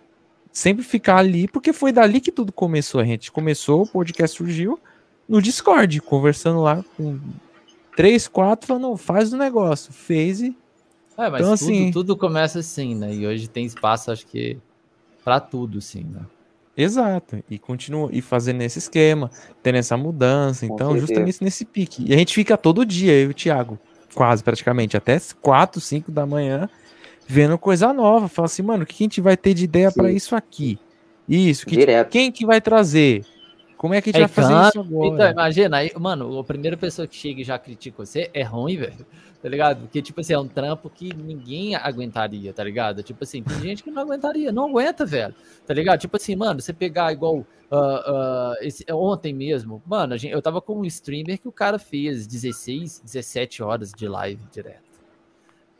sempre 0.51 0.83
ficar 0.83 1.17
ali, 1.17 1.47
porque 1.47 1.71
foi 1.71 1.91
dali 1.91 2.19
que 2.19 2.31
tudo 2.31 2.51
começou. 2.51 2.99
A 2.99 3.05
gente 3.05 3.31
começou, 3.31 3.83
o 3.83 3.87
podcast 3.87 4.37
surgiu 4.37 4.79
no 5.29 5.39
Discord, 5.39 6.01
conversando 6.01 6.63
lá 6.63 6.83
com 6.97 7.19
três, 7.95 8.27
quatro, 8.27 8.65
falando, 8.65 8.97
faz 8.97 9.31
o 9.31 9.37
negócio, 9.37 9.93
fez 9.93 10.41
e. 10.41 10.57
É, 11.15 11.29
mas 11.29 11.41
então, 11.41 11.55
tudo, 11.55 11.71
assim, 11.71 11.91
tudo 11.91 12.17
começa 12.17 12.57
assim, 12.57 12.95
né? 12.95 13.13
E 13.13 13.27
hoje 13.27 13.47
tem 13.47 13.67
espaço, 13.67 14.11
acho 14.11 14.25
que, 14.25 14.57
para 15.23 15.39
tudo, 15.39 15.79
sim, 15.79 16.03
né? 16.05 16.25
Exato, 16.77 17.41
e 17.49 17.57
continua 17.57 18.09
e 18.11 18.21
fazendo 18.21 18.61
esse 18.61 18.79
esquema, 18.79 19.31
tendo 19.63 19.77
essa 19.77 19.95
mudança, 19.95 20.65
então, 20.65 20.97
justamente 20.99 21.41
nesse 21.41 21.63
pique. 21.63 22.03
E 22.05 22.13
a 22.13 22.17
gente 22.17 22.33
fica 22.33 22.57
todo 22.57 22.85
dia, 22.85 23.13
eu 23.13 23.27
e 23.27 23.31
o 23.31 23.33
Thiago, 23.33 23.79
quase 24.13 24.43
praticamente, 24.43 24.97
até 24.97 25.17
4, 25.41 25.79
5 25.79 26.11
da 26.11 26.25
manhã, 26.25 26.69
vendo 27.25 27.57
coisa 27.57 27.93
nova. 27.93 28.27
Fala 28.27 28.47
assim, 28.47 28.61
mano, 28.61 28.83
o 28.83 28.85
que 28.85 28.95
a 28.95 29.05
gente 29.05 29.21
vai 29.21 29.37
ter 29.37 29.53
de 29.53 29.63
ideia 29.63 29.89
para 29.91 30.11
isso 30.11 30.35
aqui? 30.35 30.77
Isso, 31.27 31.65
que, 31.65 31.77
quem 32.05 32.31
que 32.31 32.45
vai 32.45 32.59
trazer? 32.59 33.23
Como 33.77 33.93
é 33.93 34.01
que 34.01 34.09
a 34.09 34.13
gente 34.13 34.21
é, 34.21 34.27
vai 34.27 34.43
fazer 34.43 34.67
isso 34.67 34.79
agora? 34.79 35.13
Então, 35.13 35.31
imagina, 35.31 35.77
aí, 35.77 35.91
mano, 35.97 36.39
a 36.39 36.43
primeira 36.43 36.75
pessoa 36.75 37.07
que 37.07 37.15
chega 37.15 37.41
e 37.41 37.43
já 37.43 37.57
critica 37.57 38.05
você 38.05 38.29
é 38.33 38.43
ruim, 38.43 38.77
velho. 38.77 39.05
Tá 39.45 39.49
ligado? 39.49 39.81
Porque, 39.81 40.01
tipo 40.01 40.21
assim, 40.21 40.33
é 40.33 40.39
um 40.39 40.47
trampo 40.47 40.89
que 40.89 41.13
ninguém 41.13 41.75
aguentaria, 41.75 42.51
tá 42.51 42.63
ligado? 42.63 43.03
Tipo 43.03 43.23
assim, 43.23 43.43
tem 43.43 43.61
gente 43.61 43.83
que 43.83 43.91
não 43.91 44.01
aguentaria, 44.01 44.51
não 44.51 44.69
aguenta, 44.69 45.05
velho. 45.05 45.35
Tá 45.67 45.71
ligado? 45.71 45.99
Tipo 45.99 46.17
assim, 46.17 46.35
mano, 46.35 46.59
você 46.59 46.73
pegar 46.73 47.13
igual 47.13 47.35
uh, 47.35 47.43
uh, 47.71 48.55
esse, 48.61 48.83
ontem 48.91 49.35
mesmo, 49.35 49.83
mano, 49.85 50.17
gente, 50.17 50.31
eu 50.31 50.41
tava 50.41 50.59
com 50.63 50.79
um 50.79 50.85
streamer 50.85 51.39
que 51.39 51.47
o 51.47 51.51
cara 51.51 51.77
fez 51.77 52.25
16, 52.25 53.03
17 53.05 53.61
horas 53.61 53.91
de 53.91 54.07
live 54.07 54.41
direto. 54.51 54.81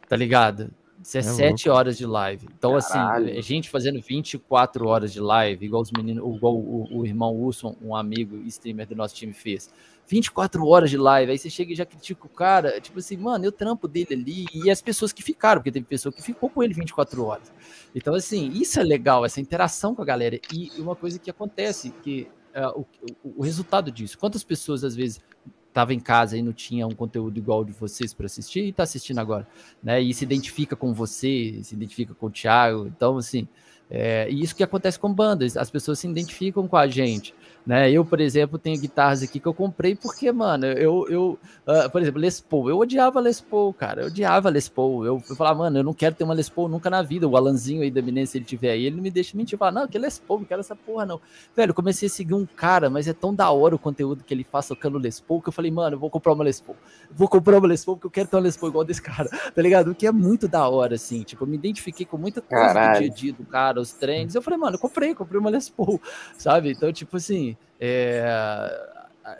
Tá 0.07 0.15
ligado? 0.15 0.69
17 0.99 1.67
é 1.67 1.71
horas 1.71 1.97
de 1.97 2.05
live. 2.05 2.47
Então, 2.55 2.75
assim, 2.75 2.93
Caralho. 2.93 3.31
assim, 3.31 3.41
gente 3.41 3.71
fazendo 3.71 3.99
24 3.99 4.87
horas 4.87 5.11
de 5.11 5.19
live, 5.19 5.65
igual 5.65 5.81
os 5.81 5.91
meninos, 5.91 6.35
igual 6.35 6.55
o, 6.55 6.99
o 6.99 7.03
irmão 7.03 7.35
Wilson, 7.35 7.75
um 7.81 7.95
amigo 7.95 8.37
streamer 8.45 8.85
do 8.85 8.95
nosso 8.95 9.15
time, 9.15 9.33
fez. 9.33 9.71
24 10.07 10.65
horas 10.65 10.89
de 10.89 10.97
live, 10.97 11.31
aí 11.31 11.37
você 11.37 11.49
chega 11.49 11.73
e 11.73 11.75
já 11.75 11.85
critica 11.85 12.25
o 12.25 12.29
cara, 12.29 12.79
tipo 12.79 12.99
assim, 12.99 13.17
mano, 13.17 13.45
eu 13.45 13.51
trampo 13.51 13.87
dele 13.87 14.07
ali, 14.11 14.45
e 14.53 14.69
as 14.69 14.81
pessoas 14.81 15.11
que 15.11 15.23
ficaram, 15.23 15.61
porque 15.61 15.71
teve 15.71 15.85
pessoa 15.85 16.13
que 16.13 16.21
ficou 16.21 16.49
com 16.49 16.61
ele 16.61 16.73
24 16.73 17.23
horas. 17.23 17.51
Então, 17.93 18.13
assim, 18.13 18.49
isso 18.49 18.79
é 18.79 18.83
legal, 18.83 19.25
essa 19.25 19.41
interação 19.41 19.95
com 19.95 20.01
a 20.01 20.05
galera. 20.05 20.39
E 20.53 20.71
uma 20.77 20.95
coisa 20.95 21.17
que 21.17 21.29
acontece, 21.29 21.91
que 22.03 22.27
é, 22.53 22.67
o, 22.67 22.85
o, 23.23 23.41
resultado 23.41 23.91
disso, 23.91 24.17
quantas 24.17 24.43
pessoas 24.43 24.83
às 24.83 24.95
vezes 24.95 25.19
estava 25.67 25.93
em 25.93 25.99
casa 25.99 26.37
e 26.37 26.41
não 26.41 26.53
tinha 26.53 26.87
um 26.87 26.93
conteúdo 26.95 27.37
igual 27.37 27.65
de 27.65 27.73
vocês 27.73 28.13
para 28.13 28.27
assistir 28.27 28.61
e 28.61 28.69
está 28.69 28.83
assistindo 28.83 29.19
agora, 29.19 29.45
né? 29.83 30.01
E 30.01 30.13
se 30.13 30.23
identifica 30.23 30.73
com 30.73 30.93
você, 30.93 31.59
se 31.63 31.75
identifica 31.75 32.13
com 32.13 32.27
o 32.27 32.31
Thiago. 32.31 32.87
Então, 32.87 33.17
assim, 33.17 33.45
é, 33.89 34.29
e 34.29 34.41
isso 34.41 34.55
que 34.55 34.63
acontece 34.63 34.97
com 34.97 35.13
bandas, 35.13 35.57
as 35.57 35.69
pessoas 35.69 35.99
se 35.99 36.07
identificam 36.07 36.67
com 36.67 36.77
a 36.77 36.87
gente. 36.87 37.35
Né? 37.65 37.91
Eu, 37.91 38.05
por 38.05 38.21
exemplo, 38.21 38.59
tenho 38.59 38.79
guitarras 38.79 39.23
aqui 39.23 39.39
que 39.39 39.47
eu 39.47 39.53
comprei 39.53 39.95
porque, 39.95 40.31
mano, 40.31 40.67
eu, 40.67 41.07
eu 41.09 41.39
uh, 41.65 41.89
por 41.89 41.99
exemplo, 41.99 42.21
Les 42.21 42.39
Paul, 42.39 42.69
eu 42.69 42.77
odiava 42.77 43.19
Les 43.19 43.41
Paul, 43.41 43.73
cara, 43.73 44.03
eu 44.03 44.07
odiava 44.07 44.49
Les 44.49 44.69
Paul. 44.69 45.03
Eu, 45.03 45.21
eu 45.27 45.35
falava, 45.35 45.59
mano, 45.59 45.79
eu 45.79 45.83
não 45.83 45.93
quero 45.93 46.13
ter 46.13 46.23
uma 46.23 46.33
Les 46.33 46.47
Paul 46.47 46.69
nunca 46.69 46.89
na 46.89 47.01
vida. 47.01 47.27
O 47.27 47.35
Alanzinho 47.35 47.81
aí 47.81 47.89
da 47.89 47.99
Eminência, 47.99 48.33
se 48.33 48.37
ele 48.37 48.45
tiver 48.45 48.71
aí, 48.71 48.85
ele 48.85 48.97
não 48.97 49.03
me 49.03 49.09
deixa 49.09 49.35
mentir. 49.35 49.57
Fala, 49.57 49.71
não, 49.71 49.87
que 49.87 49.97
Les 49.97 50.19
Paul, 50.19 50.39
não 50.39 50.45
quero 50.45 50.59
essa 50.59 50.75
porra, 50.75 51.05
não. 51.05 51.19
Velho, 51.55 51.71
eu 51.71 51.73
comecei 51.73 52.07
a 52.07 52.11
seguir 52.11 52.35
um 52.35 52.45
cara, 52.45 52.89
mas 52.89 53.07
é 53.07 53.13
tão 53.13 53.33
da 53.33 53.49
hora 53.49 53.75
o 53.75 53.79
conteúdo 53.79 54.23
que 54.23 54.33
ele 54.33 54.43
faz 54.43 54.67
tocando 54.67 54.99
Les 54.99 55.19
Paul 55.19 55.41
que 55.41 55.49
eu 55.49 55.53
falei, 55.53 55.71
mano, 55.71 55.95
eu 55.95 55.99
vou 55.99 56.09
comprar 56.09 56.33
uma 56.33 56.43
Les 56.43 56.59
Paul. 56.59 56.77
Vou 57.09 57.27
comprar 57.27 57.57
uma 57.57 57.67
Les 57.67 57.83
Paul 57.83 57.97
porque 57.97 58.07
eu 58.07 58.11
quero 58.11 58.27
ter 58.29 58.35
uma 58.35 58.43
Les 58.43 58.55
Paul 58.55 58.69
igual 58.69 58.85
desse 58.85 59.01
cara, 59.01 59.27
tá 59.53 59.61
ligado? 59.61 59.89
O 59.89 59.95
que 59.95 60.05
é 60.05 60.11
muito 60.11 60.47
da 60.47 60.67
hora, 60.69 60.95
assim. 60.95 61.23
Tipo, 61.23 61.45
eu 61.45 61.47
me 61.47 61.55
identifiquei 61.55 62.05
com 62.05 62.17
muita 62.17 62.41
coisa 62.41 62.65
Caralho. 62.65 62.93
do 62.93 62.99
dia 62.99 63.11
a 63.11 63.15
dia 63.15 63.33
do 63.33 63.45
cara, 63.45 63.79
os 63.81 63.91
trends. 63.91 64.35
Eu 64.35 64.41
falei, 64.41 64.59
mano, 64.59 64.75
eu 64.75 64.79
comprei, 64.79 65.15
comprei 65.15 65.39
uma 65.39 65.49
Les 65.49 65.67
Paul, 65.67 65.99
sabe? 66.37 66.71
Então, 66.71 66.93
tipo 66.93 67.17
assim. 67.17 67.54
É, 67.79 68.95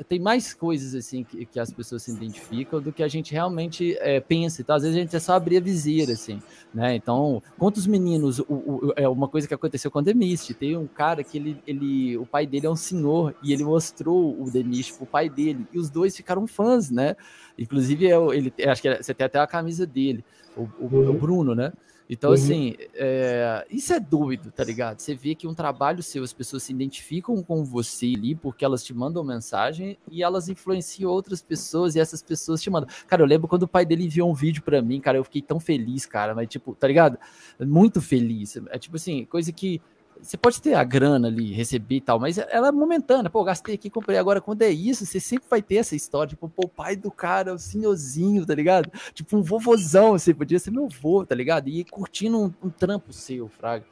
tem 0.09 0.19
mais 0.19 0.51
coisas 0.53 0.95
assim 0.95 1.23
que, 1.23 1.45
que, 1.45 1.59
as 1.59 1.71
pessoas 1.71 2.01
se 2.03 2.11
identificam 2.11 2.81
do 2.81 2.91
que 2.91 3.03
a 3.03 3.07
gente 3.07 3.31
realmente 3.31 3.95
é, 3.99 4.19
pensa. 4.19 4.61
Então, 4.61 4.75
às 4.75 4.81
vezes 4.81 4.97
a 4.97 4.99
gente 4.99 5.15
é 5.15 5.19
só 5.19 5.33
abrir 5.33 5.57
a 5.57 5.61
viseira, 5.61 6.13
assim, 6.13 6.41
né? 6.73 6.95
Então, 6.95 7.41
quantos 7.57 7.85
meninos? 7.85 8.39
O, 8.39 8.45
o, 8.49 8.93
é 8.95 9.07
uma 9.07 9.27
coisa 9.27 9.47
que 9.47 9.53
aconteceu 9.53 9.91
com 9.91 9.99
o 9.99 10.01
Demist. 10.01 10.53
Tem 10.55 10.75
um 10.75 10.87
cara 10.87 11.23
que 11.23 11.37
ele, 11.37 11.61
ele, 11.67 12.17
o 12.17 12.25
pai 12.25 12.47
dele 12.47 12.65
é 12.65 12.69
um 12.69 12.75
senhor 12.75 13.35
e 13.43 13.53
ele 13.53 13.63
mostrou 13.63 14.41
o 14.41 14.49
Demist 14.49 14.93
pro 14.93 15.05
pai 15.05 15.29
dele 15.29 15.67
e 15.71 15.77
os 15.77 15.89
dois 15.89 16.15
ficaram 16.17 16.47
fãs, 16.47 16.89
né? 16.89 17.15
Inclusive, 17.57 18.07
eu, 18.07 18.33
ele, 18.33 18.51
acho 18.67 18.81
que 18.81 18.95
você 18.95 19.13
tem 19.13 19.25
até 19.25 19.39
a 19.39 19.47
camisa 19.47 19.85
dele, 19.85 20.25
o, 20.57 20.63
o, 20.79 20.87
o 20.87 20.95
uhum. 20.95 21.17
Bruno, 21.17 21.53
né? 21.53 21.71
Então, 22.09 22.30
uhum. 22.30 22.35
assim, 22.35 22.75
é, 22.93 23.66
isso 23.69 23.92
é 23.92 24.00
doido, 24.00 24.51
tá 24.51 24.64
ligado? 24.64 25.00
Você 25.00 25.16
vê 25.16 25.34
que 25.34 25.48
um 25.48 25.56
trabalho 25.56 26.03
seu, 26.03 26.24
as 26.24 26.34
pessoas 26.34 26.64
se 26.64 26.72
identificam 26.72 27.42
com 27.42 27.64
você 27.64 28.14
ali 28.16 28.35
porque 28.35 28.64
elas 28.64 28.84
te 28.84 28.93
mandam 28.93 29.24
mensagem 29.24 29.98
e 30.11 30.22
elas 30.22 30.48
influenciam 30.48 31.11
outras 31.11 31.42
pessoas 31.42 31.95
e 31.95 32.00
essas 32.00 32.22
pessoas 32.22 32.61
te 32.61 32.69
mandam. 32.69 32.90
Cara, 33.08 33.24
eu 33.24 33.27
lembro 33.27 33.48
quando 33.48 33.64
o 33.64 33.67
pai 33.67 33.85
dele 33.85 34.06
enviou 34.06 34.30
um 34.30 34.35
vídeo 34.35 34.61
para 34.61 34.82
mim, 34.82 35.00
cara, 35.00 35.17
eu 35.17 35.24
fiquei 35.24 35.42
tão 35.42 35.59
feliz, 35.59 36.06
cara, 36.06 36.35
mas 36.35 36.48
tipo, 36.48 36.75
tá 36.75 36.88
ligado? 36.88 37.17
Muito 37.59 38.00
feliz. 38.01 38.58
É 38.69 38.77
tipo 38.77 38.98
assim, 38.98 39.25
coisa 39.25 39.51
que 39.51 39.82
você 40.21 40.37
pode 40.37 40.61
ter 40.61 40.73
a 40.73 40.83
grana 40.83 41.27
ali, 41.27 41.51
receber 41.51 41.95
e 41.97 42.01
tal, 42.01 42.19
mas 42.19 42.37
ela 42.37 42.69
é 42.69 42.71
momentânea. 42.71 43.29
Pô, 43.29 43.43
gastei 43.43 43.75
aqui, 43.75 43.89
comprei 43.89 44.17
agora. 44.17 44.41
Quando 44.41 44.61
é 44.61 44.69
isso, 44.69 45.05
você 45.05 45.19
sempre 45.19 45.47
vai 45.49 45.61
ter 45.61 45.75
essa 45.75 45.95
história. 45.95 46.29
Tipo, 46.29 46.49
pô, 46.49 46.65
o 46.65 46.69
pai 46.69 46.95
do 46.95 47.11
cara, 47.11 47.53
o 47.53 47.59
senhorzinho, 47.59 48.45
tá 48.45 48.55
ligado? 48.55 48.91
Tipo, 49.13 49.37
um 49.37 49.41
vovozão, 49.41 50.11
você 50.11 50.31
assim, 50.31 50.37
podia 50.37 50.59
ser 50.59 50.71
meu 50.71 50.87
vô, 50.87 51.25
tá 51.25 51.35
ligado? 51.35 51.67
E 51.67 51.83
curtindo 51.83 52.39
um, 52.39 52.53
um 52.63 52.69
trampo 52.69 53.13
seu, 53.13 53.47
Fraga. 53.47 53.85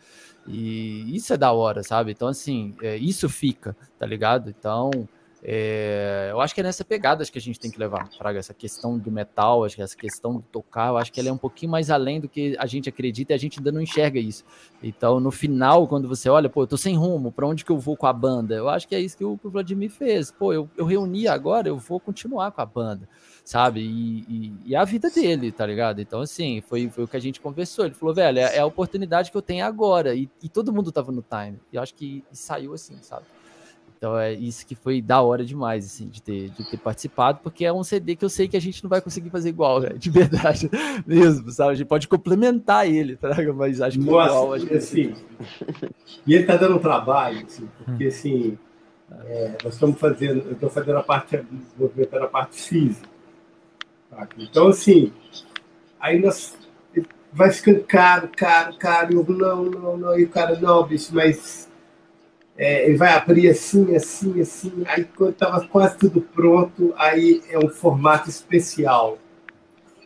E 0.47 1.15
isso 1.15 1.33
é 1.33 1.37
da 1.37 1.51
hora, 1.51 1.83
sabe? 1.83 2.11
Então, 2.11 2.27
assim, 2.27 2.75
é, 2.81 2.97
isso 2.97 3.29
fica, 3.29 3.75
tá 3.97 4.05
ligado? 4.05 4.49
Então, 4.49 4.91
é, 5.45 6.29
eu 6.31 6.39
acho 6.39 6.55
que 6.55 6.61
é 6.61 6.63
nessa 6.63 6.85
pegada 6.85 7.25
que 7.25 7.37
a 7.37 7.41
gente 7.41 7.59
tem 7.59 7.69
que 7.69 7.77
levar, 7.77 8.09
Fraga, 8.17 8.39
essa 8.39 8.53
questão 8.53 8.97
do 8.97 9.11
metal, 9.11 9.65
acho 9.65 9.75
que 9.75 9.81
essa 9.81 9.95
questão 9.95 10.35
do 10.35 10.41
tocar, 10.41 10.87
eu 10.87 10.97
acho 10.97 11.11
que 11.11 11.19
ela 11.19 11.27
é 11.27 11.33
um 11.33 11.37
pouquinho 11.37 11.69
mais 11.69 11.89
além 11.89 12.21
do 12.21 12.29
que 12.29 12.55
a 12.57 12.65
gente 12.65 12.87
acredita 12.87 13.33
e 13.33 13.35
a 13.35 13.37
gente 13.37 13.59
ainda 13.59 13.69
não 13.69 13.81
enxerga 13.81 14.17
isso. 14.17 14.45
Então, 14.81 15.19
no 15.19 15.31
final, 15.31 15.85
quando 15.85 16.07
você 16.07 16.29
olha, 16.29 16.49
pô, 16.49 16.63
eu 16.63 16.67
tô 16.67 16.77
sem 16.77 16.95
rumo, 16.95 17.29
para 17.29 17.45
onde 17.45 17.65
que 17.65 17.71
eu 17.71 17.77
vou 17.77 17.97
com 17.97 18.07
a 18.07 18.13
banda? 18.13 18.55
Eu 18.55 18.69
acho 18.69 18.87
que 18.87 18.95
é 18.95 19.01
isso 19.01 19.17
que 19.17 19.25
o, 19.25 19.37
Vladimir 19.43 19.91
fez. 19.91 20.31
Pô, 20.31 20.53
eu, 20.53 20.69
eu 20.77 20.85
reuni 20.85 21.27
agora, 21.27 21.67
eu 21.67 21.77
vou 21.77 21.99
continuar 21.99 22.51
com 22.53 22.61
a 22.61 22.65
banda, 22.65 23.09
sabe? 23.43 23.81
E, 23.81 24.19
e, 24.29 24.53
e, 24.67 24.75
a 24.77 24.85
vida 24.85 25.09
dele, 25.09 25.51
tá 25.51 25.65
ligado? 25.65 25.99
Então, 25.99 26.21
assim, 26.21 26.61
foi, 26.61 26.89
foi 26.89 27.03
o 27.03 27.07
que 27.07 27.17
a 27.17 27.21
gente 27.21 27.41
conversou. 27.41 27.83
Ele 27.83 27.93
falou, 27.93 28.15
velho, 28.15 28.39
é, 28.39 28.55
é 28.55 28.59
a 28.59 28.65
oportunidade 28.65 29.29
que 29.29 29.35
eu 29.35 29.41
tenho 29.41 29.65
agora. 29.65 30.15
E, 30.15 30.29
e 30.41 30.47
todo 30.47 30.71
mundo 30.71 30.89
tava 30.89 31.11
no 31.11 31.21
time. 31.21 31.59
E 31.69 31.75
eu 31.75 31.81
acho 31.81 31.93
que 31.93 32.23
saiu 32.31 32.73
assim, 32.73 32.97
sabe? 33.01 33.25
Então 34.03 34.19
é 34.19 34.33
isso 34.33 34.65
que 34.65 34.75
foi 34.75 35.01
da 35.01 35.21
hora 35.21 35.45
demais, 35.45 35.85
assim, 35.85 36.09
de 36.09 36.21
ter, 36.21 36.49
de 36.49 36.69
ter 36.69 36.75
participado, 36.75 37.39
porque 37.41 37.63
é 37.63 37.71
um 37.71 37.85
CD 37.85 38.17
que 38.17 38.25
eu 38.25 38.29
sei 38.29 38.49
que 38.49 38.57
a 38.57 38.59
gente 38.59 38.83
não 38.83 38.89
vai 38.89 38.99
conseguir 38.99 39.29
fazer 39.29 39.47
igual, 39.47 39.79
né? 39.79 39.91
de 39.95 40.09
verdade 40.09 40.69
mesmo, 41.07 41.49
sabe? 41.49 41.71
A 41.71 41.75
gente 41.75 41.87
pode 41.87 42.09
complementar 42.09 42.85
ele, 42.85 43.15
tá? 43.15 43.29
mas 43.55 43.79
acho 43.79 43.97
que 43.97 44.03
Nossa, 44.03 44.27
igual. 44.27 44.53
Acho 44.55 44.65
que 44.65 44.73
assim, 44.73 45.13
e 46.27 46.33
ele 46.33 46.43
tá 46.43 46.57
dando 46.57 46.75
um 46.75 46.79
trabalho, 46.79 47.45
assim, 47.45 47.65
porque 47.77 48.07
assim, 48.07 48.57
é, 49.23 49.55
nós 49.63 49.75
estamos 49.75 49.97
fazendo, 49.97 50.47
eu 50.47 50.51
estou 50.51 50.69
fazendo 50.69 50.97
a 50.97 51.03
parte, 51.03 51.41
movimentando 51.79 52.25
a 52.25 52.27
parte 52.27 52.61
física. 52.61 53.07
Tá? 54.09 54.27
Então, 54.37 54.67
assim, 54.67 55.13
aí 55.97 56.19
nós 56.19 56.57
vai 57.31 57.51
ficando 57.51 57.79
caro, 57.85 58.29
caro, 58.35 58.77
caro, 58.77 59.13
eu, 59.13 59.33
não, 59.33 59.63
não, 59.63 59.95
não, 59.95 60.19
e 60.19 60.25
o 60.25 60.29
cara, 60.29 60.59
não, 60.59 60.85
bicho, 60.85 61.15
mas 61.15 61.71
é, 62.57 62.85
ele 62.85 62.97
vai 62.97 63.13
abrir 63.13 63.49
assim, 63.49 63.95
assim, 63.95 64.39
assim. 64.39 64.83
Aí 64.85 65.03
quando 65.03 65.31
estava 65.31 65.67
quase 65.67 65.97
tudo 65.97 66.21
pronto, 66.21 66.93
aí 66.97 67.41
é 67.49 67.57
um 67.57 67.69
formato 67.69 68.29
especial. 68.29 69.17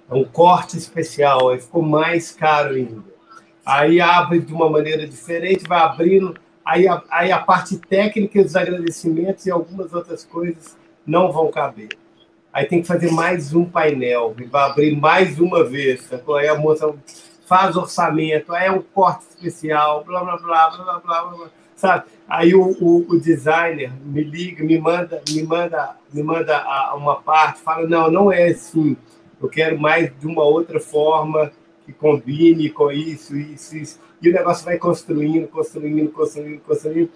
É 0.09 0.13
um 0.13 0.23
corte 0.23 0.77
especial, 0.77 1.49
aí 1.49 1.59
ficou 1.59 1.81
mais 1.81 2.31
caro 2.31 2.75
ainda. 2.75 3.03
Aí 3.65 3.99
abre 3.99 4.39
de 4.39 4.53
uma 4.53 4.69
maneira 4.69 5.05
diferente, 5.05 5.67
vai 5.67 5.79
abrindo. 5.79 6.35
Aí 6.63 6.87
a, 6.87 7.03
aí 7.09 7.31
a 7.31 7.39
parte 7.39 7.77
técnica, 7.77 8.39
os 8.39 8.55
agradecimentos 8.55 9.45
e 9.45 9.51
algumas 9.51 9.93
outras 9.93 10.23
coisas 10.23 10.77
não 11.05 11.31
vão 11.31 11.51
caber. 11.51 11.89
Aí 12.53 12.65
tem 12.65 12.81
que 12.81 12.87
fazer 12.87 13.11
mais 13.11 13.53
um 13.53 13.65
painel, 13.65 14.33
e 14.39 14.45
vai 14.45 14.69
abrir 14.69 14.95
mais 14.95 15.37
uma 15.37 15.65
vez. 15.65 16.09
Aí 16.37 16.47
a 16.47 16.55
moça 16.55 16.93
faz 17.45 17.75
orçamento, 17.75 18.53
aí 18.53 18.67
é 18.67 18.71
um 18.71 18.81
corte 18.81 19.25
especial, 19.29 20.03
blá, 20.05 20.23
blá, 20.23 20.37
blá, 20.37 20.69
blá, 20.69 20.99
blá, 20.99 21.23
blá 21.25 21.49
sabe? 21.77 22.05
Aí 22.27 22.53
o, 22.53 22.75
o, 22.81 23.05
o, 23.07 23.19
designer 23.19 23.91
me 24.03 24.21
liga, 24.21 24.65
me 24.65 24.77
manda, 24.77 25.21
me 25.29 25.43
manda, 25.43 25.95
me 26.11 26.21
manda 26.21 26.93
uma 26.95 27.21
parte, 27.21 27.61
fala 27.61 27.87
não, 27.87 28.11
não 28.11 28.31
é 28.31 28.47
assim. 28.47 28.97
Eu 29.41 29.47
quero 29.47 29.79
mais 29.79 30.11
de 30.19 30.27
uma 30.27 30.43
outra 30.43 30.79
forma 30.79 31.51
que 31.85 31.93
combine 31.93 32.69
com 32.69 32.91
isso, 32.91 33.37
isso, 33.37 33.77
isso. 33.77 33.99
E 34.21 34.29
o 34.29 34.33
negócio 34.33 34.65
vai 34.65 34.77
construindo, 34.77 35.47
construindo, 35.47 36.11
construindo, 36.11 36.59
construindo. 36.61 37.11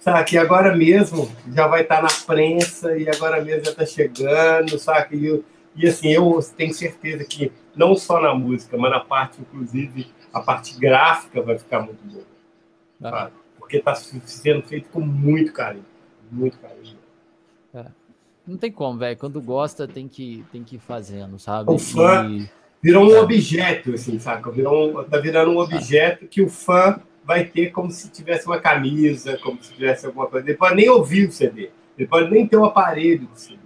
Sabe, 0.00 0.24
que 0.24 0.38
agora 0.38 0.74
mesmo 0.74 1.30
já 1.52 1.66
vai 1.66 1.82
estar 1.82 2.00
na 2.00 2.08
prensa 2.26 2.96
e 2.96 3.08
agora 3.08 3.42
mesmo 3.42 3.64
já 3.64 3.72
está 3.72 3.84
chegando, 3.84 4.78
sabe? 4.78 5.16
E, 5.16 5.26
eu, 5.26 5.44
e 5.76 5.86
assim, 5.86 6.08
eu 6.08 6.40
tenho 6.56 6.72
certeza 6.72 7.24
que 7.24 7.52
não 7.76 7.94
só 7.94 8.20
na 8.20 8.34
música, 8.34 8.76
mas 8.78 8.90
na 8.90 9.00
parte, 9.00 9.40
inclusive, 9.40 10.06
a 10.32 10.40
parte 10.40 10.78
gráfica 10.78 11.42
vai 11.42 11.58
ficar 11.58 11.80
muito 11.80 12.02
boa. 12.04 12.24
Ah 13.02 13.30
porque 13.68 13.76
está 13.76 13.94
sendo 13.94 14.62
feito 14.62 14.88
com 14.88 15.00
muito 15.00 15.52
carinho. 15.52 15.84
Muito 16.32 16.58
carinho. 16.58 16.96
É. 17.74 17.84
Não 18.46 18.56
tem 18.56 18.72
como, 18.72 18.98
velho. 18.98 19.16
Quando 19.18 19.42
gosta, 19.42 19.86
tem 19.86 20.08
que, 20.08 20.42
tem 20.50 20.64
que 20.64 20.76
ir 20.76 20.78
fazendo, 20.78 21.38
sabe? 21.38 21.70
O 21.70 21.78
fã 21.78 22.26
e... 22.30 22.48
virou 22.82 23.06
um 23.06 23.14
é. 23.14 23.20
objeto, 23.20 23.92
assim, 23.92 24.18
saca? 24.18 24.50
Virou 24.50 25.02
um, 25.02 25.04
tá 25.04 25.18
virando 25.18 25.50
um 25.50 25.58
objeto 25.58 26.26
que 26.26 26.40
o 26.40 26.48
fã 26.48 26.98
vai 27.22 27.44
ter 27.44 27.70
como 27.70 27.90
se 27.90 28.10
tivesse 28.10 28.46
uma 28.46 28.58
camisa, 28.58 29.36
como 29.36 29.62
se 29.62 29.74
tivesse 29.74 30.06
alguma 30.06 30.26
coisa. 30.26 30.48
Ele 30.48 30.56
pode 30.56 30.74
nem 30.74 30.88
ouvir 30.88 31.28
o 31.28 31.32
CD, 31.32 31.68
ele 31.98 32.08
pode 32.08 32.30
nem 32.30 32.46
ter 32.46 32.56
um 32.56 32.64
aparelho 32.64 33.26
do 33.26 33.38
CD. 33.38 33.58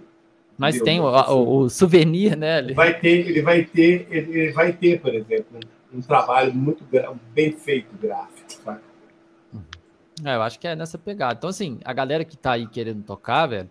Mas 0.57 0.81
tem 0.81 0.99
o, 0.99 1.05
o, 1.05 1.59
o, 1.59 1.69
souvenir, 1.69 2.35
né? 2.35 2.59
Ele 2.59 2.73
vai 2.73 2.99
ter, 2.99 3.29
ele 3.29 3.41
vai 3.41 3.63
ter, 3.63 4.05
ele 4.11 4.51
vai 4.51 4.73
ter, 4.73 4.99
por 4.99 5.15
exemplo, 5.15 5.59
um, 5.93 5.97
um 5.97 6.01
trabalho 6.01 6.53
muito 6.53 6.85
bem 7.33 7.53
feito 7.53 7.87
gráfico? 7.99 8.32
É, 10.23 10.35
eu 10.35 10.41
acho 10.41 10.59
que 10.59 10.67
é 10.67 10.75
nessa 10.75 10.97
pegada. 10.97 11.35
Então, 11.37 11.49
assim, 11.49 11.79
a 11.83 11.93
galera 11.93 12.23
que 12.23 12.37
tá 12.37 12.51
aí 12.53 12.67
querendo 12.67 13.03
tocar, 13.03 13.47
velho, 13.47 13.69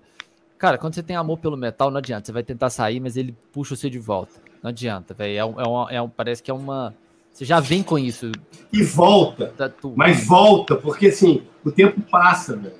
cara, 0.58 0.78
quando 0.78 0.94
você 0.94 1.02
tem 1.02 1.14
amor 1.14 1.38
pelo 1.38 1.56
metal, 1.56 1.90
não 1.90 1.98
adianta. 1.98 2.26
Você 2.26 2.32
vai 2.32 2.42
tentar 2.42 2.70
sair, 2.70 2.98
mas 2.98 3.16
ele 3.16 3.36
puxa 3.52 3.76
você 3.76 3.88
de 3.88 3.98
volta. 3.98 4.40
Não 4.62 4.70
adianta, 4.70 5.14
velho. 5.14 5.38
É 5.38 5.44
um, 5.44 5.60
é 5.60 5.68
um, 5.68 5.90
é 5.90 6.02
um, 6.02 6.08
parece 6.08 6.42
que 6.42 6.50
é 6.50 6.54
uma. 6.54 6.94
Você 7.32 7.44
já 7.44 7.60
vem 7.60 7.82
com 7.82 7.98
isso. 7.98 8.32
E 8.72 8.82
volta. 8.82 9.52
Mas 9.94 10.26
volta, 10.26 10.76
porque 10.76 11.06
assim, 11.08 11.42
o 11.64 11.70
tempo 11.70 12.00
passa, 12.02 12.56
velho. 12.56 12.74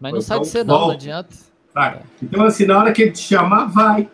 Mas 0.00 0.12
não 0.12 0.20
então, 0.20 0.22
sai 0.22 0.40
de 0.40 0.48
você, 0.48 0.64
não, 0.64 0.80
não 0.80 0.90
adianta. 0.90 1.36
Tá. 1.72 2.00
Então, 2.22 2.44
assim, 2.44 2.66
na 2.66 2.78
hora 2.78 2.92
que 2.92 3.02
ele 3.02 3.12
te 3.12 3.20
chamar, 3.20 3.66
vai. 3.66 4.08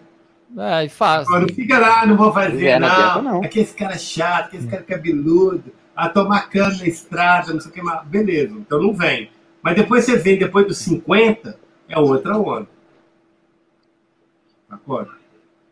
É, 0.58 0.84
e 0.84 0.88
faz. 0.88 1.26
Agora, 1.26 1.46
não 1.46 1.54
fica 1.54 1.78
lá, 1.78 2.04
não 2.04 2.16
vou 2.16 2.32
fazer, 2.32 2.66
é, 2.66 2.78
não. 2.78 3.22
não. 3.22 3.42
Aqui 3.42 3.60
esse 3.60 3.74
cara 3.74 3.96
chato, 3.96 4.48
aqui 4.48 4.56
esse 4.58 4.66
cara 4.66 4.82
cabeludo 4.82 5.72
a 5.94 6.08
tomar 6.08 6.48
cana 6.48 6.76
na 6.76 6.86
estrada, 6.86 7.52
não 7.52 7.60
sei 7.60 7.70
o 7.70 7.74
que 7.74 7.82
mais. 7.82 8.06
Beleza, 8.06 8.54
então 8.54 8.80
não 8.80 8.94
vem. 8.94 9.30
Mas 9.62 9.76
depois 9.76 10.04
você 10.04 10.16
vem, 10.16 10.38
depois 10.38 10.66
dos 10.66 10.78
50, 10.78 11.58
é 11.88 11.98
outra 11.98 12.36
onda. 12.36 12.68
Sacou? 14.68 15.06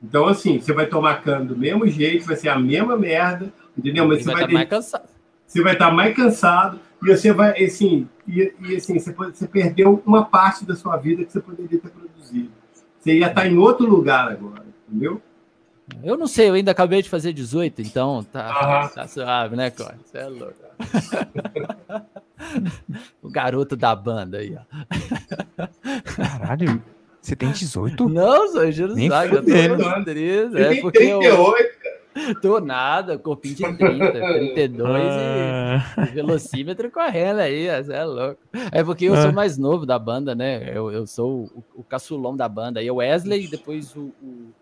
Então, 0.02 0.26
assim, 0.26 0.60
você 0.60 0.72
vai 0.72 0.86
tomar 0.86 1.22
cano 1.22 1.46
do 1.46 1.56
mesmo 1.56 1.86
jeito, 1.86 2.26
vai 2.26 2.36
ser 2.36 2.48
a 2.48 2.58
mesma 2.58 2.96
merda, 2.96 3.52
entendeu? 3.76 4.06
Mas 4.06 4.22
você 4.22 4.32
vai, 4.32 4.46
vai, 4.46 4.66
tá 4.66 4.76
mais 4.76 4.92
você 5.46 5.62
vai 5.62 5.72
estar 5.72 5.88
tá 5.88 5.92
mais 5.92 6.16
cansado 6.16 6.78
e 7.02 7.08
você 7.08 7.32
vai, 7.32 7.64
assim, 7.64 8.08
e, 8.26 8.52
e 8.60 8.76
assim, 8.76 8.98
você, 8.98 9.12
você 9.12 9.48
perdeu 9.48 10.02
uma 10.06 10.24
parte 10.24 10.64
da 10.64 10.76
sua 10.76 10.96
vida 10.96 11.24
que 11.24 11.32
você 11.32 11.40
poderia 11.40 11.78
ter 11.78 11.90
produzido. 11.90 12.50
Você 12.98 13.18
ia 13.18 13.26
estar 13.26 13.42
tá 13.42 13.46
em 13.48 13.58
outro 13.58 13.86
lugar 13.86 14.28
agora, 14.28 14.64
entendeu? 14.88 15.20
Eu 16.02 16.16
não 16.16 16.26
sei, 16.26 16.48
eu 16.48 16.54
ainda 16.54 16.70
acabei 16.70 17.02
de 17.02 17.08
fazer 17.08 17.32
18, 17.32 17.82
então 17.82 18.24
tá, 18.24 18.88
tá 18.88 19.06
suave, 19.06 19.56
né, 19.56 19.70
Corte? 19.70 19.98
Você 20.04 20.18
é 20.18 20.26
louco. 20.26 20.54
o 23.22 23.30
garoto 23.30 23.76
da 23.76 23.94
banda 23.94 24.38
aí, 24.38 24.56
ó. 24.56 25.68
Caralho, 26.16 26.82
você 27.20 27.36
tem 27.36 27.50
18? 27.50 28.08
Não, 28.08 28.52
sou 28.52 28.72
juro 28.72 28.94
Nem 28.94 29.08
sabe, 29.08 29.34
eu 29.34 29.44
tô 29.44 30.04
13. 30.04 30.58
É 30.58 30.80
porque 30.80 30.98
38, 30.98 31.24
eu... 31.24 31.54
Tô 32.42 32.60
nada, 32.60 33.16
corpinho 33.18 33.54
de 33.54 33.76
30, 33.76 34.12
32 34.12 34.90
ah. 34.90 35.80
e, 35.98 36.06
velocímetro 36.12 36.90
correndo 36.90 37.38
aí, 37.38 37.68
você 37.82 37.92
é 37.92 38.04
louco. 38.04 38.40
É 38.72 38.82
porque 38.82 39.04
eu 39.04 39.14
ah. 39.14 39.22
sou 39.22 39.32
mais 39.32 39.56
novo 39.56 39.86
da 39.86 39.96
banda, 39.98 40.34
né? 40.34 40.76
Eu, 40.76 40.90
eu 40.90 41.06
sou 41.06 41.44
o, 41.54 41.64
o 41.76 41.84
caçulão 41.84 42.36
da 42.36 42.48
banda. 42.48 42.80
Aí 42.80 42.90
o 42.90 42.96
Wesley, 42.96 43.46
depois 43.46 43.94
o 43.94 44.12
o 44.22 44.52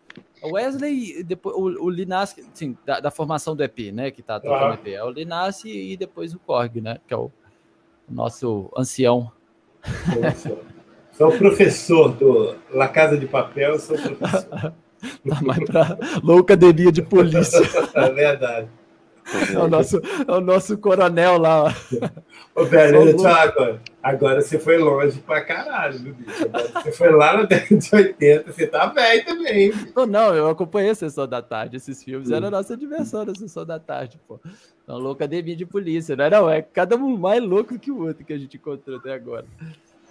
Wesley, 0.45 1.23
depois, 1.23 1.57
o, 1.57 1.85
o 1.85 1.91
Linassi, 1.91 2.45
sim, 2.55 2.77
da, 2.85 3.01
da, 3.01 3.11
formação 3.11 3.55
do 3.57 3.63
EP, 3.63 3.93
né? 3.93 4.11
Que 4.11 4.23
tá 4.23 4.39
tocando 4.39 4.75
EP. 4.75 4.89
É 4.89 5.03
o 5.03 5.11
Linassi 5.11 5.69
e 5.69 5.97
depois 5.97 6.35
o 6.35 6.39
Korg, 6.39 6.81
né? 6.81 6.99
Que 7.07 7.15
é 7.15 7.17
o, 7.17 7.31
o 8.09 8.13
nosso 8.13 8.71
ancião. 8.77 9.31
Sou 11.13 11.29
o 11.29 11.39
professor 11.39 12.13
do 12.13 12.55
La 12.71 12.89
Casa 12.89 13.17
de 13.17 13.27
Papel, 13.27 13.79
sou 13.79 13.97
professor. 13.97 14.73
tá 15.29 15.43
mais 15.43 15.65
pra 15.65 15.99
loucademia 16.23 16.93
de 16.93 17.03
polícia. 17.03 17.61
é 17.95 18.11
verdade. 18.11 18.69
É 19.55 19.59
o 19.59 19.69
nosso, 19.69 20.01
é 20.27 20.33
o 20.33 20.41
nosso 20.41 20.79
coronel 20.79 21.39
lá. 21.39 21.75
Ô, 22.55 22.65
velho, 22.65 23.27
agora. 23.27 23.81
Agora 24.03 24.41
você 24.41 24.59
foi 24.59 24.79
longe 24.79 25.19
pra 25.21 25.43
caralho, 25.43 26.01
meu 26.01 26.15
bicho. 26.15 26.45
Agora 26.45 26.69
você 26.69 26.93
foi 26.93 27.13
lá 27.13 27.37
na 27.37 27.43
década 27.43 27.77
de 27.77 27.95
80, 27.95 28.53
você 28.53 28.67
tá 28.67 28.87
velho 28.87 29.25
também. 29.25 29.73
Não, 29.95 30.07
não, 30.07 30.35
eu 30.35 30.49
acompanhei 30.49 30.91
a 30.91 30.95
Sessão 30.95 31.29
da 31.29 31.43
Tarde, 31.43 31.77
esses 31.77 32.03
filmes. 32.03 32.31
Era 32.31 32.47
a 32.47 32.51
nossa 32.51 32.77
diversão 32.77 33.25
na 33.25 33.35
Sessão 33.35 33.67
da 33.67 33.79
Tarde, 33.79 34.19
pô. 34.27 34.41
Então, 34.83 34.99
loucademia 34.99 35.55
de 35.55 35.67
polícia, 35.67 36.17
não 36.17 36.25
é? 36.25 36.31
Não, 36.31 36.51
é 36.51 36.63
cada 36.63 36.97
um 36.97 37.17
mais 37.17 37.43
louco 37.43 37.79
que 37.79 37.91
o 37.91 38.07
outro 38.07 38.25
que 38.25 38.33
a 38.33 38.39
gente 38.39 38.57
encontrou 38.57 38.97
até 38.97 39.13
agora. 39.13 39.45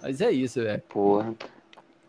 Mas 0.00 0.20
é 0.20 0.30
isso, 0.30 0.62
velho. 0.62 0.82
Porra. 0.88 1.34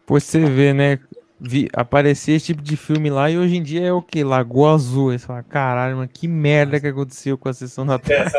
Por 0.06 0.22
você 0.22 0.40
ver, 0.46 0.74
né? 0.74 1.00
Vi, 1.40 1.70
aparecer 1.74 2.34
esse 2.34 2.48
tipo 2.48 2.62
de 2.62 2.76
filme 2.76 3.10
lá 3.10 3.30
e 3.30 3.38
hoje 3.38 3.56
em 3.56 3.64
dia 3.64 3.86
é 3.86 3.94
o 3.94 4.02
que? 4.02 4.24
Lagoa 4.24 4.74
Azul. 4.74 5.12
Aí 5.12 5.20
você 5.20 5.26
fala, 5.26 5.44
caralho, 5.44 5.98
mano, 5.98 6.10
que 6.12 6.28
merda 6.28 6.80
que 6.80 6.88
aconteceu 6.88 7.38
com 7.38 7.48
a 7.48 7.54
sessão 7.54 7.86
da 7.86 7.98
tarde. 7.98 8.14
É, 8.14 8.26
essa, 8.26 8.38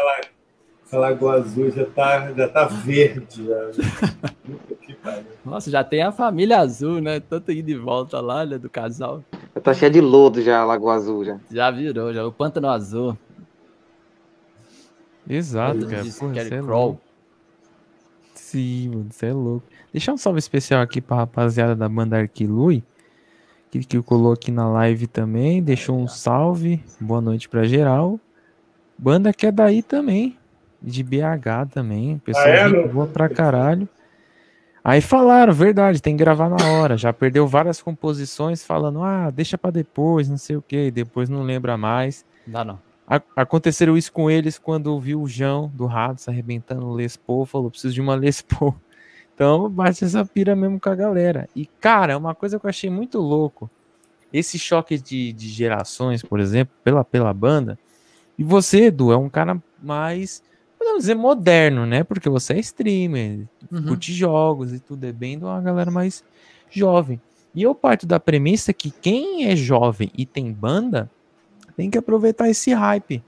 essa 0.86 0.98
Lagoa 0.98 1.34
Azul 1.34 1.70
já 1.70 1.86
tá, 1.86 2.32
já 2.32 2.48
tá 2.48 2.64
verde. 2.66 3.46
Já. 3.46 3.70
Nossa, 5.44 5.70
já 5.70 5.82
tem 5.82 6.02
a 6.02 6.12
família 6.12 6.58
azul, 6.58 7.00
né? 7.00 7.20
Tanto 7.20 7.50
ir 7.50 7.62
de 7.62 7.74
volta 7.74 8.20
lá, 8.20 8.44
né? 8.44 8.58
Do 8.58 8.68
casal. 8.68 9.24
Tá 9.62 9.72
cheia 9.72 9.90
de 9.90 10.00
lodo 10.00 10.42
já, 10.42 10.60
a 10.60 10.64
Lagoa 10.64 10.94
Azul 10.94 11.24
já. 11.24 11.40
Já 11.50 11.70
virou, 11.70 12.12
já. 12.12 12.26
O 12.26 12.32
Pântano 12.32 12.68
Azul. 12.68 13.16
Exato, 15.28 15.86
cara. 15.86 16.04
Porra, 16.18 16.40
é 16.40 16.62
Crawl. 16.62 17.00
Sim, 18.34 18.88
mano, 18.88 19.06
você 19.10 19.26
é 19.26 19.32
louco. 19.32 19.66
Deixar 19.92 20.12
um 20.12 20.16
salve 20.16 20.38
especial 20.38 20.82
aqui 20.82 21.00
pra 21.00 21.18
rapaziada 21.18 21.74
da 21.74 21.88
banda 21.88 22.18
Arquilui 22.18 22.82
que, 23.70 23.80
que 23.80 24.02
colou 24.02 24.32
aqui 24.32 24.50
na 24.50 24.68
live 24.68 25.06
também, 25.06 25.62
deixou 25.62 25.98
um 25.98 26.08
salve, 26.08 26.82
boa 27.00 27.20
noite 27.20 27.48
para 27.48 27.64
geral. 27.64 28.18
Banda 28.98 29.32
que 29.32 29.46
é 29.46 29.52
daí 29.52 29.82
também, 29.82 30.36
de 30.82 31.02
BH 31.02 31.70
também, 31.72 32.18
pessoal 32.18 32.46
ah, 32.46 32.50
é, 32.50 32.88
boa 32.88 33.06
pra 33.06 33.28
caralho. 33.28 33.88
Aí 34.82 35.00
falaram, 35.00 35.52
verdade, 35.52 36.00
tem 36.00 36.16
que 36.16 36.24
gravar 36.24 36.48
na 36.48 36.72
hora. 36.72 36.96
Já 36.96 37.12
perdeu 37.12 37.46
várias 37.46 37.82
composições 37.82 38.64
falando, 38.64 39.02
ah, 39.02 39.30
deixa 39.30 39.56
para 39.56 39.70
depois, 39.70 40.28
não 40.28 40.38
sei 40.38 40.56
o 40.56 40.62
que, 40.62 40.90
depois 40.90 41.28
não 41.28 41.42
lembra 41.42 41.76
mais. 41.76 42.24
Não, 42.46 42.64
não. 42.64 42.78
A 43.06 43.20
aconteceu 43.36 43.96
isso 43.96 44.12
com 44.12 44.30
eles 44.30 44.58
quando 44.58 44.98
viu 45.00 45.20
o 45.20 45.28
João 45.28 45.70
do 45.74 45.86
Rados 45.86 46.28
arrebentando 46.28 46.86
o 46.86 46.94
Les 46.94 47.16
Paul, 47.16 47.44
falou, 47.44 47.70
preciso 47.70 47.94
de 47.94 48.00
uma 48.00 48.14
Les 48.14 48.40
Paul. 48.42 48.74
Então, 49.40 49.70
bate 49.70 50.04
essa 50.04 50.22
pira 50.22 50.54
mesmo 50.54 50.78
com 50.78 50.90
a 50.90 50.94
galera. 50.94 51.48
E, 51.56 51.64
cara, 51.64 52.18
uma 52.18 52.34
coisa 52.34 52.60
que 52.60 52.66
eu 52.66 52.68
achei 52.68 52.90
muito 52.90 53.18
louco. 53.18 53.70
Esse 54.30 54.58
choque 54.58 54.98
de, 54.98 55.32
de 55.32 55.48
gerações, 55.48 56.22
por 56.22 56.38
exemplo, 56.40 56.74
pela, 56.84 57.02
pela 57.02 57.32
banda. 57.32 57.78
E 58.38 58.44
você, 58.44 58.88
Edu, 58.88 59.10
é 59.10 59.16
um 59.16 59.30
cara 59.30 59.58
mais, 59.82 60.42
podemos 60.78 61.00
dizer, 61.00 61.14
moderno, 61.14 61.86
né? 61.86 62.04
Porque 62.04 62.28
você 62.28 62.52
é 62.52 62.60
streamer, 62.60 63.48
uhum. 63.72 63.86
curte 63.86 64.12
jogos 64.12 64.74
e 64.74 64.78
tudo. 64.78 65.06
É 65.06 65.12
bem 65.12 65.38
de 65.38 65.44
uma 65.46 65.62
galera 65.62 65.90
mais 65.90 66.22
jovem. 66.70 67.18
E 67.54 67.62
eu 67.62 67.74
parto 67.74 68.06
da 68.06 68.20
premissa 68.20 68.74
que 68.74 68.90
quem 68.90 69.46
é 69.46 69.56
jovem 69.56 70.10
e 70.18 70.26
tem 70.26 70.52
banda 70.52 71.10
tem 71.78 71.88
que 71.88 71.96
aproveitar 71.96 72.50
esse 72.50 72.74
hype. 72.74 73.24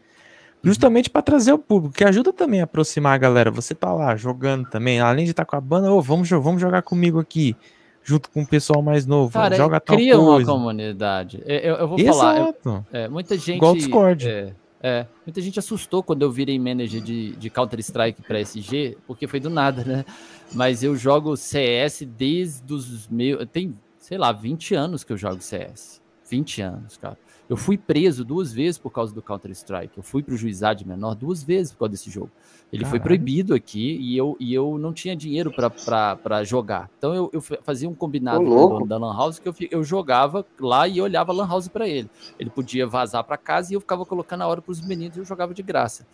Justamente 0.64 1.10
para 1.10 1.22
trazer 1.22 1.52
o 1.52 1.58
público, 1.58 1.94
que 1.94 2.04
ajuda 2.04 2.32
também 2.32 2.60
a 2.60 2.64
aproximar 2.64 3.14
a 3.14 3.18
galera. 3.18 3.50
Você 3.50 3.74
tá 3.74 3.92
lá 3.92 4.14
jogando 4.14 4.68
também, 4.70 5.00
além 5.00 5.24
de 5.24 5.32
estar 5.32 5.44
tá 5.44 5.50
com 5.50 5.56
a 5.56 5.60
banda, 5.60 5.90
oh, 5.90 6.00
vamos, 6.00 6.30
vamos 6.30 6.60
jogar 6.60 6.82
comigo 6.82 7.18
aqui, 7.18 7.56
junto 8.04 8.30
com 8.30 8.42
o 8.42 8.46
pessoal 8.46 8.80
mais 8.80 9.04
novo. 9.04 9.32
Cara, 9.32 9.56
joga 9.56 9.80
tal 9.80 9.96
cria 9.96 10.16
coisa. 10.16 10.30
uma 10.30 10.44
comunidade. 10.44 11.42
Eu, 11.44 11.74
eu 11.76 11.88
vou 11.88 11.98
Exato. 11.98 12.16
falar. 12.16 12.38
Eu, 12.38 12.84
é, 12.92 13.08
muita 13.08 13.36
gente. 13.36 13.56
Igual 13.56 13.74
Discord. 13.74 14.28
É, 14.28 14.52
é, 14.84 15.06
muita 15.26 15.40
gente 15.40 15.58
assustou 15.58 16.02
quando 16.02 16.22
eu 16.22 16.30
virei 16.30 16.58
manager 16.58 17.00
de, 17.00 17.36
de 17.36 17.50
Counter-Strike 17.50 18.22
para 18.22 18.40
SG, 18.40 18.98
porque 19.06 19.26
foi 19.26 19.38
do 19.38 19.48
nada, 19.48 19.84
né? 19.84 20.04
Mas 20.52 20.82
eu 20.82 20.96
jogo 20.96 21.36
CS 21.36 22.02
desde 22.02 22.72
os 22.72 23.08
meus. 23.08 23.46
Tem, 23.52 23.76
sei 23.98 24.18
lá, 24.18 24.32
20 24.32 24.74
anos 24.74 25.04
que 25.04 25.12
eu 25.12 25.16
jogo 25.16 25.40
CS. 25.40 26.00
20 26.28 26.62
anos, 26.62 26.96
cara. 26.96 27.18
Eu 27.48 27.56
fui 27.56 27.76
preso 27.76 28.24
duas 28.24 28.52
vezes 28.52 28.78
por 28.78 28.90
causa 28.90 29.14
do 29.14 29.20
Counter-Strike. 29.20 29.96
Eu 29.96 30.02
fui 30.02 30.22
para 30.22 30.34
o 30.34 30.36
juizado 30.36 30.78
de 30.78 30.88
menor 30.88 31.14
duas 31.14 31.42
vezes 31.42 31.72
por 31.72 31.80
causa 31.80 31.90
desse 31.92 32.10
jogo. 32.10 32.30
Ele 32.72 32.84
Caralho. 32.84 32.90
foi 32.90 33.00
proibido 33.00 33.54
aqui 33.54 33.98
e 34.00 34.16
eu, 34.16 34.36
e 34.40 34.54
eu 34.54 34.78
não 34.78 34.92
tinha 34.92 35.14
dinheiro 35.14 35.52
para 35.52 36.44
jogar. 36.44 36.88
Então 36.96 37.14
eu, 37.14 37.30
eu, 37.32 37.40
fazia 37.40 37.88
um 37.88 37.94
combinado 37.94 38.44
com 38.44 38.50
o 38.50 38.68
dono 38.68 38.86
da 38.86 38.96
Lan 38.96 39.14
House 39.14 39.38
que 39.38 39.48
eu, 39.48 39.54
eu 39.70 39.84
jogava 39.84 40.46
lá 40.58 40.88
e 40.88 41.00
olhava 41.00 41.32
a 41.32 41.34
Lan 41.34 41.48
House 41.48 41.68
para 41.68 41.86
ele. 41.86 42.08
Ele 42.38 42.48
podia 42.48 42.86
vazar 42.86 43.22
para 43.24 43.36
casa 43.36 43.72
e 43.72 43.76
eu 43.76 43.80
ficava 43.80 44.06
colocando 44.06 44.42
a 44.42 44.46
hora 44.46 44.62
para 44.62 44.72
os 44.72 44.80
meninos 44.80 45.16
e 45.16 45.20
eu 45.20 45.24
jogava 45.24 45.52
de 45.52 45.62
graça. 45.62 46.06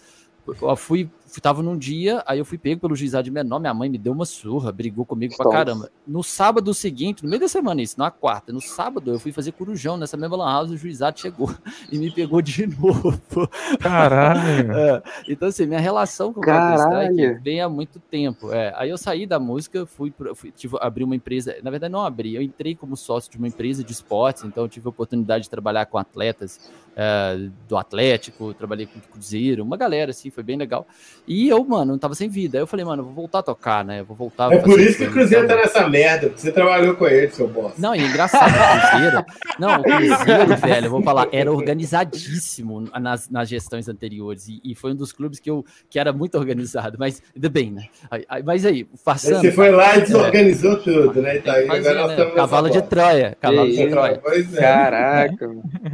Eu 0.60 0.76
fui 0.76 1.08
tava 1.40 1.62
num 1.62 1.76
dia, 1.76 2.22
aí 2.26 2.38
eu 2.38 2.44
fui 2.44 2.58
pego 2.58 2.80
pelo 2.80 2.96
juizado 2.96 3.24
de 3.24 3.30
menor, 3.30 3.58
minha 3.58 3.74
mãe 3.74 3.88
me 3.88 3.98
deu 3.98 4.12
uma 4.12 4.24
surra, 4.24 4.72
brigou 4.72 5.04
comigo 5.04 5.36
pra 5.36 5.50
caramba. 5.50 5.90
No 6.06 6.22
sábado 6.22 6.72
seguinte, 6.72 7.22
no 7.22 7.28
meio 7.28 7.40
da 7.40 7.48
semana 7.48 7.82
isso, 7.82 7.98
na 7.98 8.10
quarta, 8.10 8.52
no 8.52 8.60
sábado 8.60 9.12
eu 9.12 9.20
fui 9.20 9.32
fazer 9.32 9.52
corujão 9.52 9.96
nessa 9.96 10.16
mesma 10.16 10.36
lan 10.36 10.46
house, 10.46 10.70
o 10.70 10.76
juizado 10.76 11.20
chegou 11.20 11.54
e 11.92 11.98
me 11.98 12.10
pegou 12.10 12.40
de 12.40 12.66
novo. 12.66 13.48
Caralho! 13.80 14.68
É, 14.78 15.02
então 15.28 15.48
assim, 15.48 15.66
minha 15.66 15.80
relação 15.80 16.32
com 16.32 16.40
o 16.40 16.42
Counter-Strike 16.42 17.42
vem 17.42 17.60
há 17.60 17.68
muito 17.68 17.98
tempo. 17.98 18.52
É, 18.52 18.72
aí 18.76 18.90
eu 18.90 18.96
saí 18.96 19.26
da 19.26 19.38
música, 19.38 19.84
fui, 19.86 20.12
fui 20.34 20.52
tive, 20.52 20.76
abri 20.80 21.04
uma 21.04 21.16
empresa, 21.16 21.56
na 21.62 21.70
verdade 21.70 21.92
não 21.92 22.04
abri, 22.04 22.34
eu 22.34 22.42
entrei 22.42 22.74
como 22.74 22.96
sócio 22.96 23.30
de 23.30 23.36
uma 23.38 23.48
empresa 23.48 23.82
de 23.82 23.92
esportes, 23.92 24.44
então 24.44 24.64
eu 24.64 24.68
tive 24.68 24.86
a 24.86 24.90
oportunidade 24.90 25.44
de 25.44 25.50
trabalhar 25.50 25.86
com 25.86 25.98
atletas 25.98 26.70
é, 26.98 27.48
do 27.68 27.76
Atlético, 27.76 28.52
trabalhei 28.52 28.84
com 28.84 28.98
o 28.98 29.02
Cruzeiro, 29.02 29.62
uma 29.62 29.76
galera 29.76 30.10
assim, 30.10 30.30
foi 30.30 30.42
bem 30.42 30.56
legal. 30.56 30.84
E 31.28 31.48
eu, 31.48 31.62
mano, 31.62 31.92
não 31.92 31.98
tava 31.98 32.14
sem 32.14 32.28
vida. 32.28 32.56
Aí 32.56 32.62
eu 32.62 32.66
falei, 32.66 32.86
mano, 32.86 33.02
eu 33.02 33.06
vou 33.06 33.14
voltar 33.14 33.40
a 33.40 33.42
tocar, 33.42 33.84
né? 33.84 34.00
Eu 34.00 34.04
vou 34.06 34.16
voltar. 34.16 34.50
É 34.50 34.58
por 34.58 34.80
isso 34.80 34.96
que 34.96 35.04
o 35.04 35.12
Cruzeiro 35.12 35.46
tá 35.46 35.56
nessa 35.56 35.86
merda, 35.86 36.28
porque 36.28 36.40
você 36.40 36.50
trabalhou 36.50 36.96
com 36.96 37.06
ele, 37.06 37.30
seu 37.30 37.46
boss. 37.46 37.74
Não, 37.76 37.94
e 37.94 38.02
engraçado, 38.02 38.50
o 38.50 38.90
Cruzeiro. 38.90 39.24
Não, 39.58 39.80
o 39.80 39.82
Cruzeiro, 39.82 40.56
velho, 40.56 40.86
eu 40.86 40.90
vou 40.90 41.02
falar, 41.02 41.28
era 41.30 41.52
organizadíssimo 41.52 42.88
nas, 42.98 43.28
nas 43.28 43.48
gestões 43.48 43.88
anteriores. 43.88 44.48
E, 44.48 44.60
e, 44.64 44.74
foi 44.74 44.92
um 44.92 44.96
dos 44.96 45.12
clubes 45.12 45.38
que 45.38 45.50
eu 45.50 45.64
que 45.90 45.98
era 45.98 46.12
muito 46.12 46.38
organizado, 46.38 46.96
mas 46.98 47.22
ainda 47.34 47.48
bem, 47.50 47.72
né? 47.72 47.84
Aí, 48.10 48.24
aí, 48.28 48.42
mas 48.42 48.64
aí, 48.64 48.84
passando. 49.04 49.42
Você 49.42 49.52
foi 49.52 49.70
lá 49.70 49.96
e 49.98 50.00
desorganizou 50.00 50.72
é, 50.72 50.76
tudo, 50.76 51.22
né? 51.22 51.36
Então, 51.36 51.54
fazer, 51.66 51.94
né? 51.94 52.30
Cavalo 52.34 52.70
de 52.70 52.82
Troia. 52.82 53.36
Cavalo 53.38 53.70
de 53.70 53.88
Troia. 53.88 54.22
É. 54.54 54.60
Caraca. 54.60 55.50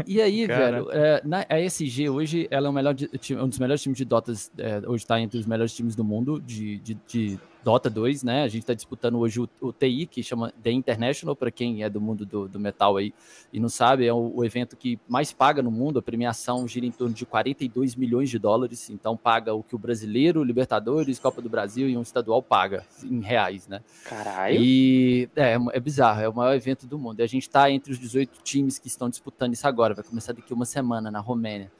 E 0.06 0.22
aí, 0.22 0.46
velho, 0.46 0.88
é, 0.92 1.20
na, 1.24 1.44
a 1.48 1.60
SG 1.60 2.08
hoje, 2.08 2.46
ela 2.50 2.68
é 2.68 2.70
o 2.70 2.72
melhor, 2.72 2.94
um 3.32 3.48
dos 3.48 3.58
melhores 3.58 3.82
times 3.82 3.98
de 3.98 4.04
Dotas, 4.04 4.50
é, 4.58 4.80
hoje 4.86 5.04
tá 5.04 5.23
entre 5.24 5.38
os 5.38 5.46
melhores 5.46 5.74
times 5.74 5.96
do 5.96 6.04
mundo 6.04 6.40
de, 6.40 6.78
de, 6.78 6.94
de 7.06 7.40
Dota 7.64 7.88
2, 7.88 8.22
né? 8.22 8.42
A 8.42 8.48
gente 8.48 8.60
está 8.60 8.74
disputando 8.74 9.18
hoje 9.18 9.40
o, 9.40 9.48
o, 9.60 9.72
TI, 9.72 10.06
que 10.06 10.22
chama 10.22 10.52
The 10.62 10.70
International, 10.70 11.34
para 11.34 11.50
quem 11.50 11.82
é 11.82 11.88
do 11.88 12.00
mundo 12.00 12.26
do, 12.26 12.46
do, 12.46 12.60
metal 12.60 12.98
aí 12.98 13.14
e 13.50 13.58
não 13.58 13.70
sabe, 13.70 14.06
é 14.06 14.12
o, 14.12 14.32
o, 14.36 14.44
evento 14.44 14.76
que 14.76 14.98
mais 15.08 15.32
paga 15.32 15.62
no 15.62 15.70
mundo. 15.70 15.98
A 15.98 16.02
premiação 16.02 16.68
gira 16.68 16.84
em 16.84 16.90
torno 16.90 17.14
de 17.14 17.24
42 17.24 17.96
milhões 17.96 18.28
de 18.28 18.38
dólares, 18.38 18.90
então 18.90 19.16
paga 19.16 19.54
o 19.54 19.62
que 19.62 19.74
o 19.74 19.78
brasileiro, 19.78 20.44
Libertadores, 20.44 21.18
Copa 21.18 21.40
do 21.40 21.48
Brasil 21.48 21.88
e 21.88 21.96
um 21.96 22.02
estadual 22.02 22.42
paga 22.42 22.84
em 23.02 23.20
reais, 23.20 23.66
né? 23.66 23.80
Caralho. 24.04 24.60
E 24.60 25.28
é, 25.34 25.56
é 25.72 25.80
bizarro, 25.80 26.20
é 26.20 26.28
o 26.28 26.34
maior 26.34 26.54
evento 26.54 26.86
do 26.86 26.98
mundo. 26.98 27.20
E 27.20 27.22
a 27.22 27.26
gente 27.26 27.44
está 27.44 27.70
entre 27.70 27.92
os 27.92 27.98
18 27.98 28.42
times 28.42 28.78
que 28.78 28.88
estão 28.88 29.08
disputando 29.08 29.54
isso 29.54 29.66
agora, 29.66 29.94
vai 29.94 30.04
começar 30.04 30.34
daqui 30.34 30.52
uma 30.52 30.66
semana 30.66 31.10
na 31.10 31.20
Romênia. 31.20 31.72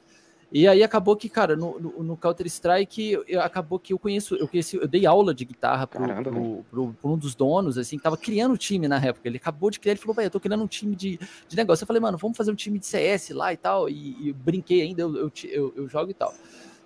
E 0.57 0.69
aí 0.69 0.81
acabou 0.81 1.17
que, 1.17 1.27
cara, 1.27 1.53
no, 1.57 1.77
no, 1.77 2.01
no 2.01 2.15
Counter-Strike, 2.15 3.35
acabou 3.43 3.77
que 3.77 3.91
eu 3.91 3.99
conheço, 3.99 4.35
eu 4.35 4.47
conheci, 4.47 4.77
eu 4.77 4.87
dei 4.87 5.05
aula 5.05 5.33
de 5.33 5.43
guitarra 5.43 5.85
pro, 5.85 5.99
Caramba, 5.99 6.31
pro, 6.31 6.65
pro, 6.71 6.93
pro, 6.93 7.11
um 7.11 7.17
dos 7.17 7.35
donos, 7.35 7.77
assim, 7.77 7.97
que 7.97 8.03
tava 8.03 8.15
criando 8.15 8.53
o 8.53 8.57
time 8.57 8.87
na 8.87 8.95
época. 8.95 9.27
Ele 9.27 9.35
acabou 9.35 9.69
de 9.69 9.81
criar, 9.81 9.91
ele 9.91 9.99
falou, 9.99 10.15
velho, 10.15 10.27
eu 10.27 10.31
tô 10.31 10.39
criando 10.39 10.63
um 10.63 10.67
time 10.67 10.95
de, 10.95 11.19
de 11.45 11.57
negócio. 11.57 11.83
Eu 11.83 11.87
falei, 11.87 12.01
mano, 12.01 12.17
vamos 12.17 12.37
fazer 12.37 12.53
um 12.53 12.55
time 12.55 12.79
de 12.79 12.85
CS 12.85 13.31
lá 13.31 13.51
e 13.51 13.57
tal. 13.57 13.89
E, 13.89 14.29
e 14.29 14.31
brinquei 14.31 14.81
ainda, 14.81 15.01
eu, 15.01 15.17
eu, 15.17 15.31
eu, 15.43 15.73
eu 15.75 15.87
jogo 15.89 16.11
e 16.11 16.13
tal. 16.13 16.33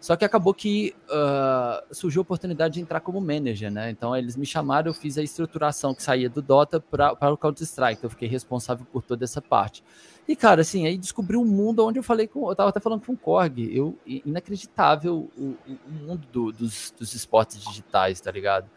Só 0.01 0.15
que 0.15 0.25
acabou 0.25 0.51
que 0.51 0.95
uh, 1.05 1.93
surgiu 1.93 2.21
a 2.21 2.23
oportunidade 2.23 2.73
de 2.73 2.81
entrar 2.81 3.01
como 3.01 3.21
manager, 3.21 3.69
né? 3.69 3.91
Então 3.91 4.15
eles 4.15 4.35
me 4.35 4.47
chamaram, 4.47 4.89
eu 4.89 4.95
fiz 4.95 5.15
a 5.15 5.21
estruturação 5.21 5.93
que 5.93 6.01
saía 6.01 6.27
do 6.27 6.41
Dota 6.41 6.79
para 6.79 7.31
o 7.31 7.37
Counter-Strike. 7.37 7.99
Então 7.99 8.07
eu 8.07 8.11
fiquei 8.11 8.27
responsável 8.27 8.87
por 8.91 9.03
toda 9.03 9.25
essa 9.25 9.43
parte. 9.43 9.83
E, 10.29 10.35
cara, 10.35 10.61
assim, 10.61 10.85
aí 10.85 10.95
descobri 10.95 11.35
um 11.35 11.43
mundo 11.43 11.83
onde 11.83 11.97
eu 11.97 12.03
falei 12.03 12.27
com. 12.27 12.47
Eu 12.47 12.55
tava 12.55 12.69
até 12.69 12.79
falando 12.79 13.03
com 13.03 13.13
o 13.13 13.17
Korg. 13.17 13.67
Eu, 13.75 13.97
inacreditável 14.05 15.27
o, 15.35 15.55
o 15.67 15.91
mundo 15.91 16.27
do, 16.31 16.51
dos, 16.51 16.93
dos 16.95 17.15
esportes 17.15 17.59
digitais, 17.63 18.21
tá 18.21 18.29
ligado? 18.29 18.69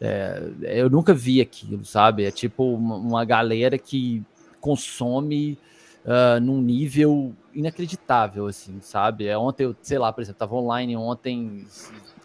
É, 0.00 0.40
eu 0.62 0.88
nunca 0.88 1.12
vi 1.12 1.40
aquilo, 1.40 1.84
sabe? 1.84 2.24
É 2.24 2.30
tipo 2.30 2.62
uma, 2.76 2.94
uma 2.94 3.24
galera 3.24 3.76
que 3.76 4.22
consome 4.60 5.58
uh, 6.04 6.38
num 6.40 6.62
nível 6.62 7.34
inacreditável, 7.52 8.46
assim, 8.46 8.80
sabe? 8.80 9.26
É, 9.26 9.36
ontem 9.36 9.64
eu, 9.64 9.74
sei 9.82 9.98
lá, 9.98 10.12
por 10.12 10.20
exemplo, 10.20 10.38
tava 10.38 10.54
online 10.54 10.96
ontem, 10.96 11.66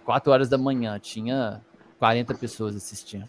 4 0.03 0.31
horas 0.31 0.47
da 0.47 0.59
manhã, 0.59 0.99
tinha 0.99 1.59
40 1.97 2.35
pessoas 2.35 2.75
assistindo. 2.75 3.27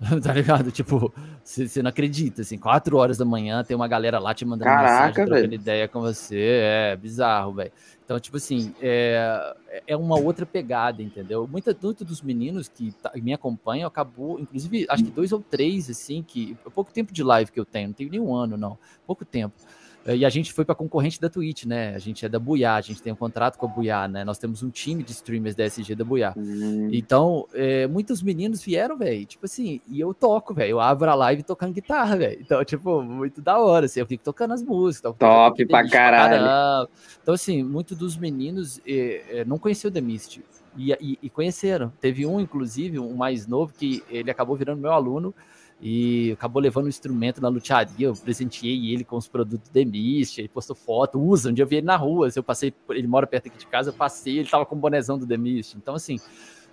tá 0.22 0.32
ligado? 0.32 0.70
Tipo, 0.70 1.12
você 1.42 1.82
não 1.82 1.88
acredita, 1.88 2.42
assim, 2.42 2.56
quatro 2.56 2.96
horas 2.96 3.18
da 3.18 3.24
manhã 3.24 3.64
tem 3.64 3.74
uma 3.74 3.88
galera 3.88 4.18
lá 4.18 4.32
te 4.32 4.44
mandando 4.44 4.70
Caraca, 4.70 5.06
mensagem, 5.06 5.26
trocando 5.26 5.54
ideia 5.54 5.88
com 5.88 6.00
você, 6.00 6.60
é 6.62 6.96
bizarro, 6.96 7.54
velho. 7.54 7.72
Então, 8.04 8.18
tipo 8.20 8.36
assim, 8.36 8.72
é, 8.80 9.54
é 9.86 9.96
uma 9.96 10.18
outra 10.18 10.46
pegada, 10.46 11.02
entendeu? 11.02 11.46
Muita, 11.46 11.76
muito 11.82 12.04
dos 12.04 12.22
meninos 12.22 12.68
que 12.68 12.92
tá, 13.02 13.12
me 13.16 13.34
acompanham 13.34 13.88
acabou, 13.88 14.38
inclusive, 14.38 14.86
acho 14.88 15.04
que 15.04 15.10
dois 15.10 15.32
ou 15.32 15.40
três, 15.40 15.90
assim, 15.90 16.22
que 16.22 16.56
pouco 16.74 16.92
tempo 16.92 17.12
de 17.12 17.22
live 17.22 17.50
que 17.50 17.58
eu 17.58 17.66
tenho, 17.66 17.88
não 17.88 17.94
tenho 17.94 18.10
nem 18.10 18.20
um 18.20 18.34
ano, 18.34 18.56
não, 18.56 18.78
pouco 19.06 19.24
tempo. 19.24 19.54
E 20.16 20.24
a 20.24 20.28
gente 20.28 20.52
foi 20.52 20.64
para 20.64 20.74
concorrente 20.74 21.20
da 21.20 21.28
Twitch, 21.28 21.64
né? 21.64 21.94
A 21.94 21.98
gente 21.98 22.24
é 22.24 22.28
da 22.28 22.38
Buiá, 22.38 22.76
a 22.76 22.80
gente 22.80 23.02
tem 23.02 23.12
um 23.12 23.16
contrato 23.16 23.58
com 23.58 23.66
a 23.66 23.68
Buiá, 23.68 24.08
né? 24.08 24.24
Nós 24.24 24.38
temos 24.38 24.62
um 24.62 24.70
time 24.70 25.02
de 25.02 25.12
streamers 25.12 25.54
da 25.54 25.64
SG 25.64 25.94
da 25.94 26.04
Buiá. 26.04 26.32
Uhum. 26.36 26.88
Então, 26.92 27.46
é, 27.52 27.86
muitos 27.86 28.22
meninos 28.22 28.62
vieram, 28.62 28.96
velho, 28.96 29.26
tipo 29.26 29.44
assim, 29.44 29.80
e 29.86 30.00
eu 30.00 30.14
toco, 30.14 30.54
velho. 30.54 30.70
Eu 30.70 30.80
abro 30.80 31.10
a 31.10 31.14
live 31.14 31.42
tocando 31.42 31.74
guitarra, 31.74 32.16
velho. 32.16 32.40
Então, 32.40 32.64
tipo, 32.64 33.02
muito 33.02 33.42
da 33.42 33.58
hora, 33.58 33.86
assim, 33.86 34.00
eu 34.00 34.06
fico 34.06 34.24
tocando 34.24 34.54
as 34.54 34.62
músicas. 34.62 35.14
Top 35.18 35.66
pra 35.66 35.88
caralho. 35.88 36.42
caralho. 36.42 36.88
Então, 37.22 37.34
assim, 37.34 37.62
muitos 37.62 37.96
dos 37.96 38.16
meninos 38.16 38.80
é, 38.86 39.40
é, 39.40 39.44
não 39.44 39.58
conheciam 39.58 39.90
The 39.90 40.00
Mist. 40.00 40.40
E, 40.76 40.92
e, 40.92 41.18
e 41.22 41.28
conheceram. 41.28 41.92
Teve 42.00 42.24
um, 42.24 42.40
inclusive, 42.40 42.98
um 42.98 43.14
mais 43.14 43.46
novo, 43.46 43.74
que 43.74 44.02
ele 44.08 44.30
acabou 44.30 44.56
virando 44.56 44.80
meu 44.80 44.92
aluno 44.92 45.34
e 45.80 46.32
acabou 46.32 46.60
levando 46.60 46.86
um 46.86 46.88
instrumento 46.88 47.40
na 47.40 47.48
lutearia. 47.48 48.06
Eu 48.06 48.14
presenteei 48.14 48.92
ele 48.92 49.04
com 49.04 49.16
os 49.16 49.28
produtos 49.28 49.70
Demist, 49.70 50.38
ele 50.38 50.48
postou 50.48 50.74
foto, 50.74 51.20
usa. 51.20 51.50
Um 51.50 51.52
dia 51.52 51.62
eu 51.62 51.68
vi 51.68 51.76
ele 51.76 51.86
na 51.86 51.96
rua, 51.96 52.28
eu 52.34 52.42
passei, 52.42 52.72
ele 52.90 53.06
mora 53.06 53.26
perto 53.26 53.48
aqui 53.48 53.58
de 53.58 53.66
casa, 53.66 53.90
eu 53.90 53.94
passei, 53.94 54.38
ele 54.38 54.48
tava 54.48 54.66
com 54.66 54.74
o 54.74 54.78
bonezão 54.78 55.18
do 55.18 55.26
Demist. 55.26 55.76
Então, 55.76 55.94
assim, 55.94 56.18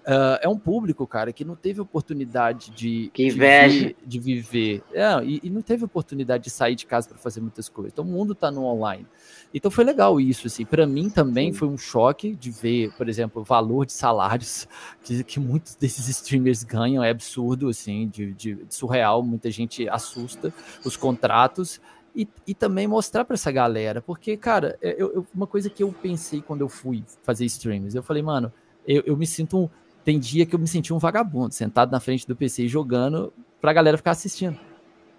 Uh, 0.06 0.38
é 0.40 0.48
um 0.48 0.58
público, 0.58 1.08
cara, 1.08 1.34
que 1.34 1.44
não 1.44 1.56
teve 1.56 1.82
oportunidade 1.82 2.70
de, 2.70 3.10
que 3.12 3.26
inveja. 3.26 3.88
de, 3.88 3.96
de 4.06 4.20
viver. 4.20 4.84
É, 4.94 5.24
e, 5.24 5.40
e, 5.42 5.50
não 5.50 5.64
teve 5.64 5.84
oportunidade 5.84 6.44
de 6.44 6.52
sair 6.52 6.76
de 6.76 6.86
casa 6.86 7.10
para 7.10 7.18
fazer 7.18 7.42
muitas 7.42 7.68
coisas. 7.68 7.92
Então 7.92 8.06
o 8.06 8.08
mundo 8.08 8.36
tá 8.36 8.52
no 8.52 8.66
online. 8.66 9.08
Então 9.52 9.72
foi 9.72 9.84
legal 9.84 10.22
isso, 10.22 10.46
assim. 10.46 10.64
Para 10.64 10.86
mim 10.86 11.10
também 11.10 11.52
Sim. 11.52 11.58
foi 11.58 11.68
um 11.68 11.78
choque 11.78 12.36
de 12.36 12.52
ver, 12.52 12.94
por 12.96 13.10
exemplo, 13.10 13.42
o 13.42 13.46
valor 13.46 13.88
de 13.88 13.94
salários 13.94 14.68
que, 15.04 15.24
que 15.24 15.40
muitos 15.40 15.74
desses 15.76 16.08
streamers 16.08 16.64
ganham. 16.64 17.04
É 17.04 17.10
absurdo, 17.10 17.68
assim, 17.68 18.08
de, 18.08 18.32
de, 18.34 18.56
de 18.64 18.76
surreal. 18.76 19.24
Muita 19.24 19.50
gente 19.50 19.90
assusta 19.90 20.54
os 20.86 20.96
contratos. 20.96 21.82
E, 22.16 22.30
e, 22.46 22.54
também 22.54 22.88
mostrar 22.88 23.26
para 23.26 23.34
essa 23.34 23.52
galera, 23.52 24.02
porque, 24.02 24.38
cara, 24.38 24.78
é, 24.82 24.96
eu, 24.98 25.14
eu, 25.16 25.28
uma 25.36 25.46
coisa 25.46 25.70
que 25.70 25.84
eu 25.84 25.92
pensei 25.92 26.42
quando 26.42 26.62
eu 26.62 26.70
fui 26.70 27.04
fazer 27.24 27.44
streams, 27.44 27.94
eu 27.94 28.02
falei, 28.02 28.24
mano, 28.24 28.54
eu, 28.88 29.04
eu 29.06 29.18
me 29.18 29.28
sinto 29.28 29.58
um, 29.58 29.70
tem 30.06 30.20
dia 30.20 30.46
que 30.46 30.54
eu 30.54 30.60
me 30.60 30.68
sentia 30.68 30.96
um 30.96 31.00
vagabundo, 31.00 31.54
sentado 31.54 31.92
na 31.92 32.00
frente 32.00 32.28
do 32.28 32.36
PC 32.36 32.68
jogando 32.68 33.34
pra 33.60 33.74
galera 33.74 33.98
ficar 33.98 34.12
assistindo. 34.12 34.58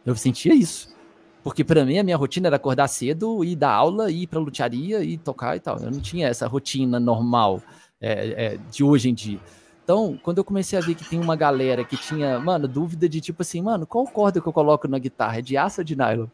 Eu 0.07 0.15
sentia 0.15 0.55
isso. 0.55 0.95
Porque 1.43 1.65
para 1.65 1.85
mim 1.85 1.99
a 1.99 2.05
minha 2.05 2.17
rotina 2.17 2.47
era 2.47 2.57
acordar 2.57 2.87
cedo, 2.87 3.45
ir 3.45 3.57
dar 3.57 3.73
aula, 3.73 4.11
ir 4.11 4.29
pra 4.29 4.39
lutearia 4.39 5.03
e 5.03 5.19
tocar 5.19 5.57
e 5.57 5.61
tal. 5.61 5.79
Eu 5.79 5.91
não 5.91 6.01
tinha 6.01 6.29
essa 6.29 6.47
rotina 6.47 7.01
normal 7.01 7.61
é, 8.01 8.45
é, 8.47 8.59
de 8.71 8.85
hoje 8.85 9.11
em 9.11 9.15
dia. 9.15 9.41
Então, 9.83 10.19
quando 10.23 10.39
eu 10.39 10.45
comecei 10.45 10.79
a 10.79 10.83
ver 10.83 10.95
que 10.95 11.09
tem 11.09 11.21
uma 11.21 11.37
galera 11.37 11.85
que 11.85 11.97
tinha, 11.97 12.39
mano, 12.39 12.67
dúvida 12.67 13.09
de 13.09 13.21
tipo 13.21 13.43
assim, 13.43 13.63
mano, 13.63 13.87
qual 13.87 14.05
corda 14.05 14.41
que 14.41 14.47
eu 14.47 14.53
coloco 14.53 14.89
na 14.89 14.99
guitarra? 14.99 15.39
É 15.39 15.43
de 15.43 15.57
aço 15.57 15.81
ou 15.81 15.85
de 15.85 15.97
nylon? 15.97 16.27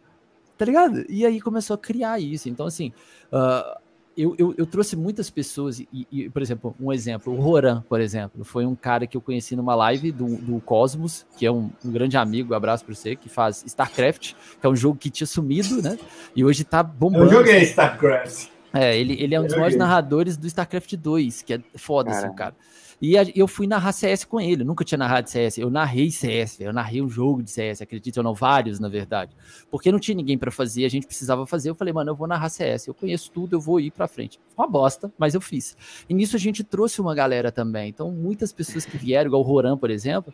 Tá 0.56 0.64
ligado? 0.64 1.04
E 1.08 1.26
aí 1.26 1.40
começou 1.40 1.74
a 1.74 1.78
criar 1.78 2.18
isso. 2.18 2.48
Então, 2.48 2.66
assim, 2.66 2.92
uh, 3.32 3.81
eu, 4.16 4.34
eu, 4.38 4.54
eu, 4.58 4.66
trouxe 4.66 4.96
muitas 4.96 5.30
pessoas, 5.30 5.80
e, 5.80 6.06
e, 6.10 6.28
por 6.28 6.42
exemplo, 6.42 6.74
um 6.80 6.92
exemplo, 6.92 7.32
o 7.32 7.40
Roran, 7.40 7.82
por 7.88 8.00
exemplo, 8.00 8.44
foi 8.44 8.66
um 8.66 8.74
cara 8.74 9.06
que 9.06 9.16
eu 9.16 9.20
conheci 9.20 9.56
numa 9.56 9.74
live 9.74 10.12
do, 10.12 10.36
do 10.36 10.60
Cosmos, 10.60 11.26
que 11.36 11.46
é 11.46 11.50
um, 11.50 11.70
um 11.84 11.90
grande 11.90 12.16
amigo, 12.16 12.54
abraço 12.54 12.84
para 12.84 12.94
você, 12.94 13.16
que 13.16 13.28
faz 13.28 13.62
StarCraft, 13.66 14.34
que 14.60 14.66
é 14.66 14.68
um 14.68 14.76
jogo 14.76 14.98
que 14.98 15.10
tinha 15.10 15.26
sumido, 15.26 15.80
né? 15.80 15.98
E 16.36 16.44
hoje 16.44 16.64
tá 16.64 16.82
bombando. 16.82 17.24
Eu 17.24 17.30
joguei 17.30 17.62
StarCraft. 17.62 18.48
É, 18.74 18.96
ele, 18.98 19.22
ele 19.22 19.34
é 19.34 19.40
um 19.40 19.44
dos 19.44 19.54
maiores 19.54 19.76
narradores 19.76 20.36
do 20.36 20.46
StarCraft 20.46 20.94
2, 20.96 21.42
que 21.42 21.54
é 21.54 21.60
foda, 21.74 22.10
cara. 22.10 22.26
assim, 22.26 22.36
cara. 22.36 22.54
E 23.02 23.14
eu 23.34 23.48
fui 23.48 23.66
narrar 23.66 23.90
CS 23.90 24.24
com 24.24 24.40
ele, 24.40 24.62
nunca 24.62 24.84
tinha 24.84 24.96
narrado 24.96 25.28
CS. 25.28 25.58
Eu 25.58 25.68
narrei 25.68 26.08
CS, 26.08 26.60
eu 26.60 26.72
narrei 26.72 27.02
um 27.02 27.08
jogo 27.08 27.42
de 27.42 27.50
CS, 27.50 27.82
acredito 27.82 28.18
ou 28.18 28.22
não, 28.22 28.32
vários, 28.32 28.78
na 28.78 28.88
verdade. 28.88 29.34
Porque 29.72 29.90
não 29.90 29.98
tinha 29.98 30.14
ninguém 30.14 30.38
para 30.38 30.52
fazer, 30.52 30.84
a 30.84 30.88
gente 30.88 31.04
precisava 31.04 31.44
fazer. 31.44 31.68
Eu 31.68 31.74
falei, 31.74 31.92
mano, 31.92 32.12
eu 32.12 32.14
vou 32.14 32.28
narrar 32.28 32.48
CS, 32.48 32.86
eu 32.86 32.94
conheço 32.94 33.28
tudo, 33.32 33.56
eu 33.56 33.60
vou 33.60 33.80
ir 33.80 33.90
pra 33.90 34.06
frente. 34.06 34.38
Uma 34.56 34.68
bosta, 34.68 35.12
mas 35.18 35.34
eu 35.34 35.40
fiz. 35.40 35.76
E 36.08 36.14
nisso 36.14 36.36
a 36.36 36.38
gente 36.38 36.62
trouxe 36.62 37.00
uma 37.00 37.12
galera 37.12 37.50
também. 37.50 37.88
Então, 37.88 38.08
muitas 38.12 38.52
pessoas 38.52 38.86
que 38.86 38.96
vieram, 38.96 39.26
igual 39.26 39.42
o 39.42 39.44
Roran, 39.44 39.76
por 39.76 39.90
exemplo, 39.90 40.32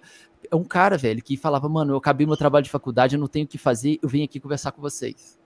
é 0.51 0.55
um 0.55 0.63
cara, 0.63 0.99
velho, 0.99 1.23
que 1.23 1.39
falava, 1.39 1.71
mano, 1.71 1.95
eu 1.95 1.97
acabei 1.97 2.27
meu 2.27 2.37
trabalho 2.37 2.65
de 2.65 2.71
faculdade, 2.71 3.17
eu 3.17 3.21
não 3.21 3.29
tenho 3.29 3.47
o 3.47 3.49
que 3.49 3.57
fazer, 3.57 3.99
eu 4.03 4.09
venho 4.11 4.27
aqui 4.27 4.39
conversar 4.39 4.73
com 4.73 4.83
vocês 4.83 5.38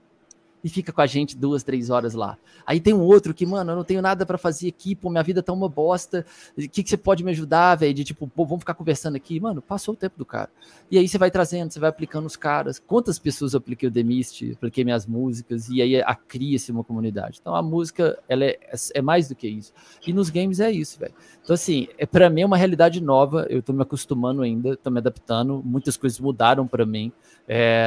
e 0.63 0.69
fica 0.69 0.93
com 0.93 1.01
a 1.01 1.05
gente 1.05 1.35
duas, 1.35 1.63
três 1.63 1.89
horas 1.89 2.13
lá. 2.13 2.37
Aí 2.65 2.79
tem 2.79 2.93
um 2.93 3.01
outro 3.01 3.33
que, 3.33 3.45
mano, 3.45 3.71
eu 3.71 3.75
não 3.75 3.83
tenho 3.83 4.01
nada 4.01 4.25
para 4.25 4.37
fazer 4.37 4.69
aqui, 4.69 4.95
pô, 4.95 5.09
minha 5.09 5.21
vida 5.21 5.43
tá 5.43 5.51
uma 5.51 5.67
bosta. 5.67 6.25
O 6.57 6.61
que, 6.69 6.81
que 6.81 6.89
você 6.89 6.95
pode 6.95 7.23
me 7.23 7.31
ajudar, 7.31 7.75
velho? 7.75 7.93
De 7.93 8.03
tipo, 8.05 8.25
pô, 8.27 8.45
vamos 8.45 8.61
ficar 8.61 8.73
conversando 8.73 9.15
aqui. 9.15 9.39
Mano, 9.39 9.61
passou 9.61 9.93
o 9.93 9.97
tempo 9.97 10.17
do 10.17 10.25
cara. 10.25 10.49
E 10.89 10.97
aí 10.97 11.07
você 11.07 11.17
vai 11.17 11.29
trazendo, 11.29 11.71
você 11.71 11.79
vai 11.79 11.89
aplicando 11.89 12.25
os 12.25 12.37
caras. 12.37 12.79
Quantas 12.79 13.19
pessoas 13.19 13.53
eu 13.53 13.57
apliquei 13.57 13.89
o 13.89 13.91
Demist, 13.91 14.53
apliquei 14.53 14.85
minhas 14.85 15.05
músicas, 15.05 15.67
e 15.67 15.81
aí 15.81 16.01
cria-se 16.27 16.71
uma 16.71 16.83
comunidade. 16.83 17.39
Então 17.41 17.53
a 17.53 17.61
música, 17.61 18.17
ela 18.29 18.45
é, 18.45 18.57
é 18.93 19.01
mais 19.01 19.27
do 19.27 19.35
que 19.35 19.47
isso. 19.47 19.73
E 20.05 20.13
nos 20.13 20.29
games 20.29 20.61
é 20.61 20.71
isso, 20.71 20.97
velho. 20.97 21.13
Então, 21.43 21.53
assim, 21.53 21.87
é, 21.97 22.05
para 22.05 22.29
mim 22.29 22.41
é 22.41 22.45
uma 22.45 22.57
realidade 22.57 23.01
nova, 23.01 23.45
eu 23.49 23.61
tô 23.61 23.73
me 23.73 23.81
acostumando 23.81 24.41
ainda, 24.41 24.77
tô 24.77 24.89
me 24.89 24.99
adaptando, 24.99 25.61
muitas 25.63 25.97
coisas 25.97 26.19
mudaram 26.19 26.65
para 26.65 26.85
mim. 26.85 27.11
É 27.47 27.83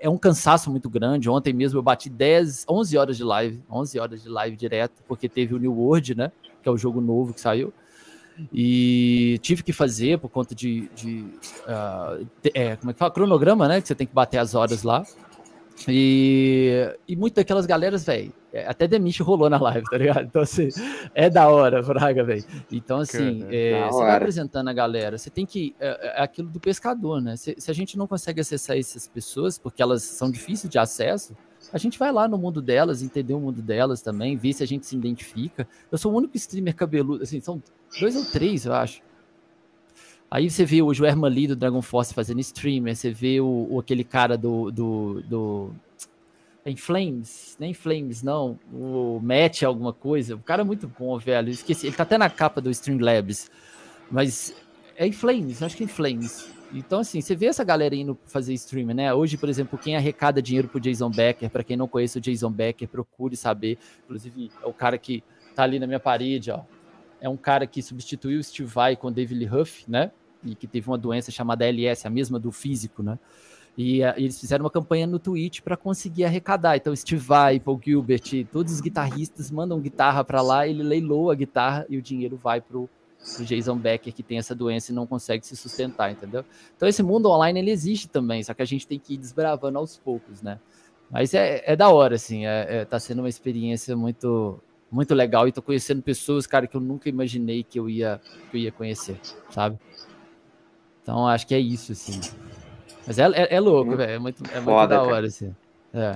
é 0.00 0.08
um 0.08 0.16
cansaço 0.16 0.70
muito 0.70 0.88
grande. 0.88 1.28
Ontem 1.28 1.52
mesmo 1.52 1.78
eu 1.78 1.82
bati 1.82 2.08
10, 2.08 2.64
11 2.68 2.96
horas 2.98 3.16
de 3.16 3.22
live, 3.22 3.62
11 3.70 3.98
horas 3.98 4.22
de 4.22 4.28
live 4.28 4.56
direto, 4.56 5.02
porque 5.06 5.28
teve 5.28 5.54
o 5.54 5.58
New 5.58 5.72
World, 5.72 6.14
né? 6.16 6.32
Que 6.62 6.68
é 6.68 6.72
o 6.72 6.76
jogo 6.76 7.00
novo 7.00 7.34
que 7.34 7.40
saiu. 7.40 7.72
E 8.52 9.38
tive 9.42 9.62
que 9.62 9.72
fazer 9.72 10.18
por 10.18 10.30
conta 10.30 10.54
de, 10.54 10.88
de 10.94 11.26
uh, 11.66 12.26
é, 12.54 12.76
como 12.76 12.90
é 12.90 12.94
que 12.94 12.98
fala? 12.98 13.10
Cronograma, 13.10 13.68
né? 13.68 13.80
Que 13.80 13.88
você 13.88 13.94
tem 13.94 14.06
que 14.06 14.14
bater 14.14 14.38
as 14.38 14.54
horas 14.54 14.82
lá. 14.82 15.04
E, 15.88 16.94
e 17.06 17.16
muito 17.16 17.34
daquelas 17.34 17.66
galeras, 17.66 18.04
velho, 18.04 18.32
é, 18.52 18.66
até 18.66 18.88
Demiche 18.88 19.22
rolou 19.22 19.48
na 19.48 19.60
live, 19.60 19.84
tá 19.88 19.96
ligado? 19.96 20.24
Então, 20.26 20.42
assim, 20.42 20.68
é 21.14 21.30
da 21.30 21.48
hora, 21.48 21.82
Fraga, 21.82 22.24
velho. 22.24 22.44
Então, 22.70 22.98
assim, 22.98 23.44
é, 23.50 23.86
você 23.86 24.02
vai 24.02 24.16
apresentando 24.16 24.68
a 24.68 24.72
galera, 24.72 25.16
você 25.16 25.30
tem 25.30 25.46
que. 25.46 25.74
É, 25.78 26.20
é 26.20 26.22
aquilo 26.22 26.48
do 26.48 26.58
pescador, 26.58 27.20
né? 27.20 27.36
Se, 27.36 27.54
se, 27.58 27.70
a 27.70 27.74
gente 27.74 27.96
não 27.96 28.06
consegue 28.06 28.40
acessar 28.40 28.76
essas 28.76 29.06
pessoas, 29.06 29.58
porque 29.58 29.82
elas 29.82 30.02
são 30.02 30.30
difíceis 30.30 30.70
de 30.70 30.78
acesso, 30.78 31.36
a 31.72 31.78
gente 31.78 31.98
vai 31.98 32.10
lá 32.10 32.26
no 32.26 32.36
mundo 32.36 32.60
delas, 32.60 33.02
entender 33.02 33.34
o 33.34 33.40
mundo 33.40 33.62
delas 33.62 34.02
também, 34.02 34.36
ver 34.36 34.52
se 34.52 34.62
a 34.62 34.66
gente 34.66 34.86
se 34.86 34.96
identifica. 34.96 35.68
Eu 35.90 35.98
sou 35.98 36.12
o 36.12 36.16
único 36.16 36.36
streamer 36.36 36.74
cabeludo, 36.74 37.22
assim, 37.22 37.40
são 37.40 37.62
dois 38.00 38.16
ou 38.16 38.24
três, 38.24 38.66
eu 38.66 38.72
acho 38.72 39.02
Aí 40.30 40.48
você 40.48 40.64
vê 40.64 40.80
o 40.80 40.94
Joer 40.94 41.16
Mali 41.16 41.48
do 41.48 41.56
Dragon 41.56 41.82
Force 41.82 42.14
fazendo 42.14 42.40
streamer, 42.40 42.94
você 42.94 43.10
vê 43.10 43.40
o, 43.40 43.66
o 43.68 43.80
aquele 43.80 44.04
cara 44.04 44.38
do, 44.38 44.70
do, 44.70 45.22
do 45.22 45.74
em 46.64 46.76
Flames, 46.76 47.56
nem 47.58 47.72
Flames, 47.74 48.22
não. 48.22 48.58
O 48.72 49.18
Matt 49.22 49.62
alguma 49.62 49.92
coisa. 49.92 50.36
O 50.36 50.40
cara 50.40 50.62
é 50.62 50.64
muito 50.64 50.86
bom, 50.86 51.18
velho. 51.18 51.48
esqueci. 51.48 51.86
Ele 51.86 51.96
tá 51.96 52.02
até 52.02 52.18
na 52.18 52.28
capa 52.28 52.60
do 52.60 52.70
Streamlabs. 52.70 53.50
Mas 54.10 54.54
é 54.96 55.06
em 55.06 55.12
Flames, 55.12 55.62
acho 55.62 55.76
que 55.76 55.82
é 55.82 55.86
em 55.86 55.88
Flames. 55.88 56.50
Então, 56.72 57.00
assim, 57.00 57.20
você 57.20 57.34
vê 57.34 57.46
essa 57.46 57.64
galera 57.64 57.96
indo 57.96 58.16
fazer 58.26 58.54
streaming, 58.54 58.94
né? 58.94 59.12
Hoje, 59.12 59.36
por 59.36 59.48
exemplo, 59.48 59.78
quem 59.78 59.96
arrecada 59.96 60.40
dinheiro 60.40 60.68
pro 60.68 60.78
Jason 60.78 61.10
Becker, 61.10 61.50
para 61.50 61.64
quem 61.64 61.76
não 61.76 61.88
conhece 61.88 62.18
o 62.18 62.20
Jason 62.20 62.50
Becker, 62.50 62.86
procure 62.86 63.36
saber. 63.36 63.76
Inclusive, 64.04 64.52
é 64.62 64.66
o 64.66 64.72
cara 64.72 64.96
que 64.96 65.24
tá 65.54 65.64
ali 65.64 65.80
na 65.80 65.86
minha 65.86 65.98
parede, 65.98 66.50
ó. 66.52 66.60
É 67.20 67.28
um 67.28 67.36
cara 67.36 67.66
que 67.66 67.82
substituiu 67.82 68.40
o 68.40 68.42
Steve 68.42 68.68
Vai 68.68 68.96
com 68.96 69.08
o 69.08 69.10
David 69.10 69.44
Lee 69.44 69.60
Huff, 69.60 69.84
né? 69.88 70.10
E 70.44 70.54
que 70.54 70.66
teve 70.66 70.88
uma 70.88 70.96
doença 70.96 71.30
chamada 71.30 71.66
LS, 71.66 72.06
a 72.06 72.10
mesma 72.10 72.38
do 72.38 72.50
físico, 72.50 73.02
né? 73.02 73.18
E, 73.76 74.02
uh, 74.02 74.14
eles 74.16 74.38
fizeram 74.40 74.64
uma 74.64 74.70
campanha 74.70 75.06
no 75.06 75.18
Twitch 75.18 75.60
para 75.60 75.76
conseguir 75.76 76.24
arrecadar. 76.24 76.76
Então, 76.76 76.94
Steve 76.94 77.20
Vai, 77.20 77.60
Paul 77.60 77.80
Gilbert, 77.82 78.46
todos 78.50 78.72
os 78.72 78.80
guitarristas 78.80 79.50
mandam 79.50 79.80
guitarra 79.80 80.24
para 80.24 80.42
lá, 80.42 80.66
ele 80.66 80.82
leiloa 80.82 81.32
a 81.32 81.36
guitarra 81.36 81.86
e 81.88 81.96
o 81.96 82.02
dinheiro 82.02 82.36
vai 82.36 82.60
pro 82.60 82.88
o 83.38 83.44
Jason 83.44 83.76
Becker 83.76 84.14
que 84.14 84.22
tem 84.22 84.38
essa 84.38 84.54
doença 84.54 84.90
e 84.90 84.94
não 84.94 85.06
consegue 85.06 85.46
se 85.46 85.54
sustentar, 85.56 86.10
entendeu? 86.10 86.44
Então 86.76 86.88
esse 86.88 87.02
mundo 87.02 87.28
online 87.28 87.60
ele 87.60 87.70
existe 87.70 88.08
também, 88.08 88.42
só 88.42 88.54
que 88.54 88.62
a 88.62 88.64
gente 88.64 88.86
tem 88.86 88.98
que 88.98 89.14
ir 89.14 89.18
desbravando 89.18 89.78
aos 89.78 89.98
poucos, 89.98 90.40
né? 90.40 90.58
Mas 91.10 91.34
é, 91.34 91.62
é 91.66 91.76
da 91.76 91.90
hora, 91.90 92.14
assim, 92.14 92.46
é, 92.46 92.66
é, 92.80 92.84
tá 92.84 92.98
sendo 92.98 93.18
uma 93.18 93.28
experiência 93.28 93.96
muito 93.96 94.58
muito 94.90 95.14
legal 95.14 95.46
e 95.46 95.52
tô 95.52 95.62
conhecendo 95.62 96.02
pessoas, 96.02 96.46
cara, 96.46 96.66
que 96.66 96.76
eu 96.76 96.80
nunca 96.80 97.08
imaginei 97.08 97.62
que 97.62 97.78
eu 97.78 97.88
ia, 97.88 98.20
que 98.50 98.56
eu 98.56 98.60
ia 98.60 98.72
conhecer, 98.72 99.18
sabe? 99.50 99.78
Então 101.02 101.26
acho 101.26 101.46
que 101.46 101.54
é 101.54 101.60
isso, 101.60 101.92
assim. 101.92 102.20
Mas 103.06 103.18
é, 103.18 103.26
é, 103.26 103.54
é 103.56 103.60
louco, 103.60 103.96
velho, 103.96 104.12
é 104.12 104.18
muito, 104.18 104.42
é 104.50 104.60
muito 104.60 104.86
da 104.88 105.02
hora, 105.02 105.14
cara. 105.14 105.26
assim. 105.26 105.54
É. 105.92 106.14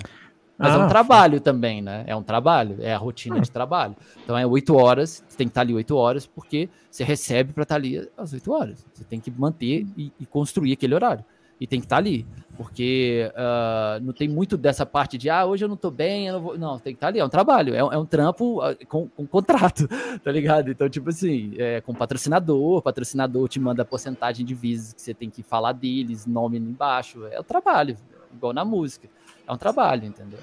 Mas 0.56 0.72
ah, 0.72 0.74
é 0.74 0.84
um 0.84 0.88
trabalho 0.88 1.40
também, 1.40 1.82
né? 1.82 2.04
É 2.06 2.14
um 2.14 2.22
trabalho, 2.22 2.76
é 2.80 2.94
a 2.94 2.98
rotina 2.98 3.40
de 3.40 3.50
trabalho. 3.50 3.96
Então 4.22 4.38
é 4.38 4.46
oito 4.46 4.76
horas, 4.76 5.24
você 5.26 5.36
tem 5.36 5.48
que 5.48 5.50
estar 5.50 5.62
ali 5.62 5.74
oito 5.74 5.96
horas, 5.96 6.26
porque 6.26 6.68
você 6.90 7.02
recebe 7.02 7.52
para 7.52 7.64
estar 7.64 7.74
ali 7.74 8.08
às 8.16 8.32
oito 8.32 8.52
horas. 8.52 8.86
Você 8.92 9.04
tem 9.04 9.18
que 9.18 9.32
manter 9.32 9.84
e, 9.96 10.12
e, 10.18 10.26
construir 10.26 10.72
aquele 10.72 10.94
horário. 10.94 11.24
E 11.60 11.66
tem 11.66 11.80
que 11.80 11.86
estar 11.86 11.96
ali, 11.96 12.24
porque 12.56 13.30
uh, 13.34 14.04
não 14.04 14.12
tem 14.12 14.28
muito 14.28 14.56
dessa 14.56 14.86
parte 14.86 15.18
de, 15.18 15.28
ah, 15.28 15.44
hoje 15.44 15.64
eu 15.64 15.68
não 15.68 15.76
tô 15.76 15.90
bem, 15.90 16.28
eu 16.28 16.34
não 16.34 16.40
vou. 16.40 16.58
Não, 16.58 16.78
tem 16.78 16.92
que 16.92 16.96
estar 16.96 17.08
ali, 17.08 17.18
é 17.18 17.24
um 17.24 17.28
trabalho, 17.28 17.74
é, 17.74 17.78
é 17.78 17.98
um 17.98 18.06
trampo 18.06 18.64
uh, 18.64 18.86
com, 18.86 19.08
com 19.08 19.26
contrato, 19.26 19.88
tá 20.22 20.30
ligado? 20.30 20.70
Então, 20.70 20.88
tipo 20.88 21.10
assim, 21.10 21.54
é 21.58 21.80
com 21.80 21.94
patrocinador, 21.94 22.82
patrocinador 22.82 23.48
te 23.48 23.58
manda 23.58 23.82
a 23.82 23.84
porcentagem 23.84 24.44
de 24.44 24.54
vezes 24.54 24.92
que 24.92 25.02
você 25.02 25.14
tem 25.14 25.28
que 25.28 25.42
falar 25.42 25.72
deles, 25.72 26.26
nome 26.26 26.58
embaixo, 26.58 27.26
é 27.26 27.38
o 27.38 27.44
trabalho, 27.44 27.96
igual 28.32 28.52
na 28.52 28.64
música 28.64 29.08
é 29.46 29.52
um 29.52 29.56
trabalho, 29.56 30.06
entendeu? 30.06 30.40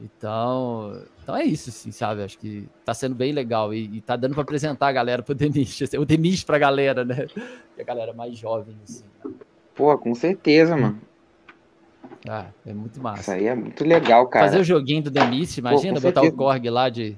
Então, 0.00 1.02
então 1.22 1.36
é 1.36 1.44
isso, 1.44 1.70
assim, 1.70 1.90
sabe? 1.92 2.22
Acho 2.22 2.38
que 2.38 2.68
tá 2.84 2.92
sendo 2.92 3.14
bem 3.14 3.32
legal 3.32 3.72
e, 3.72 3.96
e 3.96 4.00
tá 4.00 4.16
dando 4.16 4.34
para 4.34 4.42
apresentar 4.42 4.88
a 4.88 4.92
galera 4.92 5.22
pro 5.22 5.34
Demis, 5.34 5.80
assim, 5.82 5.98
o 5.98 6.04
Demis 6.04 6.42
pra 6.42 6.58
galera, 6.58 7.04
né? 7.04 7.26
E 7.76 7.82
a 7.82 7.84
galera 7.84 8.12
mais 8.12 8.38
jovem, 8.38 8.76
assim. 8.84 9.02
Pô, 9.74 9.98
com 9.98 10.14
certeza, 10.14 10.76
mano. 10.76 11.00
Ah, 12.28 12.46
é 12.66 12.72
muito 12.72 13.00
massa. 13.00 13.20
Isso 13.20 13.30
aí 13.32 13.46
é 13.46 13.54
muito 13.54 13.84
legal, 13.84 14.26
cara. 14.28 14.46
Fazer 14.46 14.60
o 14.60 14.64
joguinho 14.64 15.02
do 15.02 15.10
Demis, 15.10 15.56
imagina, 15.58 16.00
Pô, 16.00 16.08
botar 16.08 16.22
o 16.22 16.32
Korg 16.32 16.70
lá 16.70 16.88
de. 16.88 17.16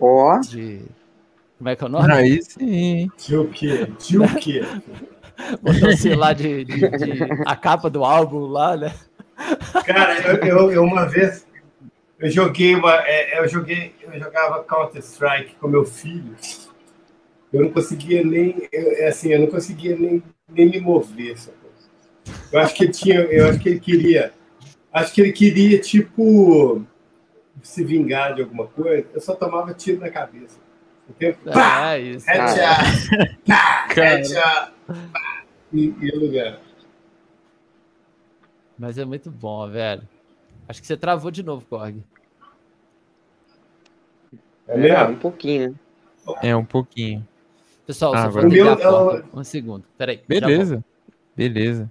Ó. 0.00 0.38
De... 0.38 0.82
Como 1.58 1.68
é 1.68 1.76
que 1.76 1.84
é 1.84 1.86
o 1.86 1.90
nome? 1.90 2.12
Aí 2.12 2.42
sim. 2.42 3.10
De 3.18 3.36
o 3.36 3.48
quê? 3.48 3.88
De 3.98 4.18
o 4.18 4.36
quê? 4.36 4.62
Botar, 5.60 5.96
sei 5.96 6.14
lá, 6.14 6.32
de, 6.32 6.64
de, 6.64 6.78
de, 6.78 7.22
a 7.44 7.56
capa 7.56 7.90
do 7.90 8.04
álbum 8.04 8.46
lá, 8.46 8.76
né? 8.76 8.94
Cara, 9.84 10.20
eu, 10.28 10.36
eu, 10.36 10.72
eu, 10.72 10.84
uma 10.84 11.06
vez 11.06 11.44
eu 12.18 12.30
joguei 12.30 12.74
uma, 12.74 12.94
é, 13.06 13.38
eu 13.38 13.48
joguei, 13.48 13.92
eu 14.00 14.18
jogava 14.18 14.62
Counter 14.62 15.02
Strike 15.02 15.56
com 15.56 15.68
meu 15.68 15.84
filho. 15.84 16.34
Eu 17.52 17.62
não 17.62 17.70
conseguia 17.70 18.24
nem, 18.24 18.68
eu, 18.72 18.92
é 18.92 19.08
assim, 19.08 19.30
eu 19.30 19.40
não 19.40 19.46
conseguia 19.48 19.96
nem, 19.96 20.22
nem 20.48 20.70
me 20.70 20.80
mover. 20.80 21.38
Sabe? 21.38 21.58
Eu 22.52 22.60
acho 22.60 22.74
que 22.74 22.84
ele 22.84 22.92
tinha, 22.92 23.20
eu 23.20 23.48
acho 23.48 23.58
que 23.58 23.68
ele 23.68 23.80
queria, 23.80 24.32
acho 24.92 25.12
que 25.12 25.20
ele 25.20 25.32
queria 25.32 25.78
tipo 25.80 26.84
se 27.62 27.84
vingar 27.84 28.34
de 28.34 28.42
alguma 28.42 28.66
coisa. 28.66 29.06
Eu 29.12 29.20
só 29.20 29.34
tomava 29.34 29.74
tiro 29.74 30.00
na 30.00 30.10
cabeça. 30.10 30.58
Tempo, 31.18 31.38
pá, 31.52 31.94
é 31.94 32.00
isso. 32.00 32.26
Headshot, 32.26 33.38
pá, 33.46 33.86
headshot, 33.94 34.72
pá, 35.12 35.44
e, 35.72 35.94
e 36.00 36.10
lugar. 36.12 36.60
Mas 38.78 38.96
é 38.96 39.04
muito 39.04 39.30
bom, 39.30 39.68
velho. 39.68 40.02
Acho 40.66 40.80
que 40.80 40.86
você 40.86 40.96
travou 40.96 41.30
de 41.30 41.42
novo, 41.42 41.64
Korg. 41.66 42.02
É, 44.66 44.88
é 44.88 45.04
um 45.04 45.16
pouquinho? 45.16 45.78
É 46.42 46.56
um 46.56 46.64
pouquinho. 46.64 47.26
Pessoal, 47.86 48.14
ah, 48.14 48.22
só 48.24 48.30
vou 48.30 48.48
ligar 48.48 48.72
a 48.72 48.76
porta. 48.76 49.28
Um 49.34 49.44
segundo. 49.44 49.84
Peraí. 49.98 50.22
Beleza. 50.26 50.82
Beleza. 51.36 51.90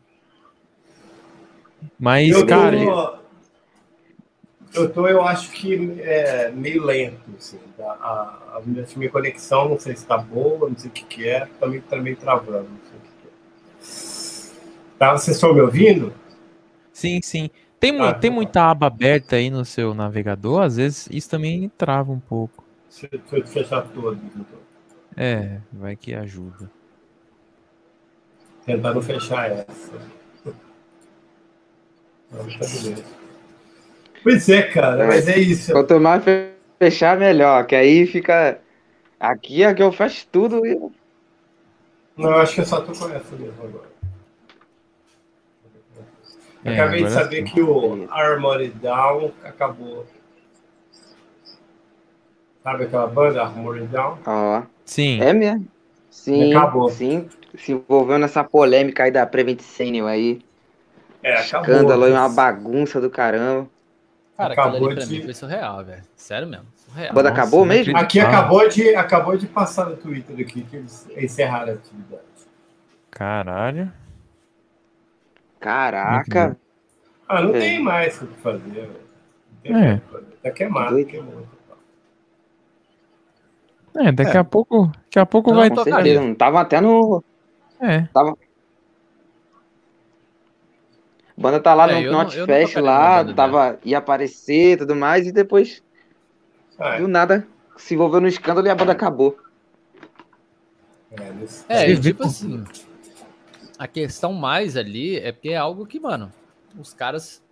Mas, 2.00 2.30
eu 2.30 2.46
cara. 2.46 2.78
Tô, 2.86 3.24
eu 4.74 4.92
tô, 4.92 5.08
eu 5.08 5.22
acho 5.24 5.52
que 5.52 6.02
é 6.02 6.52
meio 6.52 6.84
lento, 6.84 7.22
assim. 7.38 7.60
A, 7.80 7.84
a, 7.84 8.58
a 8.58 8.62
minha 8.96 9.10
conexão, 9.10 9.70
não 9.70 9.80
sei 9.80 9.96
se 9.96 10.06
tá 10.06 10.18
boa, 10.18 10.70
não 10.70 10.78
sei 10.78 10.90
o 10.90 10.94
que, 10.94 11.06
que 11.06 11.30
é. 11.30 11.48
Também 11.60 11.82
tá 11.82 11.98
meio 11.98 12.18
travando, 12.18 12.70
não 12.70 12.80
sei 12.90 12.98
o 12.98 13.02
que, 13.02 13.10
que 13.22 13.28
é. 13.28 14.98
Tá, 14.98 15.12
vocês 15.12 15.38
estão 15.38 15.54
me 15.54 15.62
ouvindo? 15.62 16.14
Sim, 16.92 17.20
sim. 17.22 17.50
Tem, 17.80 18.00
ah, 18.00 18.14
tem 18.14 18.32
tá. 18.32 18.36
muita 18.36 18.64
aba 18.64 18.88
aberta 18.88 19.36
aí 19.36 19.50
no 19.50 19.66
seu 19.66 19.94
navegador, 19.94 20.62
às 20.62 20.78
vezes 20.78 21.08
isso 21.12 21.30
também 21.30 21.70
trava 21.78 22.12
um 22.12 22.20
pouco. 22.20 22.64
Se 22.90 23.10
eu 23.12 23.46
fechar 23.46 23.82
todos, 23.82 24.24
então. 24.36 24.60
É, 25.18 25.60
vai 25.72 25.96
que 25.96 26.14
ajuda. 26.14 26.72
Tentar 28.66 28.94
não 28.94 29.02
fechar 29.02 29.52
essa. 29.52 30.23
Pois 34.24 34.50
é, 34.50 34.64
cara, 34.64 35.04
é, 35.04 35.08
mas 35.08 35.28
é 35.28 35.38
isso. 35.38 35.72
Quanto 35.72 36.00
mais 36.00 36.24
fechar, 36.80 37.18
melhor, 37.18 37.66
que 37.66 37.76
aí 37.76 38.08
fica. 38.08 38.60
Aqui 39.20 39.64
é 39.64 39.74
que 39.74 39.84
eu 39.84 39.92
fecho 39.92 40.28
tudo. 40.32 40.62
Não, 42.18 42.30
eu 42.30 42.38
acho 42.38 42.56
que 42.56 42.62
eu 42.62 42.66
só 42.66 42.82
tô 42.82 42.92
com 42.92 43.10
essa 43.14 43.36
mesmo 43.36 43.64
agora. 43.64 43.94
É, 46.66 46.74
Acabei 46.74 47.04
de 47.04 47.12
saber 47.12 47.38
sim. 47.38 47.54
que 47.54 47.62
o 47.62 48.08
Armored 48.10 48.74
Down 48.80 49.32
acabou. 49.44 50.06
Sabe 52.64 52.86
aquela 52.86 53.08
banda, 53.08 53.44
Armored 53.44 53.88
Down? 53.88 54.18
Ah, 54.26 54.64
sim. 54.86 55.22
É 55.22 55.34
mesmo? 55.34 55.68
Sim, 56.10 56.54
acabou. 56.54 56.90
sim. 56.90 57.28
Se 57.58 57.74
envolveu 57.74 58.18
nessa 58.18 58.44
polêmica 58.44 59.04
aí 59.04 59.12
da 59.12 59.26
Prevent 59.26 59.60
Senior 59.60 60.08
aí. 60.08 60.42
É, 61.24 61.34
acabou. 61.34 61.74
Escândalo 61.74 62.04
aí, 62.04 62.12
uma 62.12 62.30
bagunça 62.30 63.00
do 63.00 63.10
caramba. 63.10 63.68
Cara, 64.38 64.54
acabou 64.54 64.76
aquilo 64.76 64.90
ali 64.90 64.96
pra 64.96 65.06
de... 65.06 65.18
mim 65.18 65.24
foi 65.24 65.34
surreal, 65.34 65.86
velho. 65.86 66.04
Sério 66.16 66.48
mesmo. 66.48 66.66
Surreal. 66.76 67.12
A 67.12 67.14
banda 67.14 67.30
Nossa, 67.30 67.42
acabou 67.42 67.66
mesmo? 67.66 67.98
Aqui 67.98 68.20
acabou 68.20 68.68
de, 68.68 68.96
acabou 68.96 69.38
de 69.38 69.48
passar 69.48 69.86
no 69.86 69.96
Twitter 69.96 70.36
aqui 70.40 70.64
que 70.64 70.76
eles 70.76 71.08
encerraram 71.16 71.74
a 71.74 71.76
atividade. 71.76 72.22
Caralho. 73.10 73.94
Caraca. 75.60 76.58
Ah, 77.28 77.42
não 77.42 77.56
é. 77.56 77.60
tem 77.60 77.82
mais 77.82 78.22
o 78.22 78.28
que 78.28 78.42
fazer, 78.42 78.70
velho. 78.70 79.04
É. 79.64 80.02
Tá 80.42 80.52
queimado, 80.52 81.06
queimou. 81.06 81.48
É, 83.96 84.12
daqui 84.12 84.36
é. 84.36 84.40
a 84.40 84.44
pouco, 84.44 84.88
daqui 84.88 85.20
a 85.20 85.26
pouco 85.26 85.52
não, 85.52 85.58
vai 85.58 85.70
tocar. 85.70 86.04
Não 86.04 86.34
tava 86.34 86.62
até 86.62 86.82
no. 86.82 87.24
É. 87.80 88.02
Tava. 88.14 88.36
A 91.38 91.42
banda 91.42 91.60
tá 91.60 91.74
lá 91.74 91.90
é, 91.92 92.02
no 92.02 92.12
Notfest 92.12 92.76
lá, 92.78 93.26
tava, 93.34 93.80
ia 93.84 93.98
aparecer 93.98 94.74
e 94.74 94.78
tudo 94.78 94.96
mais, 94.96 95.28
e 95.28 95.32
depois. 95.32 95.84
Ah, 96.78 96.98
do 96.98 97.08
nada 97.08 97.48
se 97.78 97.94
envolveu 97.94 98.22
no 98.22 98.28
escândalo 98.28 98.68
e 98.68 98.70
a 98.70 98.76
banda 98.76 98.92
acabou. 98.92 99.38
É, 101.70 101.92
é 101.92 101.96
tipo 101.96 102.24
assim 102.24 102.64
a 103.84 103.88
questão 103.88 104.32
mais 104.32 104.78
ali 104.78 105.18
é 105.18 105.34
porque 105.34 105.50
é 105.50 105.58
algo 105.58 105.86
que, 105.86 106.00
mano, 106.00 106.32
os 106.80 106.94
caras. 106.94 107.44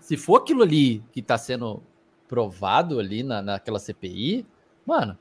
Se 0.00 0.16
for 0.16 0.36
aquilo 0.36 0.62
ali 0.62 1.00
que 1.12 1.22
tá 1.22 1.38
sendo 1.38 1.80
provado 2.26 2.98
ali 2.98 3.22
na, 3.22 3.40
naquela 3.40 3.78
CPI, 3.78 4.44
mano, 4.84 5.16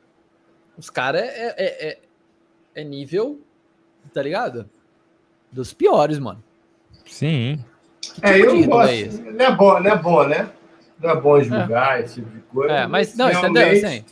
os 0.75 0.89
caras 0.89 1.21
é, 1.21 1.55
é, 1.57 1.89
é, 1.89 1.99
é, 2.73 2.83
nível, 2.83 3.39
tá 4.11 4.23
ligado? 4.23 4.67
Dos 5.51 5.71
piores, 5.71 6.17
mano. 6.17 6.43
Sim. 7.05 7.63
é, 8.21 8.39
eu 8.39 8.55
não 8.55 8.67
gosto. 8.67 8.93
É 8.93 9.31
não 9.31 9.45
é 9.45 9.55
bom, 9.55 9.79
não 9.79 9.91
é 9.91 9.97
bom, 9.97 10.27
né? 10.27 10.49
Não 10.99 11.09
é 11.09 11.21
bom 11.21 11.41
julgar 11.41 11.99
é. 11.99 12.03
esse 12.03 12.15
tipo 12.15 12.29
de 12.29 12.41
coisa. 12.41 12.73
É, 12.73 12.87
mas, 12.87 13.15
não, 13.15 13.31
entendeu? 13.31 13.67
Assim, 13.67 14.03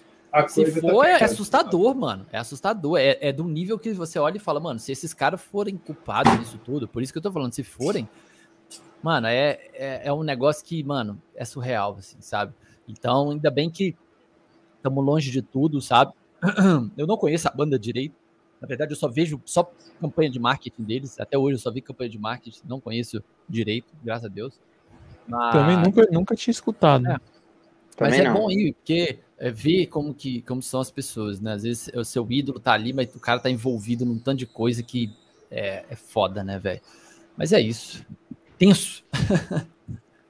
se 0.48 0.66
tá 0.66 0.82
for, 0.82 1.06
tá 1.06 1.10
é 1.10 1.24
assustador, 1.24 1.96
mano. 1.96 2.26
É 2.32 2.40
assustador. 2.40 2.98
É, 2.98 3.18
é 3.22 3.32
do 3.32 3.44
nível 3.44 3.78
que 3.78 3.94
você 3.94 4.18
olha 4.18 4.38
e 4.38 4.40
fala, 4.40 4.60
mano, 4.60 4.80
se 4.80 4.92
esses 4.92 5.14
caras 5.14 5.42
forem 5.42 5.78
culpados 5.78 6.38
nisso 6.40 6.60
tudo, 6.64 6.88
por 6.88 7.04
isso 7.04 7.14
que 7.14 7.20
eu 7.20 7.22
tô 7.22 7.32
falando, 7.32 7.54
se 7.54 7.64
forem, 7.64 8.10
mano, 9.02 9.28
é, 9.28 9.60
é, 9.74 10.02
é 10.06 10.14
um 10.14 10.24
negócio 10.24 10.66
que, 10.66 10.84
mano, 10.84 11.22
é 11.36 11.46
surreal, 11.46 11.98
assim, 12.00 12.18
sabe? 12.20 12.54
Então, 12.88 13.32
ainda 13.32 13.52
bem 13.52 13.70
que 13.70 13.96
estamos 14.78 15.06
longe 15.06 15.30
de 15.30 15.42
tudo, 15.42 15.80
sabe? 15.82 16.14
Eu 16.98 17.06
não 17.06 17.16
conheço 17.16 17.48
a 17.48 17.52
banda 17.52 17.78
direito. 17.78 18.16
Na 18.64 18.68
verdade, 18.68 18.94
eu 18.94 18.96
só 18.96 19.10
vejo 19.10 19.42
só 19.44 19.70
campanha 20.00 20.30
de 20.30 20.40
marketing 20.40 20.84
deles. 20.84 21.20
Até 21.20 21.38
hoje 21.38 21.56
eu 21.56 21.60
só 21.60 21.70
vi 21.70 21.82
campanha 21.82 22.10
de 22.10 22.18
marketing, 22.18 22.62
não 22.66 22.80
conheço 22.80 23.22
direito, 23.48 23.88
graças 24.02 24.24
a 24.24 24.30
Deus. 24.30 24.58
Mas... 25.28 25.52
Também 25.54 25.76
nunca, 25.76 26.08
nunca 26.10 26.34
tinha 26.34 26.54
escutado. 26.54 27.06
É. 27.06 27.18
Mas 28.00 28.14
é 28.14 28.24
não. 28.24 28.34
bom 28.34 28.50
ir, 28.50 28.72
porque 28.72 29.20
é 29.38 29.52
ver 29.52 29.88
como, 29.88 30.14
que, 30.14 30.44
como 30.44 30.62
são 30.62 30.80
as 30.80 30.90
pessoas, 30.90 31.42
né? 31.42 31.52
Às 31.52 31.64
vezes 31.64 31.92
o 31.94 32.06
seu 32.06 32.26
ídolo 32.32 32.58
tá 32.58 32.72
ali, 32.72 32.94
mas 32.94 33.14
o 33.14 33.20
cara 33.20 33.38
tá 33.38 33.50
envolvido 33.50 34.06
num 34.06 34.18
tanto 34.18 34.40
de 34.40 34.46
coisa 34.46 34.82
que 34.82 35.14
é, 35.52 35.84
é 35.90 35.96
foda, 35.98 36.42
né, 36.42 36.58
velho? 36.58 36.80
Mas 37.36 37.52
é 37.52 37.60
isso. 37.60 38.06
Tenso. 38.58 39.04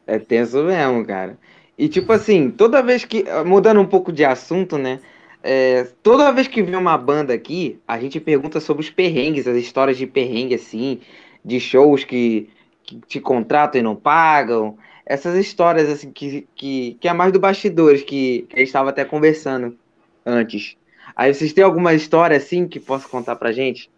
é 0.08 0.18
tenso 0.18 0.64
mesmo, 0.64 1.06
cara. 1.06 1.38
E 1.78 1.88
tipo 1.88 2.12
assim, 2.12 2.50
toda 2.50 2.82
vez 2.82 3.06
que. 3.06 3.26
Mudando 3.46 3.80
um 3.80 3.86
pouco 3.86 4.12
de 4.12 4.26
assunto, 4.26 4.80
né? 4.80 5.00
É, 5.46 5.84
toda 6.02 6.32
vez 6.32 6.48
que 6.48 6.64
vem 6.64 6.76
uma 6.78 6.98
banda 6.98 7.34
aqui, 7.34 7.78
a 7.86 8.00
gente 8.00 8.18
pergunta 8.18 8.62
sobre 8.62 8.82
os 8.82 8.90
perrengues, 8.90 9.46
as 9.46 9.58
histórias 9.58 9.98
de 9.98 10.08
perrengue, 10.08 10.56
assim, 10.56 11.02
de 11.44 11.60
shows 11.60 12.06
que, 12.06 12.50
que 12.82 13.02
te 13.02 13.20
contratam 13.20 13.82
e 13.82 13.84
não 13.84 13.94
pagam. 13.94 14.78
Essas 15.06 15.36
histórias, 15.36 15.90
assim, 15.90 16.12
que, 16.14 16.48
que, 16.56 16.98
que 16.98 17.08
é 17.10 17.14
mais 17.14 17.34
do 17.34 17.42
bastidores, 17.42 18.02
que, 18.04 18.46
que 18.50 18.56
a 18.56 18.60
gente 18.60 18.68
estava 18.68 18.90
até 18.90 19.04
conversando 19.04 19.78
antes. 20.26 20.78
Aí 21.14 21.34
vocês 21.34 21.52
têm 21.52 21.64
alguma 21.64 21.94
história, 21.94 22.38
assim, 22.38 22.66
que 22.66 22.80
possa 22.80 23.10
contar 23.10 23.36
pra 23.36 23.52
gente? 23.52 23.92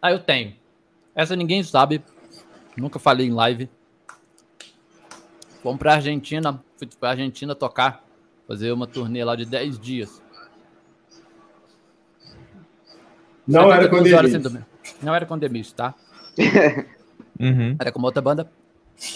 Ah, 0.00 0.10
eu 0.10 0.18
tenho. 0.18 0.54
Essa 1.14 1.36
ninguém 1.36 1.62
sabe. 1.62 2.02
Nunca 2.74 2.98
falei 2.98 3.26
em 3.26 3.34
live. 3.34 3.68
Fomos 5.62 5.78
pra 5.78 5.96
Argentina. 5.96 6.64
Fui 6.78 6.88
pra 6.98 7.10
Argentina 7.10 7.54
tocar. 7.54 8.02
Fazer 8.48 8.72
uma 8.72 8.86
turnê 8.86 9.22
lá 9.22 9.36
de 9.36 9.44
10 9.44 9.78
dias. 9.78 10.22
Não 13.50 13.72
era 13.72 13.88
com 13.88 14.02
Demis. 14.02 14.32
Não 15.02 15.14
era 15.14 15.26
com 15.26 15.38
Demis, 15.38 15.72
tá? 15.72 15.94
uhum. 17.38 17.76
Era 17.78 17.92
com 17.92 18.00
outra 18.02 18.22
banda. 18.22 18.50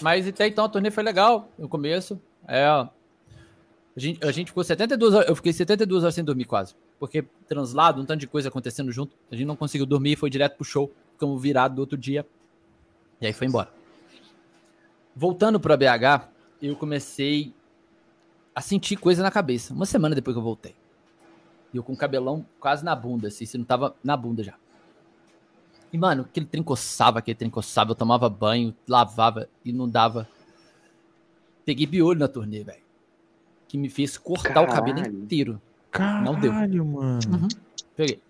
Mas 0.02 0.26
até 0.26 0.46
então 0.46 0.64
a 0.64 0.68
turnê 0.68 0.90
foi 0.90 1.02
legal 1.02 1.48
no 1.58 1.68
começo. 1.68 2.20
É, 2.48 2.64
a 3.96 4.00
gente, 4.00 4.24
a 4.26 4.32
gente 4.32 4.48
ficou 4.48 4.64
72 4.64 5.14
horas, 5.14 5.28
eu 5.28 5.36
fiquei 5.36 5.52
72 5.52 6.02
horas 6.02 6.14
sem 6.14 6.24
dormir 6.24 6.46
quase. 6.46 6.74
Porque 6.98 7.24
translado, 7.46 8.00
um 8.02 8.04
tanto 8.04 8.20
de 8.20 8.26
coisa 8.26 8.48
acontecendo 8.48 8.90
junto. 8.90 9.14
A 9.30 9.36
gente 9.36 9.46
não 9.46 9.56
conseguiu 9.56 9.86
dormir, 9.86 10.16
foi 10.16 10.28
direto 10.28 10.56
pro 10.56 10.64
show. 10.64 10.92
Ficamos 11.12 11.40
virados 11.40 11.76
do 11.76 11.80
outro 11.80 11.96
dia. 11.96 12.26
E 13.20 13.26
aí 13.26 13.32
foi 13.32 13.46
embora. 13.46 13.68
Voltando 15.14 15.60
pro 15.60 15.76
BH, 15.76 16.28
eu 16.60 16.74
comecei 16.74 17.54
a 18.52 18.60
sentir 18.60 18.96
coisa 18.96 19.22
na 19.22 19.30
cabeça. 19.30 19.72
Uma 19.72 19.86
semana 19.86 20.14
depois 20.14 20.34
que 20.34 20.38
eu 20.38 20.42
voltei. 20.44 20.74
E 21.74 21.76
eu 21.76 21.82
com 21.82 21.92
o 21.92 21.96
cabelão 21.96 22.46
quase 22.60 22.84
na 22.84 22.94
bunda, 22.94 23.26
assim, 23.26 23.44
se 23.44 23.58
não 23.58 23.64
tava 23.64 23.96
na 24.02 24.16
bunda 24.16 24.44
já. 24.44 24.54
E, 25.92 25.98
mano, 25.98 26.22
aquele 26.22 26.46
trem 26.46 26.62
coçava, 26.62 27.18
aquele 27.18 27.34
trem 27.34 27.50
coçava, 27.50 27.90
eu 27.90 27.96
tomava 27.96 28.28
banho, 28.28 28.72
lavava 28.86 29.48
e 29.64 29.72
não 29.72 29.88
dava. 29.88 30.28
Peguei 31.64 31.86
piolho 31.86 32.20
na 32.20 32.28
turnê, 32.28 32.62
velho. 32.62 32.82
Que 33.66 33.76
me 33.76 33.90
fez 33.90 34.16
cortar 34.16 34.54
Caralho. 34.54 34.70
o 34.70 34.74
cabelo 34.74 35.16
inteiro. 35.16 35.60
Caralho, 35.90 36.24
não 36.24 36.38
deu. 36.38 36.84
mano. 36.84 37.20
Uhum. 37.28 37.48
Peguei. 37.96 38.20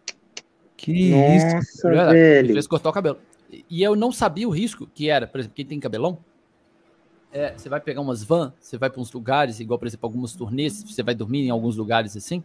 Que 0.74 1.10
Nossa, 1.10 1.58
isso, 1.58 1.89
velho. 1.89 2.48
Me 2.48 2.52
fez 2.55 2.66
cortar 2.66 2.89
o 2.89 2.92
cabelo. 2.92 3.18
E 3.68 3.82
eu 3.82 3.94
não 3.94 4.10
sabia 4.10 4.48
o 4.48 4.50
risco 4.50 4.86
que 4.86 5.10
era, 5.10 5.26
por 5.26 5.39
exemplo, 5.39 5.55
quem 5.55 5.66
tem 5.66 5.78
cabelão, 5.78 6.18
é, 7.31 7.52
você 7.56 7.68
vai 7.68 7.81
pegar 7.81 8.00
umas 8.00 8.24
van, 8.24 8.55
você 8.58 8.78
vai 8.78 8.89
para 8.89 9.00
uns 9.00 9.12
lugares, 9.12 9.60
igual, 9.60 9.78
por 9.78 9.86
exemplo, 9.86 10.06
algumas 10.06 10.34
turnês, 10.34 10.82
você 10.82 11.02
vai 11.02 11.14
dormir 11.14 11.42
em 11.47 11.50
alguns 11.50 11.76
lugares 11.76 12.16
assim 12.16 12.42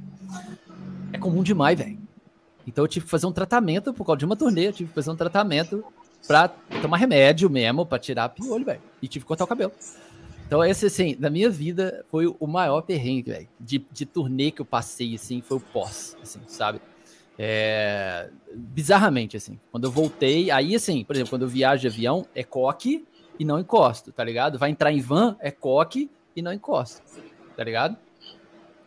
é 1.13 1.17
comum 1.17 1.43
demais, 1.43 1.77
velho. 1.77 1.97
Então 2.65 2.83
eu 2.83 2.87
tive 2.87 3.05
que 3.05 3.11
fazer 3.11 3.25
um 3.25 3.31
tratamento 3.31 3.93
por 3.93 4.05
causa 4.05 4.19
de 4.19 4.25
uma 4.25 4.35
turnê, 4.35 4.67
eu 4.67 4.73
tive 4.73 4.89
que 4.89 4.95
fazer 4.95 5.09
um 5.09 5.15
tratamento 5.15 5.83
pra 6.27 6.47
tomar 6.81 6.97
remédio 6.97 7.49
mesmo, 7.49 7.85
pra 7.85 7.97
tirar 7.97 8.29
piolho, 8.29 8.65
velho. 8.65 8.81
E 9.01 9.07
tive 9.07 9.23
que 9.23 9.27
cortar 9.27 9.45
o 9.45 9.47
cabelo. 9.47 9.71
Então, 10.45 10.63
esse, 10.65 10.87
assim, 10.87 11.15
da 11.15 11.29
minha 11.29 11.49
vida, 11.49 12.03
foi 12.09 12.25
o 12.27 12.47
maior 12.47 12.81
perrengue, 12.81 13.31
velho. 13.31 13.47
De, 13.59 13.85
de 13.91 14.05
turnê 14.05 14.49
que 14.49 14.61
eu 14.61 14.65
passei, 14.65 15.13
assim, 15.13 15.41
foi 15.41 15.57
o 15.57 15.59
pós, 15.59 16.17
assim, 16.21 16.39
sabe? 16.47 16.81
É... 17.37 18.29
Bizarramente, 18.53 19.37
assim. 19.37 19.59
Quando 19.71 19.83
eu 19.83 19.91
voltei, 19.91 20.49
aí, 20.49 20.75
assim, 20.75 21.03
por 21.03 21.15
exemplo, 21.15 21.29
quando 21.29 21.43
eu 21.43 21.47
viajo 21.47 21.81
de 21.81 21.87
avião, 21.87 22.25
é 22.33 22.43
coque 22.43 23.05
e 23.37 23.45
não 23.45 23.59
encosto, 23.59 24.11
tá 24.11 24.23
ligado? 24.23 24.57
Vai 24.57 24.71
entrar 24.71 24.91
em 24.91 24.99
van, 24.99 25.37
é 25.39 25.51
coque 25.51 26.09
e 26.35 26.41
não 26.41 26.51
encosto, 26.51 27.01
tá 27.55 27.63
ligado? 27.63 27.95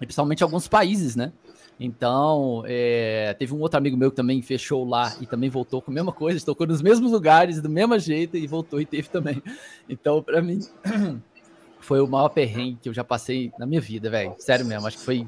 E 0.00 0.04
principalmente 0.04 0.42
alguns 0.42 0.66
países, 0.66 1.14
né? 1.14 1.32
Então, 1.84 2.62
é, 2.66 3.34
teve 3.38 3.52
um 3.52 3.60
outro 3.60 3.76
amigo 3.76 3.96
meu 3.96 4.10
que 4.10 4.16
também 4.16 4.40
fechou 4.40 4.84
lá 4.84 5.12
e 5.20 5.26
também 5.26 5.50
voltou 5.50 5.82
com 5.82 5.90
a 5.90 5.94
mesma 5.94 6.12
coisa, 6.12 6.44
tocou 6.44 6.64
nos 6.64 6.80
mesmos 6.80 7.10
lugares, 7.10 7.60
do 7.60 7.68
mesmo 7.68 7.98
jeito 7.98 8.36
e 8.36 8.46
voltou 8.46 8.80
e 8.80 8.86
teve 8.86 9.08
também. 9.08 9.42
Então, 9.88 10.22
para 10.22 10.40
mim, 10.40 10.60
foi 11.80 12.00
o 12.00 12.06
maior 12.06 12.28
perrengue 12.28 12.78
que 12.80 12.88
eu 12.88 12.94
já 12.94 13.02
passei 13.02 13.52
na 13.58 13.66
minha 13.66 13.80
vida, 13.80 14.08
velho. 14.08 14.34
Sério 14.38 14.64
mesmo, 14.64 14.86
acho 14.86 14.98
que 14.98 15.04
foi 15.04 15.26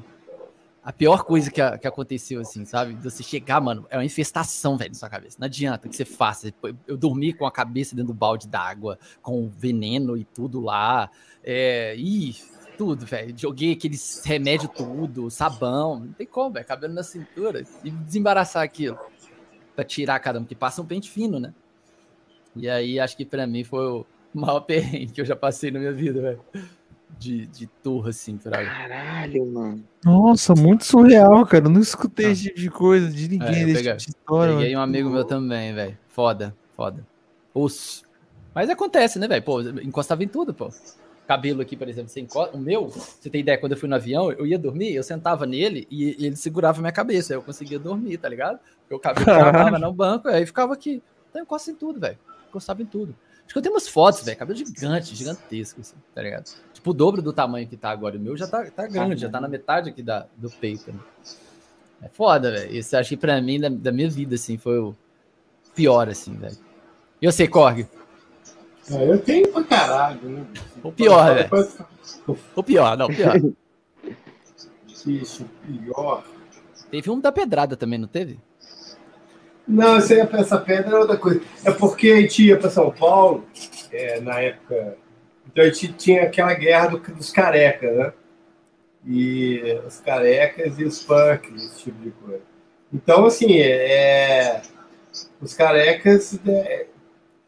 a 0.81 0.93
pior 0.93 1.23
coisa 1.25 1.51
que, 1.51 1.77
que 1.79 1.87
aconteceu, 1.87 2.39
assim, 2.39 2.63
sabe? 2.63 2.93
De 2.93 3.03
você 3.03 3.21
chegar, 3.21 3.59
mano, 3.59 3.85
é 3.89 3.97
uma 3.97 4.05
infestação, 4.05 4.77
velho, 4.77 4.91
na 4.91 4.95
sua 4.95 5.09
cabeça. 5.09 5.35
Não 5.37 5.47
adianta 5.47 5.89
que 5.89 5.95
você 5.95 6.05
faça. 6.05 6.53
Eu 6.87 6.95
dormi 6.95 7.33
com 7.33 7.45
a 7.45 7.51
cabeça 7.51 7.95
dentro 7.95 8.13
do 8.13 8.17
balde 8.17 8.47
d'água, 8.47 8.97
com 9.21 9.49
veneno 9.49 10.15
e 10.15 10.23
tudo 10.23 10.61
lá. 10.61 11.09
É, 11.43 11.95
e 11.97 12.35
tudo, 12.75 13.05
velho. 13.05 13.33
Joguei 13.37 13.73
aqueles 13.73 14.21
remédio 14.25 14.69
tudo, 14.69 15.29
sabão. 15.29 15.99
Não 15.99 16.13
tem 16.13 16.27
como, 16.27 16.51
velho. 16.51 16.65
Cabelo 16.65 16.93
na 16.93 17.03
cintura. 17.03 17.63
E 17.83 17.89
desembaraçar 17.89 18.63
aquilo. 18.63 18.97
Pra 19.75 19.83
tirar, 19.83 20.19
caramba, 20.19 20.47
que 20.47 20.55
passa 20.55 20.81
um 20.81 20.85
pente 20.85 21.09
fino, 21.09 21.39
né? 21.39 21.53
E 22.55 22.69
aí, 22.69 22.99
acho 22.99 23.17
que 23.17 23.25
pra 23.25 23.45
mim 23.45 23.63
foi 23.63 23.85
o 23.85 24.05
maior 24.33 24.61
perrengue 24.67 25.11
que 25.11 25.21
eu 25.21 25.25
já 25.25 25.35
passei 25.35 25.71
na 25.71 25.79
minha 25.79 25.91
vida, 25.91 26.21
velho. 26.21 26.41
De, 27.17 27.45
de 27.47 27.67
turra, 27.67 28.09
assim, 28.09 28.37
pra... 28.37 28.65
Caralho, 28.65 29.45
mano. 29.45 29.83
Nossa, 30.03 30.53
muito 30.53 30.83
surreal, 30.85 31.45
cara. 31.45 31.65
Eu 31.65 31.69
não 31.69 31.81
escutei 31.81 32.27
ah. 32.27 32.31
esse 32.31 32.43
tipo 32.43 32.59
de 32.59 32.69
coisa 32.69 33.09
de 33.09 33.27
ninguém 33.29 33.47
é, 33.47 33.65
desse 33.65 33.83
peguei, 33.83 33.95
tipo 33.95 34.11
de 34.11 34.17
história. 34.17 34.57
Peguei 34.57 34.75
um 34.75 34.81
amigo 34.81 35.09
meu 35.09 35.23
também, 35.23 35.73
velho. 35.73 35.97
Foda, 36.09 36.55
foda. 36.75 37.05
Osso. 37.53 38.03
Mas 38.53 38.69
acontece, 38.69 39.19
né, 39.19 39.27
velho? 39.27 39.43
Pô, 39.43 39.61
encostava 39.61 40.23
em 40.23 40.27
tudo, 40.27 40.53
pô 40.53 40.69
cabelo 41.27 41.61
aqui, 41.61 41.75
por 41.75 41.87
exemplo, 41.87 42.09
você 42.09 42.19
encosta, 42.19 42.55
o 42.55 42.59
meu, 42.59 42.87
você 42.87 43.29
tem 43.29 43.41
ideia, 43.41 43.57
quando 43.57 43.71
eu 43.73 43.77
fui 43.77 43.89
no 43.89 43.95
avião, 43.95 44.31
eu 44.31 44.45
ia 44.45 44.57
dormir, 44.57 44.93
eu 44.93 45.03
sentava 45.03 45.45
nele 45.45 45.87
e, 45.89 46.23
e 46.23 46.25
ele 46.27 46.35
segurava 46.35 46.79
minha 46.79 46.91
cabeça, 46.91 47.33
aí 47.33 47.37
eu 47.37 47.41
conseguia 47.41 47.79
dormir, 47.79 48.17
tá 48.17 48.29
ligado? 48.29 48.59
Porque 48.81 48.95
o 48.95 48.99
cabelo 48.99 49.25
tava 49.51 49.79
no 49.79 49.91
banco, 49.93 50.27
aí 50.27 50.45
ficava 50.45 50.73
aqui. 50.73 51.01
Então 51.29 51.41
eu 51.41 51.43
encosto 51.43 51.71
em 51.71 51.75
tudo, 51.75 51.99
velho. 51.99 52.17
Encostava 52.49 52.81
em 52.81 52.85
tudo. 52.85 53.15
Acho 53.43 53.53
que 53.53 53.57
eu 53.57 53.61
tenho 53.61 53.75
umas 53.75 53.87
fotos, 53.87 54.23
velho, 54.23 54.37
cabelo 54.37 54.57
gigante, 54.57 55.15
gigantesco, 55.15 55.81
assim, 55.81 55.95
tá 56.13 56.21
ligado? 56.21 56.45
Tipo, 56.73 56.91
o 56.91 56.93
dobro 56.93 57.21
do 57.21 57.33
tamanho 57.33 57.67
que 57.67 57.77
tá 57.77 57.89
agora. 57.89 58.17
O 58.17 58.19
meu 58.19 58.35
já 58.35 58.47
tá, 58.47 58.65
tá 58.71 58.87
grande, 58.87 59.21
já 59.21 59.29
tá 59.29 59.39
na 59.39 59.47
metade 59.47 59.89
aqui 59.89 60.01
da, 60.01 60.27
do 60.35 60.49
peito. 60.49 60.91
Né? 60.91 60.99
É 62.01 62.09
foda, 62.09 62.51
velho. 62.51 62.75
Isso 62.75 62.95
acho 62.97 63.09
que 63.09 63.17
pra 63.17 63.39
mim, 63.41 63.59
da, 63.59 63.69
da 63.69 63.91
minha 63.91 64.09
vida, 64.09 64.35
assim, 64.35 64.57
foi 64.57 64.79
o 64.79 64.95
pior, 65.75 66.09
assim, 66.09 66.35
velho. 66.35 66.57
E 67.21 67.25
você, 67.25 67.47
Korg? 67.47 67.87
É, 68.91 69.11
eu 69.11 69.19
tenho 69.19 69.51
pra 69.51 69.63
caralho, 69.63 70.29
né? 70.29 70.45
O 70.83 70.91
pior, 70.91 71.35
né? 71.35 71.49
O 72.55 72.63
pior, 72.63 72.97
não, 72.97 73.07
o 73.07 73.15
pior. 73.15 73.35
Isso, 75.05 75.45
pior. 75.65 76.23
Teve 76.89 77.09
um 77.09 77.19
da 77.19 77.31
pedrada 77.31 77.75
também, 77.75 77.99
não 77.99 78.07
teve? 78.07 78.39
Não, 79.67 79.97
essa, 79.97 80.13
essa 80.13 80.57
pedra 80.59 80.95
é 80.95 80.99
outra 80.99 81.17
coisa. 81.17 81.41
É 81.63 81.71
porque 81.71 82.11
a 82.11 82.21
gente 82.21 82.45
ia 82.45 82.57
para 82.57 82.69
São 82.69 82.91
Paulo, 82.91 83.45
é, 83.91 84.19
na 84.19 84.39
época. 84.39 84.97
Então 85.47 85.63
a 85.63 85.67
gente 85.67 85.93
tinha 85.93 86.23
aquela 86.23 86.53
guerra 86.53 86.87
do, 86.87 86.99
dos 86.99 87.31
carecas, 87.31 87.95
né? 87.95 88.13
E 89.07 89.61
os 89.85 89.99
carecas 89.99 90.79
e 90.79 90.83
os 90.83 91.03
punks, 91.03 91.63
esse 91.63 91.83
tipo 91.83 92.01
de 92.01 92.11
coisa. 92.11 92.41
Então, 92.93 93.25
assim, 93.25 93.59
é, 93.59 94.61
os 95.41 95.53
carecas 95.53 96.39
é, 96.47 96.87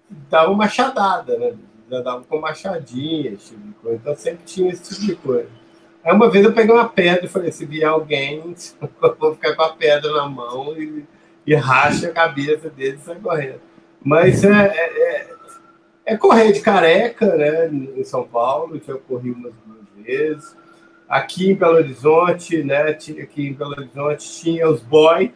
dava 0.10 0.54
machadada, 0.54 1.38
né? 1.38 1.54
Já 1.90 2.02
dava 2.02 2.24
com 2.24 2.40
machadinha, 2.40 3.32
esse 3.32 3.50
tipo 3.50 3.68
de 3.68 3.74
coisa. 3.74 3.98
Então 3.98 4.16
sempre 4.16 4.44
tinha 4.46 4.72
esse 4.72 4.96
tipo 4.96 5.06
de 5.06 5.16
coisa. 5.16 5.50
Aí 6.04 6.14
uma 6.14 6.30
vez 6.30 6.46
eu 6.46 6.54
peguei 6.54 6.74
uma 6.74 6.88
pedra 6.88 7.26
e 7.26 7.30
falei, 7.30 7.52
se 7.52 7.66
vier 7.66 7.90
alguém, 7.90 8.42
eu 9.02 9.16
vou 9.16 9.34
ficar 9.36 9.56
com 9.56 9.64
a 9.64 9.74
pedra 9.74 10.12
na 10.14 10.28
mão 10.28 10.78
e, 10.78 11.06
e 11.46 11.56
racha 11.56 12.08
a 12.08 12.14
cabeça 12.14 12.70
dele 12.70 12.98
e 12.98 13.06
sai 13.06 13.16
correndo. 13.16 13.62
Mas 14.02 14.44
é, 14.44 14.50
é, 14.50 15.02
é, 15.02 15.28
é 16.06 16.18
correr 16.18 16.52
de 16.52 16.62
careca, 16.62 17.36
né? 17.36 17.68
Em 17.68 18.04
São 18.04 18.26
Paulo, 18.26 18.82
eu 18.88 19.00
corri 19.00 19.32
umas 19.32 19.54
duas 19.66 20.06
vezes. 20.06 20.56
aqui 21.10 21.52
em 21.52 21.56
Belo 21.56 21.76
Horizonte, 21.76 22.64
né? 22.64 22.90
Aqui 22.90 23.48
em 23.48 23.54
Belo 23.54 23.72
Horizonte 23.72 24.42
tinha 24.42 24.70
os 24.70 24.82
boy, 24.82 25.34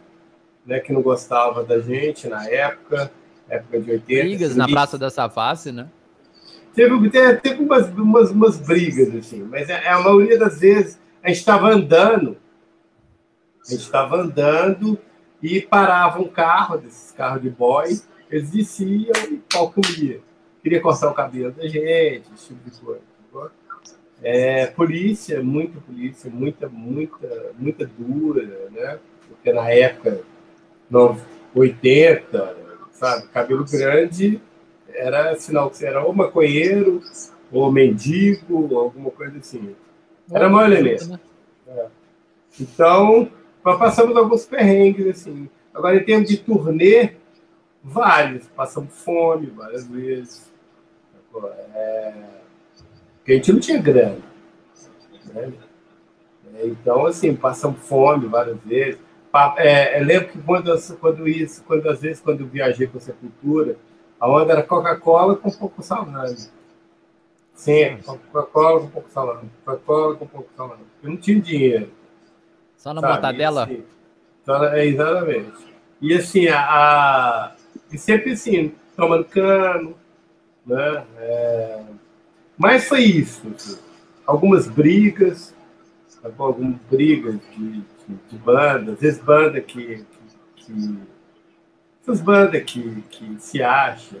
né? 0.64 0.80
Que 0.80 0.92
não 0.92 1.02
gostava 1.02 1.62
da 1.64 1.80
gente 1.80 2.28
na 2.28 2.48
época, 2.48 3.10
época 3.52 3.80
de 3.80 3.90
80. 3.90 4.22
Brigas 4.24 4.56
na 4.56 4.66
Praça 4.66 4.98
da 4.98 5.10
Savassi, 5.10 5.72
né? 5.72 5.88
Teve, 6.74 7.10
teve 7.10 7.62
umas, 7.62 7.88
umas, 7.90 8.30
umas 8.30 8.58
brigas, 8.58 9.14
assim, 9.14 9.42
mas 9.42 9.68
a, 9.68 9.74
é, 9.74 9.88
a 9.90 10.00
maioria 10.00 10.38
das 10.38 10.60
vezes 10.60 10.98
a 11.22 11.28
gente 11.28 11.38
estava 11.38 11.68
andando, 11.68 12.36
a 13.64 13.70
gente 13.70 13.82
estava 13.82 14.16
andando 14.16 14.98
e 15.42 15.60
parava 15.60 16.20
um 16.20 16.28
carro, 16.28 16.78
desses 16.78 17.12
carros 17.12 17.42
de 17.42 17.50
boy, 17.50 18.00
eles 18.30 18.50
desciam 18.50 19.12
e 19.30 19.42
pau 19.52 19.70
comia. 19.70 20.20
Queria 20.62 20.80
cortar 20.80 21.10
o 21.10 21.14
cabelo 21.14 21.52
da 21.52 21.66
gente, 21.68 22.24
esse 22.34 22.48
tipo 22.48 22.70
de 22.70 22.80
coisa. 22.80 23.12
É, 24.22 24.66
polícia, 24.68 25.42
muita 25.42 25.80
polícia, 25.80 26.30
muita, 26.30 26.68
muita, 26.68 27.52
muita 27.58 27.90
dura, 27.98 28.70
né? 28.70 28.98
Porque 29.28 29.52
na 29.52 29.68
época, 29.68 30.20
no 30.88 31.18
80, 31.54 32.61
sabe, 33.02 33.26
cabelo 33.28 33.64
grande 33.64 34.40
era 34.94 35.34
sinal 35.34 35.68
que 35.68 35.78
você 35.78 35.86
era 35.86 36.04
ou 36.04 36.14
maconheiro, 36.14 37.02
ou 37.50 37.72
mendigo, 37.72 38.68
ou 38.72 38.78
alguma 38.78 39.10
coisa 39.10 39.38
assim. 39.38 39.74
Era 40.30 40.48
maior 40.48 40.70
elemento. 40.70 41.08
Né? 41.08 41.20
É. 41.66 41.86
Então, 42.60 43.28
passamos 43.62 44.16
alguns 44.16 44.46
perrengues, 44.46 45.06
assim. 45.08 45.48
Agora, 45.74 45.96
em 45.96 46.04
termos 46.04 46.28
de 46.28 46.36
turnê, 46.36 47.14
vários. 47.82 48.46
Passamos 48.48 48.94
fome 48.94 49.46
várias 49.46 49.86
vezes. 49.86 50.52
É... 51.74 52.12
Porque 53.18 53.32
a 53.32 53.34
gente 53.36 53.52
não 53.52 53.60
tinha 53.60 53.80
grana. 53.80 54.18
Né? 55.34 55.52
Então, 56.64 57.06
assim, 57.06 57.34
passamos 57.34 57.80
fome 57.80 58.26
várias 58.26 58.58
vezes. 58.64 59.00
É, 59.56 60.00
eu 60.00 60.04
lembro 60.04 60.28
que 60.28 60.38
quando, 60.42 60.96
quando 61.00 61.28
isso, 61.28 61.64
quando 61.64 61.88
às 61.88 62.00
vezes, 62.00 62.20
quando 62.20 62.40
eu 62.40 62.46
viajei 62.46 62.86
com 62.86 62.98
essa 62.98 63.12
cultura, 63.12 63.76
a 64.20 64.28
onda 64.28 64.52
era 64.52 64.62
Coca-Cola 64.62 65.36
com 65.36 65.50
pouco 65.50 65.82
salame. 65.82 66.36
Sim, 67.54 67.98
Coca-Cola 68.04 68.80
com 68.80 68.88
pouco 68.88 69.10
salame. 69.10 69.50
Coca-Cola 69.64 70.16
com 70.16 70.26
pouco 70.26 70.50
salame. 70.56 70.82
Eu 71.02 71.10
não 71.10 71.16
tinha 71.16 71.40
dinheiro. 71.40 71.90
Só 72.76 72.92
na 72.92 73.00
sabe? 73.00 73.12
mortadela? 73.12 73.64
Assim, 73.64 73.84
é, 74.74 74.86
exatamente. 74.86 75.72
E 76.00 76.14
assim, 76.14 76.48
a, 76.48 76.60
a, 76.60 77.52
e 77.90 77.96
sempre 77.96 78.32
assim, 78.32 78.74
tomando 78.96 79.24
cano, 79.24 79.96
né? 80.66 81.04
É, 81.18 81.82
mas 82.58 82.88
foi 82.88 83.02
isso. 83.02 83.42
Assim. 83.54 83.78
Algumas 84.26 84.68
brigas, 84.68 85.54
algumas 86.22 86.76
brigas 86.90 87.36
de, 87.56 87.82
de, 88.28 88.38
banda, 88.38 88.92
às 88.92 89.00
vezes 89.00 89.22
banda 89.22 89.60
que, 89.60 90.04
que, 90.56 90.64
que 90.64 90.98
essas 92.02 92.20
bandas 92.20 92.62
que, 92.64 93.02
que 93.10 93.36
se 93.38 93.62
acham, 93.62 94.18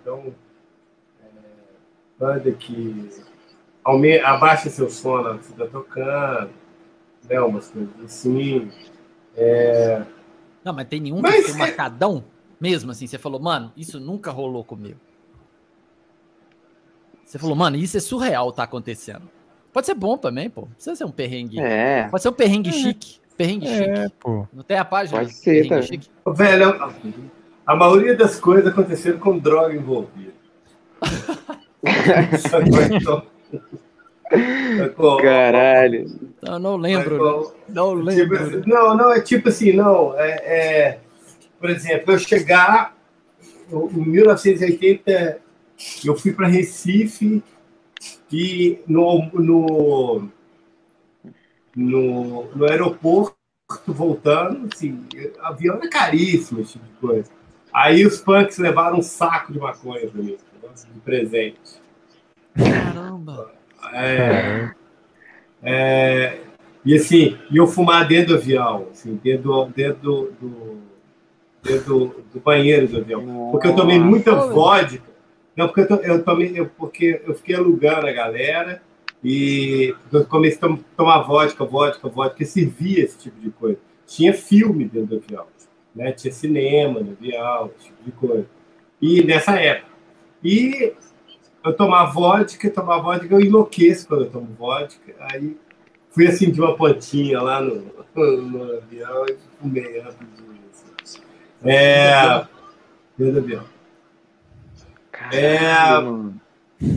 então 0.00 0.34
é, 1.20 1.26
banda 2.18 2.52
que 2.52 3.10
aumenta, 3.82 4.28
abaixa 4.28 4.70
seu 4.70 4.88
som 4.88 5.22
na 5.22 5.38
que 5.38 5.46
você 5.46 5.52
está 5.52 5.66
tocando, 5.66 6.50
né, 7.28 7.40
umas 7.40 7.68
coisas 7.68 7.92
assim. 8.04 8.70
É... 9.36 10.04
Não, 10.64 10.72
mas 10.72 10.86
tem 10.88 11.00
nenhum 11.00 11.20
mas, 11.20 11.44
que 11.44 11.52
tem 11.52 11.58
marcadão 11.58 12.24
mesmo, 12.60 12.92
assim, 12.92 13.06
você 13.06 13.18
falou, 13.18 13.40
mano, 13.40 13.72
isso 13.76 14.00
nunca 14.00 14.30
rolou 14.30 14.64
comigo. 14.64 14.98
Você 17.24 17.38
falou, 17.38 17.56
mano, 17.56 17.76
isso 17.76 17.96
é 17.96 18.00
surreal 18.00 18.52
tá 18.52 18.62
acontecendo. 18.62 19.28
Pode 19.72 19.86
ser 19.86 19.94
bom 19.94 20.16
também, 20.16 20.48
pô. 20.48 20.66
Precisa 20.66 20.94
ser 20.94 21.04
um 21.04 21.10
perrengue. 21.10 21.58
É. 21.58 22.06
Pode 22.08 22.22
ser 22.22 22.28
um 22.28 22.32
perrengue 22.32 22.70
é. 22.70 22.72
chique. 22.72 23.20
Perrengue 23.36 23.66
é, 23.66 24.04
chique. 24.04 24.14
Pô. 24.20 24.46
Não 24.52 24.62
tem 24.62 24.78
a 24.78 24.84
página? 24.84 25.18
Pode 25.18 25.32
ser, 25.32 25.68
tá. 25.68 25.80
Velho, 26.32 26.92
a 27.66 27.74
maioria 27.74 28.16
das 28.16 28.38
coisas 28.38 28.66
aconteceram 28.66 29.18
com 29.18 29.38
droga 29.38 29.74
envolvida. 29.74 30.32
Caralho. 35.20 36.06
Eu 36.42 36.58
não 36.58 36.76
lembro. 36.76 37.14
Né? 37.14 37.20
Não 37.68 37.90
tipo 37.90 38.02
lembro. 38.02 38.50
Tipo, 38.50 38.68
não, 38.68 38.96
não, 38.96 39.12
é 39.12 39.20
tipo 39.20 39.48
assim, 39.48 39.72
não. 39.72 40.18
É, 40.18 40.30
é, 40.30 40.98
por 41.58 41.70
exemplo, 41.70 42.14
eu 42.14 42.18
chegar 42.18 42.96
em 43.70 44.10
1980, 44.10 45.38
eu 46.04 46.16
fui 46.16 46.32
para 46.32 46.46
Recife 46.46 47.42
e 48.32 48.78
no, 48.86 49.28
no, 49.32 50.28
no, 51.76 52.44
no 52.54 52.64
aeroporto, 52.64 53.36
voltando, 53.86 54.68
assim, 54.72 55.06
avião 55.40 55.80
é 55.82 55.88
caríssimo, 55.88 56.60
esse 56.60 56.72
tipo 56.72 56.84
de 56.84 56.92
coisa. 57.00 57.30
Aí 57.72 58.06
os 58.06 58.20
punks 58.20 58.58
levaram 58.58 58.98
um 58.98 59.02
saco 59.02 59.52
de 59.52 59.58
maconha 59.58 60.08
para 60.08 60.22
mim, 60.22 60.36
de 60.94 61.00
presente. 61.00 61.82
Caramba! 62.56 63.52
É, 63.92 64.70
é, 65.62 66.40
e 66.84 66.94
assim, 66.94 67.36
e 67.50 67.56
eu 67.56 67.66
fumar 67.66 68.06
dentro 68.06 68.34
do 68.34 68.40
avião, 68.40 68.88
assim, 68.92 69.18
dentro, 69.22 69.66
dentro, 69.74 70.00
do, 70.02 70.32
do, 70.40 70.78
dentro 71.62 71.84
do, 71.84 72.24
do 72.32 72.40
banheiro 72.40 72.86
do 72.86 72.98
avião. 72.98 73.48
Porque 73.50 73.66
eu 73.66 73.74
tomei 73.74 73.98
muita 73.98 74.34
vodka. 74.34 75.02
Não, 75.56 75.68
porque 75.68 75.92
eu, 75.92 75.96
eu 76.02 76.24
tomei, 76.24 76.52
eu, 76.54 76.66
porque 76.66 77.22
eu 77.26 77.34
fiquei 77.34 77.56
alugando 77.56 78.06
a 78.06 78.12
galera 78.12 78.82
e 79.24 79.94
comecei 80.28 80.68
a 80.68 80.76
tomar 80.94 81.22
vodka, 81.22 81.64
vodka, 81.64 82.08
vodka, 82.08 82.42
e 82.42 82.46
servia 82.46 83.04
esse 83.04 83.18
tipo 83.18 83.40
de 83.40 83.50
coisa. 83.50 83.78
Tinha 84.06 84.34
filme 84.34 84.84
dentro 84.84 85.16
do 85.18 85.24
avião, 85.24 85.46
né? 85.94 86.12
tinha 86.12 86.30
cinema 86.30 87.00
no 87.00 87.12
avião, 87.12 87.70
esse 87.78 87.86
tipo 87.86 88.04
de 88.04 88.12
coisa. 88.12 88.46
E 89.00 89.24
nessa 89.24 89.58
época. 89.58 89.94
E 90.42 90.92
eu 91.64 91.72
tomar 91.74 92.04
vodka, 92.06 92.68
tomar 92.68 92.98
vodka, 92.98 93.34
eu 93.34 93.40
enlouqueço 93.40 94.06
quando 94.06 94.24
eu 94.24 94.30
tomo 94.30 94.48
vodka. 94.58 95.14
Aí 95.18 95.56
fui 96.10 96.26
assim 96.26 96.50
de 96.50 96.60
uma 96.60 96.76
pontinha 96.76 97.40
lá 97.40 97.62
no, 97.62 97.82
no 98.14 98.76
avião 98.76 99.24
e 99.26 99.36
fumei 99.58 100.00
rapidinho. 100.00 100.60
Assim. 101.02 101.20
É. 101.64 102.46
Dentro 103.16 103.32
do 103.32 103.38
avião. 103.38 103.64
É. 105.32 105.78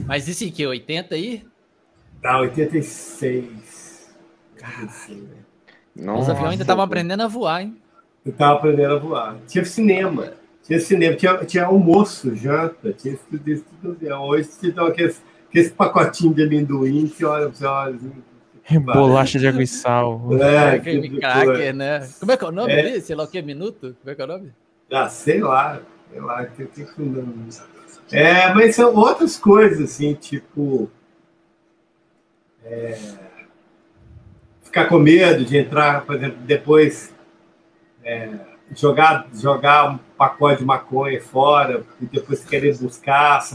Mas 0.05 0.27
isso 0.27 0.43
em 0.43 0.51
que? 0.51 0.67
80 0.67 1.15
aí? 1.15 1.45
Tá, 2.27 2.39
86. 2.39 4.13
Caralho. 4.57 6.19
Os 6.19 6.29
aviões 6.29 6.51
ainda 6.51 6.63
estavam 6.63 6.83
aprendendo 6.83 7.23
a 7.23 7.27
voar, 7.27 7.61
hein? 7.61 7.77
Eu 8.25 8.33
tava 8.33 8.55
aprendendo 8.55 8.95
a 8.95 8.99
voar. 8.99 9.37
Tinha 9.47 9.63
cinema. 9.63 10.33
Tinha 10.61 10.77
cinema, 10.77 11.15
tinha, 11.15 11.37
tinha 11.45 11.63
almoço, 11.63 12.35
janta, 12.35 12.91
tinha 12.91 13.17
tudo 13.29 13.49
isso 13.49 13.63
tudo 13.81 13.93
avião. 13.93 14.23
Hoje 14.23 14.43
você 14.43 14.73
dá 14.73 14.85
aqueles, 14.85 15.23
aqueles 15.47 15.71
pacotinhos 15.71 16.35
de 16.35 16.43
amendoim, 16.43 17.07
você 17.07 17.23
olha, 17.23 17.47
você 17.47 17.65
olha 17.65 17.95
assim, 17.95 18.79
Bolacha 18.83 19.39
de 19.39 19.47
água 19.47 19.63
e 19.63 19.67
sal. 19.67 20.27
É, 20.37 20.71
aquele 20.71 21.09
cracker, 21.21 21.73
né? 21.73 22.09
Como 22.19 22.29
é 22.33 22.35
que 22.35 22.43
é 22.43 22.47
o 22.49 22.51
nome 22.51 22.73
é. 22.73 22.83
dele? 22.83 22.99
Sei 22.99 23.15
lá 23.15 23.23
o 23.23 23.27
que, 23.27 23.41
minuto? 23.41 23.95
Como 24.01 24.11
é 24.11 24.15
que 24.15 24.21
é 24.21 24.25
o 24.25 24.27
nome? 24.27 24.51
Ah, 24.91 25.07
sei 25.07 25.39
lá. 25.39 25.79
Sei 26.11 26.19
lá. 26.19 26.43
Que, 26.45 26.65
que, 26.65 26.83
que, 26.83 28.17
é, 28.17 28.53
mas 28.53 28.75
são 28.75 28.93
outras 28.93 29.37
coisas, 29.37 29.91
assim, 29.91 30.13
tipo. 30.13 30.91
É, 32.69 32.97
ficar 34.61 34.85
com 34.85 34.99
medo 34.99 35.45
de 35.45 35.57
entrar, 35.57 36.05
por 36.05 36.15
exemplo, 36.15 36.37
depois 36.41 37.13
é, 38.03 38.29
jogar, 38.75 39.27
jogar 39.33 39.91
um 39.91 39.97
pacote 40.17 40.59
de 40.59 40.65
maconha 40.65 41.21
fora 41.21 41.85
e 42.01 42.05
depois 42.05 42.43
querer 42.43 42.77
buscar, 42.77 43.41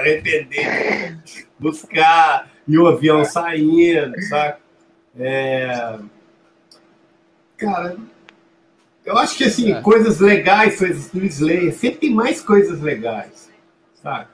arrepender, 0.00 1.18
buscar 1.58 2.50
e 2.66 2.78
o 2.78 2.86
avião 2.86 3.24
saindo, 3.24 4.20
sabe? 4.28 4.58
É... 5.18 5.98
Cara, 7.56 7.96
eu 9.04 9.16
acho 9.16 9.38
que 9.38 9.44
assim, 9.44 9.72
é. 9.72 9.80
coisas 9.80 10.20
legais, 10.20 10.78
coisas 10.78 11.08
do 11.10 11.24
Slayer, 11.24 11.72
sempre 11.72 12.00
tem 12.00 12.14
mais 12.14 12.42
coisas 12.42 12.80
legais, 12.82 13.50
sabe? 13.94 14.28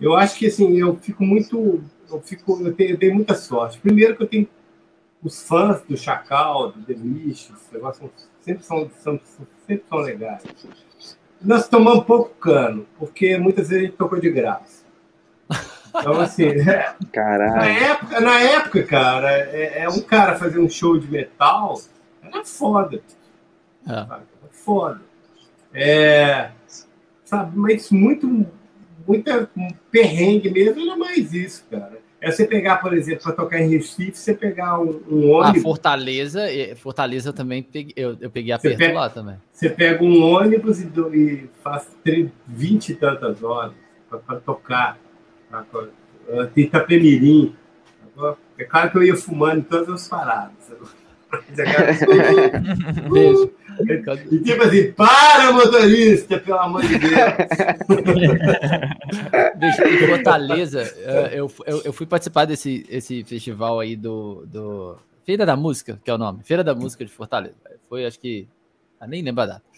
Eu 0.00 0.14
acho 0.14 0.38
que 0.38 0.46
assim, 0.46 0.78
eu 0.78 0.96
fico 0.96 1.24
muito. 1.24 1.82
Eu, 2.10 2.20
fico, 2.20 2.60
eu, 2.62 2.74
tenho, 2.74 2.90
eu 2.90 2.98
tenho 2.98 3.14
muita 3.14 3.34
sorte. 3.34 3.78
Primeiro 3.80 4.16
que 4.16 4.22
eu 4.22 4.26
tenho 4.26 4.48
os 5.22 5.42
fãs 5.42 5.82
do 5.82 5.96
Chacal, 5.96 6.72
do 6.72 6.80
Delicious, 6.80 7.58
sempre 8.40 8.64
são, 8.64 8.90
são, 9.00 9.20
sempre 9.66 9.84
são 9.88 9.98
legais. 9.98 10.42
Nós 11.40 11.68
tomamos 11.68 12.04
pouco 12.04 12.30
cano, 12.36 12.86
porque 12.98 13.36
muitas 13.38 13.68
vezes 13.68 13.84
a 13.84 13.86
gente 13.86 13.96
tocou 13.96 14.20
de 14.20 14.30
graça. 14.30 14.84
Então, 15.88 16.20
assim, 16.20 16.44
é, 16.68 16.94
na, 17.16 17.66
época, 17.66 18.20
na 18.20 18.40
época, 18.40 18.82
cara, 18.84 19.30
é, 19.30 19.82
é, 19.82 19.88
um 19.88 20.00
cara 20.00 20.36
fazer 20.36 20.58
um 20.58 20.68
show 20.68 20.98
de 20.98 21.10
metal 21.10 21.80
era 22.22 22.44
foda. 22.44 23.02
É. 23.88 24.06
Foda. 24.50 25.00
É, 25.72 26.50
sabe, 27.24 27.56
mas 27.56 27.90
muito, 27.90 28.46
muita 29.06 29.48
um 29.56 29.68
perrengue 29.90 30.50
mesmo 30.50 30.80
era 30.82 30.96
mais 30.96 31.32
isso, 31.32 31.64
cara. 31.70 31.99
É 32.20 32.30
você 32.30 32.46
pegar, 32.46 32.76
por 32.76 32.92
exemplo, 32.92 33.22
para 33.22 33.32
tocar 33.32 33.60
em 33.60 33.70
Recife, 33.70 34.18
você 34.18 34.34
pegar 34.34 34.78
um, 34.78 35.00
um 35.10 35.34
ah, 35.34 35.38
ônibus. 35.38 35.60
A 35.60 35.62
Fortaleza, 35.62 36.40
Fortaleza 36.76 37.32
também 37.32 37.62
peguei, 37.62 37.94
eu, 37.96 38.16
eu 38.20 38.30
peguei 38.30 38.52
aperto 38.52 38.76
pega, 38.76 38.94
lá 38.94 39.08
também. 39.08 39.36
Você 39.50 39.70
pega 39.70 40.04
um 40.04 40.22
ônibus 40.22 40.80
e, 40.80 40.90
e 41.14 41.48
faz 41.62 41.88
20 42.46 42.90
e 42.90 42.94
tantas 42.94 43.42
horas 43.42 43.72
para 44.10 44.36
tocar. 44.40 44.98
Tem 46.54 46.64
Itapemirim. 46.64 47.56
É 48.58 48.64
claro 48.64 48.90
que 48.90 48.98
eu 48.98 49.02
ia 49.02 49.16
fumando 49.16 49.60
em 49.60 49.62
todas 49.62 49.88
as 49.88 50.08
paradas. 50.08 50.52
Beijo. 53.10 53.50
E 54.30 54.38
tipo 54.40 54.62
assim, 54.62 54.92
para, 54.92 55.52
motorista, 55.52 56.38
pelo 56.38 56.58
amor 56.58 56.82
de 56.82 56.98
Deus. 56.98 57.12
Bicho, 59.56 59.82
em 59.82 60.08
Fortaleza, 60.08 60.82
eh, 60.82 61.30
eu, 61.34 61.50
eu, 61.66 61.82
eu, 61.84 61.92
fui 61.92 62.06
participar 62.06 62.44
desse 62.44 62.86
esse 62.88 63.24
festival 63.24 63.80
aí 63.80 63.96
do, 63.96 64.44
do 64.46 64.96
Feira 65.24 65.44
da 65.46 65.56
Música, 65.56 66.00
que 66.02 66.10
é 66.10 66.14
o 66.14 66.18
nome. 66.18 66.42
Feira 66.44 66.64
da 66.64 66.74
Música 66.74 67.04
de 67.04 67.10
Fortaleza. 67.10 67.54
Foi, 67.88 68.06
acho 68.06 68.18
que. 68.18 68.46
Ah, 69.00 69.06
nem 69.06 69.22
lembro 69.22 69.42
a 69.42 69.46
data. 69.46 69.70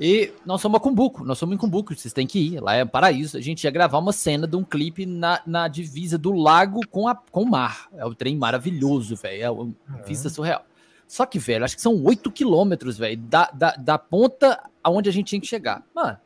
E 0.00 0.32
nós 0.46 0.60
somos 0.60 0.78
a 0.78 0.80
Cumbuco, 0.80 1.24
nós 1.24 1.38
somos 1.38 1.56
em 1.56 1.58
Cumbuco, 1.58 1.92
vocês 1.94 2.14
têm 2.14 2.26
que 2.26 2.38
ir, 2.38 2.60
lá 2.60 2.74
é 2.74 2.84
um 2.84 2.88
paraíso. 2.88 3.36
A 3.36 3.40
gente 3.40 3.64
ia 3.64 3.70
gravar 3.70 3.98
uma 3.98 4.12
cena 4.12 4.46
de 4.46 4.54
um 4.54 4.62
clipe 4.62 5.04
na, 5.04 5.42
na 5.44 5.66
divisa 5.66 6.16
do 6.16 6.32
lago 6.32 6.80
com, 6.88 7.08
a, 7.08 7.16
com 7.16 7.42
o 7.42 7.50
mar. 7.50 7.88
É 7.96 8.06
um 8.06 8.14
trem 8.14 8.36
maravilhoso, 8.36 9.16
velho. 9.16 9.42
É 9.42 9.50
uma 9.50 9.74
vista 10.06 10.28
surreal. 10.28 10.64
Só 11.08 11.24
que, 11.24 11.38
velho, 11.38 11.64
acho 11.64 11.74
que 11.74 11.80
são 11.80 12.04
8 12.04 12.30
quilômetros, 12.30 12.98
velho, 12.98 13.16
da, 13.16 13.50
da, 13.52 13.70
da 13.72 13.98
ponta 13.98 14.62
aonde 14.84 15.08
a 15.08 15.12
gente 15.12 15.28
tinha 15.28 15.40
que 15.40 15.46
chegar. 15.46 15.82
Mano, 15.94 16.18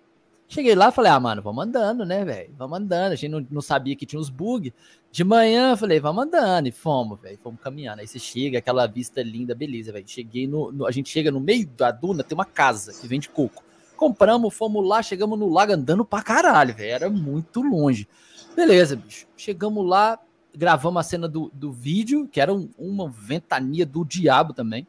cheguei 0.48 0.74
lá 0.74 0.90
falei, 0.90 1.12
ah, 1.12 1.20
mano, 1.20 1.40
vamos 1.40 1.64
andando, 1.64 2.04
né, 2.04 2.24
velho? 2.24 2.52
Vamos 2.58 2.78
andando. 2.80 3.12
A 3.12 3.14
gente 3.14 3.30
não, 3.30 3.46
não 3.48 3.62
sabia 3.62 3.94
que 3.94 4.04
tinha 4.04 4.18
uns 4.18 4.28
bugs. 4.28 4.72
De 5.12 5.22
manhã, 5.22 5.76
falei, 5.76 6.00
vamos 6.00 6.24
andando. 6.24 6.66
E 6.66 6.72
fomos, 6.72 7.20
velho, 7.20 7.38
fomos 7.40 7.60
caminhando. 7.60 8.00
Aí 8.00 8.08
você 8.08 8.18
chega, 8.18 8.58
aquela 8.58 8.88
vista 8.88 9.22
linda, 9.22 9.54
beleza, 9.54 9.92
velho. 9.92 10.08
Cheguei 10.08 10.48
no, 10.48 10.72
no, 10.72 10.84
A 10.84 10.90
gente 10.90 11.08
chega 11.08 11.30
no 11.30 11.38
meio 11.38 11.68
da 11.68 11.92
duna, 11.92 12.24
tem 12.24 12.34
uma 12.34 12.44
casa 12.44 12.92
que 12.92 13.06
vende 13.06 13.28
coco. 13.28 13.62
Compramos, 13.96 14.52
fomos 14.52 14.84
lá, 14.84 15.00
chegamos 15.00 15.38
no 15.38 15.48
lago 15.48 15.74
andando 15.74 16.04
pra 16.04 16.22
caralho, 16.22 16.74
velho. 16.74 16.90
Era 16.90 17.08
muito 17.08 17.62
longe. 17.62 18.08
Beleza, 18.56 18.96
bicho. 18.96 19.28
Chegamos 19.36 19.86
lá, 19.86 20.18
gravamos 20.54 21.00
a 21.00 21.02
cena 21.02 21.28
do, 21.28 21.50
do 21.54 21.72
vídeo, 21.72 22.28
que 22.28 22.40
era 22.40 22.52
um, 22.52 22.68
uma 22.78 23.08
ventania 23.08 23.86
do 23.86 24.04
diabo 24.04 24.52
também. 24.52 24.86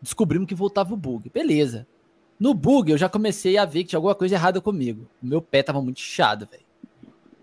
Descobrimos 0.00 0.48
que 0.48 0.54
voltava 0.54 0.92
o 0.92 0.96
bug. 0.96 1.30
Beleza. 1.30 1.86
No 2.38 2.54
bug, 2.54 2.90
eu 2.90 2.98
já 2.98 3.08
comecei 3.08 3.58
a 3.58 3.64
ver 3.64 3.82
que 3.82 3.90
tinha 3.90 3.98
alguma 3.98 4.14
coisa 4.14 4.34
errada 4.34 4.60
comigo. 4.60 5.08
O 5.22 5.26
meu 5.26 5.42
pé 5.42 5.62
tava 5.62 5.82
muito 5.82 5.98
inchado, 5.98 6.46
velho. 6.50 6.62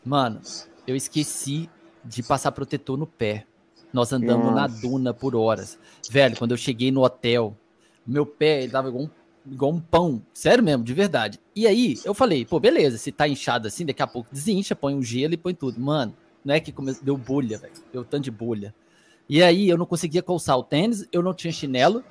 Mano, 0.06 0.40
eu 0.88 0.96
esqueci 0.96 1.70
de 2.04 2.24
passar 2.24 2.52
protetor 2.52 2.98
no 2.98 3.08
pé. 3.08 3.46
Nós 3.92 4.14
andamos 4.14 4.46
Nossa. 4.48 4.56
na 4.56 4.68
duna 4.68 5.14
por 5.14 5.36
horas. 5.36 5.80
Velho, 6.10 6.38
quando 6.38 6.52
eu 6.52 6.58
cheguei 6.58 6.92
no 6.92 7.04
hotel, 7.04 7.58
meu 8.06 8.26
pé 8.26 8.64
ele 8.64 8.72
tava 8.72 8.90
igual 8.90 9.06
um, 9.06 9.10
igual 9.52 9.72
um 9.72 9.80
pão. 9.80 10.22
Sério 10.34 10.64
mesmo, 10.64 10.84
de 10.84 10.94
verdade. 10.94 11.40
E 11.56 11.66
aí, 11.66 11.96
eu 12.06 12.14
falei, 12.14 12.46
pô, 12.46 12.60
beleza, 12.60 12.98
se 12.98 13.12
tá 13.12 13.28
inchado 13.28 13.68
assim, 13.68 13.86
daqui 13.86 14.04
a 14.04 14.08
pouco 14.08 14.30
desincha, 14.32 14.76
põe 14.76 14.94
um 14.94 15.02
gelo 15.02 15.34
e 15.34 15.38
põe 15.38 15.54
tudo. 15.54 15.80
Mano, 15.80 16.16
não 16.46 16.54
é 16.54 16.60
que 16.60 16.72
come... 16.72 16.96
deu 17.02 17.18
bolha, 17.18 17.58
velho. 17.58 17.74
Deu 17.92 18.06
tanto 18.06 18.26
de 18.26 18.32
bolha. 18.32 18.74
E 19.28 19.42
aí 19.42 19.68
eu 19.68 19.78
não 19.78 19.88
conseguia 19.88 20.22
calçar 20.22 20.56
o 20.56 20.64
tênis, 20.64 21.08
eu 21.12 21.24
não 21.24 21.34
tinha 21.34 21.52
chinelo 21.52 22.04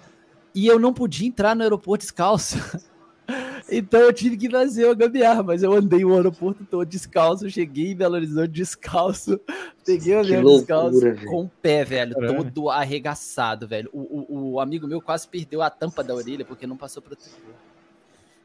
e 0.53 0.67
eu 0.67 0.81
não 0.81 0.93
podia 0.93 1.29
entrar 1.29 1.55
no 1.55 1.63
aeroporto 1.63 2.03
descalço. 2.03 2.57
então 3.71 4.01
eu 4.01 4.13
tive 4.13 4.37
que 4.37 4.51
fazer 4.51 4.87
o 4.87 4.97
gambiarra, 4.97 5.45
mas 5.45 5.63
eu 5.63 5.73
andei 5.73 6.05
o 6.05 6.13
aeroporto 6.13 6.65
todo 6.65 6.85
descalço, 6.85 7.49
cheguei 7.49 7.93
em 7.93 7.97
Belo 7.97 8.17
Horizonte 8.17 8.51
descalço, 8.51 9.39
peguei 9.87 10.17
o 10.17 10.19
avião 10.19 10.43
descalço 10.43 11.01
velho. 11.01 11.27
com 11.27 11.45
o 11.45 11.51
pé, 11.63 11.85
velho, 11.85 12.15
Caramba. 12.15 12.45
todo 12.45 12.71
arregaçado, 12.71 13.69
velho. 13.69 13.89
O, 13.93 14.01
o, 14.01 14.53
o, 14.55 14.61
amigo 14.61 14.89
meu 14.89 15.01
quase 15.01 15.29
perdeu 15.29 15.63
a 15.63 15.71
tampa 15.71 16.03
da 16.03 16.13
orelha 16.13 16.45
porque 16.45 16.67
não 16.67 16.77
passou 16.77 17.01
protetor. 17.01 17.55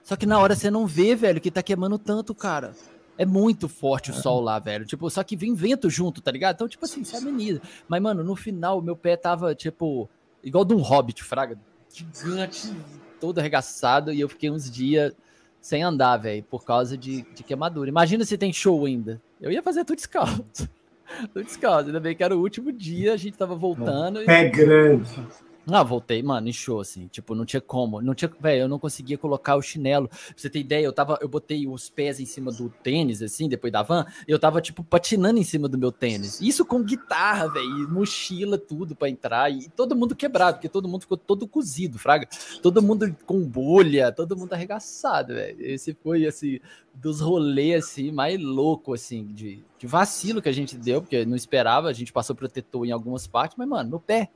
Só 0.03 0.15
que 0.15 0.27
na 0.27 0.39
hora 0.39 0.55
você 0.55 0.69
não 0.69 0.85
vê, 0.85 1.15
velho, 1.15 1.41
que 1.41 1.49
tá 1.49 1.63
queimando 1.63 1.97
tanto, 1.97 2.35
cara. 2.35 2.73
É 3.19 3.25
muito 3.25 3.67
forte 3.67 4.11
o 4.11 4.13
sol 4.13 4.39
lá, 4.39 4.59
velho. 4.59 4.85
Tipo, 4.85 5.09
só 5.09 5.21
que 5.25 5.35
vem 5.35 5.53
vento 5.53 5.89
junto, 5.89 6.21
tá 6.21 6.31
ligado? 6.31 6.55
Então, 6.55 6.69
tipo 6.69 6.85
assim, 6.85 7.03
você 7.03 7.17
ameniza. 7.17 7.61
Mas, 7.85 8.01
mano, 8.01 8.23
no 8.23 8.33
final, 8.33 8.81
meu 8.81 8.95
pé 8.95 9.17
tava, 9.17 9.53
tipo, 9.53 10.09
igual 10.41 10.63
de 10.63 10.73
um 10.73 10.77
hobbit, 10.77 11.21
fraga. 11.21 11.59
Gigante, 11.93 12.73
todo 13.19 13.39
arregaçado. 13.39 14.13
E 14.13 14.21
eu 14.21 14.29
fiquei 14.29 14.49
uns 14.49 14.71
dias 14.71 15.13
sem 15.59 15.83
andar, 15.83 16.15
velho, 16.15 16.41
por 16.43 16.63
causa 16.63 16.97
de, 16.97 17.23
de 17.35 17.43
queimadura. 17.43 17.89
Imagina 17.89 18.23
se 18.23 18.37
tem 18.37 18.53
show 18.53 18.85
ainda. 18.85 19.21
Eu 19.41 19.51
ia 19.51 19.61
fazer 19.61 19.83
tudo 19.83 19.97
descalço. 19.97 20.69
tudo 21.33 21.43
descalço. 21.43 21.87
Ainda 21.87 21.99
bem 21.99 22.15
que 22.15 22.23
era 22.23 22.37
o 22.37 22.39
último 22.39 22.71
dia, 22.71 23.11
a 23.11 23.17
gente 23.17 23.37
tava 23.37 23.53
voltando. 23.53 24.23
Pé 24.23 24.45
e... 24.45 24.49
grande. 24.49 25.27
Ah, 25.71 25.83
voltei, 25.83 26.23
mano, 26.23 26.47
inchou, 26.47 26.79
assim. 26.79 27.07
Tipo, 27.07 27.35
não 27.35 27.45
tinha 27.45 27.61
como. 27.61 28.01
Não 28.01 28.15
tinha, 28.15 28.31
velho, 28.39 28.61
eu 28.61 28.67
não 28.67 28.79
conseguia 28.79 29.17
colocar 29.17 29.55
o 29.55 29.61
chinelo. 29.61 30.07
Pra 30.07 30.17
você 30.35 30.49
ter 30.49 30.59
ideia, 30.59 30.85
eu 30.85 30.93
tava, 30.93 31.17
eu 31.21 31.27
botei 31.27 31.67
os 31.67 31.89
pés 31.89 32.19
em 32.19 32.25
cima 32.25 32.51
do 32.51 32.69
tênis, 32.69 33.21
assim, 33.21 33.49
depois 33.49 33.71
da 33.71 33.83
van, 33.83 34.05
eu 34.27 34.39
tava, 34.39 34.61
tipo, 34.61 34.83
patinando 34.83 35.39
em 35.39 35.43
cima 35.43 35.67
do 35.67 35.77
meu 35.77 35.91
tênis. 35.91 36.39
Isso 36.41 36.65
com 36.65 36.83
guitarra, 36.83 37.47
velho, 37.47 37.89
mochila, 37.89 38.57
tudo 38.57 38.95
para 38.95 39.09
entrar. 39.09 39.51
E 39.51 39.69
todo 39.69 39.95
mundo 39.95 40.15
quebrado, 40.15 40.57
porque 40.57 40.69
todo 40.69 40.87
mundo 40.87 41.01
ficou 41.01 41.17
todo 41.17 41.47
cozido, 41.47 41.99
fraga. 41.99 42.27
Todo 42.61 42.81
mundo 42.81 43.15
com 43.25 43.41
bolha, 43.41 44.11
todo 44.11 44.37
mundo 44.37 44.53
arregaçado, 44.53 45.33
velho. 45.33 45.57
Esse 45.59 45.93
foi, 46.01 46.25
assim, 46.25 46.59
dos 46.93 47.19
rolês, 47.19 47.85
assim, 47.85 48.11
mais 48.11 48.41
louco, 48.41 48.93
assim, 48.93 49.25
de, 49.33 49.63
de 49.77 49.87
vacilo 49.87 50.41
que 50.41 50.49
a 50.49 50.53
gente 50.53 50.77
deu, 50.77 51.01
porque 51.01 51.25
não 51.25 51.35
esperava, 51.35 51.89
a 51.89 51.93
gente 51.93 52.13
passou 52.13 52.35
protetor 52.35 52.85
em 52.85 52.91
algumas 52.91 53.27
partes, 53.27 53.57
mas, 53.57 53.67
mano, 53.67 53.89
no 53.89 53.99
pé. 53.99 54.29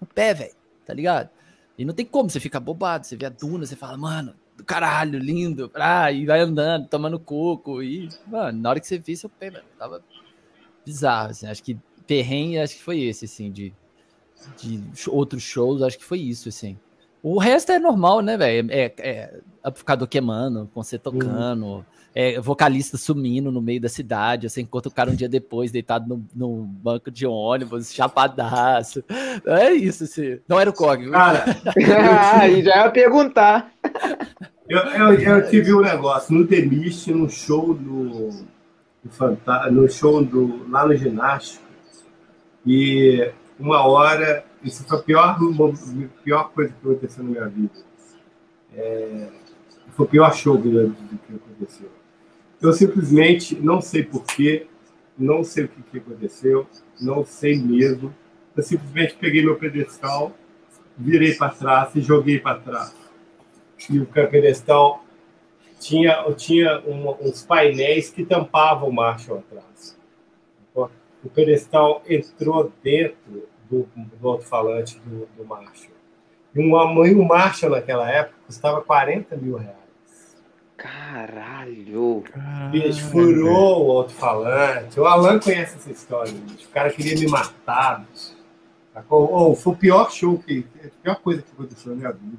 No 0.00 0.06
pé, 0.06 0.34
velho 0.34 0.61
tá 0.84 0.94
ligado? 0.94 1.30
E 1.76 1.84
não 1.84 1.94
tem 1.94 2.04
como, 2.04 2.28
você 2.28 2.40
fica 2.40 2.60
bobado, 2.60 3.06
você 3.06 3.16
vê 3.16 3.26
a 3.26 3.30
duna, 3.30 3.64
você 3.66 3.76
fala, 3.76 3.96
mano, 3.96 4.34
do 4.56 4.64
caralho, 4.64 5.18
lindo, 5.18 5.70
ah, 5.74 6.12
e 6.12 6.26
vai 6.26 6.40
andando, 6.40 6.86
tomando 6.88 7.18
coco, 7.18 7.82
e, 7.82 8.08
mano, 8.26 8.60
na 8.60 8.70
hora 8.70 8.80
que 8.80 8.86
você 8.86 8.98
vê 8.98 9.16
seu 9.16 9.30
pé, 9.30 9.50
mano, 9.50 9.64
tava 9.78 10.04
bizarro, 10.84 11.30
assim, 11.30 11.46
acho 11.46 11.62
que 11.62 11.78
perrengue, 12.06 12.58
acho 12.58 12.76
que 12.76 12.82
foi 12.82 13.00
esse, 13.00 13.24
assim, 13.24 13.50
de, 13.50 13.72
de 14.58 14.82
outros 15.08 15.42
shows, 15.42 15.82
acho 15.82 15.98
que 15.98 16.04
foi 16.04 16.18
isso, 16.18 16.48
assim. 16.48 16.78
O 17.22 17.38
resto 17.38 17.72
é 17.72 17.78
normal, 17.78 18.20
né, 18.20 18.36
velho? 18.36 18.68
É, 18.70 18.92
é 18.98 19.40
amplificador 19.64 20.08
queimando, 20.08 20.68
com 20.74 20.82
você 20.82 20.98
tocando, 20.98 21.66
uhum 21.66 21.84
é, 22.14 22.38
vocalista 22.40 22.96
sumindo 22.96 23.50
no 23.50 23.60
meio 23.60 23.80
da 23.80 23.88
cidade. 23.88 24.48
Você 24.48 24.60
encontra 24.60 24.88
o 24.88 24.94
cara 24.94 25.10
um 25.10 25.14
dia 25.14 25.28
depois, 25.28 25.70
deitado 25.70 26.08
no, 26.08 26.24
no 26.34 26.64
banco 26.64 27.10
de 27.10 27.26
ônibus, 27.26 27.92
chapadaço. 27.92 29.02
É 29.46 29.72
isso, 29.72 30.04
assim. 30.04 30.38
Não 30.46 30.60
era 30.60 30.70
o 30.70 30.72
Cog. 30.72 31.10
Cara, 31.10 31.44
aí 32.40 32.62
já 32.62 32.84
ia 32.84 32.90
perguntar. 32.90 33.72
Eu, 34.68 34.78
eu, 34.78 35.20
eu, 35.20 35.50
tive 35.50 35.74
um 35.74 35.80
negócio 35.80 36.34
no 36.34 36.46
Demist, 36.46 37.10
no 37.10 37.28
show 37.28 37.74
do, 37.74 38.30
do 39.02 39.70
no 39.70 39.88
show 39.88 40.24
do, 40.24 40.68
lá 40.70 40.86
no 40.86 40.94
ginástico, 40.94 41.64
e 42.64 43.30
uma 43.58 43.84
hora, 43.86 44.44
isso 44.64 44.84
foi 44.84 44.98
a 44.98 45.02
pior, 45.02 45.38
pior 46.24 46.50
coisa 46.50 46.72
que 46.72 46.88
aconteceu 46.88 47.24
na 47.24 47.30
minha 47.30 47.48
vida. 47.48 47.74
É, 48.74 49.28
foi 49.90 50.06
o 50.06 50.08
pior 50.08 50.34
show 50.34 50.60
que, 50.60 50.70
que 50.70 51.34
aconteceu. 51.34 51.90
Eu 52.60 52.72
simplesmente 52.72 53.56
não 53.56 53.80
sei 53.80 54.04
porquê, 54.04 54.66
não 55.18 55.42
sei 55.42 55.64
o 55.64 55.68
que, 55.68 55.82
que 55.82 55.98
aconteceu, 55.98 56.66
não 57.00 57.24
sei 57.24 57.60
mesmo. 57.60 58.14
Eu 58.56 58.62
simplesmente 58.62 59.16
peguei 59.16 59.42
meu 59.44 59.56
pedestal, 59.56 60.32
virei 60.96 61.34
para 61.34 61.52
trás 61.52 61.94
e 61.94 62.00
joguei 62.00 62.38
para 62.38 62.60
trás. 62.60 62.94
E 63.90 63.98
o 63.98 64.06
pedestal 64.06 65.04
tinha, 65.80 66.22
tinha 66.34 66.80
um, 66.86 67.10
uns 67.26 67.42
painéis 67.42 68.10
que 68.10 68.24
tampavam 68.24 68.88
o 68.88 68.92
Marshall 68.92 69.38
atrás. 69.38 69.98
O 71.24 71.28
pedestal 71.30 72.02
entrou 72.08 72.72
dentro 72.82 73.46
do, 73.72 73.88
do 74.20 74.28
alto-falante 74.28 75.00
do, 75.00 75.26
do 75.36 75.44
Marshall. 75.46 75.94
E 76.54 76.60
um, 76.60 76.76
um 76.76 77.24
Marshall 77.24 77.72
naquela 77.72 78.10
época 78.10 78.36
custava 78.46 78.82
40 78.82 79.36
mil 79.36 79.56
reais. 79.56 79.76
Caralho! 80.76 82.24
Bicho, 82.70 83.08
furou 83.08 83.86
o 83.86 83.98
alto-falante. 83.98 85.00
O 85.00 85.06
Alan 85.06 85.38
conhece 85.38 85.76
essa 85.76 85.90
história. 85.90 86.32
Bicho. 86.32 86.68
O 86.68 86.72
cara 86.72 86.90
queria 86.90 87.18
me 87.18 87.28
matar. 87.28 88.04
Oh, 89.08 89.54
foi 89.54 89.72
o 89.72 89.76
pior 89.76 90.10
show 90.10 90.38
que. 90.38 90.66
A 90.84 91.02
pior 91.02 91.16
coisa 91.20 91.40
que 91.40 91.52
aconteceu 91.52 91.92
na 91.92 91.98
minha 91.98 92.12
vida. 92.12 92.36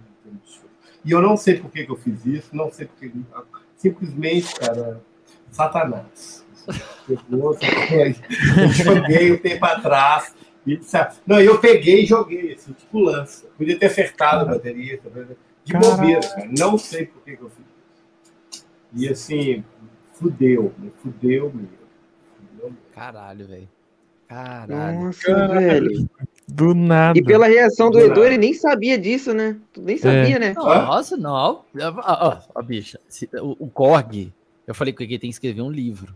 E 1.05 1.11
eu 1.11 1.21
não 1.21 1.35
sei 1.35 1.59
por 1.59 1.69
que, 1.71 1.85
que 1.85 1.91
eu 1.91 1.97
fiz 1.97 2.25
isso, 2.25 2.55
não 2.55 2.71
sei 2.71 2.85
porque. 2.85 3.11
Simplesmente, 3.77 4.53
cara, 4.55 5.01
Satanás. 5.49 6.43
Eu 7.09 8.69
joguei 8.69 9.31
o 9.33 9.39
tempo 9.39 9.65
atrás. 9.65 10.33
E, 10.65 10.79
não, 11.27 11.41
eu 11.41 11.59
peguei 11.59 12.03
e 12.03 12.05
joguei, 12.05 12.53
assim, 12.53 12.71
tipo 12.73 12.99
lança. 12.99 13.47
Podia 13.57 13.77
ter 13.77 13.87
acertado 13.87 14.43
a 14.43 14.53
bateria, 14.53 14.97
tá 14.97 15.09
de 15.63 15.73
bobeira, 15.73 16.21
cara. 16.21 16.49
Não 16.57 16.77
sei 16.77 17.05
por 17.05 17.21
que, 17.23 17.35
que 17.35 17.43
eu 17.43 17.49
fiz 17.49 17.73
e 18.95 19.09
assim, 19.09 19.63
fudeu, 20.13 20.71
fudeu 20.97 21.51
mesmo. 21.53 22.77
Caralho, 22.93 23.47
velho. 23.47 23.69
Caralho. 24.27 24.99
Nossa, 24.99 25.25
Caralho. 25.25 25.59
velho. 25.59 26.09
Do 26.47 26.75
nada. 26.75 27.17
E 27.17 27.23
pela 27.23 27.47
reação 27.47 27.89
do 27.89 27.99
Edu, 27.99 28.23
ele 28.23 28.37
nem 28.37 28.53
sabia 28.53 28.97
disso, 28.97 29.33
né? 29.33 29.57
Tu 29.71 29.81
nem 29.81 29.97
sabia, 29.97 30.35
é. 30.35 30.39
né? 30.39 30.53
Nossa, 30.53 31.17
não. 31.17 31.63
Ó, 31.75 32.37
ó, 32.53 32.61
bicha, 32.61 32.99
o, 33.41 33.65
o 33.65 33.69
Korg, 33.69 34.31
eu 34.67 34.75
falei 34.75 34.93
que 34.93 35.03
ele 35.03 35.19
tem 35.19 35.29
que 35.29 35.35
escrever 35.35 35.61
um 35.61 35.71
livro. 35.71 36.15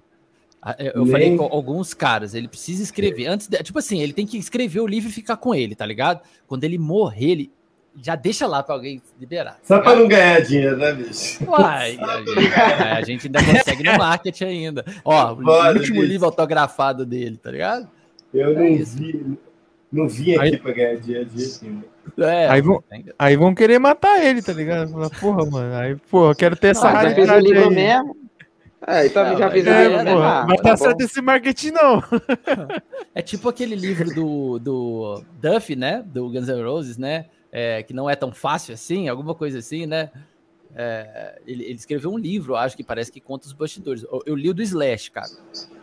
Ah, 0.68 0.76
eu 0.80 1.04
nem... 1.04 1.12
falei 1.12 1.38
com 1.38 1.46
alguns 1.46 1.94
caras, 1.94 2.34
ele 2.34 2.50
precisa 2.50 2.84
escrever. 2.84 3.28
Antes 3.28 3.48
de, 3.48 3.58
tipo 3.64 3.80
assim, 3.80 4.02
ele 4.02 4.12
tem 4.12 4.26
que 4.26 4.38
escrever 4.38 4.82
o 4.82 4.86
livro 4.86 5.08
e 5.08 5.14
ficar 5.14 5.38
com 5.38 5.56
ele, 5.56 5.74
tá 5.76 5.86
ligado? 5.86 6.20
Quando 6.46 6.66
ele 6.66 6.78
morrer, 6.78 7.32
ele 7.32 7.52
já 7.96 8.16
deixa 8.16 8.46
lá 8.46 8.62
para 8.62 8.76
alguém 8.76 9.02
liberar. 9.18 9.60
Só 9.64 9.78
tá 9.78 9.84
para 9.86 9.96
não 9.96 10.10
ganhar 10.10 10.42
dinheiro, 10.42 10.76
né, 10.76 10.92
bicho? 10.92 11.50
Uai, 11.50 11.98
a, 12.02 12.18
gente, 12.18 12.54
a 12.82 13.02
gente 13.02 13.28
ainda 13.28 13.46
consegue 13.46 13.84
no 13.84 13.98
marketing 13.98 14.44
ainda. 14.44 14.86
Ó, 15.06 15.36
o 15.36 15.68
último 15.70 16.02
bicho. 16.02 16.02
livro 16.02 16.26
autografado 16.26 17.06
dele, 17.06 17.38
tá 17.38 17.50
ligado? 17.50 17.90
Eu 18.34 18.52
é 18.52 18.54
não 18.54 18.68
isso. 18.68 18.98
vi, 18.98 19.40
não 19.90 20.10
vim 20.10 20.36
aqui 20.36 20.40
aí, 20.42 20.58
pra 20.58 20.74
ganhar 20.74 20.96
dinheiro 20.98 21.30
de 21.30 21.46
jeito 21.46 21.84
É, 22.18 22.50
aí, 22.50 22.62
vão, 22.62 22.84
aí 23.18 23.38
vão 23.38 23.56
querer 23.56 23.80
matar 23.80 24.22
ele, 24.22 24.42
tá 24.42 24.52
ligado? 24.52 24.92
Porra, 25.22 25.46
mano. 25.50 25.76
Aí, 25.76 25.96
porra, 26.12 26.32
eu 26.32 26.36
quero 26.36 26.58
ter 26.58 26.72
essa 26.72 26.92
não, 26.92 27.40
livro 27.40 27.70
aí. 27.70 27.74
mesmo. 27.74 28.27
É, 28.88 29.06
então 29.06 29.26
não, 29.26 29.38
já 29.38 29.52
fez 29.52 29.68
é, 29.68 29.84
livro, 29.84 30.04
né? 30.04 30.14
Ah, 30.14 30.46
mas 30.48 30.62
tá, 30.62 30.70
tá 30.70 30.78
certo 30.78 31.02
esse 31.02 31.22
marketing, 31.22 31.72
não. 31.72 32.02
É 33.14 33.22
tipo 33.22 33.50
aquele 33.50 33.76
livro 33.76 34.14
do, 34.14 34.60
do 34.60 35.24
Duff, 35.42 35.76
né? 35.76 36.04
Do 36.06 36.30
Guns 36.30 36.48
N' 36.48 36.64
Roses, 36.64 36.98
né? 36.98 37.26
É, 37.52 37.84
que 37.84 37.94
não 37.94 38.10
é 38.10 38.16
tão 38.16 38.32
fácil 38.32 38.74
assim, 38.74 39.10
alguma 39.10 39.36
coisa 39.36 39.60
assim, 39.60 39.86
né? 39.86 40.10
É, 40.74 41.42
ele, 41.46 41.64
ele, 41.64 41.74
escreveu 41.74 42.12
um 42.12 42.18
livro, 42.18 42.56
acho 42.56 42.78
que 42.78 42.84
parece 42.84 43.12
que 43.12 43.20
conta 43.20 43.48
os 43.48 43.54
bastidores. 43.54 44.04
Eu, 44.04 44.22
eu, 44.26 44.36
li 44.36 44.50
o 44.50 44.54
do 44.54 44.62
Slash, 44.62 45.12
cara. 45.12 45.32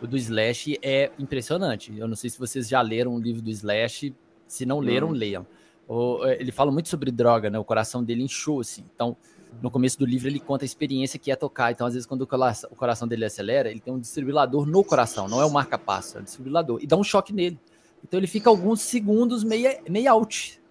O 0.01 0.07
do 0.07 0.15
Slash 0.17 0.79
é 0.81 1.11
impressionante. 1.19 1.93
Eu 1.95 2.07
não 2.07 2.15
sei 2.15 2.29
se 2.29 2.39
vocês 2.39 2.67
já 2.67 2.81
leram 2.81 3.13
o 3.13 3.19
livro 3.19 3.41
do 3.41 3.51
Slash. 3.51 4.15
Se 4.47 4.65
não 4.65 4.79
leram, 4.79 5.09
hum. 5.09 5.11
leiam. 5.11 5.45
O, 5.87 6.25
é, 6.25 6.39
ele 6.39 6.51
fala 6.51 6.71
muito 6.71 6.89
sobre 6.89 7.11
droga, 7.11 7.49
né? 7.49 7.59
O 7.59 7.63
coração 7.63 8.03
dele 8.03 8.23
inchou, 8.23 8.61
assim. 8.61 8.83
Então, 8.95 9.17
no 9.61 9.71
começo 9.71 9.97
do 9.97 10.05
livro, 10.05 10.27
ele 10.27 10.39
conta 10.39 10.63
a 10.63 10.67
experiência 10.67 11.19
que 11.19 11.31
é 11.31 11.35
tocar. 11.35 11.71
Então, 11.71 11.85
às 11.85 11.93
vezes, 11.93 12.05
quando 12.05 12.21
o 12.21 12.75
coração 12.75 13.07
dele 13.07 13.25
acelera, 13.25 13.69
ele 13.69 13.79
tem 13.79 13.93
um 13.93 13.99
desfibrilador 13.99 14.65
no 14.65 14.83
coração, 14.83 15.27
não 15.27 15.41
é 15.41 15.45
o 15.45 15.51
marca-passo, 15.51 16.17
é 16.17 16.21
o 16.21 16.23
desfibrilador. 16.23 16.79
E 16.81 16.87
dá 16.87 16.95
um 16.95 17.03
choque 17.03 17.33
nele. 17.33 17.59
Então, 18.03 18.19
ele 18.19 18.27
fica 18.27 18.49
alguns 18.49 18.81
segundos 18.81 19.43
meio, 19.43 19.69
meio 19.89 20.11
out. 20.11 20.61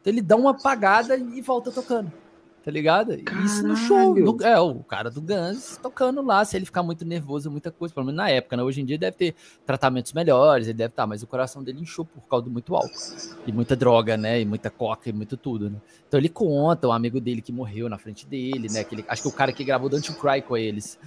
Então, 0.00 0.12
ele 0.12 0.20
dá 0.20 0.36
uma 0.36 0.50
apagada 0.50 1.16
e 1.16 1.40
volta 1.40 1.70
tocando 1.70 2.21
tá 2.62 2.70
ligado? 2.70 3.18
Caralho. 3.22 3.46
Isso 3.46 3.66
no 3.66 3.76
show. 3.76 4.14
No, 4.14 4.36
é, 4.42 4.60
o 4.60 4.82
cara 4.84 5.10
do 5.10 5.20
Guns 5.20 5.78
tocando 5.82 6.22
lá, 6.22 6.44
se 6.44 6.56
ele 6.56 6.64
ficar 6.64 6.82
muito 6.82 7.04
nervoso, 7.04 7.50
muita 7.50 7.70
coisa, 7.70 7.92
pelo 7.92 8.06
menos 8.06 8.16
na 8.16 8.30
época, 8.30 8.56
né? 8.56 8.62
Hoje 8.62 8.80
em 8.80 8.84
dia 8.84 8.96
deve 8.96 9.16
ter 9.16 9.34
tratamentos 9.66 10.12
melhores, 10.12 10.66
ele 10.66 10.78
deve 10.78 10.92
estar, 10.92 11.02
tá, 11.02 11.06
mas 11.06 11.22
o 11.22 11.26
coração 11.26 11.62
dele 11.62 11.80
inchou 11.80 12.04
por 12.04 12.22
causa 12.28 12.44
do 12.44 12.50
muito 12.50 12.74
álcool. 12.74 12.90
E 13.46 13.52
muita 13.52 13.74
droga, 13.74 14.16
né? 14.16 14.40
E 14.40 14.44
muita 14.44 14.70
coca 14.70 15.08
e 15.08 15.12
muito 15.12 15.36
tudo, 15.36 15.68
né? 15.68 15.78
Então 16.06 16.18
ele 16.18 16.28
conta, 16.28 16.88
um 16.88 16.92
amigo 16.92 17.20
dele 17.20 17.42
que 17.42 17.52
morreu 17.52 17.88
na 17.88 17.98
frente 17.98 18.26
dele, 18.26 18.68
né? 18.70 18.80
Aquele, 18.80 19.04
acho 19.08 19.22
que 19.22 19.28
o 19.28 19.32
cara 19.32 19.52
que 19.52 19.64
gravou 19.64 19.88
Don't 19.88 20.10
You 20.10 20.16
Cry 20.18 20.42
com 20.42 20.56
eles. 20.56 20.98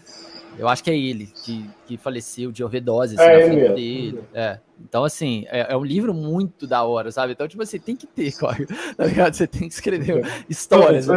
Eu 0.58 0.67
acho 0.67 0.84
que 0.84 0.90
é 0.90 0.98
ele 0.98 1.27
que, 1.27 1.69
que 1.85 1.98
faleceu 1.98 2.51
de 2.51 2.64
overdose 2.64 3.16
assim, 3.16 3.24
é 3.24 3.40
na 3.40 3.45
frente 3.45 3.74
dele. 3.74 4.19
É. 4.34 4.59
Então, 4.84 5.03
assim, 5.03 5.45
é, 5.50 5.74
é, 5.74 5.77
um 5.77 5.84
livro 5.84 6.14
muito 6.14 6.67
da 6.67 6.84
hora, 6.84 7.11
sabe? 7.11 7.34
Então, 7.34 7.48
tipo 7.48 7.64
assim, 7.64 7.80
tem 7.80 7.95
que 7.95 8.08
ter, 8.08 8.34
tá 8.38 9.06
ligado? 9.06 9.34
Você 9.34 9.48
tem 9.48 9.67
que 9.67 9.74
escrever 9.74 10.25
histórias. 10.50 11.08
Né? 11.08 11.16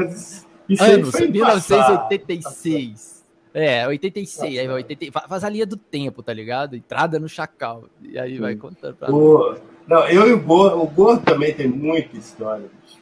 Anos, 0.80 1.12
1986. 1.14 3.18
É, 3.54 3.86
86, 3.88 4.58
aí 4.58 4.66
vai 4.66 4.76
80, 4.76 5.20
faz 5.26 5.42
a 5.42 5.48
linha 5.48 5.66
do 5.66 5.76
tempo, 5.76 6.22
tá 6.22 6.32
ligado? 6.32 6.76
Entrada 6.76 7.18
no 7.18 7.28
Chacal. 7.28 7.84
E 8.02 8.18
aí 8.18 8.38
vai 8.38 8.54
contando 8.54 8.94
pra 8.94 9.08
Boa. 9.08 9.60
Não, 9.86 10.06
eu 10.06 10.28
e 10.28 10.32
o 10.34 10.40
Gordo, 10.40 10.82
o 10.82 10.86
Gordo 10.86 11.24
também 11.24 11.54
tem 11.54 11.66
muita 11.66 12.16
história, 12.16 12.68
bicho. 12.82 12.97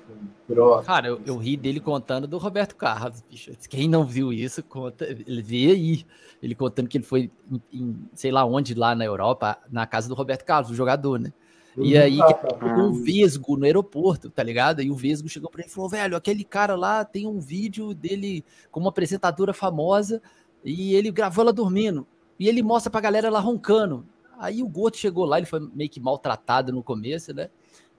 Cara, 0.84 1.08
eu, 1.08 1.20
eu, 1.26 1.36
ri 1.36 1.57
dele 1.57 1.81
contando 1.81 2.26
do 2.26 2.39
Roberto 2.39 2.76
Carlos, 2.76 3.20
bicho. 3.28 3.50
Quem 3.68 3.89
não 3.89 4.05
viu 4.05 4.33
isso, 4.33 4.62
conta, 4.62 5.05
ele 5.05 5.42
vê 5.42 5.70
aí. 5.70 6.07
Ele 6.42 6.55
contando 6.55 6.89
que 6.89 6.99
ele 6.99 7.05
foi 7.05 7.31
em, 7.50 7.62
em, 7.73 8.08
sei 8.15 8.31
lá 8.31 8.44
onde, 8.44 8.75
lá 8.75 8.94
na 8.94 9.05
Europa, 9.05 9.58
na 9.70 9.86
casa 9.86 10.08
do 10.08 10.15
Roberto 10.15 10.44
Carlos, 10.44 10.70
o 10.70 10.75
jogador, 10.75 11.18
né? 11.18 11.33
E 11.76 11.94
uhum. 11.94 12.02
aí 12.02 12.20
ah, 12.20 12.78
um 12.78 12.92
Vesgo 12.92 13.57
no 13.57 13.65
aeroporto, 13.65 14.31
tá 14.31 14.42
ligado? 14.42 14.81
E 14.81 14.91
o 14.91 14.94
Vesgo 14.94 15.28
chegou 15.28 15.50
para 15.50 15.60
ele 15.60 15.70
e 15.70 15.73
falou: 15.73 15.91
velho, 15.91 16.16
aquele 16.16 16.42
cara 16.42 16.75
lá 16.75 17.05
tem 17.05 17.26
um 17.26 17.39
vídeo 17.39 17.92
dele 17.92 18.44
com 18.70 18.81
uma 18.81 18.89
apresentadora 18.89 19.52
famosa 19.52 20.23
e 20.65 20.94
ele 20.94 21.10
gravou 21.10 21.42
ela 21.42 21.52
dormindo. 21.52 22.07
E 22.39 22.49
ele 22.49 22.62
mostra 22.62 22.91
pra 22.91 23.00
galera 23.00 23.28
lá 23.31 23.41
roncando. 23.41 24.07
Aí 24.39 24.62
o 24.62 24.68
Goto 24.68 24.97
chegou 24.97 25.25
lá, 25.25 25.39
ele 25.39 25.47
foi 25.47 25.60
meio 25.75 25.89
que 25.89 26.00
maltratado 26.00 26.73
no 26.73 26.83
começo, 26.83 27.34
né? 27.34 27.49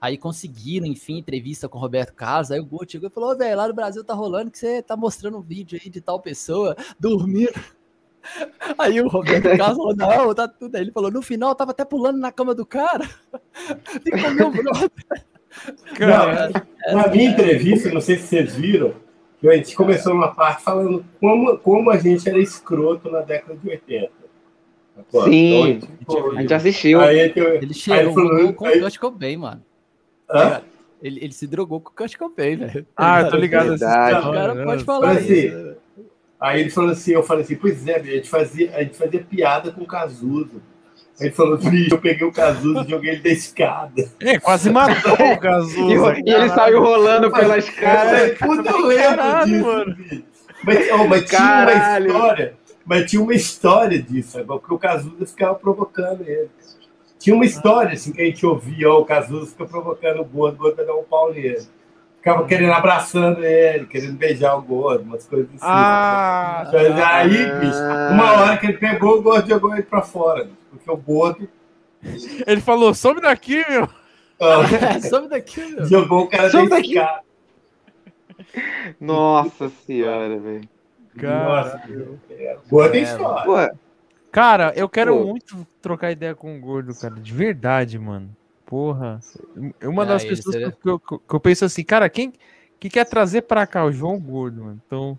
Aí 0.00 0.16
conseguiram, 0.16 0.86
enfim, 0.86 1.18
entrevista 1.18 1.68
com 1.68 1.76
o 1.76 1.80
Roberto 1.80 2.12
Carlos. 2.14 2.50
Aí 2.50 2.60
o 2.60 2.64
Goto 2.64 2.92
chegou 2.92 3.08
e 3.08 3.12
falou: 3.12 3.36
velho, 3.36 3.56
lá 3.56 3.66
no 3.66 3.74
Brasil 3.74 4.04
tá 4.04 4.14
rolando 4.14 4.50
que 4.50 4.58
você 4.58 4.80
tá 4.82 4.96
mostrando 4.96 5.38
um 5.38 5.42
vídeo 5.42 5.78
aí 5.82 5.90
de 5.90 6.00
tal 6.00 6.20
pessoa 6.20 6.76
dormindo. 6.98 7.52
Aí 8.76 9.00
o 9.00 9.08
Roberto 9.08 9.56
Carlos 9.56 9.78
falou: 9.78 9.96
não, 9.96 10.34
tá 10.34 10.46
tudo 10.46 10.74
aí. 10.74 10.82
Ele 10.82 10.92
falou: 10.92 11.10
no 11.10 11.22
final, 11.22 11.50
eu 11.50 11.54
tava 11.54 11.70
até 11.70 11.84
pulando 11.84 12.18
na 12.18 12.30
cama 12.30 12.54
do 12.54 12.66
cara. 12.66 13.08
E 14.04 14.10
comeu 14.10 14.50
brother. 14.50 14.90
Cara, 15.96 16.66
na 16.92 17.08
minha 17.08 17.30
entrevista, 17.30 17.90
não 17.90 18.00
sei 18.00 18.16
se 18.18 18.26
vocês 18.26 18.54
viram, 18.54 18.94
a 19.42 19.54
gente 19.54 19.74
começou 19.74 20.12
uma 20.12 20.34
parte 20.34 20.62
falando 20.62 21.04
como, 21.20 21.56
como 21.58 21.90
a 21.90 21.96
gente 21.96 22.28
era 22.28 22.38
escroto 22.38 23.10
na 23.10 23.20
década 23.20 23.56
de 23.56 23.68
80. 23.68 24.10
Sim, 25.24 25.80
então, 26.00 26.32
a 26.32 26.40
gente 26.40 26.54
assistiu. 26.54 27.00
Aí, 27.00 27.18
ele 27.20 27.72
chegou 27.72 28.14
com 28.14 28.20
o 28.20 28.54
Kurt 28.54 28.98
Cobain, 28.98 29.36
mano. 29.36 29.62
Hã? 30.30 30.62
Ele, 31.00 31.24
ele 31.24 31.32
se 31.32 31.46
drogou 31.46 31.80
com 31.80 31.90
o 31.90 32.18
Cobain, 32.18 32.56
velho. 32.56 32.86
Ah, 32.96 33.20
eu 33.20 33.30
tô 33.30 33.36
ligado. 33.36 33.68
Verdade, 33.68 34.28
o 34.28 34.32
cara 34.32 34.64
pode 34.64 34.84
falar 34.84 35.12
assim, 35.12 35.32
isso. 35.32 35.76
Aí 36.40 36.60
ele 36.60 36.70
falou 36.70 36.90
assim, 36.90 37.12
eu 37.12 37.22
falei 37.22 37.44
assim, 37.44 37.56
pois 37.56 37.86
é, 37.86 37.96
a 37.96 38.02
gente 38.02 38.28
fazia, 38.28 38.76
a 38.76 38.82
gente 38.82 38.96
fazia 38.96 39.22
piada 39.22 39.72
com 39.72 39.82
o 39.82 39.86
Cazuza. 39.86 40.60
Aí 41.20 41.26
ele 41.26 41.34
falou, 41.34 41.58
filho, 41.58 41.92
eu 41.92 41.98
peguei 41.98 42.26
o 42.26 42.32
Cazuza 42.32 42.84
e 42.86 42.90
joguei 42.90 43.12
ele 43.12 43.22
da 43.22 43.30
escada. 43.30 44.08
É, 44.20 44.38
quase 44.38 44.70
matou 44.70 45.14
o 45.14 45.40
Cazuza. 45.40 46.14
e, 46.24 46.30
e 46.30 46.32
ele 46.32 46.48
saiu 46.50 46.80
rolando 46.80 47.30
mas, 47.30 47.40
pela 47.40 47.58
escada. 47.58 48.16
É, 48.18 48.28
puta, 48.34 48.70
eu 48.70 48.86
lembro 48.86 49.16
Caralho, 49.16 49.52
disso, 49.52 49.64
mano. 49.64 49.96
Mas, 50.64 50.90
oh, 50.92 51.06
mas 51.06 51.24
tinha 51.28 51.40
uma 51.40 51.72
história, 51.72 52.54
mas 52.84 53.10
tinha 53.10 53.22
uma 53.22 53.34
história 53.34 54.02
disso, 54.02 54.44
porque 54.44 54.74
o 54.74 54.78
Cazuza 54.78 55.26
ficava 55.26 55.54
provocando 55.54 56.22
ele. 56.22 56.50
Tinha 57.18 57.34
uma 57.34 57.44
história 57.44 57.92
assim 57.92 58.12
que 58.12 58.22
a 58.22 58.24
gente 58.24 58.46
ouvia, 58.46 58.90
ó, 58.90 59.00
o 59.00 59.04
Cazuza 59.04 59.50
fica 59.50 59.66
provocando 59.66 60.20
o 60.20 60.24
gordo, 60.24 60.54
o 60.54 60.58
gordo 60.58 60.76
vai 60.76 60.86
dar 60.86 60.94
um 60.94 61.02
pau 61.02 61.32
nele. 61.32 61.66
Ficava 62.18 62.44
querendo 62.46 62.72
abraçando 62.72 63.44
ele, 63.44 63.86
querendo 63.86 64.16
beijar 64.16 64.56
o 64.56 64.62
gordo, 64.62 65.04
umas 65.04 65.26
coisas 65.26 65.48
assim. 65.50 65.58
Ah, 65.62 66.68
Mas 66.72 67.00
aí, 67.00 67.60
bicho, 67.60 67.78
uma 68.12 68.32
hora 68.32 68.56
que 68.56 68.66
ele 68.66 68.78
pegou, 68.78 69.18
o 69.18 69.22
gordo 69.22 69.48
jogou 69.48 69.72
ele 69.72 69.82
pra 69.82 70.02
fora. 70.02 70.48
Porque 70.70 70.90
o 70.90 70.96
gordo. 70.96 71.48
Ele 72.46 72.60
falou: 72.60 72.94
some 72.94 73.20
daqui, 73.20 73.64
meu. 73.68 73.88
Ah, 74.40 75.00
some 75.08 75.28
daqui, 75.28 75.60
meu. 75.60 75.86
Jogou 75.86 76.24
o 76.24 76.28
cara 76.28 76.50
some 76.50 76.94
cara. 76.94 77.20
Nossa 79.00 79.68
senhora, 79.68 80.38
velho. 80.38 80.68
Nossa, 81.16 81.82
gordo 82.68 82.92
tem 82.92 83.02
história. 83.02 83.72
Cara, 84.30 84.72
eu 84.76 84.88
quero 84.88 85.16
Pô. 85.16 85.26
muito 85.26 85.66
trocar 85.80 86.12
ideia 86.12 86.34
com 86.34 86.56
o 86.56 86.60
gordo, 86.60 86.94
cara. 86.94 87.14
De 87.14 87.32
verdade, 87.32 87.98
mano. 87.98 88.34
Porra. 88.66 89.20
Uma 89.82 90.04
das 90.04 90.24
é, 90.24 90.28
pessoas 90.28 90.54
seria... 90.54 90.70
que, 90.70 90.88
eu, 90.88 90.98
que, 90.98 91.34
eu, 91.34 91.40
penso 91.40 91.64
assim, 91.64 91.82
cara, 91.82 92.08
quem 92.10 92.32
que 92.78 92.90
quer 92.90 93.06
trazer 93.06 93.42
pra 93.42 93.66
cá? 93.66 93.84
O 93.84 93.92
João 93.92 94.20
Gordo, 94.20 94.64
mano. 94.64 94.82
Então, 94.86 95.18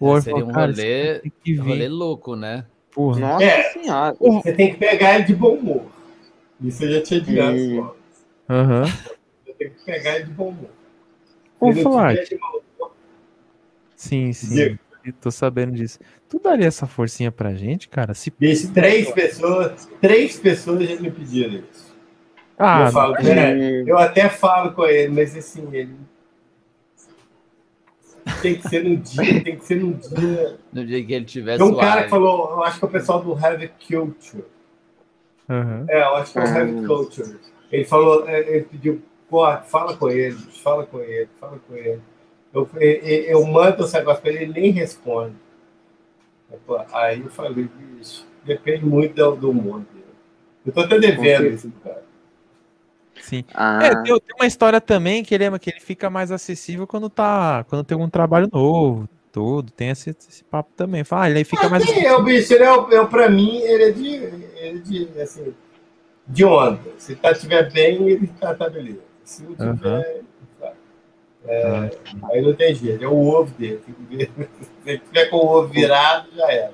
o 0.00 0.16
é, 0.16 0.20
seria 0.20 0.44
um 0.44 0.52
rolê, 0.52 1.22
um 1.48 1.62
rolê 1.62 1.88
louco, 1.88 2.34
né? 2.34 2.64
Porra. 2.92 3.20
Nossa 3.20 3.44
é, 3.44 3.62
senhora. 3.72 4.16
Você 4.20 4.52
tem 4.52 4.72
que 4.72 4.78
pegar 4.78 5.14
ele 5.14 5.24
de 5.24 5.34
bom 5.34 5.54
humor. 5.54 5.86
Isso 6.60 6.84
eu 6.84 6.94
já 6.94 7.02
tinha 7.02 7.20
dito 7.20 7.40
antes, 7.40 7.94
Aham. 8.50 8.84
Você 8.84 9.52
tem 9.52 9.70
que 9.70 9.84
pegar 9.84 10.16
ele 10.16 10.24
de 10.24 10.32
bom 10.32 10.48
humor. 10.48 10.70
Vamos 11.60 11.82
falar. 11.82 12.16
Sim, 13.94 14.32
sim. 14.32 14.54
Digo. 14.54 14.87
Tô 15.12 15.30
sabendo 15.30 15.72
disso. 15.72 15.98
Tu 16.28 16.38
daria 16.38 16.66
essa 16.66 16.86
forcinha 16.86 17.30
pra 17.30 17.54
gente, 17.54 17.88
cara? 17.88 18.14
Se... 18.14 18.32
Desse 18.38 18.72
três 18.72 19.10
pessoas, 19.10 19.88
três 20.00 20.38
pessoas 20.38 20.88
já 20.88 21.00
me 21.00 21.10
pediram 21.10 21.62
isso. 21.70 21.88
Ah, 22.58 22.86
eu, 22.86 22.92
falo, 22.92 23.16
é, 23.18 23.84
eu 23.86 23.96
até 23.96 24.28
falo 24.28 24.72
com 24.72 24.84
ele, 24.84 25.14
mas 25.14 25.36
assim, 25.36 25.68
ele 25.72 25.94
tem 28.42 28.56
que 28.56 28.68
ser 28.68 28.84
no 28.84 28.96
dia, 28.96 29.44
tem 29.44 29.56
que 29.56 29.64
ser 29.64 29.76
no 29.76 29.94
dia. 29.94 30.58
No 30.72 30.84
dia 30.84 31.04
que 31.04 31.12
ele 31.12 31.24
tiver 31.24 31.56
Tem 31.56 31.66
um 31.66 31.76
cara 31.76 32.04
que 32.04 32.10
falou, 32.10 32.50
eu 32.50 32.62
acho 32.64 32.78
que 32.78 32.84
é 32.84 32.88
o 32.88 32.90
pessoal 32.90 33.22
do 33.22 33.38
Heavy 33.38 33.70
Culture. 33.86 34.44
Uhum. 35.48 35.86
É, 35.88 36.02
eu 36.02 36.16
acho 36.16 36.32
que 36.32 36.38
é 36.38 36.42
o 36.42 36.46
Heavy 36.46 36.86
Culture. 36.86 37.38
Ele 37.70 37.84
falou, 37.84 38.28
é, 38.28 38.40
ele 38.40 38.64
pediu, 38.64 39.02
pô, 39.28 39.44
fala 39.62 39.96
com 39.96 40.10
ele, 40.10 40.36
fala 40.62 40.84
com 40.84 41.00
ele, 41.00 41.28
fala 41.40 41.60
com 41.66 41.76
ele. 41.76 42.00
Eu, 42.52 42.68
eu, 42.76 42.82
eu 42.82 43.46
mando 43.46 43.84
esse 43.84 43.94
negócio 43.94 44.22
para 44.22 44.30
ele, 44.30 44.44
ele 44.44 44.60
nem 44.60 44.70
responde. 44.70 45.34
Aí 46.92 47.20
eu 47.20 47.30
falei, 47.30 47.68
bicho, 47.68 48.26
depende 48.44 48.84
muito 48.84 49.14
do, 49.14 49.36
do 49.36 49.54
mundo. 49.54 49.86
Eu 50.64 50.72
tô 50.72 50.80
até 50.80 50.98
devendo 50.98 51.46
isso, 51.46 51.72
cara. 51.82 52.02
Sim. 53.22 53.44
Ah. 53.54 53.80
É, 53.82 53.90
tem, 54.02 54.04
tem, 54.04 54.36
uma 54.38 54.46
história 54.46 54.80
também 54.80 55.22
que 55.22 55.34
ele, 55.34 55.44
é, 55.44 55.58
que 55.58 55.70
ele 55.70 55.80
fica 55.80 56.08
mais 56.08 56.30
acessível 56.30 56.86
quando 56.86 57.10
tá. 57.10 57.64
Quando 57.68 57.84
tem 57.84 57.96
um 57.96 58.08
trabalho 58.08 58.48
novo, 58.52 59.08
tudo. 59.32 59.70
Tem 59.72 59.90
esse, 59.90 60.10
esse 60.10 60.44
papo 60.44 60.70
também. 60.76 61.04
Fala, 61.04 61.24
ah, 61.24 61.30
ele 61.30 61.44
fica 61.44 61.66
ah, 61.66 61.70
mais. 61.70 61.84
Tem, 61.84 62.04
é, 62.04 62.14
o 62.14 62.22
bicho, 62.22 62.52
ele 62.54 62.64
é, 62.64 62.96
é, 62.96 63.06
pra 63.06 63.28
mim, 63.28 63.60
ele 63.60 63.84
é 63.84 63.90
de. 63.90 64.14
Ele 64.14 64.48
é 64.56 64.72
de 64.74 65.20
assim, 65.20 65.54
de 66.26 66.44
onda. 66.44 66.80
Se 66.98 67.14
tá 67.16 67.34
tiver 67.34 67.70
bem, 67.72 68.08
ele 68.08 68.26
tá, 68.40 68.54
tá 68.54 68.68
beleza. 68.68 69.00
Se 69.24 69.42
não 69.42 69.54
tiver. 69.54 70.16
Uhum. 70.16 70.27
É. 71.46 71.90
Aí 72.30 72.42
não 72.42 72.54
tem 72.54 72.74
jeito, 72.74 73.02
é 73.02 73.08
o 73.08 73.16
ovo 73.16 73.52
dele. 73.58 73.80
Se 74.84 74.90
ele 74.90 74.98
tiver 74.98 75.26
com 75.26 75.36
o 75.36 75.46
ovo 75.46 75.68
virado, 75.68 76.28
já 76.34 76.50
era. 76.50 76.72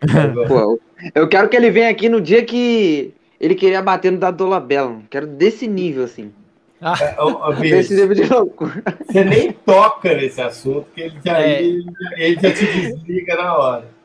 Pô, 0.46 0.78
eu 1.14 1.28
quero 1.28 1.48
que 1.48 1.56
ele 1.56 1.70
venha 1.70 1.90
aqui 1.90 2.08
no 2.08 2.20
dia 2.20 2.44
que 2.44 3.14
ele 3.40 3.54
queria 3.54 3.82
bater 3.82 4.12
no 4.12 4.18
Dado 4.18 4.36
Dolabella. 4.36 5.00
Quero 5.10 5.26
desse 5.26 5.66
nível, 5.66 6.04
assim. 6.04 6.32
Ah. 6.80 6.94
É, 7.00 7.54
Desse 7.60 7.94
nível 7.94 8.14
de 8.14 8.24
loucura. 8.24 8.82
Você 9.06 9.24
nem 9.24 9.52
toca 9.52 10.14
nesse 10.14 10.40
assunto, 10.40 10.86
que 10.94 11.02
ele 11.02 11.16
já, 11.24 11.40
é. 11.40 11.62
ele, 11.62 11.84
ele 12.16 12.40
já 12.40 12.52
te 12.52 12.66
desliga 12.66 13.36
na 13.36 13.56
hora. 13.56 13.96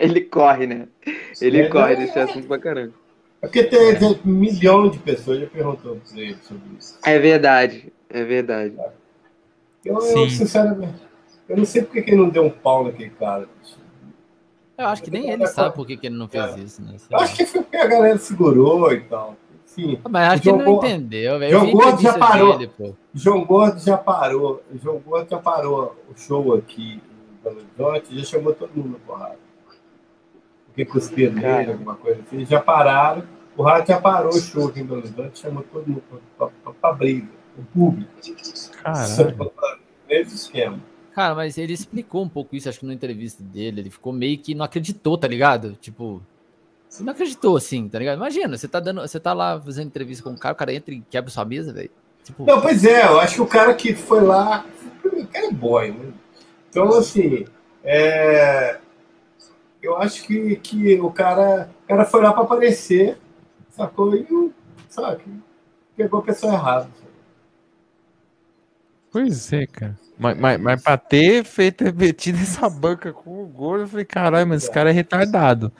ele 0.00 0.20
corre, 0.22 0.66
né? 0.66 0.88
Ele 1.40 1.62
é, 1.62 1.68
corre 1.68 1.96
desse 1.96 2.18
assunto 2.18 2.46
pra 2.46 2.58
caramba. 2.58 2.92
É 3.40 3.46
porque 3.46 3.62
tem, 3.62 3.94
tem 3.94 4.08
um 4.08 4.18
milhão 4.24 4.88
de 4.88 4.98
pessoas 4.98 5.40
já 5.40 5.46
perguntou 5.46 5.96
pra 5.96 6.20
ele 6.20 6.36
sobre 6.42 6.62
isso. 6.78 6.98
É 7.04 7.18
verdade, 7.18 7.92
é 8.14 8.24
verdade. 8.24 8.76
Eu, 9.84 9.94
eu 9.94 10.30
sinceramente, 10.30 11.02
eu 11.48 11.56
não 11.56 11.64
sei 11.64 11.82
porque 11.82 12.00
que 12.00 12.10
ele 12.10 12.22
não 12.22 12.28
deu 12.28 12.44
um 12.44 12.50
pau 12.50 12.84
naquele 12.84 13.10
cara. 13.10 13.48
Eu 14.78 14.86
acho 14.86 15.02
que 15.02 15.10
nem 15.10 15.30
ele 15.30 15.46
sabe 15.48 15.74
por 15.74 15.86
que, 15.86 15.96
que 15.96 16.06
ele 16.06 16.16
não 16.16 16.28
fez 16.28 16.56
é. 16.56 16.60
isso, 16.60 16.82
né? 16.82 16.96
Eu 17.10 17.18
acho 17.18 17.36
que 17.36 17.44
foi 17.44 17.62
porque 17.62 17.76
a 17.76 17.86
galera 17.86 18.18
segurou 18.18 18.92
e 18.92 19.00
tal. 19.00 19.36
Sim. 19.66 20.00
Mas 20.08 20.32
acho 20.32 20.42
que 20.42 20.48
ele 20.48 20.62
não 20.62 20.76
entendeu, 20.76 21.38
velho. 21.40 21.50
João 21.50 21.72
Gordo 21.72 22.02
já 22.02 22.18
parou. 22.18 22.58
Dele, 22.58 22.94
João 23.12 23.44
Gordo 23.44 23.80
já 23.80 23.98
parou. 23.98 24.62
João 24.80 24.98
Gordo 25.00 25.30
já 25.30 25.38
parou 25.38 25.96
o 26.08 26.16
show 26.16 26.54
aqui 26.54 27.02
em 27.02 27.42
Belo 27.42 27.56
Horizonte, 27.56 28.18
já 28.18 28.24
chamou 28.24 28.54
todo 28.54 28.70
mundo 28.74 28.92
na 28.92 28.98
porrada. 28.98 29.38
Porque 30.66 30.84
cuspiram 30.84 31.34
nele, 31.34 31.72
alguma 31.72 31.96
coisa 31.96 32.20
assim. 32.20 32.46
Já 32.46 32.60
pararam. 32.60 33.24
O 33.56 33.62
Rádio 33.62 33.88
já 33.88 34.00
parou 34.00 34.30
o 34.30 34.40
show 34.40 34.68
aqui 34.68 34.80
em 34.80 34.84
Belo 34.84 35.00
Horizonte, 35.00 35.38
chamou 35.38 35.64
todo 35.64 35.86
mundo 35.86 36.02
para 36.80 36.92
briga, 36.92 37.28
o 37.58 37.62
público. 37.64 38.10
Caralho. 38.82 39.52
Nesse 40.08 40.34
esquema. 40.34 40.80
Cara, 41.14 41.34
mas 41.34 41.56
ele 41.56 41.72
explicou 41.72 42.24
um 42.24 42.28
pouco 42.28 42.56
isso, 42.56 42.68
acho 42.68 42.80
que 42.80 42.86
na 42.86 42.94
entrevista 42.94 43.42
dele. 43.42 43.82
Ele 43.82 43.90
ficou 43.90 44.12
meio 44.12 44.36
que 44.38 44.54
não 44.54 44.64
acreditou, 44.64 45.16
tá 45.16 45.28
ligado? 45.28 45.74
Tipo, 45.80 46.20
você 46.88 47.02
não 47.02 47.12
acreditou 47.12 47.56
assim, 47.56 47.88
tá 47.88 47.98
ligado? 47.98 48.16
Imagina, 48.16 48.56
você 48.56 48.68
tá 48.68 48.78
dando, 48.78 49.00
você 49.00 49.18
tá 49.18 49.32
lá 49.32 49.60
fazendo 49.60 49.86
entrevista 49.86 50.22
com 50.22 50.30
um 50.30 50.36
cara, 50.36 50.54
o 50.54 50.56
cara 50.56 50.72
entra 50.72 50.94
e 50.94 51.00
quebra 51.00 51.30
sua 51.30 51.44
mesa, 51.44 51.72
velho. 51.72 51.90
Tipo... 52.22 52.44
Não, 52.44 52.60
pois 52.60 52.84
é, 52.84 53.04
eu 53.04 53.18
acho 53.20 53.34
que 53.34 53.42
o 53.42 53.46
cara 53.46 53.74
que 53.74 53.94
foi 53.94 54.22
lá, 54.22 54.64
o 55.04 55.26
cara 55.26 55.46
é 55.46 55.50
boy, 55.50 55.90
né? 55.90 56.12
Então, 56.70 56.88
assim, 56.94 57.46
é... 57.82 58.78
eu 59.82 59.96
acho 59.98 60.24
que, 60.24 60.56
que 60.56 61.00
o 61.00 61.10
cara, 61.10 61.68
o 61.84 61.88
cara 61.88 62.04
foi 62.04 62.22
lá 62.22 62.32
para 62.32 62.42
aparecer, 62.42 63.18
sacou? 63.70 64.14
E, 64.14 64.52
sabe, 64.88 65.22
pegou 65.96 66.20
a 66.20 66.24
pessoa 66.24 66.54
errada. 66.54 66.88
Pois 69.14 69.52
é, 69.52 69.64
cara. 69.64 69.96
Mas, 70.18 70.36
mas, 70.36 70.60
mas 70.60 70.82
pra 70.82 70.96
ter 70.96 71.44
feito, 71.44 71.84
metido 71.94 72.36
essa 72.36 72.68
banca 72.68 73.12
com 73.12 73.44
o 73.44 73.46
gol, 73.46 73.76
eu 73.76 73.86
falei, 73.86 74.04
caralho, 74.04 74.44
mas 74.44 74.64
esse 74.64 74.72
cara 74.72 74.90
é 74.90 74.92
retardado. 74.92 75.70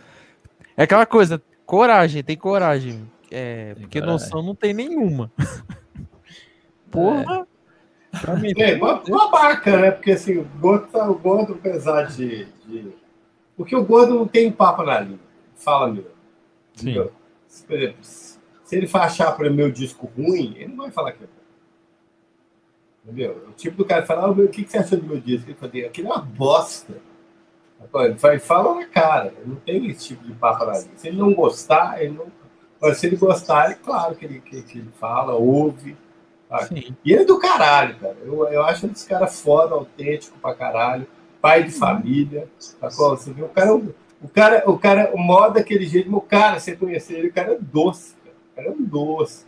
É 0.77 0.85
aquela 0.85 1.05
coisa, 1.05 1.43
coragem, 1.67 2.23
tem 2.23 2.37
coragem. 2.37 3.11
É, 3.33 3.75
porque 3.75 3.99
coragem. 3.99 4.25
noção 4.25 4.41
não 4.41 4.55
tem 4.55 4.73
nenhuma. 4.73 5.33
Porra. 6.93 7.45
É. 8.13 8.19
Pra 8.21 8.37
mim, 8.37 8.53
é, 8.57 8.77
uma, 8.77 9.03
babaca, 9.03 9.81
né? 9.81 9.91
Porque 9.91 10.13
assim, 10.13 10.39
o 10.39 10.45
gordo, 10.61 10.87
tá, 10.87 11.11
o 11.11 11.19
gordo 11.19 11.55
apesar 11.55 12.05
de, 12.05 12.47
de, 12.65 12.93
Porque 13.57 13.75
o 13.75 13.85
gordo 13.85 14.15
não 14.15 14.29
tem 14.29 14.53
papo 14.53 14.85
na 14.85 15.01
língua. 15.01 15.19
Fala 15.57 15.93
meu. 15.93 16.09
Sim. 16.77 16.95
Por 17.67 17.77
exemplo, 17.77 17.97
se 18.01 18.39
ele 18.71 18.87
for 18.87 19.01
achar 19.01 19.33
para 19.33 19.51
meu 19.51 19.73
disco 19.73 20.09
ruim, 20.17 20.55
ele 20.57 20.69
não 20.69 20.85
vai 20.85 20.93
falar 20.93 21.11
que 21.11 21.25
é. 21.25 21.34
Entendeu? 23.05 23.45
O 23.49 23.53
tipo 23.53 23.77
do 23.77 23.85
cara 23.85 24.07
fala, 24.07 24.23
ah, 24.23 24.31
o 24.31 24.49
que, 24.49 24.65
que 24.65 24.71
você 24.71 24.79
acha 24.79 24.97
do 24.97 25.07
meu 25.07 25.21
disco? 25.21 25.51
Ele 25.51 25.57
fala, 25.59 25.87
aquilo 25.87 26.09
é 26.09 26.13
uma 26.13 26.23
bosta. 26.23 26.95
Ele 27.95 28.39
fala 28.41 28.75
na 28.77 28.87
cara, 28.87 29.35
não 29.45 29.57
tem 29.57 29.87
esse 29.91 30.09
tipo 30.09 30.25
de 30.27 30.33
papo 30.33 30.65
ali. 30.65 30.89
Se 30.97 31.09
ele 31.09 31.19
não 31.19 31.35
gostar, 31.35 32.03
ele 32.03 32.15
não. 32.15 32.27
Mas 32.81 32.97
se 32.97 33.07
ele 33.07 33.17
gostar, 33.17 33.71
é 33.71 33.75
claro 33.75 34.15
que 34.15 34.25
ele, 34.25 34.41
que, 34.41 34.63
que 34.63 34.79
ele 34.79 34.91
fala, 34.99 35.35
ouve. 35.35 35.95
E 37.05 37.13
ele 37.13 37.23
é 37.23 37.25
do 37.27 37.39
caralho, 37.39 37.97
cara. 37.99 38.17
Eu, 38.25 38.49
eu 38.49 38.63
acho 38.63 38.87
esse 38.87 39.07
cara 39.07 39.27
foda, 39.27 39.75
autêntico 39.75 40.39
pra 40.39 40.55
caralho, 40.55 41.07
pai 41.43 41.63
de 41.65 41.73
família. 41.73 42.49
Sacou? 42.59 43.11
Você 43.11 43.33
vê, 43.33 43.43
o 43.43 43.49
cara, 43.49 43.75
o 43.75 44.29
cara, 44.29 44.71
o 44.71 44.79
cara, 44.79 45.11
o 45.15 45.19
modo 45.19 45.55
daquele 45.55 45.85
jeito, 45.85 46.15
o 46.15 46.21
cara, 46.23 46.59
você 46.59 46.75
conhecer 46.75 47.19
ele, 47.19 47.29
o 47.29 47.33
cara 47.33 47.53
é 47.53 47.59
doce, 47.61 48.15
cara. 48.25 48.37
O 48.53 48.57
cara 48.57 48.69
é 48.69 48.71
um 48.71 48.83
doce. 48.83 49.45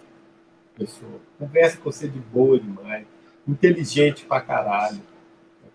Pessoa. 0.76 1.20
Conversa 1.38 1.78
com 1.78 1.90
você 1.90 2.06
de 2.06 2.18
boa 2.18 2.60
demais 2.60 3.06
inteligente 3.46 4.24
pra 4.24 4.40
caralho. 4.40 5.00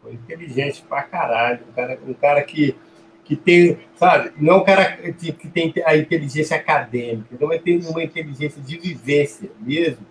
Inteligente 0.05 0.83
pra 0.87 1.03
caralho. 1.03 1.59
Um 1.69 1.73
cara, 1.73 1.99
um 2.07 2.13
cara 2.13 2.43
que, 2.43 2.75
que 3.23 3.35
tem, 3.35 3.77
sabe, 3.95 4.31
não 4.37 4.55
é 4.55 4.57
um 4.57 4.63
cara 4.63 4.97
que, 5.13 5.31
que 5.31 5.47
tem 5.47 5.73
a 5.85 5.95
inteligência 5.95 6.57
acadêmica, 6.57 7.37
é 7.53 7.57
tem 7.59 7.79
uma 7.79 8.03
inteligência 8.03 8.61
de 8.61 8.77
vivência 8.77 9.49
mesmo, 9.59 10.05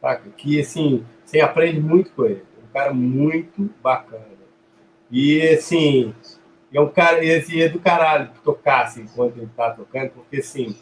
saca? 0.00 0.30
que 0.30 0.60
assim, 0.60 1.04
você 1.24 1.40
aprende 1.40 1.80
muito 1.80 2.10
com 2.12 2.24
ele. 2.24 2.44
Um 2.62 2.72
cara 2.72 2.94
muito 2.94 3.70
bacana. 3.82 4.32
E 5.10 5.42
assim, 5.48 6.14
é 6.72 6.80
um 6.80 6.88
cara, 6.88 7.22
esse 7.22 7.60
é 7.60 7.68
do 7.68 7.78
caralho 7.78 8.30
tocar 8.42 8.84
assim, 8.84 9.02
enquanto 9.02 9.36
ele 9.36 9.50
tá 9.54 9.70
tocando, 9.72 10.10
porque 10.10 10.38
assim, 10.38 10.74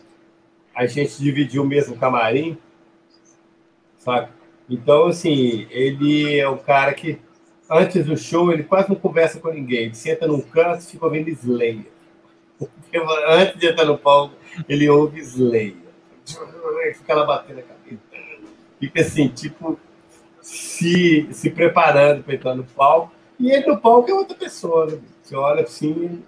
a 0.74 0.86
gente 0.86 1.18
dividiu 1.18 1.62
o 1.62 1.66
mesmo 1.66 1.96
camarim, 1.96 2.56
sabe? 3.98 4.30
Então, 4.70 5.06
assim, 5.06 5.66
ele 5.68 6.38
é 6.38 6.48
um 6.48 6.56
cara 6.56 6.94
que, 6.94 7.18
antes 7.68 8.06
do 8.06 8.16
show, 8.16 8.52
ele 8.52 8.62
quase 8.62 8.88
não 8.88 8.94
conversa 8.94 9.40
com 9.40 9.50
ninguém. 9.50 9.86
Ele 9.86 9.94
senta 9.94 10.28
num 10.28 10.40
canto 10.40 10.84
e 10.84 10.86
fica 10.86 11.04
ouvindo 11.04 11.28
Slayer. 11.28 11.86
Antes 13.26 13.58
de 13.58 13.66
entrar 13.66 13.84
no 13.84 13.98
palco, 13.98 14.34
ele 14.68 14.88
ouve 14.88 15.18
Slayer. 15.20 15.74
Fica 16.94 17.14
lá 17.14 17.24
batendo 17.24 17.58
a 17.58 17.62
cabeça. 17.62 18.00
Fica 18.78 19.00
assim, 19.00 19.28
tipo, 19.28 19.78
se, 20.40 21.28
se 21.32 21.50
preparando 21.50 22.22
para 22.22 22.34
entrar 22.34 22.54
no 22.54 22.64
palco. 22.64 23.12
E 23.40 23.50
ele 23.50 23.66
no 23.66 23.80
palco 23.80 24.08
é 24.08 24.14
outra 24.14 24.36
pessoa, 24.36 24.86
né? 24.86 24.98
Você 25.22 25.34
olha 25.34 25.62
assim, 25.62 26.22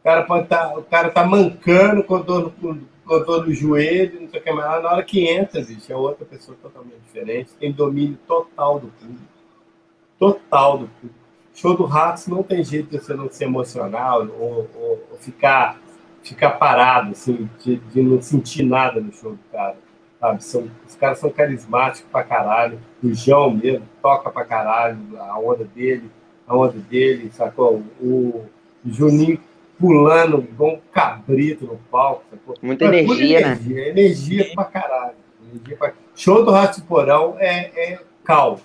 o 0.00 0.04
cara 0.04 0.22
tá, 0.44 0.78
o 0.78 0.82
cara 0.82 1.10
tá 1.10 1.24
mancando 1.26 2.04
com 2.04 2.20
dor 2.20 2.52
no, 2.60 2.86
dor 3.08 3.46
no 3.46 3.54
joelho, 3.54 4.20
não 4.20 4.28
sei 4.28 4.40
o 4.40 4.42
que 4.42 4.52
mais. 4.52 4.82
Na 4.82 4.90
hora 4.92 5.02
que 5.02 5.26
entra, 5.26 5.62
bicho, 5.62 5.90
é 5.90 5.96
outra 5.96 6.26
pessoa 6.26 6.56
totalmente 6.60 7.00
diferente, 7.06 7.50
tem 7.58 7.72
domínio 7.72 8.18
total 8.26 8.78
do 8.78 8.88
público. 8.88 9.24
Total 10.18 10.78
do 10.78 10.88
público. 10.88 11.18
Show 11.54 11.76
do 11.76 11.84
Ratos 11.84 12.26
não 12.28 12.42
tem 12.42 12.62
jeito 12.62 12.90
de 12.90 12.98
você 12.98 13.14
não 13.14 13.28
se 13.28 13.42
emocionar 13.42 14.18
ou, 14.18 14.28
ou, 14.38 15.08
ou 15.10 15.18
ficar, 15.18 15.80
ficar 16.22 16.50
parado, 16.50 17.12
assim, 17.12 17.48
de, 17.58 17.76
de, 17.76 18.02
não 18.02 18.22
sentir 18.22 18.62
nada 18.62 19.00
no 19.00 19.12
show 19.12 19.32
do 19.32 19.40
cara. 19.50 19.76
Sabe? 20.20 20.44
São, 20.44 20.70
os 20.86 20.94
caras 20.94 21.18
são 21.18 21.30
carismáticos 21.30 22.08
pra 22.12 22.22
caralho. 22.22 22.78
O 23.02 23.12
João 23.12 23.50
mesmo 23.50 23.88
toca 24.00 24.30
pra 24.30 24.44
caralho, 24.44 24.98
a 25.18 25.38
onda 25.38 25.64
dele, 25.64 26.10
a 26.46 26.56
onda 26.56 26.78
dele, 26.78 27.30
sacou? 27.32 27.82
O 28.00 28.44
Juninho 28.84 29.40
pulando 29.78 30.38
igual 30.38 30.74
um 30.74 30.80
cabrito 30.92 31.66
no 31.66 31.76
palco. 31.90 32.24
Sacou? 32.30 32.56
Muita 32.60 32.84
energia, 32.86 33.40
energia, 33.40 33.76
né? 33.76 33.88
Energia 33.88 34.50
pra 34.54 34.64
caralho. 34.64 35.14
Energia 35.50 35.76
pra... 35.76 35.92
Show 36.14 36.44
do 36.44 36.50
Rato 36.50 36.80
de 36.80 36.86
Porão 36.86 37.36
é, 37.38 37.70
é 37.76 38.00
caos. 38.24 38.60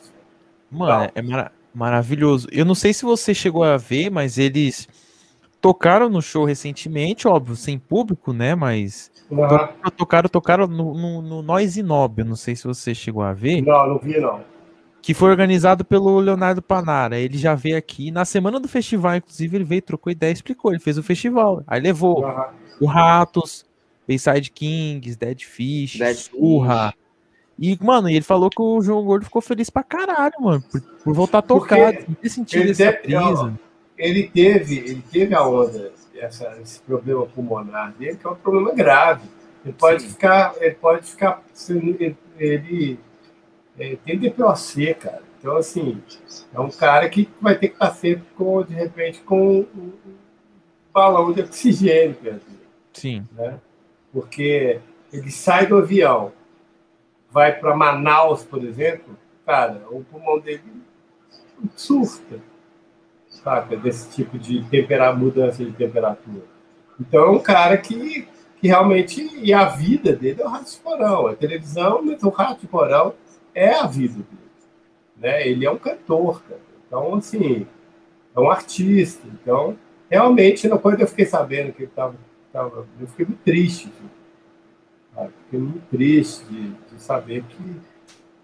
Mano, 0.69 1.11
é 1.13 1.21
mara 1.21 1.51
maravilhoso. 1.73 2.47
Eu 2.51 2.65
não 2.65 2.75
sei 2.75 2.93
se 2.93 3.03
você 3.03 3.33
chegou 3.33 3.63
a 3.63 3.77
ver, 3.77 4.09
mas 4.09 4.37
eles 4.37 4.87
tocaram 5.59 6.09
no 6.09 6.21
show 6.21 6.45
recentemente, 6.45 7.27
óbvio, 7.27 7.55
sem 7.55 7.79
público, 7.79 8.31
né? 8.33 8.53
Mas 8.53 9.11
uhum. 9.29 9.47
tocaram, 9.95 10.29
tocaram 10.29 10.67
no, 10.67 10.93
no, 10.93 11.21
no 11.21 11.41
Noise 11.41 11.81
Nob. 11.81 12.21
Eu 12.21 12.25
não 12.25 12.35
sei 12.35 12.55
se 12.55 12.65
você 12.65 12.93
chegou 12.93 13.23
a 13.23 13.33
ver. 13.33 13.61
Não, 13.61 13.87
não 13.87 13.97
vi, 13.97 14.19
não 14.19 14.52
que 15.03 15.13
foi 15.13 15.29
organizado 15.29 15.83
pelo 15.83 16.17
Leonardo 16.21 16.61
Panara. 16.61 17.19
Ele 17.19 17.37
já 17.37 17.53
veio 17.53 17.77
aqui 17.77 18.09
na 18.09 18.23
semana 18.23 18.57
do 18.57 18.69
festival, 18.69 19.17
inclusive 19.17 19.57
ele 19.57 19.65
veio, 19.65 19.81
trocou 19.81 20.09
ideia, 20.09 20.31
explicou, 20.31 20.71
ele 20.71 20.79
fez 20.79 20.97
o 20.97 21.03
festival. 21.03 21.61
Aí 21.67 21.81
levou 21.81 22.23
o 22.79 22.85
Ratos, 22.85 23.65
Bayside 24.07 24.49
Kings, 24.49 25.17
Dead 25.17 25.41
Fish, 25.43 25.97
Dead 25.99 26.15
Surra. 26.15 26.93
E, 27.59 27.77
mano, 27.81 28.09
ele 28.09 28.21
falou 28.21 28.49
que 28.49 28.61
o 28.61 28.81
João 28.81 29.03
Gordo 29.03 29.25
ficou 29.25 29.41
feliz 29.41 29.69
pra 29.69 29.83
caralho, 29.83 30.35
mano, 30.39 30.63
por, 30.71 30.81
por 30.81 31.13
voltar 31.13 31.39
a 31.39 31.41
tocar, 31.41 31.93
ter 31.93 32.29
sentido 32.29 32.71
essa 32.71 32.97
brisa. 33.03 33.59
Ele 33.97 34.23
teve, 34.33 34.77
ele 34.77 35.03
teve 35.11 35.35
a 35.35 35.45
onda, 35.45 35.91
essa, 36.15 36.57
esse 36.61 36.79
problema 36.79 37.25
pulmonar 37.25 37.93
dele, 37.99 38.15
que 38.15 38.25
é 38.25 38.29
um 38.29 38.35
problema 38.35 38.73
grave. 38.73 39.27
Ele 39.65 39.73
pode 39.73 40.01
Sim. 40.01 40.09
ficar, 40.09 40.55
ele 40.61 40.75
pode 40.75 41.05
ficar, 41.05 41.43
ele, 41.69 42.15
ele 42.39 42.99
é, 43.77 43.95
tem 43.97 44.17
DPOC, 44.17 44.93
cara. 44.95 45.23
Então, 45.39 45.57
assim, 45.57 46.01
é 46.53 46.59
um 46.59 46.69
cara 46.69 47.09
que 47.09 47.29
vai 47.41 47.57
ter 47.57 47.69
que 47.69 47.73
estar 47.73 47.91
sempre 47.91 48.23
com, 48.35 48.63
de 48.63 48.73
repente, 48.73 49.21
com 49.21 49.59
um 49.59 49.91
balão 50.93 51.33
de 51.33 51.41
oxigênio, 51.41 52.15
Sim. 52.93 53.27
Né? 53.33 53.59
Porque 54.11 54.79
ele 55.11 55.31
sai 55.31 55.67
do 55.67 55.77
avião, 55.77 56.31
vai 57.29 57.59
para 57.59 57.75
Manaus, 57.75 58.43
por 58.43 58.63
exemplo, 58.63 59.17
cara, 59.45 59.81
o 59.89 60.03
pulmão 60.03 60.39
dele 60.39 60.61
surta, 61.75 62.39
saca? 63.27 63.75
Desse 63.75 64.09
tipo 64.11 64.37
de 64.37 64.63
temperatura, 64.69 65.19
mudança 65.19 65.65
de 65.65 65.71
temperatura. 65.73 66.43
Então 66.99 67.23
é 67.23 67.29
um 67.31 67.39
cara 67.39 67.77
que, 67.77 68.27
que 68.61 68.67
realmente. 68.67 69.29
E 69.41 69.51
a 69.51 69.65
vida 69.65 70.13
dele 70.13 70.41
é 70.41 70.45
o 70.45 70.49
rato 70.49 70.71
de 70.71 70.77
porão. 70.77 71.27
A 71.27 71.35
televisão, 71.35 72.01
mas 72.03 72.21
o 72.23 72.29
rato 72.29 72.61
de 72.61 72.67
porão 72.67 73.13
é 73.53 73.73
a 73.73 73.85
vida 73.85 74.15
dele. 74.15 74.43
Né? 75.17 75.47
Ele 75.47 75.65
é 75.65 75.71
um 75.71 75.77
cantor, 75.77 76.41
cara. 76.43 76.61
Então, 76.87 77.15
assim, 77.15 77.67
é 78.35 78.39
um 78.39 78.49
artista. 78.49 79.27
Então, 79.27 79.77
realmente, 80.09 80.67
quando 80.69 81.01
eu 81.01 81.07
fiquei 81.07 81.25
sabendo 81.25 81.73
que 81.73 81.83
ele 81.83 81.89
estava. 81.89 82.15
Tava, 82.51 82.85
eu 82.99 83.07
fiquei 83.07 83.25
muito 83.25 83.41
triste. 83.43 83.91
Fiquei 85.45 85.59
muito 85.59 85.81
triste 85.89 86.45
de, 86.45 86.69
de 86.69 87.01
saber 87.01 87.43
que 87.43 87.81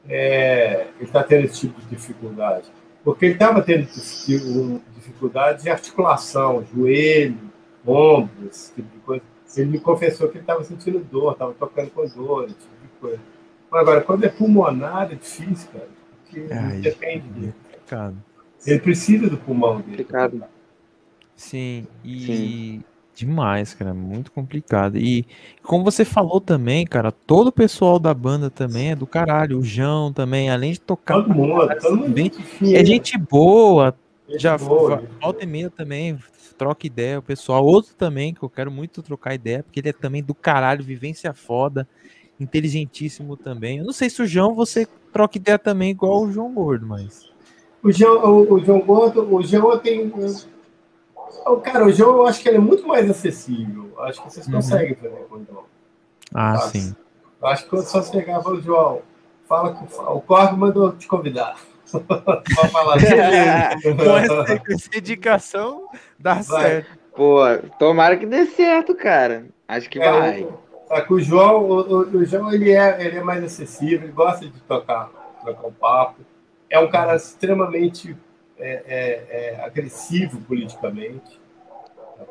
é, 0.08 0.88
ele 0.98 1.06
está 1.06 1.24
tendo 1.24 1.46
esse 1.46 1.60
tipo 1.60 1.80
de 1.82 1.88
dificuldade. 1.88 2.66
Porque 3.04 3.26
ele 3.26 3.34
estava 3.34 3.62
tendo 3.62 3.88
dificuldade 4.96 5.64
de 5.64 5.70
articulação, 5.70 6.66
joelho, 6.74 7.38
ombro, 7.86 8.48
esse 8.50 8.74
tipo 8.74 8.90
de 8.92 9.00
coisa. 9.00 9.24
Ele 9.56 9.72
me 9.72 9.80
confessou 9.80 10.28
que 10.28 10.38
ele 10.38 10.44
estava 10.44 10.64
sentindo 10.64 11.00
dor, 11.00 11.34
estava 11.34 11.54
tocando 11.54 11.90
com 11.92 12.08
dor, 12.08 12.46
esse 12.46 12.56
tipo 12.56 12.82
de 12.82 12.88
coisa. 13.00 13.20
Mas 13.72 13.82
agora, 13.82 14.02
quando 14.02 14.24
é 14.24 14.30
pulmonar, 14.30 15.12
é 15.12 15.16
difícil, 15.16 15.70
cara. 15.72 15.90
Porque 16.24 16.48
Ai, 16.52 16.78
depende 16.78 17.28
dele. 17.30 17.54
Ele 18.66 18.80
precisa 18.80 19.30
do 19.30 19.38
pulmão 19.38 19.82
dele. 19.82 20.04
Complicado. 20.04 20.44
Sim, 21.36 21.88
e 22.04 22.26
Sim. 22.26 22.84
demais, 23.16 23.74
cara, 23.74 23.94
muito 23.94 24.32
complicado. 24.32 24.98
E 24.98 25.26
como 25.64 25.84
você 25.84 26.04
falou 26.04 26.42
também, 26.42 26.86
cara, 26.86 27.12
todo 27.12 27.48
o 27.48 27.52
pessoal 27.52 27.98
da 27.98 28.14
banda 28.14 28.50
também 28.50 28.92
é 28.92 28.96
do 28.96 29.08
caralho. 29.08 29.60
O 29.60 29.64
João 29.64 30.12
também, 30.12 30.50
além 30.50 30.74
de 30.74 30.82
tocar. 30.82 31.16
Todo 31.16 31.34
mundo, 31.34 31.68
todo 31.80 31.98
mundo 31.98 32.12
bem, 32.12 32.32
é 32.76 32.84
gente 32.84 33.18
boa. 33.18 33.96
Gente 34.28 34.44
já 34.44 34.58
boa, 34.58 35.04
volta 35.20 35.44
e 35.44 35.48
meia 35.48 35.72
também, 35.72 36.20
troca 36.58 36.86
ideia, 36.86 37.18
o 37.18 37.24
pessoal. 37.24 37.66
Outro 37.66 37.96
também, 37.96 38.34
que 38.34 38.44
eu 38.44 38.50
quero 38.50 38.70
muito 38.70 39.02
trocar 39.02 39.34
ideia, 39.34 39.64
porque 39.64 39.80
ele 39.80 39.90
é 39.90 39.94
também 39.94 40.22
do 40.22 40.36
caralho, 40.36 40.84
vivência 40.84 41.34
foda, 41.34 41.88
inteligentíssimo 42.40 43.36
também. 43.36 43.80
Eu 43.80 43.86
não 43.86 43.94
sei 43.94 44.10
se 44.10 44.22
o 44.22 44.28
João 44.28 44.56
você 44.56 44.88
troca 45.12 45.38
ideia 45.38 45.60
também 45.60 45.92
igual 45.92 46.24
o 46.24 46.32
João 46.32 46.54
Gordo, 46.54 46.86
mas. 46.86 47.30
O 47.84 47.92
João, 47.92 48.24
o, 48.26 48.54
o 48.54 48.60
João 48.64 48.80
Gordo, 48.82 49.34
o 49.34 49.42
João 49.42 49.78
tem 49.80 50.12
Cara, 51.64 51.86
o 51.86 51.92
jogo 51.92 52.20
eu 52.20 52.28
acho 52.28 52.42
que 52.42 52.50
ele 52.50 52.58
é 52.58 52.62
muito 52.62 52.88
mais 52.88 53.10
acessível. 53.10 53.92
Acho 54.00 54.22
que 54.22 54.32
vocês 54.32 54.48
uhum. 54.48 54.54
conseguem 54.54 54.96
fazer 54.96 55.26
com 55.30 55.36
o 55.36 55.46
João. 55.46 55.64
Ah, 56.34 56.54
acho, 56.54 56.70
sim. 56.70 56.96
Acho 57.42 57.70
que 57.70 57.82
só 57.82 58.02
você 58.02 58.12
chegar 58.12 58.40
e 58.40 58.44
falar, 58.44 58.60
João, 58.62 59.02
fala 59.48 59.74
com 59.74 59.86
o 59.86 60.22
Corvo 60.22 60.58
mandou 60.58 60.92
te 60.92 61.08
convidar. 61.08 61.58
Pode 61.90 62.72
falar. 62.72 62.98
com, 63.00 63.06
essa, 64.14 64.60
com 64.60 64.74
essa 64.74 64.98
indicação, 64.98 65.90
dá 66.20 66.36
vai. 66.36 66.44
certo. 66.44 67.00
Pô, 67.16 67.40
tomara 67.80 68.16
que 68.16 68.26
dê 68.26 68.46
certo, 68.46 68.94
cara. 68.94 69.48
Acho 69.68 69.90
que 69.90 70.00
é, 70.00 70.12
vai. 70.12 70.42
Só 70.42 70.48
que 70.48 70.69
o 71.10 71.20
João, 71.20 71.64
o, 71.64 72.18
o, 72.18 72.26
João 72.26 72.52
ele 72.52 72.72
é, 72.72 73.06
ele 73.06 73.18
é 73.18 73.24
mais 73.24 73.44
acessível, 73.44 74.04
ele 74.04 74.12
gosta 74.12 74.48
de 74.48 74.60
tocar, 74.62 75.10
tocar 75.46 75.68
um 75.68 75.72
papo. 75.72 76.22
É 76.70 76.80
um 76.80 76.90
cara 76.90 77.16
extremamente 77.16 78.18
é, 78.58 78.84
é, 78.88 79.56
é 79.56 79.64
agressivo 79.64 80.42
politicamente. 80.42 81.40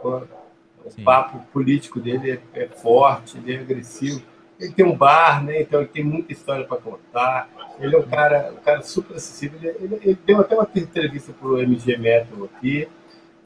O 0.03 0.91
Sim. 0.91 1.05
papo 1.05 1.39
político 1.53 2.01
dele 2.01 2.41
é, 2.55 2.63
é, 2.63 2.69
forte, 2.69 3.39
ele 3.39 3.55
é 3.55 3.61
agressivo. 3.61 4.23
Ele 4.59 4.73
tem 4.73 4.85
um 4.85 4.97
bar, 4.97 5.45
né? 5.45 5.63
Então 5.63 5.81
ele 5.81 5.89
tem 5.89 6.03
muita 6.03 6.33
história 6.33 6.65
para 6.65 6.79
contar. 6.79 7.49
Ele 7.79 7.95
é 7.95 7.99
um 7.99 8.09
cara, 8.09 8.53
um 8.53 8.63
cara 8.63 8.83
super 8.83 9.17
acessível. 9.17 9.59
Ele, 9.63 9.77
ele, 9.81 10.01
ele 10.03 10.19
deu 10.27 10.41
até 10.41 10.57
uma 10.57 10.69
entrevista 10.75 11.33
para 11.33 11.49
o 11.49 11.61
MG 11.61 11.97
Metal 11.97 12.45
aqui. 12.45 12.89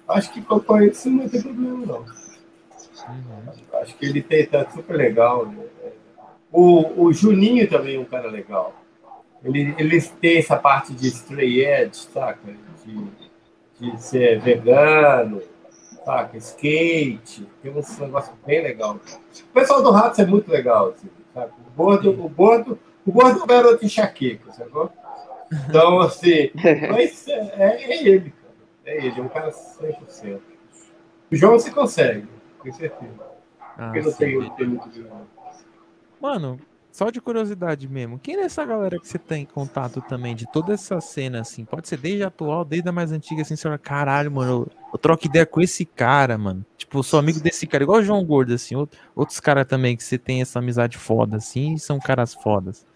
Acho 0.09 0.33
que 0.33 0.43
com 0.43 0.81
isso 0.81 1.11
não 1.11 1.29
tem 1.29 1.43
problema, 1.43 1.87
não. 1.87 2.05
Uhum. 3.09 3.81
Acho 3.81 3.97
que 3.97 4.07
ele 4.07 4.23
tem, 4.23 4.47
tá 4.47 4.69
super 4.71 4.97
legal. 4.97 5.47
Né? 5.47 5.65
O, 6.51 7.05
o 7.05 7.13
Juninho 7.13 7.69
também 7.69 7.97
é 7.97 7.99
um 7.99 8.05
cara 8.05 8.29
legal. 8.29 8.75
Ele, 9.45 9.75
ele 9.79 10.01
tem 10.01 10.39
essa 10.39 10.57
parte 10.57 10.93
de 10.95 11.09
stray 11.09 11.65
edge, 11.65 11.97
saca? 11.97 12.39
de, 12.85 13.91
de 13.91 14.03
ser 14.03 14.41
vegano, 14.41 15.43
saca? 16.05 16.37
skate, 16.37 17.47
tem 17.63 17.73
uns 17.73 17.99
negócios 17.99 18.37
bem 18.47 18.63
legal. 18.63 18.97
O 18.97 19.53
pessoal 19.53 19.83
do 19.83 19.91
Ratos 19.91 20.19
é 20.19 20.27
muito 20.27 20.51
legal, 20.51 20.91
assim, 20.91 21.09
sabe? 21.35 21.53
O 21.69 21.77
gordo, 21.77 22.11
o 22.11 22.29
gordo, 22.29 22.79
o 23.07 23.13
gordo 23.13 23.41
é 23.41 23.43
um 23.43 23.47
garoto 23.47 23.85
enxaqueca, 23.85 24.53
sacou? 24.53 24.91
Então, 25.69 26.01
assim, 26.01 26.51
mas 26.91 27.27
é, 27.29 27.53
é, 27.57 27.93
é, 27.93 28.07
ele, 28.07 28.31
cara. 28.31 28.55
É 28.85 29.07
ele, 29.07 29.21
é 29.21 29.23
um 29.23 29.29
cara 29.29 29.51
100%. 29.51 30.41
O 31.31 31.37
João 31.37 31.59
se 31.59 31.71
consegue, 31.71 32.29
com 32.63 32.73
certeza. 32.73 33.33
Ah, 33.77 33.93
Porque 33.93 34.65
não 34.65 34.69
muito 34.69 34.91
Mano, 36.21 36.61
só 36.93 37.09
de 37.09 37.23
curiosidade 37.23 37.89
mesmo, 37.89 38.19
quem 38.19 38.37
é 38.37 38.43
essa 38.43 38.65
galera 38.65 38.99
que 38.99 39.09
você 39.09 39.19
tem 39.19 39.47
contato 39.47 40.03
também 40.03 40.37
de 40.37 40.47
toda 40.53 40.75
essa 40.75 41.01
cena, 41.01 41.41
assim? 41.41 41.65
Pode 41.65 41.89
ser 41.89 41.97
desde 41.97 42.23
a 42.23 42.27
atual, 42.27 42.67
desde 42.67 42.89
a 42.89 42.93
mais 42.93 43.11
antiga, 43.11 43.41
assim, 43.41 43.57
você 43.57 43.63
fala, 43.63 43.79
caralho, 43.79 44.31
mano, 44.31 44.53
eu, 44.53 44.69
eu 44.93 44.99
troco 44.99 45.27
ideia 45.27 45.47
com 45.47 45.63
esse 45.63 45.87
cara, 45.87 46.37
mano. 46.37 46.65
Tipo, 46.77 46.99
eu 46.99 47.03
sou 47.03 47.19
amigo 47.19 47.41
desse 47.41 47.67
cara, 47.67 47.83
igual 47.83 47.99
o 47.99 48.03
João 48.03 48.23
Gordo, 48.23 48.53
assim, 48.53 48.77
outros 49.17 49.41
caras 49.41 49.67
também 49.67 49.97
que 49.97 50.05
você 50.05 50.19
tem 50.19 50.43
essa 50.43 50.59
amizade 50.59 50.99
foda, 50.99 51.39
assim, 51.39 51.79
são 51.79 51.99
caras 51.99 52.35
fodas. 52.35 52.87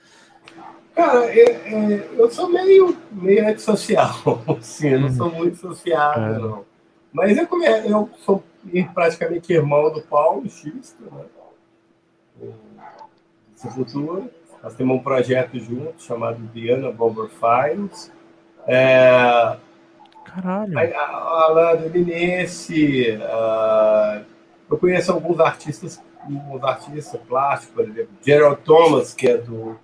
Cara, 0.94 1.34
eu, 1.34 1.48
é, 1.48 2.08
eu 2.18 2.30
sou 2.30 2.50
meio, 2.50 2.94
meio 3.10 3.48
antissocial, 3.48 4.42
assim, 4.60 4.88
eu 4.88 5.00
não 5.00 5.10
sou 5.10 5.28
uhum. 5.28 5.36
muito 5.36 5.56
sociável, 5.56 6.34
é. 6.34 6.38
não. 6.38 6.64
Mas 7.12 7.38
eu, 7.38 7.48
eu 7.88 8.10
sou 8.26 8.44
praticamente 8.92 9.52
irmão 9.52 9.92
do 9.92 10.02
Paulo 10.02 10.48
X, 10.48 10.96
né? 11.00 12.50
Sepultura. 13.54 14.24
Nós 14.62 14.74
temos 14.74 14.96
um 14.96 15.02
projeto 15.02 15.58
junto 15.58 16.02
chamado 16.02 16.38
Diana 16.52 16.90
Bomber 16.90 17.28
Files. 17.28 18.12
É, 18.66 19.56
Caralho. 20.36 20.96
Alan 20.98 21.86
Linense. 21.86 23.12
Uh, 23.12 24.24
eu 24.68 24.76
conheço 24.76 25.12
alguns 25.12 25.40
artistas, 25.40 26.02
alguns 26.20 26.62
artistas 26.62 27.20
plásticos, 27.22 27.74
por 27.74 27.88
exemplo, 27.88 28.10
Gerald 28.20 28.60
Thomas, 28.62 29.14
que 29.14 29.28
é 29.28 29.38
do, 29.38 29.78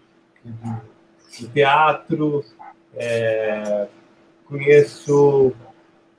do, 0.45 0.81
do 1.41 1.49
teatro. 1.49 2.45
É, 2.95 3.87
conheço. 4.47 5.55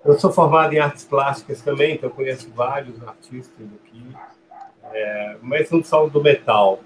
Eu 0.06 0.20
sou 0.20 0.32
formado 0.32 0.74
em 0.74 0.80
artes 0.80 1.06
plásticas 1.06 1.62
também, 1.62 1.96
então 1.96 2.10
conheço 2.10 2.50
vários 2.54 3.02
artistas 3.08 3.66
aqui, 3.82 4.06
é, 4.92 5.38
mas 5.42 5.72
não 5.72 5.84
são 5.84 6.10
do 6.10 6.22
metal. 6.22 6.82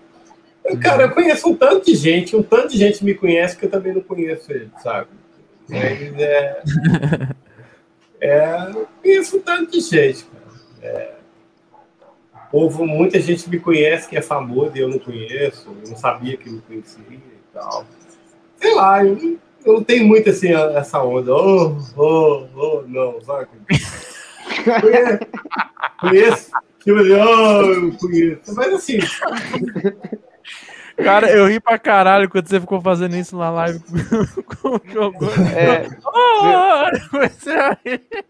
Cara, 0.82 1.04
eu 1.04 1.12
conheço 1.12 1.50
um 1.50 1.56
tanto 1.56 1.86
de 1.86 1.96
gente, 1.96 2.36
um 2.36 2.44
tanto 2.44 2.70
de 2.70 2.78
gente 2.78 3.04
me 3.04 3.14
conhece 3.14 3.58
que 3.58 3.66
eu 3.66 3.72
também 3.72 3.94
não 3.94 4.02
conheço 4.02 4.52
ele, 4.52 4.70
sabe? 4.84 5.08
Mas 5.68 6.20
é. 6.20 6.62
é 8.22 8.72
eu 8.74 8.88
conheço 9.02 9.38
um 9.38 9.42
tanto 9.42 9.72
de 9.72 9.80
gente, 9.80 10.26
cara. 10.26 10.48
É, 10.82 11.14
houve 12.52 12.84
muita 12.84 13.20
gente 13.20 13.50
me 13.50 13.60
conhece 13.60 14.08
que 14.08 14.18
é 14.18 14.22
famoso 14.22 14.72
e 14.76 14.80
eu 14.80 14.90
não 14.90 15.00
conheço, 15.00 15.76
eu 15.84 15.90
não 15.90 15.98
sabia 15.98 16.38
que 16.38 16.50
me 16.50 16.62
conhecia 16.62 17.04
e 17.10 17.22
tal. 17.54 17.86
Sei 18.58 18.76
lá, 18.76 19.04
eu, 19.04 19.40
eu 19.66 19.74
não 19.74 19.84
tenho 19.84 20.06
muito 20.06 20.30
assim 20.30 20.54
essa 20.54 21.04
onda. 21.04 21.34
Oh, 21.34 21.78
oh, 21.96 22.46
oh, 22.56 22.84
não, 22.88 23.22
sabe? 23.22 23.48
Conheço. 24.82 25.20
conheço. 26.00 26.52
Tipo 26.84 27.00
assim, 27.00 27.12
oh, 27.14 27.62
eu 27.62 27.98
conheço. 27.98 28.56
Mas 28.56 28.74
assim. 28.74 29.00
Cara, 31.04 31.30
eu 31.30 31.48
ri 31.48 31.60
pra 31.60 31.78
caralho 31.78 32.28
quando 32.28 32.48
você 32.48 32.60
ficou 32.60 32.82
fazendo 32.82 33.16
isso 33.16 33.38
na 33.38 33.52
live 33.52 33.80
com 34.62 34.70
o 34.70 34.82
jogo. 34.92 35.26
É. 35.56 35.88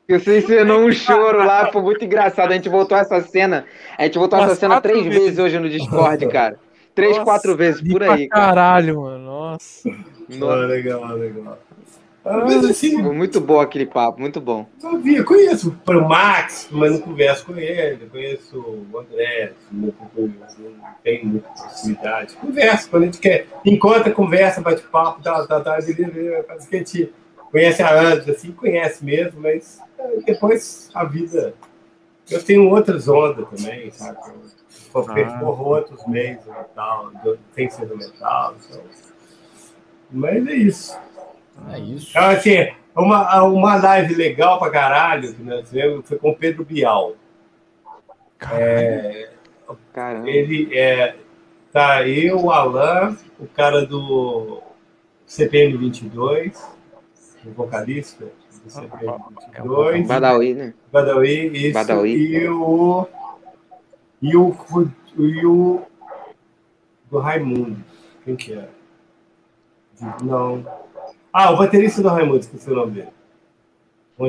Você 0.09 0.39
ensinou 0.39 0.81
um 0.85 0.91
choro 0.91 1.37
lá, 1.45 1.71
foi 1.71 1.81
muito 1.81 2.03
engraçado. 2.03 2.51
A 2.51 2.55
gente 2.55 2.67
voltou 2.67 2.97
essa 2.97 3.21
cena. 3.21 3.65
A 3.97 4.03
gente 4.03 4.17
voltou 4.17 4.37
essa 4.39 4.55
cena 4.55 4.81
três 4.81 5.05
vezes. 5.05 5.19
vezes 5.19 5.39
hoje 5.39 5.59
no 5.59 5.69
Discord, 5.69 6.27
cara. 6.27 6.59
Três, 6.93 7.11
Nossa, 7.11 7.25
quatro 7.25 7.55
vezes 7.55 7.81
por 7.81 8.03
aí. 8.03 8.27
Cara. 8.27 8.47
Caralho, 8.47 9.01
mano. 9.01 9.23
Nossa. 9.23 9.89
Nossa. 10.29 10.65
legal, 10.65 11.15
legal. 11.15 11.59
Mas 12.23 12.65
assim. 12.65 13.01
Muito 13.01 13.39
bom 13.39 13.59
aquele 13.59 13.85
papo, 13.85 14.19
muito 14.19 14.41
bom. 14.41 14.67
Eu 14.83 15.23
conheço 15.23 15.75
o 15.87 16.07
Max, 16.07 16.67
mas 16.71 16.91
não 16.91 16.99
converso 16.99 17.45
com 17.45 17.55
ele. 17.57 18.05
Conheço 18.07 18.59
o 18.59 18.99
André, 18.99 19.53
não 19.71 19.93
tem 21.03 21.25
muita 21.25 21.49
proximidade. 21.49 22.35
Conversa, 22.35 22.89
quando 22.89 23.03
a 23.03 23.05
gente 23.05 23.19
quer. 23.19 23.47
Encontra, 23.63 24.11
conversa, 24.11 24.61
bate 24.61 24.81
papo, 24.83 25.21
tal, 25.21 25.47
tal, 25.47 25.63
tal. 25.63 25.75
Parece 25.75 26.67
que 26.67 26.75
a 26.75 26.79
gente 26.79 27.13
conhece 27.49 27.81
há 27.81 27.91
anos, 27.91 28.27
assim, 28.27 28.51
conhece 28.51 29.05
mesmo, 29.05 29.39
mas 29.39 29.79
é, 29.97 30.17
depois 30.25 30.89
a 30.93 31.05
vida. 31.05 31.53
Eu 32.29 32.43
tenho 32.43 32.69
outras 32.69 33.07
ondas 33.07 33.47
também, 33.49 33.89
sabe? 33.91 34.17
Eu 34.93 35.03
percorro 35.05 35.75
ah. 35.75 35.77
outros 35.77 36.05
meios 36.07 36.41
tal, 36.75 37.11
sem 37.53 37.69
ser 37.69 37.85
do 37.85 37.95
metal. 37.95 38.53
Então... 38.67 38.81
Mas 40.11 40.47
é 40.47 40.53
isso. 40.53 40.99
É 41.71 41.79
isso. 41.79 42.09
Então, 42.11 42.29
assim, 42.29 42.71
uma, 42.95 43.43
uma 43.43 43.75
live 43.75 44.15
legal 44.15 44.59
pra 44.59 44.69
caralho 44.69 45.33
que 45.33 45.43
nós 45.43 45.67
tivemos 45.69 46.07
foi 46.07 46.17
com 46.17 46.29
o 46.29 46.35
Pedro 46.35 46.63
Bial. 46.63 47.15
É, 48.51 49.29
Caramba. 49.93 50.29
Ele 50.29 50.77
é. 50.77 51.15
Tá 51.71 52.07
eu, 52.07 52.45
o 52.45 52.51
Alan, 52.51 53.17
o 53.39 53.45
cara 53.47 53.85
do 53.85 54.61
CPM 55.25 55.75
22, 55.75 56.65
o 57.45 57.51
vocalista 57.51 58.25
do 58.63 58.69
CPM 58.69 59.17
22. 59.57 60.05
É 60.05 60.07
Badawi, 60.07 60.53
né? 60.53 60.73
Badawi, 60.91 61.67
isso. 61.67 61.73
Badawi. 61.73 62.13
E 62.13 62.47
o. 62.47 63.07
E 64.21 64.37
o. 64.37 64.55
E 65.17 65.45
o. 65.45 65.81
Do 67.09 67.19
Raimundo. 67.19 67.83
Quem 68.23 68.35
que 68.35 68.53
é? 68.53 68.67
Não. 70.23 70.65
Ah, 71.31 71.51
o 71.51 71.57
baterista 71.57 72.01
do 72.01 72.09
Raimundo, 72.09 72.39
esqueci 72.39 72.69
o 72.69 72.75
nome 72.75 72.91
dele. 72.91 73.09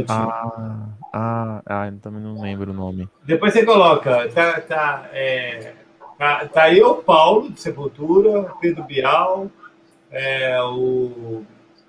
Ah, 0.08 0.88
ah, 1.12 1.62
ah, 1.64 1.92
também 2.02 2.22
não 2.22 2.40
lembro 2.40 2.72
o 2.72 2.74
nome. 2.74 3.08
Depois 3.24 3.55
você 3.55 3.64
coloca, 3.64 4.28
tá, 4.28 4.60
tá, 4.60 5.08
é, 5.12 5.72
tá, 6.18 6.47
tá 6.47 6.62
aí 6.64 6.82
o 6.82 6.97
Paulo, 6.97 7.50
de 7.50 7.58
Sepultura, 7.58 8.52
Pedro 8.60 8.84
Bial, 8.84 9.50
é, 10.10 10.62
o, 10.62 11.42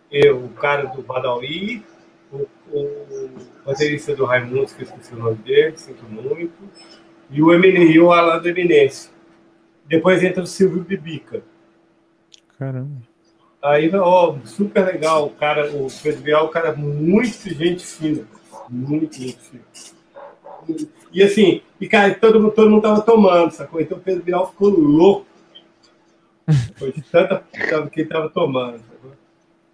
eu, 0.10 0.46
o 0.46 0.50
cara 0.50 0.86
do 0.86 1.02
Badawi, 1.02 1.86
o, 2.32 2.48
o 2.72 3.30
baterista 3.66 4.16
do 4.16 4.24
Raimundo, 4.24 4.68
que 4.68 4.84
eu 4.84 4.86
esqueci 4.86 5.14
o 5.14 5.20
nome 5.20 5.36
dele, 5.38 5.78
sinto 5.78 6.06
muito, 6.06 6.54
e 7.30 7.44
o, 7.44 7.54
Emine, 7.54 7.86
e 7.86 8.00
o 8.00 8.14
Alan 8.14 8.40
do 8.40 8.48
Eminence. 8.48 9.10
Depois 9.86 10.24
entra 10.24 10.44
o 10.44 10.48
Silvio 10.48 10.84
Bibica. 10.84 11.44
Caramba. 12.58 13.09
Aí, 13.62 13.94
ó, 13.94 14.38
super 14.46 14.86
legal, 14.86 15.26
o 15.26 15.30
cara, 15.32 15.70
o 15.72 15.88
Pedro 16.02 16.22
Bial, 16.22 16.46
o 16.46 16.50
cara 16.50 16.74
muito 16.74 17.54
gente 17.54 17.86
fina, 17.86 18.26
muito, 18.70 19.20
muito 19.20 19.40
fino. 19.40 19.64
E 21.12 21.22
assim, 21.22 21.62
e 21.80 21.88
cara, 21.88 22.14
todo, 22.16 22.40
mundo, 22.40 22.52
todo 22.52 22.70
mundo 22.70 22.82
tava 22.82 23.02
tomando, 23.02 23.52
sacou? 23.52 23.82
Então 23.82 23.98
o 23.98 24.02
Pedro 24.02 24.24
Bial 24.24 24.50
ficou 24.52 24.70
louco. 24.70 25.26
Foi 26.78 26.92
de 26.94 27.02
tanta 27.02 27.44
que 27.92 28.02
ele 28.02 28.10
tava 28.10 28.30
tomando, 28.30 28.80
sacou? 28.80 29.12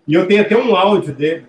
E 0.08 0.14
eu 0.14 0.28
tenho 0.28 0.42
até 0.42 0.58
um 0.58 0.76
áudio 0.76 1.14
dele, 1.14 1.46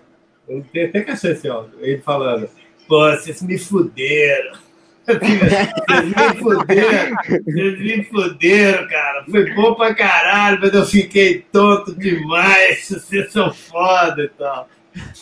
eu 0.47 0.63
tenho 0.71 0.89
até 0.89 1.01
que 1.01 1.11
achar 1.11 1.31
esse 1.31 1.47
áudio, 1.47 1.73
ele 1.79 2.01
falando, 2.01 2.47
pô, 2.87 3.09
vocês 3.11 3.41
me 3.41 3.57
fuderam. 3.57 4.66
Vocês 5.07 6.05
me 6.05 6.41
fuderam, 6.41 7.15
vocês 7.45 7.79
me 7.79 8.03
fuderam, 8.03 8.87
cara. 8.89 9.25
Foi 9.29 9.55
bom 9.55 9.73
pra 9.73 9.95
caralho, 9.95 10.59
mas 10.61 10.73
eu 10.73 10.85
fiquei 10.85 11.45
tonto 11.51 11.95
demais. 11.95 12.89
Vocês 12.89 13.31
são 13.31 13.53
foda 13.53 14.23
e 14.23 14.29
tal. 14.29 14.67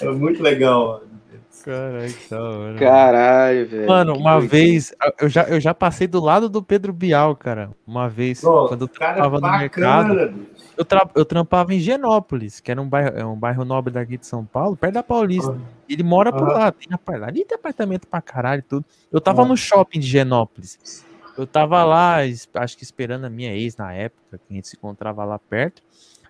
É 0.02 0.10
muito 0.10 0.42
legal, 0.42 0.88
mano. 0.88 1.16
Caralho, 1.66 2.14
que 2.14 2.30
da 2.30 2.44
hora. 2.44 2.76
Caralho, 2.76 3.68
velho. 3.68 3.88
Mano, 3.88 4.16
uma 4.16 4.40
vez, 4.40 4.94
eu 5.20 5.28
já, 5.28 5.44
eu 5.46 5.60
já 5.60 5.74
passei 5.74 6.06
do 6.06 6.20
lado 6.20 6.48
do 6.48 6.62
Pedro 6.62 6.94
Bial, 6.94 7.36
cara. 7.36 7.72
Uma 7.88 8.08
vez, 8.08 8.42
Pô, 8.42 8.68
quando 8.68 8.84
eu 8.84 8.88
trampava 8.88 9.40
no 9.40 9.52
mercado. 9.58 10.36
Eu, 10.78 10.84
tra 10.84 11.10
eu 11.16 11.24
trampava 11.24 11.74
em 11.74 11.80
Genópolis, 11.80 12.60
que 12.60 12.70
era 12.70 12.82
um 12.82 12.88
bairro, 12.88 13.18
é 13.18 13.26
um 13.26 13.36
bairro 13.36 13.64
nobre 13.64 13.94
daqui 13.94 14.18
de 14.18 14.26
São 14.26 14.46
Paulo, 14.46 14.76
perto 14.76 14.94
da 14.94 15.04
Paulista. 15.04 15.52
Uhum. 15.52 15.62
Ele 15.88 16.04
mora 16.04 16.32
por 16.32 16.48
lá, 16.48 16.72
tem 16.72 16.88
ali 17.24 17.46
tem 17.46 17.56
apartamento 17.56 18.08
pra 18.08 18.22
caralho 18.22 18.60
e 18.60 18.64
tudo. 18.64 18.86
Eu 19.12 19.22
tava 19.22 19.42
uhum. 19.42 19.50
no 19.50 19.58
shopping 19.58 20.00
de 20.00 20.08
Genópolis. 20.08 21.06
Eu 21.38 21.46
tava 21.46 21.84
lá, 21.84 22.18
acho 22.56 22.78
que 22.78 22.84
esperando 22.84 23.26
a 23.26 23.30
minha 23.30 23.54
ex 23.54 23.76
na 23.76 23.94
época, 23.94 24.38
que 24.38 24.54
a 24.54 24.54
gente 24.54 24.68
se 24.68 24.76
encontrava 24.76 25.24
lá 25.24 25.38
perto. 25.38 25.82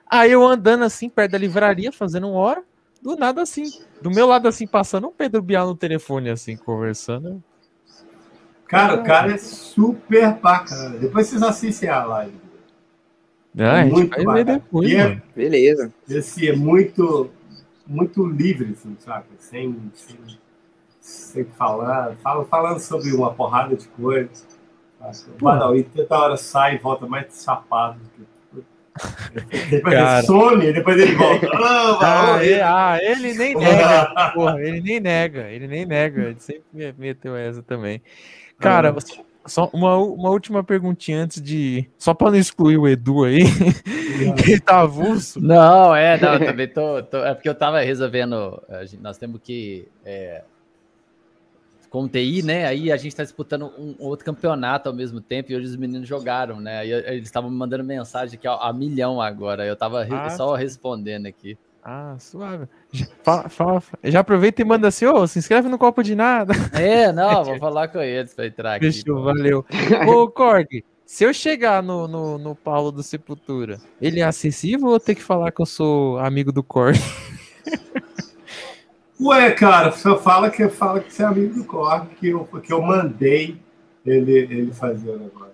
Aí 0.07 0.31
eu 0.31 0.45
andando 0.45 0.83
assim, 0.83 1.09
perto 1.09 1.31
da 1.31 1.37
livraria, 1.37 1.91
fazendo 1.91 2.27
uma 2.29 2.39
hora 2.39 2.63
do 3.01 3.15
nada 3.15 3.41
assim, 3.41 3.65
do 4.01 4.09
meu 4.09 4.25
lado 4.25 4.47
assim, 4.47 4.65
passando 4.65 5.07
um 5.07 5.11
Pedro 5.11 5.41
Bial 5.41 5.67
no 5.67 5.75
telefone 5.75 6.29
assim, 6.29 6.55
conversando. 6.57 7.43
Cara, 8.67 8.95
o 8.95 9.03
cara 9.03 9.33
é 9.33 9.37
super 9.37 10.33
bacana. 10.39 10.97
Depois 10.97 11.27
vocês 11.27 11.43
assistem 11.43 11.89
a 11.89 12.03
live. 12.03 12.44
Ah, 13.57 13.79
é 13.79 13.85
muito 13.85 14.15
depois, 14.45 14.91
é, 14.91 15.21
Beleza. 15.35 15.93
Esse 16.09 16.49
é 16.49 16.55
muito, 16.55 17.29
muito 17.87 18.25
livre, 18.25 18.73
assim, 18.73 18.95
sabe? 18.99 19.25
Sem, 19.39 19.91
sem, 19.93 20.17
sem 20.99 21.45
falar, 21.45 22.15
fala, 22.17 22.43
falando 22.45 22.79
sobre 22.79 23.11
uma 23.13 23.33
porrada 23.33 23.75
de 23.75 23.87
coisas. 23.89 24.45
O 25.39 25.43
Badawi 25.43 25.83
toda 25.83 26.17
hora 26.17 26.37
sai 26.37 26.75
e 26.75 26.77
volta 26.79 27.05
mais 27.05 27.43
chapado 27.43 27.99
do 27.99 28.09
que 28.15 28.25
depois 29.69 29.93
Cara... 29.93 30.17
ele 30.19 30.27
some, 30.27 30.73
depois 30.73 30.97
ele 30.97 31.15
volta. 31.15 31.49
Ah, 32.01 32.39
ele, 32.41 32.61
ah, 32.61 32.97
ele 33.01 33.33
nem 33.33 33.55
nega, 33.55 34.31
porra, 34.33 34.61
ele 34.61 34.81
nem 34.81 34.99
nega, 34.99 35.49
ele 35.49 35.67
nem 35.67 35.85
nega, 35.85 36.21
ele 36.29 36.39
sempre 36.39 36.95
meteu 36.97 37.35
essa 37.35 37.61
também. 37.61 38.01
Cara, 38.57 38.89
ah. 38.89 39.24
Só 39.45 39.69
uma, 39.73 39.97
uma 39.97 40.29
última 40.29 40.63
perguntinha 40.63 41.23
antes 41.23 41.41
de. 41.41 41.89
Só 41.97 42.13
para 42.13 42.31
não 42.31 42.37
excluir 42.37 42.77
o 42.77 42.87
Edu 42.87 43.23
aí, 43.23 43.43
que 44.43 44.51
ele 44.51 44.59
tá 44.59 44.81
avulso. 44.81 45.39
Não, 45.39 45.95
é, 45.95 46.19
não, 46.19 46.39
também 46.43 46.67
tô, 46.67 47.03
tô, 47.03 47.17
É 47.17 47.33
porque 47.33 47.49
eu 47.49 47.55
tava 47.55 47.79
resolvendo. 47.81 48.61
Nós 49.01 49.17
temos 49.17 49.39
que. 49.43 49.87
É, 50.03 50.43
com 51.95 52.09
TI, 52.09 52.43
né? 52.43 52.65
Aí 52.65 52.91
a 52.91 52.97
gente 52.97 53.07
está 53.07 53.23
disputando 53.23 53.71
um, 53.77 53.95
outro 53.99 54.25
campeonato 54.25 54.89
ao 54.89 54.95
mesmo 54.95 55.21
tempo 55.21 55.51
e 55.51 55.55
hoje 55.55 55.67
os 55.67 55.77
meninos 55.77 56.05
jogaram, 56.05 56.59
né? 56.59 56.79
Aí 56.79 56.91
eles 56.91 57.23
estavam 57.23 57.49
me 57.49 57.55
mandando 57.55 57.85
mensagem 57.85 58.35
aqui 58.35 58.45
a, 58.45 58.53
a, 58.55 58.73
milhão 58.73 59.21
agora. 59.21 59.65
Eu 59.65 59.77
tava 59.77 60.05
ah, 60.09 60.29
só 60.31 60.55
respondendo 60.55 61.25
aqui. 61.25 61.57
Ah, 61.87 62.15
suave. 62.17 62.67
Já, 62.91 63.05
fala, 63.21 63.47
fala, 63.47 63.83
já 64.03 64.21
aproveita 64.21 64.59
e 64.59 64.65
manda 64.65 64.87
assim, 64.87 65.05
ô, 65.05 65.17
oh, 65.17 65.27
se 65.27 65.37
inscreve 65.37 65.69
no 65.69 65.77
copo 65.77 66.01
de 66.01 66.15
nada. 66.15 66.51
É, 66.73 67.11
não, 67.11 67.43
vou 67.43 67.59
falar 67.59 67.89
com 67.89 68.01
eles 68.01 68.33
para 68.33 68.47
entrar 68.47 68.73
aqui. 68.73 68.91
Fechou, 68.91 69.21
valeu. 69.21 69.63
Ô, 70.07 70.27
Korg, 70.27 70.83
se 71.05 71.23
eu 71.23 71.31
chegar 71.31 71.83
no, 71.83 72.07
no, 72.07 72.39
no 72.39 72.55
Paulo 72.55 72.91
do 72.91 73.03
Sepultura, 73.03 73.79
ele 74.01 74.19
é 74.19 74.23
acessível 74.23 74.87
ou 74.87 74.99
ter 74.99 75.13
que 75.13 75.21
falar 75.21 75.51
que 75.51 75.61
eu 75.61 75.65
sou 75.67 76.17
amigo 76.17 76.51
do 76.51 76.63
Korg? 76.63 76.97
Ué, 79.21 79.51
cara, 79.51 79.91
você 79.91 80.17
fala 80.17 80.49
que 80.49 80.67
fala 80.67 80.99
que 80.99 81.13
você 81.13 81.21
é 81.21 81.27
amigo 81.27 81.53
do 81.53 81.65
Corre, 81.65 82.07
que 82.19 82.29
eu, 82.29 82.45
que 82.45 82.73
eu 82.73 82.81
mandei 82.81 83.57
ele, 84.03 84.33
ele 84.33 84.73
fazer 84.73 85.11
o 85.11 85.19
negócio. 85.19 85.53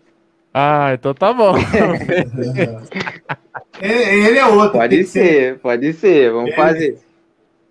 Ah, 0.53 0.93
então 0.93 1.13
tá 1.13 1.33
bom. 1.33 1.55
ele 3.81 4.37
é 4.37 4.45
outro. 4.45 4.79
Pode 4.79 5.03
ser, 5.05 5.59
pode 5.59 5.93
ser, 5.93 6.31
vamos 6.31 6.49
ele, 6.49 6.55
fazer. 6.55 6.99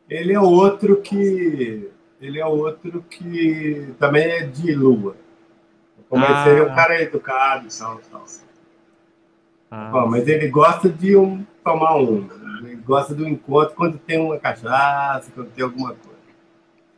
Ele 0.08 0.32
é 0.32 0.40
outro 0.40 0.96
que. 1.00 1.88
Ele 2.20 2.38
é 2.38 2.46
outro 2.46 3.04
que 3.08 3.94
também 3.98 4.24
é 4.24 4.42
de 4.42 4.74
lua. 4.74 5.16
Mas 6.10 6.46
ah. 6.46 6.48
ele 6.48 6.60
é 6.60 6.62
um 6.64 6.74
cara 6.74 7.00
educado 7.00 7.66
e 7.66 7.78
tal, 7.78 8.00
tal. 8.10 8.24
Ah. 9.70 9.90
Bom, 9.92 10.08
mas 10.08 10.26
ele 10.26 10.48
gosta 10.48 10.88
de 10.88 11.16
um, 11.16 11.46
tomar 11.64 11.96
um. 11.96 12.28
Ele 12.64 12.76
gosta 12.76 13.14
do 13.14 13.26
encontro 13.26 13.74
quando 13.76 13.98
tem 13.98 14.18
uma 14.18 14.38
cachaça, 14.38 15.30
quando 15.32 15.50
tem 15.50 15.64
alguma 15.64 15.90
coisa. 15.90 16.18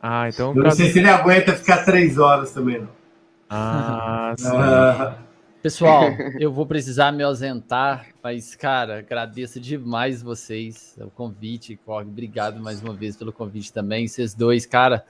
Ah, 0.01 0.27
então. 0.27 0.53
Eu 0.55 0.63
não 0.63 0.71
sei 0.71 0.91
se 0.91 0.99
ele 0.99 1.09
aguenta 1.09 1.53
ficar 1.53 1.85
três 1.85 2.17
horas 2.17 2.51
também, 2.51 2.79
não. 2.79 2.89
Ah, 3.49 4.33
sim. 4.37 4.57
Ah. 4.57 5.17
Pessoal, 5.63 6.03
eu 6.41 6.51
vou 6.51 6.65
precisar 6.65 7.13
me 7.13 7.23
ausentar, 7.23 8.07
mas, 8.21 8.53
cara, 8.53 8.99
agradeço 8.99 9.61
demais 9.61 10.21
vocês, 10.21 10.93
o 10.99 11.09
convite, 11.09 11.79
Corg. 11.85 12.05
Obrigado 12.05 12.59
mais 12.59 12.81
uma 12.83 12.93
vez 12.93 13.15
pelo 13.15 13.31
convite 13.31 13.71
também. 13.71 14.05
Vocês 14.05 14.33
dois, 14.35 14.65
cara, 14.65 15.05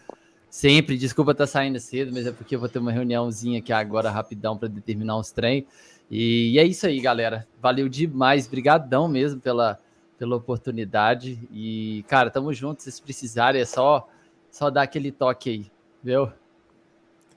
sempre, 0.52 0.96
desculpa 0.96 1.32
estar 1.32 1.46
tá 1.46 1.48
saindo 1.48 1.80
cedo, 1.80 2.12
mas 2.14 2.28
é 2.28 2.32
porque 2.32 2.56
eu 2.56 2.60
vou 2.60 2.70
ter 2.70 2.78
uma 2.78 2.92
reuniãozinha 2.92 3.58
aqui 3.58 3.74
agora, 3.74 4.12
rapidão, 4.12 4.56
para 4.56 4.68
determinar 4.68 5.18
uns 5.18 5.32
trem. 5.32 5.66
E, 6.08 6.52
e, 6.52 6.60
é 6.60 6.64
isso 6.64 6.86
aí, 6.86 7.02
galera. 7.02 7.48
Valeu 7.60 7.90
demais, 7.90 8.46
brigadão 8.46 9.08
mesmo 9.08 9.42
pela, 9.42 9.80
pela 10.20 10.36
oportunidade. 10.36 11.40
E, 11.52 12.06
cara, 12.08 12.30
tamo 12.30 12.54
juntos. 12.54 12.86
Se 12.86 13.02
precisarem, 13.02 13.60
é 13.60 13.66
só, 13.66 14.08
só 14.52 14.70
dar 14.70 14.84
aquele 14.84 15.12
toque 15.12 15.50
aí, 15.50 15.72
viu? 16.04 16.32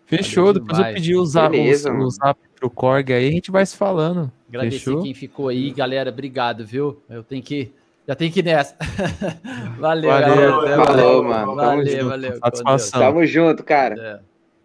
Fechou. 0.05 0.53
Depois 0.53 0.79
eu 0.79 0.85
pedi 0.93 1.17
o 1.17 1.25
zap, 1.25 1.57
o, 1.57 2.05
o 2.05 2.11
zap 2.11 2.46
pro 2.57 2.71
Korg 2.71 3.13
aí, 3.13 3.29
a 3.29 3.33
gente 3.33 3.51
vai 3.51 3.65
se 3.65 3.77
falando. 3.77 4.33
Agradecer 4.49 4.79
Fechou? 4.79 5.03
quem 5.03 5.15
ficou 5.15 5.49
aí, 5.49 5.71
galera. 5.71 6.11
Obrigado, 6.11 6.65
viu? 6.65 7.03
Eu 7.09 7.23
tenho 7.23 7.43
que 7.43 7.73
Já 8.07 8.15
tem 8.15 8.31
que 8.31 8.41
ir 8.41 8.45
nessa. 8.45 8.77
valeu, 9.79 10.11
valeu, 10.11 10.37
valeu, 10.53 10.77
valeu, 10.77 11.25
mano. 11.25 11.55
Valeu, 11.55 12.09
valeu. 12.09 12.39
Satisfação. 12.39 13.01
Tamo 13.01 13.27
junto, 13.27 13.65
cara. 13.65 13.95
É. 13.99 14.21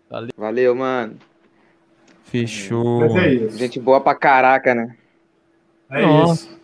Valeu. 0.10 0.32
valeu, 0.38 0.76
mano. 0.76 1.18
Fechou. 2.24 3.18
É 3.18 3.50
Gente 3.50 3.80
boa 3.80 4.00
pra 4.00 4.16
caraca, 4.16 4.74
né? 4.74 4.96
É 5.90 6.02
Nossa. 6.02 6.34
isso. 6.34 6.62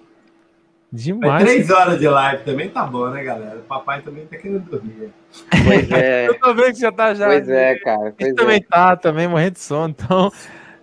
Demais. 0.91 1.33
Mas 1.33 1.43
três 1.43 1.69
horas 1.69 1.99
de 1.99 2.07
live 2.07 2.43
também 2.43 2.69
tá 2.69 2.85
bom, 2.85 3.09
né, 3.09 3.21
galera? 3.21 3.57
O 3.57 3.63
papai 3.63 4.01
também 4.01 4.25
tá 4.25 4.37
querendo 4.37 4.61
dormir. 4.69 5.11
Pois 5.65 5.91
é. 5.91 6.29
Eu 6.29 6.39
tô 6.39 6.53
vendo 6.53 6.73
que 6.73 6.79
já 6.79 6.91
tá 6.91 7.13
já. 7.13 7.27
Pois 7.27 7.49
é, 7.49 7.75
cara. 7.79 8.13
Pois 8.17 8.33
também 8.33 8.57
é. 8.57 8.61
tá, 8.61 8.95
também 8.95 9.27
morrendo 9.27 9.53
de 9.53 9.59
sono. 9.59 9.89
Então, 9.89 10.31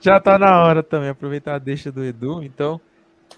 já 0.05 0.21
tá 0.21 0.39
na 0.39 0.63
hora 0.63 0.83
também. 0.83 1.09
Aproveitar 1.09 1.55
a 1.55 1.59
deixa 1.59 1.91
do 1.91 2.05
Edu. 2.05 2.43
Então, 2.43 2.79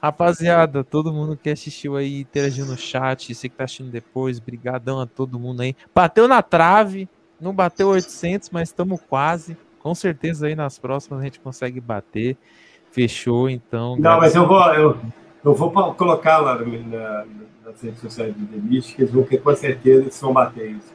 rapaziada, 0.03 0.83
todo 0.83 1.12
mundo 1.12 1.39
que 1.41 1.49
assistiu 1.49 1.97
aí, 1.97 2.23
interagiu 2.23 2.67
no 2.67 2.77
chat, 2.77 3.33
você 3.33 3.49
que 3.49 3.55
tá 3.55 3.65
assistindo 3.65 3.91
depois, 3.91 4.41
brigadão 4.41 5.01
a 5.01 5.07
todo 5.07 5.39
mundo 5.39 5.62
aí. 5.62 5.77
Bateu 5.95 6.27
na 6.27 6.43
trave, 6.43 7.09
não 7.41 7.55
bateu 7.55 7.89
800, 7.89 8.51
mas 8.51 8.70
estamos 8.70 9.01
quase. 9.09 9.57
Com 9.78 9.95
certeza 9.95 10.49
aí 10.49 10.57
nas 10.57 10.77
próximas 10.77 11.20
a 11.20 11.25
gente 11.25 11.39
consegue 11.39 11.81
bater. 11.81 12.36
Fechou, 12.91 13.49
então. 13.49 13.97
Não, 13.97 14.19
mas 14.19 14.35
eu 14.35 14.47
vou, 14.49 14.75
eu, 14.75 14.97
eu 15.45 15.55
vou 15.55 15.70
colocar 15.95 16.39
lá 16.39 16.57
na, 16.57 17.25
nas 17.65 17.81
redes 17.81 18.01
sociais 18.01 18.35
do 18.35 18.45
Demist, 18.47 18.95
que 18.95 19.03
eles 19.03 19.12
vão 19.12 19.23
ter 19.23 19.39
com 19.39 19.55
certeza 19.55 20.03
eles 20.03 20.20
vão 20.20 20.33
bater 20.33 20.70
isso. 20.70 20.93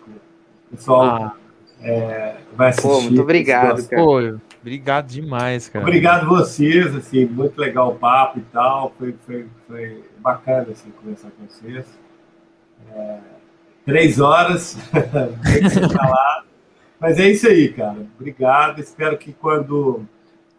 O 0.68 0.76
pessoal 0.76 1.04
ah. 1.04 1.36
é, 1.82 2.38
vai 2.56 2.70
assistir. 2.70 2.88
Pô, 2.88 3.02
muito 3.02 3.22
obrigado, 3.22 3.88
cara. 3.88 4.04
Pô, 4.04 4.20
obrigado 4.62 5.08
demais, 5.08 5.68
cara. 5.68 5.84
Obrigado 5.84 6.28
vocês, 6.28 6.96
assim, 6.96 7.26
muito 7.26 7.60
legal 7.60 7.92
o 7.92 7.96
papo 7.96 8.40
e 8.40 8.44
tal. 8.54 8.94
Foi, 8.98 9.16
foi, 9.26 9.48
foi 9.68 10.04
bacana 10.20 10.68
assim, 10.72 10.92
conversar 10.92 11.32
com 11.32 11.46
vocês. 11.48 11.86
É, 12.94 13.20
três 13.86 14.20
horas, 14.20 14.78
Mas 17.00 17.18
é 17.18 17.30
isso 17.30 17.48
aí, 17.48 17.74
cara. 17.74 18.06
Obrigado. 18.16 18.80
Espero 18.80 19.18
que 19.18 19.34
quando 19.34 20.06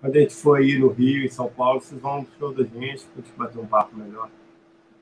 quando 0.01 0.17
a 0.17 0.19
gente 0.19 0.35
for 0.35 0.59
aí 0.59 0.77
no 0.77 0.89
Rio, 0.89 1.25
em 1.25 1.29
São 1.29 1.47
Paulo, 1.47 1.81
vocês 1.81 2.01
vão 2.01 2.23
no 2.23 2.27
show 2.37 2.53
da 2.53 2.65
gente, 2.65 3.05
pra 3.05 3.23
gente 3.23 3.33
bater 3.37 3.59
um 3.61 3.67
papo 3.67 3.97
melhor. 3.97 4.29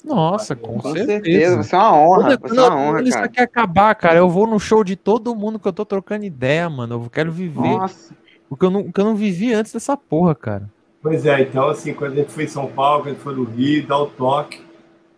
Nossa, 0.05 0.55
com, 0.55 0.79
com 0.79 0.93
certeza. 0.93 1.07
certeza. 1.07 1.55
Vai 1.55 1.65
ser 1.65 1.77
uma 1.77 1.97
honra. 1.97 2.37
Vai 2.37 2.51
ser 2.51 2.61
uma 2.61 2.77
honra, 2.77 3.03
isso 3.03 3.31
quer 3.31 3.43
acabar, 3.43 3.95
cara. 3.95 4.19
Eu 4.19 4.29
vou 4.29 4.47
no 4.47 4.61
show 4.61 4.85
de 4.85 4.97
todo 4.97 5.35
mundo 5.35 5.59
que 5.59 5.67
eu 5.67 5.73
tô 5.73 5.87
trocando 5.87 6.27
ideia, 6.27 6.69
mano. 6.69 7.03
Eu 7.03 7.11
quero 7.11 7.33
viver 7.33 7.79
Nossa. 7.79 8.15
O 8.51 8.57
que 8.57 8.65
eu 8.65 8.70
não, 8.70 8.81
o 8.81 8.93
que 8.93 9.01
eu 9.01 9.05
não 9.05 9.15
vivi 9.15 9.55
antes 9.55 9.73
dessa 9.73 9.97
porra, 9.97 10.35
cara. 10.35 10.69
Pois 11.01 11.25
é, 11.25 11.41
então 11.41 11.69
assim, 11.69 11.95
quando 11.95 12.12
a 12.12 12.17
gente 12.17 12.33
foi 12.33 12.45
em 12.45 12.49
São 12.49 12.67
Paulo, 12.67 13.05
quando 13.05 13.09
a 13.09 13.12
gente 13.12 13.23
foi 13.23 13.35
no 13.35 13.45
Rio, 13.45 13.87
dá 13.87 13.97
o 13.97 14.07
toque 14.07 14.61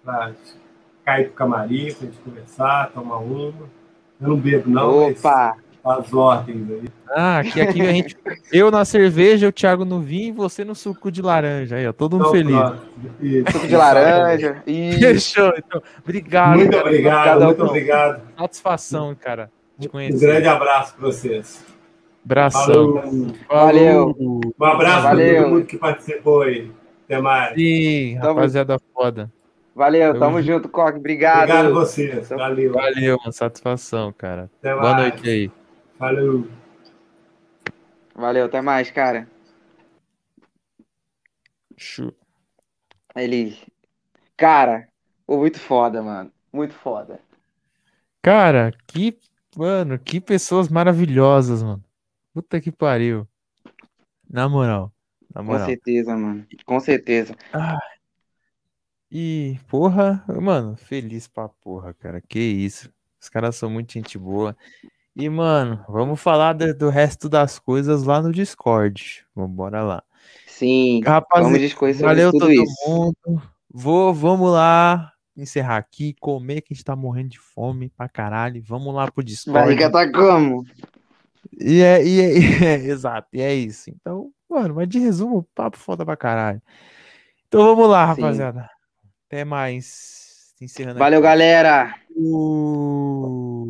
pra 0.05 0.33
cair 1.05 1.25
pro 1.25 1.35
camarim, 1.35 1.93
pra 1.93 2.07
gente 2.07 2.19
conversar, 2.19 2.93
tomar 2.93 3.17
uma. 3.17 3.71
Eu 4.21 4.29
não 4.29 4.37
bebo, 4.37 4.71
não. 4.71 5.09
Opa! 5.09 5.57
Mas 5.57 5.63
as 5.85 6.15
ordens 6.15 6.71
aí. 6.71 6.89
Ah, 7.09 7.39
aqui, 7.41 7.61
aqui 7.61 7.81
a 7.81 7.93
gente. 7.93 8.17
Eu 8.53 8.71
na 8.71 8.85
cerveja, 8.85 9.49
o 9.49 9.53
Thiago 9.53 9.85
no 9.85 10.01
vinho 10.01 10.29
e 10.29 10.33
você 10.33 10.65
no 10.65 10.77
suco 10.77 11.11
de 11.11 11.21
laranja. 11.21 11.75
Aí, 11.75 11.89
ó, 11.89 11.93
todo 11.93 12.19
mundo 12.19 12.37
então, 12.37 12.79
feliz. 13.19 13.53
Suco 13.53 13.67
de 13.67 13.77
laranja. 13.77 14.63
Fechou, 14.65 15.53
então. 15.57 15.83
Obrigado. 16.05 16.59
Muito 16.59 16.71
cara. 16.71 16.85
obrigado, 16.85 17.45
muito 17.45 17.65
obrigado. 17.65 18.23
Satisfação, 18.39 19.17
cara, 19.21 19.51
de 19.77 19.89
conhecer. 19.89 20.17
Um 20.17 20.21
grande 20.21 20.47
abraço 20.47 20.95
para 20.95 21.07
vocês. 21.07 21.72
Abração. 22.25 23.03
Valeu. 23.49 24.15
Um 24.19 24.65
abraço 24.65 25.03
para 25.09 25.35
todo 25.37 25.49
mundo 25.49 25.67
que 25.67 25.77
participou 25.77 26.43
aí. 26.43 26.71
Até 27.05 27.21
mais. 27.21 27.55
Sim, 27.55 28.15
rapaziada 28.15 28.79
foda. 28.95 29.31
Valeu, 29.75 30.19
tamo 30.19 30.39
eu... 30.39 30.43
junto, 30.43 30.69
Coque. 30.69 30.99
Obrigado. 30.99 31.51
Obrigado 31.51 31.67
a 31.67 31.71
vocês. 31.71 32.29
Valeu. 32.29 32.73
Valeu, 32.73 33.17
uma 33.23 33.33
satisfação, 33.33 34.13
cara. 34.13 34.51
Até 34.59 34.73
Boa 34.73 34.93
mais. 34.93 34.97
noite 35.03 35.29
aí. 35.29 35.51
Valeu. 35.99 36.49
Valeu, 38.15 38.45
até 38.45 38.61
mais, 38.61 38.91
cara. 38.91 39.27
Show. 41.77 42.13
Ele. 43.17 43.59
Cara, 44.37 44.89
pô, 45.27 45.39
muito 45.39 45.59
foda, 45.59 46.03
mano. 46.03 46.31
Muito 46.53 46.75
foda. 46.75 47.19
Cara, 48.21 48.73
que. 48.87 49.19
Mano, 49.57 49.99
que 49.99 50.19
pessoas 50.19 50.69
maravilhosas, 50.69 51.63
mano. 51.63 51.83
Puta 52.33 52.61
que 52.61 52.73
pariu. 52.73 53.27
Na 54.29 54.49
moral. 54.49 54.93
Na 55.35 55.43
moral. 55.43 55.61
Com 55.61 55.67
certeza, 55.67 56.17
mano. 56.17 56.47
Com 56.65 56.81
certeza. 56.81 57.37
Ah. 57.53 57.79
E, 59.11 59.59
porra, 59.69 60.25
mano, 60.41 60.75
feliz 60.77 61.29
pra 61.29 61.49
porra, 61.49 61.93
cara. 61.93 62.21
Que 62.21 62.41
isso. 62.41 62.91
Os 63.21 63.29
caras 63.29 63.57
são 63.57 63.69
muito 63.69 63.93
gente 63.93 64.19
boa. 64.19 64.57
E, 65.15 65.29
mano, 65.29 65.85
vamos 65.87 66.19
falar 66.21 66.55
do, 66.55 66.75
do 66.75 66.89
resto 66.89 67.29
das 67.29 67.59
coisas 67.59 68.05
lá 68.05 68.23
no 68.23 68.33
Discord. 68.33 69.27
Vamos 69.35 69.55
bora 69.55 69.83
lá. 69.83 70.03
Sim, 70.47 71.03
Rapaz, 71.05 71.45
vamos 71.45 72.01
valeu 72.01 72.31
tudo 72.31 72.41
todo 72.41 72.53
isso. 72.53 72.89
mundo. 72.89 73.43
Vou, 73.69 74.15
vamos 74.15 74.51
lá 74.51 75.13
encerrar 75.37 75.77
aqui, 75.77 76.15
comer 76.21 76.61
que 76.61 76.73
a 76.73 76.75
gente 76.75 76.85
tá 76.85 76.95
morrendo 76.95 77.31
de 77.31 77.39
fome 77.39 77.91
pra 77.91 78.09
caralho. 78.09 78.63
Vamos 78.63 78.95
lá 78.95 79.11
pro 79.11 79.25
Discord. 79.25 79.61
Barriga 79.61 79.91
tá 79.91 80.11
como? 80.11 80.65
E 81.59 81.81
é, 81.81 82.05
e 82.05 82.21
é, 82.21 82.39
e 82.39 82.65
é, 82.65 82.75
exato, 82.87 83.29
e 83.33 83.41
é 83.41 83.55
isso. 83.55 83.91
Então, 83.91 84.31
mano, 84.49 84.75
mas 84.75 84.89
de 84.89 84.99
resumo, 84.99 85.47
papo 85.55 85.77
foda 85.77 86.05
pra 86.05 86.17
caralho. 86.17 86.63
Então 87.49 87.65
vamos 87.65 87.89
lá, 87.89 88.05
rapaziada. 88.07 88.63
Sim. 88.63 89.09
Até 89.27 89.45
mais. 89.45 90.55
Encerrando 90.61 90.99
Valeu, 90.99 91.19
aqui. 91.19 91.29
galera. 91.29 91.95
Uh... 92.17 93.67